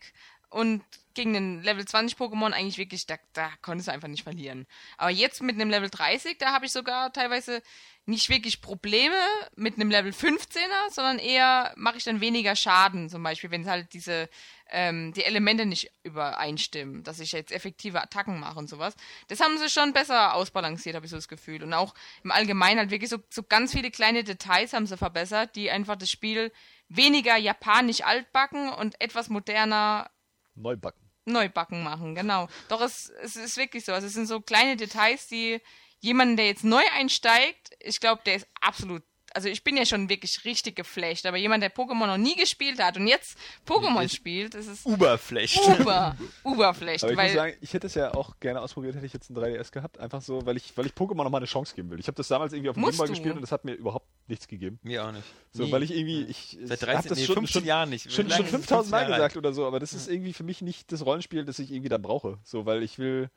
und 0.53 0.83
gegen 1.15 1.35
den 1.35 1.63
Level 1.63 1.85
20 1.85 2.19
Pokémon 2.19 2.53
eigentlich 2.53 2.79
wirklich, 2.79 3.07
da, 3.07 3.17
da 3.33 3.51
konntest 3.61 3.89
du 3.89 3.93
einfach 3.93 4.09
nicht 4.09 4.23
verlieren. 4.23 4.67
Aber 4.97 5.11
jetzt 5.11 5.43
mit 5.43 5.57
einem 5.57 5.71
Level 5.71 5.91
30, 5.91 6.39
da 6.39 6.53
habe 6.53 6.67
ich 6.67 6.73
sogar 6.73 7.13
teilweise 7.13 7.63
nicht 8.05 8.29
wirklich 8.31 8.61
Probleme 8.61 9.15
mit 9.55 9.75
einem 9.75 9.91
Level 9.91 10.11
15er, 10.13 10.91
sondern 10.91 11.19
eher 11.19 11.73
mache 11.77 11.99
ich 11.99 12.05
dann 12.05 12.21
weniger 12.21 12.57
Schaden, 12.57 13.09
zum 13.09 13.23
Beispiel, 13.23 13.51
wenn 13.51 13.63
es 13.63 13.69
halt 13.69 13.93
diese, 13.93 14.29
ähm, 14.71 15.13
die 15.13 15.23
Elemente 15.23 15.67
nicht 15.67 15.93
übereinstimmen, 16.03 17.05
dass 17.05 17.21
ich 17.21 17.31
jetzt 17.33 17.53
effektive 17.53 18.03
Attacken 18.03 18.41
mache 18.41 18.59
und 18.59 18.69
sowas. 18.69 18.95
Das 19.29 19.41
haben 19.41 19.57
sie 19.59 19.69
schon 19.69 19.93
besser 19.93 20.35
ausbalanciert, 20.35 20.97
habe 20.97 21.07
ich 21.07 21.11
so 21.11 21.17
das 21.17 21.29
Gefühl. 21.29 21.63
Und 21.63 21.75
auch 21.75 21.95
im 22.25 22.33
Allgemeinen 22.33 22.81
halt 22.81 22.91
wirklich 22.91 23.11
so, 23.11 23.19
so 23.31 23.45
ganz 23.45 23.73
viele 23.73 23.91
kleine 23.91 24.25
Details 24.25 24.73
haben 24.73 24.87
sie 24.87 24.97
verbessert, 24.97 25.55
die 25.55 25.71
einfach 25.71 25.97
das 25.97 26.11
Spiel 26.11 26.51
weniger 26.89 27.37
japanisch 27.37 28.03
altbacken 28.03 28.71
und 28.71 29.01
etwas 29.01 29.29
moderner 29.29 30.11
Neubacken. 30.55 31.11
Neubacken 31.25 31.83
machen, 31.83 32.15
genau. 32.15 32.49
Doch 32.69 32.81
es, 32.81 33.11
es 33.23 33.37
ist 33.37 33.57
wirklich 33.57 33.85
so. 33.85 33.93
Also 33.93 34.07
es 34.07 34.15
sind 34.15 34.27
so 34.27 34.41
kleine 34.41 34.77
Details, 34.77 35.29
die 35.29 35.61
jemanden, 36.01 36.37
der 36.37 36.47
jetzt 36.47 36.65
neu 36.65 36.83
einsteigt, 36.95 37.71
ich 37.81 38.01
glaube, 38.01 38.23
der 38.27 38.37
ist 38.37 38.49
absolut. 38.61 39.03
Also 39.35 39.49
ich 39.49 39.65
bin 39.65 39.77
ja 39.77 39.87
schon 39.87 40.09
wirklich 40.09 40.45
richtig 40.45 40.77
geflasht, 40.77 41.25
aber 41.27 41.37
jemand, 41.37 41.63
der 41.63 41.73
Pokémon 41.75 42.07
noch 42.07 42.17
nie 42.19 42.35
gespielt 42.37 42.79
hat 42.81 42.97
und 42.97 43.07
jetzt 43.07 43.37
Pokémon 43.67 44.03
Jetzt- 44.03 44.15
spielt, 44.17 44.55
das 44.55 44.67
ist 44.67 44.85
Uberfläche. 44.87 45.61
uber, 45.81 46.17
uberflasht. 46.45 47.05
Aber 47.05 47.13
ich 47.13 47.17
muss 47.19 47.27
Weil, 47.27 47.35
sagen, 47.35 47.57
ich 47.61 47.73
hätte 47.75 47.87
es 47.87 47.95
ja 47.95 48.15
auch 48.15 48.39
gerne 48.41 48.61
ausprobiert, 48.61 48.95
hätte 48.95 49.07
ich 49.07 49.13
jetzt 49.13 49.31
ein 49.31 49.37
3DS 49.37 49.71
gehabt. 49.73 49.99
Einfach 49.99 50.21
so, 50.23 50.45
weil 50.47 50.57
ich, 50.57 50.77
weil 50.77 50.87
ich 50.87 50.93
Pokémon 50.93 51.25
nochmal 51.25 51.41
eine 51.41 51.47
Chance 51.47 51.75
geben 51.75 51.91
will. 51.91 51.99
Ich 52.01 52.07
habe 52.07 52.17
das 52.17 52.29
damals 52.29 52.53
irgendwie 52.53 52.71
auf 52.71 52.75
dem 52.77 52.85
Gameboy 52.85 53.09
gespielt 53.09 53.35
und 53.37 53.41
das 53.43 53.53
hat 53.53 53.65
mir 53.65 53.73
überhaupt 53.75 54.07
nichts 54.29 54.47
gegeben. 54.49 54.79
Mir 54.83 55.05
auch 55.07 55.13
nicht. 55.13 55.25
So, 55.53 55.65
Nie. 55.65 55.73
weil 55.73 55.83
ich 55.83 55.91
irgendwie, 55.97 56.23
ich, 56.25 56.59
Seit 56.65 56.79
ich 56.81 56.87
13, 56.87 56.97
hab 56.97 57.09
das 57.09 57.19
nee, 57.19 57.25
schon, 57.25 57.35
15 57.37 57.61
schon, 57.61 57.67
Jahren 57.67 57.91
nicht. 57.91 58.13
schon, 58.13 58.31
schon 58.31 58.45
ist 58.45 58.51
5000 58.51 58.71
Mal 58.71 58.79
15 58.83 58.93
Jahre 59.01 59.13
gesagt 59.15 59.37
oder 59.37 59.53
so, 59.53 59.67
aber 59.67 59.81
das 59.81 59.93
ist 59.93 60.09
irgendwie 60.09 60.33
für 60.33 60.45
mich 60.45 60.63
nicht 60.63 60.93
das 60.93 61.05
Rollenspiel, 61.05 61.45
das 61.45 61.59
ich 61.59 61.71
irgendwie 61.73 61.89
da 61.89 61.99
brauche. 61.99 62.39
So, 62.45 62.65
weil 62.67 62.83
ich 62.83 62.99
will, 62.99 63.31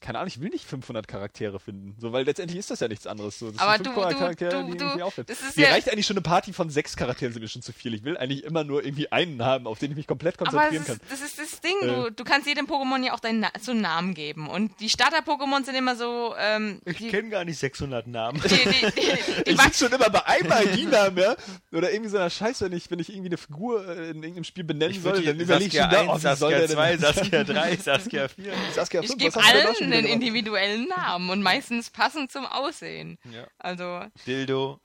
keine 0.00 0.18
Ahnung, 0.18 0.28
ich 0.28 0.40
will 0.40 0.48
nicht 0.48 0.64
500 0.64 1.06
Charaktere 1.06 1.60
finden. 1.60 1.94
So, 2.00 2.12
weil 2.12 2.24
letztendlich 2.24 2.58
ist 2.58 2.70
das 2.70 2.80
ja 2.80 2.88
nichts 2.88 3.06
anderes. 3.06 3.38
So, 3.38 3.50
das 3.50 3.60
Aber 3.60 3.72
sind 3.74 3.86
du- 3.86 3.90
500 3.90 4.12
du- 4.14 4.18
Charaktere, 4.18 4.50
du- 4.62 4.70
die 4.72 4.76
du- 4.78 4.84
irgendwie 4.84 5.02
aufhören. 5.02 5.26
das 5.26 5.40
ist 5.40 5.56
Mir 5.56 5.64
ja- 5.64 5.70
reicht 5.72 5.90
eigentlich 5.90 6.06
schon 6.06 6.16
eine 6.16 6.22
Party 6.22 6.52
von 6.52 6.70
sechs 6.70 6.96
Charakteren, 6.96 7.32
sind 7.32 7.42
mir 7.42 7.48
schon 7.48 7.62
zu 7.62 7.72
viel. 7.72 7.92
Ich 7.94 8.02
will 8.04 8.16
eigentlich 8.16 8.44
immer 8.44 8.64
nur 8.64 8.84
irgendwie 8.84 9.12
einen 9.12 9.44
haben, 9.44 9.66
auf 9.66 9.78
den 9.78 9.90
ich 9.90 9.96
mich 9.96 10.06
komplett 10.06 10.40
aber 10.40 10.50
konzentrieren 10.50 10.84
das 10.86 10.98
kann. 10.98 11.06
ist, 11.12 11.12
das 11.12 11.30
ist 11.30 11.38
das 11.52 11.60
Ding, 11.60 11.74
du, 11.82 12.10
du 12.10 12.24
kannst 12.24 12.46
jedem 12.48 12.66
Pokémon 12.66 13.04
ja 13.04 13.12
auch 13.14 13.20
deinen 13.20 13.40
Na 13.40 13.50
so 13.60 13.72
einen 13.72 13.82
Namen 13.82 14.14
geben. 14.14 14.48
Und 14.48 14.72
die 14.80 14.88
Starter-Pokémon 14.88 15.64
sind 15.64 15.74
immer 15.74 15.96
so, 15.96 16.34
ähm, 16.38 16.80
Ich 16.86 16.96
die, 16.96 17.08
kenne 17.08 17.28
gar 17.28 17.44
nicht 17.44 17.58
600 17.58 18.06
Namen. 18.06 18.40
die, 18.42 18.48
die, 18.48 18.56
die, 18.56 18.90
die, 19.44 19.50
Ich 19.50 19.60
sitze 19.60 19.84
schon 19.84 19.92
immer 19.92 20.08
bei 20.10 20.24
einem 20.26 20.48
Magie-Namen, 20.48 21.18
ja? 21.22 21.36
Oder 21.72 21.92
irgendwie 21.92 22.10
so 22.10 22.16
einer 22.16 22.30
Scheiße, 22.30 22.64
wenn 22.64 22.72
ich, 22.76 22.90
wenn 22.90 22.98
ich 22.98 23.10
irgendwie 23.10 23.28
eine 23.28 23.36
Figur 23.36 23.86
äh, 23.86 24.10
in 24.10 24.16
irgendeinem 24.22 24.44
Spiel 24.44 24.64
benennen 24.64 24.94
Ich 24.94 25.02
soll, 25.02 25.12
würde 25.14 25.26
dann 25.26 25.40
überlege 25.40 25.66
ich 25.66 25.72
Saskia 25.74 25.98
schon 25.98 26.06
da, 26.06 26.12
1, 26.14 26.24
oh, 26.24 26.28
Saskia 26.28 26.58
der 26.58 26.68
2, 26.68 26.90
denn 26.92 27.00
Saskia 27.00 27.44
3, 27.44 27.76
Saskia 27.76 28.28
4. 28.28 28.52
Saskia 28.74 29.00
ich 29.02 29.06
5, 29.08 29.18
gebe 29.20 29.34
was 29.34 29.42
hast 29.44 29.52
du 29.52 29.54
denn 29.54 29.62
da 29.62 29.66
allen 29.68 29.76
schon 29.76 29.89
einen 29.92 30.06
individuellen 30.06 30.88
Namen 30.88 31.30
und 31.30 31.42
meistens 31.42 31.90
passend 31.90 32.32
zum 32.32 32.46
Aussehen. 32.46 33.18
Ja. 33.32 33.46
Also, 33.58 34.04
Dildo, 34.26 34.80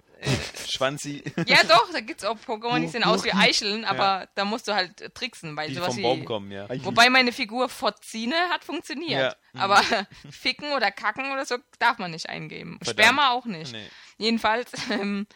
Schwanzi. 0.68 1.24
ja 1.48 1.64
doch, 1.64 1.92
da 1.92 2.00
gibt's 2.00 2.24
auch 2.24 2.38
Pokémon, 2.38 2.80
die 2.80 2.88
sehen 2.88 3.04
aus 3.04 3.24
wie 3.24 3.30
Loki. 3.30 3.40
Eicheln, 3.42 3.86
aber 3.86 4.28
da 4.36 4.46
musst 4.46 4.68
du 4.68 4.74
halt 4.74 5.02
äh, 5.02 5.10
tricksen, 5.10 5.56
weil 5.56 5.70
Die 5.70 5.76
sowas 5.76 5.90
vom 5.90 5.98
wie... 5.98 6.04
Baum 6.04 6.26
kommen, 6.26 6.52
ja. 6.52 6.68
Wobei 6.84 7.10
meine 7.10 7.32
Figur 7.32 7.70
Fotzine 7.70 8.36
hat 8.50 8.64
funktioniert. 8.64 9.34
Ja. 9.34 9.36
Mhm. 9.54 9.60
Aber 9.60 9.82
ficken 10.30 10.72
oder 10.74 10.92
kacken 10.92 11.32
oder 11.32 11.46
so 11.46 11.58
darf 11.80 11.98
man 11.98 12.12
nicht 12.12 12.30
eingeben. 12.30 12.80
Verdammt. 12.82 13.06
Sperma 13.06 13.32
auch 13.32 13.46
nicht. 13.46 13.72
Nee. 13.72 13.88
Jedenfalls, 14.18 14.72
ähm, 14.90 15.28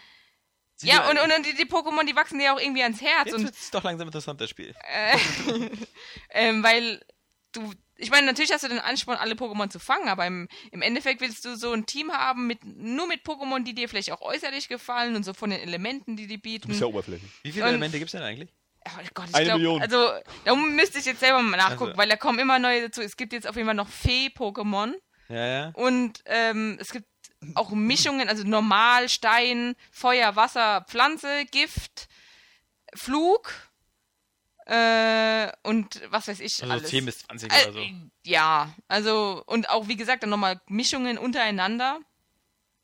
Sie 0.76 0.88
ja, 0.88 1.06
sind- 1.06 1.20
und, 1.20 1.32
und 1.36 1.46
die, 1.46 1.56
die 1.56 1.66
Pokémon, 1.66 2.06
die 2.06 2.16
wachsen 2.16 2.40
dir 2.40 2.46
ja 2.46 2.56
auch 2.56 2.60
irgendwie 2.60 2.84
ans 2.84 3.02
Herz. 3.02 3.26
Jetzt 3.26 3.36
Und 3.36 3.44
wird 3.44 3.56
es 3.56 3.70
doch 3.70 3.84
langsam 3.84 4.08
interessant, 4.08 4.40
das 4.40 4.50
Spiel. 4.50 4.74
ähm, 6.30 6.64
weil 6.64 7.04
du, 7.52 7.74
ich 8.00 8.10
meine, 8.12 8.26
natürlich 8.28 8.52
hast 8.52 8.64
du 8.64 8.68
den 8.70 8.80
Ansporn, 8.80 9.18
alle 9.18 9.36
Pokémon 9.36 9.70
zu 9.70 9.80
fangen, 9.80 10.08
aber 10.10 10.26
im, 10.26 10.48
im 10.72 10.82
Endeffekt 10.82 11.22
willst 11.22 11.46
du 11.46 11.56
so 11.56 11.72
ein 11.74 11.86
Team 11.86 12.12
haben 12.12 12.48
mit 12.48 12.64
nur 12.64 13.08
mit 13.08 13.24
Pokémon, 13.26 13.64
die 13.64 13.74
dir 13.76 13.88
vielleicht 13.90 14.12
auch 14.12 14.22
äußerlich 14.22 14.68
gefallen 14.70 15.16
und 15.16 15.24
so 15.24 15.34
von 15.34 15.50
den 15.50 15.60
Elementen, 15.60 16.16
die 16.16 16.28
die 16.28 16.38
Du 16.38 16.42
bieten. 16.42 16.68
bist 16.70 16.82
ja 16.82 16.88
oberflächlich. 16.88 17.32
Wie 17.44 17.52
viele 17.52 17.66
Und- 17.66 17.70
Elemente 17.72 17.98
gibt 18.00 18.08
es 18.10 18.14
denn 18.14 18.24
eigentlich? 18.24 18.50
Oh 18.86 18.92
Gott, 19.14 19.28
ich 19.30 19.36
Eine 19.36 19.46
glaub, 19.46 19.58
Million. 19.58 19.82
Also, 19.82 20.10
da 20.46 20.56
müsste 20.56 21.00
ich 21.00 21.06
jetzt 21.06 21.20
selber 21.20 21.42
mal 21.42 21.58
nachgucken, 21.58 21.90
Also- 21.92 21.98
weil 21.98 22.08
da 22.10 22.16
kommen 22.16 22.40
immer 22.40 22.58
neue 22.60 22.84
dazu. 22.84 23.02
Es 23.02 23.18
gibt 23.18 23.34
jetzt 23.34 23.46
auf 23.48 23.56
jeden 23.58 23.68
Fall 23.68 23.76
noch 23.76 23.90
Fee-Pokémon 23.90 24.94
Ja, 25.28 25.46
ja. 25.48 25.72
und 25.76 26.22
ähm, 26.26 26.78
es 26.80 26.92
gibt 26.92 27.06
auch 27.56 27.72
Mischungen, 27.72 28.28
also 28.30 28.44
normal, 28.46 29.10
Stein, 29.10 29.76
Feuer, 29.92 30.36
Wasser, 30.38 30.86
Pflanze, 30.90 31.46
Gift, 31.52 32.08
Flug 32.96 33.52
äh, 34.70 35.52
und 35.64 36.02
was 36.12 36.28
weiß 36.28 36.40
ich 36.42 36.62
Also 36.62 36.74
alles. 36.74 36.90
10 36.90 37.06
bis 37.06 37.20
20 37.20 37.52
Äh, 37.52 37.64
oder 37.64 37.74
so. 37.74 37.80
Ja, 38.26 38.74
also 38.88 39.44
und 39.46 39.70
auch 39.70 39.88
wie 39.88 39.96
gesagt 39.96 40.24
dann 40.24 40.30
nochmal 40.30 40.62
Mischungen 40.68 41.18
untereinander. 41.18 42.00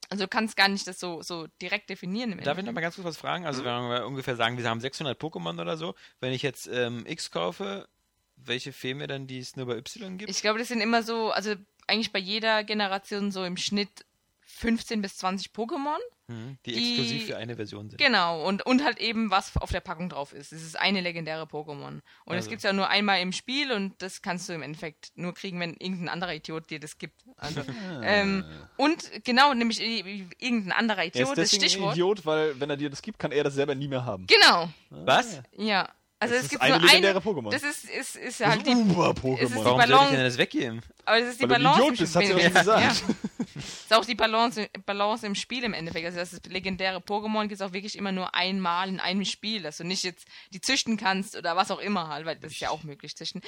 Also 0.09 0.25
du 0.25 0.27
kannst 0.27 0.55
gar 0.55 0.67
nicht 0.67 0.85
das 0.87 0.99
so, 0.99 1.21
so 1.21 1.47
direkt 1.61 1.89
definieren 1.89 2.31
im 2.31 2.37
Darf 2.37 2.43
ich 2.43 2.47
Endeffekt. 2.49 2.65
noch 2.67 2.73
mal 2.73 2.81
ganz 2.81 2.95
kurz 2.95 3.05
was 3.07 3.17
fragen? 3.17 3.45
Also, 3.45 3.63
wenn 3.65 3.89
wir 3.89 4.05
ungefähr 4.05 4.35
sagen, 4.35 4.57
wir 4.57 4.69
haben 4.69 4.79
600 4.79 5.19
Pokémon 5.19 5.59
oder 5.59 5.77
so. 5.77 5.95
Wenn 6.19 6.31
ich 6.31 6.43
jetzt 6.43 6.67
ähm, 6.67 7.05
X 7.07 7.31
kaufe, 7.31 7.87
welche 8.35 8.71
fehlen 8.71 8.99
mir 8.99 9.07
dann, 9.07 9.25
die 9.25 9.39
es 9.39 9.55
nur 9.55 9.65
bei 9.65 9.77
Y 9.77 10.17
gibt? 10.19 10.29
Ich 10.29 10.41
glaube, 10.41 10.59
das 10.59 10.67
sind 10.67 10.81
immer 10.81 11.01
so, 11.01 11.31
also 11.31 11.55
eigentlich 11.87 12.11
bei 12.11 12.19
jeder 12.19 12.63
Generation 12.63 13.31
so 13.31 13.43
im 13.45 13.57
Schnitt 13.57 14.05
15 14.45 15.01
bis 15.01 15.17
20 15.17 15.51
Pokémon. 15.51 15.97
Mhm, 16.27 16.57
die, 16.65 16.71
Die- 16.71 16.89
exklusiv 16.89 17.25
für 17.27 17.37
eine 17.37 17.55
Version 17.55 17.89
sind. 17.89 17.99
Genau, 17.99 18.43
und, 18.47 18.65
und 18.65 18.83
halt 18.83 18.99
eben, 18.99 19.29
was 19.29 19.55
auf 19.57 19.71
der 19.71 19.79
Packung 19.81 20.09
drauf 20.09 20.33
ist. 20.33 20.51
Es 20.53 20.63
ist 20.63 20.75
eine 20.79 21.01
legendäre 21.01 21.43
Pokémon. 21.43 21.87
Und 21.97 22.01
es 22.29 22.33
Also. 22.35 22.49
gibt's 22.49 22.63
ja 22.63 22.73
nur 22.73 22.89
einmal 22.89 23.21
im 23.21 23.31
Spiel 23.31 23.71
und 23.71 24.01
das 24.01 24.21
kannst 24.23 24.49
du 24.49 24.53
im 24.53 24.61
Endeffekt 24.63 25.11
nur 25.15 25.33
kriegen, 25.35 25.59
wenn 25.59 25.73
irgendein 25.75 26.09
anderer 26.09 26.33
Idiot 26.33 26.69
dir 26.69 26.79
das 26.79 26.97
gibt. 26.97 27.23
Also, 27.37 27.61
ähm, 28.03 28.43
und 28.77 29.23
genau, 29.23 29.53
nämlich 29.53 29.79
irgendein 29.81 30.71
anderer 30.71 30.99
Er 31.03 31.05
Idiot, 31.07 31.21
ist 31.23 31.37
das 31.37 31.49
deswegen 31.51 31.63
ein 31.63 31.69
Stichwort. 31.69 31.93
Idiot, 31.95 32.25
weil 32.25 32.59
wenn 32.59 32.69
er 32.69 32.77
dir 32.77 32.89
das 32.89 33.01
gibt, 33.03 33.19
kann 33.19 33.31
er 33.31 33.43
das 33.43 33.53
selber 33.53 33.75
nie 33.75 33.87
mehr 33.87 34.05
haben. 34.05 34.25
Genau, 34.27 34.69
Was? 34.89 35.41
ja. 35.57 35.87
Also 36.31 36.33
Das 36.35 36.39
es 36.39 36.43
ist 36.45 36.49
gibt 36.51 36.61
eine 36.61 36.77
nur 36.79 36.87
legendäre 36.87 37.15
eine, 37.15 37.25
Pokémon. 37.25 37.51
Das 37.51 37.63
ist, 37.63 37.85
ist, 37.89 38.15
ist 38.15 38.39
Das 38.41 38.47
halt 38.47 38.57
ist 38.59 38.67
die, 38.67 38.71
es 38.71 38.79
ist 38.79 38.85
Warum 38.95 39.63
soll 39.63 39.71
ich 39.71 39.77
Balance- 39.77 40.11
denn 40.15 40.23
das 40.25 40.37
weggeben? 40.37 40.81
aber 41.05 41.19
das 41.19 41.29
ist 41.29 41.41
die 41.41 41.49
Weil 41.49 41.57
du 41.59 41.63
Balance. 41.63 41.81
Idiot 41.81 41.91
im 41.91 41.97
bist, 41.97 42.15
hat 42.15 42.25
sie 42.25 42.31
schon 42.31 42.53
gesagt. 42.53 42.81
Ja. 42.81 43.15
ist 43.55 43.93
auch 43.93 44.05
die 44.05 44.15
Balance, 44.15 44.69
Balance 44.85 45.25
im 45.27 45.35
Spiel 45.35 45.63
im 45.63 45.73
Endeffekt. 45.73 46.05
Also 46.05 46.17
das 46.19 46.33
ist 46.33 46.47
legendäre 46.47 46.97
Pokémon 46.99 47.41
gibt 47.43 47.53
es 47.53 47.61
auch 47.61 47.73
wirklich 47.73 47.97
immer 47.97 48.11
nur 48.11 48.33
einmal 48.35 48.89
in 48.89 48.99
einem 48.99 49.25
Spiel, 49.25 49.61
dass 49.61 49.77
du 49.77 49.83
nicht 49.83 50.03
jetzt 50.03 50.25
die 50.53 50.61
züchten 50.61 50.97
kannst 50.97 51.35
oder 51.37 51.55
was 51.55 51.71
auch 51.71 51.79
immer 51.79 52.07
halt, 52.09 52.25
weil 52.25 52.35
das 52.37 52.51
ist 52.51 52.59
ja 52.59 52.69
auch 52.69 52.83
möglich 52.83 53.15
züchten. 53.15 53.41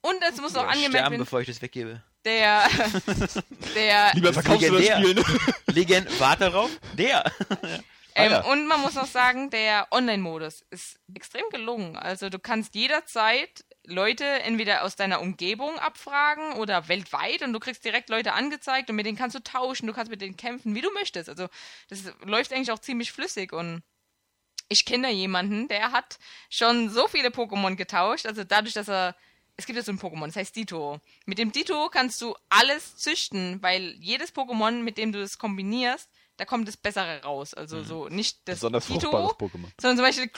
Und 0.00 0.16
es 0.28 0.40
muss 0.40 0.56
auch 0.56 0.62
Ja, 0.62 0.68
angemerkt 0.68 0.90
sterben, 0.94 1.10
werden, 1.12 1.18
bevor 1.24 1.40
ich 1.40 1.46
das 1.46 1.62
weggebe. 1.62 2.02
der, 2.24 2.62
der 3.76 4.10
Lieber 4.14 4.32
verkaufst 4.32 4.68
du 4.68 4.72
das 4.72 4.80
legendär. 4.82 4.98
Spiel. 4.98 5.14
Ne? 5.14 5.24
Legend, 5.66 6.20
warte 6.20 6.44
darauf. 6.44 6.70
Der. 6.98 7.24
Ähm, 8.14 8.32
Ah, 8.32 8.36
ja. 8.36 8.52
Und 8.52 8.66
man 8.66 8.80
muss 8.80 8.96
auch 8.96 9.06
sagen, 9.06 9.50
der 9.50 9.88
Online-Modus 9.90 10.64
ist 10.70 10.98
extrem 11.14 11.44
gelungen. 11.50 11.96
Also 11.96 12.28
du 12.28 12.38
kannst 12.38 12.74
jederzeit 12.74 13.64
Leute 13.84 14.24
entweder 14.24 14.84
aus 14.84 14.96
deiner 14.96 15.20
Umgebung 15.20 15.78
abfragen 15.78 16.52
oder 16.54 16.88
weltweit 16.88 17.42
und 17.42 17.52
du 17.52 17.58
kriegst 17.58 17.84
direkt 17.84 18.10
Leute 18.10 18.32
angezeigt 18.32 18.90
und 18.90 18.96
mit 18.96 19.06
denen 19.06 19.18
kannst 19.18 19.34
du 19.34 19.42
tauschen, 19.42 19.86
du 19.86 19.92
kannst 19.92 20.10
mit 20.10 20.20
denen 20.20 20.36
kämpfen, 20.36 20.74
wie 20.74 20.80
du 20.82 20.90
möchtest. 20.92 21.28
Also 21.28 21.48
das 21.88 22.04
läuft 22.24 22.52
eigentlich 22.52 22.70
auch 22.70 22.78
ziemlich 22.78 23.10
flüssig 23.12 23.52
und 23.52 23.82
ich 24.68 24.84
kenne 24.84 25.08
da 25.08 25.12
jemanden, 25.12 25.68
der 25.68 25.92
hat 25.92 26.18
schon 26.48 26.90
so 26.90 27.08
viele 27.08 27.28
Pokémon 27.28 27.74
getauscht, 27.74 28.26
also 28.26 28.44
dadurch, 28.44 28.74
dass 28.74 28.88
er 28.88 29.16
es 29.56 29.66
gibt 29.66 29.76
ja 29.76 29.82
so 29.82 29.92
ein 29.92 29.98
Pokémon, 29.98 30.26
das 30.26 30.36
heißt 30.36 30.56
Dito. 30.56 30.98
Mit 31.26 31.38
dem 31.38 31.52
Dito 31.52 31.88
kannst 31.90 32.20
du 32.22 32.34
alles 32.48 32.96
züchten, 32.96 33.62
weil 33.62 33.94
jedes 33.98 34.34
Pokémon, 34.34 34.82
mit 34.82 34.96
dem 34.96 35.12
du 35.12 35.20
das 35.20 35.38
kombinierst, 35.38 36.08
da 36.36 36.44
kommt 36.44 36.68
das 36.68 36.76
Bessere 36.76 37.22
raus. 37.22 37.54
Also 37.54 37.82
so 37.82 38.08
nicht 38.08 38.48
das 38.48 38.56
Besonders 38.56 38.86
fruchtbares 38.86 39.32
Pokémon. 39.32 39.68
sondern 39.80 39.96
zum 39.96 40.06
Beispiel 40.06 40.30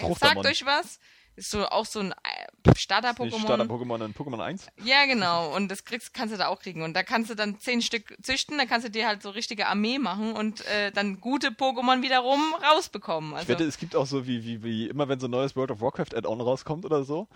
Fruchtamon. 0.00 0.16
sagt 0.18 0.46
euch 0.46 0.66
was. 0.66 0.98
Ist 1.34 1.50
so 1.50 1.66
auch 1.66 1.86
so 1.86 2.00
ein 2.00 2.12
äh, 2.12 2.74
Starter-Pokémon. 2.76 3.40
Starter-Pokémon 3.40 4.04
in 4.04 4.14
Pokémon 4.14 4.40
1. 4.40 4.66
Ja, 4.84 5.06
genau. 5.06 5.54
Und 5.56 5.70
das 5.70 5.86
kriegst, 5.86 6.12
kannst 6.12 6.34
du 6.34 6.38
da 6.38 6.48
auch 6.48 6.60
kriegen. 6.60 6.82
Und 6.82 6.92
da 6.92 7.02
kannst 7.02 7.30
du 7.30 7.34
dann 7.34 7.58
zehn 7.58 7.80
Stück 7.80 8.14
züchten, 8.22 8.58
dann 8.58 8.68
kannst 8.68 8.86
du 8.86 8.90
dir 8.90 9.06
halt 9.06 9.22
so 9.22 9.30
richtige 9.30 9.66
Armee 9.66 9.98
machen 9.98 10.34
und 10.34 10.66
äh, 10.66 10.92
dann 10.92 11.22
gute 11.22 11.48
Pokémon 11.48 12.02
wiederum 12.02 12.54
rausbekommen. 12.62 13.32
Also, 13.32 13.44
Ich 13.44 13.48
wette, 13.48 13.64
es 13.64 13.78
gibt 13.78 13.96
auch 13.96 14.04
so, 14.04 14.26
wie, 14.26 14.44
wie, 14.44 14.62
wie 14.62 14.88
immer, 14.88 15.08
wenn 15.08 15.20
so 15.20 15.26
ein 15.26 15.30
neues 15.30 15.56
World 15.56 15.70
of 15.70 15.80
Warcraft 15.80 16.14
Add-on 16.14 16.42
rauskommt 16.42 16.84
oder 16.84 17.02
so, 17.02 17.28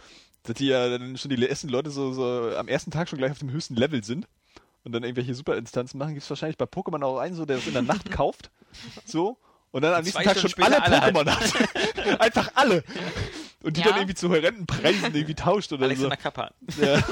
dass 0.42 0.56
die 0.56 0.66
ja 0.66 0.90
dann 0.90 1.16
schon 1.16 1.30
die 1.30 1.48
ersten 1.48 1.70
Leute 1.70 1.88
so, 1.88 2.12
so 2.12 2.54
am 2.54 2.68
ersten 2.68 2.90
Tag 2.90 3.08
schon 3.08 3.18
gleich 3.18 3.32
auf 3.32 3.38
dem 3.38 3.50
höchsten 3.50 3.76
Level 3.76 4.04
sind 4.04 4.28
und 4.86 4.92
dann 4.92 5.02
irgendwelche 5.02 5.34
Superinstanzen 5.34 5.98
machen. 5.98 6.14
Gibt 6.14 6.22
es 6.22 6.30
wahrscheinlich 6.30 6.56
bei 6.56 6.64
Pokémon 6.64 7.04
auch 7.04 7.18
einen, 7.18 7.34
so, 7.34 7.44
der 7.44 7.56
das 7.56 7.66
in 7.66 7.72
der 7.74 7.82
Nacht 7.82 8.10
kauft. 8.10 8.50
So. 9.04 9.36
Und 9.72 9.82
dann 9.82 9.92
am 9.92 10.04
nächsten 10.04 10.22
Zwei 10.22 10.32
Tag 10.32 10.38
schon 10.50 10.62
alle 10.62 10.80
alle 10.82 10.96
Pokémon 10.98 11.28
hat. 11.28 12.20
Einfach 12.20 12.52
alle. 12.54 12.84
Und 13.64 13.76
die 13.76 13.80
Ja. 13.80 13.88
dann 13.88 13.96
irgendwie 13.96 14.14
zu 14.14 14.28
horrenden 14.30 14.64
Preisen 14.64 15.12
irgendwie 15.14 15.34
tauscht 15.34 15.72
oder 15.72 15.80
so. 15.80 15.84
Alexander 15.86 16.16
Kappa. 16.16 16.52
Ja. 16.80 17.02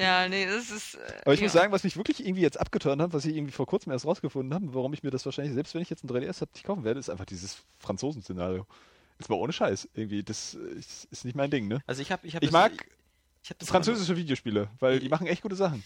ja, 0.00 0.28
nee, 0.28 0.44
das 0.46 0.70
ist. 0.70 0.96
Äh, 0.96 0.98
Aber 1.24 1.32
ich 1.34 1.40
ja. 1.40 1.44
muss 1.46 1.52
sagen, 1.52 1.72
was 1.72 1.84
mich 1.84 1.96
wirklich 1.96 2.26
irgendwie 2.26 2.42
jetzt 2.42 2.58
abgeturnt 2.58 3.00
hat, 3.00 3.12
was 3.12 3.24
ich 3.24 3.36
irgendwie 3.36 3.52
vor 3.52 3.66
kurzem 3.66 3.92
erst 3.92 4.04
rausgefunden 4.04 4.52
habe, 4.52 4.74
warum 4.74 4.92
ich 4.92 5.04
mir 5.04 5.10
das 5.10 5.24
wahrscheinlich, 5.24 5.54
selbst 5.54 5.74
wenn 5.74 5.80
ich 5.80 5.88
jetzt 5.90 6.02
ein 6.04 6.08
3DS 6.10 6.40
habe, 6.40 6.50
nicht 6.54 6.64
kaufen 6.64 6.82
werde, 6.82 6.98
ist 6.98 7.08
einfach 7.08 7.24
dieses 7.24 7.58
Franzosen-Szenario. 7.78 8.66
Jetzt 9.20 9.28
mal 9.30 9.36
ohne 9.36 9.52
Scheiß. 9.52 9.88
Irgendwie, 9.94 10.24
das 10.24 10.54
ist, 10.54 11.04
ist 11.12 11.24
nicht 11.24 11.36
mein 11.36 11.50
Ding, 11.52 11.68
ne? 11.68 11.82
Also 11.86 12.02
ich 12.02 12.10
habe, 12.10 12.26
ich 12.26 12.34
hab 12.34 12.42
Ich 12.42 12.50
das- 12.50 12.52
mag 12.52 12.72
ich 13.44 13.50
hab 13.50 13.58
das 13.58 13.68
französische 13.68 14.16
Videospiele, 14.16 14.68
weil 14.80 14.98
die 15.00 15.08
machen 15.08 15.26
echt 15.28 15.42
gute 15.42 15.56
Sachen. 15.56 15.82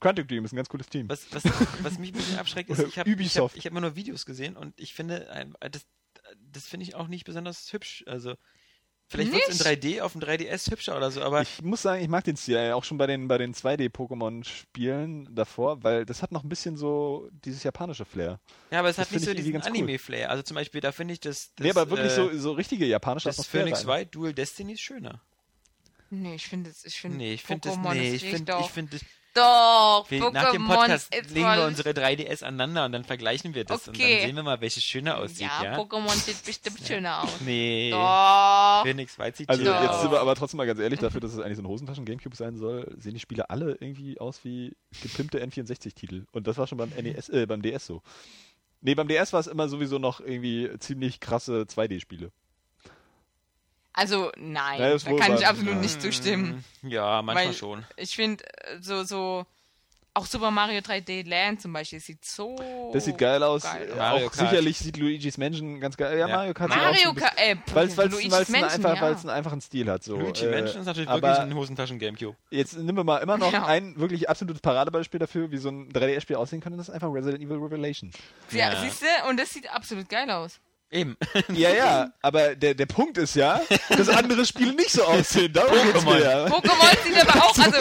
Quantic 0.00 0.28
Dream 0.28 0.44
ist 0.44 0.52
ein 0.52 0.56
ganz 0.56 0.68
cooles 0.68 0.88
Team. 0.88 1.08
Was, 1.08 1.26
was, 1.32 1.44
was 1.82 1.98
mich 1.98 2.10
ein 2.12 2.16
bisschen 2.16 2.38
abschreckt, 2.38 2.70
ist, 2.70 2.78
ich 2.78 2.84
habe 2.84 2.90
ich 2.90 2.98
hab, 2.98 3.06
Ubisoft. 3.08 3.56
ich 3.56 3.64
hab 3.64 3.72
immer 3.72 3.80
nur 3.80 3.96
Videos 3.96 4.26
gesehen 4.26 4.56
und 4.56 4.78
ich 4.78 4.94
finde, 4.94 5.26
das, 5.70 5.86
das 6.52 6.66
finde 6.66 6.84
ich 6.84 6.94
auch 6.94 7.08
nicht 7.08 7.24
besonders 7.24 7.72
hübsch. 7.72 8.04
Also, 8.06 8.34
vielleicht 9.08 9.32
wird 9.32 9.42
es 9.48 9.60
in 9.60 9.66
3D 9.66 10.00
auf 10.02 10.12
dem 10.12 10.20
3DS 10.20 10.70
hübscher 10.70 10.96
oder 10.96 11.10
so, 11.10 11.22
aber 11.22 11.40
Ich 11.42 11.62
muss 11.62 11.82
sagen, 11.82 12.02
ich 12.02 12.08
mag 12.08 12.24
den 12.24 12.36
Stil 12.36 12.56
ja 12.56 12.74
auch 12.74 12.84
schon 12.84 12.98
bei 12.98 13.06
den, 13.06 13.26
bei 13.28 13.38
den 13.38 13.54
2D-Pokémon-Spielen 13.54 15.34
davor, 15.34 15.82
weil 15.82 16.04
das 16.04 16.22
hat 16.22 16.32
noch 16.32 16.42
ein 16.44 16.48
bisschen 16.48 16.76
so 16.76 17.28
dieses 17.32 17.62
japanische 17.62 18.04
Flair. 18.04 18.40
ja, 18.70 18.80
aber 18.80 18.88
es 18.88 18.96
das 18.96 19.06
hat 19.06 19.12
nicht 19.12 19.24
find 19.24 19.36
so 19.38 19.42
diesen 19.42 19.52
ganz 19.52 19.66
cool. 19.66 19.70
Anime-Flair. 19.72 20.30
Also 20.30 20.42
zum 20.42 20.54
Beispiel, 20.56 20.80
da 20.80 20.92
finde 20.92 21.14
ich 21.14 21.20
das, 21.20 21.54
das 21.54 21.64
nee, 21.64 21.70
aber 21.70 21.88
wirklich 21.90 22.12
äh, 22.12 22.16
so, 22.16 22.36
so 22.38 22.52
richtige 22.52 22.86
japanische 22.86 23.28
das 23.28 23.36
Atmosphäre. 23.36 23.64
Phoenix. 23.64 23.86
White 23.86 24.10
Dual 24.10 24.34
Destiny 24.34 24.72
ist 24.74 24.80
schöner. 24.80 25.22
Nee, 26.10 26.36
ich 26.36 26.46
finde 26.46 26.70
es. 26.70 26.84
Ich 26.84 27.00
finde 27.00 27.16
Nee, 27.16 27.34
ich 27.34 27.42
finde 27.42 27.68
das, 27.68 27.78
Pokémon 27.78 27.94
nee, 27.94 28.08
ist 28.14 28.22
ich 28.22 28.30
finde, 28.30 28.52
doch. 28.52 28.60
ich 28.66 28.70
finde, 28.72 28.92
das- 28.98 29.06
doch, 29.36 30.06
wir, 30.08 30.20
Pokémon 30.22 30.32
nach 30.32 30.50
dem 30.52 30.66
Podcast 30.66 31.14
ist 31.14 31.30
legen 31.30 31.46
wir 31.46 31.66
unsere 31.66 31.90
3DS 31.90 32.42
aneinander 32.42 32.86
und 32.86 32.92
dann 32.92 33.04
vergleichen 33.04 33.54
wir 33.54 33.64
das 33.64 33.86
und 33.88 33.94
Okay. 33.96 34.18
dann 34.18 34.26
sehen 34.28 34.36
wir 34.36 34.42
mal, 34.42 34.60
welche 34.60 34.80
schöner 34.80 35.18
aussieht, 35.18 35.40
Ja, 35.40 35.62
ja? 35.62 35.78
Pokémon 35.78 36.10
sieht 36.14 36.44
bestimmt 36.44 36.80
schöner 36.86 37.22
aus. 37.22 37.40
Nee, 37.44 37.90
Doch. 37.90 38.82
Phoenix 38.84 39.18
White 39.18 39.36
sieht 39.36 39.48
Also 39.48 39.64
schöner 39.64 39.82
jetzt 39.82 40.00
sind 40.00 40.10
wir 40.10 40.20
aber 40.20 40.34
trotzdem 40.34 40.58
mal 40.58 40.66
ganz 40.66 40.80
ehrlich, 40.80 40.98
dafür, 41.00 41.20
dass 41.20 41.32
es 41.32 41.38
eigentlich 41.38 41.56
so 41.56 41.62
ein 41.62 41.68
Hosentaschen-Gamecube 41.68 42.34
sein 42.36 42.56
soll, 42.56 42.94
sehen 42.98 43.14
die 43.14 43.20
Spiele 43.20 43.50
alle 43.50 43.72
irgendwie 43.80 44.18
aus 44.18 44.44
wie 44.44 44.76
gepimpte 45.02 45.42
N64-Titel. 45.44 46.24
Und 46.32 46.46
das 46.46 46.56
war 46.58 46.66
schon 46.66 46.78
beim 46.78 46.90
NES, 46.90 47.28
äh, 47.28 47.46
beim 47.46 47.62
DS 47.62 47.86
so. 47.86 48.02
Nee, 48.80 48.94
beim 48.94 49.08
DS 49.08 49.32
war 49.32 49.40
es 49.40 49.46
immer 49.46 49.68
sowieso 49.68 49.98
noch 49.98 50.20
irgendwie 50.20 50.70
ziemlich 50.78 51.20
krasse 51.20 51.62
2D-Spiele. 51.68 52.30
Also, 53.96 54.30
nein, 54.36 54.78
Ja, 54.78 54.96
da 54.96 55.16
kann 55.16 55.34
ich 55.36 55.46
absolut 55.46 55.74
Ja. 55.74 55.80
nicht 55.80 56.00
zustimmen. 56.02 56.62
Ja, 56.82 57.22
manchmal 57.22 57.46
Weil 57.46 57.52
schon. 57.54 57.84
Ich 57.96 58.14
finde, 58.14 58.44
äh, 58.44 58.76
so, 58.80 59.02
so, 59.04 59.46
auch 60.12 60.24
Super 60.26 60.50
Mario 60.50 60.80
3D 60.80 61.22
Land 61.28 61.60
zum 61.62 61.72
Beispiel 61.74 62.00
sieht 62.00 62.24
so. 62.24 62.56
Das 62.92 63.04
sieht 63.06 63.18
geil 63.18 63.42
aus. 63.42 63.62
geil 63.64 63.90
Mario 63.96 64.26
auch 64.26 64.32
Kart. 64.32 64.48
sicherlich 64.50 64.78
sieht 64.78 64.96
Luigi's 64.98 65.36
Mansion 65.38 65.78
ganz 65.80 65.96
geil. 65.96 66.18
Ja, 66.18 66.26
Ja. 66.28 66.36
Mario 66.36 66.54
Kart 66.54 66.72
sieht 66.72 66.80
auch 66.80 66.84
so 66.84 66.90
Mario 66.92 67.08
ein 67.10 67.14
bisschen- 67.14 67.64
Kart, 67.64 67.74
Weil 67.76 67.86
es 67.88 67.96
Luigi's 68.12 68.32
einfach, 68.54 68.94
ja. 68.96 69.00
weil's 69.02 69.20
einen 69.20 69.30
einfachen 69.30 69.60
Stil 69.62 69.90
hat. 69.90 70.04
So. 70.04 70.16
Luigi 70.16 70.44
Äh, 70.46 70.50
Mansion 70.60 70.80
ist 70.80 70.86
natürlich 70.86 71.08
aber 71.10 71.22
wirklich 71.22 71.38
ein 71.40 71.54
Hosentaschen-Gamecube. 71.54 72.36
Jetzt 72.50 72.76
nehmen 72.78 72.96
wir 72.96 73.04
mal 73.04 73.18
immer 73.18 73.36
noch 73.38 73.52
Ja. 73.52 73.66
ein 73.66 73.98
wirklich 73.98 74.28
absolutes 74.30 74.60
Paradebeispiel 74.62 75.20
dafür, 75.20 75.50
wie 75.50 75.58
so 75.58 75.68
ein 75.70 75.90
3DS-Spiel 75.90 76.36
aussehen 76.36 76.60
könnte. 76.60 76.76
Das 76.78 76.88
ist 76.88 76.94
einfach 76.94 77.08
Resident 77.12 77.42
Evil 77.42 77.58
Revelation. 77.58 78.10
Ja, 78.52 78.72
Ja. 78.72 78.80
siehst 78.82 79.02
du? 79.02 79.28
Und 79.28 79.38
das 79.38 79.50
sieht 79.50 79.70
absolut 79.70 80.08
geil 80.08 80.30
aus. 80.30 80.60
Eben. 80.90 81.16
Ja, 81.48 81.70
ja, 81.70 82.12
aber 82.22 82.54
der, 82.54 82.74
der 82.74 82.86
Punkt 82.86 83.18
ist 83.18 83.34
ja, 83.34 83.60
dass 83.88 84.08
andere 84.08 84.44
Spiele 84.44 84.72
nicht 84.72 84.90
so 84.90 85.04
aussehen. 85.04 85.52
Darum 85.52 85.76
mir 86.04 86.20
ja. 86.20 86.46
Pokémon 86.46 87.04
sieht 87.04 87.20
aber 87.20 87.44
auch, 87.44 87.58
also, 87.58 87.78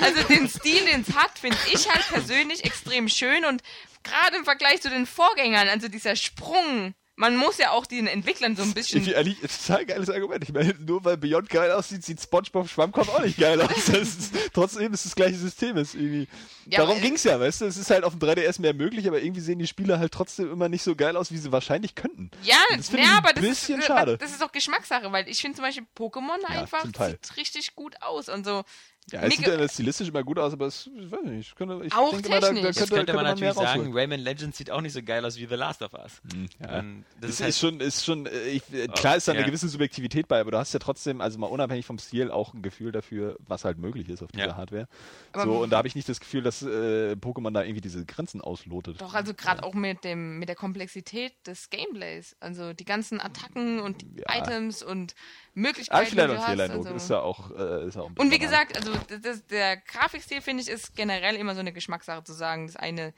also 0.00 0.22
den 0.28 0.48
Stil, 0.48 0.84
den 0.86 1.04
es 1.06 1.14
hat, 1.14 1.38
finde 1.38 1.56
ich 1.72 1.90
halt 1.90 2.06
persönlich 2.08 2.64
extrem 2.64 3.08
schön 3.08 3.44
und 3.44 3.62
gerade 4.02 4.36
im 4.36 4.44
Vergleich 4.44 4.80
zu 4.80 4.90
den 4.90 5.06
Vorgängern, 5.06 5.68
also 5.68 5.88
dieser 5.88 6.16
Sprung, 6.16 6.94
man 7.18 7.34
muss 7.36 7.56
ja 7.58 7.70
auch 7.70 7.86
den 7.86 8.06
Entwicklern 8.06 8.56
so 8.56 8.62
ein 8.62 8.74
bisschen. 8.74 9.00
Ich, 9.02 9.08
ehrlich, 9.14 9.38
total 9.40 9.86
geiles 9.86 10.10
Argument. 10.10 10.44
Ich 10.44 10.52
meine, 10.52 10.74
nur 10.74 11.04
weil 11.04 11.16
Beyond 11.16 11.48
geil 11.48 11.72
aussieht, 11.72 12.04
sieht 12.04 12.20
SpongeBob 12.20 12.68
Schwammkopf 12.68 13.08
auch 13.08 13.22
nicht 13.22 13.38
geil 13.38 13.60
aus. 13.62 13.88
Ist, 13.88 14.32
trotzdem 14.52 14.92
ist 14.92 15.06
das 15.06 15.14
gleiche 15.14 15.36
System. 15.36 15.76
Ist 15.78 15.94
irgendwie. 15.94 16.28
Ja, 16.66 16.78
Darum 16.80 16.92
aber- 16.92 17.00
ging's 17.00 17.24
ja, 17.24 17.40
weißt 17.40 17.62
du? 17.62 17.64
Es 17.66 17.76
ist 17.78 17.90
halt 17.90 18.04
auf 18.04 18.12
dem 18.18 18.20
3DS 18.20 18.60
mehr 18.60 18.74
möglich, 18.74 19.08
aber 19.08 19.22
irgendwie 19.22 19.40
sehen 19.40 19.58
die 19.58 19.66
Spiele 19.66 19.98
halt 19.98 20.12
trotzdem 20.12 20.50
immer 20.52 20.68
nicht 20.68 20.82
so 20.82 20.94
geil 20.94 21.16
aus, 21.16 21.32
wie 21.32 21.38
sie 21.38 21.52
wahrscheinlich 21.52 21.94
könnten. 21.94 22.30
Ja, 22.42 22.56
Das 22.76 22.88
finde 22.88 23.04
ja 23.04 23.08
ich 23.08 23.12
ein 23.12 23.18
aber 23.24 23.32
das 23.32 23.42
bisschen 23.44 23.78
ist, 23.78 23.86
schade. 23.86 24.18
das 24.18 24.32
ist 24.32 24.42
auch 24.42 24.52
Geschmackssache, 24.52 25.10
weil 25.10 25.28
ich 25.28 25.40
finde 25.40 25.56
zum 25.56 25.64
Beispiel 25.64 25.86
Pokémon 25.96 26.38
Ja, 26.42 26.60
einfach 26.62 26.84
sieht 26.84 27.36
richtig 27.36 27.74
gut 27.74 27.94
aus 28.02 28.28
und 28.28 28.44
so. 28.44 28.62
Ja, 29.12 29.20
es 29.22 29.36
sieht 29.36 29.46
ja 29.46 29.68
stilistisch 29.68 30.08
immer 30.08 30.24
gut 30.24 30.36
aus, 30.36 30.52
aber 30.52 30.66
es, 30.66 30.90
ich 30.98 31.10
weiß 31.12 31.22
nicht, 31.22 31.48
ich, 31.50 31.54
könnte, 31.54 31.80
ich 31.84 31.94
Auch 31.94 32.10
denke 32.10 32.28
mal, 32.28 32.40
da, 32.40 32.48
da 32.48 32.52
könnte, 32.54 32.66
Jetzt 32.66 32.78
könnte 32.78 32.94
man 32.96 33.06
könnte 33.06 33.22
natürlich 33.22 33.54
sagen, 33.54 33.68
rausholen. 33.82 33.92
Rayman 33.92 34.18
Legends 34.20 34.58
sieht 34.58 34.68
auch 34.68 34.80
nicht 34.80 34.94
so 34.94 35.02
geil 35.02 35.24
aus 35.24 35.36
wie 35.36 35.46
The 35.46 35.54
Last 35.54 35.82
of 35.82 35.92
Us. 35.94 36.20
Ja. 36.60 36.80
Und 36.80 37.04
das 37.20 37.30
ist 37.30 37.36
ist, 37.36 37.42
halt, 37.44 37.54
schon, 37.54 37.80
ist 37.80 38.04
schon, 38.04 38.26
äh, 38.26 38.48
ich, 38.48 38.62
äh, 38.72 38.88
klar 38.88 39.14
ist 39.16 39.28
da 39.28 39.32
eine 39.32 39.42
ja. 39.42 39.46
gewisse 39.46 39.68
Subjektivität 39.68 40.26
bei, 40.26 40.40
aber 40.40 40.50
du 40.50 40.58
hast 40.58 40.72
ja 40.72 40.80
trotzdem, 40.80 41.20
also 41.20 41.38
mal 41.38 41.46
unabhängig 41.46 41.86
vom 41.86 41.98
Stil, 42.00 42.32
auch 42.32 42.52
ein 42.52 42.62
Gefühl 42.62 42.90
dafür, 42.90 43.36
was 43.46 43.64
halt 43.64 43.78
möglich 43.78 44.08
ist 44.08 44.24
auf 44.24 44.32
dieser 44.32 44.46
Ja. 44.48 44.56
Hardware. 44.56 44.88
Aber- 45.32 45.44
so, 45.44 45.62
und 45.62 45.70
da 45.70 45.76
habe 45.78 45.86
ich 45.86 45.94
nicht 45.94 46.08
das 46.08 46.18
Gefühl, 46.18 46.42
dass 46.42 46.62
äh, 46.62 47.12
Pokémon 47.12 47.52
da 47.52 47.62
irgendwie 47.62 47.82
diese 47.82 48.04
Grenzen 48.04 48.40
auslotet. 48.40 49.00
Doch, 49.00 49.14
also 49.14 49.34
gerade 49.34 49.62
auch 49.62 49.74
mit 49.74 50.02
dem 50.02 50.40
mit 50.40 50.48
der 50.48 50.56
Komplexität 50.56 51.32
des 51.46 51.70
Gameplays. 51.70 52.34
Also 52.40 52.72
die 52.72 52.84
ganzen 52.84 53.20
Attacken 53.20 53.78
und 53.78 54.02
Ja. 54.16 54.36
Items 54.42 54.82
und 54.82 55.14
Ah, 55.16 55.58
Möglichkeiten, 55.58 56.06
vielleicht 56.10 56.16
die 56.16 56.20
ein 56.20 56.28
du 56.28 56.36
hast. 56.42 56.50
Fehleindruck, 56.50 56.86
Also. 56.86 56.96
ist 56.96 57.08
ja 57.10 57.20
auch, 57.20 57.50
äh, 57.50 57.86
ist 57.86 57.94
ja 57.94 58.02
auch 58.02 58.08
ein 58.10 58.16
Und 58.18 58.30
wie 58.30 58.38
gesagt, 58.38 58.76
also 58.76 58.95
das, 59.08 59.20
das, 59.20 59.46
der 59.46 59.76
Grafikstil, 59.76 60.40
finde 60.40 60.62
ich, 60.62 60.68
ist 60.68 60.94
generell 60.96 61.36
immer 61.36 61.54
so 61.54 61.60
eine 61.60 61.72
Geschmackssache 61.72 62.24
zu 62.24 62.32
sagen. 62.32 62.66
Das 62.66 62.76
eine, 62.76 63.12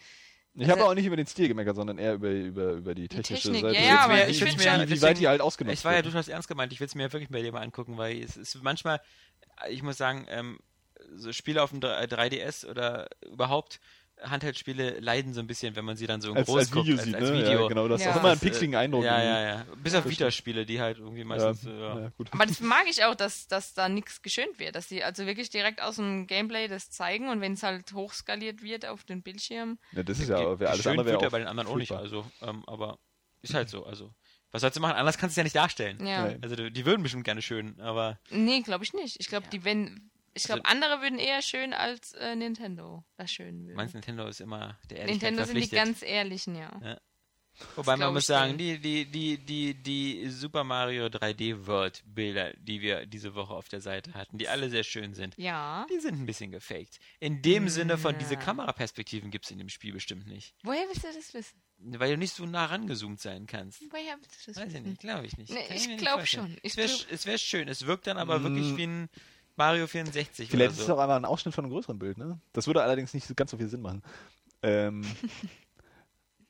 Ich 0.54 0.64
habe 0.68 0.80
also- 0.80 0.90
auch 0.90 0.94
nicht 0.94 1.06
über 1.06 1.16
den 1.16 1.26
Stil 1.26 1.48
gemeckert, 1.48 1.76
sondern 1.76 1.98
eher 1.98 2.14
über, 2.14 2.30
über, 2.30 2.72
über 2.72 2.94
die 2.94 3.08
technische 3.08 3.50
Technik, 3.52 3.62
Seite. 3.62 3.74
ja, 3.76 3.80
Wie- 3.82 3.86
ja, 3.86 3.98
aber 4.00 4.28
ich 4.28 4.40
wie, 4.40 4.44
find 4.46 4.58
wie, 4.58 4.62
schon- 4.64 4.74
wie 4.80 4.86
deswegen- 4.86 5.02
weit 5.02 5.18
die 5.18 5.28
halt 5.28 5.40
ausgenutzt 5.40 5.78
es 5.78 5.84
war 5.84 5.94
ja 5.94 6.02
durchaus 6.02 6.28
ernst 6.28 6.48
gemeint. 6.48 6.72
Ich 6.72 6.80
will 6.80 6.86
es 6.86 6.94
mir 6.94 7.12
wirklich 7.12 7.30
bei 7.30 7.42
dir 7.42 7.52
mal 7.52 7.62
angucken, 7.62 7.96
weil 7.98 8.22
es 8.22 8.36
ist 8.36 8.62
manchmal, 8.62 9.00
ich 9.68 9.82
muss 9.82 9.96
sagen, 9.96 10.26
ähm, 10.28 10.58
so 11.14 11.32
Spiele 11.32 11.62
auf 11.62 11.70
dem 11.70 11.80
3- 11.80 12.06
3DS 12.06 12.66
oder 12.68 13.08
überhaupt 13.30 13.80
Handheld-Spiele 14.22 15.00
leiden 15.00 15.32
so 15.34 15.40
ein 15.40 15.46
bisschen, 15.46 15.76
wenn 15.76 15.84
man 15.84 15.96
sie 15.96 16.06
dann 16.06 16.20
so 16.20 16.32
Als, 16.32 16.46
groß 16.46 16.58
als 16.58 16.70
guckt, 16.70 16.86
Video 16.86 16.96
als, 16.98 17.04
sieht, 17.06 17.14
als 17.14 17.30
ne? 17.30 17.38
Video. 17.38 17.62
Ja, 17.62 17.68
genau, 17.68 17.88
das 17.88 18.02
Ja. 18.02 18.10
ist 18.10 18.16
auch 18.16 18.20
immer 18.20 18.28
einen 18.30 18.34
Das, 18.38 18.42
äh, 18.42 18.46
pixeligen 18.46 18.74
Eindruck. 18.76 19.04
Ja, 19.04 19.22
ja, 19.22 19.40
ja. 19.42 19.66
Bis 19.82 19.94
auf 19.94 20.08
Vita-Spiele, 20.08 20.66
die 20.66 20.80
halt 20.80 20.98
irgendwie 20.98 21.20
Ja, 21.20 21.24
meistens. 21.26 21.64
äh, 21.66 21.70
Ja. 21.70 22.00
ja, 22.00 22.08
gut. 22.16 22.28
Aber 22.32 22.46
das 22.46 22.60
mag 22.60 22.84
ich 22.88 23.04
auch, 23.04 23.14
dass, 23.14 23.46
dass 23.48 23.74
da 23.74 23.88
nichts 23.88 24.22
geschönt 24.22 24.58
wird, 24.58 24.74
dass 24.76 24.88
sie 24.88 25.02
also 25.04 25.26
wirklich 25.26 25.50
direkt 25.50 25.80
aus 25.82 25.96
dem 25.96 26.26
Gameplay 26.26 26.68
das 26.68 26.90
zeigen 26.90 27.28
und 27.28 27.40
wenn 27.40 27.52
es 27.54 27.62
halt 27.62 27.92
hochskaliert 27.92 28.62
wird 28.62 28.86
auf 28.86 29.04
den 29.04 29.22
Bildschirm. 29.22 29.78
Ja, 29.92 30.02
das 30.02 30.18
ist 30.18 30.28
ja, 30.28 30.58
wer 30.58 30.70
alles 30.70 30.82
Schön 30.82 30.90
andere 30.92 31.06
wird 31.06 31.12
wäre 31.14 31.22
ja 31.22 31.26
auch 31.28 31.32
bei 31.32 31.38
den 31.38 31.48
anderen 31.48 31.68
auch 31.68 31.76
nicht. 31.76 31.88
furchtbar. 31.88 32.04
Also, 32.04 32.30
ähm, 32.42 32.64
aber 32.66 32.98
ist 33.42 33.54
halt 33.54 33.68
so. 33.68 33.84
Also, 33.86 34.12
was 34.50 34.62
sollst 34.62 34.76
du 34.76 34.80
machen? 34.80 34.96
Anders 34.96 35.18
kannst 35.18 35.36
du 35.36 35.40
es 35.40 35.42
ja 35.42 35.44
nicht 35.44 35.56
darstellen. 35.56 36.04
Ja. 36.06 36.34
Also, 36.42 36.56
die 36.56 36.70
die 36.72 36.86
würden 36.86 37.02
bestimmt 37.02 37.24
gerne 37.24 37.42
schön, 37.42 37.78
aber 37.80 38.18
Nee, 38.30 38.62
glaube 38.62 38.82
ich 38.84 38.92
nicht. 38.94 39.16
Ich 39.20 39.28
glaube, 39.28 39.46
die 39.52 39.64
wenn 39.64 40.10
ich 40.38 40.44
glaube, 40.46 40.64
Also- 40.64 40.74
andere 40.76 41.02
würden 41.02 41.18
eher 41.18 41.42
schön 41.42 41.72
als 41.72 42.12
äh, 42.14 42.34
Nintendo 42.36 43.04
das 43.16 43.30
schön 43.32 43.64
würden. 43.64 43.76
meinst 43.76 43.94
Nintendo 43.94 44.26
ist 44.26 44.40
immer 44.40 44.78
der 44.90 44.98
Ehrlichkeit 45.00 45.30
Nintendo 45.32 45.44
sind 45.52 45.62
die 45.64 45.68
ganz 45.76 46.02
ehrlichen, 46.02 46.54
ja. 46.56 46.98
Wobei 47.74 47.92
man 47.94 47.98
glaub 48.00 48.12
muss 48.14 48.22
ich 48.22 48.26
sagen, 48.28 48.56
die, 48.56 48.78
die, 48.78 49.04
die, 49.04 49.36
die, 49.36 49.74
die 49.74 50.28
Super 50.30 50.62
Mario 50.62 51.06
3D 51.06 51.66
World 51.66 52.04
Bilder, 52.06 52.52
die 52.56 52.80
wir 52.80 53.04
diese 53.04 53.34
Woche 53.34 53.52
auf 53.52 53.68
der 53.68 53.80
Seite 53.80 54.14
hatten, 54.14 54.38
die 54.38 54.48
alle 54.48 54.70
sehr 54.70 54.84
schön 54.84 55.12
sind, 55.12 55.34
Ja. 55.36 55.84
die 55.90 55.98
sind 55.98 56.20
ein 56.20 56.24
bisschen 56.26 56.52
gefaked. 56.52 57.00
In 57.18 57.42
dem 57.42 57.68
Sinne 57.68 57.98
von, 57.98 58.16
diese 58.16 58.34
Ja. 58.34 58.40
Kameraperspektiven 58.40 59.32
gibt 59.32 59.46
es 59.46 59.50
in 59.50 59.58
dem 59.58 59.68
Spiel 59.70 59.92
bestimmt 59.92 60.28
nicht. 60.28 60.54
Woher 60.62 60.84
willst 60.88 61.02
du 61.02 61.08
das 61.12 61.34
wissen? 61.34 61.60
Weil 61.78 62.12
du 62.12 62.18
nicht 62.18 62.32
so 62.32 62.46
nah 62.46 62.66
rangezoomt 62.66 63.20
sein 63.20 63.46
kannst. 63.48 63.82
Woher 63.90 64.16
willst 64.20 64.46
du 64.46 64.52
das 64.52 64.56
Weiß 64.62 64.68
ich 64.68 64.74
wissen? 64.74 64.88
nicht, 64.90 65.00
glaube 65.00 65.26
ich 65.26 65.36
nicht. 65.36 65.52
Nee, 65.52 65.58
ich 65.74 65.82
mir 65.88 65.94
nicht 65.94 65.98
glaub 65.98 66.18
vorstellen. 66.18 66.46
schon. 66.50 66.56
Ich 66.62 66.72
es 66.72 66.76
wäre 66.76 66.88
glaub- 67.08 67.24
wär 67.26 67.38
schön. 67.38 67.68
Es 67.68 67.86
wirkt 67.86 68.06
dann 68.06 68.18
aber 68.18 68.38
Mm. 68.38 68.42
wirklich 68.44 68.76
wie 68.76 68.86
ein 68.86 69.08
Mario 69.58 69.86
64 69.86 70.48
Vielleicht 70.48 70.70
oder 70.70 70.72
ist 70.74 70.80
es 70.80 70.86
so. 70.86 70.94
auch 70.94 70.98
einmal 71.00 71.16
ein 71.18 71.24
Ausschnitt 71.26 71.54
von 71.54 71.64
einem 71.64 71.72
größeren 71.72 71.98
Bild, 71.98 72.16
ne? 72.16 72.40
Das 72.54 72.66
würde 72.66 72.82
allerdings 72.82 73.12
nicht 73.12 73.26
so 73.26 73.34
ganz 73.34 73.50
so 73.50 73.58
viel 73.58 73.68
Sinn 73.68 73.82
machen. 73.82 74.02
Ähm, 74.62 75.04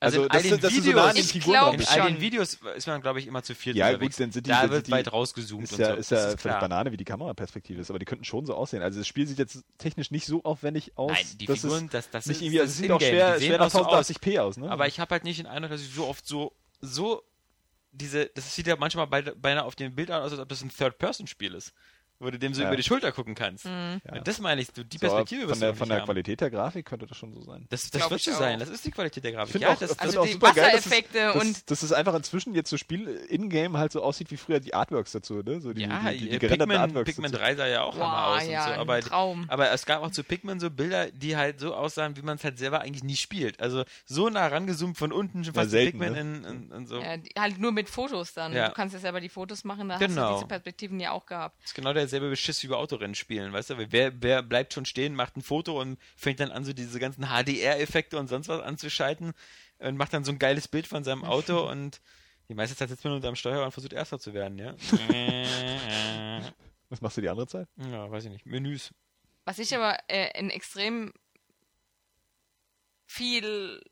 Also, 0.01 0.29
also, 0.29 0.29
in 0.29 0.31
all 0.31 0.43
den 0.43 0.61
dass 0.61 0.73
du 0.73 0.77
so 0.81 0.83
Videos, 0.85 0.95
nah 0.95 1.09
an 1.09 1.15
den 1.17 1.25
Ich 1.25 1.33
Figuren 1.33 1.75
in 1.75 1.87
all 1.89 2.13
den 2.13 2.21
Videos 2.21 2.55
ist 2.77 2.87
man, 2.87 3.01
glaube 3.01 3.19
ich, 3.19 3.27
immer 3.27 3.43
zu 3.43 3.57
viel 3.57 3.77
Ja, 3.77 3.89
unterwegs. 3.89 4.17
gut, 4.17 4.25
dann 4.27 4.31
sind 4.31 4.47
die- 4.47 4.51
da 4.51 4.61
sind 4.61 4.71
wird 4.71 4.87
die- 4.87 4.93
weit 4.93 5.13
rausgezoomt 5.13 5.65
Ist 5.65 5.73
und 5.73 5.81
ja, 5.81 5.89
so. 5.89 5.95
ist 5.95 6.13
Das 6.13 6.21
ja 6.23 6.29
ist 6.35 6.41
völlig 6.41 6.57
klar. 6.57 6.69
Banane, 6.69 6.93
wie 6.93 6.97
die 6.97 7.05
Kameraperspektive 7.05 7.81
ist, 7.81 7.91
aber 7.91 7.99
die 7.99 8.05
könnten 8.05 8.23
schon 8.25 8.47
so 8.47 8.55
aussehen. 8.55 8.81
Also 8.81 9.01
das 9.01 9.09
Spiel 9.09 9.27
sieht 9.27 9.39
jetzt 9.39 9.65
technisch 9.77 10.13
nicht 10.13 10.27
so 10.27 10.45
aufwendig 10.45 10.93
aus. 10.97 11.11
Nein, 11.11 11.27
die 11.41 11.47
dass 11.47 11.63
Figuren, 11.63 11.87
es 11.87 11.91
das, 11.91 12.11
das 12.11 12.27
nicht 12.27 12.37
ist, 12.37 12.43
irgendwie, 12.43 12.59
das 12.59 12.63
also 12.63 12.71
es 12.71 12.75
ist 12.77 12.83
sieht 12.83 12.91
auch 12.93 13.01
schwer, 13.01 13.41
schwer 13.41 13.59
nach 13.59 13.67
auch 13.67 13.71
so 13.71 13.85
aus. 13.87 14.09
1080p 14.09 14.39
aus, 14.39 14.57
ne? 14.57 14.71
Aber 14.71 14.87
ich 14.87 15.01
habe 15.01 15.11
halt 15.11 15.25
nicht 15.25 15.41
den 15.41 15.47
Eindruck, 15.47 15.73
dass 15.73 15.81
ich 15.81 15.93
so 15.93 16.07
oft 16.07 16.25
so, 16.25 16.53
so 16.81 17.25
diese, 17.91 18.27
das 18.27 18.55
sieht 18.55 18.69
ja 18.69 18.77
manchmal 18.77 19.09
bei, 19.09 19.23
beinahe 19.23 19.65
auf 19.65 19.75
dem 19.75 19.97
Bild 19.97 20.13
aus, 20.13 20.31
als 20.31 20.41
ob 20.41 20.49
das 20.49 20.63
ein 20.63 20.71
Third-Person-Spiel 20.71 21.55
ist. 21.55 21.73
Wo 22.21 22.31
du 22.31 22.39
dem 22.39 22.53
so 22.53 22.63
Ja. 22.63 22.69
über 22.69 22.77
die 22.77 22.83
Schulter 22.83 23.13
gucken 23.13 23.35
kannst. 23.37 23.65
Mhm. 23.67 24.01
Ja. 24.05 24.21
Das 24.23 24.41
meine 24.41 24.61
ich, 24.61 24.73
du, 24.73 24.85
die 24.85 24.97
So, 24.99 25.07
Perspektive 25.07 25.43
von 25.43 25.51
wirst 25.51 25.63
der, 25.63 25.73
du 25.73 25.79
von 25.79 25.89
der. 25.89 26.01
Qualität 26.01 26.41
der 26.41 26.51
Grafik 26.51 26.85
könnte 26.87 27.07
das 27.07 27.17
schon 27.17 27.33
so 27.33 27.43
sein. 27.43 27.67
Das, 27.71 27.91
das 27.91 28.11
wird 28.11 28.21
so 28.21 28.33
sein, 28.33 28.59
das 28.59 28.69
ist 28.71 28.85
die 28.85 28.91
Qualität 28.91 29.23
der 29.23 29.31
Ich 29.31 29.37
Grafik. 29.37 29.53
finde 29.53 29.67
Ja, 29.69 29.75
auch, 29.75 29.79
das, 29.79 29.97
Also 29.99 30.25
die 30.25 30.33
super 30.33 30.53
geil, 30.53 30.73
dass 30.73 30.81
es, 30.81 30.87
Wassereffekte 30.87 31.19
dass, 31.19 31.37
und- 31.37 31.71
dass 31.71 31.83
es 31.85 31.93
einfach 31.93 32.15
inzwischen 32.15 32.55
jetzt 32.55 32.71
so 32.71 32.77
Spiel 32.77 33.07
in-game 33.29 33.77
halt 33.77 33.93
so 33.93 34.03
aussieht 34.03 34.31
wie 34.33 34.37
früher 34.37 34.59
die 34.59 34.75
Artworks 34.75 35.13
dazu, 35.13 35.43
ne? 35.45 35.61
So 35.61 35.73
die, 35.73 35.83
ja, 35.83 36.11
die, 36.11 36.19
die, 36.19 36.39
die 36.39 36.49
Pikmin, 36.49 36.77
Artworks 36.77 37.07
Pikmin 37.11 37.31
dazu. 37.31 37.43
3 37.45 37.55
sah 37.57 37.67
ja 37.67 37.83
auch 37.83 37.95
Wow, 37.95 38.03
Hammer 38.03 38.27
aus 38.37 38.47
ja, 38.49 38.61
und 38.63 38.67
so. 38.67 38.73
ein 38.75 38.79
Aber, 38.81 39.01
Traum. 39.01 39.45
aber 39.49 39.71
es 39.71 39.87
gab 39.87 40.03
auch 40.03 40.11
zu 40.11 40.25
Pikmin 40.25 40.59
so 40.59 40.71
Bilder, 40.71 41.11
die 41.13 41.37
halt 41.37 41.61
so 41.61 41.75
aussahen, 41.75 42.17
wie 42.17 42.23
man 42.23 42.37
es 42.37 42.43
halt 42.45 42.59
selber 42.59 42.81
eigentlich 42.81 43.05
nie 43.05 43.17
spielt. 43.17 43.61
Also 43.61 43.85
so 44.07 44.29
nah 44.29 44.47
rangezoomt 44.49 44.99
von 44.99 45.13
unten 45.13 45.45
schon 45.45 45.55
Ja, 45.55 45.61
fast 45.61 45.71
selten, 45.71 45.99
Pikmin 46.01 46.13
ne? 46.15 46.21
in, 46.21 46.45
in, 46.45 46.73
in 46.73 46.87
so. 46.87 46.99
Ja, 46.99 47.17
halt 47.39 47.59
nur 47.59 47.71
mit 47.71 47.89
Fotos 47.89 48.35
dann. 48.35 48.53
Ja. 48.55 48.69
Du 48.69 48.75
kannst 48.75 48.95
ja 48.95 48.99
selber 49.01 49.21
die 49.21 49.29
Fotos 49.29 49.63
machen, 49.65 49.89
da 49.89 49.95
hast 49.95 50.01
Genau. 50.01 50.29
du 50.31 50.35
diese 50.37 50.47
Perspektiven 50.49 50.99
ja 50.99 51.13
auch 51.13 51.27
gehabt. 51.27 51.57
Das 51.61 51.71
ist 51.71 51.75
genau 51.75 51.93
derselbe 52.09 52.31
Beschiss 52.31 52.63
wie 52.63 52.69
bei 52.69 52.77
Autorennen 52.77 53.15
spielen, 53.15 53.53
weißt 53.53 53.71
du? 53.71 53.93
Wer, 53.93 54.23
wer 54.23 54.43
bleibt 54.43 54.73
schon 54.75 54.85
stehen, 54.85 55.15
macht 55.15 55.37
ein 55.37 55.43
Foto 55.43 55.81
und 55.81 55.99
fängt 56.17 56.41
dann 56.41 56.51
an, 56.51 56.65
so 56.65 56.73
diese 56.73 56.99
ganzen 56.99 57.27
HDR-Effekte 57.27 58.19
und 58.19 58.29
sonst 58.29 58.49
was 58.49 58.63
anzuschalten 58.63 59.33
und 59.79 59.97
macht 59.97 60.13
dann 60.13 60.25
so 60.25 60.33
ein 60.33 60.39
geiles 60.39 60.69
Bild 60.69 60.87
von 60.87 61.05
seinem 61.05 61.25
Auto 61.25 61.69
und 61.69 62.01
die 62.49 62.55
meiste 62.55 62.75
Zeit 62.75 62.89
sitzt 62.89 63.05
man 63.05 63.13
unter 63.13 63.29
dem 63.29 63.37
Steuer 63.37 63.65
und 63.65 63.73
versucht 63.73 63.93
Erster 63.93 64.19
zu 64.19 64.33
werden, 64.33 64.59
ja? 64.59 64.75
Was 66.89 67.03
machst 67.03 67.19
du 67.19 67.21
die 67.21 67.29
andere 67.29 67.47
Zeit? 67.47 67.69
ja, 67.77 68.11
weiß 68.11 68.25
ich 68.25 68.31
nicht. 68.31 68.47
Menüs. 68.47 68.95
Was 69.45 69.59
ich 69.59 69.75
aber 69.75 69.99
äh, 70.09 70.39
in 70.39 70.51
extrem 70.51 71.13
viel. 73.07 73.83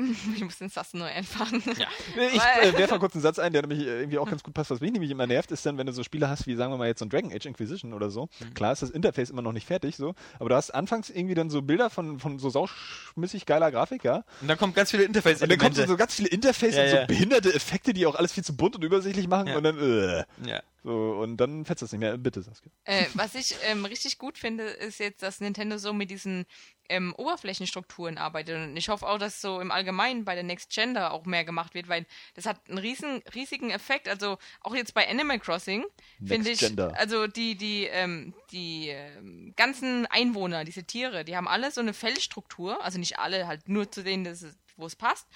Ich 0.36 0.42
muss 0.44 0.58
den 0.58 0.68
Satz 0.68 0.94
neu 0.94 1.04
einfahren. 1.06 1.62
Ja. 1.78 1.86
Ich 2.32 2.40
äh, 2.68 2.76
werfe 2.78 2.94
mal 2.94 3.00
kurz 3.00 3.14
einen 3.14 3.22
Satz 3.22 3.38
ein, 3.38 3.52
der 3.52 3.62
nämlich 3.66 3.86
äh, 3.86 4.00
irgendwie 4.00 4.18
auch 4.18 4.28
ganz 4.28 4.42
gut 4.42 4.54
passt. 4.54 4.70
Was 4.70 4.80
mich 4.80 4.92
nämlich 4.92 5.10
immer 5.10 5.26
nervt, 5.26 5.50
ist 5.50 5.64
dann, 5.66 5.78
wenn 5.78 5.86
du 5.86 5.92
so 5.92 6.02
Spiele 6.02 6.28
hast, 6.28 6.46
wie 6.46 6.54
sagen 6.54 6.72
wir 6.72 6.78
mal 6.78 6.86
jetzt 6.88 6.98
so 7.00 7.04
ein 7.04 7.10
Dragon 7.10 7.32
Age 7.32 7.46
Inquisition 7.46 7.92
oder 7.92 8.10
so. 8.10 8.28
Mhm. 8.40 8.54
Klar 8.54 8.72
ist 8.72 8.82
das 8.82 8.90
Interface 8.90 9.30
immer 9.30 9.42
noch 9.42 9.52
nicht 9.52 9.66
fertig, 9.66 9.96
so, 9.96 10.14
aber 10.38 10.48
du 10.50 10.54
hast 10.54 10.70
anfangs 10.70 11.10
irgendwie 11.10 11.34
dann 11.34 11.50
so 11.50 11.62
Bilder 11.62 11.90
von, 11.90 12.18
von 12.18 12.38
so 12.38 12.50
sauschmissig 12.50 13.46
geiler 13.46 13.70
Grafik, 13.70 14.04
ja. 14.04 14.24
Und 14.40 14.48
dann 14.48 14.58
kommen 14.58 14.74
ganz 14.74 14.90
viele 14.90 15.06
Und 15.06 15.14
dann 15.16 15.22
kommt 15.22 15.34
Interface-Elemente. 15.34 15.82
so, 15.82 15.88
so 15.88 15.96
ganz 15.96 16.14
viele 16.14 16.28
Interface 16.28 16.76
Ja, 16.76 16.82
und 16.84 16.90
so 16.90 16.96
ja. 16.96 17.06
behinderte 17.06 17.54
Effekte, 17.54 17.92
die 17.92 18.06
auch 18.06 18.14
alles 18.14 18.32
viel 18.32 18.44
zu 18.44 18.56
bunt 18.56 18.76
und 18.76 18.84
übersichtlich 18.84 19.28
machen 19.28 19.48
Ja. 19.48 19.56
und 19.56 19.64
dann, 19.64 19.78
äh, 19.78 20.24
ja. 20.46 20.62
So, 20.82 21.12
und 21.20 21.36
dann 21.36 21.64
fetzt 21.64 21.82
das 21.82 21.92
nicht 21.92 22.00
mehr. 22.00 22.16
Bitte, 22.16 22.42
Saskia. 22.42 22.72
Äh, 22.84 23.06
was 23.14 23.34
ich 23.34 23.54
ähm, 23.64 23.84
richtig 23.84 24.18
gut 24.18 24.38
finde, 24.38 24.64
ist 24.64 24.98
jetzt, 24.98 25.22
dass 25.22 25.40
Nintendo 25.40 25.76
so 25.76 25.92
mit 25.92 26.10
diesen 26.10 26.46
ähm, 26.88 27.14
Oberflächenstrukturen 27.16 28.18
arbeitet. 28.18 28.56
Und 28.56 28.76
ich 28.76 28.88
hoffe 28.88 29.06
auch, 29.06 29.18
dass 29.18 29.40
so 29.40 29.60
im 29.60 29.70
Allgemeinen 29.70 30.24
bei 30.24 30.34
der 30.34 30.42
Next 30.42 30.72
Gen 30.72 30.94
da 30.94 31.10
auch 31.10 31.26
mehr 31.26 31.44
gemacht 31.44 31.74
wird, 31.74 31.88
weil 31.88 32.06
das 32.34 32.46
hat 32.46 32.60
einen 32.68 32.78
riesen, 32.78 33.22
riesigen 33.34 33.70
Effekt. 33.70 34.08
Also 34.08 34.38
auch 34.62 34.74
jetzt 34.74 34.94
bei 34.94 35.08
Animal 35.08 35.38
Crossing 35.38 35.84
finde 36.24 36.50
ich, 36.50 36.60
Gender. 36.60 36.92
also 36.98 37.26
die, 37.26 37.56
die, 37.56 37.84
ähm, 37.84 38.34
die 38.50 38.88
ähm, 38.88 39.52
ganzen 39.56 40.06
Einwohner, 40.06 40.64
diese 40.64 40.84
Tiere, 40.84 41.24
die 41.24 41.36
haben 41.36 41.48
alle 41.48 41.70
so 41.70 41.80
eine 41.80 41.92
Fellstruktur, 41.92 42.82
also 42.82 42.98
nicht 42.98 43.18
alle, 43.18 43.46
halt 43.46 43.68
nur 43.68 43.90
zu 43.90 44.02
denen, 44.02 44.26
wo 44.76 44.86
es 44.86 44.96
passt. 44.96 45.28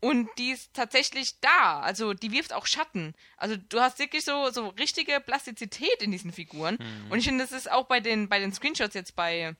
Und 0.00 0.28
die 0.38 0.50
ist 0.50 0.74
tatsächlich 0.74 1.40
da. 1.40 1.80
Also 1.80 2.12
die 2.12 2.30
wirft 2.30 2.52
auch 2.52 2.66
Schatten. 2.66 3.14
Also 3.36 3.56
du 3.56 3.80
hast 3.80 3.98
wirklich 3.98 4.24
so, 4.24 4.50
so 4.50 4.68
richtige 4.68 5.20
Plastizität 5.20 6.02
in 6.02 6.10
diesen 6.10 6.32
Figuren. 6.32 6.76
Und 7.08 7.18
ich 7.18 7.24
finde, 7.24 7.42
das 7.44 7.52
ist 7.52 7.70
auch 7.70 7.86
bei 7.86 8.00
den, 8.00 8.28
bei 8.28 8.38
den 8.38 8.52
Screenshots 8.52 8.94
jetzt 8.94 9.16
bei 9.16 9.56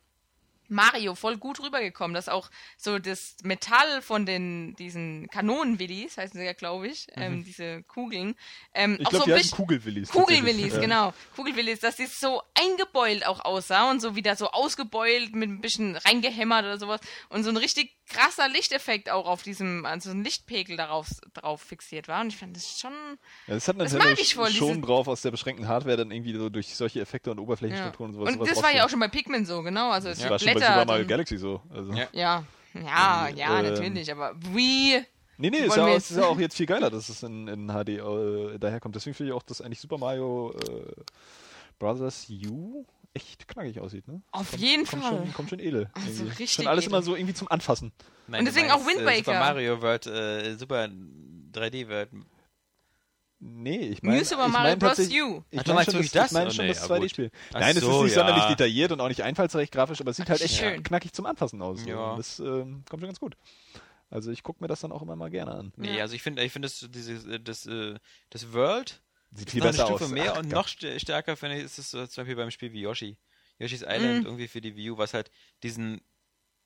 Mario 0.75 1.15
voll 1.15 1.37
gut 1.37 1.61
rübergekommen, 1.61 2.15
dass 2.15 2.29
auch 2.29 2.51
so 2.77 2.99
das 2.99 3.37
Metall 3.43 4.03
von 4.03 4.27
den 4.27 4.75
diesen 4.75 5.29
Kanonenwillis, 5.29 6.19
heißen 6.19 6.39
sie 6.39 6.45
ja, 6.45 6.53
glaube 6.53 6.89
ich, 6.89 7.07
ähm, 7.15 7.45
diese 7.45 7.83
Kugeln, 7.85 8.35
ähm, 8.75 8.99
Ich 9.01 9.09
glaube, 9.09 9.19
so 9.19 9.25
die 9.25 9.35
heißen 9.35 9.57
Kugelwillis. 9.57 10.11
Kugelwillis, 10.11 10.73
tatsächlich. 10.73 10.75
Ja. 10.75 10.81
genau. 10.81 11.15
Kugelwillis, 11.37 11.81
dass 11.81 11.97
die 11.97 12.07
so 12.07 12.43
eingebeult 12.55 13.27
auch 13.27 13.45
aussah 13.45 13.91
und 13.91 14.01
so 14.01 14.17
wieder 14.17 14.37
so 14.37 14.51
ausgebeult 14.51 15.35
mit 15.35 15.49
ein 15.49 15.61
bisschen 15.61 15.97
reingehämmert 15.97 16.65
oder 16.65 16.79
sowas 16.79 17.01
und 17.29 17.45
so 17.45 17.51
ein 17.51 17.57
richtig 17.57 17.97
krasser 18.09 18.49
Lichteffekt 18.49 19.11
auch 19.11 19.27
auf 19.27 19.43
diesem, 19.43 19.87
also 19.87 20.11
ein 20.11 20.25
Lichtpegel 20.25 20.77
darauf 20.77 21.09
drauf 21.33 21.63
fixiert 21.63 22.09
war 22.09 22.21
und 22.21 22.29
ich 22.29 22.37
fand 22.37 22.57
das 22.57 22.79
schon, 22.79 22.93
Ja, 23.47 23.55
das 23.55 23.69
hat 23.69 23.81
Das 23.81 23.95
mag 23.95 24.19
ich 24.19 24.35
voll, 24.35 24.51
schon 24.51 24.83
drauf 24.83 25.09
aus 25.09 25.23
der 25.23 25.31
beschränkten 25.31 25.69
Hardware 25.69 25.97
dann 25.97 26.11
irgendwie 26.11 26.35
so 26.37 26.51
durch 26.51 26.75
solche 26.75 27.01
Effekte 27.01 27.31
und 27.31 27.39
ja. 27.39 27.43
Oberflächenstrukturen 27.43 28.11
und 28.11 28.17
sowas. 28.17 28.33
Und 28.33 28.39
sowas 28.41 28.55
das 28.55 28.63
war 28.63 28.75
ja 28.75 28.85
auch 28.85 28.91
schon 28.91 29.01
bei 29.01 29.09
Pikmin 29.09 29.47
so, 29.47 29.63
genau, 29.63 29.91
also 29.91 30.09
es 30.09 30.23
war 30.29 30.39
blättert 30.67 30.81
Super 30.81 30.93
Mario 30.93 31.07
Galaxy 31.07 31.37
so. 31.39 31.61
Also. 31.71 31.93
Ja. 31.93 32.09
Ja, 32.13 32.45
ja, 32.75 33.29
ja, 33.29 33.59
Ähm, 33.61 33.73
natürlich, 33.73 34.11
aber 34.11 34.35
wie 34.53 35.01
Nee, 35.37 35.51
nee, 35.51 35.59
ist 35.59 35.77
ja, 35.77 35.85
auch, 35.85 35.89
jetzt- 35.89 36.11
ist 36.11 36.17
ja 36.17 36.27
auch 36.27 36.39
jetzt 36.41 36.57
viel 36.57 36.67
geiler, 36.67 36.91
dass 36.91 37.09
es 37.09 37.23
in, 37.23 37.49
in 37.49 37.69
HD 37.69 37.89
äh, 37.99 38.59
daherkommt. 38.59 38.95
Deswegen 38.97 39.15
finde 39.15 39.33
ich 39.33 39.37
auch, 39.37 39.43
dass 39.43 39.61
eigentlich 39.61 39.81
Super 39.81 39.99
Mario 39.99 40.53
äh, 40.53 40.93
Brothers 41.79 42.27
U 42.49 42.85
echt 43.15 43.47
knackig 43.47 43.81
aussieht, 43.81 44.07
ne? 44.09 44.21
Auf 44.33 44.51
kommt, 44.51 44.63
jeden 44.63 44.87
kommt 44.87 45.03
Fall. 45.03 45.13
Schon, 45.19 45.33
kommt 45.35 45.51
schon 45.51 45.59
edel. 45.61 45.89
Also 46.07 46.25
richtig 46.25 46.53
schon 46.53 46.67
alles 46.67 46.85
edel. 46.85 46.95
immer 46.95 47.03
so 47.03 47.15
irgendwie 47.17 47.35
zum 47.35 47.49
Anfassen. 47.49 47.93
Nein, 48.27 48.41
Und 48.41 48.47
deswegen 48.47 48.69
meinst, 48.69 48.85
auch 48.85 48.89
Wind 48.89 49.01
Äh, 49.09 49.17
Super 49.19 49.31
Waker. 49.33 49.39
Mario 49.41 49.83
wird, 49.83 50.07
äh, 50.07 50.55
Super 50.57 50.89
3D 51.53 51.89
wird. 51.89 52.11
Nee, 53.47 53.89
ich 53.89 54.03
meine. 54.03 54.17
New 54.19 54.25
Super 54.25 54.47
ich 54.47 54.53
Mario 54.53 54.71
mein 54.71 54.79
Bros. 54.79 54.99
U. 54.99 55.43
Ich 55.51 55.67
meine 55.67 55.85
schon, 55.85 56.01
das, 56.01 56.11
das? 56.13 56.27
ich 56.29 56.33
meine 56.33 56.47
Oh, 56.47 56.51
schon 56.51 56.65
nee, 56.65 56.73
das 56.73 56.83
aber 56.85 56.97
gut. 56.99 57.05
2D-Spiel. 57.09 57.31
Ach 57.53 57.61
Nein, 57.61 57.77
es 57.77 57.83
so, 57.83 57.91
ist 57.99 58.03
nicht 58.05 58.17
ja. 58.17 58.25
sonderlich 58.25 58.45
detailliert 58.45 58.93
und 58.93 59.01
auch 59.03 59.09
nicht 59.09 59.21
einfallsreich 59.23 59.71
grafisch, 59.71 60.01
aber 60.01 60.13
es 60.13 60.17
sieht 60.17 60.31
halt 60.31 60.41
echt 60.41 60.57
Schön. 60.57 60.83
knackig 60.83 61.13
zum 61.13 61.27
Anfassen 61.27 61.61
aus. 61.61 61.85
Ja. 61.85 62.13
Und 62.13 62.19
Das 62.19 62.39
ähm, 62.41 62.85
kommt 62.89 63.01
schon 63.03 63.09
ganz 63.09 63.21
gut. 63.21 63.37
Also 64.09 64.31
ich 64.31 64.43
gucke 64.43 64.63
mir 64.65 64.69
das 64.69 64.81
dann 64.81 64.93
auch 64.93 65.03
immer 65.03 65.15
mal 65.17 65.29
gerne 65.29 65.53
an. 65.53 65.73
Nee, 65.77 65.97
Ja. 65.97 66.03
also 66.03 66.15
ich 66.15 66.23
finde, 66.23 66.43
ich 66.43 66.53
finde 66.53 66.69
das, 66.69 66.87
dieses, 66.91 67.27
äh, 67.27 67.39
das, 67.39 67.67
äh, 67.67 67.97
das 68.31 68.53
World 68.55 69.03
Sieht 69.33 69.49
ist 69.49 69.53
viel 69.53 69.61
noch 69.61 69.67
eine 69.67 69.73
besser 69.77 69.87
Stufe 69.89 70.05
aus. 70.05 70.11
mehr 70.11 70.33
Ach, 70.35 70.39
und 70.39 70.49
noch 70.49 70.67
st 70.69 70.87
stärker 70.99 71.37
finde 71.37 71.59
ich, 71.59 71.65
ist 71.65 71.79
es 71.79 71.91
zum 71.91 72.01
Beispiel 72.07 72.37
beim 72.37 72.51
Spiel 72.51 72.73
wie 72.73 72.81
Yoshi. 72.81 73.19
Yoshi's 73.59 73.83
Mhm. 73.83 73.89
Island 73.91 74.25
irgendwie 74.25 74.49
für 74.49 74.61
die 74.63 74.75
Wii 74.75 74.91
U, 74.93 74.99
was 74.99 75.13
halt 75.13 75.31
diesen, 75.63 76.01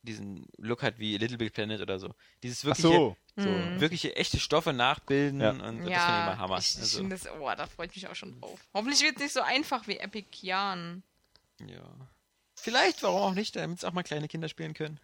diesen 0.09 0.47
Look 0.59 0.83
hat 0.83 0.99
wie 0.99 1.17
Little 1.17 1.39
Big 1.39 1.53
Planet 1.53 1.81
oder 1.81 1.99
so. 1.99 2.15
Dieses 2.43 2.65
wirkliche, 2.65 2.89
so. 2.89 3.17
Mhm. 3.37 3.43
so. 3.43 3.81
wirkliche 3.81 4.17
echte 4.17 4.41
Stoffe 4.41 4.73
nachbilden 4.73 5.41
Ja. 5.41 5.51
und 5.51 5.59
das 5.61 5.69
finde 5.71 5.85
ich 5.85 5.91
ja, 5.91 6.27
immer 6.33 6.39
Hammer. 6.39 6.59
ich, 6.59 6.75
ich 6.75 6.81
Also, 6.81 7.03
das, 7.09 7.29
oh, 7.31 7.51
da 7.57 7.67
freue 7.67 7.87
ich 7.87 7.95
mich 7.95 8.09
auch 8.09 8.15
schon 8.17 8.41
drauf. 8.41 8.59
Hoffentlich 8.75 9.01
wird 9.03 9.17
es 9.17 9.23
nicht 9.23 9.33
so 9.33 9.41
einfach 9.43 9.87
wie 9.87 9.99
Epic 9.99 10.29
Yarn. 10.43 11.03
ja. 11.61 11.83
Vielleicht, 12.61 13.05
warum 13.05 13.23
auch 13.23 13.35
nicht, 13.35 13.55
damit 13.55 13.79
es 13.79 13.85
auch 13.85 13.93
mal 13.93 14.03
kleine 14.03 14.27
Kinder 14.27 14.49
spielen 14.49 14.75
können. 14.75 14.99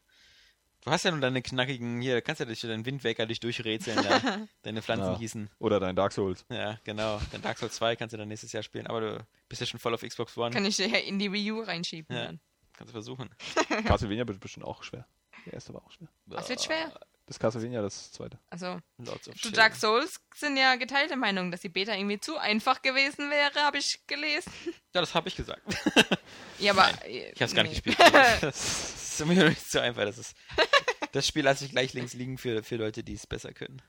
Du 0.85 0.90
hast 0.90 1.05
ja 1.05 1.12
nun 1.12 1.20
deine 1.20 1.40
knackigen, 1.40 2.01
hier, 2.02 2.20
kannst 2.20 2.40
ja 2.40 2.47
durch 2.47 2.60
deinen 2.60 2.85
Windwaker 2.85 3.26
dich 3.26 3.39
durchrätseln, 3.40 4.02
da, 4.02 4.20
deine 4.62 4.82
Pflanzen 4.82 5.12
Ja. 5.12 5.18
gießen. 5.18 5.48
Oder 5.60 5.78
dein 5.81 5.94
Dark 5.97 6.12
Souls. 6.12 6.44
Ja, 6.51 6.78
genau. 6.85 7.20
Dann 7.31 7.40
Dark 7.43 7.56
Souls 7.59 7.74
2 7.76 7.94
kannst 7.97 8.12
du 8.12 8.16
dann 8.18 8.28
nächstes 8.28 8.51
Jahr 8.52 8.62
spielen, 8.64 8.86
aber 8.89 9.01
du 9.01 9.26
bist 9.48 9.60
ja 9.60 9.66
schon 9.68 9.78
voll 9.81 9.94
auf 9.94 10.02
Xbox 10.02 10.36
One. 10.36 10.51
Kann 10.52 10.64
ich 10.66 10.76
daher 10.76 11.05
in 11.05 11.18
die 11.20 11.32
Wii 11.32 11.52
U 11.52 11.60
reinschieben. 11.62 12.14
Ja. 12.14 12.24
Dann. 12.26 12.40
Kannst 12.76 12.90
du 12.90 12.92
versuchen. 12.92 13.30
Castlevania 13.86 14.26
wird 14.26 14.40
bestimmt 14.40 14.66
auch 14.66 14.82
schwer. 14.82 15.06
Der 15.46 15.55
erste 15.55 15.74
war 15.74 15.84
auch 15.84 15.90
schwer. 15.90 16.09
Was 16.26 16.48
wird 16.48 16.62
schwer? 16.62 16.92
Das 17.26 17.38
Castlevania, 17.38 17.80
das 17.80 18.12
zweite. 18.12 18.38
Also, 18.51 18.78
zu. 19.40 19.51
Dark 19.51 19.74
Souls 19.76 20.20
sind 20.34 20.59
ja 20.59 20.76
geteilte 20.76 21.16
Meinungen, 21.16 21.51
dass 21.51 21.62
die 21.62 21.70
Beta 21.70 21.94
irgendwie 21.94 22.20
zu 22.20 22.36
einfach 22.36 22.82
gewesen 22.82 23.30
wäre, 23.30 23.60
habe 23.60 23.78
ich 23.78 24.06
gelesen. 24.06 24.52
Ja, 24.94 25.01
das 25.01 25.14
habe 25.14 25.28
ich 25.28 25.34
gesagt. 25.34 25.62
Ja, 26.60 26.70
aber. 26.70 26.88
Ich 27.09 27.32
habe 27.34 27.44
es 27.46 27.55
gar 27.55 27.64
nicht 27.64 27.84
nee. 27.84 27.92
gespielt. 27.92 28.42
Das 28.42 29.20
ist 29.20 29.26
mir 29.26 29.48
nicht 29.48 29.68
so 29.68 29.80
einfach. 29.80 30.05
Das, 30.05 30.18
ist, 30.18 30.36
das 31.10 31.26
Spiel 31.26 31.42
lasse 31.42 31.64
ich 31.64 31.72
gleich 31.72 31.94
links 31.94 32.12
liegen 32.14 32.38
für, 32.38 32.62
für 32.62 32.76
Leute, 32.76 33.02
die 33.02 33.14
es 33.14 33.26
besser 33.26 33.52
können. 33.52 33.82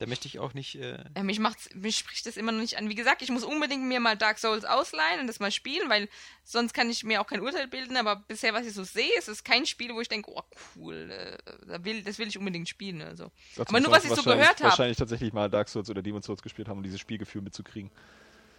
Da 0.00 0.06
möchte 0.06 0.28
ich 0.28 0.38
auch 0.38 0.54
nicht. 0.54 0.76
Äh, 0.76 1.04
Ja, 1.16 1.24
mich, 1.24 1.40
macht's, 1.40 1.68
mich 1.74 1.98
spricht 1.98 2.24
das 2.24 2.36
immer 2.36 2.52
noch 2.52 2.60
nicht 2.60 2.78
an. 2.78 2.88
Wie 2.88 2.94
gesagt, 2.94 3.20
ich 3.20 3.30
muss 3.30 3.42
unbedingt 3.42 3.82
mir 3.82 3.98
mal 3.98 4.16
Dark 4.16 4.38
Souls 4.38 4.64
ausleihen 4.64 5.20
und 5.20 5.26
das 5.26 5.40
mal 5.40 5.50
spielen, 5.50 5.90
weil 5.90 6.08
sonst 6.44 6.72
kann 6.72 6.88
ich 6.88 7.02
mir 7.02 7.20
auch 7.20 7.26
kein 7.26 7.40
Urteil 7.40 7.66
bilden. 7.66 7.96
Aber 7.96 8.14
bisher, 8.16 8.54
was 8.54 8.64
ich 8.64 8.74
so 8.74 8.84
sehe, 8.84 9.10
ist 9.18 9.26
es 9.28 9.42
kein 9.42 9.66
Spiel, 9.66 9.92
wo 9.92 10.00
ich 10.00 10.08
denke, 10.08 10.30
oh 10.32 10.42
cool, 10.76 11.10
äh, 11.10 11.36
da 11.66 11.84
will, 11.84 12.02
das 12.04 12.18
will 12.18 12.28
ich 12.28 12.38
unbedingt 12.38 12.68
spielen. 12.68 13.02
Also. 13.02 13.32
Aber 13.56 13.80
nur, 13.80 13.90
man 13.90 13.98
was 13.98 14.04
ich 14.04 14.10
so 14.10 14.16
wahrscheinlich- 14.18 14.40
gehört 14.40 14.58
habe. 14.60 14.68
Wahrscheinlich 14.70 14.96
tatsächlich 14.98 15.32
mal 15.32 15.50
Dark 15.50 15.68
Souls 15.68 15.90
oder 15.90 16.00
Demon's 16.00 16.26
Souls 16.26 16.42
gespielt 16.42 16.68
haben, 16.68 16.76
um 16.78 16.84
dieses 16.84 17.00
Spielgefühl 17.00 17.42
mitzukriegen. 17.42 17.90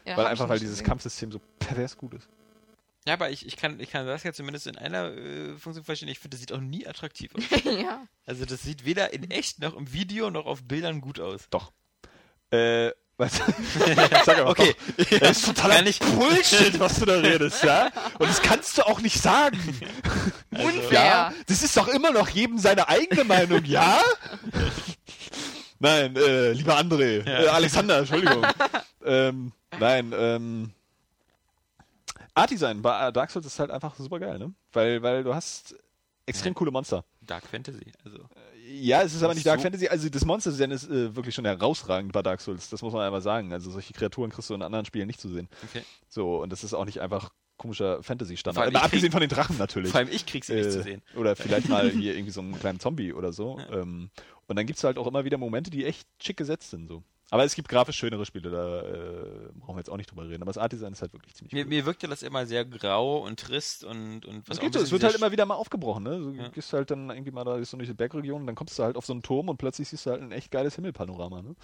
Ja, 0.05 0.17
weil 0.17 0.25
einfach, 0.27 0.49
weil 0.49 0.59
dieses 0.59 0.75
gesehen. 0.79 0.87
Kampfsystem 0.87 1.31
so 1.31 1.39
pervers 1.59 1.95
gut 1.97 2.15
ist. 2.15 2.27
Ja, 3.09 3.15
aber 3.15 3.31
ich, 3.31 3.43
ich, 3.45 3.57
kann, 3.57 3.79
ich 3.79 3.89
kann 3.89 4.05
das 4.05 4.21
ja 4.21 4.31
zumindest 4.33 4.67
in 4.67 4.77
einer 4.77 5.11
äh, 5.11 5.57
Funktion 5.57 5.83
verstehen. 5.83 6.09
Ich 6.09 6.19
finde, 6.19 6.35
das 6.35 6.41
sieht 6.41 6.53
auch 6.53 6.61
nie 6.61 6.85
attraktiv 6.85 7.31
aus. 7.35 7.43
ja. 7.63 8.05
Also, 8.27 8.45
das 8.45 8.61
sieht 8.61 8.85
weder 8.85 9.11
in 9.13 9.29
echt 9.31 9.59
noch 9.59 9.75
im 9.75 9.91
Video 9.91 10.29
noch 10.29 10.45
auf 10.45 10.63
Bildern 10.63 11.01
gut 11.01 11.19
aus. 11.19 11.47
Doch. 11.49 11.71
Äh, 12.51 12.91
was? 13.17 13.33
Sag 14.25 14.37
aber, 14.39 14.51
Okay. 14.51 14.75
doch. 14.97 15.19
Das 15.19 15.37
ist 15.37 15.45
totaler 15.47 15.85
ich- 15.87 15.97
Bullshit, 15.99 16.79
was 16.79 16.99
du 16.99 17.05
da 17.05 17.19
redest, 17.19 17.63
ja? 17.63 17.89
Und 18.19 18.29
das 18.29 18.41
kannst 18.43 18.77
du 18.77 18.83
auch 18.83 19.01
nicht 19.01 19.19
sagen. 19.19 19.57
Unfair. 20.51 20.91
Ja, 20.91 21.33
das 21.47 21.63
ist 21.63 21.75
doch 21.75 21.87
immer 21.87 22.11
noch 22.11 22.29
jedem 22.29 22.59
seine 22.59 22.87
eigene 22.87 23.23
Meinung, 23.23 23.65
ja? 23.65 24.01
Nein, 25.79 26.15
äh, 26.15 26.51
lieber 26.51 26.77
André, 26.77 27.25
äh, 27.27 27.47
Alexander, 27.47 27.99
Entschuldigung. 27.99 28.45
ähm, 29.05 29.51
nein, 29.79 30.13
ähm, 30.15 30.71
Art 32.39 32.51
Design 32.51 32.81
bei 32.81 33.11
Dark 33.11 33.31
Souls 33.31 33.45
ist 33.45 33.59
halt 33.59 33.71
einfach 33.71 33.95
super 33.95 34.19
geil, 34.19 34.39
ne? 34.39 34.53
Weil, 34.73 35.01
weil 35.01 35.23
du 35.23 35.33
hast 35.33 35.75
extrem 36.25 36.53
coole 36.53 36.71
Monster. 36.71 37.03
Dark 37.21 37.45
Fantasy. 37.47 37.91
Also, 38.05 38.19
Ja, 38.67 39.01
es 39.01 39.13
ist 39.15 39.23
aber 39.23 39.33
nicht 39.33 39.45
Dark 39.45 39.59
so- 39.59 39.63
Fantasy, 39.63 39.87
also 39.87 40.09
das 40.09 40.25
Monster-Design 40.25 40.71
ist 40.71 40.89
äh, 40.89 41.15
wirklich 41.15 41.33
schon 41.33 41.45
herausragend 41.45 42.11
bei 42.13 42.21
Dark 42.21 42.39
Souls, 42.41 42.69
das 42.69 42.81
muss 42.81 42.93
man 42.93 43.01
einfach 43.05 43.21
sagen. 43.21 43.51
Also 43.51 43.71
solche 43.71 43.93
Kreaturen 43.93 44.29
kriegst 44.31 44.49
du 44.49 44.53
in 44.53 44.61
anderen 44.61 44.85
Spielen 44.85 45.07
nicht 45.07 45.19
zu 45.19 45.27
sehen. 45.29 45.49
okay. 45.63 45.83
So, 46.07 46.41
und 46.41 46.51
das 46.51 46.63
ist 46.63 46.73
auch 46.73 46.85
nicht 46.85 47.01
einfach 47.01 47.31
komischer 47.57 48.01
Fantasy-Standard. 48.03 48.69
ich 48.71 48.77
abgesehen 48.77 49.11
von 49.11 49.19
den 49.21 49.29
Drachen 49.29 49.57
natürlich. 49.57 49.91
Vor 49.91 49.99
allem 49.99 50.09
ich 50.11 50.25
krieg 50.25 50.45
sie 50.45 50.53
nicht 50.53 50.67
Äh, 50.67 50.71
zu 50.71 50.81
sehen. 50.83 51.01
Oder 51.15 51.35
vielleicht 51.35 51.67
mal 51.67 51.89
hier 51.91 52.13
irgendwie 52.13 52.31
so 52.31 52.39
einen 52.41 52.57
kleinen 52.57 52.79
Zombie 52.79 53.11
oder 53.11 53.33
so. 53.33 53.59
Ähm, 53.71 54.09
und 54.47 54.55
dann 54.55 54.65
gibt 54.65 54.77
es 54.77 54.83
halt 54.83 54.97
auch 54.97 55.07
immer 55.07 55.25
wieder 55.25 55.37
Momente, 55.37 55.69
die 55.69 55.83
echt 55.85 56.07
schick 56.23 56.37
gesetzt 56.37 56.69
sind. 56.69 56.87
So. 56.87 57.03
Aber 57.31 57.43
es 57.43 57.53
gibt 57.55 57.69
grafisch 57.69 57.97
schönere 57.97 58.25
Spiele, 58.25 58.49
da 58.49 58.81
äh, 58.81 59.51
brauchen 59.53 59.75
wir 59.75 59.79
jetzt 59.79 59.89
auch 59.89 59.97
nicht 59.97 60.09
drüber 60.09 60.27
reden. 60.27 60.41
Aber 60.41 60.49
das 60.51 60.57
Art-Design 60.57 60.93
ist 60.93 61.01
halt 61.01 61.13
wirklich 61.13 61.35
ziemlich 61.35 61.53
Mir, 61.53 61.63
cool. 61.63 61.69
mir 61.69 61.85
wirkte 61.85 62.07
das 62.07 62.23
immer 62.23 62.45
sehr 62.45 62.65
grau 62.65 63.19
und 63.23 63.39
trist 63.39 63.83
und, 63.83 64.25
und 64.25 64.47
was 64.49 64.57
Es, 64.57 64.59
auch 64.59 64.63
geht 64.63 64.73
so, 64.73 64.79
es 64.79 64.91
wird 64.91 65.03
halt 65.03 65.15
immer 65.15 65.31
wieder 65.31 65.45
mal 65.45 65.55
aufgebrochen, 65.55 66.03
ne? 66.03 66.17
Du 66.19 66.31
Ja. 66.31 66.47
gehst 66.49 66.73
halt 66.73 66.89
dann 66.91 67.09
irgendwie 67.09 67.31
mal 67.31 67.43
da 67.43 67.63
so 67.63 67.77
durch 67.77 67.89
die 67.89 67.93
Bergregion, 67.95 68.45
dann 68.47 68.55
kommst 68.55 68.79
du 68.79 68.83
halt 68.83 68.95
auf 68.95 69.05
so 69.05 69.13
einen 69.13 69.21
Turm 69.21 69.49
und 69.49 69.57
plötzlich 69.57 69.89
siehst 69.89 70.05
du 70.05 70.11
halt 70.11 70.21
ein 70.21 70.31
echt 70.31 70.49
geiles 70.51 70.75
Himmelpanorama, 70.75 71.41
ne? 71.41 71.55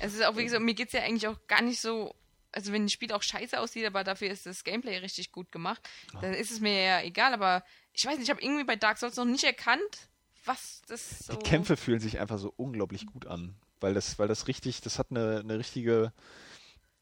Es 0.00 0.14
ist 0.14 0.24
auch, 0.24 0.36
wie 0.36 0.44
gesagt, 0.44 0.62
mir 0.62 0.74
geht's 0.74 0.92
ja 0.92 1.02
eigentlich 1.02 1.28
auch 1.28 1.38
gar 1.46 1.62
nicht 1.62 1.80
so. 1.80 2.14
Also, 2.52 2.72
wenn 2.72 2.84
ein 2.84 2.88
Spiel 2.88 3.10
auch 3.12 3.22
scheiße 3.22 3.58
aussieht, 3.58 3.84
aber 3.84 4.04
dafür 4.04 4.30
ist 4.30 4.46
das 4.46 4.62
Gameplay 4.62 4.98
richtig 4.98 5.32
gut 5.32 5.50
gemacht, 5.50 5.80
dann 6.20 6.34
ist 6.34 6.52
es 6.52 6.60
mir 6.60 6.84
ja 6.84 7.00
egal. 7.02 7.32
Aber 7.34 7.64
ich 7.92 8.04
weiß 8.04 8.14
nicht, 8.16 8.24
ich 8.24 8.30
habe 8.30 8.40
irgendwie 8.42 8.62
bei 8.64 8.76
Dark 8.76 8.98
Souls 8.98 9.16
noch 9.16 9.24
nicht 9.24 9.42
erkannt, 9.42 10.08
was 10.44 10.82
das 10.86 11.26
so. 11.26 11.32
Die 11.32 11.38
Kämpfe 11.38 11.76
fühlen 11.76 11.98
sich 11.98 12.20
einfach 12.20 12.38
so 12.38 12.52
unglaublich 12.56 13.06
gut 13.06 13.26
an, 13.26 13.56
weil 13.84 13.94
das, 13.94 14.18
weil 14.18 14.28
das 14.28 14.48
richtig, 14.48 14.80
das 14.80 14.98
hat 14.98 15.08
eine, 15.10 15.40
eine 15.40 15.58
richtige, 15.58 16.10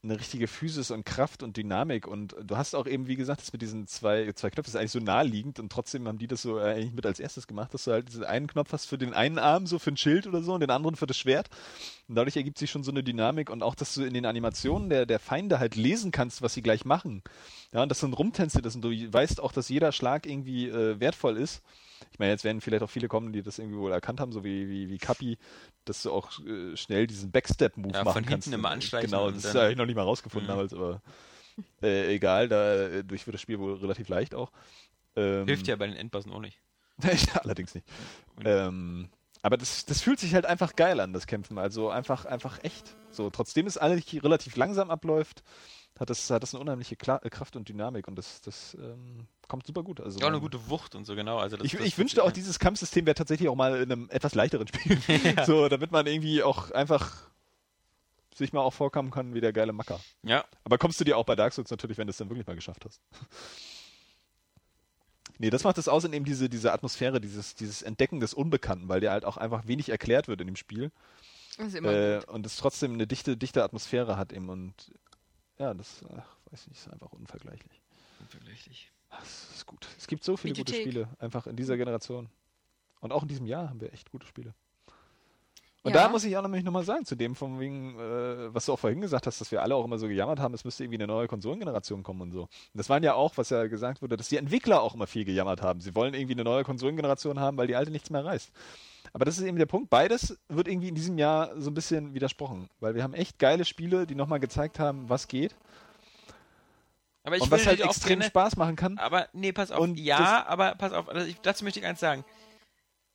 eine 0.03 0.19
richtige 0.19 0.49
Physis 0.49 0.91
und 0.91 1.07
Kraft 1.07 1.45
und 1.45 1.57
Dynamik 1.57 2.09
und 2.09 2.35
du 2.43 2.57
hast 2.57 2.75
auch 2.75 2.89
eben, 2.89 3.07
wie 3.07 3.15
gesagt, 3.15 3.41
das 3.41 3.53
mit 3.53 3.63
diesen 3.63 3.87
zwei, 3.87 4.33
zwei 4.33 4.51
Knöpfen 4.51 4.71
ist 4.71 4.77
eigentlich 4.77 4.91
so 4.91 4.99
naheliegend 4.99 5.61
und 5.61 5.71
trotzdem 5.71 6.09
haben 6.09 6.19
die 6.19 6.27
das 6.27 6.43
so 6.43 6.59
äh, 6.59 6.73
eigentlich 6.73 6.93
mit 6.93 7.07
als 7.07 7.21
erstes 7.21 7.47
gemacht, 7.47 7.73
dass 7.73 7.85
du 7.85 7.93
halt 7.93 8.09
diesen 8.09 8.25
einen 8.25 8.49
Knopf 8.49 8.73
hast 8.73 8.87
für 8.87 8.99
den 8.99 9.15
einen 9.15 9.39
Arm, 9.39 9.69
so 9.69 9.79
für 9.79 9.93
ein 9.93 9.97
Schild 9.97 10.27
oder 10.27 10.43
so 10.43 10.55
und 10.55 10.61
den 10.61 10.71
anderen 10.71 10.97
für 10.97 11.07
das 11.07 11.17
Schwert 11.17 11.51
und 12.09 12.17
dadurch 12.17 12.37
ergibt 12.37 12.59
sich 12.59 12.73
schon 12.73 12.83
so 12.83 12.91
eine 12.91 13.05
Dynamik 13.05 13.49
und 13.49 13.63
auch, 13.63 13.77
dass 13.77 13.95
du 13.95 14.03
in 14.03 14.13
den 14.13 14.27
Animationen 14.27 14.91
der, 14.91 15.07
der 15.07 15.21
Feinde 15.21 15.61
halt 15.61 15.77
lesen 15.77 16.11
kannst, 16.11 16.43
was 16.43 16.53
sie 16.55 16.63
gleich 16.63 16.85
machen. 16.85 17.23
Ja, 17.73 17.85
und 17.85 17.89
das 17.89 18.01
sind 18.01 18.13
Rumtänze, 18.13 18.61
das 18.61 18.73
sind, 18.73 18.85
du 18.85 18.91
weißt 18.91 19.41
auch, 19.41 19.53
dass 19.53 19.69
jeder 19.69 19.93
Schlag 19.93 20.27
irgendwie 20.27 20.69
äh, 20.69 20.99
wertvoll 20.99 21.37
ist. 21.37 21.63
Ich 22.11 22.19
meine, 22.19 22.33
jetzt 22.33 22.45
werden 22.45 22.61
vielleicht 22.61 22.83
auch 22.83 22.91
viele 22.91 23.09
kommen, 23.09 23.33
die 23.33 23.43
das 23.43 23.59
irgendwie 23.59 23.79
wohl 23.79 23.93
erkannt 23.93 24.21
haben, 24.21 24.33
so 24.33 24.45
wie, 24.45 24.69
wie, 24.69 24.89
wie 24.89 24.99
Kapi, 24.99 25.39
dass 25.85 26.03
du 26.03 26.13
auch 26.13 26.39
äh, 26.41 26.77
schnell 26.77 27.07
diesen 27.07 27.31
Backstep-Move 27.31 27.93
Ja, 27.95 28.05
machen 28.05 28.15
von 28.15 28.25
kannst. 28.25 28.47
hinten 28.47 28.61
immer 28.61 28.71
anschleichen 28.71 29.11
Genau, 29.11 29.31
das 29.31 29.53
ja 29.53 29.69
ich 29.69 29.77
noch 29.77 29.87
nicht 29.87 29.97
mal 29.97 30.03
rausgefunden 30.03 30.47
Mhm. 30.47 30.53
damals, 30.53 30.75
aber 30.75 31.03
äh, 31.83 32.15
egal, 32.15 32.49
da 32.49 32.75
äh, 32.87 33.09
wird 33.09 33.35
das 33.35 33.41
Spiel 33.41 33.59
wohl 33.59 33.75
relativ 33.75 34.09
leicht 34.09 34.35
auch. 34.35 34.51
Ähm, 35.17 35.47
Hilft 35.47 35.69
ja 35.69 35.77
bei 35.77 35.87
den 35.87 35.97
Endbossen 35.97 36.33
auch 36.33 36.41
nicht. 36.41 36.59
Allerdings 37.43 37.75
nicht. 37.75 37.87
Ähm, 38.45 39.09
aber 39.43 39.57
das, 39.57 39.85
das 39.87 40.01
fühlt 40.01 40.21
sich 40.21 40.35
halt 40.35 40.47
einfach 40.47 40.77
geil 40.77 41.01
an, 41.01 41.13
das 41.13 41.27
Kämpfen. 41.27 41.59
Also 41.59 41.91
einfach, 41.91 42.25
einfach 42.25 42.63
echt. 42.63 42.95
So, 43.11 43.29
trotzdem 43.29 43.67
es 43.67 43.77
alles 43.77 44.05
relativ 44.13 44.57
langsam 44.57 44.91
abläuft, 44.91 45.43
hat 45.99 46.11
das, 46.11 46.31
hat 46.31 46.43
das 46.43 46.55
eine 46.55 46.61
unheimliche 46.63 46.97
Kla 46.97 47.21
äh, 47.23 47.31
Kraft 47.31 47.55
und 47.57 47.69
Dynamik 47.69 48.09
und 48.09 48.17
das, 48.17 48.41
das 48.41 48.75
ähm, 48.81 49.27
kommt 49.49 49.67
super 49.67 49.83
gut. 49.83 50.01
Also 50.01 50.19
Ja, 50.19 50.27
auch 50.27 50.31
eine 50.31 50.41
gute 50.41 50.69
Wucht 50.69 50.95
und 50.95 51.05
so, 51.05 51.15
genau. 51.15 51.39
Also 51.39 51.57
das, 51.57 51.67
ich, 51.67 51.73
das 51.73 51.87
ich 51.87 51.99
wünschte 51.99 52.23
auch, 52.23 52.29
ja. 52.29 52.33
dieses 52.33 52.59
Kampfsystem 52.59 53.07
wäre 53.07 53.15
tatsächlich 53.15 53.49
auch 53.49 53.55
mal 53.55 53.77
in 53.83 53.93
einem 53.93 54.11
etwas 54.11 54.35
leichteren 54.35 54.67
Spiel. 54.67 54.99
So, 55.47 55.69
damit 55.69 55.91
man 55.93 56.07
irgendwie 56.07 56.43
auch 56.43 56.71
einfach 56.71 57.13
sich 58.35 58.53
mal 58.55 58.61
auch 58.61 58.73
vorkommen 58.73 59.11
kann 59.11 59.35
wie 59.35 59.41
der 59.43 59.53
geile 59.53 59.73
Macker. 59.75 60.01
Ja, 60.23 60.45
Aber 60.65 60.79
kommst 60.79 60.99
du 60.99 61.05
dir 61.05 61.19
auch 61.19 61.25
bei 61.27 61.37
Dark 61.37 61.53
Souls 61.53 61.71
natürlich, 61.71 61.99
wenn 61.99 62.07
du 62.07 62.13
es 62.13 62.17
dann 62.17 62.31
wirklich 62.31 62.47
mal 62.47 62.57
geschafft 62.57 62.85
hast. 62.87 63.01
Nee, 65.39 65.51
das 65.51 65.65
macht 65.65 65.79
es 65.79 65.89
aus 65.89 66.05
in 66.05 66.13
eben 66.13 66.25
diese, 66.25 66.49
diese 66.49 66.73
Atmosphäre, 66.73 67.21
dieses, 67.21 67.55
dieses 67.55 67.83
Entdecken 67.83 68.21
des 68.21 68.33
Unbekannten, 68.35 68.89
weil 68.89 69.01
dir 69.01 69.11
halt 69.11 69.25
auch 69.25 69.37
einfach 69.37 69.67
wenig 69.67 69.89
erklärt 69.89 70.29
wird 70.29 70.41
in 70.41 70.47
dem 70.47 70.57
Spiel. 70.57 70.93
Das 71.57 71.69
ist 71.69 71.75
immer 71.75 71.93
Äh, 71.93 72.19
gut. 72.21 72.29
und 72.29 72.47
es 72.47 72.57
trotzdem 72.57 72.93
eine 72.95 73.07
dichte, 73.07 73.37
dichte 73.37 73.65
Atmosphäre 73.65 74.17
hat 74.17 74.33
eben 74.33 74.49
und 74.49 74.75
ja, 75.63 75.75
das, 75.75 76.05
ach, 76.17 76.37
weiß 76.51 76.67
nicht, 76.69 76.79
ist 76.79 76.93
einfach 76.93 77.13
unvergleichlich. 77.13 77.81
unvergleichlich. 78.21 78.91
Das 79.11 79.51
ist 79.55 79.67
gut. 79.67 79.87
Es 79.99 80.07
gibt 80.07 80.25
so 80.25 80.37
viele 80.37 80.55
gute 80.55 80.73
Videothek. 80.73 80.93
Spiele, 80.93 81.09
einfach 81.19 81.47
in 81.47 81.57
dieser 81.57 81.77
Generation. 81.77 82.29
Und 83.01 83.13
auch 83.13 83.23
in 83.23 83.29
diesem 83.29 83.47
Jahr 83.47 83.69
haben 83.69 83.81
wir 83.81 83.93
echt 83.93 84.11
gute 84.11 84.27
Spiele. 84.27 84.55
Und 85.85 85.93
Ja. 85.95 86.05
da 86.05 86.09
muss 86.09 86.23
ich 86.23 86.37
auch 86.37 86.43
nämlich 86.43 86.63
nochmal 86.63 86.85
sagen, 86.85 87.05
zu 87.05 87.17
dem 87.17 87.35
von 87.35 87.59
wegen, 87.59 87.99
äh, 87.99 88.55
was 88.55 88.67
du 88.67 88.73
auch 88.73 88.79
vorhin 88.79 89.01
gesagt 89.01 89.27
hast, 89.27 89.41
dass 89.41 89.51
wir 89.51 89.63
alle 89.63 89.75
auch 89.75 89.85
immer 89.85 89.99
so 89.99 90.07
gejammert 90.07 90.39
haben, 90.39 90.55
es 90.55 90.65
müsste 90.65 90.85
irgendwie 90.85 90.99
eine 90.99 91.09
neue 91.09 91.27
Konsolengeneration 91.27 92.05
kommen 92.05 92.21
und 92.21 92.31
so. 92.31 92.43
Und 92.43 92.51
das 92.75 92.89
waren 92.89 93.03
ja 93.03 93.15
auch, 93.15 93.37
was 93.37 93.51
ja 93.51 93.67
gesagt 93.67 94.01
wurde, 94.01 94.17
dass 94.17 94.29
die 94.29 94.37
Entwickler 94.37 94.81
auch 94.81 94.95
immer 94.95 95.09
viel 95.09 95.25
gejammert 95.25 95.61
haben. 95.61 95.81
Sie 95.81 95.95
wollen 95.97 96.15
irgendwie 96.15 96.35
eine 96.35 96.45
neue 96.45 96.63
Konsolengeneration 96.63 97.41
haben, 97.41 97.57
weil 97.57 97.67
die 97.67 97.75
alte 97.75 97.91
nichts 97.91 98.11
mehr 98.11 98.25
reißt. 98.25 98.53
Aber 99.13 99.25
das 99.25 99.39
ist 99.39 99.45
eben 99.45 99.59
der 99.59 99.67
Punkt. 99.67 99.91
Beides 99.91 100.39
wird 100.49 100.69
irgendwie 100.69 100.89
in 100.89 100.95
diesem 100.95 101.19
Jahr 101.19 101.61
so 101.61 101.71
ein 101.71 101.75
bisschen 101.75 102.15
widersprochen, 102.15 102.69
weil 102.81 102.95
wir 102.95 103.03
haben 103.03 103.15
echt 103.15 103.39
geile 103.39 103.65
Spiele, 103.65 104.07
die 104.07 104.15
nochmal 104.15 104.41
gezeigt 104.41 104.79
haben, 104.79 105.09
was 105.09 105.29
geht 105.29 105.55
Aber 107.25 107.37
ich 107.37 107.43
und 107.43 107.51
was 107.51 107.67
halt 107.67 107.81
extrem 107.81 108.21
gerne, 108.21 108.25
Spaß 108.31 108.57
machen 108.57 108.77
kann. 108.77 108.99
Aber 108.99 109.29
nee, 109.33 109.53
pass 109.53 109.71
auf. 109.71 109.81
Und 109.81 109.99
ja, 109.99 110.47
aber 110.47 110.75
pass 110.77 110.93
auf. 110.93 111.09
Also 111.09 111.27
ich, 111.27 111.41
dazu 111.41 111.65
möchte 111.65 111.81
ich 111.81 111.87
eins 111.87 112.01
sagen. 112.01 112.25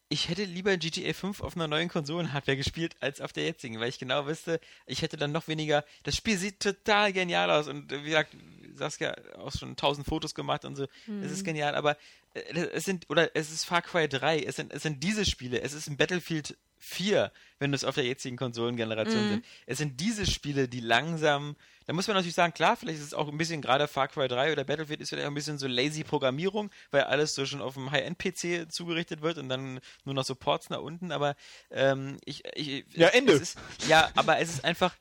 Ich 0.09 0.29
hätte 0.29 0.45
lieber 0.45 0.77
GTA 0.77 1.11
5 1.11 1.41
auf 1.41 1.57
einer 1.57 1.67
neuen 1.67 1.89
Konsolenhardware 1.89 2.55
gespielt 2.55 2.95
als 3.01 3.19
auf 3.19 3.33
der 3.33 3.43
jetzigen, 3.43 3.81
weil 3.81 3.89
ich 3.89 3.99
genau 3.99 4.25
wüsste, 4.25 4.61
ich 4.85 5.01
hätte 5.01 5.17
dann 5.17 5.33
noch 5.33 5.49
weniger. 5.49 5.83
Das 6.03 6.15
Spiel 6.15 6.37
sieht 6.37 6.61
total 6.61 7.11
genial 7.11 7.51
aus 7.51 7.67
und 7.67 7.91
wie 7.91 8.03
gesagt, 8.03 8.33
Saskia 8.77 9.15
auch 9.37 9.51
schon 9.51 9.75
tausend 9.75 10.07
Fotos 10.07 10.35
gemacht 10.35 10.65
und 10.65 10.75
so. 10.75 10.87
Es 11.23 11.31
ist 11.31 11.43
genial, 11.43 11.75
aber 11.75 11.97
äh, 12.33 12.67
es 12.73 12.85
sind 12.85 13.09
oder 13.09 13.35
es 13.35 13.51
ist 13.51 13.65
Far 13.65 13.81
Cry 13.81 14.07
3, 14.07 14.41
es 14.43 14.55
sind 14.55 14.73
es 14.73 14.83
sind 14.83 15.03
diese 15.03 15.25
Spiele, 15.25 15.61
es 15.61 15.73
ist 15.73 15.87
ein 15.87 15.97
Battlefield 15.97 16.57
4, 16.79 17.31
wenn 17.59 17.73
es 17.73 17.83
auf 17.83 17.95
der 17.95 18.05
jetzigen 18.05 18.37
Konsolengeneration 18.37 19.29
sind. 19.29 19.45
Es 19.65 19.79
sind 19.79 19.99
diese 19.99 20.25
Spiele, 20.25 20.67
die 20.67 20.79
langsam 20.79 21.55
da 21.87 21.93
muss 21.93 22.05
man 22.05 22.17
natürlich 22.17 22.35
sagen, 22.35 22.53
klar, 22.53 22.75
vielleicht 22.75 22.99
ist 22.99 23.05
es 23.05 23.13
auch 23.13 23.29
ein 23.29 23.37
bisschen, 23.37 23.61
gerade 23.61 23.87
Far 23.87 24.09
Cry 24.09 24.27
3 24.27 24.51
oder 24.51 24.65
Battlefield 24.65 24.99
ist 24.99 25.09
vielleicht 25.09 25.25
auch 25.25 25.31
ein 25.31 25.35
bisschen 25.35 25.57
so 25.57 25.67
lazy 25.67 26.03
Programmierung, 26.03 26.69
weil 26.91 27.03
alles 27.03 27.33
so 27.33 27.45
schon 27.45 27.61
auf 27.61 27.75
dem 27.75 27.91
High-End-PC 27.91 28.69
zugerichtet 28.69 29.21
wird 29.21 29.37
und 29.37 29.47
dann 29.47 29.79
nur 30.03 30.13
noch 30.13 30.25
so 30.25 30.35
Ports 30.35 30.69
nach 30.69 30.81
unten, 30.81 31.13
aber 31.13 31.37
ähm, 31.71 32.17
ich, 32.25 32.43
ich 32.55 32.83
Ja, 32.93 33.07
Ende. 33.07 33.33
Es 33.33 33.41
ist, 33.41 33.59
ja, 33.87 34.11
aber 34.15 34.39
es 34.39 34.49
ist 34.49 34.65
einfach 34.65 34.93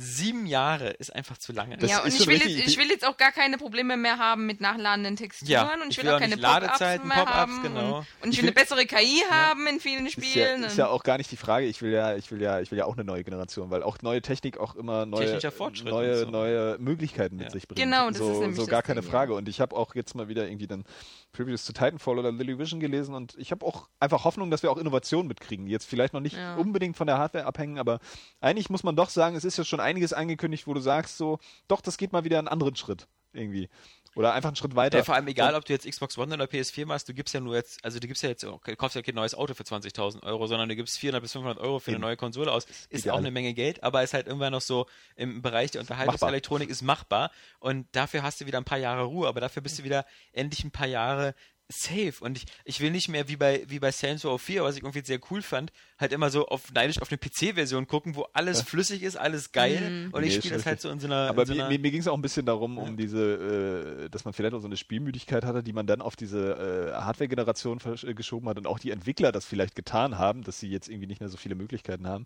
sieben 0.00 0.46
Jahre 0.46 0.88
ist 0.90 1.14
einfach 1.14 1.36
zu 1.38 1.52
lange. 1.52 1.76
Das 1.76 1.90
ja, 1.90 2.00
und 2.00 2.08
ist 2.08 2.14
ich 2.14 2.24
schon 2.24 2.32
will, 2.32 2.40
jetzt, 2.58 2.68
ich 2.68 2.78
will 2.78 2.88
jetzt 2.88 3.06
auch 3.06 3.16
gar 3.16 3.32
keine 3.32 3.58
Probleme 3.58 3.96
mehr 3.96 4.18
haben 4.18 4.46
mit 4.46 4.60
nachladenden 4.60 5.16
Texturen 5.16 5.50
Ja, 5.50 5.74
und 5.74 5.90
ich 5.90 5.90
ich 5.90 5.96
will 5.98 6.04
will 6.04 6.10
auch 6.12 6.16
auch 6.16 6.20
keine 6.20 6.36
Ladezeiten, 6.36 7.06
mehr 7.08 7.16
Pop-ups, 7.18 7.34
haben 7.34 7.62
genau. 7.62 7.96
und, 7.98 8.06
und 8.22 8.30
ich, 8.30 8.30
Ich 8.30 8.36
will 8.42 8.48
eine 8.50 8.56
will- 8.56 8.62
bessere 8.62 8.86
KI 8.86 9.22
haben 9.30 9.66
in 9.66 9.78
vielen 9.80 10.06
Ist 10.06 10.16
ja, 10.16 10.22
Spielen. 10.22 10.64
ist 10.64 10.78
ja 10.78 10.88
auch 10.88 11.02
gar 11.02 11.18
nicht 11.18 11.30
die 11.30 11.36
Frage. 11.36 11.66
Ich 11.66 11.82
will 11.82 11.92
ja, 11.92 12.16
ich 12.16 12.30
will 12.30 12.40
ja, 12.40 12.60
ich 12.60 12.70
will 12.70 12.78
ja 12.78 12.86
auch 12.86 12.94
eine 12.94 13.04
neue 13.04 13.24
Generation, 13.24 13.70
weil 13.70 13.82
auch 13.82 13.98
neue 14.02 14.22
Technik 14.22 14.58
auch 14.58 14.74
immer 14.74 15.04
neue, 15.06 15.38
neue, 15.84 16.16
so. 16.16 16.30
neue 16.30 16.76
Möglichkeiten 16.78 17.36
mit 17.36 17.46
Ja. 17.46 17.50
sich 17.52 17.68
bringt. 17.68 17.80
Genau, 17.80 18.08
das 18.08 18.18
so, 18.18 18.32
ist 18.32 18.38
nämlich 18.40 18.56
so 18.56 18.62
das 18.62 18.70
gar 18.70 18.82
keine 18.82 19.02
Ding, 19.02 19.10
Frage. 19.10 19.34
Und 19.34 19.48
ich 19.48 19.60
habe 19.60 19.76
auch 19.76 19.94
jetzt 19.94 20.14
mal 20.14 20.28
wieder 20.28 20.46
irgendwie 20.46 20.66
dann 20.66 20.84
Previews 21.32 21.64
zu 21.64 21.72
Titanfall 21.72 22.18
oder 22.18 22.32
Lily 22.32 22.58
Vision 22.58 22.80
gelesen 22.80 23.14
und 23.14 23.34
ich 23.38 23.50
habe 23.52 23.64
auch 23.64 23.88
einfach 24.00 24.24
Hoffnung, 24.24 24.50
dass 24.50 24.62
wir 24.62 24.70
auch 24.72 24.78
Innovationen 24.78 25.28
mitkriegen. 25.28 25.66
Jetzt 25.66 25.86
vielleicht 25.86 26.12
noch 26.14 26.20
nicht 26.20 26.36
Ja. 26.36 26.56
unbedingt 26.56 26.96
von 26.96 27.06
der 27.06 27.18
Hardware 27.18 27.44
abhängen, 27.44 27.78
aber 27.78 28.00
eigentlich 28.40 28.70
muss 28.70 28.82
man 28.82 28.96
doch 28.96 29.10
sagen, 29.10 29.36
es 29.36 29.44
ist 29.44 29.56
ja 29.58 29.64
schon 29.64 29.78
einiges 29.90 30.12
angekündigt, 30.12 30.66
wo 30.66 30.74
du 30.74 30.80
sagst 30.80 31.18
so, 31.18 31.38
doch, 31.68 31.80
das 31.80 31.98
geht 31.98 32.12
mal 32.12 32.24
wieder 32.24 32.38
einen 32.38 32.48
anderen 32.48 32.76
Schritt 32.76 33.06
irgendwie. 33.32 33.68
Oder 34.16 34.32
einfach 34.32 34.48
einen 34.48 34.56
Schritt 34.56 34.74
weiter. 34.74 34.98
Ja, 34.98 35.04
vor 35.04 35.14
allem 35.14 35.28
egal, 35.28 35.54
ob 35.54 35.64
du 35.64 35.72
jetzt 35.72 35.88
Xbox 35.88 36.18
One 36.18 36.34
oder 36.34 36.46
PS4 36.46 36.84
machst, 36.84 37.08
du 37.08 37.14
gibst 37.14 37.32
ja 37.32 37.40
nur 37.40 37.54
jetzt, 37.54 37.84
also 37.84 38.00
du 38.00 38.08
gibst 38.08 38.24
ja 38.24 38.28
jetzt, 38.28 38.42
du 38.42 38.58
kaufst 38.76 38.96
ja 38.96 39.02
kein 39.02 39.14
neues 39.14 39.36
Auto 39.36 39.54
für 39.54 39.62
20.000 39.62 40.24
Euro, 40.24 40.48
sondern 40.48 40.68
du 40.68 40.74
gibst 40.74 40.98
400 40.98 41.22
bis 41.22 41.32
500 41.32 41.58
Euro 41.58 41.78
für 41.78 41.92
eine 41.92 42.00
neue 42.00 42.16
Konsole 42.16 42.50
aus. 42.50 42.66
Ist 42.88 43.04
ja 43.04 43.12
auch 43.12 43.18
eine 43.18 43.30
Menge 43.30 43.54
Geld, 43.54 43.84
aber 43.84 44.02
ist 44.02 44.12
halt 44.12 44.26
irgendwann 44.26 44.52
noch 44.52 44.60
so 44.60 44.86
im 45.14 45.42
Bereich 45.42 45.70
der 45.70 45.80
Unterhaltungselektronik 45.80 46.68
ist 46.68 46.82
machbar 46.82 47.30
und 47.60 47.86
dafür 47.92 48.24
hast 48.24 48.40
du 48.40 48.46
wieder 48.46 48.58
ein 48.58 48.64
paar 48.64 48.78
Jahre 48.78 49.04
Ruhe, 49.04 49.28
aber 49.28 49.40
dafür 49.40 49.62
bist 49.62 49.78
du 49.78 49.84
wieder 49.84 50.04
endlich 50.32 50.64
ein 50.64 50.72
paar 50.72 50.88
Jahre 50.88 51.34
safe. 51.70 52.14
Und 52.20 52.36
ich, 52.36 52.46
ich 52.64 52.80
will 52.80 52.90
nicht 52.90 53.08
mehr 53.08 53.28
wie 53.28 53.36
bei 53.36 53.64
wie 53.68 53.78
bei 53.78 53.90
Saints 53.90 54.24
Row 54.24 54.40
4, 54.40 54.62
was 54.62 54.76
ich 54.76 54.82
irgendwie 54.82 55.04
sehr 55.04 55.20
cool 55.30 55.42
fand, 55.42 55.72
halt 55.98 56.12
immer 56.12 56.30
so 56.30 56.46
auf 56.46 56.72
neidisch 56.72 57.00
auf 57.00 57.10
eine 57.10 57.18
PC-Version 57.18 57.86
gucken, 57.86 58.16
wo 58.16 58.26
alles 58.32 58.62
flüssig 58.62 59.02
ist, 59.02 59.16
alles 59.16 59.52
geil. 59.52 60.08
Und 60.12 60.20
Nee, 60.20 60.28
ich 60.28 60.36
ist 60.36 60.44
spiele 60.44 60.56
das 60.56 60.66
halt 60.66 60.80
so 60.80 60.90
in 60.90 61.00
so 61.00 61.06
einer 61.06 61.28
Aber 61.28 61.46
so 61.46 61.54
mir, 61.54 61.60
einer, 61.60 61.70
mir, 61.70 61.78
mir 61.78 61.90
ging 61.90 62.00
es 62.00 62.08
auch 62.08 62.14
ein 62.14 62.22
bisschen 62.22 62.46
darum, 62.46 62.78
um 62.78 62.96
diese, 62.96 64.04
äh, 64.04 64.10
dass 64.10 64.24
man 64.24 64.34
vielleicht 64.34 64.54
auch 64.54 64.60
so 64.60 64.66
eine 64.66 64.76
Spielmüdigkeit 64.76 65.44
hatte, 65.44 65.62
die 65.62 65.72
man 65.72 65.86
dann 65.86 66.00
auf 66.02 66.16
diese 66.16 66.92
äh, 66.94 67.00
Hardware-Generation 67.00 67.80
äh, 68.02 68.14
geschoben 68.14 68.48
hat 68.48 68.58
und 68.58 68.66
auch 68.66 68.78
die 68.78 68.90
Entwickler 68.90 69.32
das 69.32 69.44
vielleicht 69.44 69.74
getan 69.74 70.18
haben, 70.18 70.42
dass 70.42 70.60
sie 70.60 70.68
jetzt 70.68 70.88
irgendwie 70.88 71.06
nicht 71.06 71.20
mehr 71.20 71.28
so 71.28 71.36
viele 71.36 71.54
Möglichkeiten 71.54 72.06
haben. 72.06 72.24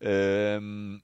Ähm, 0.00 1.02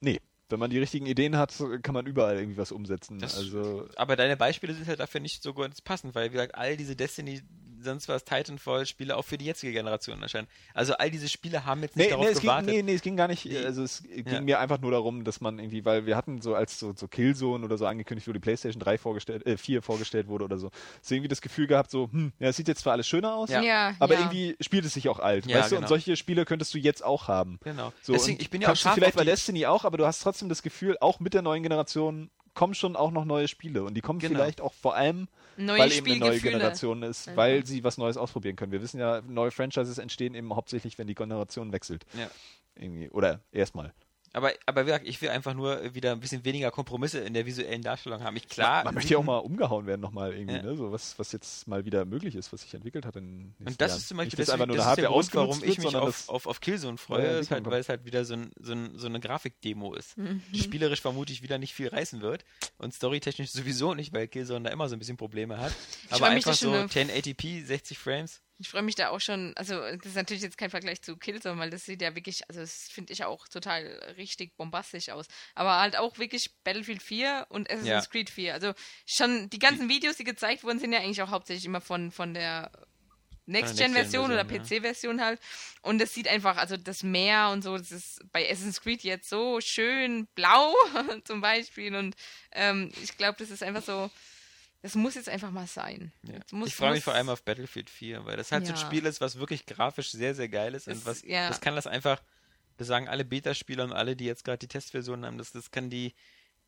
nee, 0.00 0.20
wenn 0.52 0.60
man 0.60 0.70
die 0.70 0.78
richtigen 0.78 1.06
Ideen 1.06 1.36
hat, 1.36 1.52
kann 1.82 1.94
man 1.94 2.06
überall 2.06 2.36
irgendwie 2.36 2.58
was 2.58 2.70
umsetzen. 2.70 3.18
Das- 3.18 3.36
also 3.36 3.88
Aber 3.96 4.14
deine 4.14 4.36
Beispiele 4.36 4.74
sind 4.74 4.86
halt 4.86 5.00
dafür 5.00 5.20
nicht 5.20 5.42
so 5.42 5.52
ganz 5.54 5.80
passend, 5.80 6.14
weil, 6.14 6.28
wie 6.28 6.34
gesagt, 6.34 6.54
all 6.54 6.76
diese 6.76 6.94
Destiny, 6.94 7.42
sonst 7.82 8.08
was, 8.08 8.24
Titanfall-Spiele 8.24 9.16
auch 9.16 9.24
für 9.24 9.38
die 9.38 9.44
jetzige 9.46 9.72
Generation 9.72 10.22
erscheinen. 10.22 10.46
Also 10.74 10.94
all 10.94 11.10
diese 11.10 11.28
Spiele 11.28 11.64
haben 11.64 11.82
jetzt 11.82 11.96
nicht 11.96 12.06
Nee, 12.06 12.10
darauf 12.10 12.24
nee, 12.26 12.32
es 12.32 12.40
ging, 12.40 12.48
gewartet. 12.48 12.70
nee, 12.70 12.82
nee, 12.82 12.94
es 12.94 13.02
ging 13.02 13.16
gar 13.16 13.28
nicht. 13.28 13.44
Die- 13.44 13.56
Also 13.56 13.82
es 13.82 14.02
ging 14.02 14.26
Ja. 14.26 14.40
mir 14.40 14.58
einfach 14.60 14.80
nur 14.80 14.90
darum, 14.90 15.24
dass 15.24 15.40
man 15.40 15.58
irgendwie, 15.58 15.84
weil 15.84 16.06
wir 16.06 16.16
hatten 16.16 16.40
so 16.40 16.54
als 16.54 16.78
so, 16.78 16.92
so 16.96 17.08
Killzone 17.08 17.64
oder 17.64 17.78
so 17.78 17.86
angekündigt, 17.86 18.26
wo 18.28 18.32
die 18.32 18.38
PlayStation 18.38 18.80
3 18.80 18.98
vorgestellt, 18.98 19.46
äh, 19.46 19.56
4 19.56 19.82
vorgestellt 19.82 20.28
wurde 20.28 20.44
oder 20.44 20.58
so, 20.58 20.70
so 21.00 21.14
irgendwie 21.14 21.28
das 21.28 21.40
Gefühl 21.40 21.66
gehabt, 21.66 21.90
so, 21.90 22.08
hm, 22.12 22.32
ja, 22.38 22.48
es 22.48 22.56
sieht 22.56 22.68
jetzt 22.68 22.80
zwar 22.82 22.92
alles 22.94 23.06
schöner 23.06 23.34
aus, 23.34 23.50
Ja. 23.50 23.62
Ja, 23.62 23.94
aber 23.98 24.14
ja. 24.14 24.20
irgendwie 24.20 24.56
spielt 24.60 24.84
es 24.84 24.94
sich 24.94 25.08
auch 25.08 25.18
alt, 25.18 25.46
Ja, 25.46 25.58
weißt 25.58 25.72
du? 25.72 25.76
genau. 25.76 25.84
Und 25.84 25.88
solche 25.88 26.16
Spiele 26.16 26.44
könntest 26.44 26.72
du 26.74 26.78
jetzt 26.78 27.04
auch 27.04 27.28
haben. 27.28 27.58
Genau. 27.64 27.92
So, 28.02 28.12
Deswegen, 28.12 28.40
ich 28.40 28.50
bin 28.50 28.60
ja 28.62 28.68
auch 28.68 28.72
du 28.72 28.78
scharf 28.78 28.94
vielleicht 28.94 29.14
auf 29.14 29.18
bei 29.20 29.24
Destiny 29.24 29.66
auch, 29.66 29.84
aber 29.84 29.96
du 29.98 30.06
hast 30.06 30.20
trotzdem 30.22 30.48
das 30.48 30.62
Gefühl, 30.62 30.96
auch 31.00 31.20
mit 31.20 31.34
der 31.34 31.42
neuen 31.42 31.62
Generation 31.62 32.30
kommen 32.54 32.74
schon 32.74 32.96
auch 32.96 33.10
noch 33.10 33.24
neue 33.24 33.48
Spiele 33.48 33.82
und 33.84 33.94
die 33.94 34.00
kommen 34.00 34.18
Genau. 34.18 34.34
vielleicht 34.34 34.60
auch 34.60 34.72
vor 34.74 34.94
allem 34.94 35.28
Neue 35.56 35.78
weil 35.78 35.92
eben 35.92 36.06
eine 36.10 36.18
neue. 36.20 36.40
Generation 36.40 37.02
ist, 37.02 37.26
Ja. 37.26 37.36
weil 37.36 37.64
sie 37.66 37.84
was 37.84 37.98
Neues 37.98 38.16
ausprobieren 38.16 38.56
können. 38.56 38.72
Wir 38.72 38.82
wissen 38.82 38.98
ja, 39.00 39.20
neue 39.22 39.50
Franchises 39.50 39.98
entstehen 39.98 40.34
eben 40.34 40.54
hauptsächlich, 40.54 40.96
wenn 40.98 41.06
die 41.06 41.14
Generation 41.14 41.72
wechselt. 41.72 42.04
Ja. 42.14 42.30
Irgendwie. 42.74 43.10
Oder 43.10 43.40
erstmal. 43.52 43.92
Aber, 44.34 44.50
aber 44.66 44.82
wie 44.82 44.86
gesagt, 44.86 45.06
ich 45.06 45.20
will 45.20 45.28
einfach 45.28 45.52
nur 45.54 45.94
wieder 45.94 46.12
ein 46.12 46.20
bisschen 46.20 46.44
weniger 46.44 46.70
Kompromisse 46.70 47.18
in 47.20 47.34
der 47.34 47.44
visuellen 47.44 47.82
Darstellung 47.82 48.22
haben. 48.22 48.34
Ich 48.36 48.48
klar. 48.48 48.82
Man 48.84 48.94
möchte 48.94 49.12
ja 49.12 49.18
auch 49.18 49.24
mal 49.24 49.36
umgehauen 49.38 49.86
werden 49.86 50.00
nochmal 50.00 50.32
irgendwie, 50.32 50.54
Ja. 50.56 50.62
ne? 50.62 50.74
So 50.76 50.90
was, 50.90 51.18
was 51.18 51.32
jetzt 51.32 51.68
mal 51.68 51.84
wieder 51.84 52.04
möglich 52.06 52.34
ist, 52.34 52.52
was 52.52 52.62
sich 52.62 52.72
entwickelt 52.72 53.04
hat 53.04 53.16
in 53.16 53.54
Und 53.64 53.80
das 53.80 53.90
Jahren. 53.90 53.98
ist 54.00 54.08
zum 54.08 54.16
Beispiel 54.16 54.38
Nicht, 54.38 54.38
deswegen, 54.48 54.52
einfach 54.54 54.66
nur 54.66 54.76
das 54.76 54.94
der 54.96 55.06
Grund, 55.08 55.34
warum 55.34 55.62
ich 55.64 55.78
mich 55.78 55.94
auf, 55.96 56.28
auf, 56.28 56.46
auf 56.46 56.60
Killzone 56.60 56.96
freue, 56.96 57.18
Neue 57.22 57.28
ist 57.30 57.50
halt, 57.50 57.58
Entwicklung 57.58 57.72
weil 57.72 57.80
es 57.80 57.88
halt 57.90 58.04
wieder 58.06 58.24
so, 58.24 58.34
ein, 58.34 58.50
so, 58.58 58.72
ein, 58.72 58.98
so 58.98 59.06
eine 59.06 59.20
Grafikdemo 59.20 59.94
ist, 59.94 60.16
Mhm. 60.16 60.42
die 60.52 60.60
spielerisch 60.60 61.00
vermutlich 61.02 61.42
wieder 61.42 61.58
nicht 61.58 61.74
viel 61.74 61.88
reißen 61.88 62.22
wird 62.22 62.44
und 62.78 62.94
storytechnisch 62.94 63.50
sowieso 63.50 63.94
nicht, 63.94 64.12
weil 64.14 64.28
Killzone 64.28 64.64
da 64.64 64.70
immer 64.70 64.88
so 64.88 64.96
ein 64.96 64.98
bisschen 64.98 65.16
Probleme 65.18 65.58
hat. 65.58 65.72
Aber 66.10 66.26
einfach 66.28 66.54
so 66.54 66.66
schon 66.68 66.74
eine- 66.74 66.88
1080p, 66.88 67.64
60 67.66 67.98
Frames. 67.98 68.40
Ich 68.62 68.68
freue 68.68 68.82
mich 68.82 68.94
da 68.94 69.08
auch 69.08 69.20
schon, 69.20 69.52
also 69.56 69.80
das 69.80 70.06
ist 70.06 70.14
natürlich 70.14 70.42
jetzt 70.42 70.56
kein 70.56 70.70
Vergleich 70.70 71.02
zu 71.02 71.16
Killzone, 71.16 71.58
weil 71.60 71.70
das 71.70 71.84
sieht 71.84 72.00
ja 72.00 72.14
wirklich, 72.14 72.48
also 72.48 72.60
das 72.60 72.88
finde 72.88 73.12
ich 73.12 73.24
auch 73.24 73.48
total 73.48 73.84
richtig 74.16 74.56
bombastisch 74.56 75.08
aus. 75.08 75.26
Aber 75.56 75.80
halt 75.80 75.96
auch 75.96 76.16
wirklich 76.18 76.54
Battlefield 76.62 77.02
4 77.02 77.46
und 77.48 77.68
Assassin's 77.68 78.04
Ja. 78.04 78.10
Creed 78.10 78.30
4. 78.30 78.54
Also 78.54 78.72
schon 79.04 79.50
die 79.50 79.58
ganzen 79.58 79.88
Videos, 79.88 80.16
die 80.16 80.22
gezeigt 80.24 80.62
wurden, 80.62 80.78
sind 80.78 80.92
ja 80.92 81.00
eigentlich 81.00 81.20
auch 81.22 81.30
hauptsächlich 81.30 81.64
immer 81.64 81.80
von, 81.80 82.12
von 82.12 82.34
der 82.34 82.70
Next-Gen-Version 83.46 84.30
oder 84.30 84.44
PC-Version 84.44 85.20
halt. 85.20 85.40
Und 85.82 86.00
das 86.00 86.14
sieht 86.14 86.28
einfach, 86.28 86.56
also 86.56 86.76
das 86.76 87.02
Meer 87.02 87.50
und 87.50 87.62
so, 87.62 87.76
das 87.76 87.90
ist 87.90 88.20
bei 88.30 88.48
Assassin's 88.48 88.80
Creed 88.80 89.02
jetzt 89.02 89.28
so 89.28 89.60
schön 89.60 90.28
blau 90.36 90.72
zum 91.24 91.40
Beispiel. 91.40 91.96
Und 91.96 92.14
ähm, 92.52 92.92
ich 93.02 93.16
glaube, 93.16 93.38
das 93.40 93.50
ist 93.50 93.64
einfach 93.64 93.82
so, 93.82 94.08
das 94.82 94.94
muss 94.94 95.14
jetzt 95.14 95.28
einfach 95.28 95.50
mal 95.50 95.66
sein. 95.66 96.12
Ja. 96.24 96.40
Muss- 96.50 96.68
ich 96.68 96.74
freue 96.74 96.92
mich 96.92 97.04
vor 97.04 97.14
allem 97.14 97.28
auf 97.28 97.42
Battlefield 97.44 97.88
4, 97.88 98.24
weil 98.26 98.36
das 98.36 98.52
halt 98.52 98.66
so 98.66 98.72
ein 98.72 98.78
Ja. 98.78 98.84
Spiel 98.86 99.06
ist, 99.06 99.20
was 99.20 99.38
wirklich 99.38 99.64
grafisch 99.66 100.10
sehr, 100.10 100.34
sehr 100.34 100.48
geil 100.48 100.74
ist 100.74 100.86
Das- 100.88 100.98
und 100.98 101.06
was, 101.06 101.22
ja. 101.22 101.48
das 101.48 101.60
kann 101.60 101.74
das 101.76 101.86
einfach, 101.86 102.20
das 102.76 102.88
sagen 102.88 103.08
alle 103.08 103.24
Beta-Spieler 103.24 103.84
und 103.84 103.92
alle, 103.92 104.16
die 104.16 104.24
jetzt 104.26 104.44
gerade 104.44 104.58
die 104.58 104.68
Testversion 104.68 105.24
haben, 105.24 105.38
das, 105.38 105.52
das 105.52 105.70
kann 105.70 105.88
die, 105.88 106.14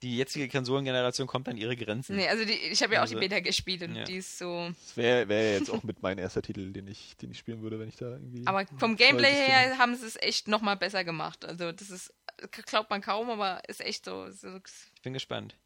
die 0.02 0.16
jetzige 0.18 0.48
Konsolengeneration 0.48 1.26
kommt 1.26 1.48
an 1.48 1.56
ihre 1.56 1.76
Grenzen. 1.76 2.16
Nee, 2.16 2.28
also 2.28 2.44
die, 2.44 2.52
ich 2.52 2.82
habe 2.82 2.92
ja 2.94 3.00
auch 3.00 3.02
Also, 3.04 3.14
die 3.14 3.20
Beta 3.20 3.40
gespielt 3.40 3.82
und 3.82 3.94
ja. 3.94 4.04
die 4.04 4.16
ist 4.16 4.36
so. 4.38 4.68
Das 4.82 4.96
wäre 4.96 5.28
wär 5.28 5.42
ja 5.52 5.58
jetzt 5.58 5.70
auch 5.70 5.82
mit 5.82 6.02
mein 6.02 6.18
erster 6.18 6.42
Titel, 6.42 6.72
den 6.72 6.86
ich, 6.88 7.16
den 7.16 7.30
ich 7.30 7.38
spielen 7.38 7.62
würde, 7.62 7.78
wenn 7.78 7.88
ich 7.88 7.96
da 7.96 8.10
irgendwie. 8.10 8.46
Aber 8.46 8.66
vom 8.78 8.96
Gameplay 8.96 9.32
her 9.32 9.78
haben 9.78 9.96
sie 9.96 10.04
es 10.06 10.16
echt 10.16 10.46
nochmal 10.46 10.76
besser 10.76 11.04
gemacht. 11.04 11.44
Also 11.44 11.72
das 11.72 11.90
ist, 11.90 12.12
glaubt 12.66 12.90
man 12.90 13.00
kaum, 13.00 13.30
aber 13.30 13.66
ist 13.68 13.80
echt 13.80 14.04
so. 14.04 14.30
so 14.30 14.56
Ich 14.94 15.02
bin 15.02 15.14
gespannt. 15.14 15.56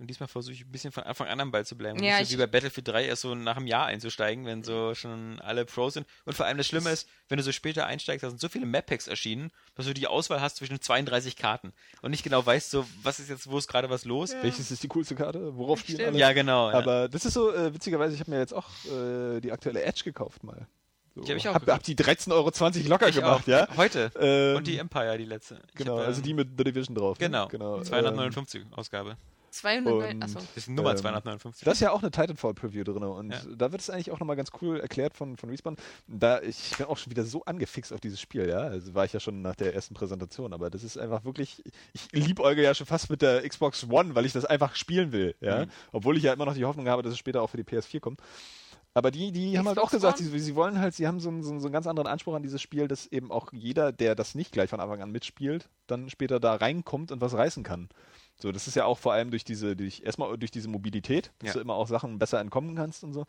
Und 0.00 0.06
diesmal 0.08 0.28
versuche 0.28 0.54
ich 0.54 0.62
ein 0.64 0.72
bisschen 0.72 0.92
von 0.92 1.02
Anfang 1.04 1.28
an 1.28 1.40
am 1.40 1.50
Ball 1.52 1.66
zu 1.66 1.76
bleiben. 1.76 1.98
Und 1.98 2.04
Ja, 2.04 2.18
nicht 2.20 2.28
so 2.30 2.32
wie 2.34 2.40
bei 2.40 2.46
Battlefield 2.46 2.88
3 2.88 3.04
erst 3.04 3.20
so 3.20 3.34
nach 3.34 3.58
einem 3.58 3.66
Jahr 3.66 3.84
einzusteigen, 3.84 4.46
wenn 4.46 4.64
so 4.64 4.94
schon 4.94 5.38
alle 5.40 5.66
Pros 5.66 5.92
sind. 5.92 6.06
Und 6.24 6.32
vor 6.34 6.46
allem 6.46 6.56
das 6.56 6.66
Schlimme 6.66 6.88
ist, 6.90 7.06
wenn 7.28 7.36
du 7.36 7.42
so 7.42 7.52
später 7.52 7.84
einsteigst, 7.84 8.24
da 8.24 8.30
sind 8.30 8.40
so 8.40 8.48
viele 8.48 8.64
Map-Packs 8.64 9.08
erschienen, 9.08 9.50
dass 9.74 9.84
du 9.84 9.92
die 9.92 10.06
Auswahl 10.06 10.40
hast 10.40 10.56
zwischen 10.56 10.80
32 10.80 11.36
Karten 11.36 11.74
und 12.00 12.12
nicht 12.12 12.22
genau 12.24 12.44
weißt, 12.44 12.70
so, 12.70 12.86
was 13.02 13.20
ist 13.20 13.28
jetzt, 13.28 13.50
wo 13.50 13.58
ist 13.58 13.68
gerade 13.68 13.90
was 13.90 14.06
los. 14.06 14.32
Ja, 14.32 14.42
Welches 14.42 14.70
ist 14.70 14.82
die 14.82 14.88
coolste 14.88 15.14
Karte? 15.14 15.54
Worauf 15.58 15.80
spielen 15.80 15.98
Stimmt. 16.00 16.22
alle? 16.22 16.34
genau. 16.34 16.70
Ja. 16.70 16.78
Aber 16.78 17.08
das 17.10 17.26
ist 17.26 17.34
so, 17.34 17.52
äh, 17.52 17.74
witzigerweise, 17.74 18.14
ich 18.14 18.20
habe 18.20 18.30
mir 18.30 18.38
jetzt 18.38 18.54
auch 18.54 18.68
äh, 18.86 19.40
die 19.40 19.52
aktuelle 19.52 19.82
Edge 19.82 20.02
gekauft 20.04 20.42
mal. 20.44 20.66
So, 21.14 21.22
Die 21.24 21.30
hab 21.32 21.36
ich 21.36 21.46
auch 21.48 21.54
hab, 21.54 21.66
hab 21.68 21.82
die 21.82 21.94
13,20 21.96 22.30
Euro 22.32 22.88
locker 22.88 23.08
Ich 23.08 23.16
gemacht, 23.16 23.42
auch. 23.44 23.46
ja? 23.48 23.68
Heute. 23.76 24.10
Ähm, 24.18 24.56
und 24.56 24.66
die 24.66 24.78
Empire, 24.78 25.18
die 25.18 25.24
letzte. 25.26 25.60
Ich 25.68 25.74
Genau, 25.74 25.98
hab, 25.98 26.06
also 26.06 26.20
ähm, 26.20 26.24
die 26.24 26.32
mit 26.34 26.48
The 26.56 26.64
Division 26.64 26.94
drauf. 26.94 27.18
ne? 27.18 27.26
Genau, 27.26 27.48
genau. 27.48 27.76
ähm, 27.78 27.84
259 27.84 28.62
Ausgabe. 28.72 29.16
200. 29.50 30.14
Und- 30.14 30.22
Achso. 30.22 30.38
Das 30.38 30.56
ist 30.56 30.68
Nummer 30.68 30.90
Ähm, 30.92 30.96
259. 30.98 31.64
Da 31.64 31.72
ist 31.72 31.80
ja 31.80 31.90
auch 31.92 32.00
eine 32.02 32.10
Titanfall-Preview 32.10 32.84
drin 32.84 33.02
und 33.02 33.30
Ja. 33.32 33.40
da 33.56 33.72
wird 33.72 33.80
es 33.82 33.90
eigentlich 33.90 34.10
auch 34.10 34.18
nochmal 34.20 34.36
ganz 34.36 34.50
cool 34.60 34.80
erklärt 34.80 35.14
von, 35.14 35.36
von 35.36 35.50
Respawn. 35.50 35.76
Da, 36.06 36.40
ich 36.42 36.76
bin 36.76 36.86
auch 36.86 36.96
schon 36.96 37.10
wieder 37.10 37.24
so 37.24 37.44
angefixt 37.44 37.92
auf 37.92 38.00
dieses 38.00 38.20
Spiel, 38.20 38.48
ja. 38.48 38.58
Also 38.60 38.94
war 38.94 39.04
ich 39.04 39.12
ja 39.12 39.20
schon 39.20 39.42
nach 39.42 39.56
der 39.56 39.74
ersten 39.74 39.94
Präsentation, 39.94 40.52
aber 40.52 40.70
das 40.70 40.82
ist 40.84 40.96
einfach 40.98 41.24
wirklich, 41.24 41.62
ich 41.92 42.10
liebäuge 42.12 42.62
ja 42.62 42.74
schon 42.74 42.86
fast 42.86 43.10
mit 43.10 43.22
der 43.22 43.46
Xbox 43.48 43.86
One, 43.90 44.14
weil 44.14 44.24
ich 44.26 44.32
das 44.32 44.44
einfach 44.44 44.74
spielen 44.76 45.12
will, 45.12 45.34
ja. 45.40 45.64
Mhm. 45.66 45.70
Obwohl 45.92 46.16
ich 46.16 46.22
ja 46.22 46.32
immer 46.32 46.46
noch 46.46 46.54
die 46.54 46.64
Hoffnung 46.64 46.88
habe, 46.88 47.02
dass 47.02 47.12
es 47.12 47.18
später 47.18 47.42
auch 47.42 47.50
für 47.50 47.56
die 47.56 47.64
PS4 47.64 48.00
kommt. 48.00 48.20
Aber 48.92 49.12
die, 49.12 49.30
die 49.30 49.56
haben 49.56 49.68
halt 49.68 49.78
auch 49.78 49.92
gesagt, 49.92 50.18
sie, 50.18 50.36
sie 50.40 50.54
wollen 50.56 50.80
halt, 50.80 50.94
sie 50.94 51.06
haben 51.06 51.20
so 51.20 51.28
einen, 51.28 51.44
so, 51.44 51.50
einen, 51.50 51.60
so 51.60 51.66
einen 51.68 51.72
ganz 51.72 51.86
anderen 51.86 52.08
Anspruch 52.08 52.34
an 52.34 52.42
dieses 52.42 52.60
Spiel, 52.60 52.88
dass 52.88 53.06
eben 53.06 53.30
auch 53.30 53.52
jeder, 53.52 53.92
der 53.92 54.16
das 54.16 54.34
nicht 54.34 54.50
gleich 54.50 54.68
von 54.68 54.80
Anfang 54.80 55.00
an 55.00 55.12
mitspielt, 55.12 55.68
dann 55.86 56.10
später 56.10 56.40
da 56.40 56.54
reinkommt 56.56 57.12
und 57.12 57.20
was 57.20 57.34
reißen 57.34 57.62
kann. 57.62 57.88
So, 58.42 58.52
das 58.52 58.66
ist 58.66 58.74
ja 58.74 58.84
auch 58.84 58.98
vor 58.98 59.12
allem 59.12 59.30
durch 59.30 59.44
diese, 59.44 59.76
durch, 59.76 60.02
erstmal 60.04 60.36
durch 60.38 60.50
diese 60.50 60.68
Mobilität, 60.68 61.32
dass 61.38 61.48
Ja. 61.48 61.52
du 61.54 61.60
immer 61.60 61.74
auch 61.74 61.86
Sachen 61.88 62.18
besser 62.18 62.40
entkommen 62.40 62.74
kannst 62.74 63.04
und 63.04 63.12
so. 63.12 63.26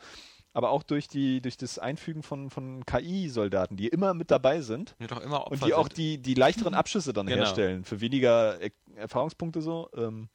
Aber 0.53 0.69
auch 0.71 0.83
durch 0.83 1.07
die, 1.07 1.41
durch 1.41 1.55
das 1.57 1.79
Einfügen 1.79 2.23
von, 2.23 2.49
von 2.49 2.85
KI-Soldaten, 2.85 3.77
die 3.77 3.87
immer 3.87 4.13
mit 4.13 4.31
dabei 4.31 4.61
sind 4.61 4.95
Die 4.99 5.07
doch 5.07 5.21
immer 5.21 5.41
Opfer 5.41 5.51
und 5.51 5.65
die 5.65 5.73
auch 5.73 5.87
sind. 5.87 5.97
die, 5.97 6.17
die 6.17 6.33
leichteren 6.33 6.73
Abschüsse 6.73 7.13
dann 7.13 7.27
Genau. 7.27 7.41
herstellen, 7.43 7.83
für 7.85 8.01
weniger 8.01 8.59
er 8.59 8.71
Erfahrungspunkte 8.95 9.61
so. 9.61 9.89
Ähm, 9.95 10.27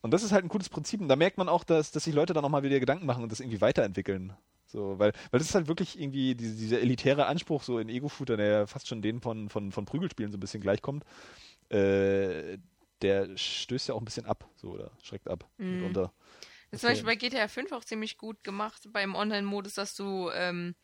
und 0.00 0.10
das 0.12 0.22
ist 0.22 0.32
halt 0.32 0.44
ein 0.44 0.48
cooles 0.48 0.68
Prinzip. 0.68 1.00
Und 1.00 1.08
da 1.08 1.16
merkt 1.16 1.38
man 1.38 1.48
auch, 1.48 1.64
dass, 1.64 1.90
dass 1.90 2.04
sich 2.04 2.14
Leute 2.14 2.32
dann 2.34 2.42
nochmal 2.42 2.62
wieder 2.62 2.78
Gedanken 2.80 3.06
machen 3.06 3.22
und 3.22 3.32
das 3.32 3.40
irgendwie 3.40 3.60
weiterentwickeln. 3.60 4.32
So, 4.66 4.98
weil, 4.98 5.12
weil 5.30 5.38
das 5.38 5.48
ist 5.48 5.54
halt 5.54 5.68
wirklich 5.68 5.98
irgendwie 6.00 6.34
diese, 6.34 6.56
dieser 6.56 6.80
elitäre 6.80 7.26
Anspruch 7.26 7.62
so 7.62 7.78
in 7.78 7.88
Ego-Shooter, 7.88 8.36
der 8.36 8.46
ja 8.46 8.66
fast 8.66 8.88
schon 8.88 9.02
den 9.02 9.20
von, 9.20 9.48
von, 9.48 9.72
von 9.72 9.84
Prügelspielen 9.84 10.32
so 10.32 10.36
ein 10.36 10.40
bisschen 10.40 10.60
gleichkommt, 10.60 11.04
äh, 11.70 12.58
der 13.04 13.36
stößt 13.36 13.88
ja 13.88 13.94
auch 13.94 14.00
ein 14.00 14.04
bisschen 14.04 14.26
ab, 14.26 14.48
so, 14.56 14.70
oder 14.70 14.90
schreckt 15.02 15.28
ab 15.28 15.48
Mhm. 15.58 15.72
mitunter. 15.72 16.12
Das 16.70 16.78
ist 16.78 16.80
zum 16.80 16.90
Beispiel 16.90 17.06
bei 17.06 17.16
GTA 17.16 17.48
5 17.48 17.72
auch 17.72 17.84
ziemlich 17.84 18.16
gut 18.16 18.42
gemacht 18.42 18.88
beim 18.92 19.14
Online-Modus, 19.14 19.74
dass 19.74 19.94
du 19.94 20.30
ähm, 20.34 20.74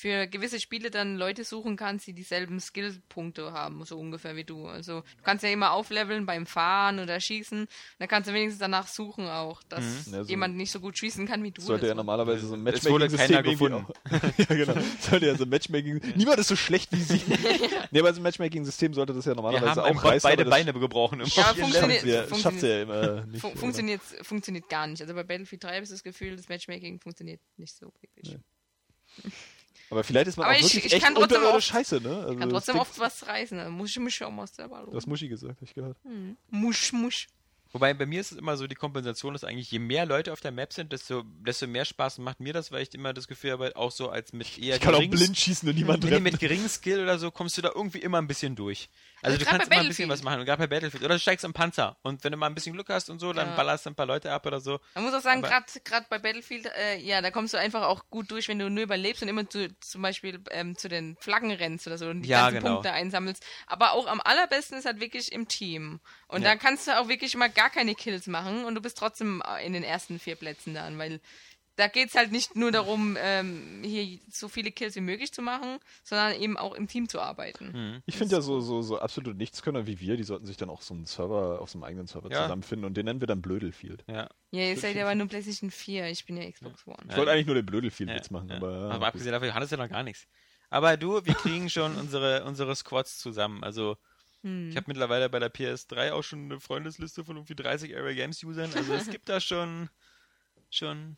für 0.00 0.28
gewisse 0.28 0.60
Spiele 0.60 0.92
dann 0.92 1.16
Leute 1.16 1.42
suchen 1.42 1.76
kannst, 1.76 2.06
die 2.06 2.12
dieselben 2.12 2.60
Skillpunkte 2.60 3.50
haben, 3.52 3.84
so 3.84 3.98
ungefähr 3.98 4.36
wie 4.36 4.44
du. 4.44 4.68
Also 4.68 5.00
du 5.00 5.22
kannst 5.24 5.42
ja 5.42 5.50
immer 5.50 5.72
aufleveln 5.72 6.24
beim 6.24 6.46
Fahren 6.46 7.00
oder 7.00 7.18
Schießen. 7.18 7.66
Dann 7.98 8.06
kannst 8.08 8.28
du 8.28 8.32
wenigstens 8.32 8.60
danach 8.60 8.86
suchen 8.86 9.26
auch, 9.26 9.60
dass 9.64 10.06
Ja, 10.06 10.22
so- 10.22 10.30
jemand 10.30 10.56
nicht 10.56 10.70
so 10.70 10.78
gut 10.78 10.96
schießen 10.96 11.26
kann 11.26 11.42
wie 11.42 11.50
du. 11.50 11.60
Sollte 11.62 11.86
ja 11.86 11.92
so. 11.92 11.96
normalerweise 11.96 12.46
so 12.46 12.54
ein 12.54 12.64
Es 12.68 12.84
wurde 12.88 13.06
Matchmaking-System 13.10 13.42
gefunden. 13.42 13.86
ja, 14.38 14.44
genau. 14.54 14.74
Sollte 15.00 15.26
ja 15.26 15.34
so 15.36 15.42
ein 15.42 15.48
Matchmaking. 15.48 16.00
Niemand 16.14 16.38
ist 16.38 16.46
so 16.48 16.54
schlecht 16.54 16.92
wie 16.92 17.02
sie. 17.02 17.20
nee, 17.90 17.98
aber 17.98 18.14
so 18.14 18.20
ein 18.20 18.22
Matchmaking-System 18.22 18.94
sollte 18.94 19.14
das 19.14 19.24
ja 19.24 19.32
Wir 19.32 19.34
normalerweise 19.34 19.82
haben 19.82 19.98
auch 19.98 20.04
reißen, 20.04 20.30
beide 20.30 20.44
Beine 20.44 20.72
gebrochen. 20.72 21.18
Im 21.22 21.26
Ja, 21.26 21.32
schafft 21.42 21.58
funktioniert- 21.58 22.04
ja- 22.04 22.22
funktioniert- 22.22 22.62
ja 22.62 22.82
immer 22.82 23.26
nicht. 23.26 23.40
Fun 23.40 23.56
funktioniert, 23.56 24.00
funktioniert 24.22 24.68
gar 24.68 24.86
nicht. 24.86 25.02
Also 25.02 25.12
bei 25.12 25.24
Battlefield 25.24 25.64
3 25.64 25.74
habe 25.74 25.82
ich 25.82 25.90
das 25.90 26.04
Gefühl, 26.04 26.36
das 26.36 26.48
Matchmaking 26.48 27.00
funktioniert 27.00 27.40
nicht 27.56 27.74
so 27.76 27.92
wirklich. 28.00 28.38
Aber 29.90 30.04
vielleicht 30.04 30.28
ist 30.28 30.36
man 30.36 30.46
Aber 30.46 30.54
auch 30.54 30.58
ich- 30.58 30.64
wirklich 30.64 30.84
ich 30.86 30.92
echt 30.94 31.04
kann 31.04 31.14
trotzdem 31.14 31.36
unterirdisch 31.38 31.64
oft- 31.66 31.74
scheiße, 31.76 32.00
ne? 32.00 32.08
Also, 32.16 32.32
Ich 32.32 32.38
kann 32.38 32.48
das 32.50 32.64
trotzdem 32.64 32.80
oft 32.80 32.98
was 32.98 33.26
reißen. 33.26 33.70
Muss 33.70 33.90
ich 33.90 33.98
mich 33.98 34.14
schon 34.14 34.34
mal 34.34 34.46
selber 34.46 34.86
Du 34.90 34.96
hast 34.96 35.06
Muschi 35.06 35.28
gesagt, 35.28 35.56
hab 35.56 35.62
ich 35.62 35.74
gehört. 35.74 35.96
Musch, 36.50 36.92
musch. 36.92 37.26
Wobei 37.78 37.94
bei 37.94 38.06
mir 38.06 38.20
ist 38.20 38.32
es 38.32 38.38
immer 38.38 38.56
so, 38.56 38.66
die 38.66 38.74
Kompensation 38.74 39.36
ist 39.36 39.44
eigentlich, 39.44 39.70
je 39.70 39.78
mehr 39.78 40.04
Leute 40.04 40.32
auf 40.32 40.40
der 40.40 40.50
Map 40.50 40.72
sind, 40.72 40.92
desto, 40.92 41.22
desto 41.46 41.68
mehr 41.68 41.84
Spaß 41.84 42.18
macht 42.18 42.40
mir 42.40 42.52
das, 42.52 42.72
weil 42.72 42.82
ich 42.82 42.92
immer 42.92 43.12
das 43.12 43.28
Gefühl 43.28 43.52
habe, 43.52 43.76
auch 43.76 43.92
so 43.92 44.08
als 44.10 44.32
mit 44.32 44.58
eher 44.58 44.74
Ich 44.76 44.82
kann 44.82 44.96
auch 44.96 44.98
blind 44.98 45.38
schießen 45.38 45.68
und 45.68 45.76
niemand 45.76 46.02
Nee, 46.02 46.10
treffen. 46.10 46.24
mit 46.24 46.40
geringem 46.40 46.68
Skill 46.68 47.00
oder 47.04 47.20
so 47.20 47.30
kommst 47.30 47.56
du 47.56 47.62
da 47.62 47.70
irgendwie 47.72 47.98
immer 47.98 48.18
ein 48.18 48.26
bisschen 48.26 48.56
durch. 48.56 48.88
Also, 49.22 49.34
Also 49.34 49.44
du 49.44 49.50
kannst 49.50 49.70
immer 49.70 49.80
ein 49.80 49.86
bisschen 49.86 50.08
was 50.08 50.22
machen. 50.24 50.40
Und 50.40 50.46
gerade 50.46 50.58
bei 50.58 50.66
Battlefield. 50.66 51.04
Oder 51.04 51.14
du 51.14 51.20
steigst 51.20 51.44
im 51.44 51.52
Panzer. 51.52 51.96
Und 52.02 52.24
wenn 52.24 52.32
du 52.32 52.38
mal 52.38 52.46
ein 52.46 52.54
bisschen 52.56 52.72
Glück 52.72 52.88
hast 52.88 53.10
und 53.10 53.20
so, 53.20 53.32
dann 53.32 53.50
Ja. 53.50 53.54
ballerst 53.54 53.86
du 53.86 53.90
ein 53.90 53.94
paar 53.94 54.06
Leute 54.06 54.32
ab 54.32 54.44
oder 54.44 54.58
so. 54.60 54.80
Man 54.94 55.04
muss 55.04 55.14
auch 55.14 55.20
sagen, 55.20 55.40
gerade 55.42 56.06
bei 56.10 56.18
Battlefield, 56.18 56.66
äh, 56.76 56.98
ja, 56.98 57.20
da 57.20 57.30
kommst 57.30 57.54
du 57.54 57.58
einfach 57.58 57.82
auch 57.82 58.10
gut 58.10 58.28
durch, 58.32 58.48
wenn 58.48 58.58
du 58.58 58.68
nur 58.68 58.82
überlebst 58.82 59.22
und 59.22 59.28
immer 59.28 59.48
zu, 59.48 59.68
zum 59.80 60.02
Beispiel 60.02 60.40
ähm, 60.50 60.76
zu 60.76 60.88
den 60.88 61.16
Flaggen 61.20 61.52
rennst 61.52 61.86
oder 61.86 61.96
so 61.98 62.08
und 62.08 62.22
die 62.22 62.28
Ja, 62.28 62.42
ganzen 62.50 62.58
genau. 62.60 62.72
Punkte 62.74 62.90
einsammelst. 62.92 63.44
Aber 63.68 63.92
auch 63.92 64.08
am 64.08 64.20
allerbesten 64.20 64.78
ist 64.78 64.84
halt 64.86 64.98
wirklich 64.98 65.30
im 65.30 65.46
Team. 65.46 66.00
Und 66.26 66.42
Ja. 66.42 66.50
da 66.50 66.56
kannst 66.56 66.88
du 66.88 66.98
auch 66.98 67.08
wirklich 67.08 67.36
mal 67.36 67.48
gar 67.50 67.67
keine 67.68 67.94
Kills 67.94 68.26
machen 68.26 68.64
und 68.64 68.74
du 68.74 68.80
bist 68.80 68.98
trotzdem 68.98 69.42
äh, 69.46 69.64
in 69.64 69.72
den 69.72 69.82
ersten 69.82 70.18
vier 70.18 70.36
Plätzen 70.36 70.74
dann, 70.74 70.98
weil 70.98 71.20
da 71.78 71.86
geht's 71.86 72.16
halt 72.16 72.32
nicht 72.32 72.56
nur 72.56 72.72
darum, 72.72 73.16
ähm, 73.20 73.82
hier 73.84 74.18
so 74.28 74.48
viele 74.48 74.72
Kills 74.72 74.96
wie 74.96 75.00
möglich 75.00 75.32
zu 75.32 75.42
machen, 75.42 75.78
sondern 76.02 76.34
eben 76.34 76.56
auch 76.56 76.74
im 76.74 76.88
Team 76.88 77.08
zu 77.08 77.20
arbeiten. 77.20 77.72
Hm. 77.72 78.02
Ich 78.04 78.16
finde 78.16 78.34
ja 78.34 78.40
so, 78.40 78.58
so, 78.60 78.82
so 78.82 78.98
absolut 78.98 79.36
Nichtskönner 79.36 79.86
wie 79.86 80.00
wir, 80.00 80.16
die 80.16 80.24
sollten 80.24 80.44
sich 80.44 80.56
dann 80.56 80.70
auch 80.70 80.82
so 80.82 80.92
einen 80.92 81.06
Server, 81.06 81.60
auf 81.60 81.70
so 81.70 81.78
einem 81.78 81.84
eigenen 81.84 82.08
Server 82.08 82.30
Ja. 82.32 82.42
zusammenfinden 82.42 82.84
und 82.84 82.96
den 82.96 83.04
nennen 83.04 83.20
wir 83.20 83.28
dann 83.28 83.40
Blödelfield. 83.40 84.04
Ja. 84.08 84.28
Ja, 84.50 84.62
ihr 84.64 84.76
seid 84.76 84.96
ja 84.96 85.04
aber 85.04 85.14
nur 85.14 85.28
PlayStation 85.28 85.70
4, 85.70 86.08
ich 86.08 86.26
bin 86.26 86.36
ja 86.36 86.50
Xbox 86.50 86.84
One. 86.86 86.96
Ich 87.08 87.16
wollte 87.16 87.30
eigentlich 87.30 87.46
nur 87.46 87.54
den 87.54 87.66
Blödelfield 87.66 88.10
ja, 88.10 88.16
Witz 88.16 88.30
machen, 88.30 88.48
ja. 88.48 88.56
aber. 88.56 88.90
aber 88.90 89.06
abgesehen 89.06 89.32
davon, 89.32 89.46
Johannes 89.48 89.70
ja 89.70 89.76
noch 89.76 89.88
gar 89.88 90.02
nichts. 90.02 90.26
Aber 90.70 90.96
du, 90.96 91.24
wir 91.24 91.34
kriegen 91.34 91.70
schon 91.70 91.96
unsere, 91.98 92.44
unsere 92.44 92.74
Squads 92.74 93.18
zusammen. 93.18 93.62
Also, 93.62 93.96
Hm. 94.48 94.70
ich 94.70 94.76
habe 94.76 94.86
mittlerweile 94.88 95.28
bei 95.28 95.38
der 95.38 95.52
PS3 95.52 96.12
auch 96.12 96.22
schon 96.22 96.46
eine 96.46 96.60
Freundesliste 96.60 97.24
von 97.24 97.36
irgendwie 97.36 97.54
30 97.54 97.96
Area 97.96 98.14
Games 98.14 98.42
Usern. 98.42 98.70
Also, 98.74 98.94
es 98.94 99.08
gibt 99.10 99.28
da 99.28 99.40
schon, 99.40 99.90
schon 100.70 101.16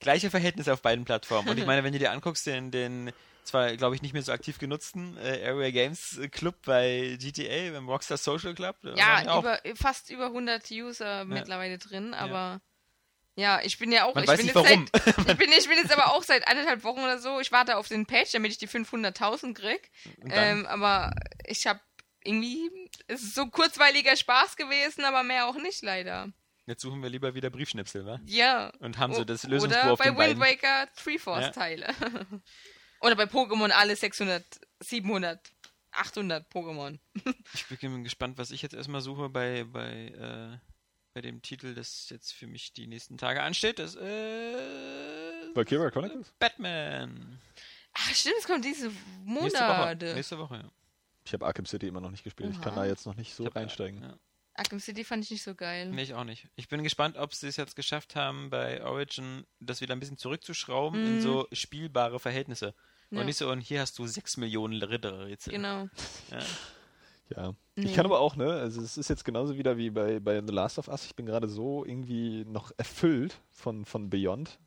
gleiche 0.00 0.30
Verhältnisse 0.30 0.72
auf 0.72 0.82
beiden 0.82 1.04
Plattformen. 1.04 1.48
Und 1.48 1.58
ich 1.58 1.66
meine, 1.66 1.84
wenn 1.84 1.92
du 1.92 1.98
dir 1.98 2.12
anguckst, 2.12 2.46
den, 2.46 2.70
den 2.70 3.12
zwar, 3.44 3.76
glaube 3.76 3.94
ich, 3.94 4.02
nicht 4.02 4.12
mehr 4.12 4.22
so 4.22 4.32
aktiv 4.32 4.58
genutzten 4.58 5.16
äh, 5.18 5.46
Area 5.46 5.70
Games 5.70 6.20
Club 6.32 6.56
bei 6.64 7.16
GTA, 7.20 7.72
beim 7.72 7.88
Rockstar 7.88 8.18
Social 8.18 8.54
Club. 8.54 8.76
Ja, 8.96 9.38
über, 9.38 9.60
fast 9.74 10.10
über 10.10 10.26
100 10.26 10.70
User 10.70 11.24
mittlerweile 11.24 11.78
drin, 11.78 12.14
aber 12.14 12.60
ja, 13.38 13.60
ich 13.62 13.78
bin 13.78 13.92
ja 13.92 14.04
auch, 14.04 14.14
Man 14.14 14.24
ich 14.24 14.30
bin 14.30 14.46
jetzt 14.46 14.54
warum. 14.54 14.88
Seit, 14.92 15.06
ich, 15.28 15.36
bin, 15.36 15.52
ich 15.52 15.68
bin 15.68 15.76
jetzt 15.76 15.92
aber 15.92 16.14
auch 16.14 16.22
seit 16.22 16.48
anderthalb 16.48 16.84
Wochen 16.84 17.00
oder 17.00 17.18
so, 17.18 17.38
ich 17.38 17.52
warte 17.52 17.76
auf 17.76 17.86
den 17.86 18.06
Page, 18.06 18.32
damit 18.32 18.50
ich 18.50 18.58
die 18.58 18.68
500.000 18.68 19.52
krieg, 19.52 19.90
ähm, 20.30 20.64
aber 20.66 21.12
ich 21.44 21.66
habe 21.66 21.80
irgendwie, 22.26 22.70
es 23.06 23.22
ist 23.22 23.34
so 23.34 23.46
kurzweiliger 23.46 24.16
Spaß 24.16 24.56
gewesen, 24.56 25.04
aber 25.04 25.22
mehr 25.22 25.46
auch 25.46 25.56
nicht 25.56 25.82
leider. 25.82 26.32
Jetzt 26.66 26.82
suchen 26.82 27.00
wir 27.00 27.08
lieber 27.08 27.34
wieder 27.34 27.48
Briefschnipsel, 27.48 28.04
wa? 28.04 28.20
Ja. 28.26 28.70
Und 28.80 28.98
haben 28.98 29.14
so 29.14 29.24
das 29.24 29.44
Lösungsbuch 29.44 29.80
Oder 29.80 29.92
auf 29.92 29.98
bei 29.98 30.06
den 30.06 30.18
Wind 30.18 30.40
beiden. 30.40 30.40
Waker 30.40 30.88
Three 30.96 31.18
Force 31.18 31.52
Teile. 31.52 31.94
oder 33.00 33.14
bei 33.14 33.24
Pokémon 33.24 33.70
alle 33.70 33.94
600, 33.94 34.44
700, 34.80 35.40
800 35.92 36.52
Pokémon. 36.52 36.98
Ich 37.54 37.66
bin 37.80 38.02
gespannt, 38.02 38.36
was 38.38 38.50
ich 38.50 38.62
jetzt 38.62 38.74
erstmal 38.74 39.00
suche 39.00 39.28
bei, 39.28 39.64
bei, 39.64 40.08
äh, 40.08 40.58
bei 41.14 41.20
dem 41.20 41.40
Titel, 41.40 41.74
das 41.74 42.10
jetzt 42.10 42.32
für 42.32 42.48
mich 42.48 42.72
die 42.72 42.88
nächsten 42.88 43.16
Tage 43.16 43.42
ansteht. 43.42 43.78
Das 43.78 43.94
äh, 43.94 45.54
Valkyria 45.54 45.90
Chronicles? 45.90 46.32
Batman. 46.40 47.40
Ach 47.94 48.14
stimmt, 48.14 48.36
es 48.40 48.46
kommt 48.46 48.64
diese 48.64 48.90
Nächste 49.24 49.60
Woche. 49.60 49.78
Monate. 49.78 50.14
Nächste 50.14 50.38
Woche, 50.38 50.56
ja. 50.56 50.70
Ich 51.26 51.32
habe 51.32 51.44
Arkham 51.44 51.66
City 51.66 51.88
immer 51.88 52.00
noch 52.00 52.10
nicht 52.10 52.24
gespielt. 52.24 52.50
Ich 52.52 52.60
kann 52.60 52.72
Oha. 52.74 52.82
da 52.82 52.86
jetzt 52.86 53.04
noch 53.06 53.16
nicht 53.16 53.34
so 53.34 53.44
hab, 53.46 53.56
reinsteigen. 53.56 54.00
Ja. 54.02 54.14
Arkham 54.54 54.80
City 54.80 55.04
fand 55.04 55.24
ich 55.24 55.30
nicht 55.30 55.42
so 55.42 55.54
geil. 55.54 55.90
Nee, 55.90 56.02
ich 56.04 56.14
auch 56.14 56.24
nicht. 56.24 56.48
Ich 56.56 56.68
bin 56.68 56.82
gespannt, 56.82 57.18
ob 57.18 57.34
sie 57.34 57.48
es 57.48 57.56
jetzt 57.56 57.76
geschafft 57.76 58.16
haben, 58.16 58.48
bei 58.48 58.82
Origin 58.84 59.44
das 59.60 59.80
wieder 59.80 59.94
ein 59.94 60.00
bisschen 60.00 60.16
zurückzuschrauben 60.16 61.00
Mhm. 61.00 61.06
in 61.16 61.20
so 61.22 61.46
spielbare 61.52 62.18
Verhältnisse. 62.20 62.74
Ja. 63.10 63.20
Und 63.20 63.26
nicht 63.26 63.36
so, 63.36 63.50
und 63.50 63.60
hier 63.60 63.80
hast 63.80 63.98
du 63.98 64.06
sechs 64.06 64.36
Millionen 64.36 64.82
Ritterrätsel. 64.82 65.52
Genau. 65.52 65.88
Ja. 66.30 66.38
Ja. 67.36 67.54
Nee. 67.74 67.86
Ich 67.86 67.94
kann 67.94 68.06
aber 68.06 68.20
auch, 68.20 68.36
ne, 68.36 68.52
also 68.52 68.80
es 68.80 68.96
ist 68.96 69.08
jetzt 69.10 69.24
genauso 69.24 69.56
wieder 69.56 69.76
wie 69.76 69.90
bei, 69.90 70.20
bei 70.20 70.40
The 70.46 70.52
Last 70.52 70.78
of 70.78 70.86
Us. 70.88 71.04
Ich 71.06 71.16
bin 71.16 71.26
gerade 71.26 71.48
so 71.48 71.84
irgendwie 71.84 72.44
noch 72.44 72.70
erfüllt 72.76 73.40
von, 73.50 73.84
von 73.84 74.08
Beyond, 74.10 74.58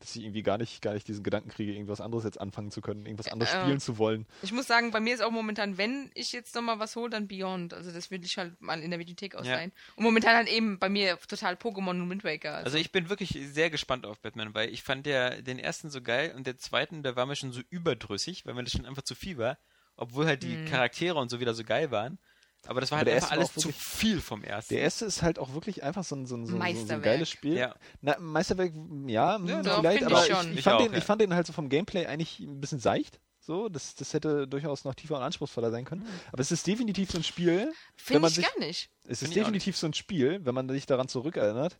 dass 0.00 0.14
ich 0.14 0.22
irgendwie 0.22 0.42
gar 0.42 0.58
nicht, 0.58 0.80
gar 0.80 0.94
nicht 0.94 1.08
diesen 1.08 1.24
Gedanken 1.24 1.48
kriege, 1.50 1.72
irgendwas 1.72 2.00
anderes 2.00 2.24
jetzt 2.24 2.40
anfangen 2.40 2.70
zu 2.70 2.80
können, 2.80 3.04
irgendwas 3.04 3.28
anderes 3.28 3.52
Äh, 3.52 3.60
spielen 3.60 3.80
zu 3.80 3.98
wollen. 3.98 4.26
Ich 4.42 4.52
muss 4.52 4.66
sagen, 4.66 4.90
bei 4.92 5.00
mir 5.00 5.14
ist 5.14 5.22
auch 5.22 5.30
momentan, 5.32 5.76
wenn 5.76 6.10
ich 6.14 6.32
jetzt 6.32 6.54
nochmal 6.54 6.78
was 6.78 6.94
hole, 6.94 7.10
dann 7.10 7.26
Beyond. 7.26 7.74
Also 7.74 7.90
das 7.90 8.10
würde 8.10 8.24
ich 8.24 8.38
halt 8.38 8.60
mal 8.60 8.80
in 8.80 8.90
der 8.90 9.00
Videothek 9.00 9.34
ausleihen. 9.34 9.72
Und 9.96 10.04
momentan 10.04 10.36
halt 10.36 10.48
eben 10.48 10.78
bei 10.78 10.88
mir 10.88 11.18
total 11.26 11.54
Pokémon 11.54 11.90
und 12.00 12.10
Wind 12.10 12.24
Waker. 12.24 12.54
Also, 12.54 12.66
Also 12.66 12.78
ich 12.78 12.92
bin 12.92 13.08
wirklich 13.08 13.36
sehr 13.52 13.70
gespannt 13.70 14.06
auf 14.06 14.20
Batman, 14.20 14.54
weil 14.54 14.68
ich 14.70 14.82
fand 14.82 15.04
der, 15.06 15.42
den 15.42 15.58
ersten 15.58 15.90
so 15.90 16.00
geil 16.00 16.32
und 16.36 16.46
der 16.46 16.58
zweiten, 16.58 17.02
der 17.02 17.16
war 17.16 17.26
mir 17.26 17.34
schon 17.36 17.50
so 17.52 17.60
überdrüssig, 17.68 18.46
weil 18.46 18.54
mir 18.54 18.62
das 18.64 18.72
schon 18.72 18.86
einfach 18.86 19.02
zu 19.02 19.14
viel 19.16 19.36
war, 19.38 19.58
obwohl 19.96 20.26
halt 20.26 20.42
die 20.44 20.64
Charaktere 20.66 21.18
und 21.18 21.28
so 21.28 21.40
wieder 21.40 21.54
so 21.54 21.64
geil 21.64 21.90
waren. 21.90 22.18
Aber 22.66 22.80
das 22.80 22.90
war 22.90 22.98
halt 22.98 23.08
einfach 23.08 23.30
alles 23.30 23.50
auch 23.50 23.60
zu 23.60 23.72
viel 23.72 24.20
vom 24.20 24.42
ersten. 24.42 24.74
Der 24.74 24.82
erste 24.82 25.06
ist 25.06 25.22
halt 25.22 25.38
auch 25.38 25.54
wirklich 25.54 25.82
einfach 25.82 26.04
so 26.04 26.16
ein, 26.16 26.26
so 26.26 26.36
ein, 26.36 26.46
so 26.46 26.58
ein, 26.58 26.86
so 26.86 26.92
ein 26.94 27.02
geiles 27.02 27.30
Spiel. 27.30 27.56
Ja. 27.56 27.74
Na, 28.00 28.16
Meisterwerk, 28.18 28.72
ja, 29.06 29.36
hm, 29.36 29.46
Ja, 29.46 29.62
vielleicht, 29.62 30.04
aber 30.04 30.26
ich 30.26 30.30
ich, 30.30 30.58
ich, 30.58 30.62
fand 30.62 30.76
auch, 30.76 30.82
den, 30.82 30.92
ja. 30.92 30.98
ich 30.98 31.04
fand 31.04 31.20
den 31.20 31.34
halt 31.34 31.46
so 31.46 31.52
vom 31.52 31.68
Gameplay 31.68 32.06
eigentlich 32.06 32.40
ein 32.40 32.60
bisschen 32.60 32.78
seicht. 32.78 33.20
So, 33.40 33.70
das, 33.70 33.94
das 33.94 34.12
hätte 34.12 34.46
durchaus 34.46 34.84
noch 34.84 34.94
tiefer 34.94 35.16
und 35.16 35.22
anspruchsvoller 35.22 35.70
sein 35.70 35.86
können. 35.86 36.06
Aber 36.32 36.42
es 36.42 36.52
ist 36.52 36.66
definitiv 36.66 37.10
so 37.10 37.16
ein 37.16 37.24
Spiel. 37.24 37.72
Finde 37.96 38.28
ich 38.28 38.34
sich, 38.34 38.44
gar 38.44 38.58
nicht. 38.58 38.90
Es 39.06 39.22
ist 39.22 39.34
definitiv 39.34 39.74
so 39.74 39.86
ein 39.86 39.94
Spiel, 39.94 40.44
wenn 40.44 40.54
man 40.54 40.68
sich 40.68 40.84
daran 40.84 41.08
zurückerinnert, 41.08 41.78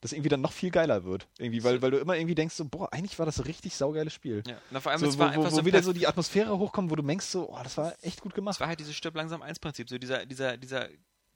das 0.00 0.12
irgendwie 0.12 0.30
dann 0.30 0.40
noch 0.40 0.52
viel 0.52 0.70
geiler 0.70 1.04
wird. 1.04 1.28
Irgendwie, 1.38 1.62
weil, 1.62 1.82
weil 1.82 1.90
du 1.90 1.98
immer 1.98 2.16
irgendwie 2.16 2.34
denkst, 2.34 2.54
so, 2.54 2.64
boah, 2.64 2.92
eigentlich 2.92 3.18
war 3.18 3.26
das 3.26 3.38
ein 3.38 3.44
richtig 3.44 3.76
saugeiles 3.76 4.12
Spiel. 4.14 4.42
ja. 4.46 4.56
Na, 4.70 4.80
vor 4.80 4.92
allem, 4.92 5.00
So, 5.00 5.06
es 5.06 5.16
wo, 5.16 5.20
war 5.20 5.28
wo, 5.34 5.40
einfach 5.40 5.52
wo 5.52 5.56
so, 5.56 5.64
wieder 5.64 5.82
so 5.82 5.92
die 5.92 6.06
Atmosphäre 6.06 6.58
hochkommt, 6.58 6.90
wo 6.90 6.96
du 6.96 7.02
denkst, 7.02 7.26
so, 7.26 7.50
oh, 7.50 7.58
das 7.62 7.76
war 7.76 7.94
echt 8.02 8.20
gut 8.20 8.32
es 8.32 8.36
gemacht. 8.36 8.60
war 8.60 8.68
halt 8.68 8.80
dieses 8.80 8.94
Stirb 8.94 9.14
langsam 9.14 9.42
1 9.42 9.58
Prinzip, 9.58 9.88
so 9.90 9.98
dieser, 9.98 10.24
dieser, 10.24 10.56
dieser 10.56 10.88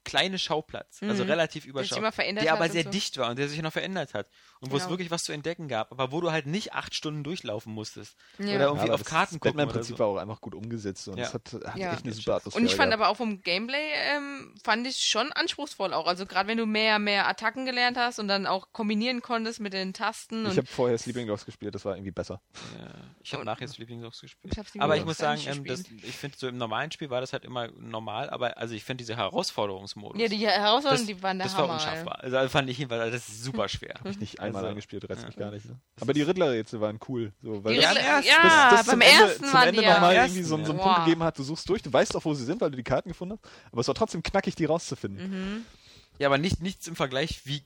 kleine 0.04 0.38
Schauplatz, 0.38 1.02
also 1.02 1.24
Mhm. 1.24 1.30
relativ 1.30 1.62
Der 1.64 1.66
sich 1.66 1.70
überschaubar, 1.70 1.98
immer 1.98 2.12
verändert 2.12 2.44
der 2.44 2.52
hat 2.52 2.58
aber 2.60 2.68
sehr 2.70 2.84
so. 2.84 2.90
dicht 2.90 3.16
war 3.18 3.30
und 3.30 3.38
der 3.38 3.48
sich 3.48 3.60
noch 3.62 3.72
verändert 3.72 4.14
hat 4.14 4.28
und 4.60 4.70
wo 4.70 4.76
es 4.76 4.82
Genau. 4.84 4.92
wirklich 4.92 5.10
was 5.10 5.24
zu 5.24 5.32
entdecken 5.32 5.66
gab, 5.68 5.90
aber 5.90 6.12
wo 6.12 6.20
du 6.20 6.30
halt 6.30 6.46
nicht 6.46 6.72
acht 6.74 6.94
Stunden 6.94 7.24
durchlaufen 7.24 7.72
musstest 7.72 8.16
Ja. 8.38 8.44
oder 8.46 8.54
Ja, 8.54 8.60
irgendwie 8.66 8.84
aber 8.84 8.94
auf 8.94 9.00
das 9.02 9.08
Karten 9.10 9.40
gucken 9.40 9.56
oder 9.58 9.66
Batman-Prinzip 9.66 9.96
so. 9.96 9.98
war 10.04 10.06
auch 10.08 10.16
einfach 10.18 10.40
gut 10.40 10.54
umgesetzt 10.54 11.08
und 11.08 11.18
Ja. 11.18 11.24
es 11.24 11.34
hat, 11.34 11.52
hat 11.64 11.76
Ja. 11.76 11.92
echt 11.94 12.04
eine 12.04 12.12
super 12.12 12.34
Atmosphäre. 12.36 12.62
Und 12.62 12.66
ich 12.70 12.76
fand 12.76 12.90
gehabt. 12.90 13.02
aber 13.02 13.08
auch 13.10 13.16
vom 13.16 13.42
Gameplay, 13.42 13.92
ähm, 14.14 14.54
fand 14.62 14.86
ich 14.86 14.98
schon 14.98 15.32
anspruchsvoll 15.32 15.94
auch. 15.94 16.06
Also 16.06 16.26
gerade 16.26 16.48
wenn 16.48 16.58
du 16.58 16.66
mehr, 16.66 16.98
mehr 16.98 17.26
Attacken 17.26 17.64
gelernt 17.66 17.96
hast 17.96 18.18
und 18.18 18.28
dann 18.28 18.46
auch 18.46 18.72
kombinieren 18.72 19.22
konntest 19.22 19.60
mit 19.60 19.72
den 19.72 19.92
Tasten. 19.94 20.46
Ich 20.46 20.56
habe 20.58 20.66
vorher 20.66 20.98
Sleeping 20.98 21.26
Dogs 21.26 21.44
gespielt, 21.46 21.74
das 21.74 21.84
war 21.84 21.96
irgendwie 21.96 22.10
besser. 22.12 22.40
Ja, 22.78 22.90
ich 23.22 23.32
habe 23.32 23.44
nachher 23.44 23.66
Sleeping 23.68 24.02
Dogs 24.02 24.20
gespielt. 24.20 24.54
Ich 24.56 24.80
aber 24.80 24.96
ich 24.96 25.04
muss 25.04 25.16
sagen, 25.18 25.40
ähm, 25.46 25.64
das, 25.64 25.84
ich 26.02 26.16
finde, 26.16 26.36
so 26.38 26.48
im 26.48 26.56
normalen 26.58 26.90
Spiel 26.90 27.08
war 27.10 27.20
das 27.20 27.32
halt 27.32 27.44
immer 27.44 27.68
normal, 27.78 28.28
aber 28.30 28.58
also 28.58 28.74
ich 28.74 28.84
finde 28.84 29.02
diese 29.02 29.16
Herausforderungsmodus. 29.94 30.20
ja, 30.20 30.28
die 30.28 30.46
Herausforderungen, 30.46 31.06
das, 31.08 31.16
die 31.16 31.22
waren 31.22 31.38
der 31.38 31.46
das 31.46 31.56
Hammer. 31.56 31.68
war 31.68 31.74
unschaffbar. 31.74 32.18
Also 32.24 32.48
fand 32.48 32.70
ich 32.70 32.78
jedenfalls, 32.78 33.12
das 33.12 33.28
ist 33.28 33.44
super 33.44 33.68
schwer. 33.68 33.94
Hab 33.98 34.06
ich 34.06 34.18
nicht 34.18 34.40
einmal 34.40 34.60
Also, 34.62 34.70
angespielt, 34.70 35.08
reizt 35.08 35.22
ja. 35.22 35.26
mich 35.28 35.36
gar 35.36 35.50
nicht. 35.50 35.66
Ne? 35.66 35.76
Aber 36.00 36.12
die 36.12 36.22
Riddler-Rätsel 36.22 36.80
waren 36.80 36.98
cool. 37.08 37.32
So, 37.42 37.62
weil 37.64 37.74
Die 37.74 37.80
das- 37.80 37.90
Riddler- 37.90 38.04
Ja, 38.04 38.20
ja, 38.20 38.70
das- 38.70 38.78
das 38.78 38.86
beim 38.86 38.92
zum 38.92 39.00
Ende, 39.00 39.22
ersten 39.24 39.44
zum 39.44 39.60
Ende 39.62 39.82
nochmal 39.82 40.14
irgendwie 40.14 40.42
so, 40.42 40.48
so 40.48 40.54
einen 40.56 40.66
Punkt 40.66 40.84
ja. 40.84 41.04
gegeben 41.04 41.22
hat, 41.22 41.38
du 41.38 41.42
suchst 41.42 41.68
durch, 41.68 41.82
du 41.82 41.92
weißt 41.92 42.16
auch, 42.16 42.24
wo 42.24 42.34
sie 42.34 42.44
sind, 42.44 42.60
weil 42.60 42.70
du 42.70 42.76
die 42.76 42.82
Karten 42.82 43.08
gefunden 43.08 43.38
hast, 43.42 43.52
aber 43.72 43.80
es 43.80 43.88
war 43.88 43.94
trotzdem 43.94 44.22
knackig, 44.22 44.54
die 44.54 44.64
rauszufinden. 44.64 45.30
Mhm. 45.30 45.64
Ja, 46.18 46.28
aber 46.28 46.38
nicht, 46.38 46.60
nichts 46.62 46.86
im 46.86 46.96
Vergleich, 46.96 47.40
wie 47.44 47.62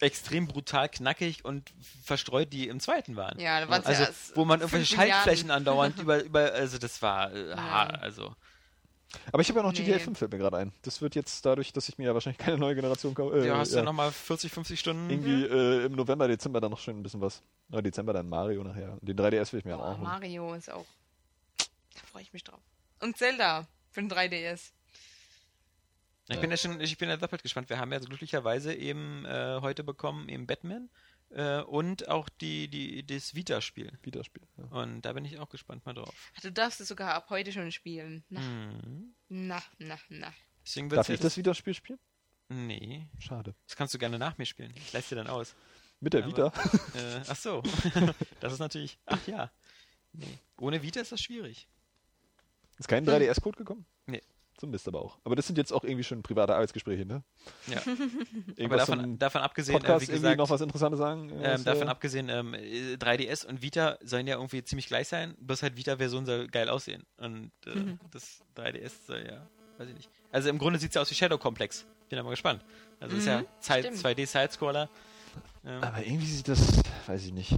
extrem 0.00 0.46
brutal 0.46 0.88
knackig 0.88 1.44
und 1.44 1.72
verstreut 2.04 2.52
die 2.54 2.68
im 2.68 2.80
zweiten 2.80 3.16
waren. 3.16 3.38
Ja, 3.38 3.60
da 3.60 3.68
waren 3.68 3.84
Also, 3.84 4.04
ja 4.04 4.08
wo 4.34 4.46
man 4.46 4.60
irgendwelche. 4.60 4.94
Schaltflächen 4.96 5.50
andauernd 5.50 5.98
über, 6.00 6.24
über, 6.24 6.52
also 6.52 6.78
das 6.78 7.02
war, 7.02 7.30
äh, 7.32 7.50
Ja. 7.50 7.56
ha- 7.56 7.86
also 8.00 8.34
Aber 9.32 9.42
ich 9.42 9.48
habe 9.48 9.58
ja 9.60 9.66
noch 9.66 9.72
Nee. 9.72 9.82
GTA 9.84 9.98
5, 9.98 10.18
fällt 10.18 10.30
mir 10.32 10.38
gerade 10.38 10.56
ein. 10.58 10.72
Das 10.82 11.00
wird 11.02 11.14
jetzt 11.14 11.44
dadurch, 11.44 11.72
dass 11.72 11.88
ich 11.88 11.98
mir 11.98 12.06
ja 12.06 12.14
wahrscheinlich 12.14 12.38
keine 12.38 12.58
neue 12.58 12.74
Generation 12.74 13.14
kaufe. 13.14 13.40
Äh, 13.40 13.46
ja, 13.46 13.58
hast 13.58 13.72
du 13.72 13.78
ja, 13.78 13.82
nochmal 13.82 14.12
40, 14.12 14.52
50 14.52 14.78
Stunden? 14.78 15.10
irgendwie 15.10 15.44
äh, 15.46 15.86
im 15.86 15.92
November, 15.92 16.28
Dezember 16.28 16.60
dann 16.60 16.70
noch 16.70 16.78
schön 16.78 16.98
ein 16.98 17.02
bisschen 17.02 17.20
was. 17.20 17.42
Ja, 17.70 17.82
Dezember 17.82 18.12
dann 18.12 18.28
Mario 18.28 18.62
nachher. 18.62 18.96
Den 19.00 19.16
3DS 19.18 19.52
will 19.52 19.60
ich 19.60 19.64
mir 19.64 19.76
Oh, 19.78 19.82
auch 19.82 19.88
holen. 19.94 20.02
Mario 20.02 20.54
ist 20.54 20.70
auch. 20.70 20.86
Da 21.58 22.00
freue 22.12 22.22
ich 22.22 22.32
mich 22.32 22.44
drauf. 22.44 22.60
Und 23.00 23.16
Zelda 23.16 23.66
für 23.90 24.00
den 24.00 24.10
3DS. 24.10 24.70
Ich 26.28 26.38
bin 26.40 26.48
ja 26.52 26.56
schon, 26.56 26.80
ich 26.80 26.96
bin 26.96 27.08
ja 27.08 27.16
doppelt 27.16 27.42
gespannt. 27.42 27.68
Wir 27.70 27.78
haben 27.80 27.92
ja 27.92 27.98
glücklicherweise 27.98 28.72
eben 28.72 29.24
äh, 29.24 29.58
heute 29.62 29.82
bekommen 29.82 30.28
eben 30.28 30.46
Batman 30.46 30.88
äh, 31.30 31.60
und 31.62 32.08
auch 32.08 32.28
die, 32.28 32.68
die, 32.68 33.06
das 33.06 33.34
Vita-Spiel. 33.34 33.98
Wiederspiel. 34.02 34.42
Ja. 34.56 34.64
Und 34.82 35.02
da 35.02 35.12
bin 35.12 35.24
ich 35.24 35.38
auch 35.38 35.48
gespannt 35.48 35.84
mal 35.86 35.94
drauf. 35.94 36.32
Ach, 36.36 36.40
du 36.40 36.52
darfst 36.52 36.80
es 36.80 36.88
sogar 36.88 37.14
ab 37.14 37.26
heute 37.30 37.52
schon 37.52 37.70
spielen. 37.72 38.24
Na, 38.28 38.40
Mhm. 38.40 39.14
na, 39.28 39.62
na, 39.78 39.98
na. 40.08 40.32
Deswegen 40.64 40.88
Darf 40.88 41.08
ich 41.08 41.20
das 41.20 41.36
Wiederspiel 41.36 41.74
spielen? 41.74 41.98
Nee, 42.48 43.06
Schade. 43.18 43.54
das 43.66 43.76
kannst 43.76 43.94
du 43.94 43.98
gerne 43.98 44.18
nach 44.18 44.36
mir 44.36 44.44
spielen. 44.46 44.72
Ich 44.76 44.92
leiste 44.92 45.14
dir 45.14 45.22
dann 45.22 45.32
aus. 45.32 45.54
Mit 46.00 46.14
der 46.14 46.24
Aber- 46.24 46.52
Vita? 46.52 46.98
Äh, 46.98 47.22
ach 47.28 47.36
so. 47.36 47.62
das 48.40 48.52
ist 48.54 48.58
natürlich. 48.58 48.98
Ach 49.06 49.24
ja. 49.26 49.50
Nee. 50.12 50.38
Ohne 50.58 50.82
Vita 50.82 51.00
ist 51.00 51.12
das 51.12 51.20
schwierig. 51.20 51.68
Ist 52.78 52.88
kein 52.88 53.06
3DS-Code 53.06 53.58
gekommen? 53.58 53.86
Nee. 54.60 54.66
Zum 54.66 54.70
Mist 54.70 54.86
aber 54.88 55.00
auch. 55.02 55.18
Aber 55.24 55.34
das 55.36 55.46
sind 55.46 55.56
jetzt 55.58 55.72
auch 55.72 55.84
irgendwie 55.84 56.04
schon 56.04 56.22
private 56.22 56.54
Arbeitsgespräche, 56.54 57.06
ne? 57.06 57.22
Ja. 57.66 57.80
Aber 58.64 58.76
davon, 58.76 59.18
davon 59.18 59.40
abgesehen, 59.40 59.76
äh, 59.76 59.80
Podcast 59.80 60.02
wie 60.02 60.12
irgendwie 60.12 60.20
gesagt, 60.20 60.38
noch 60.38 60.50
was 60.50 60.60
Interessantes 60.60 60.98
sagen? 60.98 61.30
ähm, 61.32 61.40
Was, 61.40 61.64
davon 61.64 61.88
äh, 61.88 61.90
abgesehen, 61.90 62.28
ähm, 62.28 62.54
äh, 62.54 62.94
3DS 62.96 63.46
und 63.46 63.62
Vita 63.62 63.96
sollen 64.02 64.26
ja 64.26 64.36
irgendwie 64.36 64.62
ziemlich 64.62 64.86
gleich 64.86 65.08
sein, 65.08 65.34
bloß 65.40 65.62
halt 65.62 65.76
Vita-Version 65.76 66.26
soll 66.26 66.46
geil 66.48 66.68
aussehen. 66.68 67.04
Und 67.16 67.52
äh, 67.66 67.74
Mhm. 67.74 68.00
das 68.10 68.42
3DS 68.56 69.06
soll 69.06 69.24
ja, 69.26 69.46
weiß 69.78 69.88
ich 69.88 69.94
nicht. 69.94 70.10
Also 70.30 70.48
im 70.50 70.58
Grunde 70.58 70.78
sieht 70.78 70.90
es 70.90 70.94
ja 70.94 71.00
aus 71.00 71.10
wie 71.10 71.14
Shadow 71.14 71.38
Complex. 71.38 71.86
Bin 72.10 72.18
aber 72.18 72.30
gespannt. 72.30 72.62
Also 73.00 73.16
ist 73.16 73.26
ja 73.26 73.40
Mhm, 73.40 73.46
Zeit, 73.60 73.86
stimmt. 73.86 74.04
2D-Sidescroller. 74.04 74.88
Ähm, 75.64 75.82
Aber 75.82 76.04
irgendwie 76.04 76.26
sieht 76.26 76.48
das, 76.48 76.82
weiß 77.06 77.24
ich 77.24 77.32
nicht. 77.32 77.54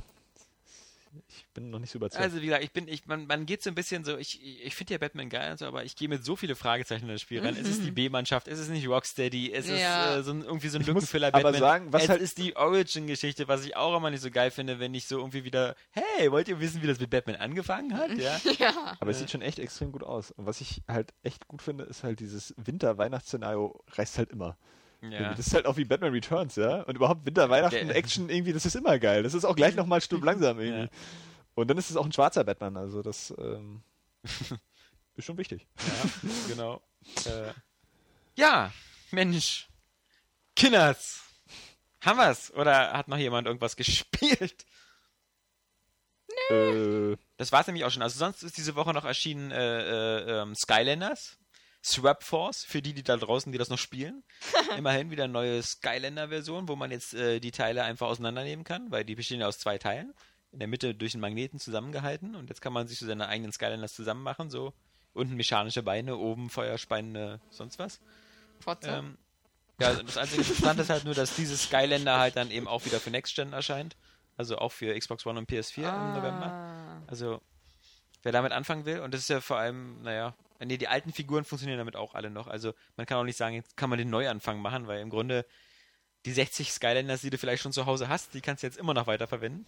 Ich 1.28 1.46
bin 1.52 1.70
noch 1.70 1.78
nicht 1.78 1.90
so 1.90 1.98
überzeugt. 1.98 2.22
Also 2.22 2.40
wie 2.40 2.46
gesagt, 2.46 2.64
ich 2.64 2.72
bin, 2.72 2.88
ich, 2.88 3.06
man, 3.06 3.26
man 3.26 3.44
geht 3.44 3.62
so 3.62 3.68
ein 3.70 3.74
bisschen 3.74 4.02
so, 4.04 4.16
ich, 4.16 4.40
ich 4.64 4.74
finde 4.74 4.94
ja 4.94 4.98
Batman 4.98 5.28
geil 5.28 5.52
und 5.52 5.58
so, 5.58 5.66
aber 5.66 5.84
ich 5.84 5.94
gehe 5.96 6.08
mit 6.08 6.24
so 6.24 6.36
viele 6.36 6.54
Fragezeichen 6.56 7.04
in 7.04 7.10
das 7.12 7.20
Spiel 7.20 7.40
rein. 7.40 7.54
Ist 7.54 7.68
es 7.68 7.80
die 7.82 7.90
B-Mannschaft? 7.90 8.48
Ist 8.48 8.58
es 8.58 8.68
nicht 8.68 8.88
Rocksteady? 8.88 9.52
Es 9.52 9.68
Ja. 9.68 10.14
ist 10.14 10.20
äh, 10.20 10.22
so 10.22 10.30
ein, 10.32 10.42
irgendwie 10.42 10.68
so 10.68 10.78
ein 10.78 10.80
Ich 10.80 10.86
Lückenfüller 10.86 11.28
aber 11.28 11.42
Batman. 11.42 11.60
sagen, 11.60 11.92
was 11.92 12.04
es 12.04 12.08
halt- 12.08 12.22
ist 12.22 12.38
die 12.38 12.56
Origin-Geschichte, 12.56 13.46
was 13.48 13.64
ich 13.66 13.76
auch 13.76 13.96
immer 13.96 14.10
nicht 14.10 14.22
so 14.22 14.30
geil 14.30 14.50
finde, 14.50 14.78
wenn 14.80 14.94
ich 14.94 15.06
so 15.06 15.18
irgendwie 15.18 15.44
wieder, 15.44 15.74
hey, 15.90 16.32
wollt 16.32 16.48
ihr 16.48 16.60
wissen, 16.60 16.80
wie 16.82 16.86
das 16.86 16.98
mit 16.98 17.10
Batman 17.10 17.36
angefangen 17.36 17.94
hat? 17.96 18.10
Ja. 18.16 18.40
Ja. 18.58 18.96
Aber 19.00 19.10
es 19.10 19.18
sieht 19.18 19.30
schon 19.30 19.42
echt 19.42 19.58
extrem 19.58 19.92
gut 19.92 20.02
aus. 20.02 20.30
Und 20.30 20.46
was 20.46 20.60
ich 20.60 20.82
halt 20.88 21.12
echt 21.22 21.46
gut 21.48 21.60
finde, 21.62 21.84
ist 21.84 22.04
halt 22.04 22.20
dieses 22.20 22.54
Winter-Weihnachtsszenario 22.56 23.82
reißt 23.88 24.18
halt 24.18 24.30
immer. 24.30 24.56
Ja. 25.02 25.34
Das 25.34 25.46
ist 25.48 25.54
halt 25.54 25.66
auch 25.66 25.76
wie 25.76 25.84
Batman 25.84 26.12
Returns, 26.12 26.54
ja? 26.56 26.82
Und 26.82 26.94
überhaupt 26.96 27.26
Winter, 27.26 27.50
Weihnachten, 27.50 27.88
Der- 27.88 27.96
Action 27.96 28.28
irgendwie, 28.30 28.52
das 28.52 28.64
ist 28.66 28.76
immer 28.76 28.98
geil. 28.98 29.22
Das 29.24 29.34
ist 29.34 29.44
auch 29.44 29.56
gleich 29.56 29.74
nochmal 29.74 30.00
stumpf 30.00 30.24
langsam 30.24 30.58
irgendwie. 30.60 30.82
Ja. 30.84 30.88
Und 31.54 31.68
dann 31.68 31.76
ist 31.76 31.90
es 31.90 31.96
auch 31.96 32.04
ein 32.06 32.12
schwarzer 32.12 32.44
Batman, 32.44 32.76
also 32.76 33.02
das 33.02 33.34
ähm, 33.38 33.82
ist 35.16 35.24
schon 35.24 35.36
wichtig. 35.38 35.66
Ja, 35.78 36.30
genau. 36.48 36.82
Äh, 37.26 37.52
ja, 38.36 38.72
Mensch. 39.10 39.68
Kinders. 40.54 41.20
Haben 42.00 42.18
wir's? 42.18 42.52
Oder 42.54 42.92
hat 42.92 43.08
noch 43.08 43.16
jemand 43.16 43.48
irgendwas 43.48 43.74
gespielt? 43.74 44.64
Äh, 46.50 47.16
Das 47.36 47.50
war's 47.52 47.66
nämlich 47.66 47.84
auch 47.84 47.90
schon. 47.90 48.02
Also 48.02 48.18
sonst 48.18 48.42
ist 48.42 48.56
diese 48.56 48.74
Woche 48.76 48.92
noch 48.92 49.04
erschienen 49.04 49.50
äh, 49.50 49.80
äh, 50.18 50.42
ähm, 50.42 50.54
Skylanders. 50.54 51.38
Swap 51.84 52.22
Force, 52.22 52.64
für 52.64 52.80
die, 52.80 52.94
die 52.94 53.02
da 53.02 53.16
draußen, 53.16 53.50
die 53.50 53.58
das 53.58 53.68
noch 53.68 53.78
spielen. 53.78 54.22
Immerhin 54.78 55.10
wieder 55.10 55.24
eine 55.24 55.32
neue 55.32 55.62
Skylander-Version, 55.62 56.68
wo 56.68 56.76
man 56.76 56.90
jetzt 56.90 57.14
äh, 57.14 57.40
die 57.40 57.50
Teile 57.50 57.82
einfach 57.82 58.06
auseinandernehmen 58.06 58.64
kann, 58.64 58.90
weil 58.90 59.04
die 59.04 59.16
bestehen 59.16 59.40
ja 59.40 59.48
aus 59.48 59.58
zwei 59.58 59.78
Teilen. 59.78 60.14
In 60.52 60.58
der 60.58 60.68
Mitte 60.68 60.94
durch 60.94 61.14
einen 61.14 61.22
Magneten 61.22 61.58
zusammengehalten 61.58 62.34
und 62.34 62.50
jetzt 62.50 62.60
kann 62.60 62.72
man 62.72 62.86
sich 62.86 62.98
so 62.98 63.06
seine 63.06 63.26
eigenen 63.26 63.52
Skylanders 63.52 63.94
zusammen 63.94 64.22
machen, 64.22 64.50
so 64.50 64.74
unten 65.14 65.34
mechanische 65.34 65.82
Beine, 65.82 66.16
oben 66.16 66.50
Feuerspannende, 66.50 67.40
sonst 67.50 67.78
was. 67.78 68.00
Fotze. 68.60 68.90
Ähm, 68.90 69.18
ja, 69.80 69.88
also 69.88 70.02
das 70.02 70.16
einzige 70.18 70.42
Interessante 70.42 70.82
ist 70.82 70.90
halt 70.90 71.04
nur, 71.04 71.14
dass 71.14 71.34
dieses 71.34 71.64
Skylander 71.64 72.18
halt 72.18 72.36
dann 72.36 72.50
eben 72.50 72.68
auch 72.68 72.84
wieder 72.84 73.00
für 73.00 73.10
Next 73.10 73.34
Gen 73.34 73.52
erscheint. 73.52 73.96
Also 74.36 74.58
auch 74.58 74.72
für 74.72 74.96
Xbox 74.98 75.26
One 75.26 75.38
und 75.38 75.50
PS4 75.50 75.78
im 75.78 76.14
November. 76.14 76.46
Ah. 76.46 77.02
Also, 77.06 77.40
wer 78.22 78.32
damit 78.32 78.52
anfangen 78.52 78.84
will, 78.86 79.00
und 79.00 79.12
das 79.12 79.22
ist 79.22 79.28
ja 79.28 79.40
vor 79.40 79.58
allem, 79.58 80.02
naja, 80.02 80.34
nee, 80.64 80.78
die 80.78 80.88
alten 80.88 81.12
Figuren 81.12 81.44
funktionieren 81.44 81.78
damit 81.78 81.96
auch 81.96 82.14
alle 82.14 82.30
noch. 82.30 82.46
Also, 82.46 82.74
man 82.96 83.06
kann 83.06 83.18
auch 83.18 83.24
nicht 83.24 83.38
sagen, 83.38 83.54
jetzt 83.54 83.76
kann 83.76 83.90
man 83.90 83.98
den 83.98 84.10
Neuanfang 84.10 84.60
machen, 84.60 84.86
weil 84.86 85.00
im 85.00 85.10
Grunde 85.10 85.46
die 86.24 86.32
60 86.32 86.72
Skylanders, 86.72 87.22
die 87.22 87.30
du 87.30 87.38
vielleicht 87.38 87.62
schon 87.62 87.72
zu 87.72 87.86
Hause 87.86 88.08
hast, 88.08 88.34
die 88.34 88.40
kannst 88.40 88.62
du 88.62 88.66
jetzt 88.66 88.78
immer 88.78 88.94
noch 88.94 89.06
weiterverwenden. 89.06 89.66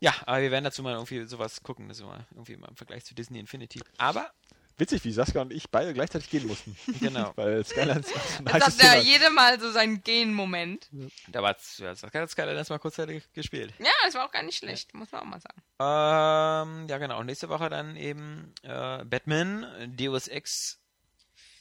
Ja, 0.00 0.12
aber 0.26 0.42
wir 0.42 0.50
werden 0.50 0.64
dazu 0.64 0.82
mal 0.82 0.94
irgendwie 0.94 1.24
sowas 1.26 1.62
gucken, 1.62 1.88
das 1.88 2.00
ist 2.00 2.04
mal 2.04 2.26
irgendwie 2.32 2.56
mal 2.56 2.68
im 2.68 2.76
Vergleich 2.76 3.04
zu 3.04 3.14
Disney 3.14 3.38
Infinity. 3.38 3.80
Aber, 3.98 4.32
witzig, 4.78 5.04
wie 5.04 5.12
Saskia 5.12 5.42
und 5.42 5.52
ich 5.52 5.70
beide 5.70 5.92
gleichzeitig 5.94 6.30
gehen 6.30 6.46
mussten. 6.46 6.76
genau, 7.00 7.32
Weil 7.36 7.64
Skylands 7.64 8.10
Jetzt 8.52 8.52
hat 8.52 8.82
ja 8.82 8.96
jeder 8.96 9.30
mal 9.30 9.58
so 9.60 9.70
seinen 9.70 10.02
Gen-Moment. 10.02 10.88
da 11.28 11.42
war 11.42 11.56
ja, 11.78 11.90
das 11.90 12.02
hat 12.02 12.30
Skylanders 12.30 12.68
mal 12.70 12.78
kurzzeitig 12.78 13.24
gespielt. 13.32 13.72
Ja, 13.78 13.90
das 14.04 14.14
war 14.14 14.26
auch 14.26 14.32
gar 14.32 14.42
nicht 14.42 14.58
schlecht, 14.58 14.94
muss 14.94 15.12
man 15.12 15.22
auch 15.22 15.26
mal 15.26 15.40
sagen. 15.40 15.62
Ähm, 15.80 16.88
ja, 16.88 16.98
genau. 16.98 17.18
Und 17.20 17.26
nächste 17.26 17.48
Woche 17.48 17.68
dann 17.68 17.96
eben 17.96 18.52
äh, 18.62 19.04
Batman, 19.04 19.66
Deus 19.96 20.28
Ex, 20.28 20.78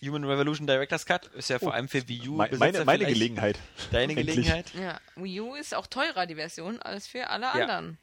Human 0.03 0.23
Revolution 0.23 0.65
Director's 0.67 1.05
Cut. 1.05 1.27
Ist 1.27 1.49
ja 1.49 1.59
vor 1.59 1.69
Oh, 1.69 1.71
allem 1.71 1.87
für 1.87 2.07
Wii 2.07 2.27
U. 2.29 2.33
Meine 2.35 2.57
meine 2.57 2.79
vielleicht 2.79 3.05
Gelegenheit. 3.07 3.59
Deine. 3.91 4.15
Gelegenheit. 4.15 4.73
Ja, 4.73 4.99
Wii 5.15 5.41
U 5.41 5.55
ist 5.55 5.75
auch 5.75 5.85
teurer, 5.87 6.25
die 6.25 6.35
Version, 6.35 6.81
als 6.81 7.07
für 7.07 7.27
alle 7.29 7.45
Ja. 7.45 7.51
anderen. 7.51 7.97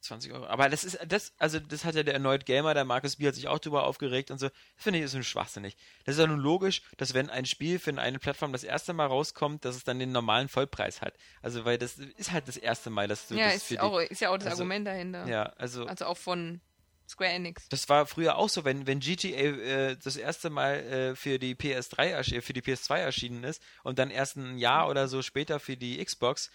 20 0.00 0.32
Euro. 0.32 0.46
Aber 0.46 0.68
das 0.68 0.82
ist, 0.84 0.98
das, 1.06 1.32
also 1.38 1.60
das 1.60 1.84
hat 1.84 1.94
ja 1.94 2.02
der 2.02 2.14
erneut 2.14 2.46
Gamer, 2.46 2.72
der 2.74 2.84
Markus 2.84 3.16
Bier 3.16 3.28
hat 3.28 3.34
sich 3.34 3.48
auch 3.48 3.58
drüber 3.58 3.84
aufgeregt 3.84 4.30
und 4.30 4.38
so. 4.38 4.48
Das 4.48 4.54
finde 4.84 4.98
ich 4.98 5.04
ist 5.04 5.14
ein 5.14 5.22
schwachsinnig. 5.24 5.76
Das 6.04 6.14
ist 6.16 6.20
ja 6.20 6.26
nun 6.26 6.40
logisch, 6.40 6.82
dass 6.96 7.12
wenn 7.14 7.28
ein 7.30 7.44
Spiel 7.44 7.78
für 7.78 7.96
eine 7.98 8.18
Plattform 8.18 8.52
das 8.52 8.64
erste 8.64 8.92
Mal 8.92 9.06
rauskommt, 9.06 9.64
dass 9.64 9.76
es 9.76 9.84
dann 9.84 9.98
den 9.98 10.12
normalen 10.12 10.48
Vollpreis 10.48 11.02
hat. 11.02 11.14
Also 11.42 11.64
weil 11.64 11.76
das 11.78 11.98
ist 11.98 12.32
halt 12.32 12.48
das 12.48 12.56
erste 12.56 12.88
Mal, 12.90 13.08
dass 13.08 13.28
du 13.28 13.34
Ja, 13.34 13.52
das 13.52 13.70
ist, 13.70 13.80
auch, 13.80 14.00
ist 14.00 14.20
ja 14.20 14.30
auch 14.30 14.38
das 14.38 14.46
also- 14.46 14.62
Argument 14.62 14.86
dahinter. 14.86 15.24
die, 15.24 15.30
ja, 15.32 15.42
also 15.56 15.84
Also 15.86 16.06
auch 16.06 16.16
von 16.18 16.60
Square 17.08 17.30
Enix. 17.32 17.68
Das 17.68 17.88
war 17.88 18.06
früher 18.06 18.36
auch 18.36 18.48
so, 18.48 18.64
wenn, 18.64 18.86
wenn 18.86 19.00
GTA 19.00 19.28
äh, 19.36 19.96
das 20.02 20.16
erste 20.16 20.48
Mal 20.48 20.74
äh, 20.76 21.16
für 21.16 21.38
die 21.40 21.56
PS3 21.56 22.14
ersch- 22.16 22.34
äh, 22.36 22.40
für 22.40 22.52
die 22.52 22.62
PS2 22.62 22.98
erschienen 22.98 23.42
ist 23.42 23.60
und 23.82 23.98
dann 23.98 24.10
erst 24.10 24.36
ein 24.36 24.58
Jahr 24.58 24.88
oder 24.88 25.08
so 25.08 25.20
später 25.20 25.58
für 25.58 25.76
die 25.76 26.02
Xbox, 26.04 26.50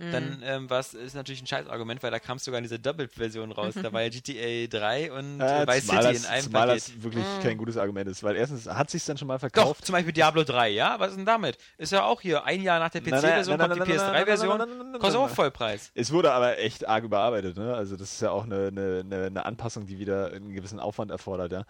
Mhm. 0.00 0.12
dann 0.12 0.42
ähm, 0.44 0.70
war 0.70 0.78
es 0.78 0.94
ist 0.94 1.14
natürlich 1.14 1.42
ein 1.42 1.46
Scheißargument, 1.48 2.02
weil 2.04 2.12
da 2.12 2.20
kam 2.20 2.38
sogar 2.38 2.58
in 2.58 2.62
diese 2.64 2.78
Double-Version 2.78 3.50
raus. 3.50 3.74
Da 3.82 3.92
war 3.92 4.00
ja 4.02 4.08
GTA 4.10 4.68
3 4.68 5.10
und 5.12 5.40
äh, 5.40 5.62
Äh, 5.64 5.66
Vice 5.66 5.86
City 5.86 5.96
das, 6.02 6.16
in 6.18 6.24
einem 6.26 6.44
zumal 6.44 6.66
Paket. 6.68 6.82
das 6.88 7.02
wirklich 7.02 7.24
Ah. 7.24 7.42
kein 7.42 7.58
gutes 7.58 7.76
Argument 7.76 8.08
ist, 8.08 8.22
weil 8.22 8.36
erstens 8.36 8.66
hat 8.68 8.90
sich 8.90 9.04
dann 9.04 9.18
schon 9.18 9.26
mal 9.26 9.34
Doch, 9.34 9.40
verkauft. 9.40 9.84
zum 9.84 9.94
Beispiel 9.94 10.12
Diablo 10.12 10.44
3, 10.44 10.68
ja? 10.70 11.00
Was 11.00 11.10
ist 11.10 11.16
denn 11.16 11.26
damit? 11.26 11.58
Ist 11.78 11.90
ja 11.92 12.04
auch 12.04 12.20
hier 12.20 12.44
ein 12.44 12.62
Jahr 12.62 12.78
nach 12.78 12.90
der 12.90 13.00
PC-Version 13.00 13.58
kommt 13.58 13.74
die 13.74 13.78
nein, 13.80 13.88
nein, 13.88 13.96
nein, 13.96 14.06
nein, 14.06 14.22
PS3-Version, 14.22 14.58
nein, 14.58 14.68
nein, 14.68 14.78
nein, 14.78 14.90
nein, 14.92 15.00
kostet 15.00 15.20
auch. 15.20 15.28
Vollpreis. 15.28 15.90
Es 15.94 16.12
wurde 16.12 16.30
aber 16.32 16.58
echt 16.58 16.86
arg 16.88 17.02
überarbeitet, 17.04 17.56
ne? 17.56 17.74
Also 17.74 17.96
das 17.96 18.12
ist 18.12 18.22
ja 18.22 18.30
auch 18.30 18.44
eine, 18.44 18.68
eine, 18.68 19.26
eine 19.26 19.44
Anpassung, 19.46 19.86
die 19.86 19.98
wieder 19.98 20.32
einen 20.32 20.52
gewissen 20.54 20.78
Aufwand 20.78 21.10
erfordert, 21.10 21.50
ja. 21.52 21.64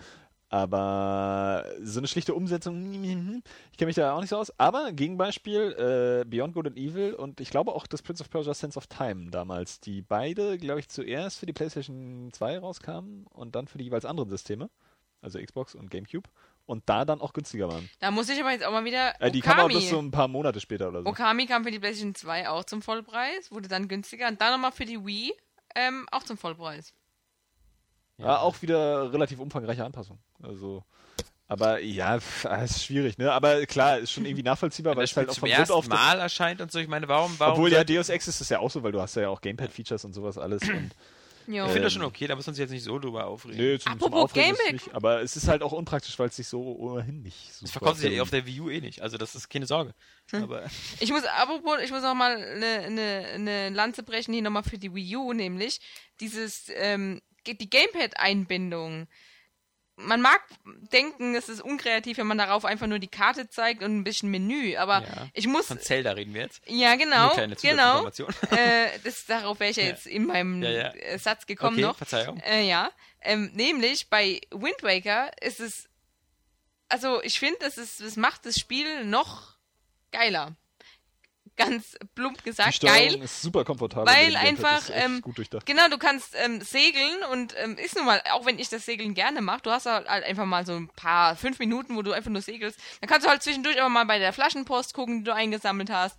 Aber 0.51 1.66
so 1.83 2.01
eine 2.01 2.09
schlichte 2.09 2.35
Umsetzung, 2.35 2.95
ich 2.95 3.77
kenne 3.77 3.87
mich 3.87 3.97
da 3.97 4.15
auch 4.15 4.20
nicht 4.20 4.31
so 4.31 4.37
aus. 4.37 4.53
Aber 4.59 4.93
Gegenbeispiel, 4.93 6.23
äh, 6.23 6.25
Beyond 6.25 6.55
Good 6.55 6.69
and 6.69 6.77
Evil 6.79 7.12
und 7.15 7.41
ich 7.41 7.51
glaube 7.51 7.75
auch 7.75 7.87
das 7.87 8.01
Prince 8.01 8.23
of 8.23 8.31
Persia 8.31 8.55
Sense 8.55 8.79
of 8.79 8.87
Time 8.87 9.31
damals, 9.31 9.81
die 9.81 10.01
beide, 10.01 10.57
glaube 10.57 10.81
ich, 10.81 10.89
zuerst 10.89 11.39
für 11.39 11.47
die 11.47 11.53
PlayStation 11.53 12.31
2 12.33 12.61
rauskamen 12.61 13.27
und 13.27 13.55
dann 13.55 13.66
für 13.66 13.77
die 13.77 13.85
jeweils 13.85 14.07
anderen 14.07 14.31
Systeme, 14.31 14.70
also 15.20 15.39
Xbox 15.39 15.75
und 15.75 15.91
GameCube, 15.91 16.29
und 16.65 16.83
da 16.87 17.05
dann 17.05 17.20
auch 17.20 17.35
günstiger 17.35 17.69
waren. 17.69 17.89
Da 17.99 18.11
muss 18.11 18.29
ich 18.31 18.41
aber 18.41 18.53
jetzt 18.53 18.65
auch 18.65 18.73
mal 18.73 18.85
wieder. 18.85 19.20
Äh, 19.20 19.31
die 19.31 19.41
kamen 19.41 19.61
auch 19.61 19.69
bloß 19.69 19.91
so 19.91 19.99
ein 19.99 20.11
paar 20.11 20.29
Monate 20.29 20.61
später 20.61 20.89
oder 20.89 21.03
so. 21.03 21.09
Okami 21.09 21.47
kam 21.47 21.65
für 21.65 21.70
die 21.70 21.79
PlayStation 21.79 22.15
2 22.15 22.49
auch 22.49 22.65
zum 22.65 22.81
Vollpreis, 22.81 23.51
wurde 23.51 23.69
dann 23.69 23.89
günstiger 23.89 24.29
und 24.29 24.41
dann 24.41 24.53
nochmal 24.53 24.73
für 24.73 24.87
die 24.87 25.05
Wii 25.05 25.33
ähm, 25.75 26.07
auch 26.11 26.23
zum 26.23 26.39
Vollpreis. 26.39 26.95
Ja, 28.19 28.40
auch 28.40 28.62
wieder 28.62 29.12
relativ 29.12 29.39
umfangreiche 29.39 29.85
Anpassung. 29.85 30.19
Also, 30.43 30.85
aber 31.47 31.81
ja, 31.81 32.19
ah, 32.45 32.62
ist 32.62 32.85
schwierig, 32.85 33.16
ne? 33.16 33.32
Aber 33.32 33.65
klar, 33.65 33.99
ist 33.99 34.12
schon 34.12 34.27
irgendwie 34.27 34.43
nachvollziehbar, 34.43 34.97
weil 34.97 35.05
es 35.05 35.16
halt 35.16 35.31
auch 35.31 35.35
zum 35.35 35.40
von 35.40 35.49
Grund 35.49 35.61
ersten 35.61 35.73
auf. 35.73 35.89
Mal 35.89 36.19
erscheint 36.19 36.61
und 36.61 36.70
so. 36.70 36.78
Ich 36.78 36.89
meine, 36.89 37.09
warum, 37.09 37.35
warum 37.39 37.55
Obwohl 37.55 37.73
ja 37.73 37.85
Deus 37.85 38.11
Ex 38.11 38.28
ist 38.28 38.40
es 38.43 38.51
ja 38.51 38.59
auch 38.59 38.70
so, 38.70 38.82
weil 38.82 38.93
du 38.93 39.01
hast 39.01 39.15
ja 39.16 39.31
auch 39.31 39.40
Gamepad-Features 39.40 40.05
und 40.05 40.12
sowas 40.12 40.36
alles. 40.36 40.62
Und, 40.69 40.90
Jo. 41.51 41.65
ich 41.65 41.70
finde 41.70 41.85
das 41.85 41.95
ähm, 41.95 42.03
schon 42.03 42.09
okay, 42.09 42.27
da 42.27 42.36
muss 42.36 42.45
man 42.45 42.55
sich 42.55 42.61
jetzt 42.61 42.73
nicht 42.73 42.85
so 42.85 42.99
drüber 42.99 43.27
aufregen. 43.27 43.57
nö, 43.57 43.78
zum, 43.78 43.99
zum 43.99 44.12
Apropos 44.12 44.35
Gamepad. 44.35 44.73
nicht. 44.73 44.95
Aber 44.95 45.23
es 45.23 45.35
ist 45.35 45.49
halt 45.49 45.62
auch 45.62 45.73
unpraktisch, 45.73 46.19
weil 46.19 46.28
es 46.28 46.36
sich 46.36 46.47
so 46.47 46.61
ohnehin 46.61 47.23
nicht 47.23 47.55
so. 47.55 47.65
Das 47.65 47.70
verkauft 47.70 48.01
sich 48.01 48.11
ja 48.11 48.19
eh 48.19 48.20
auf 48.20 48.28
der 48.28 48.45
Wii 48.45 48.61
U 48.61 48.69
eh 48.69 48.82
nicht, 48.82 49.01
also 49.01 49.16
das 49.16 49.35
ist 49.35 49.49
keine 49.49 49.65
Sorge. 49.65 49.95
Hm. 50.31 50.43
Aber 50.43 50.65
Ich 51.01 51.11
muss, 51.11 51.24
apropos, 51.24 51.78
ich 51.82 51.90
muss 51.90 52.05
auch 52.05 52.12
mal 52.12 52.36
eine, 52.36 52.66
eine, 52.66 53.27
eine 53.32 53.69
Lanze 53.70 54.03
brechen 54.03 54.35
hier 54.35 54.43
nochmal 54.43 54.62
für 54.65 54.77
die 54.77 54.95
Wii 54.95 55.16
U, 55.16 55.32
nämlich 55.32 55.81
dieses, 56.20 56.66
ähm, 56.74 57.23
die 57.55 57.70
Gamepad-Einbindung. 57.70 59.07
man 60.01 60.20
mag 60.20 60.41
denken, 60.93 61.35
es 61.35 61.49
ist 61.49 61.61
unkreativ, 61.61 62.19
wenn 62.19 62.27
man 62.29 62.39
darauf 62.39 62.65
einfach 62.65 62.87
nur 62.87 63.01
die 63.01 63.09
Karte 63.09 63.49
zeigt 63.49 63.83
und 63.83 63.97
ein 63.99 64.05
bisschen 64.05 64.31
Menü, 64.31 64.77
aber 64.77 65.03
Ja. 65.03 65.29
ich 65.33 65.49
muss. 65.49 65.66
Von 65.66 65.81
Zelda 65.81 66.12
reden 66.12 66.35
wir 66.35 66.43
jetzt. 66.43 66.62
Ja, 66.66 66.95
genau. 66.95 67.27
Nur 67.27 67.35
kleine 67.35 67.57
genau. 67.57 68.07
Äh, 68.51 68.99
das, 69.03 69.27
darauf 69.27 69.59
wäre 69.59 69.73
ich 69.73 69.77
ja 69.77 69.83
jetzt 69.85 70.07
in 70.07 70.27
meinem 70.27 70.62
Ja, 70.62 70.93
Satz 71.19 71.47
gekommen 71.47 71.79
okay, 71.79 71.82
noch. 71.87 71.97
Verzeihung. 71.97 72.39
Äh, 72.40 72.69
ja, 72.69 72.93
ähm, 73.22 73.51
nämlich 73.55 74.09
bei 74.09 74.40
Wind 74.53 74.81
Waker 74.82 75.32
ist 75.43 75.59
es, 75.59 75.89
also 76.89 77.21
ich 77.24 77.40
finde, 77.40 77.59
das 77.61 77.77
ist, 77.77 78.01
das 78.01 78.14
macht 78.14 78.47
das 78.47 78.56
Spiel 78.59 79.05
noch 79.05 79.56
geiler. 80.13 80.55
Ganz 81.59 81.96
plump 82.14 82.38
Die 82.38 82.45
gesagt, 82.45 82.74
Steuerung 82.74 82.96
geil. 83.16 83.22
ist 83.24 83.43
super 83.43 83.64
komfortabel. 83.64 84.06
Weil 84.06 84.37
einfach, 84.37 84.88
ähm, 84.93 85.20
gut 85.20 85.37
durchdacht. 85.38 85.66
Genau, 85.66 85.88
du 85.90 85.98
kannst 85.98 86.35
ähm, 86.37 86.61
segeln 86.62 87.22
und 87.32 87.53
ähm, 87.59 87.77
ist 87.77 87.96
nun 87.96 88.06
mal, 88.06 88.22
auch 88.32 88.46
wenn 88.46 88.59
ich 88.59 88.69
das 88.69 88.87
Segeln 88.87 89.12
gerne 89.14 89.43
mache, 89.43 89.62
du 89.62 89.70
hast 89.70 89.87
halt 89.87 90.09
halt 90.09 90.24
einfach 90.24 90.45
mal 90.46 90.64
so 90.64 90.72
ein 90.74 90.88
paar, 90.88 91.35
fünf 91.37 91.59
Minuten, 91.59 91.96
wo 91.96 92.03
du 92.03 92.12
einfach 92.12 92.30
nur 92.30 92.43
segelst. 92.43 92.78
Dann 93.01 93.11
kannst 93.11 93.27
du 93.27 93.30
halt 93.30 93.43
zwischendurch 93.43 93.78
aber 93.80 93.88
mal 93.88 94.06
bei 94.06 94.19
der 94.19 94.32
Flaschenpost 94.32 94.95
gucken, 94.95 95.19
die 95.19 95.24
du 95.24 95.35
eingesammelt 95.35 95.90
hast. 95.90 96.16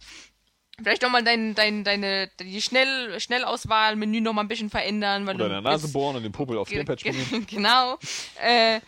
Vielleicht 0.81 1.01
nochmal 1.01 1.23
dein, 1.23 1.55
dein, 1.55 1.83
deine, 1.83 2.29
die 2.39 2.61
Schnell, 2.61 3.19
Schnellauswahl-Menü 3.19 4.21
nochmal 4.21 4.45
ein 4.45 4.47
bisschen 4.47 4.69
verändern. 4.69 5.25
Weil 5.25 5.35
Oder 5.35 5.45
du 5.45 5.49
der 5.51 5.61
Nase 5.61 5.87
bohren 5.89 6.15
und 6.17 6.23
den 6.23 6.31
Popel 6.31 6.57
aufs 6.57 6.69
Ge- 6.69 6.79
Gamepad 6.79 7.01
schwingen. 7.01 7.45
Genau. 7.49 7.97
Äh, 8.41 8.79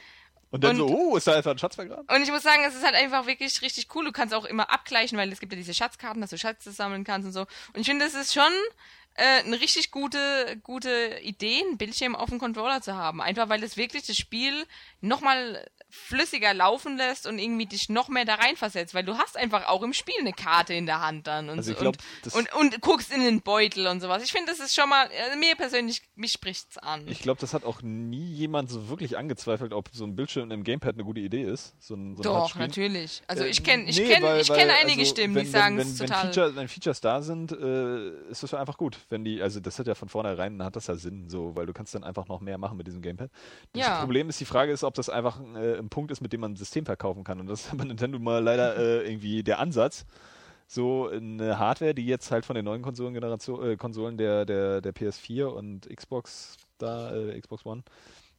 Und 0.51 0.63
dann 0.63 0.79
und- 0.79 0.89
so, 0.89 0.95
oh, 0.95 1.17
ist 1.17 1.27
da 1.27 1.33
einfach 1.35 1.51
ein 1.51 1.57
Schatz 1.57 1.75
vergraben? 1.75 2.05
und 2.13 2.21
ich 2.21 2.29
muss 2.29 2.43
sagen, 2.43 2.63
es 2.67 2.75
ist 2.75 2.83
halt 2.85 2.95
einfach 2.95 3.25
wirklich 3.25 3.61
richtig 3.61 3.87
cool. 3.95 4.05
Du 4.05 4.11
kannst 4.11 4.33
auch 4.33 4.45
immer 4.45 4.69
abgleichen, 4.69 5.17
weil 5.17 5.31
es 5.31 5.39
gibt 5.39 5.53
ja 5.53 5.57
diese 5.57 5.73
Schatzkarten, 5.73 6.21
dass 6.21 6.29
du 6.29 6.37
Schätze 6.37 6.71
sammeln 6.71 7.03
kannst 7.03 7.25
und 7.25 7.33
so. 7.33 7.41
Und 7.41 7.79
ich 7.79 7.87
finde, 7.87 8.05
es 8.05 8.13
ist 8.13 8.33
schon 8.33 8.51
äh, 9.15 9.43
eine 9.45 9.59
richtig 9.59 9.91
gute, 9.91 10.57
gute 10.63 11.19
Idee, 11.21 11.61
einen 11.61 11.77
Bildschirm 11.77 12.15
auf 12.15 12.29
dem 12.29 12.39
Controller 12.39 12.81
zu 12.81 12.95
haben. 12.95 13.21
Einfach 13.21 13.49
weil 13.49 13.63
es 13.63 13.77
wirklich 13.77 14.05
das 14.05 14.17
Spiel 14.17 14.65
nochmal 15.01 15.65
flüssiger 15.91 16.53
laufen 16.53 16.97
lässt 16.97 17.27
und 17.27 17.39
irgendwie 17.39 17.65
dich 17.65 17.89
noch 17.89 18.09
mehr 18.09 18.25
da 18.25 18.35
reinversetzt, 18.35 18.93
weil 18.93 19.03
du 19.03 19.17
hast 19.17 19.37
einfach 19.37 19.67
auch 19.67 19.83
im 19.83 19.93
Spiel 19.93 20.15
eine 20.19 20.33
Karte 20.33 20.73
in 20.73 20.85
der 20.85 21.01
Hand 21.01 21.27
dann 21.27 21.49
und 21.49 21.57
Also 21.59 21.71
ich 21.71 21.77
so 21.77 21.81
glaub, 21.83 21.95
und, 22.33 22.53
und, 22.53 22.73
und 22.73 22.81
guckst 22.81 23.11
in 23.13 23.21
den 23.23 23.41
Beutel 23.41 23.87
und 23.87 24.01
sowas. 24.01 24.23
Ich 24.23 24.31
finde, 24.31 24.51
das 24.51 24.59
ist 24.59 24.75
schon 24.75 24.89
mal, 24.89 25.07
äh, 25.11 25.35
mir 25.37 25.55
persönlich, 25.55 26.01
mich 26.15 26.31
spricht's 26.31 26.77
an. 26.77 27.07
Ich 27.07 27.19
glaube, 27.21 27.39
das 27.41 27.53
hat 27.53 27.63
auch 27.63 27.81
nie 27.81 28.25
jemand 28.33 28.69
so 28.69 28.89
wirklich 28.89 29.17
angezweifelt, 29.17 29.73
ob 29.73 29.89
so 29.91 30.05
ein 30.05 30.15
Bildschirm 30.15 30.51
im 30.51 30.63
Gamepad 30.63 30.95
eine 30.95 31.03
gute 31.03 31.19
Idee 31.19 31.43
ist. 31.43 31.75
So 31.79 31.95
ein, 31.95 32.15
so 32.15 32.21
ein 32.21 32.23
Doch, 32.23 32.55
natürlich. 32.55 33.21
Also 33.27 33.43
Äh, 33.43 33.49
ich 33.49 33.63
kenne 33.63 33.83
ich 33.89 33.97
nee, 33.99 34.07
kenn, 34.07 34.23
weil- 34.23 34.41
ich 34.41 34.49
weil, 34.49 34.57
kenn 34.59 34.69
einige 34.69 35.01
also, 35.01 35.11
Stimmen, 35.11 35.35
wenn, 35.35 35.43
die 35.45 35.49
sagen, 35.49 35.77
wenn, 35.77 35.87
es 35.87 35.97
total... 35.97 36.23
wenn, 36.23 36.33
Feature, 36.33 36.55
wenn 36.55 36.67
Features 36.67 37.01
da 37.01 37.21
sind, 37.21 37.51
äh, 37.51 38.09
ist 38.29 38.43
das 38.43 38.53
einfach 38.53 38.77
gut. 38.77 38.97
Wenn 39.09 39.23
die, 39.23 39.41
also 39.41 39.59
das 39.59 39.77
hat 39.79 39.87
ja 39.87 39.95
von 39.95 40.09
vornherein, 40.09 40.61
hat 40.63 40.75
das 40.75 40.87
ja 40.87 40.95
Sinn, 40.95 41.29
so, 41.29 41.55
weil 41.55 41.65
du 41.65 41.73
kannst 41.73 41.93
dann 41.95 42.03
einfach 42.03 42.27
noch 42.27 42.39
mehr 42.41 42.57
machen 42.57 42.77
mit 42.77 42.87
diesem 42.87 43.01
Gamepad. 43.01 43.29
Das 43.73 43.81
Ja. 43.85 43.99
Problem 43.99 44.29
ist, 44.29 44.39
die 44.39 44.45
Frage 44.45 44.71
ist, 44.71 44.83
ob 44.83 44.93
das 44.93 45.09
einfach 45.09 45.39
äh, 45.55 45.80
ein 45.81 45.89
Punkt 45.89 46.11
ist, 46.11 46.21
mit 46.21 46.33
dem 46.33 46.41
man 46.41 46.53
ein 46.53 46.55
System 46.55 46.85
verkaufen 46.85 47.23
kann. 47.23 47.39
Und 47.39 47.47
das 47.47 47.65
ist 47.65 47.77
bei 47.77 47.85
Nintendo 47.85 48.19
mal 48.19 48.43
leider 48.43 48.77
äh, 49.03 49.07
irgendwie 49.09 49.43
der 49.43 49.59
Ansatz. 49.59 50.05
So 50.67 51.09
eine 51.09 51.59
Hardware, 51.59 51.93
die 51.93 52.05
jetzt 52.05 52.31
halt 52.31 52.45
von 52.45 52.55
den 52.55 52.65
neuen 52.65 52.81
Konsolengeneration, 52.81 53.71
äh, 53.71 53.75
Konsolen 53.75 54.17
der, 54.17 54.45
der, 54.45 54.81
der 54.81 54.93
PS4 54.93 55.45
und 55.45 55.89
Xbox 55.93 56.57
da, 56.77 57.13
äh, 57.13 57.39
Xbox 57.39 57.65
One, 57.65 57.83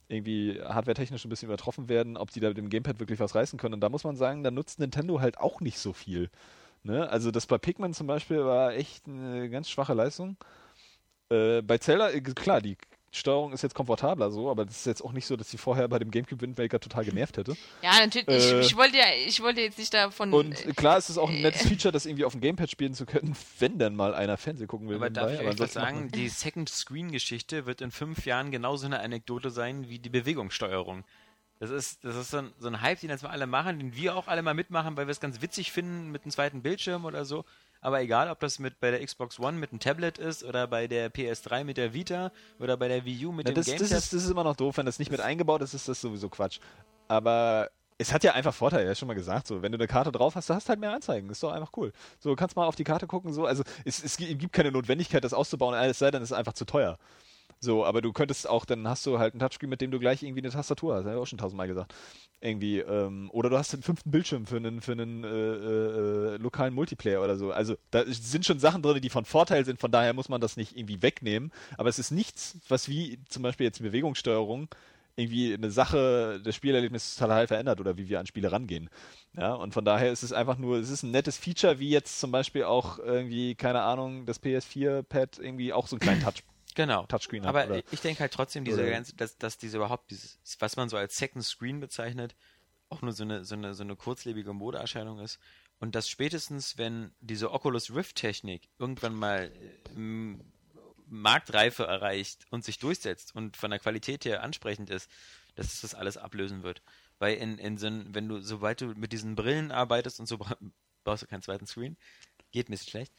irgendwie 0.09 0.61
hardwaretechnisch 0.63 1.25
ein 1.25 1.29
bisschen 1.29 1.49
übertroffen 1.49 1.89
werden, 1.89 2.17
ob 2.17 2.31
die 2.31 2.41
da 2.41 2.49
mit 2.49 2.57
dem 2.59 2.71
Gamepad 2.71 3.01
wirklich 3.01 3.21
was 3.21 3.35
reißen 3.35 3.59
können. 3.59 3.75
Und 3.75 3.81
da 3.81 3.89
muss 3.89 4.05
man 4.05 4.17
sagen, 4.17 4.43
da 4.43 4.51
nutzt 4.51 4.79
Nintendo 4.79 5.21
halt 5.21 5.39
auch 5.39 5.61
nicht 5.61 5.79
so 5.79 5.93
viel. 5.93 6.31
Ne? 6.85 7.09
Also 7.09 7.31
das 7.31 7.47
bei 7.47 7.59
Pikmin 7.59 7.95
zum 7.95 8.07
Beispiel 8.07 8.45
war 8.45 8.73
echt 8.73 9.07
eine 9.07 9.49
ganz 9.49 9.69
schwache 9.71 9.95
Leistung. 9.95 10.37
Äh, 11.31 11.63
bei 11.63 11.79
Zelda, 11.79 12.11
äh, 12.11 12.21
klar, 12.21 12.61
die 12.61 12.77
Steuerung 13.15 13.53
ist 13.53 13.63
jetzt 13.63 13.75
komfortabler 13.75 14.31
so, 14.31 14.51
aber 14.51 14.65
das 14.65 14.79
ist 14.79 14.87
jetzt 14.87 15.05
auch 15.05 15.13
nicht 15.13 15.27
so, 15.27 15.37
dass 15.37 15.51
sie 15.51 15.59
vorher 15.59 15.87
bei 15.87 15.99
dem 15.99 16.11
GameCube 16.11 16.41
Wind 16.41 16.57
Waker 16.57 16.81
total 16.81 17.05
genervt 17.05 17.37
hätte. 17.37 17.55
Ja, 17.83 17.99
natürlich. 18.01 18.27
Äh, 18.29 18.61
ich, 18.61 18.67
ich 18.69 18.77
wollte 18.77 18.97
ja, 18.97 19.05
ich 19.27 19.43
wollte 19.43 19.61
jetzt 19.61 19.79
nicht 19.79 19.93
davon. 19.93 20.33
Und 20.33 20.65
äh, 20.67 20.73
klar 20.73 20.97
ist 20.97 21.11
es 21.11 21.19
auch 21.19 21.29
ein 21.29 21.43
nettes 21.43 21.63
Feature, 21.69 21.93
das 21.93 22.07
irgendwie 22.07 22.25
auf 22.25 22.33
dem 22.33 22.41
Gamepad 22.41 22.71
spielen 22.71 22.95
zu 22.95 23.05
können, 23.05 23.37
wenn 23.59 23.79
dann 23.79 23.95
mal 23.95 24.15
einer 24.15 24.39
Fernsehen 24.39 24.67
gucken 24.67 24.89
will. 24.89 24.97
Aber 24.97 25.11
darf 25.11 25.31
ich 25.31 25.41
euch 25.41 25.59
was 25.59 25.75
sagen? 25.75 26.11
Die 26.11 26.29
Second-Screen-Geschichte 26.29 27.67
wird 27.67 27.83
in 27.83 27.91
fünf 27.91 28.25
Jahren 28.25 28.51
genauso 28.51 28.87
eine 28.87 29.01
Anekdote 29.01 29.51
sein 29.51 29.91
wie 29.91 29.99
die 29.99 30.09
Bewegungssteuerung. 30.09 31.05
Das 31.61 31.71
ist, 31.71 32.03
das 32.05 32.17
ist 32.17 32.31
so 32.31 32.39
ein, 32.39 32.53
so 32.59 32.69
ein 32.69 32.81
Hype, 32.81 33.01
den 33.01 33.11
jetzt 33.11 33.23
mal 33.23 33.31
alle 33.31 33.47
machen, 33.47 33.79
den 33.79 33.95
wir 33.95 34.17
auch 34.17 34.27
alle 34.27 34.43
mal 34.43 34.55
mitmachen, 34.55 34.97
weil 34.97 35.07
wir 35.07 35.13
es 35.13 35.21
ganz 35.21 35.43
witzig 35.43 35.71
finden 35.71 36.11
mit 36.11 36.23
einem 36.25 36.33
zweiten 36.33 36.63
Bildschirm 36.63 37.05
oder 37.05 37.25
so. 37.25 37.45
Aber 37.83 38.01
egal, 38.01 38.31
ob 38.31 38.39
das 38.41 38.59
mit 38.59 38.81
bei 38.81 38.91
der 38.93 39.05
Xbox 39.05 39.39
One 39.39 39.59
mit 39.59 39.73
einem 39.73 39.81
Tablet 39.81 40.17
ist 40.17 40.45
oder 40.45 40.67
bei 40.69 40.87
der 40.87 41.13
PS3 41.13 41.65
mit 41.65 41.77
der 41.77 41.93
Vita 41.93 42.31
oder 42.59 42.77
bei 42.77 42.89
der 42.89 43.05
Wii 43.05 43.27
U 43.27 43.33
mit 43.33 43.47
Ja, 43.47 43.53
dem 43.53 43.57
das, 43.57 43.67
das, 43.67 43.75
Gamepad. 43.77 43.99
ist, 43.99 44.13
das 44.15 44.23
ist 44.25 44.31
immer 44.31 44.45
noch 44.45 44.57
doof, 44.57 44.77
wenn 44.79 44.87
das 44.87 44.99
nicht 44.99 45.11
mit 45.11 45.21
eingebaut 45.21 45.61
ist, 45.63 45.75
ist 45.75 45.89
das 45.89 46.01
sowieso 46.01 46.29
Quatsch. 46.29 46.61
Aber 47.09 47.71
es 47.99 48.13
hat 48.13 48.25
ja 48.25 48.33
einfach 48.33 48.55
Vorteile, 48.55 48.87
ja 48.87 48.95
schon 48.95 49.09
mal 49.09 49.15
gesagt, 49.15 49.47
so, 49.49 49.63
wenn 49.63 49.73
du 49.73 49.79
eine 49.79 49.87
Karte 49.89 50.11
drauf 50.13 50.35
hast, 50.37 50.49
du 50.49 50.55
hast 50.55 50.69
halt 50.69 50.79
mehr 50.81 50.93
Anzeigen, 50.93 51.29
ist 51.29 51.43
doch 51.43 51.53
einfach 51.53 51.73
cool. 51.77 51.93
So, 52.21 52.31
du 52.31 52.37
kannst 52.37 52.57
mal 52.57 52.67
auf 52.67 52.77
die 52.77 52.85
Karte 52.85 53.07
gucken, 53.07 53.33
so, 53.33 53.47
also 53.47 53.63
es, 53.85 54.03
es 54.03 54.17
gibt 54.17 54.53
keine 54.53 54.71
Notwendigkeit, 54.73 55.23
das 55.25 55.35
auszubauen, 55.35 55.75
es 55.75 55.99
sei 55.99 56.11
denn, 56.11 56.23
es 56.23 56.31
ist 56.31 56.37
einfach 56.37 56.53
zu 56.55 56.65
teuer. 56.65 56.99
So, 57.65 57.85
aber 57.85 58.03
du 58.03 58.13
könntest 58.13 58.49
auch, 58.49 58.65
dann 58.65 58.89
hast 58.89 59.07
du 59.07 59.21
halt 59.21 59.35
ein 59.35 59.39
Touchscreen, 59.39 59.71
mit 59.71 59.81
dem 59.81 59.93
du 59.93 60.01
gleich 60.01 60.25
irgendwie 60.25 60.41
eine 60.41 60.51
Tastatur 60.51 60.97
hast, 60.97 61.05
habe 61.05 61.15
ich 61.15 61.23
auch 61.23 61.27
schon 61.27 61.39
tausendmal 61.39 61.69
gesagt. 61.69 61.95
Irgendwie, 62.41 62.81
ähm, 62.81 63.31
oder 63.33 63.51
du 63.51 63.57
hast 63.57 63.73
einen 63.73 63.85
fünften 63.85 64.11
Bildschirm 64.11 64.47
für 64.47 64.57
einen, 64.57 64.81
für 64.81 64.93
einen 64.93 65.23
äh, 65.23 65.29
äh, 65.29 66.37
lokalen 66.39 66.75
Multiplayer 66.75 67.23
oder 67.23 67.37
so. 67.37 67.53
Also 67.53 67.77
da 67.93 68.03
sind 68.05 68.45
schon 68.45 68.59
Sachen 68.59 68.83
drin, 68.83 69.01
die 69.01 69.11
von 69.11 69.25
Vorteil 69.25 69.65
sind, 69.65 69.79
von 69.79 69.93
daher 69.93 70.13
muss 70.13 70.29
man 70.29 70.41
das 70.41 70.57
nicht 70.57 70.77
irgendwie 70.77 71.03
wegnehmen. 71.03 71.53
Aber 71.79 71.89
es 71.89 72.01
ist 72.01 72.11
nichts, 72.11 72.59
was 72.69 72.89
wie 72.89 73.21
zum 73.29 73.45
Beispiel 73.45 73.67
jetzt 73.67 73.81
Bewegungssteuerung 73.81 74.69
irgendwie 75.15 75.55
eine 75.55 75.71
Sache 75.71 76.41
des 76.45 76.57
Spielerlebnisses 76.57 77.15
total 77.15 77.47
verändert 77.47 77.79
oder 77.79 77.97
wie 77.97 78.09
wir 78.09 78.19
an 78.19 78.27
Spiele 78.27 78.51
rangehen. 78.51 78.91
Ja, 79.37 79.55
und 79.55 79.73
von 79.73 79.85
daher 79.85 80.11
ist 80.11 80.25
es 80.25 80.33
einfach 80.33 80.59
nur, 80.59 80.79
es 80.79 80.91
ist 80.91 81.05
ein 81.05 81.13
nettes 81.13 81.37
Feature, 81.37 81.79
wie 81.79 81.91
jetzt 81.91 82.19
zum 82.19 82.33
Beispiel 82.33 82.65
auch 82.65 82.99
irgendwie, 82.99 83.55
keine 83.55 83.83
Ahnung, 83.83 84.27
das 84.27 84.43
PS4-Pad 84.43 85.39
irgendwie 85.39 85.73
auch 85.73 85.87
so 85.87 85.95
einen 85.95 86.01
kleinen 86.01 86.21
Touch 86.25 86.43
Genau. 86.75 87.07
Touchscreen 87.07 87.45
Aber 87.45 87.67
oder? 87.67 87.83
ich 87.91 88.01
denke 88.01 88.21
halt 88.21 88.33
trotzdem, 88.33 88.65
diese 88.65 88.89
ganze, 88.89 89.15
dass, 89.15 89.37
dass 89.39 89.59
diese 89.59 89.77
überhaupt 89.77 90.11
dieses, 90.11 90.39
was 90.59 90.77
man 90.77 90.89
so 90.89 90.97
als 90.97 91.17
Second 91.17 91.45
Screen 91.45 91.81
bezeichnet, 91.81 92.35
auch 92.89 93.03
nur 93.03 93.13
so 93.13 93.25
eine, 93.25 93.45
so 93.45 93.55
eine, 93.55 93.75
so 93.75 93.83
eine 93.83 93.97
kurzlebige 93.97 94.53
Modeerscheinung 94.53 95.19
ist. 95.21 95.39
Und 95.81 95.95
dass 95.95 96.09
spätestens, 96.09 96.79
wenn 96.79 97.13
diese 97.21 97.51
Oculus 97.51 97.95
Rift 97.95 98.17
Technik 98.17 98.69
irgendwann 98.79 99.15
mal 99.15 99.51
ähm, 99.95 100.41
Marktreife 101.07 101.85
erreicht 101.85 102.47
und 102.51 102.65
sich 102.65 102.79
durchsetzt 102.79 103.35
und 103.35 103.57
von 103.57 103.71
der 103.71 103.81
Qualität 103.81 104.25
her 104.25 104.43
ansprechend 104.43 104.91
ist, 104.91 105.11
dass 105.57 105.75
es 105.75 105.81
das 105.83 105.95
alles 105.95 106.17
ablösen 106.17 106.63
wird. 106.63 106.83
Weil 107.19 107.37
in, 107.37 107.59
in 107.59 107.77
so 107.77 107.89
wenn 107.91 108.29
du, 108.29 108.41
sobald 108.41 108.81
du 108.81 108.87
mit 108.95 109.13
diesen 109.13 109.35
Brillen 109.35 109.73
arbeitest 109.73 110.21
und 110.21 110.27
so, 110.27 110.39
bra- 110.39 110.57
brauchst 111.05 111.25
du 111.25 111.27
keinen 111.27 111.43
zweiten 111.43 111.67
Screen. 111.67 111.97
Geht 112.53 112.69
ein 112.69 112.73
bisschen 112.73 112.91
schlecht. 112.91 113.13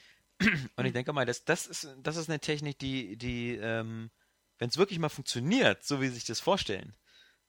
Und 0.76 0.86
ich 0.86 0.94
denke 0.94 1.14
mal, 1.14 1.26
das, 1.26 1.46
das, 1.46 1.68
ist, 1.68 1.96
das 2.02 2.18
ist 2.18 2.30
eine 2.30 2.40
Technik, 2.40 2.80
die, 2.80 3.18
die 3.18 3.56
ähm, 3.56 4.12
wenn 4.58 4.70
es 4.70 4.78
wirklich 4.78 5.00
mal 5.00 5.10
funktioniert, 5.10 5.84
so 5.84 6.02
wie 6.02 6.08
sie 6.08 6.16
sich 6.16 6.26
das 6.26 6.40
vorstellen, 6.40 6.96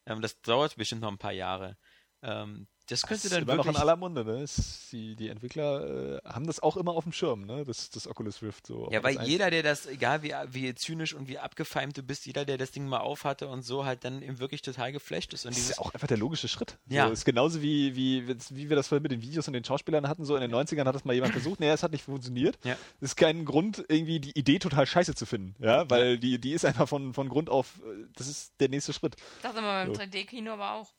ähm, 0.06 0.20
das 0.20 0.40
dauert 0.40 0.76
bestimmt 0.76 1.02
noch 1.02 1.10
ein 1.10 1.18
paar 1.18 1.32
Jahre. 1.32 1.76
Ähm, 2.22 2.66
das 2.86 3.02
könnte 3.02 3.14
Das 3.14 3.24
ist 3.24 3.32
dann 3.32 3.42
immer 3.42 3.54
noch 3.56 3.64
wirklich. 3.64 3.76
in 3.76 3.82
aller 3.82 3.96
Munde, 3.96 4.24
ne? 4.24 4.44
Die, 4.92 5.16
die 5.16 5.28
Entwickler 5.28 6.16
äh, 6.16 6.28
haben 6.28 6.46
das 6.46 6.60
auch 6.60 6.76
immer 6.76 6.92
auf 6.92 7.04
dem 7.04 7.12
Schirm, 7.12 7.46
ne? 7.46 7.64
Das, 7.64 7.90
das 7.90 8.06
Oculus 8.06 8.42
Rift 8.42 8.66
so. 8.66 8.88
ja, 8.92 9.02
weil 9.02 9.22
jeder, 9.22 9.50
der 9.50 9.62
das, 9.62 9.86
egal 9.86 10.22
wie, 10.22 10.34
wie 10.48 10.74
zynisch 10.74 11.14
und 11.14 11.28
wie 11.28 11.38
abgefeimt 11.38 11.96
du 11.96 12.02
bist, 12.02 12.26
jeder, 12.26 12.44
der 12.44 12.58
das 12.58 12.72
Ding 12.72 12.86
mal 12.86 12.98
aufhatte 12.98 13.48
und 13.48 13.62
so, 13.62 13.84
halt 13.84 14.04
dann 14.04 14.22
eben 14.22 14.38
wirklich 14.38 14.62
total 14.62 14.92
geflasht 14.92 15.32
ist. 15.32 15.44
Und 15.46 15.50
Das 15.52 15.58
ist 15.58 15.64
dieses, 15.68 15.76
ja 15.76 15.82
auch 15.82 15.94
einfach 15.94 16.08
der 16.08 16.18
logische 16.18 16.48
Schritt. 16.48 16.78
Ja. 16.88 17.06
So, 17.06 17.12
ist 17.12 17.24
genauso 17.24 17.62
wie, 17.62 17.96
wie, 17.96 18.28
wie 18.28 18.68
wir 18.68 18.76
das 18.76 18.88
vorhin 18.88 19.02
mit 19.02 19.12
den 19.12 19.22
Videos 19.22 19.46
und 19.46 19.54
den 19.54 19.64
Schauspielern 19.64 20.08
hatten. 20.08 20.24
So 20.24 20.36
in 20.36 20.42
den 20.42 20.54
90ern 20.54 20.84
hat 20.84 20.94
das 20.94 21.04
mal 21.04 21.14
jemand 21.14 21.32
versucht. 21.32 21.60
Nee, 21.60 21.70
es 21.70 21.82
hat 21.82 21.92
nicht 21.92 22.04
funktioniert. 22.04 22.58
Ja. 22.64 22.76
Das 23.00 23.10
ist 23.10 23.16
kein 23.16 23.44
Grund, 23.44 23.84
irgendwie 23.88 24.20
die 24.20 24.38
Idee 24.38 24.58
total 24.58 24.86
scheiße 24.86 25.14
zu 25.14 25.26
finden. 25.26 25.54
Ja, 25.58 25.88
weil 25.88 26.18
die, 26.18 26.38
die 26.38 26.52
ist 26.52 26.64
einfach 26.64 26.88
von, 26.88 27.14
von 27.14 27.28
Grund 27.28 27.48
auf, 27.48 27.80
äh, 27.84 28.06
das 28.16 28.28
ist 28.28 28.52
der 28.60 28.68
nächste 28.68 28.92
Schritt. 28.92 29.16
Das 29.42 29.54
haben 29.54 29.64
wir 29.64 29.84
beim 29.86 29.94
So. 29.94 30.00
3D-Kino 30.00 30.52
aber 30.52 30.72
auch. 30.74 30.90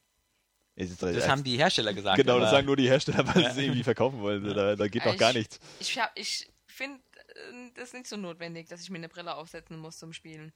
Das 0.75 1.27
haben 1.27 1.43
die 1.43 1.57
Hersteller 1.57 1.93
gesagt. 1.93 2.17
Genau, 2.17 2.39
das 2.39 2.51
sagen 2.51 2.67
nur 2.67 2.75
die 2.75 2.87
Hersteller, 2.89 3.25
weil 3.27 3.43
sie 3.45 3.49
es 3.49 3.57
irgendwie 3.57 3.83
verkaufen 3.83 4.19
wollen. 4.21 4.43
Da, 4.53 4.75
da 4.75 4.87
geht 4.87 5.03
Ja, 5.05 5.11
noch 5.11 5.17
gar 5.19 5.29
ich- 5.31 5.37
nichts. 5.37 5.59
Ich, 5.79 5.97
hab- 5.97 6.11
ich 6.15 6.47
finde 6.67 6.99
äh, 7.29 7.71
das 7.75 7.93
nicht 7.93 8.07
so 8.07 8.17
notwendig, 8.17 8.67
dass 8.67 8.81
ich 8.81 8.89
mir 8.89 8.97
eine 8.97 9.09
Brille 9.09 9.35
aufsetzen 9.35 9.77
muss 9.79 9.97
zum 9.97 10.11
Spielen. 10.13 10.51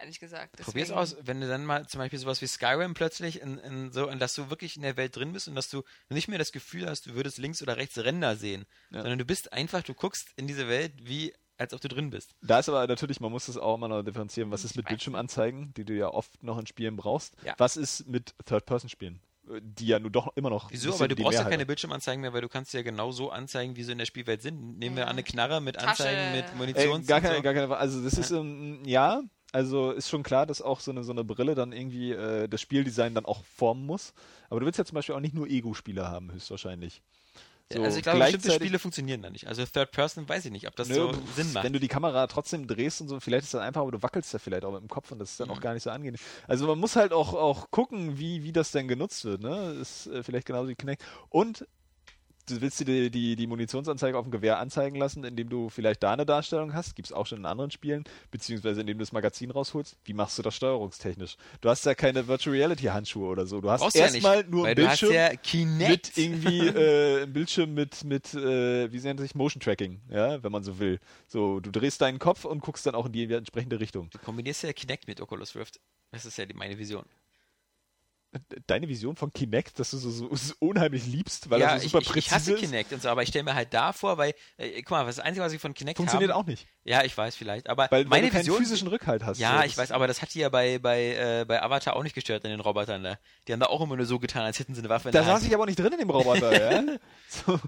Ehrlich 0.00 0.20
gesagt. 0.20 0.56
Probier's 0.58 0.88
Deswegen- 0.88 0.92
aus, 0.98 1.16
wenn 1.22 1.40
du 1.40 1.48
dann 1.48 1.64
mal 1.66 1.86
zum 1.88 1.98
Beispiel 1.98 2.18
sowas 2.20 2.40
wie 2.40 2.46
Skyrim 2.46 2.94
plötzlich 2.94 3.40
in, 3.40 3.58
in 3.58 3.90
so, 3.92 4.08
und 4.08 4.20
dass 4.20 4.34
du 4.34 4.48
wirklich 4.48 4.76
in 4.76 4.82
der 4.82 4.96
Welt 4.96 5.16
drin 5.16 5.32
bist 5.32 5.48
und 5.48 5.54
dass 5.56 5.68
du 5.68 5.82
nicht 6.08 6.28
mehr 6.28 6.38
das 6.38 6.52
Gefühl 6.52 6.86
hast, 6.88 7.06
du 7.06 7.14
würdest 7.14 7.38
links 7.38 7.60
oder 7.62 7.76
rechts 7.76 7.98
Ränder 7.98 8.36
sehen, 8.36 8.64
Ja. 8.90 9.00
sondern 9.02 9.18
du 9.18 9.24
bist 9.24 9.52
einfach, 9.52 9.82
du 9.82 9.94
guckst 9.94 10.28
in 10.36 10.46
diese 10.46 10.68
Welt 10.68 10.92
wie, 11.02 11.34
als 11.56 11.74
ob 11.74 11.80
du 11.80 11.88
drin 11.88 12.10
bist. 12.10 12.36
Da 12.42 12.60
ist 12.60 12.68
aber 12.68 12.86
natürlich, 12.86 13.18
man 13.18 13.32
muss 13.32 13.46
das 13.46 13.56
auch 13.56 13.74
immer 13.74 13.88
noch 13.88 14.04
differenzieren, 14.04 14.52
was 14.52 14.62
ist 14.64 14.76
mit 14.76 14.86
Bildschirmanzeigen, 14.86 15.74
die 15.74 15.84
du 15.84 15.92
ja 15.94 16.06
oft 16.08 16.44
noch 16.44 16.58
in 16.58 16.66
Spielen 16.68 16.94
brauchst. 16.96 17.34
Ja. 17.44 17.54
Was 17.58 17.76
ist 17.76 18.06
mit 18.06 18.34
Third-Person-Spielen, 18.46 19.20
die 19.62 19.86
ja 19.86 19.98
nun 19.98 20.12
doch 20.12 20.28
immer 20.36 20.50
noch. 20.50 20.70
Wieso? 20.70 20.94
Aber 20.94 21.08
du 21.08 21.16
brauchst 21.16 21.34
ja 21.34 21.40
Mehrheit 21.40 21.50
keine 21.52 21.66
Bildschirmanzeigen 21.66 22.20
mehr, 22.20 22.32
weil 22.32 22.40
du 22.42 22.48
kannst 22.48 22.72
ja 22.74 22.82
genau 22.82 23.10
so 23.12 23.30
anzeigen, 23.30 23.76
wie 23.76 23.82
sie 23.84 23.92
in 23.92 23.98
der 23.98 24.06
Spielwelt 24.06 24.42
sind. 24.42 24.78
Nehmen 24.78 24.96
wir 24.96 25.02
Ja. 25.02 25.06
an 25.06 25.12
eine 25.12 25.22
Knarre 25.22 25.60
mit 25.60 25.76
Tasche. 25.76 25.88
Anzeigen, 26.08 26.32
mit 26.36 26.44
Äh, 26.44 26.56
Munitions. 26.56 27.06
gar 27.06 27.20
keine, 27.20 27.36
so. 27.36 27.42
gar 27.42 27.54
keine, 27.54 27.76
also 27.76 28.02
das 28.02 28.18
ist, 28.18 28.30
ähm, 28.30 28.80
ja, 28.84 29.22
Also 29.50 29.92
ist 29.92 30.10
schon 30.10 30.22
klar, 30.22 30.44
dass 30.44 30.60
auch 30.60 30.80
so 30.80 30.90
eine, 30.90 31.02
so 31.04 31.12
eine 31.12 31.24
Brille 31.24 31.54
dann 31.54 31.72
irgendwie 31.72 32.12
äh, 32.12 32.48
das 32.48 32.60
Spieldesign 32.60 33.14
dann 33.14 33.24
auch 33.24 33.42
formen 33.44 33.86
muss. 33.86 34.12
Aber 34.50 34.60
du 34.60 34.66
willst 34.66 34.78
ja 34.78 34.84
zum 34.84 34.94
Beispiel 34.96 35.14
auch 35.14 35.20
nicht 35.20 35.34
nur 35.34 35.46
Ego-Spieler 35.48 36.10
haben, 36.10 36.30
höchstwahrscheinlich. 36.32 37.00
So, 37.70 37.82
also 37.82 37.98
ich 37.98 38.02
glaube, 38.02 38.20
bestimmte 38.20 38.52
Spiele 38.52 38.78
funktionieren 38.78 39.20
da 39.20 39.28
nicht. 39.28 39.46
Also 39.46 39.64
Third 39.64 39.90
Person 39.92 40.26
weiß 40.26 40.46
ich 40.46 40.50
nicht, 40.50 40.66
ob 40.66 40.76
das 40.76 40.88
nö, 40.88 40.94
so 40.94 41.12
Sinn 41.36 41.52
macht. 41.52 41.64
Wenn 41.64 41.74
du 41.74 41.80
die 41.80 41.88
Kamera 41.88 42.26
trotzdem 42.26 42.66
drehst 42.66 43.02
und 43.02 43.08
so, 43.08 43.20
vielleicht 43.20 43.44
ist 43.44 43.52
das 43.52 43.60
einfach, 43.60 43.82
aber 43.82 43.92
du 43.92 44.02
wackelst 44.02 44.32
da 44.32 44.38
vielleicht 44.38 44.64
auch 44.64 44.72
mit 44.72 44.80
dem 44.80 44.88
Kopf 44.88 45.12
und 45.12 45.18
das 45.18 45.32
ist 45.32 45.40
dann 45.40 45.48
mhm. 45.48 45.54
auch 45.54 45.60
gar 45.60 45.74
nicht 45.74 45.82
so 45.82 45.90
angenehm. 45.90 46.18
Also 46.46 46.66
man 46.66 46.78
muss 46.78 46.96
halt 46.96 47.12
auch, 47.12 47.34
auch 47.34 47.70
gucken, 47.70 48.18
wie, 48.18 48.42
wie 48.42 48.52
das 48.52 48.70
denn 48.70 48.88
genutzt 48.88 49.24
wird. 49.26 49.42
Ne? 49.42 49.76
Ist 49.80 50.06
äh, 50.06 50.22
vielleicht 50.22 50.46
genauso 50.46 50.68
wie 50.68 50.76
Kinect. 50.76 51.04
Und 51.28 51.66
du 52.50 52.60
willst 52.60 52.80
dir 52.80 53.10
die, 53.10 53.36
die, 53.36 53.46
Munitionsanzeige 53.46 54.16
auf 54.16 54.24
dem 54.24 54.30
Gewehr 54.30 54.58
anzeigen 54.58 54.96
lassen, 54.96 55.24
indem 55.24 55.48
du 55.48 55.68
vielleicht 55.68 56.02
da 56.02 56.12
eine 56.12 56.26
Darstellung 56.26 56.74
hast, 56.74 56.96
gibt 56.96 57.06
es 57.06 57.12
auch 57.12 57.26
schon 57.26 57.38
in 57.38 57.46
anderen 57.46 57.70
Spielen, 57.70 58.04
beziehungsweise 58.30 58.80
indem 58.80 58.98
du 58.98 59.02
das 59.02 59.12
Magazin 59.12 59.50
rausholst. 59.50 59.96
Wie 60.04 60.12
machst 60.12 60.38
du 60.38 60.42
das 60.42 60.54
steuerungstechnisch? 60.54 61.36
Du 61.60 61.68
hast 61.68 61.84
ja 61.86 61.94
keine 61.94 62.26
Virtual 62.26 62.54
Reality 62.54 62.84
Handschuhe 62.84 63.28
oder 63.28 63.46
so. 63.46 63.60
Du 63.60 63.70
hast 63.70 63.94
erstmal 63.94 64.38
ja 64.38 64.48
nur 64.48 64.66
ein 64.66 64.74
Bildschirm 64.74 65.12
ja 65.12 65.30
mit 65.78 66.16
irgendwie 66.16 66.66
äh, 66.66 67.22
ein 67.22 67.32
Bildschirm 67.32 67.74
mit 67.74 68.04
mit 68.04 68.34
äh, 68.34 68.90
wie 68.92 69.00
nennt 69.00 69.20
sich 69.20 69.34
Motion 69.34 69.60
Tracking, 69.60 70.00
ja, 70.10 70.42
wenn 70.42 70.52
man 70.52 70.62
so 70.62 70.78
will. 70.78 71.00
So, 71.26 71.60
du 71.60 71.70
drehst 71.70 72.00
deinen 72.00 72.18
Kopf 72.18 72.44
und 72.44 72.60
guckst 72.60 72.86
dann 72.86 72.94
auch 72.94 73.06
in 73.06 73.12
die 73.12 73.32
entsprechende 73.32 73.80
Richtung. 73.80 74.10
Du 74.10 74.18
kombinierst 74.18 74.62
ja 74.62 74.72
Kinect 74.72 75.06
mit 75.08 75.20
Oculus 75.20 75.54
Rift. 75.54 75.80
Das 76.10 76.24
ist 76.24 76.38
ja 76.38 76.46
die, 76.46 76.54
meine 76.54 76.78
Vision 76.78 77.04
deine 78.66 78.88
Vision 78.88 79.16
von 79.16 79.32
Kinect, 79.32 79.78
dass 79.78 79.90
du 79.90 79.96
so, 79.96 80.10
so, 80.10 80.34
so 80.34 80.54
unheimlich 80.58 81.06
liebst, 81.06 81.48
weil 81.50 81.60
ja, 81.60 81.68
er 81.70 81.80
so 81.80 81.88
super 81.88 82.02
ich, 82.02 82.08
präzise 82.08 82.26
ich 82.26 82.32
hasse 82.32 82.52
ist. 82.54 82.60
Kinect 82.60 82.92
und 82.92 83.02
so, 83.02 83.08
aber 83.08 83.22
ich 83.22 83.30
stelle 83.30 83.44
mir 83.44 83.54
halt 83.54 83.72
da 83.72 83.92
vor, 83.92 84.18
weil, 84.18 84.34
äh, 84.58 84.82
guck 84.82 84.90
mal, 84.90 85.06
was 85.06 85.16
das 85.16 85.24
Einzige, 85.24 85.44
was 85.44 85.52
ich 85.52 85.60
von 85.60 85.72
Kinect 85.74 85.96
Funktioniert 85.96 86.30
habe, 86.30 86.40
auch 86.40 86.46
nicht. 86.46 86.66
Ja, 86.84 87.04
ich 87.04 87.16
weiß 87.16 87.36
vielleicht, 87.36 87.68
aber 87.68 87.88
weil, 87.90 88.04
meine 88.04 88.24
weil 88.24 88.30
du 88.30 88.38
Vision, 88.38 88.56
keinen 88.56 88.66
physischen 88.66 88.88
Rückhalt 88.88 89.24
hast. 89.24 89.38
Ja, 89.38 89.58
so, 89.58 89.64
ich 89.64 89.78
weiß, 89.78 89.92
aber 89.92 90.06
das 90.06 90.20
hat 90.20 90.34
die 90.34 90.40
ja 90.40 90.48
bei, 90.50 90.78
bei, 90.78 91.14
äh, 91.14 91.44
bei 91.46 91.62
Avatar 91.62 91.96
auch 91.96 92.02
nicht 92.02 92.14
gestört 92.14 92.44
in 92.44 92.50
den 92.50 92.60
Robotern 92.60 93.02
da. 93.02 93.18
Die 93.46 93.52
haben 93.52 93.60
da 93.60 93.66
auch 93.66 93.80
immer 93.80 93.96
nur 93.96 94.06
so 94.06 94.18
getan, 94.18 94.42
als 94.42 94.58
hätten 94.58 94.74
sie 94.74 94.80
eine 94.80 94.88
Waffe 94.88 95.08
in 95.08 95.12
da 95.12 95.20
der 95.20 95.26
Hand. 95.26 95.36
Da 95.36 95.40
saß 95.40 95.48
ich 95.48 95.54
aber 95.54 95.66
nicht 95.66 95.78
drin 95.78 95.92
in 95.92 95.98
dem 95.98 96.10
Roboter, 96.10 96.72
ja? 96.72 96.82
So, 97.28 97.58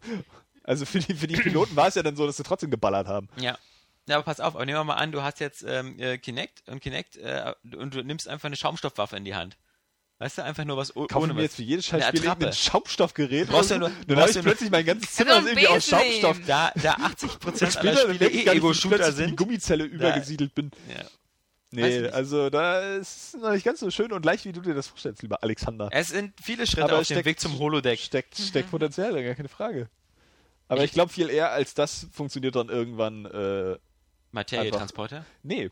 also 0.62 0.86
für 0.86 1.00
die, 1.00 1.14
für 1.14 1.26
die 1.26 1.36
Piloten 1.36 1.74
war 1.76 1.88
es 1.88 1.94
ja 1.94 2.02
dann 2.02 2.16
so, 2.16 2.26
dass 2.26 2.36
sie 2.36 2.42
trotzdem 2.42 2.70
geballert 2.70 3.08
haben. 3.08 3.28
Ja. 3.38 3.58
Ja, 4.06 4.16
aber 4.16 4.24
pass 4.24 4.40
auf, 4.40 4.54
aber 4.56 4.66
nehmen 4.66 4.78
wir 4.78 4.84
mal 4.84 4.94
an, 4.94 5.12
du 5.12 5.22
hast 5.22 5.38
jetzt 5.40 5.62
ähm, 5.62 5.98
äh, 6.00 6.18
Kinect 6.18 6.68
und 6.68 6.80
Kinect 6.80 7.16
äh, 7.16 7.52
und 7.76 7.94
du 7.94 8.02
nimmst 8.02 8.26
einfach 8.26 8.46
eine 8.46 8.56
Schaumstoffwaffe 8.56 9.16
in 9.16 9.24
die 9.24 9.34
Hand. 9.34 9.56
Weißt 10.20 10.36
du, 10.36 10.44
einfach 10.44 10.66
nur 10.66 10.76
was 10.76 10.94
ohne 10.94 11.06
Kaufen 11.06 11.34
mir 11.34 11.40
jetzt 11.40 11.56
für 11.56 11.62
jedes 11.62 11.86
Scheißspiel 11.86 12.28
ein 12.28 12.52
Schaumstoffgerät. 12.52 13.48
Brauchst 13.48 13.70
ja 13.70 13.78
nur, 13.78 13.90
dann 14.06 14.18
habe 14.18 14.30
ich 14.30 14.38
plötzlich 14.38 14.70
mein 14.70 14.84
ganzes 14.84 15.14
Zimmer 15.14 15.36
irgendwie 15.36 15.66
aus 15.66 15.86
Schaumstoff. 15.86 16.38
Da, 16.46 16.72
da 16.74 16.92
80% 16.96 17.78
aller 17.78 17.96
Spiele 17.96 18.28
eh 18.28 18.46
Ego-Shooter 18.46 19.12
sind. 19.12 19.30
die 19.30 19.36
Gummizelle 19.36 19.88
da, 19.88 19.94
übergesiedelt 19.94 20.54
bin. 20.54 20.72
Ja. 20.94 21.06
Nee, 21.70 22.08
also 22.08 22.50
da 22.50 22.96
ist 22.96 23.38
noch 23.38 23.52
nicht 23.52 23.64
ganz 23.64 23.80
so 23.80 23.90
schön 23.90 24.12
und 24.12 24.22
leicht, 24.26 24.44
wie 24.44 24.52
du 24.52 24.60
dir 24.60 24.74
das 24.74 24.88
vorstellst, 24.88 25.22
lieber 25.22 25.42
Alexander. 25.42 25.88
Es 25.90 26.08
sind 26.08 26.34
viele 26.42 26.66
Schritte 26.66 26.84
Aber 26.84 26.98
auf 26.98 27.08
dem 27.08 27.24
Weg 27.24 27.40
zum 27.40 27.58
Holodeck. 27.58 27.98
Steckt, 27.98 28.36
steckt 28.36 28.66
mhm. 28.66 28.72
Potenzial, 28.72 29.24
gar 29.24 29.34
keine 29.34 29.48
Frage. 29.48 29.88
Aber 30.68 30.80
ich, 30.80 30.90
ich 30.90 30.92
glaube, 30.92 31.10
viel 31.10 31.30
eher 31.30 31.50
als 31.50 31.72
das 31.72 32.08
funktioniert 32.12 32.56
dann 32.56 32.68
irgendwann. 32.68 33.24
Äh, 33.24 33.78
Materietransporter? 34.32 35.24
Nee, 35.42 35.70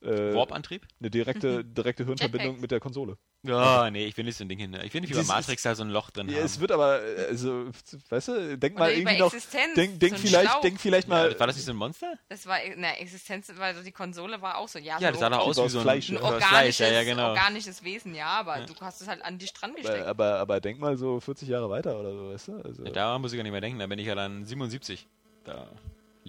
äh, 0.00 0.34
Warp-Antrieb? 0.34 0.86
Eine 1.00 1.10
direkte, 1.10 1.64
direkte 1.66 2.06
Hirnverbindung 2.06 2.60
mit 2.60 2.70
der 2.70 2.80
Konsole. 2.80 3.18
Ja, 3.42 3.86
oh, 3.86 3.90
nee, 3.90 4.04
ich 4.04 4.16
will 4.18 4.24
nicht 4.24 4.36
so 4.36 4.44
ein 4.44 4.50
Ding 4.50 4.58
hin. 4.58 4.76
Ich 4.84 4.92
will 4.92 5.00
nicht 5.00 5.10
wie 5.10 5.16
bei 5.16 5.22
Matrix 5.22 5.62
da 5.62 5.74
so 5.74 5.82
ein 5.82 5.88
Loch 5.88 6.10
drin 6.10 6.28
ja, 6.28 6.36
haben. 6.36 6.44
Es 6.44 6.60
wird 6.60 6.72
aber, 6.72 7.00
also, 7.28 7.70
weißt 8.10 8.28
du, 8.28 8.58
denk 8.58 8.78
mal 8.78 8.92
irgendwie 8.92 9.16
noch. 9.16 9.32
Denk, 9.76 9.98
denk, 9.98 10.18
so 10.18 10.26
vielleicht, 10.26 10.62
denk 10.62 10.78
vielleicht 10.78 11.08
mal. 11.08 11.32
Ja, 11.32 11.40
war 11.40 11.46
das 11.46 11.56
nicht 11.56 11.64
so 11.64 11.72
ein 11.72 11.76
Monster? 11.76 12.18
Das 12.28 12.44
war, 12.46 12.58
na, 12.76 12.92
Existenz, 12.98 13.50
weil 13.56 13.82
die 13.82 13.92
Konsole 13.92 14.42
war 14.42 14.58
auch 14.58 14.68
so, 14.68 14.78
ja, 14.78 14.98
ja 14.98 15.06
so 15.08 15.12
das 15.12 15.20
sah 15.20 15.30
doch 15.30 15.38
aus 15.38 15.56
wie 15.56 15.68
so 15.70 15.78
ein, 15.78 15.82
Fleisch, 15.82 16.10
ein 16.10 16.18
organisches, 16.18 16.48
Fleisch, 16.48 16.80
ja, 16.80 16.88
ja, 16.88 17.04
genau. 17.04 17.30
organisches 17.30 17.82
Wesen, 17.82 18.14
ja, 18.14 18.26
aber 18.26 18.58
ja. 18.58 18.66
du 18.66 18.74
hast 18.80 19.00
es 19.00 19.08
halt 19.08 19.22
an 19.22 19.38
dich 19.38 19.54
dran 19.54 19.74
gesteckt. 19.74 20.06
Aber, 20.06 20.26
aber, 20.26 20.38
aber, 20.40 20.60
denk 20.60 20.78
mal 20.78 20.98
so 20.98 21.18
40 21.18 21.48
Jahre 21.48 21.70
weiter 21.70 21.98
oder 21.98 22.12
so, 22.12 22.32
weißt 22.32 22.48
du? 22.48 22.56
Also, 22.62 22.84
da 22.84 23.18
muss 23.18 23.32
ich 23.32 23.38
gar 23.38 23.42
nicht 23.42 23.52
mehr 23.52 23.62
denken, 23.62 23.78
da 23.78 23.86
bin 23.86 23.98
ich 23.98 24.06
ja 24.06 24.14
dann 24.14 24.44
77. 24.44 25.06
Da 25.44 25.66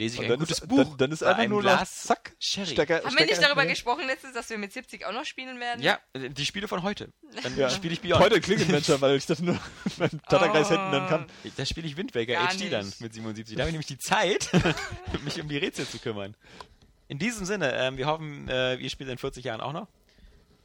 lese 0.02 0.16
ich 0.16 0.22
und 0.22 0.32
ein 0.32 0.40
gutes 0.40 0.60
ist, 0.60 0.68
Buch. 0.68 0.78
Dann, 0.78 0.98
dann 0.98 1.12
ist 1.12 1.24
einfach 1.24 1.48
nur 1.48 1.62
Glas 1.62 2.04
zack, 2.04 2.34
Sherry. 2.40 2.68
Stecker, 2.68 2.96
Haben 2.96 3.12
Stecker 3.12 3.20
wir 3.20 3.26
nicht 3.26 3.44
darüber 3.44 3.66
gesprochen 3.66 4.08
letztens, 4.08 4.34
dass 4.34 4.50
wir 4.50 4.58
mit 4.58 4.74
70 4.74 5.06
auch 5.06 5.14
noch 5.14 5.26
spielen 5.26 5.60
werden? 5.60 5.82
Ja, 5.82 6.00
die 6.16 6.46
Spiele 6.46 6.68
von 6.68 6.84
heute. 6.84 7.10
Dann 7.44 7.58
ja. 7.58 7.70
spiele 7.70 7.94
ich 7.94 8.02
Beyond. 8.02 8.22
Heute 8.22 8.42
Klingelmanager, 8.42 9.00
weil 9.02 9.16
ich 9.16 9.26
das 9.26 9.40
nur 9.40 9.58
mit 9.98 10.12
Tatterkreis 10.30 10.68
oh. 10.68 10.72
Händen 10.72 10.92
dann 10.92 11.08
kann. 11.08 11.28
Da 11.56 11.66
spiele 11.66 11.88
ich 11.88 11.98
Wind 11.98 12.16
Waker 12.16 12.48
HD 12.48 12.72
dann 12.72 12.92
mit 13.00 13.14
77. 13.14 13.56
Da 13.56 13.62
habe 13.62 13.70
ich 13.70 13.74
nämlich 13.74 13.88
die 13.88 14.00
Zeit, 14.00 14.50
mich 15.24 15.40
um 15.40 15.48
die 15.48 15.58
Rätsel 15.58 15.88
zu 15.88 16.00
kümmern. 16.00 16.36
In 17.08 17.20
diesem 17.20 17.46
Sinne, 17.46 17.74
ähm, 17.76 17.98
wir 17.98 18.08
hoffen, 18.08 18.48
äh, 18.48 18.76
ihr 18.76 18.90
spielt 18.90 19.10
in 19.10 19.18
40 19.18 19.44
Jahren 19.44 19.62
auch 19.62 19.74
noch 19.74 19.88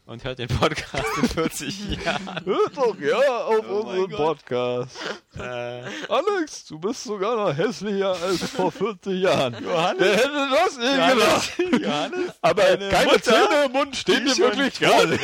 und 0.07 0.23
hört 0.25 0.39
den 0.39 0.49
Podcast 0.49 1.05
in 1.21 1.29
40 1.29 1.99
Jahren. 2.05 2.45
Hört 2.45 2.77
doch 2.77 2.99
ja 2.99 3.45
auf 3.45 3.65
oh 3.69 3.81
unseren 3.81 4.11
Podcast. 4.11 4.97
Äh. 5.39 5.83
Alex, 6.09 6.65
du 6.65 6.79
bist 6.79 7.05
sogar 7.05 7.37
noch 7.37 7.55
hässlicher 7.55 8.17
als 8.23 8.43
vor 8.49 8.73
40 8.73 9.21
Jahren. 9.21 9.63
Johannes? 9.63 10.01
Wer 10.01 10.17
hätte 10.17 10.49
das 10.51 10.79
nie 10.79 10.95
gedacht? 11.15 11.83
Johannes? 11.85 12.33
Aber 12.41 12.63
keine 12.63 13.05
Mutter, 13.05 13.21
Zähne 13.21 13.65
im 13.67 13.73
Mund 13.73 13.97
stehen 13.97 14.25
dir 14.25 14.37
wirklich 14.39 14.81
gar 14.81 15.05
nicht. 15.05 15.23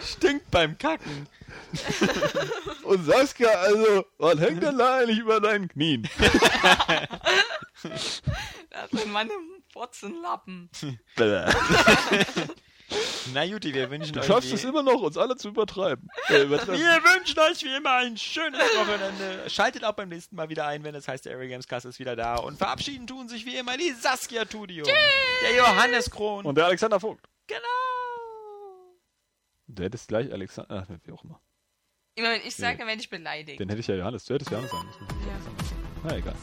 Stinkt 0.00 0.48
beim 0.52 0.78
Kacken. 0.78 1.26
Und 2.84 3.04
Saskia, 3.04 3.48
also, 3.48 4.06
was 4.18 4.38
hängt 4.38 4.62
denn 4.62 4.78
da 4.78 4.98
eigentlich 4.98 5.18
über 5.18 5.40
deinen 5.40 5.68
Knien? 5.68 6.08
das 7.82 8.22
sind 8.92 9.12
meine 9.12 9.32
Fotzenlappen. 9.72 10.70
Na 13.34 13.44
Juti, 13.44 13.74
wir 13.74 13.90
wünschen 13.90 14.14
du 14.14 14.20
euch. 14.20 14.26
Du 14.26 14.32
schaffst 14.32 14.52
es 14.52 14.64
immer 14.64 14.82
noch, 14.82 15.00
uns 15.02 15.18
alle 15.18 15.36
zu 15.36 15.48
übertreiben. 15.48 16.08
Äh, 16.28 16.42
übertreiben. 16.44 16.80
Wir 16.80 17.02
wünschen 17.02 17.38
euch 17.38 17.62
wie 17.62 17.74
immer 17.74 17.96
ein 17.96 18.16
schönes 18.16 18.60
Wochenende. 18.60 19.50
Schaltet 19.50 19.84
auch 19.84 19.92
beim 19.92 20.08
nächsten 20.08 20.36
Mal 20.36 20.48
wieder 20.48 20.66
ein, 20.66 20.84
wenn 20.84 20.94
es 20.94 21.06
heißt, 21.06 21.26
der 21.26 21.34
Area 21.34 21.48
Games 21.48 21.68
Cast 21.68 21.86
ist 21.86 21.98
wieder 21.98 22.16
da. 22.16 22.36
Und 22.36 22.56
verabschieden 22.56 23.06
tun 23.06 23.28
sich 23.28 23.44
wie 23.44 23.56
immer 23.56 23.76
die 23.76 23.92
Saskia 23.92 24.44
Tudio, 24.44 24.84
der 24.84 25.56
Johannes 25.56 26.10
Kron 26.10 26.46
und 26.46 26.54
der 26.54 26.66
Alexander 26.66 26.98
Vogt. 26.98 27.28
Genau. 27.46 27.60
Du 29.66 29.82
hättest 29.82 30.08
gleich 30.08 30.32
Alexander, 30.32 30.86
ach, 30.88 30.94
wie 31.04 31.12
auch 31.12 31.24
immer. 31.24 31.40
Immer 32.14 32.30
wenn 32.30 32.40
ich 32.40 32.56
sage, 32.56 32.72
nee. 32.72 32.78
dann 32.78 32.88
werde 32.88 33.00
ich 33.00 33.10
beleidigt. 33.10 33.60
Den 33.60 33.68
hätte 33.68 33.80
ich 33.80 33.86
ja 33.86 33.94
Johannes, 33.96 34.24
du 34.24 34.34
hättest 34.34 34.50
Johannes 34.50 34.70
sagen 34.70 34.86
müssen. 34.86 35.06
Ja. 35.26 35.38
Na 36.04 36.16
egal. 36.16 36.34